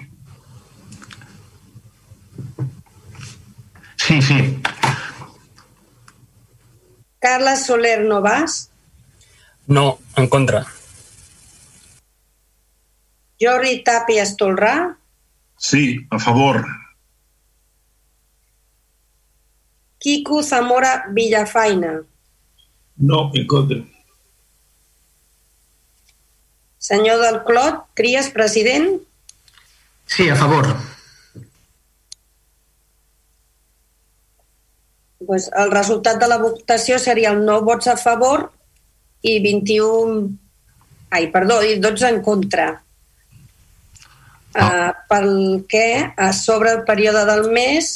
Sí, 4.09 4.17
sí. 4.23 4.59
Carla 7.19 7.55
Soler 7.55 8.01
Novas, 8.05 8.69
No, 9.67 9.99
en 10.15 10.27
contra. 10.27 10.65
Jordi 13.39 13.83
Tapia 13.83 14.23
Estolrà, 14.23 14.95
Sí, 15.57 16.07
a 16.09 16.17
favor. 16.19 16.65
Quico 19.99 20.41
Zamora 20.41 21.05
Villafaina. 21.11 22.01
No, 22.95 23.29
en 23.33 23.45
contra. 23.45 23.83
Senyor 26.77 27.19
del 27.21 27.43
Clot, 27.43 27.87
Cries, 27.93 28.29
president. 28.29 29.01
Sí, 30.05 30.29
a 30.29 30.35
favor. 30.37 30.77
Pues 35.29 35.45
el 35.53 35.69
resultat 35.69 36.17
de 36.17 36.25
la 36.25 36.39
votació 36.41 36.95
seria 36.97 37.29
el 37.29 37.43
9 37.45 37.61
vots 37.67 37.87
a 37.91 37.93
favor 38.01 38.47
i 39.21 39.35
21... 39.43 40.23
Ai, 41.13 41.27
perdó, 41.29 41.59
i 41.61 41.75
12 41.77 42.07
en 42.07 42.17
contra. 42.25 42.65
Oh. 44.55 44.63
Uh, 44.65 44.89
pel 45.05 45.29
que 45.69 45.83
a 46.17 46.31
sobre 46.33 46.71
el 46.73 46.81
període 46.87 47.21
del 47.29 47.45
mes 47.53 47.91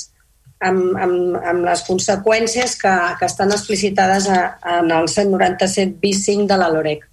amb, 0.62 0.94
amb, 0.94 1.42
amb 1.42 1.66
les 1.66 1.82
conseqüències 1.90 2.78
que, 2.78 2.94
que 3.18 3.32
estan 3.32 3.58
explicitades 3.58 4.30
a, 4.30 4.44
en 4.78 4.94
el 4.94 5.10
197 5.10 5.98
bis 6.06 6.22
5 6.30 6.46
de 6.54 6.62
la 6.62 6.70
LOREC. 6.70 7.10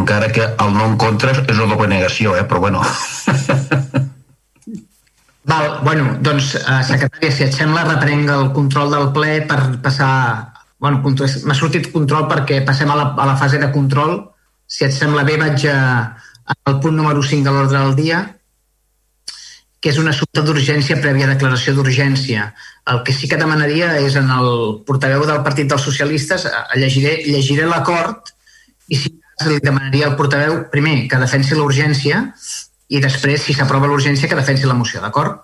Encara 0.00 0.32
que 0.32 0.48
el 0.48 0.72
no 0.72 0.88
en 0.88 0.96
contra 0.96 1.36
és 1.36 1.56
una 1.58 1.74
doble 1.76 1.92
negació, 1.92 2.32
eh? 2.40 2.48
però 2.48 2.64
bueno. 2.64 2.80
Val, 5.52 5.80
bueno, 5.84 6.04
doncs, 6.24 6.54
uh, 6.56 6.80
secretària, 6.86 7.28
si 7.34 7.42
et 7.44 7.52
sembla, 7.52 7.82
reprenc 7.84 8.30
el 8.32 8.46
control 8.56 8.92
del 8.94 9.10
ple 9.12 9.42
per 9.48 9.60
passar... 9.84 10.12
Bueno, 10.80 11.02
m'ha 11.04 11.54
sortit 11.54 11.90
control 11.92 12.24
perquè 12.30 12.62
passem 12.66 12.88
a 12.90 12.96
la, 12.96 13.04
a 13.12 13.26
la 13.28 13.34
fase 13.36 13.60
de 13.60 13.68
control. 13.74 14.14
Si 14.64 14.86
et 14.86 14.94
sembla 14.96 15.26
bé, 15.28 15.36
vaig 15.38 15.66
a, 15.68 15.76
al 16.56 16.78
punt 16.80 16.96
número 16.96 17.20
5 17.22 17.44
de 17.44 17.52
l'ordre 17.52 17.82
del 17.84 17.94
dia, 18.00 18.22
que 19.82 19.92
és 19.92 20.00
un 20.00 20.08
assumpte 20.08 20.42
d'urgència 20.46 20.96
prèvia 21.04 21.28
declaració 21.28 21.76
d'urgència. 21.76 22.48
El 22.88 23.04
que 23.04 23.12
sí 23.12 23.28
que 23.28 23.38
demanaria 23.38 23.92
és 24.00 24.16
en 24.18 24.32
el 24.32 24.50
portaveu 24.88 25.26
del 25.28 25.44
Partit 25.44 25.68
dels 25.68 25.84
Socialistes, 25.84 26.48
eh, 26.48 26.64
llegiré, 26.80 27.18
llegiré 27.28 27.68
l'acord 27.68 28.32
i 28.88 28.96
si 29.04 29.12
li 29.50 29.60
demanaria 29.60 30.08
al 30.08 30.16
portaveu, 30.16 30.62
primer, 30.72 30.96
que 31.12 31.20
defensi 31.20 31.58
l'urgència 31.58 32.24
i 32.92 33.00
després, 33.00 33.40
si 33.46 33.56
s'aprova 33.56 33.88
l'urgència, 33.88 34.28
que 34.28 34.38
defensi 34.38 34.68
la 34.68 34.76
moció, 34.76 35.00
d'acord? 35.00 35.40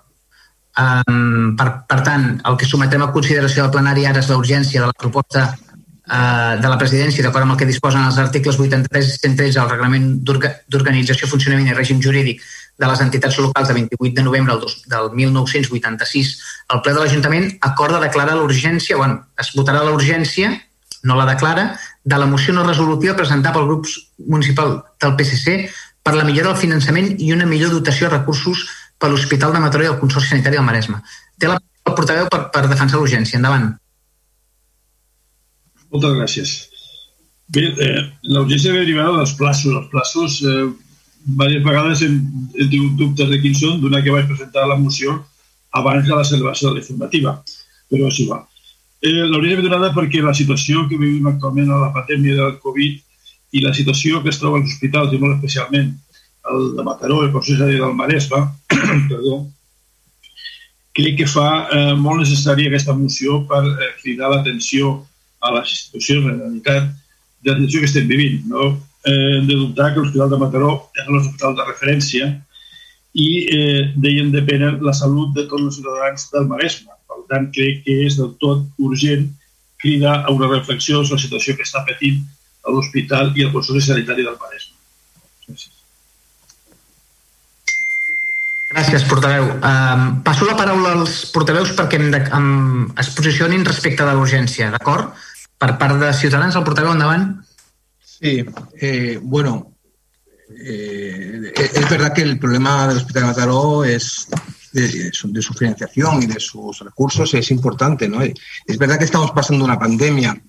Um, 0.79 1.57
per, 1.59 1.69
per 1.91 2.03
tant, 2.07 2.27
el 2.47 2.59
que 2.61 2.69
sometem 2.69 3.03
a 3.03 3.09
consideració 3.15 3.65
del 3.65 3.73
plenari 3.75 4.05
ara 4.07 4.21
és 4.23 4.29
l'urgència 4.31 4.83
de 4.83 4.91
la 4.91 4.95
proposta 4.95 5.47
uh, 5.57 6.55
de 6.61 6.69
la 6.69 6.77
presidència, 6.79 7.25
d'acord 7.25 7.47
amb 7.47 7.57
el 7.57 7.59
que 7.63 7.71
disposen 7.71 8.05
els 8.05 8.21
articles 8.23 8.61
83 8.61 9.09
i 9.09 9.17
113 9.17 9.59
del 9.59 9.73
reglament 9.73 10.07
d'organització, 10.29 11.31
funcionament 11.33 11.73
i 11.73 11.75
règim 11.79 12.05
jurídic 12.05 12.45
de 12.79 12.93
les 12.93 13.03
entitats 13.03 13.41
locals 13.43 13.73
de 13.73 13.79
28 13.81 14.15
de 14.21 14.27
novembre 14.29 14.55
del, 14.61 14.77
del 14.93 15.11
1986, 15.25 16.37
el 16.77 16.85
ple 16.85 16.95
de 16.95 17.03
l'Ajuntament 17.03 17.51
acorda 17.73 18.05
declarar 18.05 18.37
l'urgència, 18.39 19.01
bueno, 19.01 19.25
es 19.41 19.51
votarà 19.57 19.83
la 19.83 19.97
urgència, 19.97 20.53
no 21.03 21.17
la 21.19 21.27
declara, 21.27 21.73
de 22.05 22.17
la 22.19 22.27
moció 22.27 22.55
no 22.55 22.65
resolutiva 22.67 23.17
presentada 23.17 23.57
pel 23.57 23.67
grup 23.67 23.91
municipal 24.27 24.79
del 25.01 25.17
PSC 25.19 25.59
per 26.09 26.17
la 26.17 26.25
millora 26.25 26.55
del 26.55 26.61
finançament 26.63 27.11
i 27.21 27.35
una 27.35 27.45
millor 27.45 27.69
dotació 27.75 28.07
de 28.07 28.15
recursos 28.15 28.63
per 28.97 29.11
l'Hospital 29.13 29.53
de 29.53 29.61
Mataró 29.61 29.85
i 29.85 29.89
el 29.91 29.99
Consorci 30.01 30.31
Sanitari 30.31 30.57
del 30.57 30.65
Maresme. 30.65 31.03
Té 31.37 31.51
la 31.51 31.59
portaveu 31.85 32.31
per, 32.33 32.47
per 32.55 32.63
defensar 32.65 32.97
l'urgència. 32.97 33.37
Endavant. 33.37 33.67
Moltes 35.93 36.15
gràcies. 36.17 36.53
Bé, 37.53 37.67
eh, 37.85 38.01
l'urgència 38.25 38.73
ve 38.73 38.87
derivada 38.87 39.19
dels 39.19 39.35
plaços. 39.37 39.75
Els 39.83 39.91
plaços 39.93 40.39
eh, 40.49 40.63
diverses 41.27 41.67
vegades 41.67 42.05
hem, 42.07 42.15
hem 42.57 42.71
tingut 42.73 42.97
dubtes 43.03 43.29
de 43.29 43.41
quins 43.43 43.61
són, 43.61 43.77
d'una 43.83 44.01
que 44.05 44.15
vaig 44.15 44.31
presentar 44.31 44.65
la 44.71 44.79
moció 44.81 45.19
abans 45.77 46.09
de 46.09 46.15
la 46.17 46.25
celebració 46.25 46.71
de 46.71 46.79
la 46.79 46.85
informativa, 46.87 47.35
però 47.93 48.09
és 48.09 48.23
igual. 48.25 48.47
Eh, 49.05 49.13
L'hauria 49.29 49.61
de 49.61 49.69
donada 49.69 49.93
perquè 49.93 50.25
la 50.25 50.33
situació 50.41 50.87
que 50.89 50.97
vivim 50.97 51.29
actualment 51.29 51.69
a 51.69 51.83
la 51.85 51.93
pandèmia 52.01 52.41
del 52.41 52.57
Covid 52.65 52.97
i 53.53 53.63
la 53.65 53.75
situació 53.77 54.23
que 54.23 54.33
es 54.33 54.41
troba 54.41 54.61
als 54.61 54.73
hospitals, 54.73 55.13
i 55.13 55.21
molt 55.21 55.39
especialment 55.39 55.95
el 56.49 56.75
de 56.77 56.85
Mataró, 56.85 57.23
el 57.25 57.33
procés 57.33 57.61
del 57.61 57.95
Maresme, 57.97 58.43
perdó, 59.13 59.39
crec 60.97 61.19
que 61.21 61.29
fa 61.31 61.49
eh, 61.73 61.95
molt 61.95 62.25
necessària 62.25 62.73
aquesta 62.73 62.97
moció 62.97 63.43
per 63.49 63.63
eh, 63.69 63.93
cridar 64.03 64.33
l'atenció 64.33 64.97
a 65.41 65.55
les 65.59 65.73
institucions, 65.77 66.27
de 66.27 66.33
la 66.33 66.39
realitat 66.45 66.93
de 67.45 67.53
la 67.53 67.59
situació 67.59 67.81
que 67.85 67.91
estem 67.93 68.09
vivint. 68.11 68.45
No? 68.51 68.77
eh, 69.05 69.41
de 69.47 69.55
dubtar 69.55 69.95
que 69.95 70.01
l'Hospital 70.01 70.31
de 70.31 70.39
Mataró 70.39 70.73
és 70.99 71.09
l'hospital 71.09 71.57
de 71.57 71.67
referència 71.67 72.29
i 73.15 73.29
eh, 73.57 73.83
deien 73.97 74.33
depenen 74.35 74.81
la 74.85 74.95
salut 74.95 75.35
de 75.37 75.47
tots 75.51 75.65
els 75.65 75.79
ciutadans 75.79 76.29
del 76.35 76.49
Maresme. 76.51 76.93
Per 77.09 77.21
tant, 77.31 77.49
crec 77.55 77.85
que 77.87 78.01
és 78.07 78.19
del 78.19 78.35
tot 78.43 78.67
urgent 78.79 79.29
cridar 79.83 80.25
a 80.25 80.35
una 80.35 80.51
reflexió 80.51 81.05
sobre 81.05 81.21
la 81.21 81.25
situació 81.25 81.57
que 81.57 81.67
està 81.67 81.85
patint 81.87 82.21
a 82.69 82.75
l'hospital 82.75 83.33
i 83.37 83.47
el 83.47 83.53
Consorci 83.55 83.89
Sanitari 83.89 84.27
del 84.27 84.37
Maresme. 84.41 84.77
Gràcies. 85.49 85.79
Gràcies, 88.69 89.05
portaveu. 89.09 89.47
Um, 89.65 90.03
passo 90.25 90.45
la 90.45 90.57
paraula 90.59 90.93
als 90.99 91.23
portaveus 91.33 91.73
perquè 91.77 91.97
em 91.97 92.11
de, 92.13 92.21
em, 92.37 92.51
es 93.01 93.09
posicionin 93.17 93.65
respecte 93.65 94.05
de 94.05 94.13
l'urgència, 94.13 94.69
d'acord? 94.75 95.17
Per 95.59 95.71
part 95.81 95.97
de 96.03 96.13
Ciutadans, 96.15 96.57
el 96.59 96.67
portaveu 96.67 96.93
endavant. 96.93 97.31
Sí, 98.05 98.45
eh, 98.81 99.19
bueno, 99.23 99.73
eh, 100.65 101.53
es 101.57 101.89
verdad 101.89 102.13
que 102.13 102.23
el 102.23 102.39
problema 102.39 102.87
del 102.89 102.99
Hospital 102.99 103.23
de 103.23 103.29
Mataró 103.29 103.85
es 103.85 104.29
de, 104.73 105.11
de, 105.25 105.43
su 105.43 105.55
financiación 105.55 106.23
y 106.23 106.27
de 106.27 106.39
sus 106.39 106.81
recursos 106.81 107.33
es 107.35 107.51
importante, 107.51 108.09
¿no? 108.09 108.21
Es 108.23 108.79
verdad 108.79 108.99
que 108.99 109.05
estamos 109.05 109.31
pasando 109.31 109.65
una 109.65 109.79
pandemia, 109.79 110.41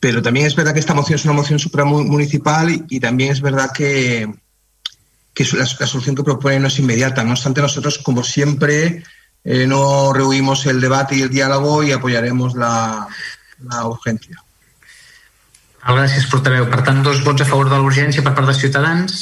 pero 0.00 0.22
también 0.22 0.46
es 0.46 0.56
verdad 0.56 0.72
que 0.72 0.80
esta 0.80 0.94
moción 0.94 1.16
es 1.16 1.24
una 1.24 1.34
moción 1.34 1.58
supramunicipal 1.58 2.70
y, 2.70 2.84
y 2.88 3.00
también 3.00 3.32
es 3.32 3.40
verdad 3.40 3.70
que, 3.72 4.32
que 5.34 5.44
la, 5.52 5.66
la, 5.78 5.86
solución 5.86 6.16
que 6.16 6.24
propone 6.24 6.58
no 6.58 6.68
es 6.68 6.78
inmediata. 6.78 7.22
No 7.22 7.32
obstante, 7.32 7.60
nosotros, 7.60 7.98
como 7.98 8.24
siempre, 8.24 9.04
eh, 9.44 9.66
no 9.66 10.12
rehuimos 10.12 10.64
el 10.66 10.80
debate 10.80 11.16
y 11.16 11.22
el 11.22 11.30
diálogo 11.30 11.82
y 11.82 11.92
apoyaremos 11.92 12.54
la, 12.54 13.06
la 13.60 13.86
urgencia. 13.86 14.42
Gràcies, 15.80 16.26
portaveu. 16.28 16.66
Per 16.68 16.82
tant, 16.84 17.00
dos 17.02 17.22
vots 17.24 17.40
a 17.40 17.48
favor 17.48 17.70
de 17.70 17.78
l'urgència 17.80 18.22
per 18.24 18.34
part 18.36 18.48
de 18.50 18.54
Ciutadans. 18.54 19.20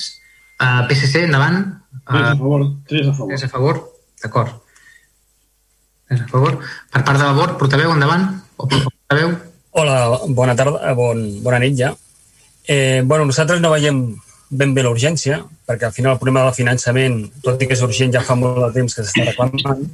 Uh, 0.58 0.82
PSC, 0.90 1.22
endavant. 1.28 1.60
Uh, 2.02 2.10
tres 2.10 2.26
a 2.26 2.34
favor. 2.40 2.64
Tres 2.90 3.06
a 3.06 3.12
favor. 3.14 3.28
Tres 3.30 3.44
a 3.44 3.50
favor. 3.52 3.76
D'acord. 4.22 4.56
Tres 6.08 6.24
a 6.24 6.26
favor. 6.32 6.58
Per 6.90 7.04
part 7.04 7.20
de 7.20 7.28
la 7.28 7.36
VOT, 7.36 7.54
portaveu, 7.60 7.92
endavant. 7.94 8.26
O 8.56 8.66
portaveu. 8.66 9.36
Hola, 9.78 10.18
bona 10.34 10.56
tarda, 10.58 10.90
bon, 10.98 11.20
bona 11.38 11.60
nit 11.62 11.76
ja. 11.78 11.92
Eh, 12.66 13.00
bueno, 13.06 13.28
nosaltres 13.28 13.60
no 13.62 13.70
veiem 13.70 14.00
ben 14.50 14.72
bé 14.74 14.82
l'urgència, 14.82 15.36
perquè 15.68 15.86
al 15.86 15.92
final 15.94 16.16
el 16.16 16.18
problema 16.18 16.42
del 16.42 16.56
finançament, 16.56 17.20
tot 17.44 17.62
i 17.62 17.68
que 17.70 17.76
és 17.76 17.84
urgent, 17.86 18.10
ja 18.10 18.24
fa 18.26 18.34
molt 18.34 18.58
de 18.58 18.72
temps 18.74 18.96
que 18.96 19.04
s'està 19.04 19.28
reclamant, 19.28 19.84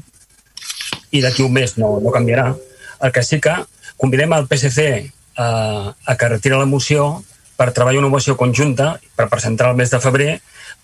i 1.12 1.20
d'aquí 1.20 1.44
un 1.44 1.52
mes 1.52 1.76
no, 1.76 1.98
no 2.00 2.14
canviarà. 2.14 2.46
El 3.04 3.12
que 3.12 3.24
sí 3.28 3.42
que 3.44 3.52
convidem 4.00 4.32
al 4.32 4.48
PSC 4.48 4.86
a, 5.36 5.48
a 5.92 6.16
que 6.16 6.32
retira 6.32 6.62
la 6.62 6.70
moció 6.70 7.10
per 7.60 7.74
treballar 7.76 8.00
una 8.00 8.12
moció 8.14 8.38
conjunta 8.40 8.94
per 9.18 9.28
presentar 9.28 9.68
el 9.68 9.76
mes 9.82 9.92
de 9.92 10.00
febrer, 10.00 10.38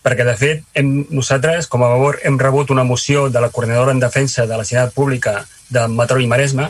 perquè, 0.04 0.28
de 0.28 0.36
fet, 0.42 0.68
hem, 0.76 0.92
nosaltres, 1.08 1.70
com 1.72 1.86
a 1.86 1.88
Vavor, 1.94 2.20
hem 2.20 2.36
rebut 2.36 2.76
una 2.76 2.84
moció 2.84 3.30
de 3.32 3.40
la 3.40 3.48
coordinadora 3.48 3.96
en 3.96 4.04
defensa 4.04 4.44
de 4.44 4.60
la 4.60 4.68
sanitat 4.68 4.92
pública 4.92 5.38
de 5.72 5.88
Mataró 5.88 6.20
i 6.20 6.28
Maresme, 6.28 6.68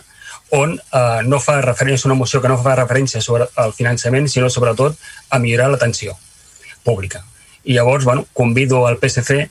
on 0.56 0.76
eh, 0.78 1.20
no 1.26 1.40
fa 1.40 1.60
referència, 1.62 2.08
una 2.08 2.18
moció 2.18 2.40
que 2.42 2.50
no 2.50 2.58
fa 2.62 2.76
referència 2.78 3.22
sobre 3.22 3.48
el 3.64 3.72
finançament, 3.76 4.28
sinó 4.28 4.50
sobretot 4.50 4.98
a 5.30 5.38
millorar 5.38 5.70
l'atenció 5.70 6.16
pública. 6.84 7.24
I 7.64 7.76
llavors, 7.76 8.04
bueno, 8.04 8.26
convido 8.32 8.86
al 8.86 8.98
PSC 8.98 9.30
eh, 9.40 9.48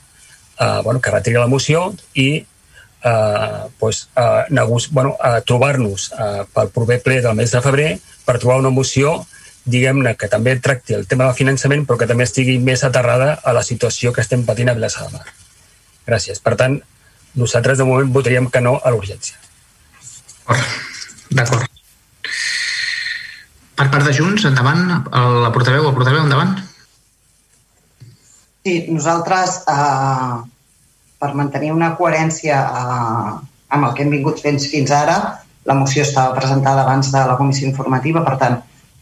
bueno, 0.84 1.00
que 1.00 1.10
retiri 1.10 1.38
la 1.38 1.46
moció 1.46 1.94
i 2.14 2.44
eh, 3.04 3.66
pues, 3.78 4.08
eh, 4.16 4.64
bueno, 4.90 5.16
a 5.20 5.40
trobar-nos 5.40 6.12
eh, 6.12 6.44
pel 6.54 6.68
proper 6.68 7.02
ple 7.02 7.20
del 7.22 7.36
mes 7.36 7.50
de 7.50 7.62
febrer 7.62 7.98
per 8.24 8.38
trobar 8.38 8.58
una 8.58 8.70
moció 8.70 9.24
diguem-ne, 9.64 10.14
que 10.16 10.28
també 10.28 10.56
tracti 10.56 10.94
el 10.96 11.06
tema 11.06 11.26
del 11.28 11.36
finançament, 11.36 11.84
però 11.86 11.98
que 12.00 12.08
també 12.08 12.24
estigui 12.24 12.58
més 12.58 12.82
aterrada 12.84 13.34
a 13.44 13.52
la 13.52 13.62
situació 13.62 14.12
que 14.12 14.24
estem 14.24 14.44
patint 14.48 14.72
a 14.72 14.76
Vilassar 14.76 15.06
de 15.06 15.18
Mar. 15.18 15.26
Gràcies. 16.08 16.40
Per 16.42 16.56
tant, 16.56 16.80
nosaltres 17.36 17.78
de 17.78 17.86
moment 17.86 18.12
votaríem 18.12 18.50
que 18.50 18.64
no 18.64 18.78
a 18.82 18.94
l'urgència. 18.94 19.36
D'acord. 21.30 21.66
Per 23.80 23.86
part 23.88 24.04
de 24.04 24.12
Junts, 24.12 24.44
endavant, 24.48 24.82
la 25.44 25.52
portaveu, 25.54 25.86
el 25.88 25.96
portaveu, 25.96 26.24
endavant. 26.26 26.56
Sí, 28.66 28.74
nosaltres, 28.92 29.62
eh, 29.72 30.34
per 31.20 31.30
mantenir 31.38 31.70
una 31.72 31.94
coherència 31.96 32.58
eh, 32.60 33.30
amb 33.72 33.86
el 33.86 33.94
que 33.94 34.04
hem 34.04 34.12
vingut 34.12 34.42
fent 34.44 34.60
fins 34.60 34.92
ara, 34.92 35.16
la 35.64 35.76
moció 35.78 36.04
estava 36.04 36.36
presentada 36.36 36.84
abans 36.84 37.08
de 37.14 37.22
la 37.30 37.38
comissió 37.38 37.68
informativa, 37.68 38.24
per 38.26 38.36
tant, 38.42 38.58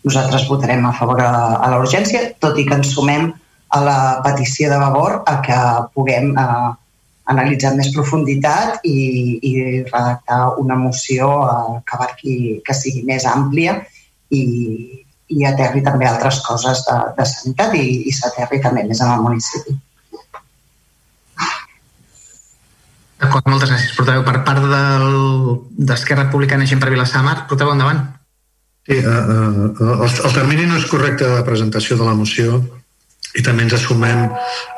nosaltres 0.07 0.47
votarem 0.51 0.87
a 0.87 0.95
favor 0.95 1.23
a, 1.25 1.33
a 1.59 1.71
la 1.73 1.81
urgència, 1.83 2.29
tot 2.39 2.59
i 2.59 2.67
que 2.69 2.79
ens 2.79 2.93
sumem 2.95 3.33
a 3.75 3.81
la 3.85 3.99
petició 4.25 4.71
de 4.71 4.79
Vavor 4.81 5.23
a 5.27 5.41
que 5.45 5.59
puguem 5.95 6.31
eh, 6.39 6.69
analitzar 7.33 7.73
amb 7.73 7.83
més 7.83 7.91
profunditat 7.95 8.85
i, 8.89 8.95
i 9.45 9.53
redactar 9.89 10.41
una 10.63 10.77
moció 10.81 11.29
eh, 11.45 11.77
que 11.85 11.99
abarqui, 11.99 12.37
que 12.65 12.77
sigui 12.77 13.05
més 13.09 13.27
àmplia 13.29 13.77
i, 14.33 14.43
i 15.29 15.45
aterri 15.49 15.83
també 15.85 16.09
altres 16.09 16.41
coses 16.47 16.85
de, 16.89 16.97
de 17.19 17.27
sanitat 17.29 17.77
i, 17.77 17.85
i 18.09 18.15
s'aterri 18.17 18.63
també 18.65 18.87
més 18.89 19.03
en 19.05 19.13
el 19.13 19.25
municipi. 19.27 19.77
D'acord, 23.19 23.49
moltes 23.51 23.73
gràcies. 23.73 23.95
Portaveu, 23.99 24.23
per 24.27 24.45
part 24.47 24.63
del- 24.63 25.57
d'Esquerra 25.91 26.29
Republicana 26.29 26.65
i 26.65 26.71
Gent 26.71 26.81
per 26.83 26.91
Vilassar 26.93 27.25
Mar, 27.27 27.41
portaveu 27.51 27.75
endavant. 27.75 28.05
Sí, 28.89 28.99
uh, 29.03 29.71
uh, 29.85 29.97
el, 30.07 30.13
el 30.29 30.37
termini 30.37 30.69
no 30.71 30.79
és 30.79 30.87
correcte 30.89 31.27
de 31.29 31.43
presentació 31.45 31.99
de 31.99 32.07
la 32.07 32.15
moció 32.17 32.63
i 33.37 33.43
també 33.45 33.67
ens 33.67 33.75
assumem, 33.77 34.25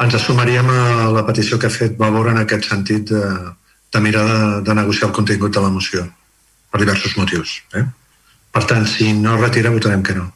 ens 0.03 0.15
assumaríem 0.19 0.71
a 0.73 1.11
la 1.15 1.23
petició 1.29 1.59
que 1.59 1.69
ha 1.71 1.75
fet 1.75 1.97
Vavor 2.01 2.33
en 2.33 2.41
aquest 2.43 2.67
sentit 2.69 3.13
de, 3.13 3.23
de 3.93 4.01
mirar 4.03 4.25
de, 4.27 4.41
de 4.67 4.75
negociar 4.75 5.09
el 5.11 5.15
contingut 5.17 5.55
de 5.55 5.63
la 5.63 5.71
moció 5.71 6.03
per 6.71 6.81
diversos 6.83 7.17
motius. 7.19 7.61
Eh? 7.79 7.85
Per 8.51 8.65
tant, 8.67 8.87
si 8.87 9.13
no 9.15 9.37
es 9.37 9.41
retira, 9.45 9.71
votarem 9.71 10.03
que 10.03 10.15
no. 10.19 10.27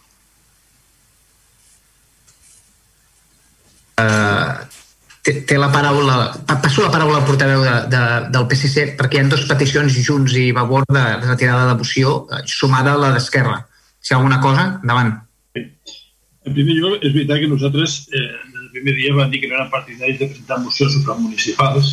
Uh, 3.94 4.54
té, 5.22 5.36
té 5.46 5.58
la 5.58 5.68
paraula, 5.70 6.16
pa- 6.46 6.56
passo 6.62 6.82
la 6.82 6.90
paraula 6.90 7.20
al 7.20 7.26
portaveu 7.28 7.62
de, 7.62 7.74
de, 7.92 8.00
del 8.34 8.46
PSC 8.50 8.88
perquè 8.98 9.20
hi 9.20 9.22
ha 9.22 9.28
dues 9.30 9.44
peticions 9.50 9.98
Junts 10.06 10.34
i 10.40 10.48
Vavor 10.56 10.82
de 10.90 11.04
retirada 11.22 11.68
de 11.70 11.76
moció 11.78 12.16
eh, 12.34 12.42
sumada 12.50 12.96
a 12.96 13.00
la 13.04 13.12
d'Esquerra. 13.14 13.60
Si 14.02 14.10
hi 14.12 14.16
ha 14.16 14.18
alguna 14.18 14.40
cosa, 14.42 14.66
endavant. 14.82 15.14
En 16.44 16.52
primer 16.52 16.76
lloc, 16.76 16.98
és 17.00 17.14
veritat 17.14 17.40
que 17.40 17.48
nosaltres 17.48 17.96
eh, 18.12 18.24
del 18.52 18.68
primer 18.74 18.94
dia 18.98 19.14
vam 19.16 19.30
dir 19.32 19.40
que 19.40 19.48
no 19.48 19.56
eren 19.56 19.70
partidaris 19.72 20.18
de 20.20 20.28
presentar 20.28 20.60
mocions 20.60 20.92
supramunicipals, 20.98 21.92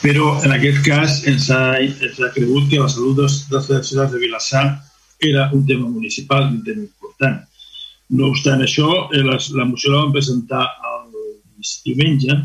però 0.00 0.30
en 0.46 0.54
aquest 0.54 0.80
cas 0.86 1.18
ens 1.28 1.50
ha, 1.52 1.76
ens 1.82 2.20
ha 2.20 2.30
cregut 2.32 2.70
que 2.70 2.80
la 2.80 2.88
salut 2.92 3.18
dels, 3.20 3.42
dels 3.50 3.68
ciutadans 3.68 4.14
de 4.14 4.20
Vilassar 4.22 4.64
era 5.20 5.50
un 5.52 5.66
tema 5.68 5.88
municipal, 5.88 6.48
un 6.48 6.62
tema 6.64 6.86
important. 6.86 7.42
No 8.16 8.30
obstant 8.32 8.64
això, 8.64 8.88
eh, 9.12 9.24
les, 9.26 9.50
la 9.56 9.66
moció 9.68 9.92
la 9.92 10.04
vam 10.04 10.14
presentar 10.14 10.64
el 10.92 11.10
diumenge 11.84 12.38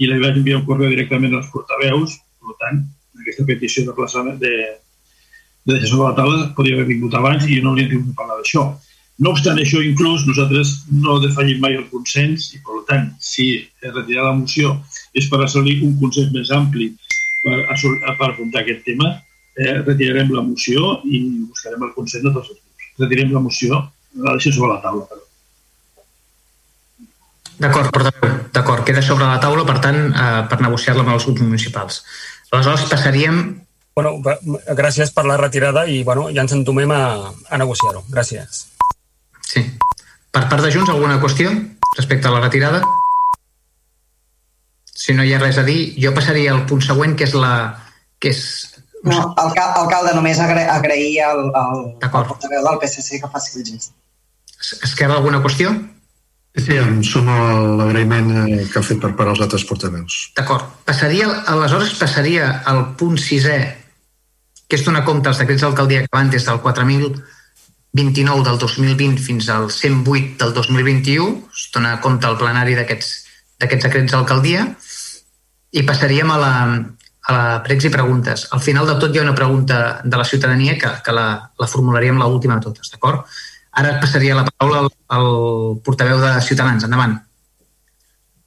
i 0.00 0.08
la 0.08 0.20
vaig 0.22 0.40
enviar 0.40 0.62
un 0.62 0.66
correu 0.68 0.92
directament 0.92 1.36
als 1.36 1.50
portaveus, 1.52 2.16
per 2.40 2.56
tant, 2.62 2.80
aquesta 3.20 3.44
petició 3.48 3.84
de 3.84 3.96
plaçament 3.96 4.40
de, 4.40 4.54
de 5.64 5.76
deixar 5.76 5.92
sobre 5.92 6.08
la 6.08 6.16
taula 6.18 6.48
podria 6.56 6.78
haver 6.78 6.88
vingut 6.88 7.14
abans 7.20 7.44
i 7.48 7.60
no 7.60 7.72
hauria 7.72 7.90
tingut 7.92 8.12
de 8.12 8.18
parlar 8.18 8.40
d'això. 8.40 8.66
No 9.22 9.30
obstant 9.30 9.60
això, 9.62 9.78
inclús, 9.78 10.24
nosaltres 10.26 10.72
no 10.90 11.20
defallim 11.22 11.60
mai 11.62 11.76
el 11.78 11.84
consens 11.90 12.48
i, 12.56 12.58
per 12.66 12.80
tant, 12.88 13.12
si 13.22 13.46
es 13.62 13.92
retirar 13.94 14.24
la 14.26 14.34
moció 14.34 14.72
és 15.14 15.28
per 15.30 15.38
assolir 15.44 15.76
un 15.86 15.94
consens 16.00 16.32
més 16.34 16.50
ampli 16.50 16.88
per, 17.44 17.60
assol- 17.70 18.00
per 18.02 18.32
afrontar 18.32 18.64
aquest 18.64 18.82
tema, 18.88 19.12
eh, 19.54 19.76
retirarem 19.86 20.32
la 20.34 20.42
moció 20.42 20.96
i 21.06 21.22
buscarem 21.46 21.86
el 21.86 21.94
consens 21.94 22.24
de 22.26 22.32
tots 22.34 22.50
els 22.50 22.58
grups. 22.58 22.90
Retirem 23.04 23.30
la 23.36 23.44
moció, 23.44 23.84
la 24.18 24.34
deixem 24.34 24.56
sobre 24.58 24.72
la 24.74 24.80
taula. 24.82 25.06
Però. 25.06 25.22
D'acord, 27.62 27.94
portaveu. 27.94 28.36
D'acord, 28.54 28.82
queda 28.86 29.02
sobre 29.02 29.30
la 29.30 29.38
taula, 29.38 29.62
per 29.66 29.78
tant, 29.78 30.00
eh, 30.10 30.42
per 30.50 30.58
negociar-la 30.60 31.06
amb 31.06 31.14
els 31.14 31.30
grups 31.30 31.46
municipals. 31.46 32.02
Aleshores 32.50 32.90
passaríem... 32.90 33.44
Bueno, 33.94 34.16
gràcies 34.74 35.12
per 35.14 35.22
la 35.22 35.36
retirada 35.38 35.84
i 35.86 36.02
bueno, 36.02 36.26
ja 36.34 36.42
ens 36.42 36.54
entomem 36.56 36.90
a, 36.90 37.30
a 37.46 37.58
negociar-ho. 37.62 38.02
Gràcies. 38.10 38.73
Sí. 39.44 39.64
Per 40.34 40.44
part 40.50 40.64
de 40.64 40.72
Junts, 40.74 40.90
alguna 40.90 41.20
qüestió 41.22 41.52
respecte 41.96 42.28
a 42.28 42.34
la 42.34 42.42
retirada? 42.42 42.82
Si 44.94 45.14
no 45.14 45.24
hi 45.24 45.34
ha 45.34 45.40
res 45.42 45.58
a 45.58 45.66
dir, 45.66 45.94
jo 46.00 46.14
passaria 46.16 46.52
al 46.54 46.64
punt 46.70 46.82
següent, 46.84 47.16
que 47.18 47.28
és 47.28 47.34
la... 47.38 47.54
que 48.18 48.32
és... 48.34 48.44
No, 49.04 49.18
alca 49.36 49.66
alcalde, 49.82 50.14
només 50.16 50.38
agra 50.40 50.64
agrair 50.72 51.18
al, 51.26 51.42
al, 51.52 51.82
al 52.00 52.28
portaveu 52.30 52.64
del 52.64 52.78
PSC 52.80 53.20
que 53.20 53.28
faci 53.28 53.58
el 53.60 53.66
gest. 53.68 53.92
Esquerra, 54.86 55.18
alguna 55.18 55.42
qüestió? 55.44 55.74
Sí, 56.54 56.76
em 56.78 57.00
sumo 57.02 57.34
a 57.34 57.54
l'agraïment 57.80 58.28
eh, 58.30 58.60
que 58.70 58.78
ha 58.78 58.86
fet 58.86 59.00
per 59.02 59.10
part 59.18 59.32
als 59.32 59.42
altres 59.42 59.64
portaveus. 59.66 60.18
D'acord. 60.38 60.68
Passaria, 60.86 61.26
aleshores 61.50 61.96
passaria 61.98 62.46
al 62.70 62.84
punt 63.00 63.18
sisè, 63.18 63.58
que 64.70 64.78
és 64.78 64.84
donar 64.86 65.02
compte 65.04 65.28
als 65.28 65.42
decrets 65.42 65.66
d'alcaldia 65.66 66.04
que 66.04 66.12
van 66.14 66.30
des 66.30 66.46
del 66.46 66.62
4.029 67.94 68.42
del 68.42 68.58
2020 68.58 69.22
fins 69.22 69.48
al 69.48 69.70
108 69.70 70.44
del 70.44 70.52
2021, 70.52 71.48
es 71.54 71.70
dona 71.72 72.00
compte 72.02 72.26
al 72.26 72.36
plenari 72.36 72.74
d'aquests 72.74 73.22
d'aquests 73.62 73.86
decrets 73.86 74.12
d'alcaldia, 74.12 74.64
i 75.70 75.82
passaríem 75.86 76.30
a 76.34 76.38
la, 76.38 76.54
a 77.28 77.34
la 77.36 77.44
pregs 77.62 77.86
i 77.86 77.92
preguntes. 77.94 78.48
Al 78.50 78.60
final 78.60 78.88
de 78.90 78.96
tot 78.98 79.14
hi 79.14 79.20
ha 79.20 79.26
una 79.26 79.34
pregunta 79.34 80.00
de 80.02 80.16
la 80.18 80.24
ciutadania 80.24 80.74
que, 80.78 80.90
que 81.06 81.14
la, 81.14 81.28
la 81.58 81.68
formularíem 81.70 82.18
l'última 82.18 82.58
de 82.58 82.66
totes, 82.66 82.90
d'acord? 82.90 83.30
Ara 83.78 83.94
passaria 84.02 84.34
la 84.34 84.44
paraula 84.48 84.82
al, 84.82 84.90
al 85.16 85.30
portaveu 85.86 86.18
de 86.22 86.34
Ciutadans. 86.42 86.84
Endavant. 86.86 87.16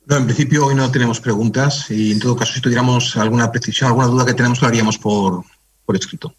No, 0.08 0.16
en 0.16 0.26
principio 0.26 0.66
hoy 0.66 0.76
no 0.76 0.92
tenemos 0.92 1.20
preguntas 1.20 1.90
y 1.92 2.14
en 2.14 2.20
todo 2.20 2.36
caso 2.36 2.54
si 2.54 2.62
tuviéramos 2.62 3.16
alguna 3.18 3.52
precisión, 3.52 3.90
alguna 3.90 4.08
duda 4.08 4.26
que 4.26 4.34
tenemos 4.34 4.62
lo 4.62 4.68
haríamos 4.68 4.98
por, 4.98 5.44
por 5.86 5.96
escrito. 5.96 6.34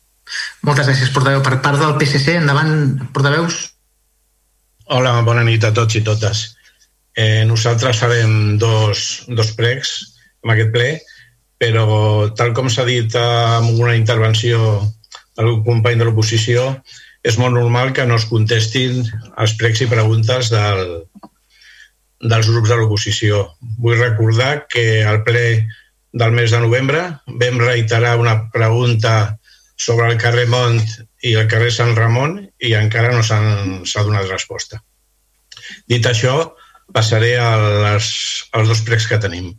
Moltes 0.66 0.88
gràcies, 0.88 1.12
portaveu. 1.14 1.42
Per 1.44 1.58
part 1.64 1.80
del 1.80 1.96
PSC, 2.00 2.36
endavant, 2.40 2.72
portaveus. 3.14 3.58
Hola, 4.94 5.18
bona 5.26 5.44
nit 5.44 5.64
a 5.64 5.72
tots 5.76 5.98
i 5.98 6.04
totes. 6.04 6.44
Eh, 7.18 7.44
nosaltres 7.48 7.98
farem 8.00 8.56
dos, 8.62 9.24
dos 9.28 9.52
pregs 9.58 9.96
en 10.44 10.54
aquest 10.54 10.70
ple, 10.74 10.90
però 11.58 12.28
tal 12.38 12.54
com 12.56 12.70
s'ha 12.70 12.86
dit 12.86 13.14
en 13.18 13.72
una 13.74 13.96
intervenció 13.98 14.78
del 15.38 15.58
company 15.66 15.98
de 15.98 16.06
l'oposició, 16.06 16.70
és 17.26 17.38
molt 17.38 17.56
normal 17.56 17.92
que 17.92 18.06
no 18.06 18.16
es 18.18 18.26
contestin 18.30 19.02
els 19.42 19.56
pregs 19.58 19.82
i 19.82 19.90
preguntes 19.90 20.52
del, 20.54 20.84
dels 22.22 22.48
grups 22.50 22.70
de 22.70 22.78
l'oposició. 22.78 23.42
Vull 23.82 23.98
recordar 23.98 24.66
que 24.70 25.04
al 25.04 25.22
ple 25.26 25.66
del 26.12 26.32
mes 26.32 26.54
de 26.54 26.60
novembre 26.62 27.02
vam 27.26 27.60
reiterar 27.60 28.16
una 28.18 28.50
pregunta 28.54 29.37
sobre 29.78 30.10
el 30.10 30.18
carrer 30.18 30.48
Mont 30.50 30.80
i 31.24 31.34
el 31.38 31.48
carrer 31.50 31.70
Sant 31.74 31.94
Ramon 31.96 32.40
i 32.66 32.74
encara 32.74 33.14
no 33.14 33.22
s'ha 33.22 34.04
donat 34.04 34.26
resposta. 34.28 34.82
Dit 35.88 36.06
això, 36.06 36.50
passaré 36.94 37.36
a 37.38 37.50
les, 37.84 38.10
als 38.52 38.68
dos 38.68 38.82
pregs 38.86 39.06
que 39.08 39.20
tenim. 39.22 39.52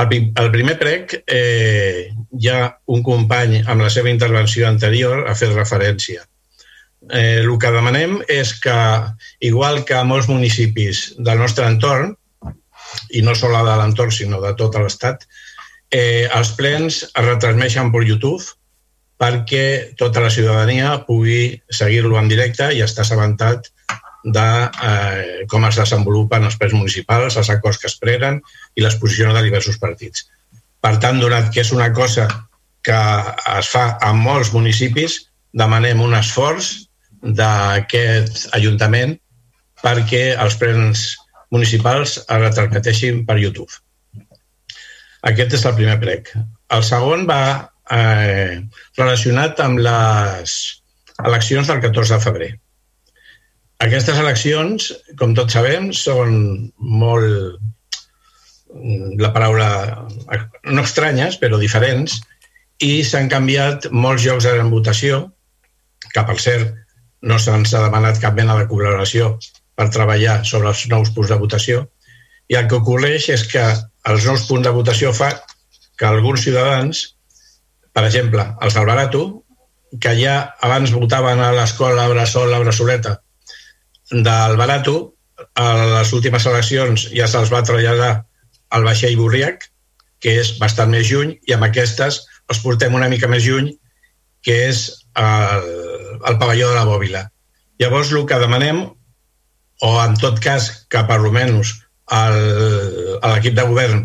El, 0.00 0.14
el 0.40 0.50
primer 0.50 0.78
prec, 0.80 1.14
eh, 1.30 2.10
ja 2.40 2.58
un 2.90 3.04
company 3.06 3.60
amb 3.62 3.84
la 3.84 3.90
seva 3.92 4.10
intervenció 4.10 4.66
anterior 4.68 5.28
ha 5.28 5.36
fet 5.38 5.54
referència. 5.54 6.24
Eh, 7.12 7.44
el 7.44 7.52
que 7.60 7.70
demanem 7.70 8.16
és 8.32 8.54
que, 8.64 8.74
igual 9.44 9.84
que 9.84 9.98
a 9.98 10.06
molts 10.08 10.30
municipis 10.32 11.10
del 11.18 11.38
nostre 11.38 11.68
entorn, 11.68 12.14
i 13.10 13.22
no 13.22 13.34
sols 13.36 13.60
de 13.66 13.76
l'entorn, 13.78 14.12
sinó 14.14 14.40
de 14.42 14.54
tot 14.58 14.76
l'Estat, 14.80 15.26
eh, 15.92 16.26
els 16.32 16.54
plens 16.58 17.02
es 17.04 17.26
retransmeixen 17.26 17.92
per 17.92 18.06
YouTube 18.08 18.42
perquè 19.24 19.96
tota 19.96 20.20
la 20.20 20.30
ciutadania 20.30 20.98
pugui 21.06 21.54
seguir-lo 21.72 22.18
en 22.20 22.28
directe 22.28 22.68
i 22.76 22.82
estar 22.84 23.04
assabentat 23.04 23.70
de 24.24 24.48
eh, 24.88 25.44
com 25.48 25.64
es 25.68 25.78
desenvolupen 25.80 26.44
els 26.44 26.56
plens 26.60 26.76
municipals, 26.76 27.36
els 27.40 27.50
acords 27.52 27.80
que 27.80 27.88
es 27.88 27.96
prenen 28.00 28.40
i 28.76 28.84
les 28.84 28.96
posicions 29.00 29.36
de 29.36 29.44
diversos 29.44 29.78
partits. 29.80 30.26
Per 30.84 30.96
tant, 31.00 31.20
donat 31.20 31.50
que 31.52 31.62
és 31.64 31.72
una 31.72 31.90
cosa 31.96 32.26
que 32.84 33.00
es 33.56 33.68
fa 33.72 33.84
en 34.04 34.20
molts 34.20 34.52
municipis, 34.52 35.22
demanem 35.56 36.02
un 36.04 36.16
esforç 36.16 36.72
d'aquest 37.24 38.48
Ajuntament 38.56 39.16
perquè 39.80 40.24
els 40.40 40.56
plens 40.60 41.04
municipals 41.52 42.18
es 42.18 42.40
retransmeteixin 42.40 43.24
per 43.28 43.38
YouTube. 43.40 43.72
Aquest 45.24 45.56
és 45.56 45.64
el 45.64 45.76
primer 45.78 45.96
prec. 46.00 46.32
El 46.76 46.84
segon 46.84 47.24
va 47.28 47.70
eh, 47.94 48.60
relacionat 48.98 49.60
amb 49.64 49.80
les 49.86 50.56
eleccions 51.24 51.70
del 51.70 51.80
14 51.84 52.16
de 52.16 52.24
febrer. 52.24 52.50
Aquestes 53.84 54.18
eleccions, 54.18 54.90
com 55.20 55.34
tots 55.36 55.56
sabem, 55.56 55.90
són 55.92 56.36
molt, 56.78 57.58
la 59.20 59.30
paraula, 59.34 59.68
no 60.70 60.84
estranyes, 60.84 61.38
però 61.42 61.58
diferents, 61.60 62.20
i 62.82 63.02
s'han 63.06 63.28
canviat 63.30 63.90
molts 63.92 64.24
llocs 64.26 64.46
de 64.48 64.68
votació, 64.70 65.20
que 66.14 66.24
per 66.26 66.38
cert 66.42 66.72
no 67.24 67.38
se'ns 67.40 67.74
ha 67.74 67.82
demanat 67.86 68.20
cap 68.22 68.36
mena 68.36 68.56
de 68.58 68.66
col·laboració 68.70 69.34
per 69.74 69.90
treballar 69.94 70.42
sobre 70.46 70.70
els 70.70 70.84
nous 70.90 71.10
punts 71.14 71.30
de 71.32 71.40
votació, 71.40 71.84
i 72.50 72.58
el 72.58 72.68
que 72.68 72.78
ocorreix 72.78 73.28
és 73.32 73.46
que 73.50 73.64
els 74.10 74.26
nous 74.28 74.46
punts 74.48 74.66
de 74.66 74.72
votació 74.74 75.12
fa 75.16 75.30
que 75.98 76.06
alguns 76.06 76.44
ciutadans, 76.44 77.13
per 77.94 78.04
exemple, 78.08 78.44
els 78.60 78.74
del 78.76 78.86
Barato, 78.90 79.24
que 80.02 80.14
ja 80.18 80.36
abans 80.66 80.92
votaven 80.94 81.40
a 81.40 81.52
l'escola 81.54 82.08
Bressol, 82.10 82.50
la 82.50 82.60
Bressoleta, 82.62 83.20
del 84.10 84.56
Barato, 84.58 84.96
a 85.54 85.68
les 85.98 86.12
últimes 86.14 86.46
eleccions 86.50 87.08
ja 87.14 87.28
se'ls 87.30 87.52
va 87.52 87.62
traslladar 87.66 88.12
al 88.74 88.86
Vaixell 88.86 89.16
Borriac, 89.18 89.68
que 90.22 90.38
és 90.40 90.54
bastant 90.58 90.90
més 90.90 91.06
lluny, 91.10 91.36
i 91.46 91.54
amb 91.54 91.66
aquestes 91.68 92.22
els 92.50 92.60
portem 92.64 92.94
una 92.94 93.08
mica 93.12 93.30
més 93.30 93.46
lluny, 93.46 93.70
que 94.44 94.56
és 94.68 94.84
el, 95.20 95.70
el 96.28 96.38
pavelló 96.40 96.70
de 96.70 96.76
la 96.76 96.86
Bòbila. 96.88 97.22
Llavors, 97.80 98.12
el 98.12 98.26
que 98.28 98.40
demanem, 98.42 98.82
o 99.82 99.90
en 100.02 100.18
tot 100.20 100.38
cas 100.42 100.70
que 100.90 101.02
per 101.06 101.18
almenys 101.20 101.74
l'equip 102.14 103.54
de 103.56 103.64
govern 103.68 104.04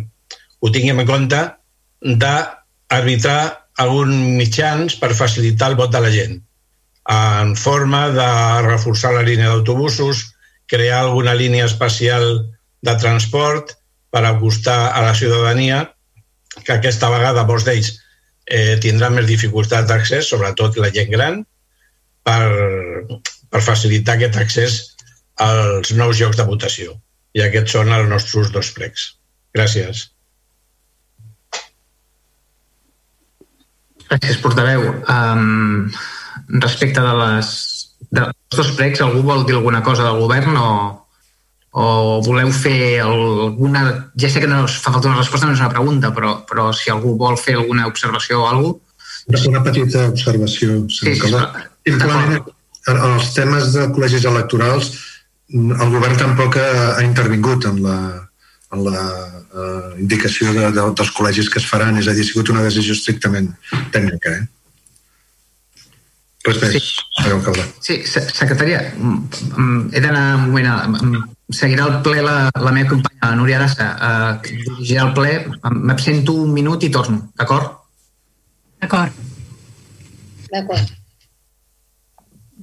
ho 0.59 0.71
tinguem 0.75 1.01
en 1.01 1.07
compte, 1.07 1.41
de 2.01 2.35
arbitrar 2.95 3.68
alguns 3.79 4.15
mitjans 4.39 4.95
per 4.99 5.15
facilitar 5.17 5.71
el 5.71 5.77
vot 5.79 5.91
de 5.93 6.01
la 6.03 6.11
gent 6.13 6.39
en 7.09 7.55
forma 7.55 8.09
de 8.13 8.31
reforçar 8.65 9.13
la 9.15 9.23
línia 9.25 9.49
d'autobusos, 9.49 10.35
crear 10.69 10.99
alguna 11.01 11.33
línia 11.33 11.65
especial 11.65 12.27
de 12.85 12.95
transport 13.01 13.73
per 14.13 14.25
acostar 14.25 14.91
a 14.93 15.01
la 15.07 15.15
ciutadania 15.15 15.79
que 16.65 16.75
aquesta 16.75 17.09
vegada 17.09 17.47
molts 17.49 17.65
d'ells 17.65 17.89
eh, 18.45 18.77
tindran 18.83 19.15
més 19.17 19.27
dificultat 19.29 19.87
d'accés, 19.89 20.29
sobretot 20.29 20.77
la 20.77 20.91
gent 20.93 21.09
gran, 21.13 21.41
per, 22.25 22.45
per 23.49 23.61
facilitar 23.65 24.17
aquest 24.17 24.37
accés 24.43 24.79
als 25.41 25.93
nous 25.95 26.19
llocs 26.19 26.37
de 26.37 26.45
votació. 26.45 26.97
I 27.33 27.45
aquests 27.45 27.77
són 27.77 27.93
els 27.95 28.09
nostres 28.09 28.53
dos 28.53 28.71
plecs. 28.75 29.13
Gràcies. 29.55 30.09
Gràcies, 34.09 34.39
portaveu. 34.41 34.87
Um, 35.05 35.89
respecte 36.61 37.03
de 37.03 37.13
les 37.19 37.51
dels 38.09 38.33
dos 38.55 38.71
plecs, 38.77 39.01
algú 39.05 39.21
vol 39.25 39.45
dir 39.45 39.55
alguna 39.57 39.83
cosa 39.85 40.07
del 40.07 40.19
govern 40.21 40.57
o, 40.57 40.69
o 41.71 41.85
voleu 42.25 42.51
fer 42.55 43.01
alguna... 43.05 43.83
Ja 44.19 44.31
sé 44.31 44.41
que 44.41 44.49
no 44.49 44.63
fa 44.67 44.93
falta 44.95 45.11
una 45.11 45.19
resposta, 45.19 45.45
no 45.45 45.53
és 45.53 45.61
una 45.61 45.73
pregunta, 45.73 46.13
però, 46.15 46.39
però 46.49 46.71
si 46.73 46.89
algú 46.93 47.15
vol 47.19 47.37
fer 47.37 47.59
alguna 47.59 47.87
observació 47.89 48.43
o 48.43 48.47
alguna 48.49 48.79
cosa... 49.29 49.51
Una 49.51 49.63
petita 49.65 50.07
observació. 50.09 50.79
Sí, 50.89 51.13
sí, 51.13 51.35
Simplement, 51.89 52.49
en 52.89 53.03
els 53.11 53.29
temes 53.35 53.69
de 53.75 53.85
col·legis 53.93 54.25
electorals, 54.29 54.89
el 55.53 55.93
govern 55.93 56.17
tampoc 56.17 56.57
ha, 56.61 56.71
ha 56.97 57.05
intervingut 57.05 57.65
en 57.69 57.81
la, 57.85 57.99
en 58.73 58.83
la 58.85 59.05
uh, 59.53 59.95
indicació 59.99 60.53
de, 60.55 60.69
de, 60.75 60.85
dels 60.99 61.11
col·legis 61.15 61.49
que 61.51 61.59
es 61.61 61.67
faran, 61.69 61.97
és 62.01 62.07
a 62.07 62.15
dir, 62.17 62.25
ha 62.25 62.29
sigut 62.29 62.51
una 62.53 62.65
decisió 62.65 62.95
estrictament 62.97 63.51
tècnica. 63.95 64.37
Eh? 64.37 64.47
Res 66.47 66.61
més, 66.63 66.77
sí. 66.79 66.81
Sí, 67.83 67.97
secretària, 68.07 68.79
he 68.87 70.01
d'anar 70.01 70.23
un 70.37 70.45
moment 70.47 70.69
a, 70.71 70.75
seguirà 71.51 71.87
el 71.89 71.97
ple 72.05 72.21
la, 72.23 72.35
la 72.53 72.71
meva 72.71 72.93
companya, 72.93 73.31
la 73.31 73.35
Núria 73.39 73.57
Arassa, 73.59 73.89
eh, 74.07 74.53
dirigirà 74.63 75.07
el 75.07 75.13
ple, 75.17 75.33
m'absento 75.73 76.35
un 76.45 76.53
minut 76.53 76.85
i 76.85 76.91
torno, 76.93 77.25
d'acord? 77.39 77.75
D'acord. 78.79 79.19
D'acord. 80.53 80.95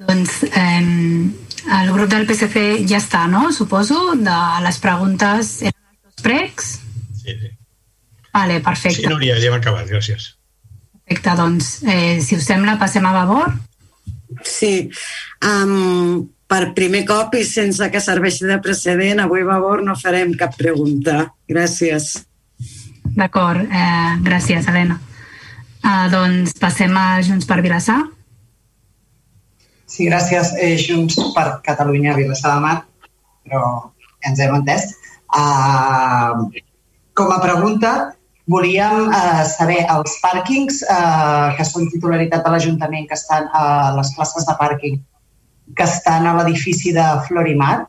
Doncs 0.07 0.43
eh, 0.49 0.83
el 1.81 1.93
grup 1.93 2.11
del 2.13 2.27
PSC 2.29 2.87
ja 2.87 3.01
està, 3.01 3.27
no? 3.31 3.49
Suposo, 3.53 4.15
de 4.15 4.39
les 4.65 4.79
preguntes 4.83 5.57
eren 5.67 5.86
pregs? 6.23 6.81
Sí, 7.23 7.35
sí. 7.41 7.51
Vale, 8.33 8.61
perfecte. 8.61 9.03
Sí, 9.03 9.09
Núria, 9.09 9.39
ja 9.41 9.51
hem 9.51 9.59
acabat, 9.59 9.89
gràcies. 9.89 10.35
Perfecte, 11.07 11.37
doncs, 11.39 11.83
eh, 11.89 12.21
si 12.21 12.37
us 12.37 12.45
sembla, 12.45 12.79
passem 12.79 13.05
a 13.07 13.13
Vavor. 13.15 13.53
Sí, 14.45 14.91
um, 15.47 16.27
per 16.47 16.75
primer 16.75 17.05
cop 17.07 17.35
i 17.39 17.45
sense 17.47 17.89
que 17.91 18.03
serveixi 18.03 18.47
de 18.47 18.59
precedent, 18.63 19.23
avui, 19.23 19.45
Vavor, 19.47 19.83
no 19.87 19.97
farem 19.97 20.35
cap 20.39 20.57
pregunta. 20.59 21.31
Gràcies. 21.49 22.27
D'acord, 23.17 23.63
eh, 23.65 24.19
gràcies, 24.27 24.67
Helena. 24.69 25.01
Uh, 25.87 26.11
doncs 26.11 26.53
passem 26.59 26.93
a 26.99 27.23
Junts 27.23 27.47
per 27.47 27.63
Vilassar. 27.63 28.03
Sí, 29.87 30.05
gràcies, 30.11 30.53
eh, 30.61 30.77
Junts 30.77 31.17
per 31.35 31.63
Catalunya, 31.65 32.17
Vilassar 32.19 32.57
de 32.57 32.61
Mar, 32.61 32.77
però 33.47 33.93
ens 34.27 34.41
hem 34.41 34.55
entès. 34.59 34.91
Uh, 35.27 36.47
com 37.17 37.33
a 37.33 37.41
pregunta, 37.41 38.17
volíem 38.47 39.09
uh, 39.09 39.43
saber 39.49 39.83
els 39.91 40.19
pàrquings 40.23 40.83
uh, 40.87 41.55
que 41.59 41.67
són 41.67 41.89
titularitat 41.91 42.45
de 42.47 42.53
l'Ajuntament, 42.55 43.09
que 43.11 43.19
estan 43.19 43.49
a 43.51 43.93
les 43.97 44.13
places 44.15 44.47
de 44.47 44.55
pàrquing, 44.61 45.01
que 45.77 45.87
estan 45.87 46.29
a 46.29 46.35
l'edifici 46.39 46.93
de 46.95 47.07
Florimar, 47.27 47.87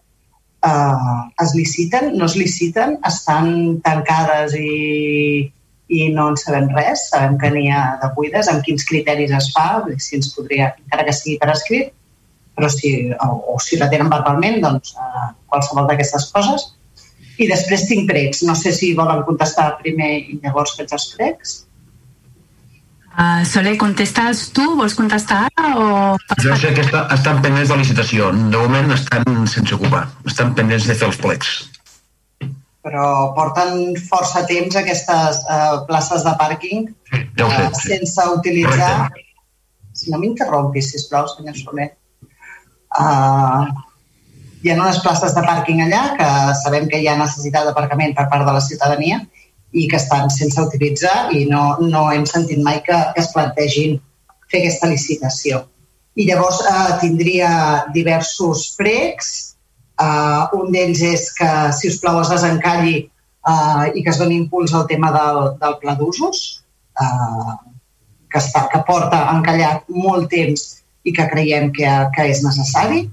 uh, 0.65 1.19
es 1.43 1.53
liciten, 1.55 2.15
no 2.17 2.25
es 2.25 2.37
liciten, 2.39 2.97
estan 3.05 3.77
tancades 3.85 4.55
i, 4.57 5.51
i 5.93 6.07
no 6.15 6.31
en 6.31 6.39
sabem 6.41 6.71
res, 6.73 7.05
sabem 7.11 7.37
que 7.41 7.51
n'hi 7.53 7.67
ha 7.69 7.83
de 8.01 8.09
buides, 8.15 8.49
amb 8.49 8.65
quins 8.65 8.87
criteris 8.87 9.35
es 9.37 9.51
fa, 9.53 9.83
si 10.01 10.17
ens 10.17 10.33
podria, 10.33 10.73
encara 10.83 11.05
que 11.07 11.15
sigui 11.15 11.37
per 11.43 11.53
escrit, 11.53 11.93
però 12.57 12.71
si, 12.73 13.11
o, 13.13 13.29
o 13.53 13.59
si 13.61 13.77
la 13.77 13.91
tenen 13.91 14.09
verbalment, 14.09 14.57
doncs 14.63 14.95
uh, 14.97 15.29
qualsevol 15.51 15.85
d'aquestes 15.91 16.31
coses. 16.33 16.71
I 17.37 17.47
després 17.49 17.85
tinc 17.89 18.09
pregs. 18.09 18.43
No 18.47 18.55
sé 18.57 18.73
si 18.73 18.93
volen 18.97 19.23
contestar 19.27 19.75
primer 19.83 20.11
i 20.19 20.39
llavors 20.43 20.75
faig 20.77 20.93
els 20.97 21.07
pregs. 21.15 21.55
Uh, 23.17 23.41
Soler, 23.49 23.73
contestes 23.81 24.43
tu? 24.53 24.63
Vols 24.77 24.93
contestar 24.93 25.47
ara 25.47 25.69
o... 25.81 25.85
Jo 26.43 26.53
sé 26.61 26.69
que 26.77 26.83
està, 26.85 27.07
estan 27.15 27.39
pendents 27.41 27.71
de 27.73 27.77
licitació. 27.79 28.29
De 28.53 28.61
moment 28.61 28.93
estan 28.93 29.47
sense 29.49 29.73
ocupar. 29.73 30.03
Estan 30.29 30.53
pendents 30.57 30.85
de 30.85 30.97
fer 30.97 31.09
els 31.09 31.17
plecs. 31.23 31.55
Però 32.85 33.07
porten 33.35 33.97
força 34.05 34.45
temps 34.47 34.77
aquestes 34.79 35.41
uh, 35.49 35.81
places 35.89 36.27
de 36.27 36.35
pàrquing 36.39 36.85
sí, 37.09 37.23
ja 37.39 37.47
ho 37.47 37.55
sé, 37.55 37.63
uh, 37.65 37.81
sense 37.87 38.27
utilitzar... 38.37 38.93
Correcte. 39.07 39.25
Si 39.97 40.11
no 40.13 40.19
m'interrompis, 40.21 40.91
sisplau, 40.93 41.25
senyor 41.31 41.55
Soler. 41.57 41.87
Uh, 43.01 43.65
hi 44.67 44.73
ha 44.73 44.81
unes 44.81 44.99
places 44.99 45.31
de 45.35 45.41
pàrquing 45.47 45.79
allà 45.85 46.01
que 46.19 46.27
sabem 46.61 46.87
que 46.91 46.99
hi 46.99 47.07
ha 47.07 47.15
necessitat 47.19 47.67
d'aparcament 47.67 48.13
per 48.17 48.25
part 48.31 48.43
de 48.47 48.55
la 48.55 48.63
ciutadania 48.65 49.21
i 49.71 49.85
que 49.87 49.95
estan 49.99 50.27
sense 50.33 50.59
utilitzar 50.59 51.31
i 51.35 51.45
no, 51.47 51.77
no 51.79 52.07
hem 52.11 52.25
sentit 52.27 52.59
mai 52.65 52.81
que, 52.83 52.97
que 53.15 53.23
es 53.23 53.31
plantegin 53.31 53.97
fer 54.51 54.61
aquesta 54.61 54.89
licitació. 54.91 55.61
I 56.17 56.25
llavors 56.27 56.59
eh, 56.65 56.95
tindria 57.03 57.51
diversos 57.95 58.71
pregs. 58.79 59.29
Eh, 60.01 60.57
un 60.57 60.73
d'ells 60.73 61.03
és 61.05 61.27
que, 61.37 61.51
si 61.77 61.91
us 61.91 61.99
plau, 62.03 62.19
es 62.23 62.31
desencalli 62.33 62.95
eh, 63.05 63.85
i 63.93 64.03
que 64.03 64.11
es 64.11 64.19
doni 64.19 64.39
impuls 64.41 64.73
al 64.73 64.87
tema 64.89 65.13
del, 65.15 65.41
del 65.61 65.77
pla 65.83 65.95
d'usos, 65.99 66.43
eh, 66.99 67.55
que, 68.31 68.41
està, 68.41 68.65
que 68.73 68.83
porta 68.87 69.23
encallat 69.35 69.87
molt 69.93 70.27
temps 70.33 70.67
i 71.07 71.15
que 71.15 71.27
creiem 71.31 71.71
que, 71.75 71.91
que 72.15 72.27
és 72.33 72.43
necessari. 72.43 73.05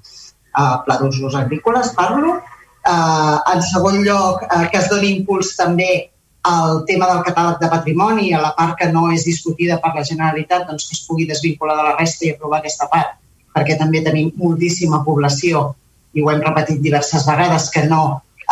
Uh, 0.55 0.79
pla 0.87 0.99
d'usos 1.01 1.35
agrícoles, 1.35 1.93
parlo. 1.99 2.39
Uh, 2.85 3.39
en 3.55 3.63
segon 3.65 4.03
lloc, 4.05 4.45
uh, 4.47 4.67
que 4.71 4.79
es 4.79 4.91
doni 4.93 5.11
impuls 5.17 5.55
també 5.59 6.11
al 6.45 6.85
tema 6.87 7.09
del 7.09 7.23
catàleg 7.27 7.59
de 7.63 7.71
patrimoni, 7.73 8.33
a 8.37 8.43
la 8.43 8.53
part 8.57 8.77
que 8.79 8.91
no 8.93 9.09
és 9.11 9.25
discutida 9.25 9.81
per 9.81 9.95
la 9.97 10.05
Generalitat, 10.05 10.67
doncs 10.69 10.87
que 10.89 10.95
es 10.99 11.03
pugui 11.09 11.27
desvincular 11.27 11.79
de 11.79 11.87
la 11.89 11.95
resta 11.97 12.27
i 12.27 12.35
aprovar 12.35 12.61
aquesta 12.61 12.87
part, 12.93 13.17
perquè 13.57 13.79
també 13.81 14.05
tenim 14.05 14.31
moltíssima 14.37 15.01
població, 15.07 15.71
i 16.13 16.23
ho 16.23 16.31
hem 16.31 16.45
repetit 16.45 16.83
diverses 16.85 17.25
vegades, 17.27 17.71
que 17.73 17.87
no 17.89 18.03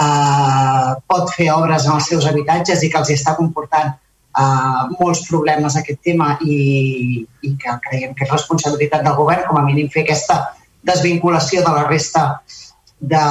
eh, 0.00 0.94
pot 1.06 1.30
fer 1.36 1.50
obres 1.52 1.86
en 1.86 1.98
els 1.98 2.08
seus 2.08 2.26
habitatges 2.30 2.82
i 2.82 2.90
que 2.90 2.98
els 3.02 3.12
està 3.14 3.36
comportant 3.36 3.92
uh, 3.92 4.88
molts 4.98 5.26
problemes 5.28 5.76
aquest 5.76 6.00
tema 6.04 6.36
i, 6.40 7.22
i 7.44 7.54
que 7.60 7.76
creiem 7.86 8.14
que 8.16 8.26
és 8.26 8.32
responsabilitat 8.32 9.04
del 9.04 9.18
govern 9.18 9.44
com 9.48 9.60
a 9.60 9.64
mínim 9.66 9.90
fer 9.92 10.06
aquesta 10.06 10.40
desvinculació 10.82 11.62
de 11.64 11.72
la 11.72 11.86
resta 11.88 12.24
de, 13.00 13.24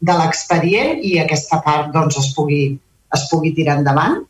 de 0.00 0.16
l'expedient 0.20 1.02
i 1.04 1.16
aquesta 1.20 1.60
part 1.64 1.92
doncs, 1.94 2.18
es, 2.20 2.32
pugui, 2.36 2.62
es 3.14 3.26
pugui 3.30 3.52
tirar 3.56 3.80
endavant. 3.80 4.22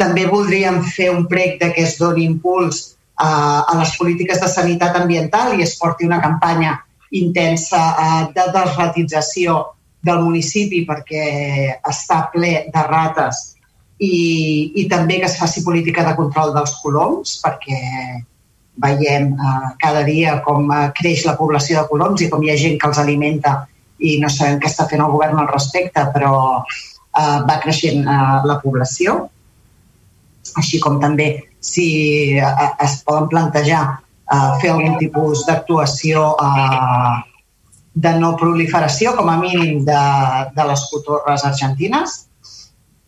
També 0.00 0.26
voldríem 0.26 0.82
fer 0.86 1.10
un 1.14 1.26
prec 1.30 1.60
de 1.60 1.70
que 1.74 1.84
es 1.86 1.96
doni 2.00 2.26
impuls 2.26 2.82
uh, 3.20 3.62
a 3.62 3.78
les 3.78 3.94
polítiques 3.98 4.40
de 4.42 4.50
sanitat 4.50 4.96
ambiental 4.98 5.54
i 5.54 5.62
es 5.62 5.76
porti 5.78 6.06
una 6.06 6.20
campanya 6.22 6.78
intensa 7.14 7.82
uh, 7.92 8.22
de 8.34 8.46
desratització 8.54 9.60
del 10.04 10.20
municipi 10.26 10.82
perquè 10.84 11.24
està 11.88 12.24
ple 12.32 12.66
de 12.72 12.86
rates 12.90 13.54
i, 14.02 14.72
i 14.82 14.86
també 14.90 15.20
que 15.22 15.30
es 15.30 15.38
faci 15.38 15.62
política 15.64 16.04
de 16.04 16.14
control 16.18 16.52
dels 16.56 16.74
coloms, 16.82 17.38
perquè 17.44 17.78
veiem 18.82 19.32
eh, 19.34 19.68
cada 19.80 20.02
dia 20.06 20.40
com 20.46 20.70
eh, 20.72 20.88
creix 20.98 21.24
la 21.28 21.36
població 21.38 21.80
de 21.80 21.88
coloms 21.90 22.22
i 22.22 22.30
com 22.30 22.42
hi 22.42 22.52
ha 22.52 22.58
gent 22.60 22.78
que 22.80 22.90
els 22.90 23.00
alimenta 23.02 23.62
i 23.98 24.18
no 24.20 24.30
sabem 24.32 24.58
què 24.60 24.70
està 24.70 24.88
fent 24.90 25.02
el 25.04 25.12
govern 25.12 25.38
al 25.40 25.50
respecte, 25.52 26.06
però 26.14 26.34
eh, 26.60 27.38
va 27.48 27.60
creixent 27.62 28.02
eh, 28.02 28.38
la 28.48 28.58
població. 28.62 29.20
Així 30.60 30.80
com 30.82 30.98
també 31.02 31.28
si 31.64 31.86
eh, 32.38 32.72
es 32.84 32.98
poden 33.06 33.30
plantejar 33.30 33.84
eh, 33.94 34.50
fer 34.60 34.74
algun 34.74 34.98
tipus 35.00 35.46
d'actuació 35.46 36.34
eh, 36.42 37.14
de 37.94 38.12
no 38.18 38.34
proliferació, 38.36 39.14
com 39.14 39.30
a 39.30 39.38
mínim, 39.38 39.84
de, 39.86 40.04
de 40.56 40.64
les 40.66 40.86
cotorres 40.90 41.44
argentines, 41.46 42.24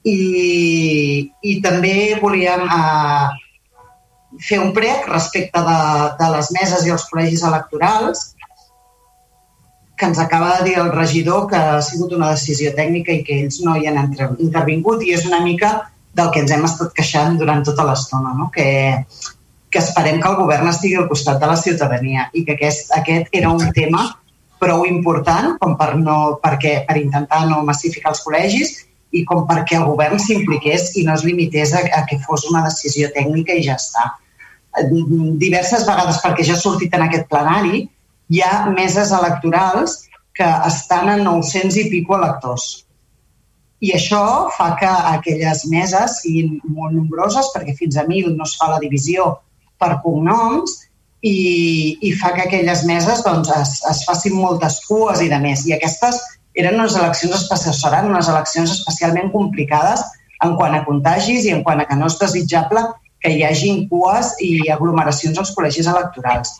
i, 0.06 1.26
i 1.42 1.56
també 1.64 1.96
volíem 2.22 2.62
eh, 2.62 3.45
fer 4.42 4.58
un 4.60 4.72
prec 4.76 5.06
respecte 5.08 5.60
de, 5.68 5.76
de 6.20 6.30
les 6.36 6.50
meses 6.56 6.86
i 6.86 6.92
els 6.94 7.04
col·legis 7.10 7.44
electorals 7.46 8.32
que 9.96 10.06
ens 10.06 10.18
acaba 10.18 10.58
de 10.58 10.64
dir 10.68 10.78
el 10.78 10.92
regidor 10.92 11.46
que 11.48 11.56
ha 11.56 11.80
sigut 11.82 12.12
una 12.12 12.30
decisió 12.34 12.72
tècnica 12.76 13.14
i 13.14 13.22
que 13.24 13.40
ells 13.42 13.62
no 13.64 13.76
hi 13.76 13.88
han 13.88 13.98
intervingut 14.38 15.02
i 15.02 15.14
és 15.16 15.24
una 15.24 15.40
mica 15.40 15.72
del 16.16 16.30
que 16.32 16.42
ens 16.44 16.52
hem 16.52 16.64
estat 16.68 16.92
queixant 16.96 17.38
durant 17.40 17.64
tota 17.64 17.84
l'estona, 17.88 18.34
no? 18.36 18.50
que, 18.52 18.66
que 19.70 19.80
esperem 19.80 20.20
que 20.20 20.28
el 20.28 20.38
govern 20.40 20.68
estigui 20.68 21.00
al 21.00 21.08
costat 21.08 21.40
de 21.40 21.48
la 21.48 21.56
ciutadania 21.60 22.28
i 22.34 22.44
que 22.44 22.56
aquest, 22.56 22.92
aquest 22.96 23.32
era 23.40 23.52
un 23.52 23.72
tema 23.76 24.04
prou 24.60 24.84
important 24.88 25.56
com 25.60 25.76
per, 25.80 25.94
no, 26.00 26.18
perquè, 26.44 26.78
per 26.88 26.98
intentar 27.00 27.44
no 27.48 27.62
massificar 27.64 28.12
els 28.12 28.22
col·legis 28.24 28.76
i 29.16 29.24
com 29.24 29.44
perquè 29.48 29.78
el 29.80 29.88
govern 29.88 30.20
s'impliqués 30.20 30.92
i 31.00 31.04
no 31.08 31.16
es 31.16 31.24
limités 31.24 31.72
a, 31.72 31.84
a 31.98 32.04
que 32.08 32.20
fos 32.24 32.44
una 32.50 32.64
decisió 32.68 33.08
tècnica 33.16 33.56
i 33.56 33.64
ja 33.64 33.76
està. 33.80 34.10
Diverses 35.40 35.86
vegades, 35.88 36.20
perquè 36.24 36.44
ja 36.46 36.56
ha 36.56 36.60
sortit 36.60 36.94
en 36.94 37.06
aquest 37.06 37.28
plenari, 37.32 37.86
hi 38.28 38.42
ha 38.42 38.66
meses 38.70 39.12
electorals 39.14 40.02
que 40.36 40.48
estan 40.68 41.08
a 41.08 41.16
900 41.22 41.78
i 41.80 41.86
pico 41.92 42.16
electors. 42.18 42.66
I 43.80 43.92
això 43.96 44.22
fa 44.56 44.70
que 44.80 44.88
aquelles 44.88 45.64
meses 45.72 46.20
siguin 46.22 46.58
molt 46.64 46.96
nombroses, 46.96 47.52
perquè 47.54 47.76
fins 47.76 47.96
a 47.96 48.04
1.000 48.04 48.36
no 48.36 48.44
es 48.44 48.56
fa 48.60 48.70
la 48.72 48.80
divisió 48.82 49.30
per 49.80 49.98
cognoms, 50.04 50.82
i, 51.26 51.98
i 52.02 52.12
fa 52.20 52.32
que 52.36 52.44
aquelles 52.46 52.84
meses 52.84 53.22
doncs, 53.24 53.50
es, 53.50 53.72
es 53.90 54.02
facin 54.06 54.36
moltes 54.36 54.80
cues 54.86 55.22
i 55.24 55.30
de 55.32 55.38
més. 55.42 55.64
I 55.66 55.76
aquestes 55.76 56.20
eren 56.56 56.78
unes 56.80 56.96
eleccions 56.96 57.34
especials, 57.40 57.80
seran 57.82 58.10
unes 58.12 58.28
eleccions 58.32 58.72
especialment 58.78 59.32
complicades 59.32 60.04
en 60.44 60.54
quant 60.60 60.76
a 60.76 60.84
contagis 60.84 61.46
i 61.46 61.52
en 61.54 61.62
quant 61.64 61.80
a 61.80 61.88
que 61.88 61.98
no 61.98 62.08
és 62.10 62.18
desitjable 62.20 62.84
que 63.20 63.32
hi 63.32 63.42
hagin 63.44 63.86
cues 63.90 64.34
i 64.44 64.68
aglomeracions 64.72 65.38
als 65.40 65.52
col·legis 65.56 65.88
electorals. 65.90 66.56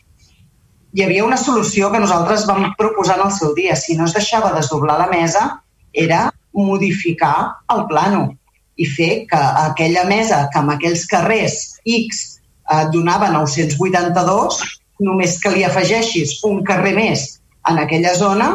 Hi 0.96 1.04
havia 1.04 1.26
una 1.26 1.36
solució 1.40 1.90
que 1.92 2.00
nosaltres 2.00 2.46
vam 2.48 2.70
proposar 2.78 3.18
en 3.18 3.26
el 3.26 3.34
seu 3.36 3.52
dia. 3.54 3.76
Si 3.76 3.96
no 3.96 4.06
es 4.08 4.14
deixava 4.16 4.54
desdoblar 4.54 4.96
la 5.02 5.10
mesa, 5.12 5.44
era 5.92 6.30
modificar 6.56 7.36
el 7.74 7.84
plano 7.90 8.30
i 8.76 8.86
fer 8.88 9.26
que 9.28 9.40
aquella 9.66 10.04
mesa 10.08 10.46
que 10.52 10.60
en 10.60 10.72
aquells 10.72 11.04
carrers 11.08 11.58
X 11.84 12.22
eh, 12.72 12.84
donava 12.92 13.28
982, 13.32 14.60
només 15.06 15.36
que 15.40 15.52
li 15.52 15.64
afegeixis 15.64 16.38
un 16.48 16.62
carrer 16.64 16.94
més 16.96 17.26
en 17.68 17.80
aquella 17.82 18.14
zona, 18.16 18.48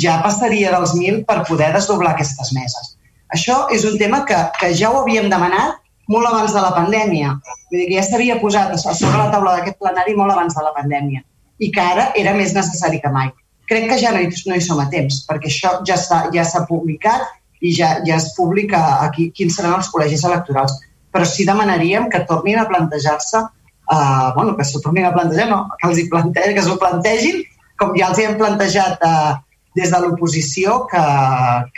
ja 0.00 0.18
passaria 0.22 0.72
dels 0.74 0.94
1.000 0.96 1.22
per 1.28 1.44
poder 1.46 1.70
desdoblar 1.74 2.14
aquestes 2.14 2.50
meses. 2.56 2.94
Això 3.34 3.64
és 3.74 3.86
un 3.86 3.98
tema 3.98 4.24
que, 4.26 4.38
que 4.58 4.72
ja 4.74 4.90
ho 4.90 5.02
havíem 5.02 5.30
demanat 5.30 5.78
molt 6.08 6.28
abans 6.28 6.52
de 6.52 6.62
la 6.62 6.72
pandèmia. 6.74 7.36
Vull 7.70 7.80
dir 7.80 7.86
que 7.90 7.96
ja 7.98 8.04
s'havia 8.06 8.40
posat 8.40 8.74
sobre 8.82 9.16
la 9.18 9.30
taula 9.32 9.56
d'aquest 9.56 9.78
plenari 9.80 10.16
molt 10.18 10.34
abans 10.34 10.56
de 10.56 10.64
la 10.64 10.74
pandèmia 10.76 11.24
i 11.62 11.70
que 11.70 11.80
ara 11.80 12.10
era 12.18 12.34
més 12.34 12.54
necessari 12.54 13.00
que 13.00 13.10
mai. 13.14 13.30
Crec 13.70 13.86
que 13.88 13.98
ja 14.00 14.10
no 14.12 14.20
hi, 14.20 14.28
no 14.48 14.56
hi 14.56 14.64
som 14.64 14.80
a 14.82 14.88
temps, 14.92 15.22
perquè 15.28 15.48
això 15.48 15.78
ja 15.88 15.96
s'ha 15.96 16.26
ja 16.34 16.64
publicat 16.68 17.22
i 17.64 17.72
ja, 17.72 17.94
ja 18.04 18.18
es 18.18 18.32
publica 18.36 18.80
aquí 19.06 19.30
quins 19.36 19.56
seran 19.56 19.78
els 19.78 19.88
col·legis 19.92 20.26
electorals. 20.28 20.74
Però 21.14 21.24
sí 21.28 21.46
demanaríem 21.48 22.10
que 22.12 22.24
tornin 22.28 22.58
a 22.60 22.66
plantejar-se, 22.68 23.40
uh, 23.40 24.28
bueno, 24.34 24.56
que 24.58 24.66
s'ho 24.66 24.82
tornin 24.84 25.06
a 25.06 25.14
plantejar, 25.14 25.48
no, 25.48 25.62
que 25.80 25.88
els 25.88 26.02
hi 26.02 26.08
plante 26.10 26.42
que 26.56 26.64
s'ho 26.66 26.76
plantegin, 26.82 27.40
com 27.80 27.94
ja 27.96 28.10
els 28.10 28.20
hi 28.20 28.26
hem 28.28 28.36
plantejat 28.40 29.06
uh, 29.06 29.36
des 29.78 29.94
de 29.94 30.00
l'oposició, 30.02 30.82
que, 30.90 31.04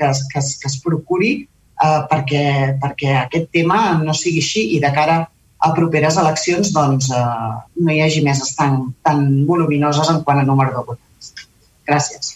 que, 0.00 0.10
que, 0.32 0.40
es, 0.40 0.56
que 0.62 0.72
es 0.72 0.80
procuri 0.82 1.34
uh, 1.82 2.04
perquè, 2.10 2.76
perquè 2.82 3.14
aquest 3.24 3.50
tema 3.54 3.98
no 4.02 4.14
sigui 4.16 4.42
així 4.44 4.64
i 4.76 4.80
de 4.82 4.92
cara 4.94 5.22
a 5.66 5.72
properes 5.76 6.18
eleccions 6.20 6.72
doncs, 6.74 7.10
uh, 7.10 7.60
no 7.80 7.92
hi 7.92 8.02
hagi 8.04 8.22
més 8.24 8.42
tan, 8.58 8.90
tan 9.06 9.22
voluminoses 9.48 10.10
en 10.12 10.22
quant 10.24 10.42
a 10.42 10.48
número 10.48 10.74
de 10.74 10.82
votants. 10.90 11.46
Gràcies. 11.88 12.34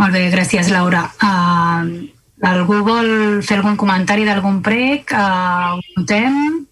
Molt 0.00 0.16
bé, 0.16 0.26
gràcies, 0.32 0.68
Laura. 0.72 1.06
Uh, 1.22 2.10
algú 2.48 2.80
vol 2.86 3.40
fer 3.46 3.60
algun 3.60 3.78
comentari 3.78 4.26
d'algun 4.26 4.60
prec? 4.64 5.12
Uh, 5.14 5.78
notem? 5.96 6.66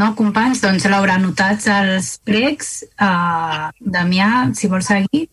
No, 0.00 0.14
companys? 0.16 0.62
Doncs, 0.64 0.88
Laura, 0.88 1.18
anotats 1.20 1.68
els 1.70 2.16
precs. 2.24 2.80
Uh, 2.96 3.68
Damià, 3.78 4.48
si 4.56 4.70
vols 4.72 4.88
seguir. 4.88 5.28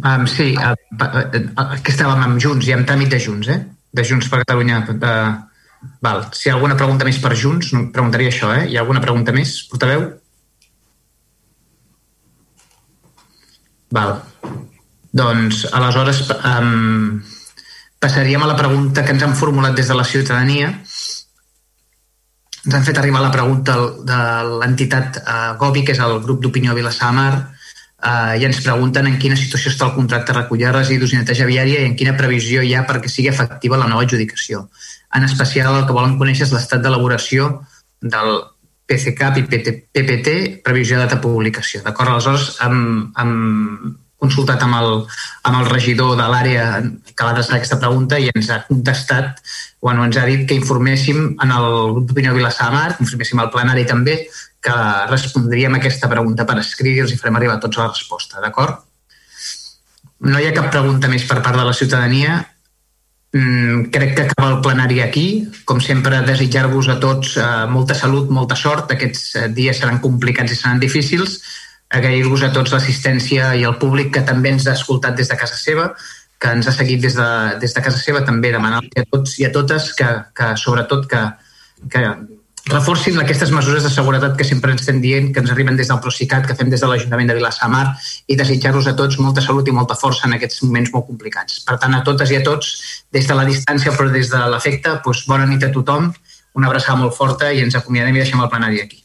Um, 0.00 0.26
sí, 0.30 0.52
que 0.56 1.92
estàvem 1.92 2.22
amb 2.24 2.40
Junts 2.42 2.68
i 2.68 2.74
amb 2.74 2.86
tràmit 2.88 3.12
de 3.12 3.20
Junts, 3.20 3.48
eh? 3.52 3.60
De 3.92 4.04
Junts 4.06 4.28
per 4.32 4.42
Catalunya. 4.44 4.82
De... 4.88 5.14
Val. 6.02 6.24
Si 6.32 6.46
hi 6.46 6.52
ha 6.52 6.56
alguna 6.56 6.76
pregunta 6.78 7.06
més 7.06 7.18
per 7.22 7.34
Junts, 7.38 7.72
no, 7.74 7.88
preguntaria 7.94 8.30
això, 8.32 8.52
eh? 8.54 8.66
Hi 8.70 8.78
ha 8.78 8.84
alguna 8.84 9.02
pregunta 9.04 9.34
més, 9.34 9.56
portaveu? 9.70 10.06
Val. 13.92 14.14
Doncs, 15.12 15.66
aleshores, 15.76 16.22
um, 16.38 17.18
passaríem 18.00 18.42
a 18.42 18.48
la 18.48 18.56
pregunta 18.56 19.04
que 19.04 19.12
ens 19.12 19.26
han 19.26 19.36
formulat 19.36 19.76
des 19.76 19.90
de 19.90 19.98
la 19.98 20.06
ciutadania. 20.08 20.70
Ens 22.62 22.76
han 22.78 22.86
fet 22.86 22.98
arribar 22.98 23.20
la 23.20 23.34
pregunta 23.34 23.76
de 24.06 24.20
l'entitat 24.62 25.18
uh, 25.26 25.52
Gobi, 25.60 25.82
que 25.84 25.92
és 25.96 26.00
el 26.00 26.20
grup 26.24 26.40
d'opinió 26.40 26.78
Vilassamar, 26.78 27.51
uh, 28.02 28.34
i 28.38 28.46
ens 28.48 28.60
pregunten 28.64 29.08
en 29.08 29.18
quina 29.22 29.38
situació 29.38 29.72
està 29.72 29.88
el 29.88 29.96
contracte 29.96 30.32
de 30.32 30.38
recollir 30.40 30.72
residus 30.74 31.14
i 31.14 31.20
neteja 31.20 31.48
viària 31.48 31.82
i 31.82 31.90
en 31.90 31.96
quina 31.98 32.16
previsió 32.18 32.62
hi 32.62 32.74
ha 32.74 32.86
perquè 32.88 33.10
sigui 33.10 33.30
efectiva 33.32 33.80
la 33.80 33.88
nova 33.90 34.06
adjudicació. 34.06 34.66
En 35.14 35.24
especial 35.28 35.76
el 35.78 35.86
que 35.86 35.96
volen 35.96 36.18
conèixer 36.20 36.46
és 36.48 36.54
l'estat 36.54 36.82
d'elaboració 36.84 37.52
del 38.02 38.42
PCCAP 38.90 39.38
i 39.38 39.44
PPT, 39.48 40.38
previsió 40.64 40.98
de 40.98 41.04
data 41.04 41.16
de 41.16 41.24
publicació. 41.24 41.82
D'acord? 41.84 42.12
Aleshores, 42.12 42.56
hem, 42.64 43.12
hem 43.18 43.34
consultat 44.22 44.62
amb 44.62 44.78
el, 44.78 44.92
amb 45.48 45.58
el 45.60 45.70
regidor 45.70 46.14
de 46.18 46.28
l'àrea 46.30 46.66
que 46.82 47.24
va 47.24 47.32
adreçar 47.32 47.56
aquesta 47.58 47.80
pregunta 47.82 48.20
i 48.22 48.30
ens 48.30 48.50
ha 48.50 48.62
contestat, 48.68 49.42
bueno, 49.82 50.04
ens 50.06 50.18
ha 50.18 50.26
dit 50.28 50.44
que 50.48 50.58
informéssim 50.58 51.32
en 51.32 51.54
el 51.56 51.68
grup 51.96 52.10
d'opinió 52.10 52.34
Vilassar 52.36 52.70
de 52.70 52.76
Mar, 52.76 52.90
informéssim 53.00 53.42
al 53.42 53.50
plenari 53.54 53.86
també, 53.88 54.20
que 54.62 54.76
respondríem 55.10 55.74
aquesta 55.76 56.08
pregunta 56.10 56.46
per 56.46 56.60
escrit 56.62 56.96
i 56.96 57.04
els 57.04 57.12
hi 57.12 57.18
farem 57.20 57.40
arribar 57.40 57.58
tots 57.62 57.80
la 57.80 57.88
resposta, 57.90 58.40
d'acord? 58.44 58.78
No 60.22 60.38
hi 60.38 60.46
ha 60.46 60.54
cap 60.54 60.70
pregunta 60.70 61.10
més 61.10 61.26
per 61.26 61.40
part 61.42 61.58
de 61.58 61.66
la 61.66 61.74
ciutadania. 61.74 62.38
Mm, 63.32 63.88
crec 63.90 64.14
que 64.14 64.26
acaba 64.28 64.52
el 64.52 64.60
plenari 64.62 65.00
aquí. 65.02 65.26
Com 65.66 65.80
sempre, 65.82 66.20
desitjar-vos 66.28 66.92
a 66.92 67.00
tots 67.02 67.34
eh, 67.40 67.48
molta 67.66 67.96
salut, 67.98 68.30
molta 68.30 68.54
sort. 68.54 68.94
Aquests 68.94 69.24
eh, 69.34 69.48
dies 69.56 69.82
seran 69.82 69.98
complicats 70.04 70.54
i 70.54 70.58
seran 70.60 70.82
difícils 70.82 71.40
agrair-vos 71.92 72.42
a 72.46 72.50
tots 72.54 72.72
l'assistència 72.72 73.52
i 73.58 73.66
el 73.68 73.76
públic 73.80 74.12
que 74.14 74.24
també 74.24 74.52
ens 74.54 74.66
ha 74.66 74.76
escoltat 74.78 75.16
des 75.18 75.28
de 75.28 75.36
casa 75.36 75.58
seva, 75.60 75.90
que 76.40 76.52
ens 76.56 76.68
ha 76.68 76.74
seguit 76.74 77.02
des 77.04 77.16
de, 77.18 77.28
des 77.62 77.74
de 77.76 77.82
casa 77.84 78.00
seva, 78.00 78.24
també 78.26 78.50
demanar-los 78.54 78.96
a 78.98 79.04
tots 79.12 79.36
i 79.38 79.46
a 79.46 79.52
totes 79.54 79.92
que, 79.98 80.08
que 80.34 80.48
sobretot, 80.58 81.04
que, 81.10 81.22
que 81.92 82.02
reforcin 82.70 83.18
aquestes 83.18 83.50
mesures 83.50 83.82
de 83.82 83.90
seguretat 83.90 84.36
que 84.38 84.44
sempre 84.46 84.70
ens 84.70 84.84
estem 84.84 85.00
dient, 85.02 85.32
que 85.34 85.42
ens 85.42 85.50
arriben 85.50 85.76
des 85.76 85.88
del 85.90 85.98
Procicat, 86.00 86.46
que 86.46 86.54
fem 86.54 86.70
des 86.70 86.80
de 86.80 86.86
l'Ajuntament 86.86 87.28
de 87.28 87.34
Vilassamar 87.34 87.84
i 88.30 88.36
desitjar-los 88.38 88.86
a 88.86 88.94
tots 88.98 89.18
molta 89.18 89.42
salut 89.42 89.66
i 89.68 89.74
molta 89.74 89.98
força 89.98 90.28
en 90.28 90.36
aquests 90.38 90.62
moments 90.62 90.92
molt 90.94 91.08
complicats. 91.10 91.60
Per 91.66 91.78
tant, 91.82 91.94
a 91.98 92.04
totes 92.06 92.30
i 92.30 92.38
a 92.38 92.44
tots, 92.46 92.74
des 93.12 93.26
de 93.26 93.38
la 93.38 93.48
distància 93.48 93.94
però 93.96 94.10
des 94.12 94.30
de 94.30 94.44
l'efecte, 94.54 95.00
doncs, 95.04 95.26
bona 95.26 95.46
nit 95.46 95.64
a 95.66 95.72
tothom, 95.74 96.12
una 96.54 96.68
abraçada 96.70 97.00
molt 97.00 97.16
forta 97.18 97.50
i 97.52 97.64
ens 97.64 97.74
acomiadem 97.74 98.14
i 98.14 98.22
deixem 98.22 98.40
el 98.40 98.52
plenari 98.52 98.80
aquí. 98.84 99.01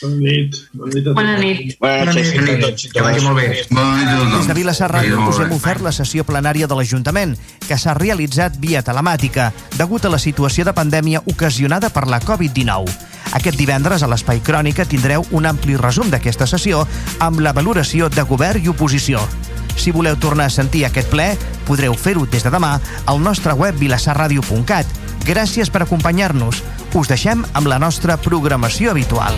Bona 0.00 0.16
nit. 0.16 0.56
Bona 0.72 0.92
nit. 0.94 1.04
Bona 1.12 1.36
nit. 1.36 1.76
Bona 1.78 2.12
nit. 2.12 2.32
Bona 2.32 2.56
nit. 2.56 2.86
Que 2.92 3.02
vagi 3.04 3.20
molt 3.20 3.36
bé. 3.36 3.48
Des 3.60 4.46
de 4.48 4.54
Vilassar 4.56 4.88
Ràdio 4.94 5.26
us 5.28 5.40
hem 5.44 5.52
ofert 5.52 5.84
la 5.84 5.92
sessió 5.92 6.24
plenària 6.24 6.68
de 6.70 6.78
l'Ajuntament, 6.78 7.36
que 7.66 7.76
s'ha 7.76 7.92
realitzat 7.98 8.56
via 8.62 8.80
telemàtica, 8.82 9.50
degut 9.76 10.08
a 10.08 10.12
la 10.12 10.18
situació 10.18 10.64
de 10.64 10.72
pandèmia 10.72 11.20
ocasionada 11.26 11.92
per 11.92 12.06
la 12.08 12.20
Covid-19. 12.24 12.88
Aquest 13.36 13.60
divendres 13.60 14.02
a 14.02 14.08
l'Espai 14.10 14.40
Crònica 14.42 14.88
tindreu 14.88 15.26
un 15.36 15.46
ampli 15.46 15.76
resum 15.76 16.08
d'aquesta 16.10 16.48
sessió 16.48 16.86
amb 17.20 17.44
la 17.44 17.52
valoració 17.52 18.08
de 18.08 18.24
govern 18.24 18.64
i 18.64 18.72
oposició. 18.72 19.20
Si 19.76 19.92
voleu 19.92 20.16
tornar 20.16 20.48
a 20.48 20.52
sentir 20.52 20.86
aquest 20.86 21.12
ple, 21.12 21.28
podreu 21.68 21.94
fer-ho 21.94 22.26
des 22.26 22.42
de 22.44 22.50
demà 22.50 22.78
al 23.06 23.22
nostre 23.22 23.52
web 23.54 23.76
vilassarradio.cat. 23.78 25.09
Gràcies 25.30 25.70
per 25.70 25.84
acompanyar-nos. 25.84 26.58
Us 26.98 27.10
deixem 27.10 27.44
amb 27.54 27.70
la 27.70 27.78
nostra 27.78 28.16
programació 28.18 28.90
habitual. 28.90 29.36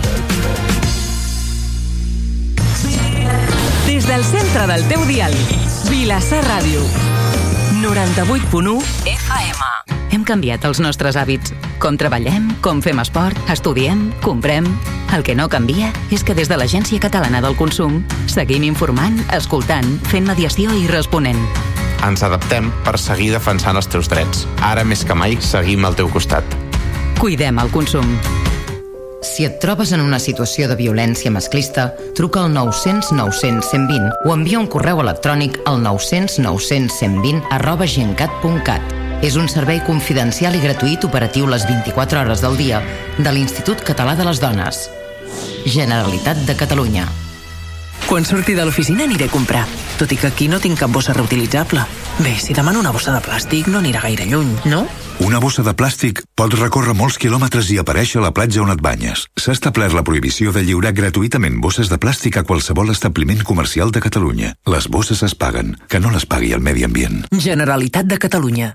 Des 3.84 4.08
del 4.08 4.24
centre 4.24 4.64
del 4.72 4.86
teu 4.88 5.04
dial, 5.10 5.36
Vilassar 5.90 6.40
Ràdio. 6.48 6.86
98.1 7.82 8.78
FM. 9.18 10.01
Hem 10.22 10.26
canviat 10.36 10.62
els 10.68 10.78
nostres 10.78 11.16
hàbits. 11.18 11.50
Com 11.82 11.96
treballem, 11.98 12.44
com 12.62 12.78
fem 12.78 13.00
esport, 13.02 13.34
estudiem, 13.50 14.04
comprem... 14.22 14.68
El 15.16 15.24
que 15.26 15.34
no 15.34 15.48
canvia 15.50 15.88
és 16.14 16.22
que 16.22 16.36
des 16.38 16.46
de 16.46 16.54
l'Agència 16.54 17.02
Catalana 17.02 17.40
del 17.42 17.56
Consum 17.58 17.98
seguim 18.30 18.62
informant, 18.62 19.18
escoltant, 19.34 19.88
fent 20.12 20.30
mediació 20.30 20.70
i 20.78 20.86
responent. 20.86 21.42
Ens 22.06 22.22
adaptem 22.22 22.70
per 22.86 22.94
seguir 23.02 23.32
defensant 23.34 23.76
els 23.82 23.90
teus 23.90 24.06
drets. 24.08 24.46
Ara 24.62 24.86
més 24.86 25.02
que 25.02 25.18
mai 25.18 25.34
seguim 25.42 25.82
al 25.90 25.98
teu 25.98 26.06
costat. 26.14 26.46
Cuidem 27.18 27.58
el 27.58 27.74
consum. 27.74 28.14
Si 29.26 29.42
et 29.42 29.58
trobes 29.58 29.90
en 29.90 30.06
una 30.06 30.22
situació 30.22 30.70
de 30.70 30.78
violència 30.78 31.34
masclista, 31.34 31.90
truca 32.14 32.46
al 32.46 32.54
900 32.54 33.10
900 33.18 33.74
120 33.74 34.30
o 34.30 34.38
envia 34.38 34.62
un 34.62 34.70
correu 34.70 35.02
electrònic 35.02 35.64
al 35.66 35.82
900 35.82 36.38
900 36.46 37.00
120 37.02 37.56
arroba 37.58 37.90
gencat.cat. 37.90 39.01
És 39.22 39.36
un 39.38 39.46
servei 39.46 39.78
confidencial 39.86 40.56
i 40.58 40.60
gratuït 40.64 41.04
operatiu 41.06 41.46
les 41.46 41.62
24 41.68 42.24
hores 42.24 42.40
del 42.42 42.56
dia 42.58 42.80
de 43.18 43.30
l'Institut 43.30 43.84
Català 43.86 44.16
de 44.18 44.26
les 44.26 44.40
Dones. 44.42 44.88
Generalitat 45.62 46.40
de 46.48 46.56
Catalunya. 46.58 47.06
Quan 48.08 48.26
surti 48.26 48.56
de 48.58 48.64
l'oficina 48.66 49.06
aniré 49.06 49.28
a 49.30 49.32
comprar, 49.32 49.62
tot 49.96 50.10
i 50.10 50.18
que 50.18 50.26
aquí 50.26 50.48
no 50.50 50.58
tinc 50.58 50.80
cap 50.82 50.90
bossa 50.90 51.14
reutilitzable. 51.14 51.84
Bé, 52.18 52.34
si 52.34 52.52
demano 52.52 52.82
una 52.82 52.90
bossa 52.90 53.14
de 53.14 53.22
plàstic 53.22 53.70
no 53.70 53.78
anirà 53.78 54.02
gaire 54.02 54.26
lluny, 54.26 54.50
no? 54.66 54.82
Una 55.22 55.38
bossa 55.38 55.62
de 55.62 55.76
plàstic 55.78 56.24
pot 56.34 56.58
recórrer 56.58 56.96
molts 56.98 57.16
quilòmetres 57.22 57.70
i 57.70 57.78
aparèixer 57.78 58.18
a 58.18 58.26
la 58.26 58.34
platja 58.34 58.66
on 58.66 58.74
et 58.74 58.82
banyes. 58.82 59.28
S'ha 59.38 59.54
establert 59.54 59.94
la 59.94 60.02
prohibició 60.02 60.50
de 60.50 60.66
lliurar 60.66 60.96
gratuïtament 60.98 61.62
bosses 61.62 61.88
de 61.94 62.00
plàstic 62.02 62.42
a 62.42 62.44
qualsevol 62.48 62.90
establiment 62.90 63.46
comercial 63.46 63.94
de 63.94 64.02
Catalunya. 64.02 64.56
Les 64.66 64.90
bosses 64.90 65.22
es 65.22 65.38
paguen, 65.38 65.76
que 65.86 66.02
no 66.02 66.10
les 66.10 66.26
pagui 66.26 66.52
el 66.52 66.60
medi 66.60 66.82
ambient. 66.82 67.22
Generalitat 67.30 68.10
de 68.10 68.18
Catalunya. 68.18 68.74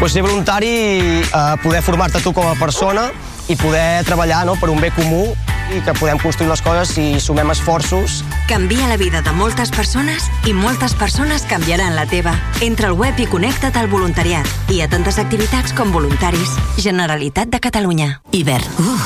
Pues 0.00 0.12
ser 0.12 0.22
voluntari, 0.22 0.68
eh, 0.68 1.22
poder 1.62 1.82
formar-te 1.82 2.20
tu 2.20 2.32
com 2.32 2.46
a 2.46 2.54
persona 2.54 3.10
i 3.48 3.56
poder 3.56 4.04
treballar 4.04 4.44
no, 4.46 4.54
per 4.60 4.70
un 4.70 4.80
bé 4.80 4.90
comú 4.94 5.34
i 5.74 5.80
que 5.84 5.92
podem 5.98 6.18
construir 6.22 6.48
les 6.50 6.62
coses 6.62 6.88
si 6.94 7.20
sumem 7.20 7.50
esforços. 7.50 8.22
Canvia 8.48 8.88
la 8.88 8.96
vida 8.96 9.20
de 9.22 9.32
moltes 9.32 9.70
persones 9.74 10.30
i 10.46 10.52
moltes 10.54 10.94
persones 10.94 11.42
canviaran 11.48 11.96
la 11.96 12.06
teva. 12.06 12.36
Entra 12.64 12.88
al 12.88 12.96
web 13.00 13.18
i 13.18 13.26
connecta't 13.26 13.76
al 13.76 13.88
voluntariat. 13.90 14.46
Hi 14.70 14.80
ha 14.82 14.88
tantes 14.88 15.18
activitats 15.18 15.74
com 15.76 15.92
voluntaris. 15.92 16.54
Generalitat 16.78 17.48
de 17.50 17.60
Catalunya. 17.60 18.20
Hivern. 18.32 18.64
Uh, 18.78 19.00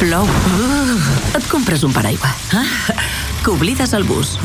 plou. 0.00 0.26
Uh, 0.26 0.98
et 1.38 1.48
compres 1.48 1.82
un 1.86 1.94
paraigua. 1.94 2.34
Ah, 2.52 2.66
que 3.44 3.50
oblides 3.54 3.92
el 3.94 4.04
bus. 4.04 4.36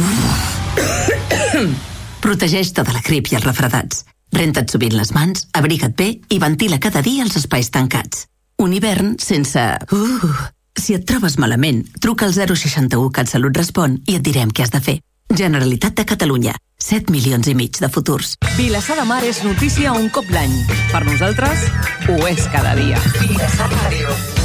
Protegeix-te 2.21 2.85
de 2.85 2.93
la 2.93 3.01
grip 3.03 3.27
i 3.31 3.35
els 3.41 3.49
refredats. 3.49 4.05
Renta't 4.35 4.71
sovint 4.71 4.95
les 4.95 5.11
mans, 5.15 5.47
abriga't 5.57 5.95
bé 5.97 6.13
i 6.29 6.39
ventila 6.39 6.79
cada 6.79 7.03
dia 7.05 7.25
els 7.25 7.37
espais 7.39 7.69
tancats. 7.71 8.27
Un 8.61 8.73
hivern 8.73 9.15
sense... 9.19 9.61
Uh, 9.91 10.49
si 10.77 10.95
et 10.95 11.05
trobes 11.07 11.37
malament, 11.41 11.83
truca 11.99 12.27
al 12.27 12.35
061 12.35 13.11
CatSalut 13.13 13.57
Respon 13.57 13.99
i 14.07 14.17
et 14.19 14.25
direm 14.25 14.51
què 14.53 14.65
has 14.65 14.73
de 14.73 14.81
fer. 14.83 14.99
Generalitat 15.31 15.95
de 15.95 16.05
Catalunya. 16.07 16.55
7 16.81 17.13
milions 17.13 17.47
i 17.47 17.55
mig 17.55 17.77
de 17.79 17.89
futurs. 17.93 18.35
Vilassar 18.57 18.97
de 18.99 19.05
Mar 19.07 19.21
és 19.23 19.43
notícia 19.45 19.93
un 19.93 20.09
cop 20.09 20.29
l'any. 20.33 20.53
Per 20.91 21.05
nosaltres, 21.07 21.69
ho 22.09 22.21
és 22.27 22.47
cada 22.51 22.75
dia. 22.79 23.01
Vilassar 23.21 23.69
Ràdio. 23.71 24.15
Who's 24.15 24.40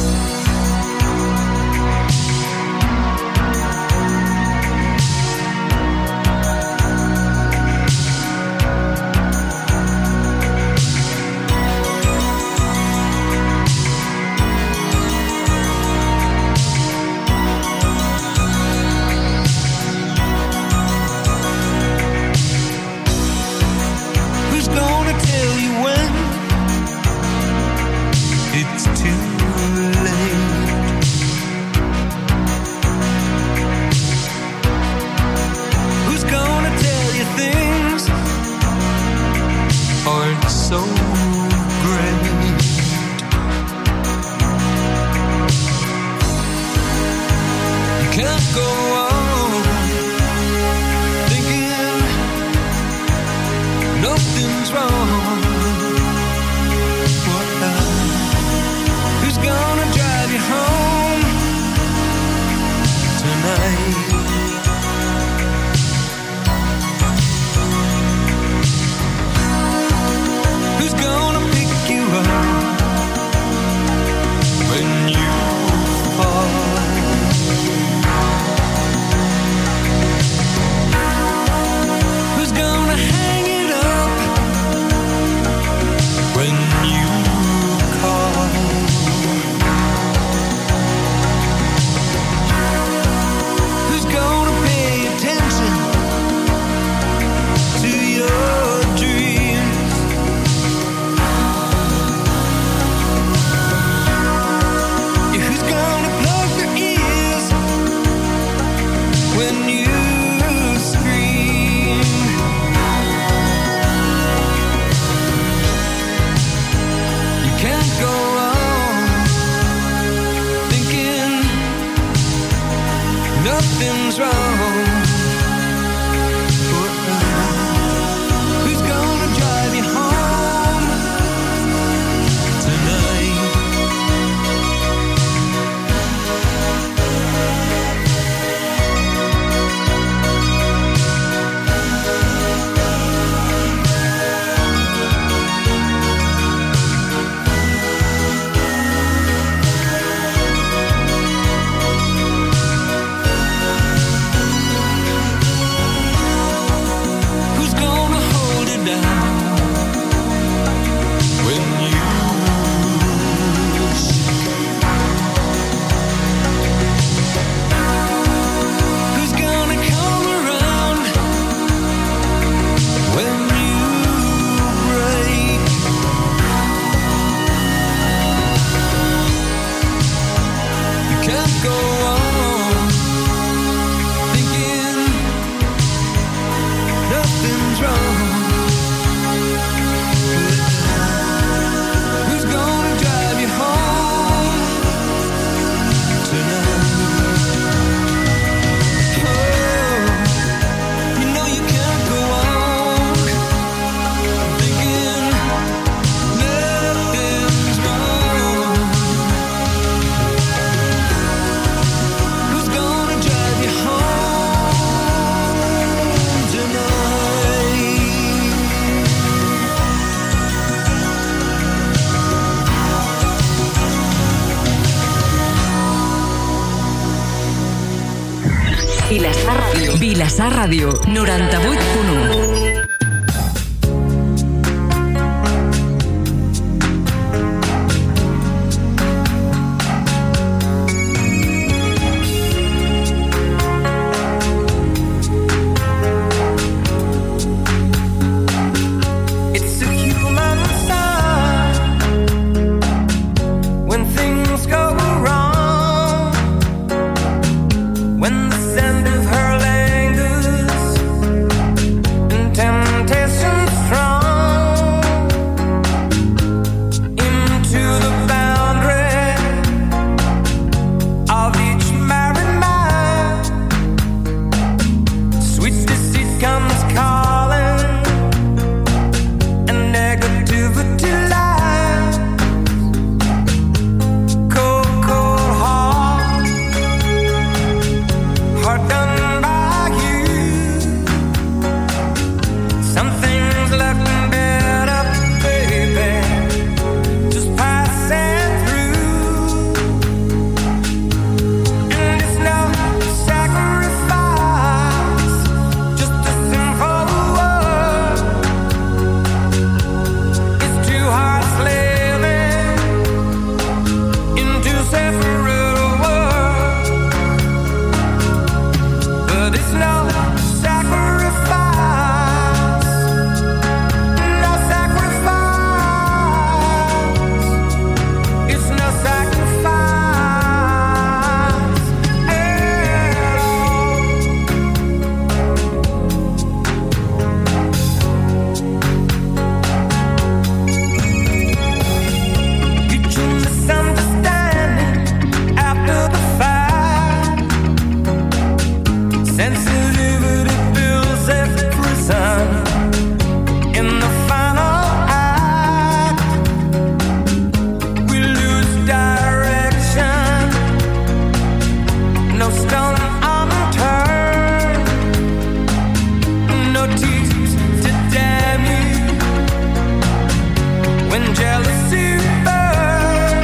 Vilassar 230.66 230.68
Ràdio, 230.68 230.90
98.1. 231.06 231.55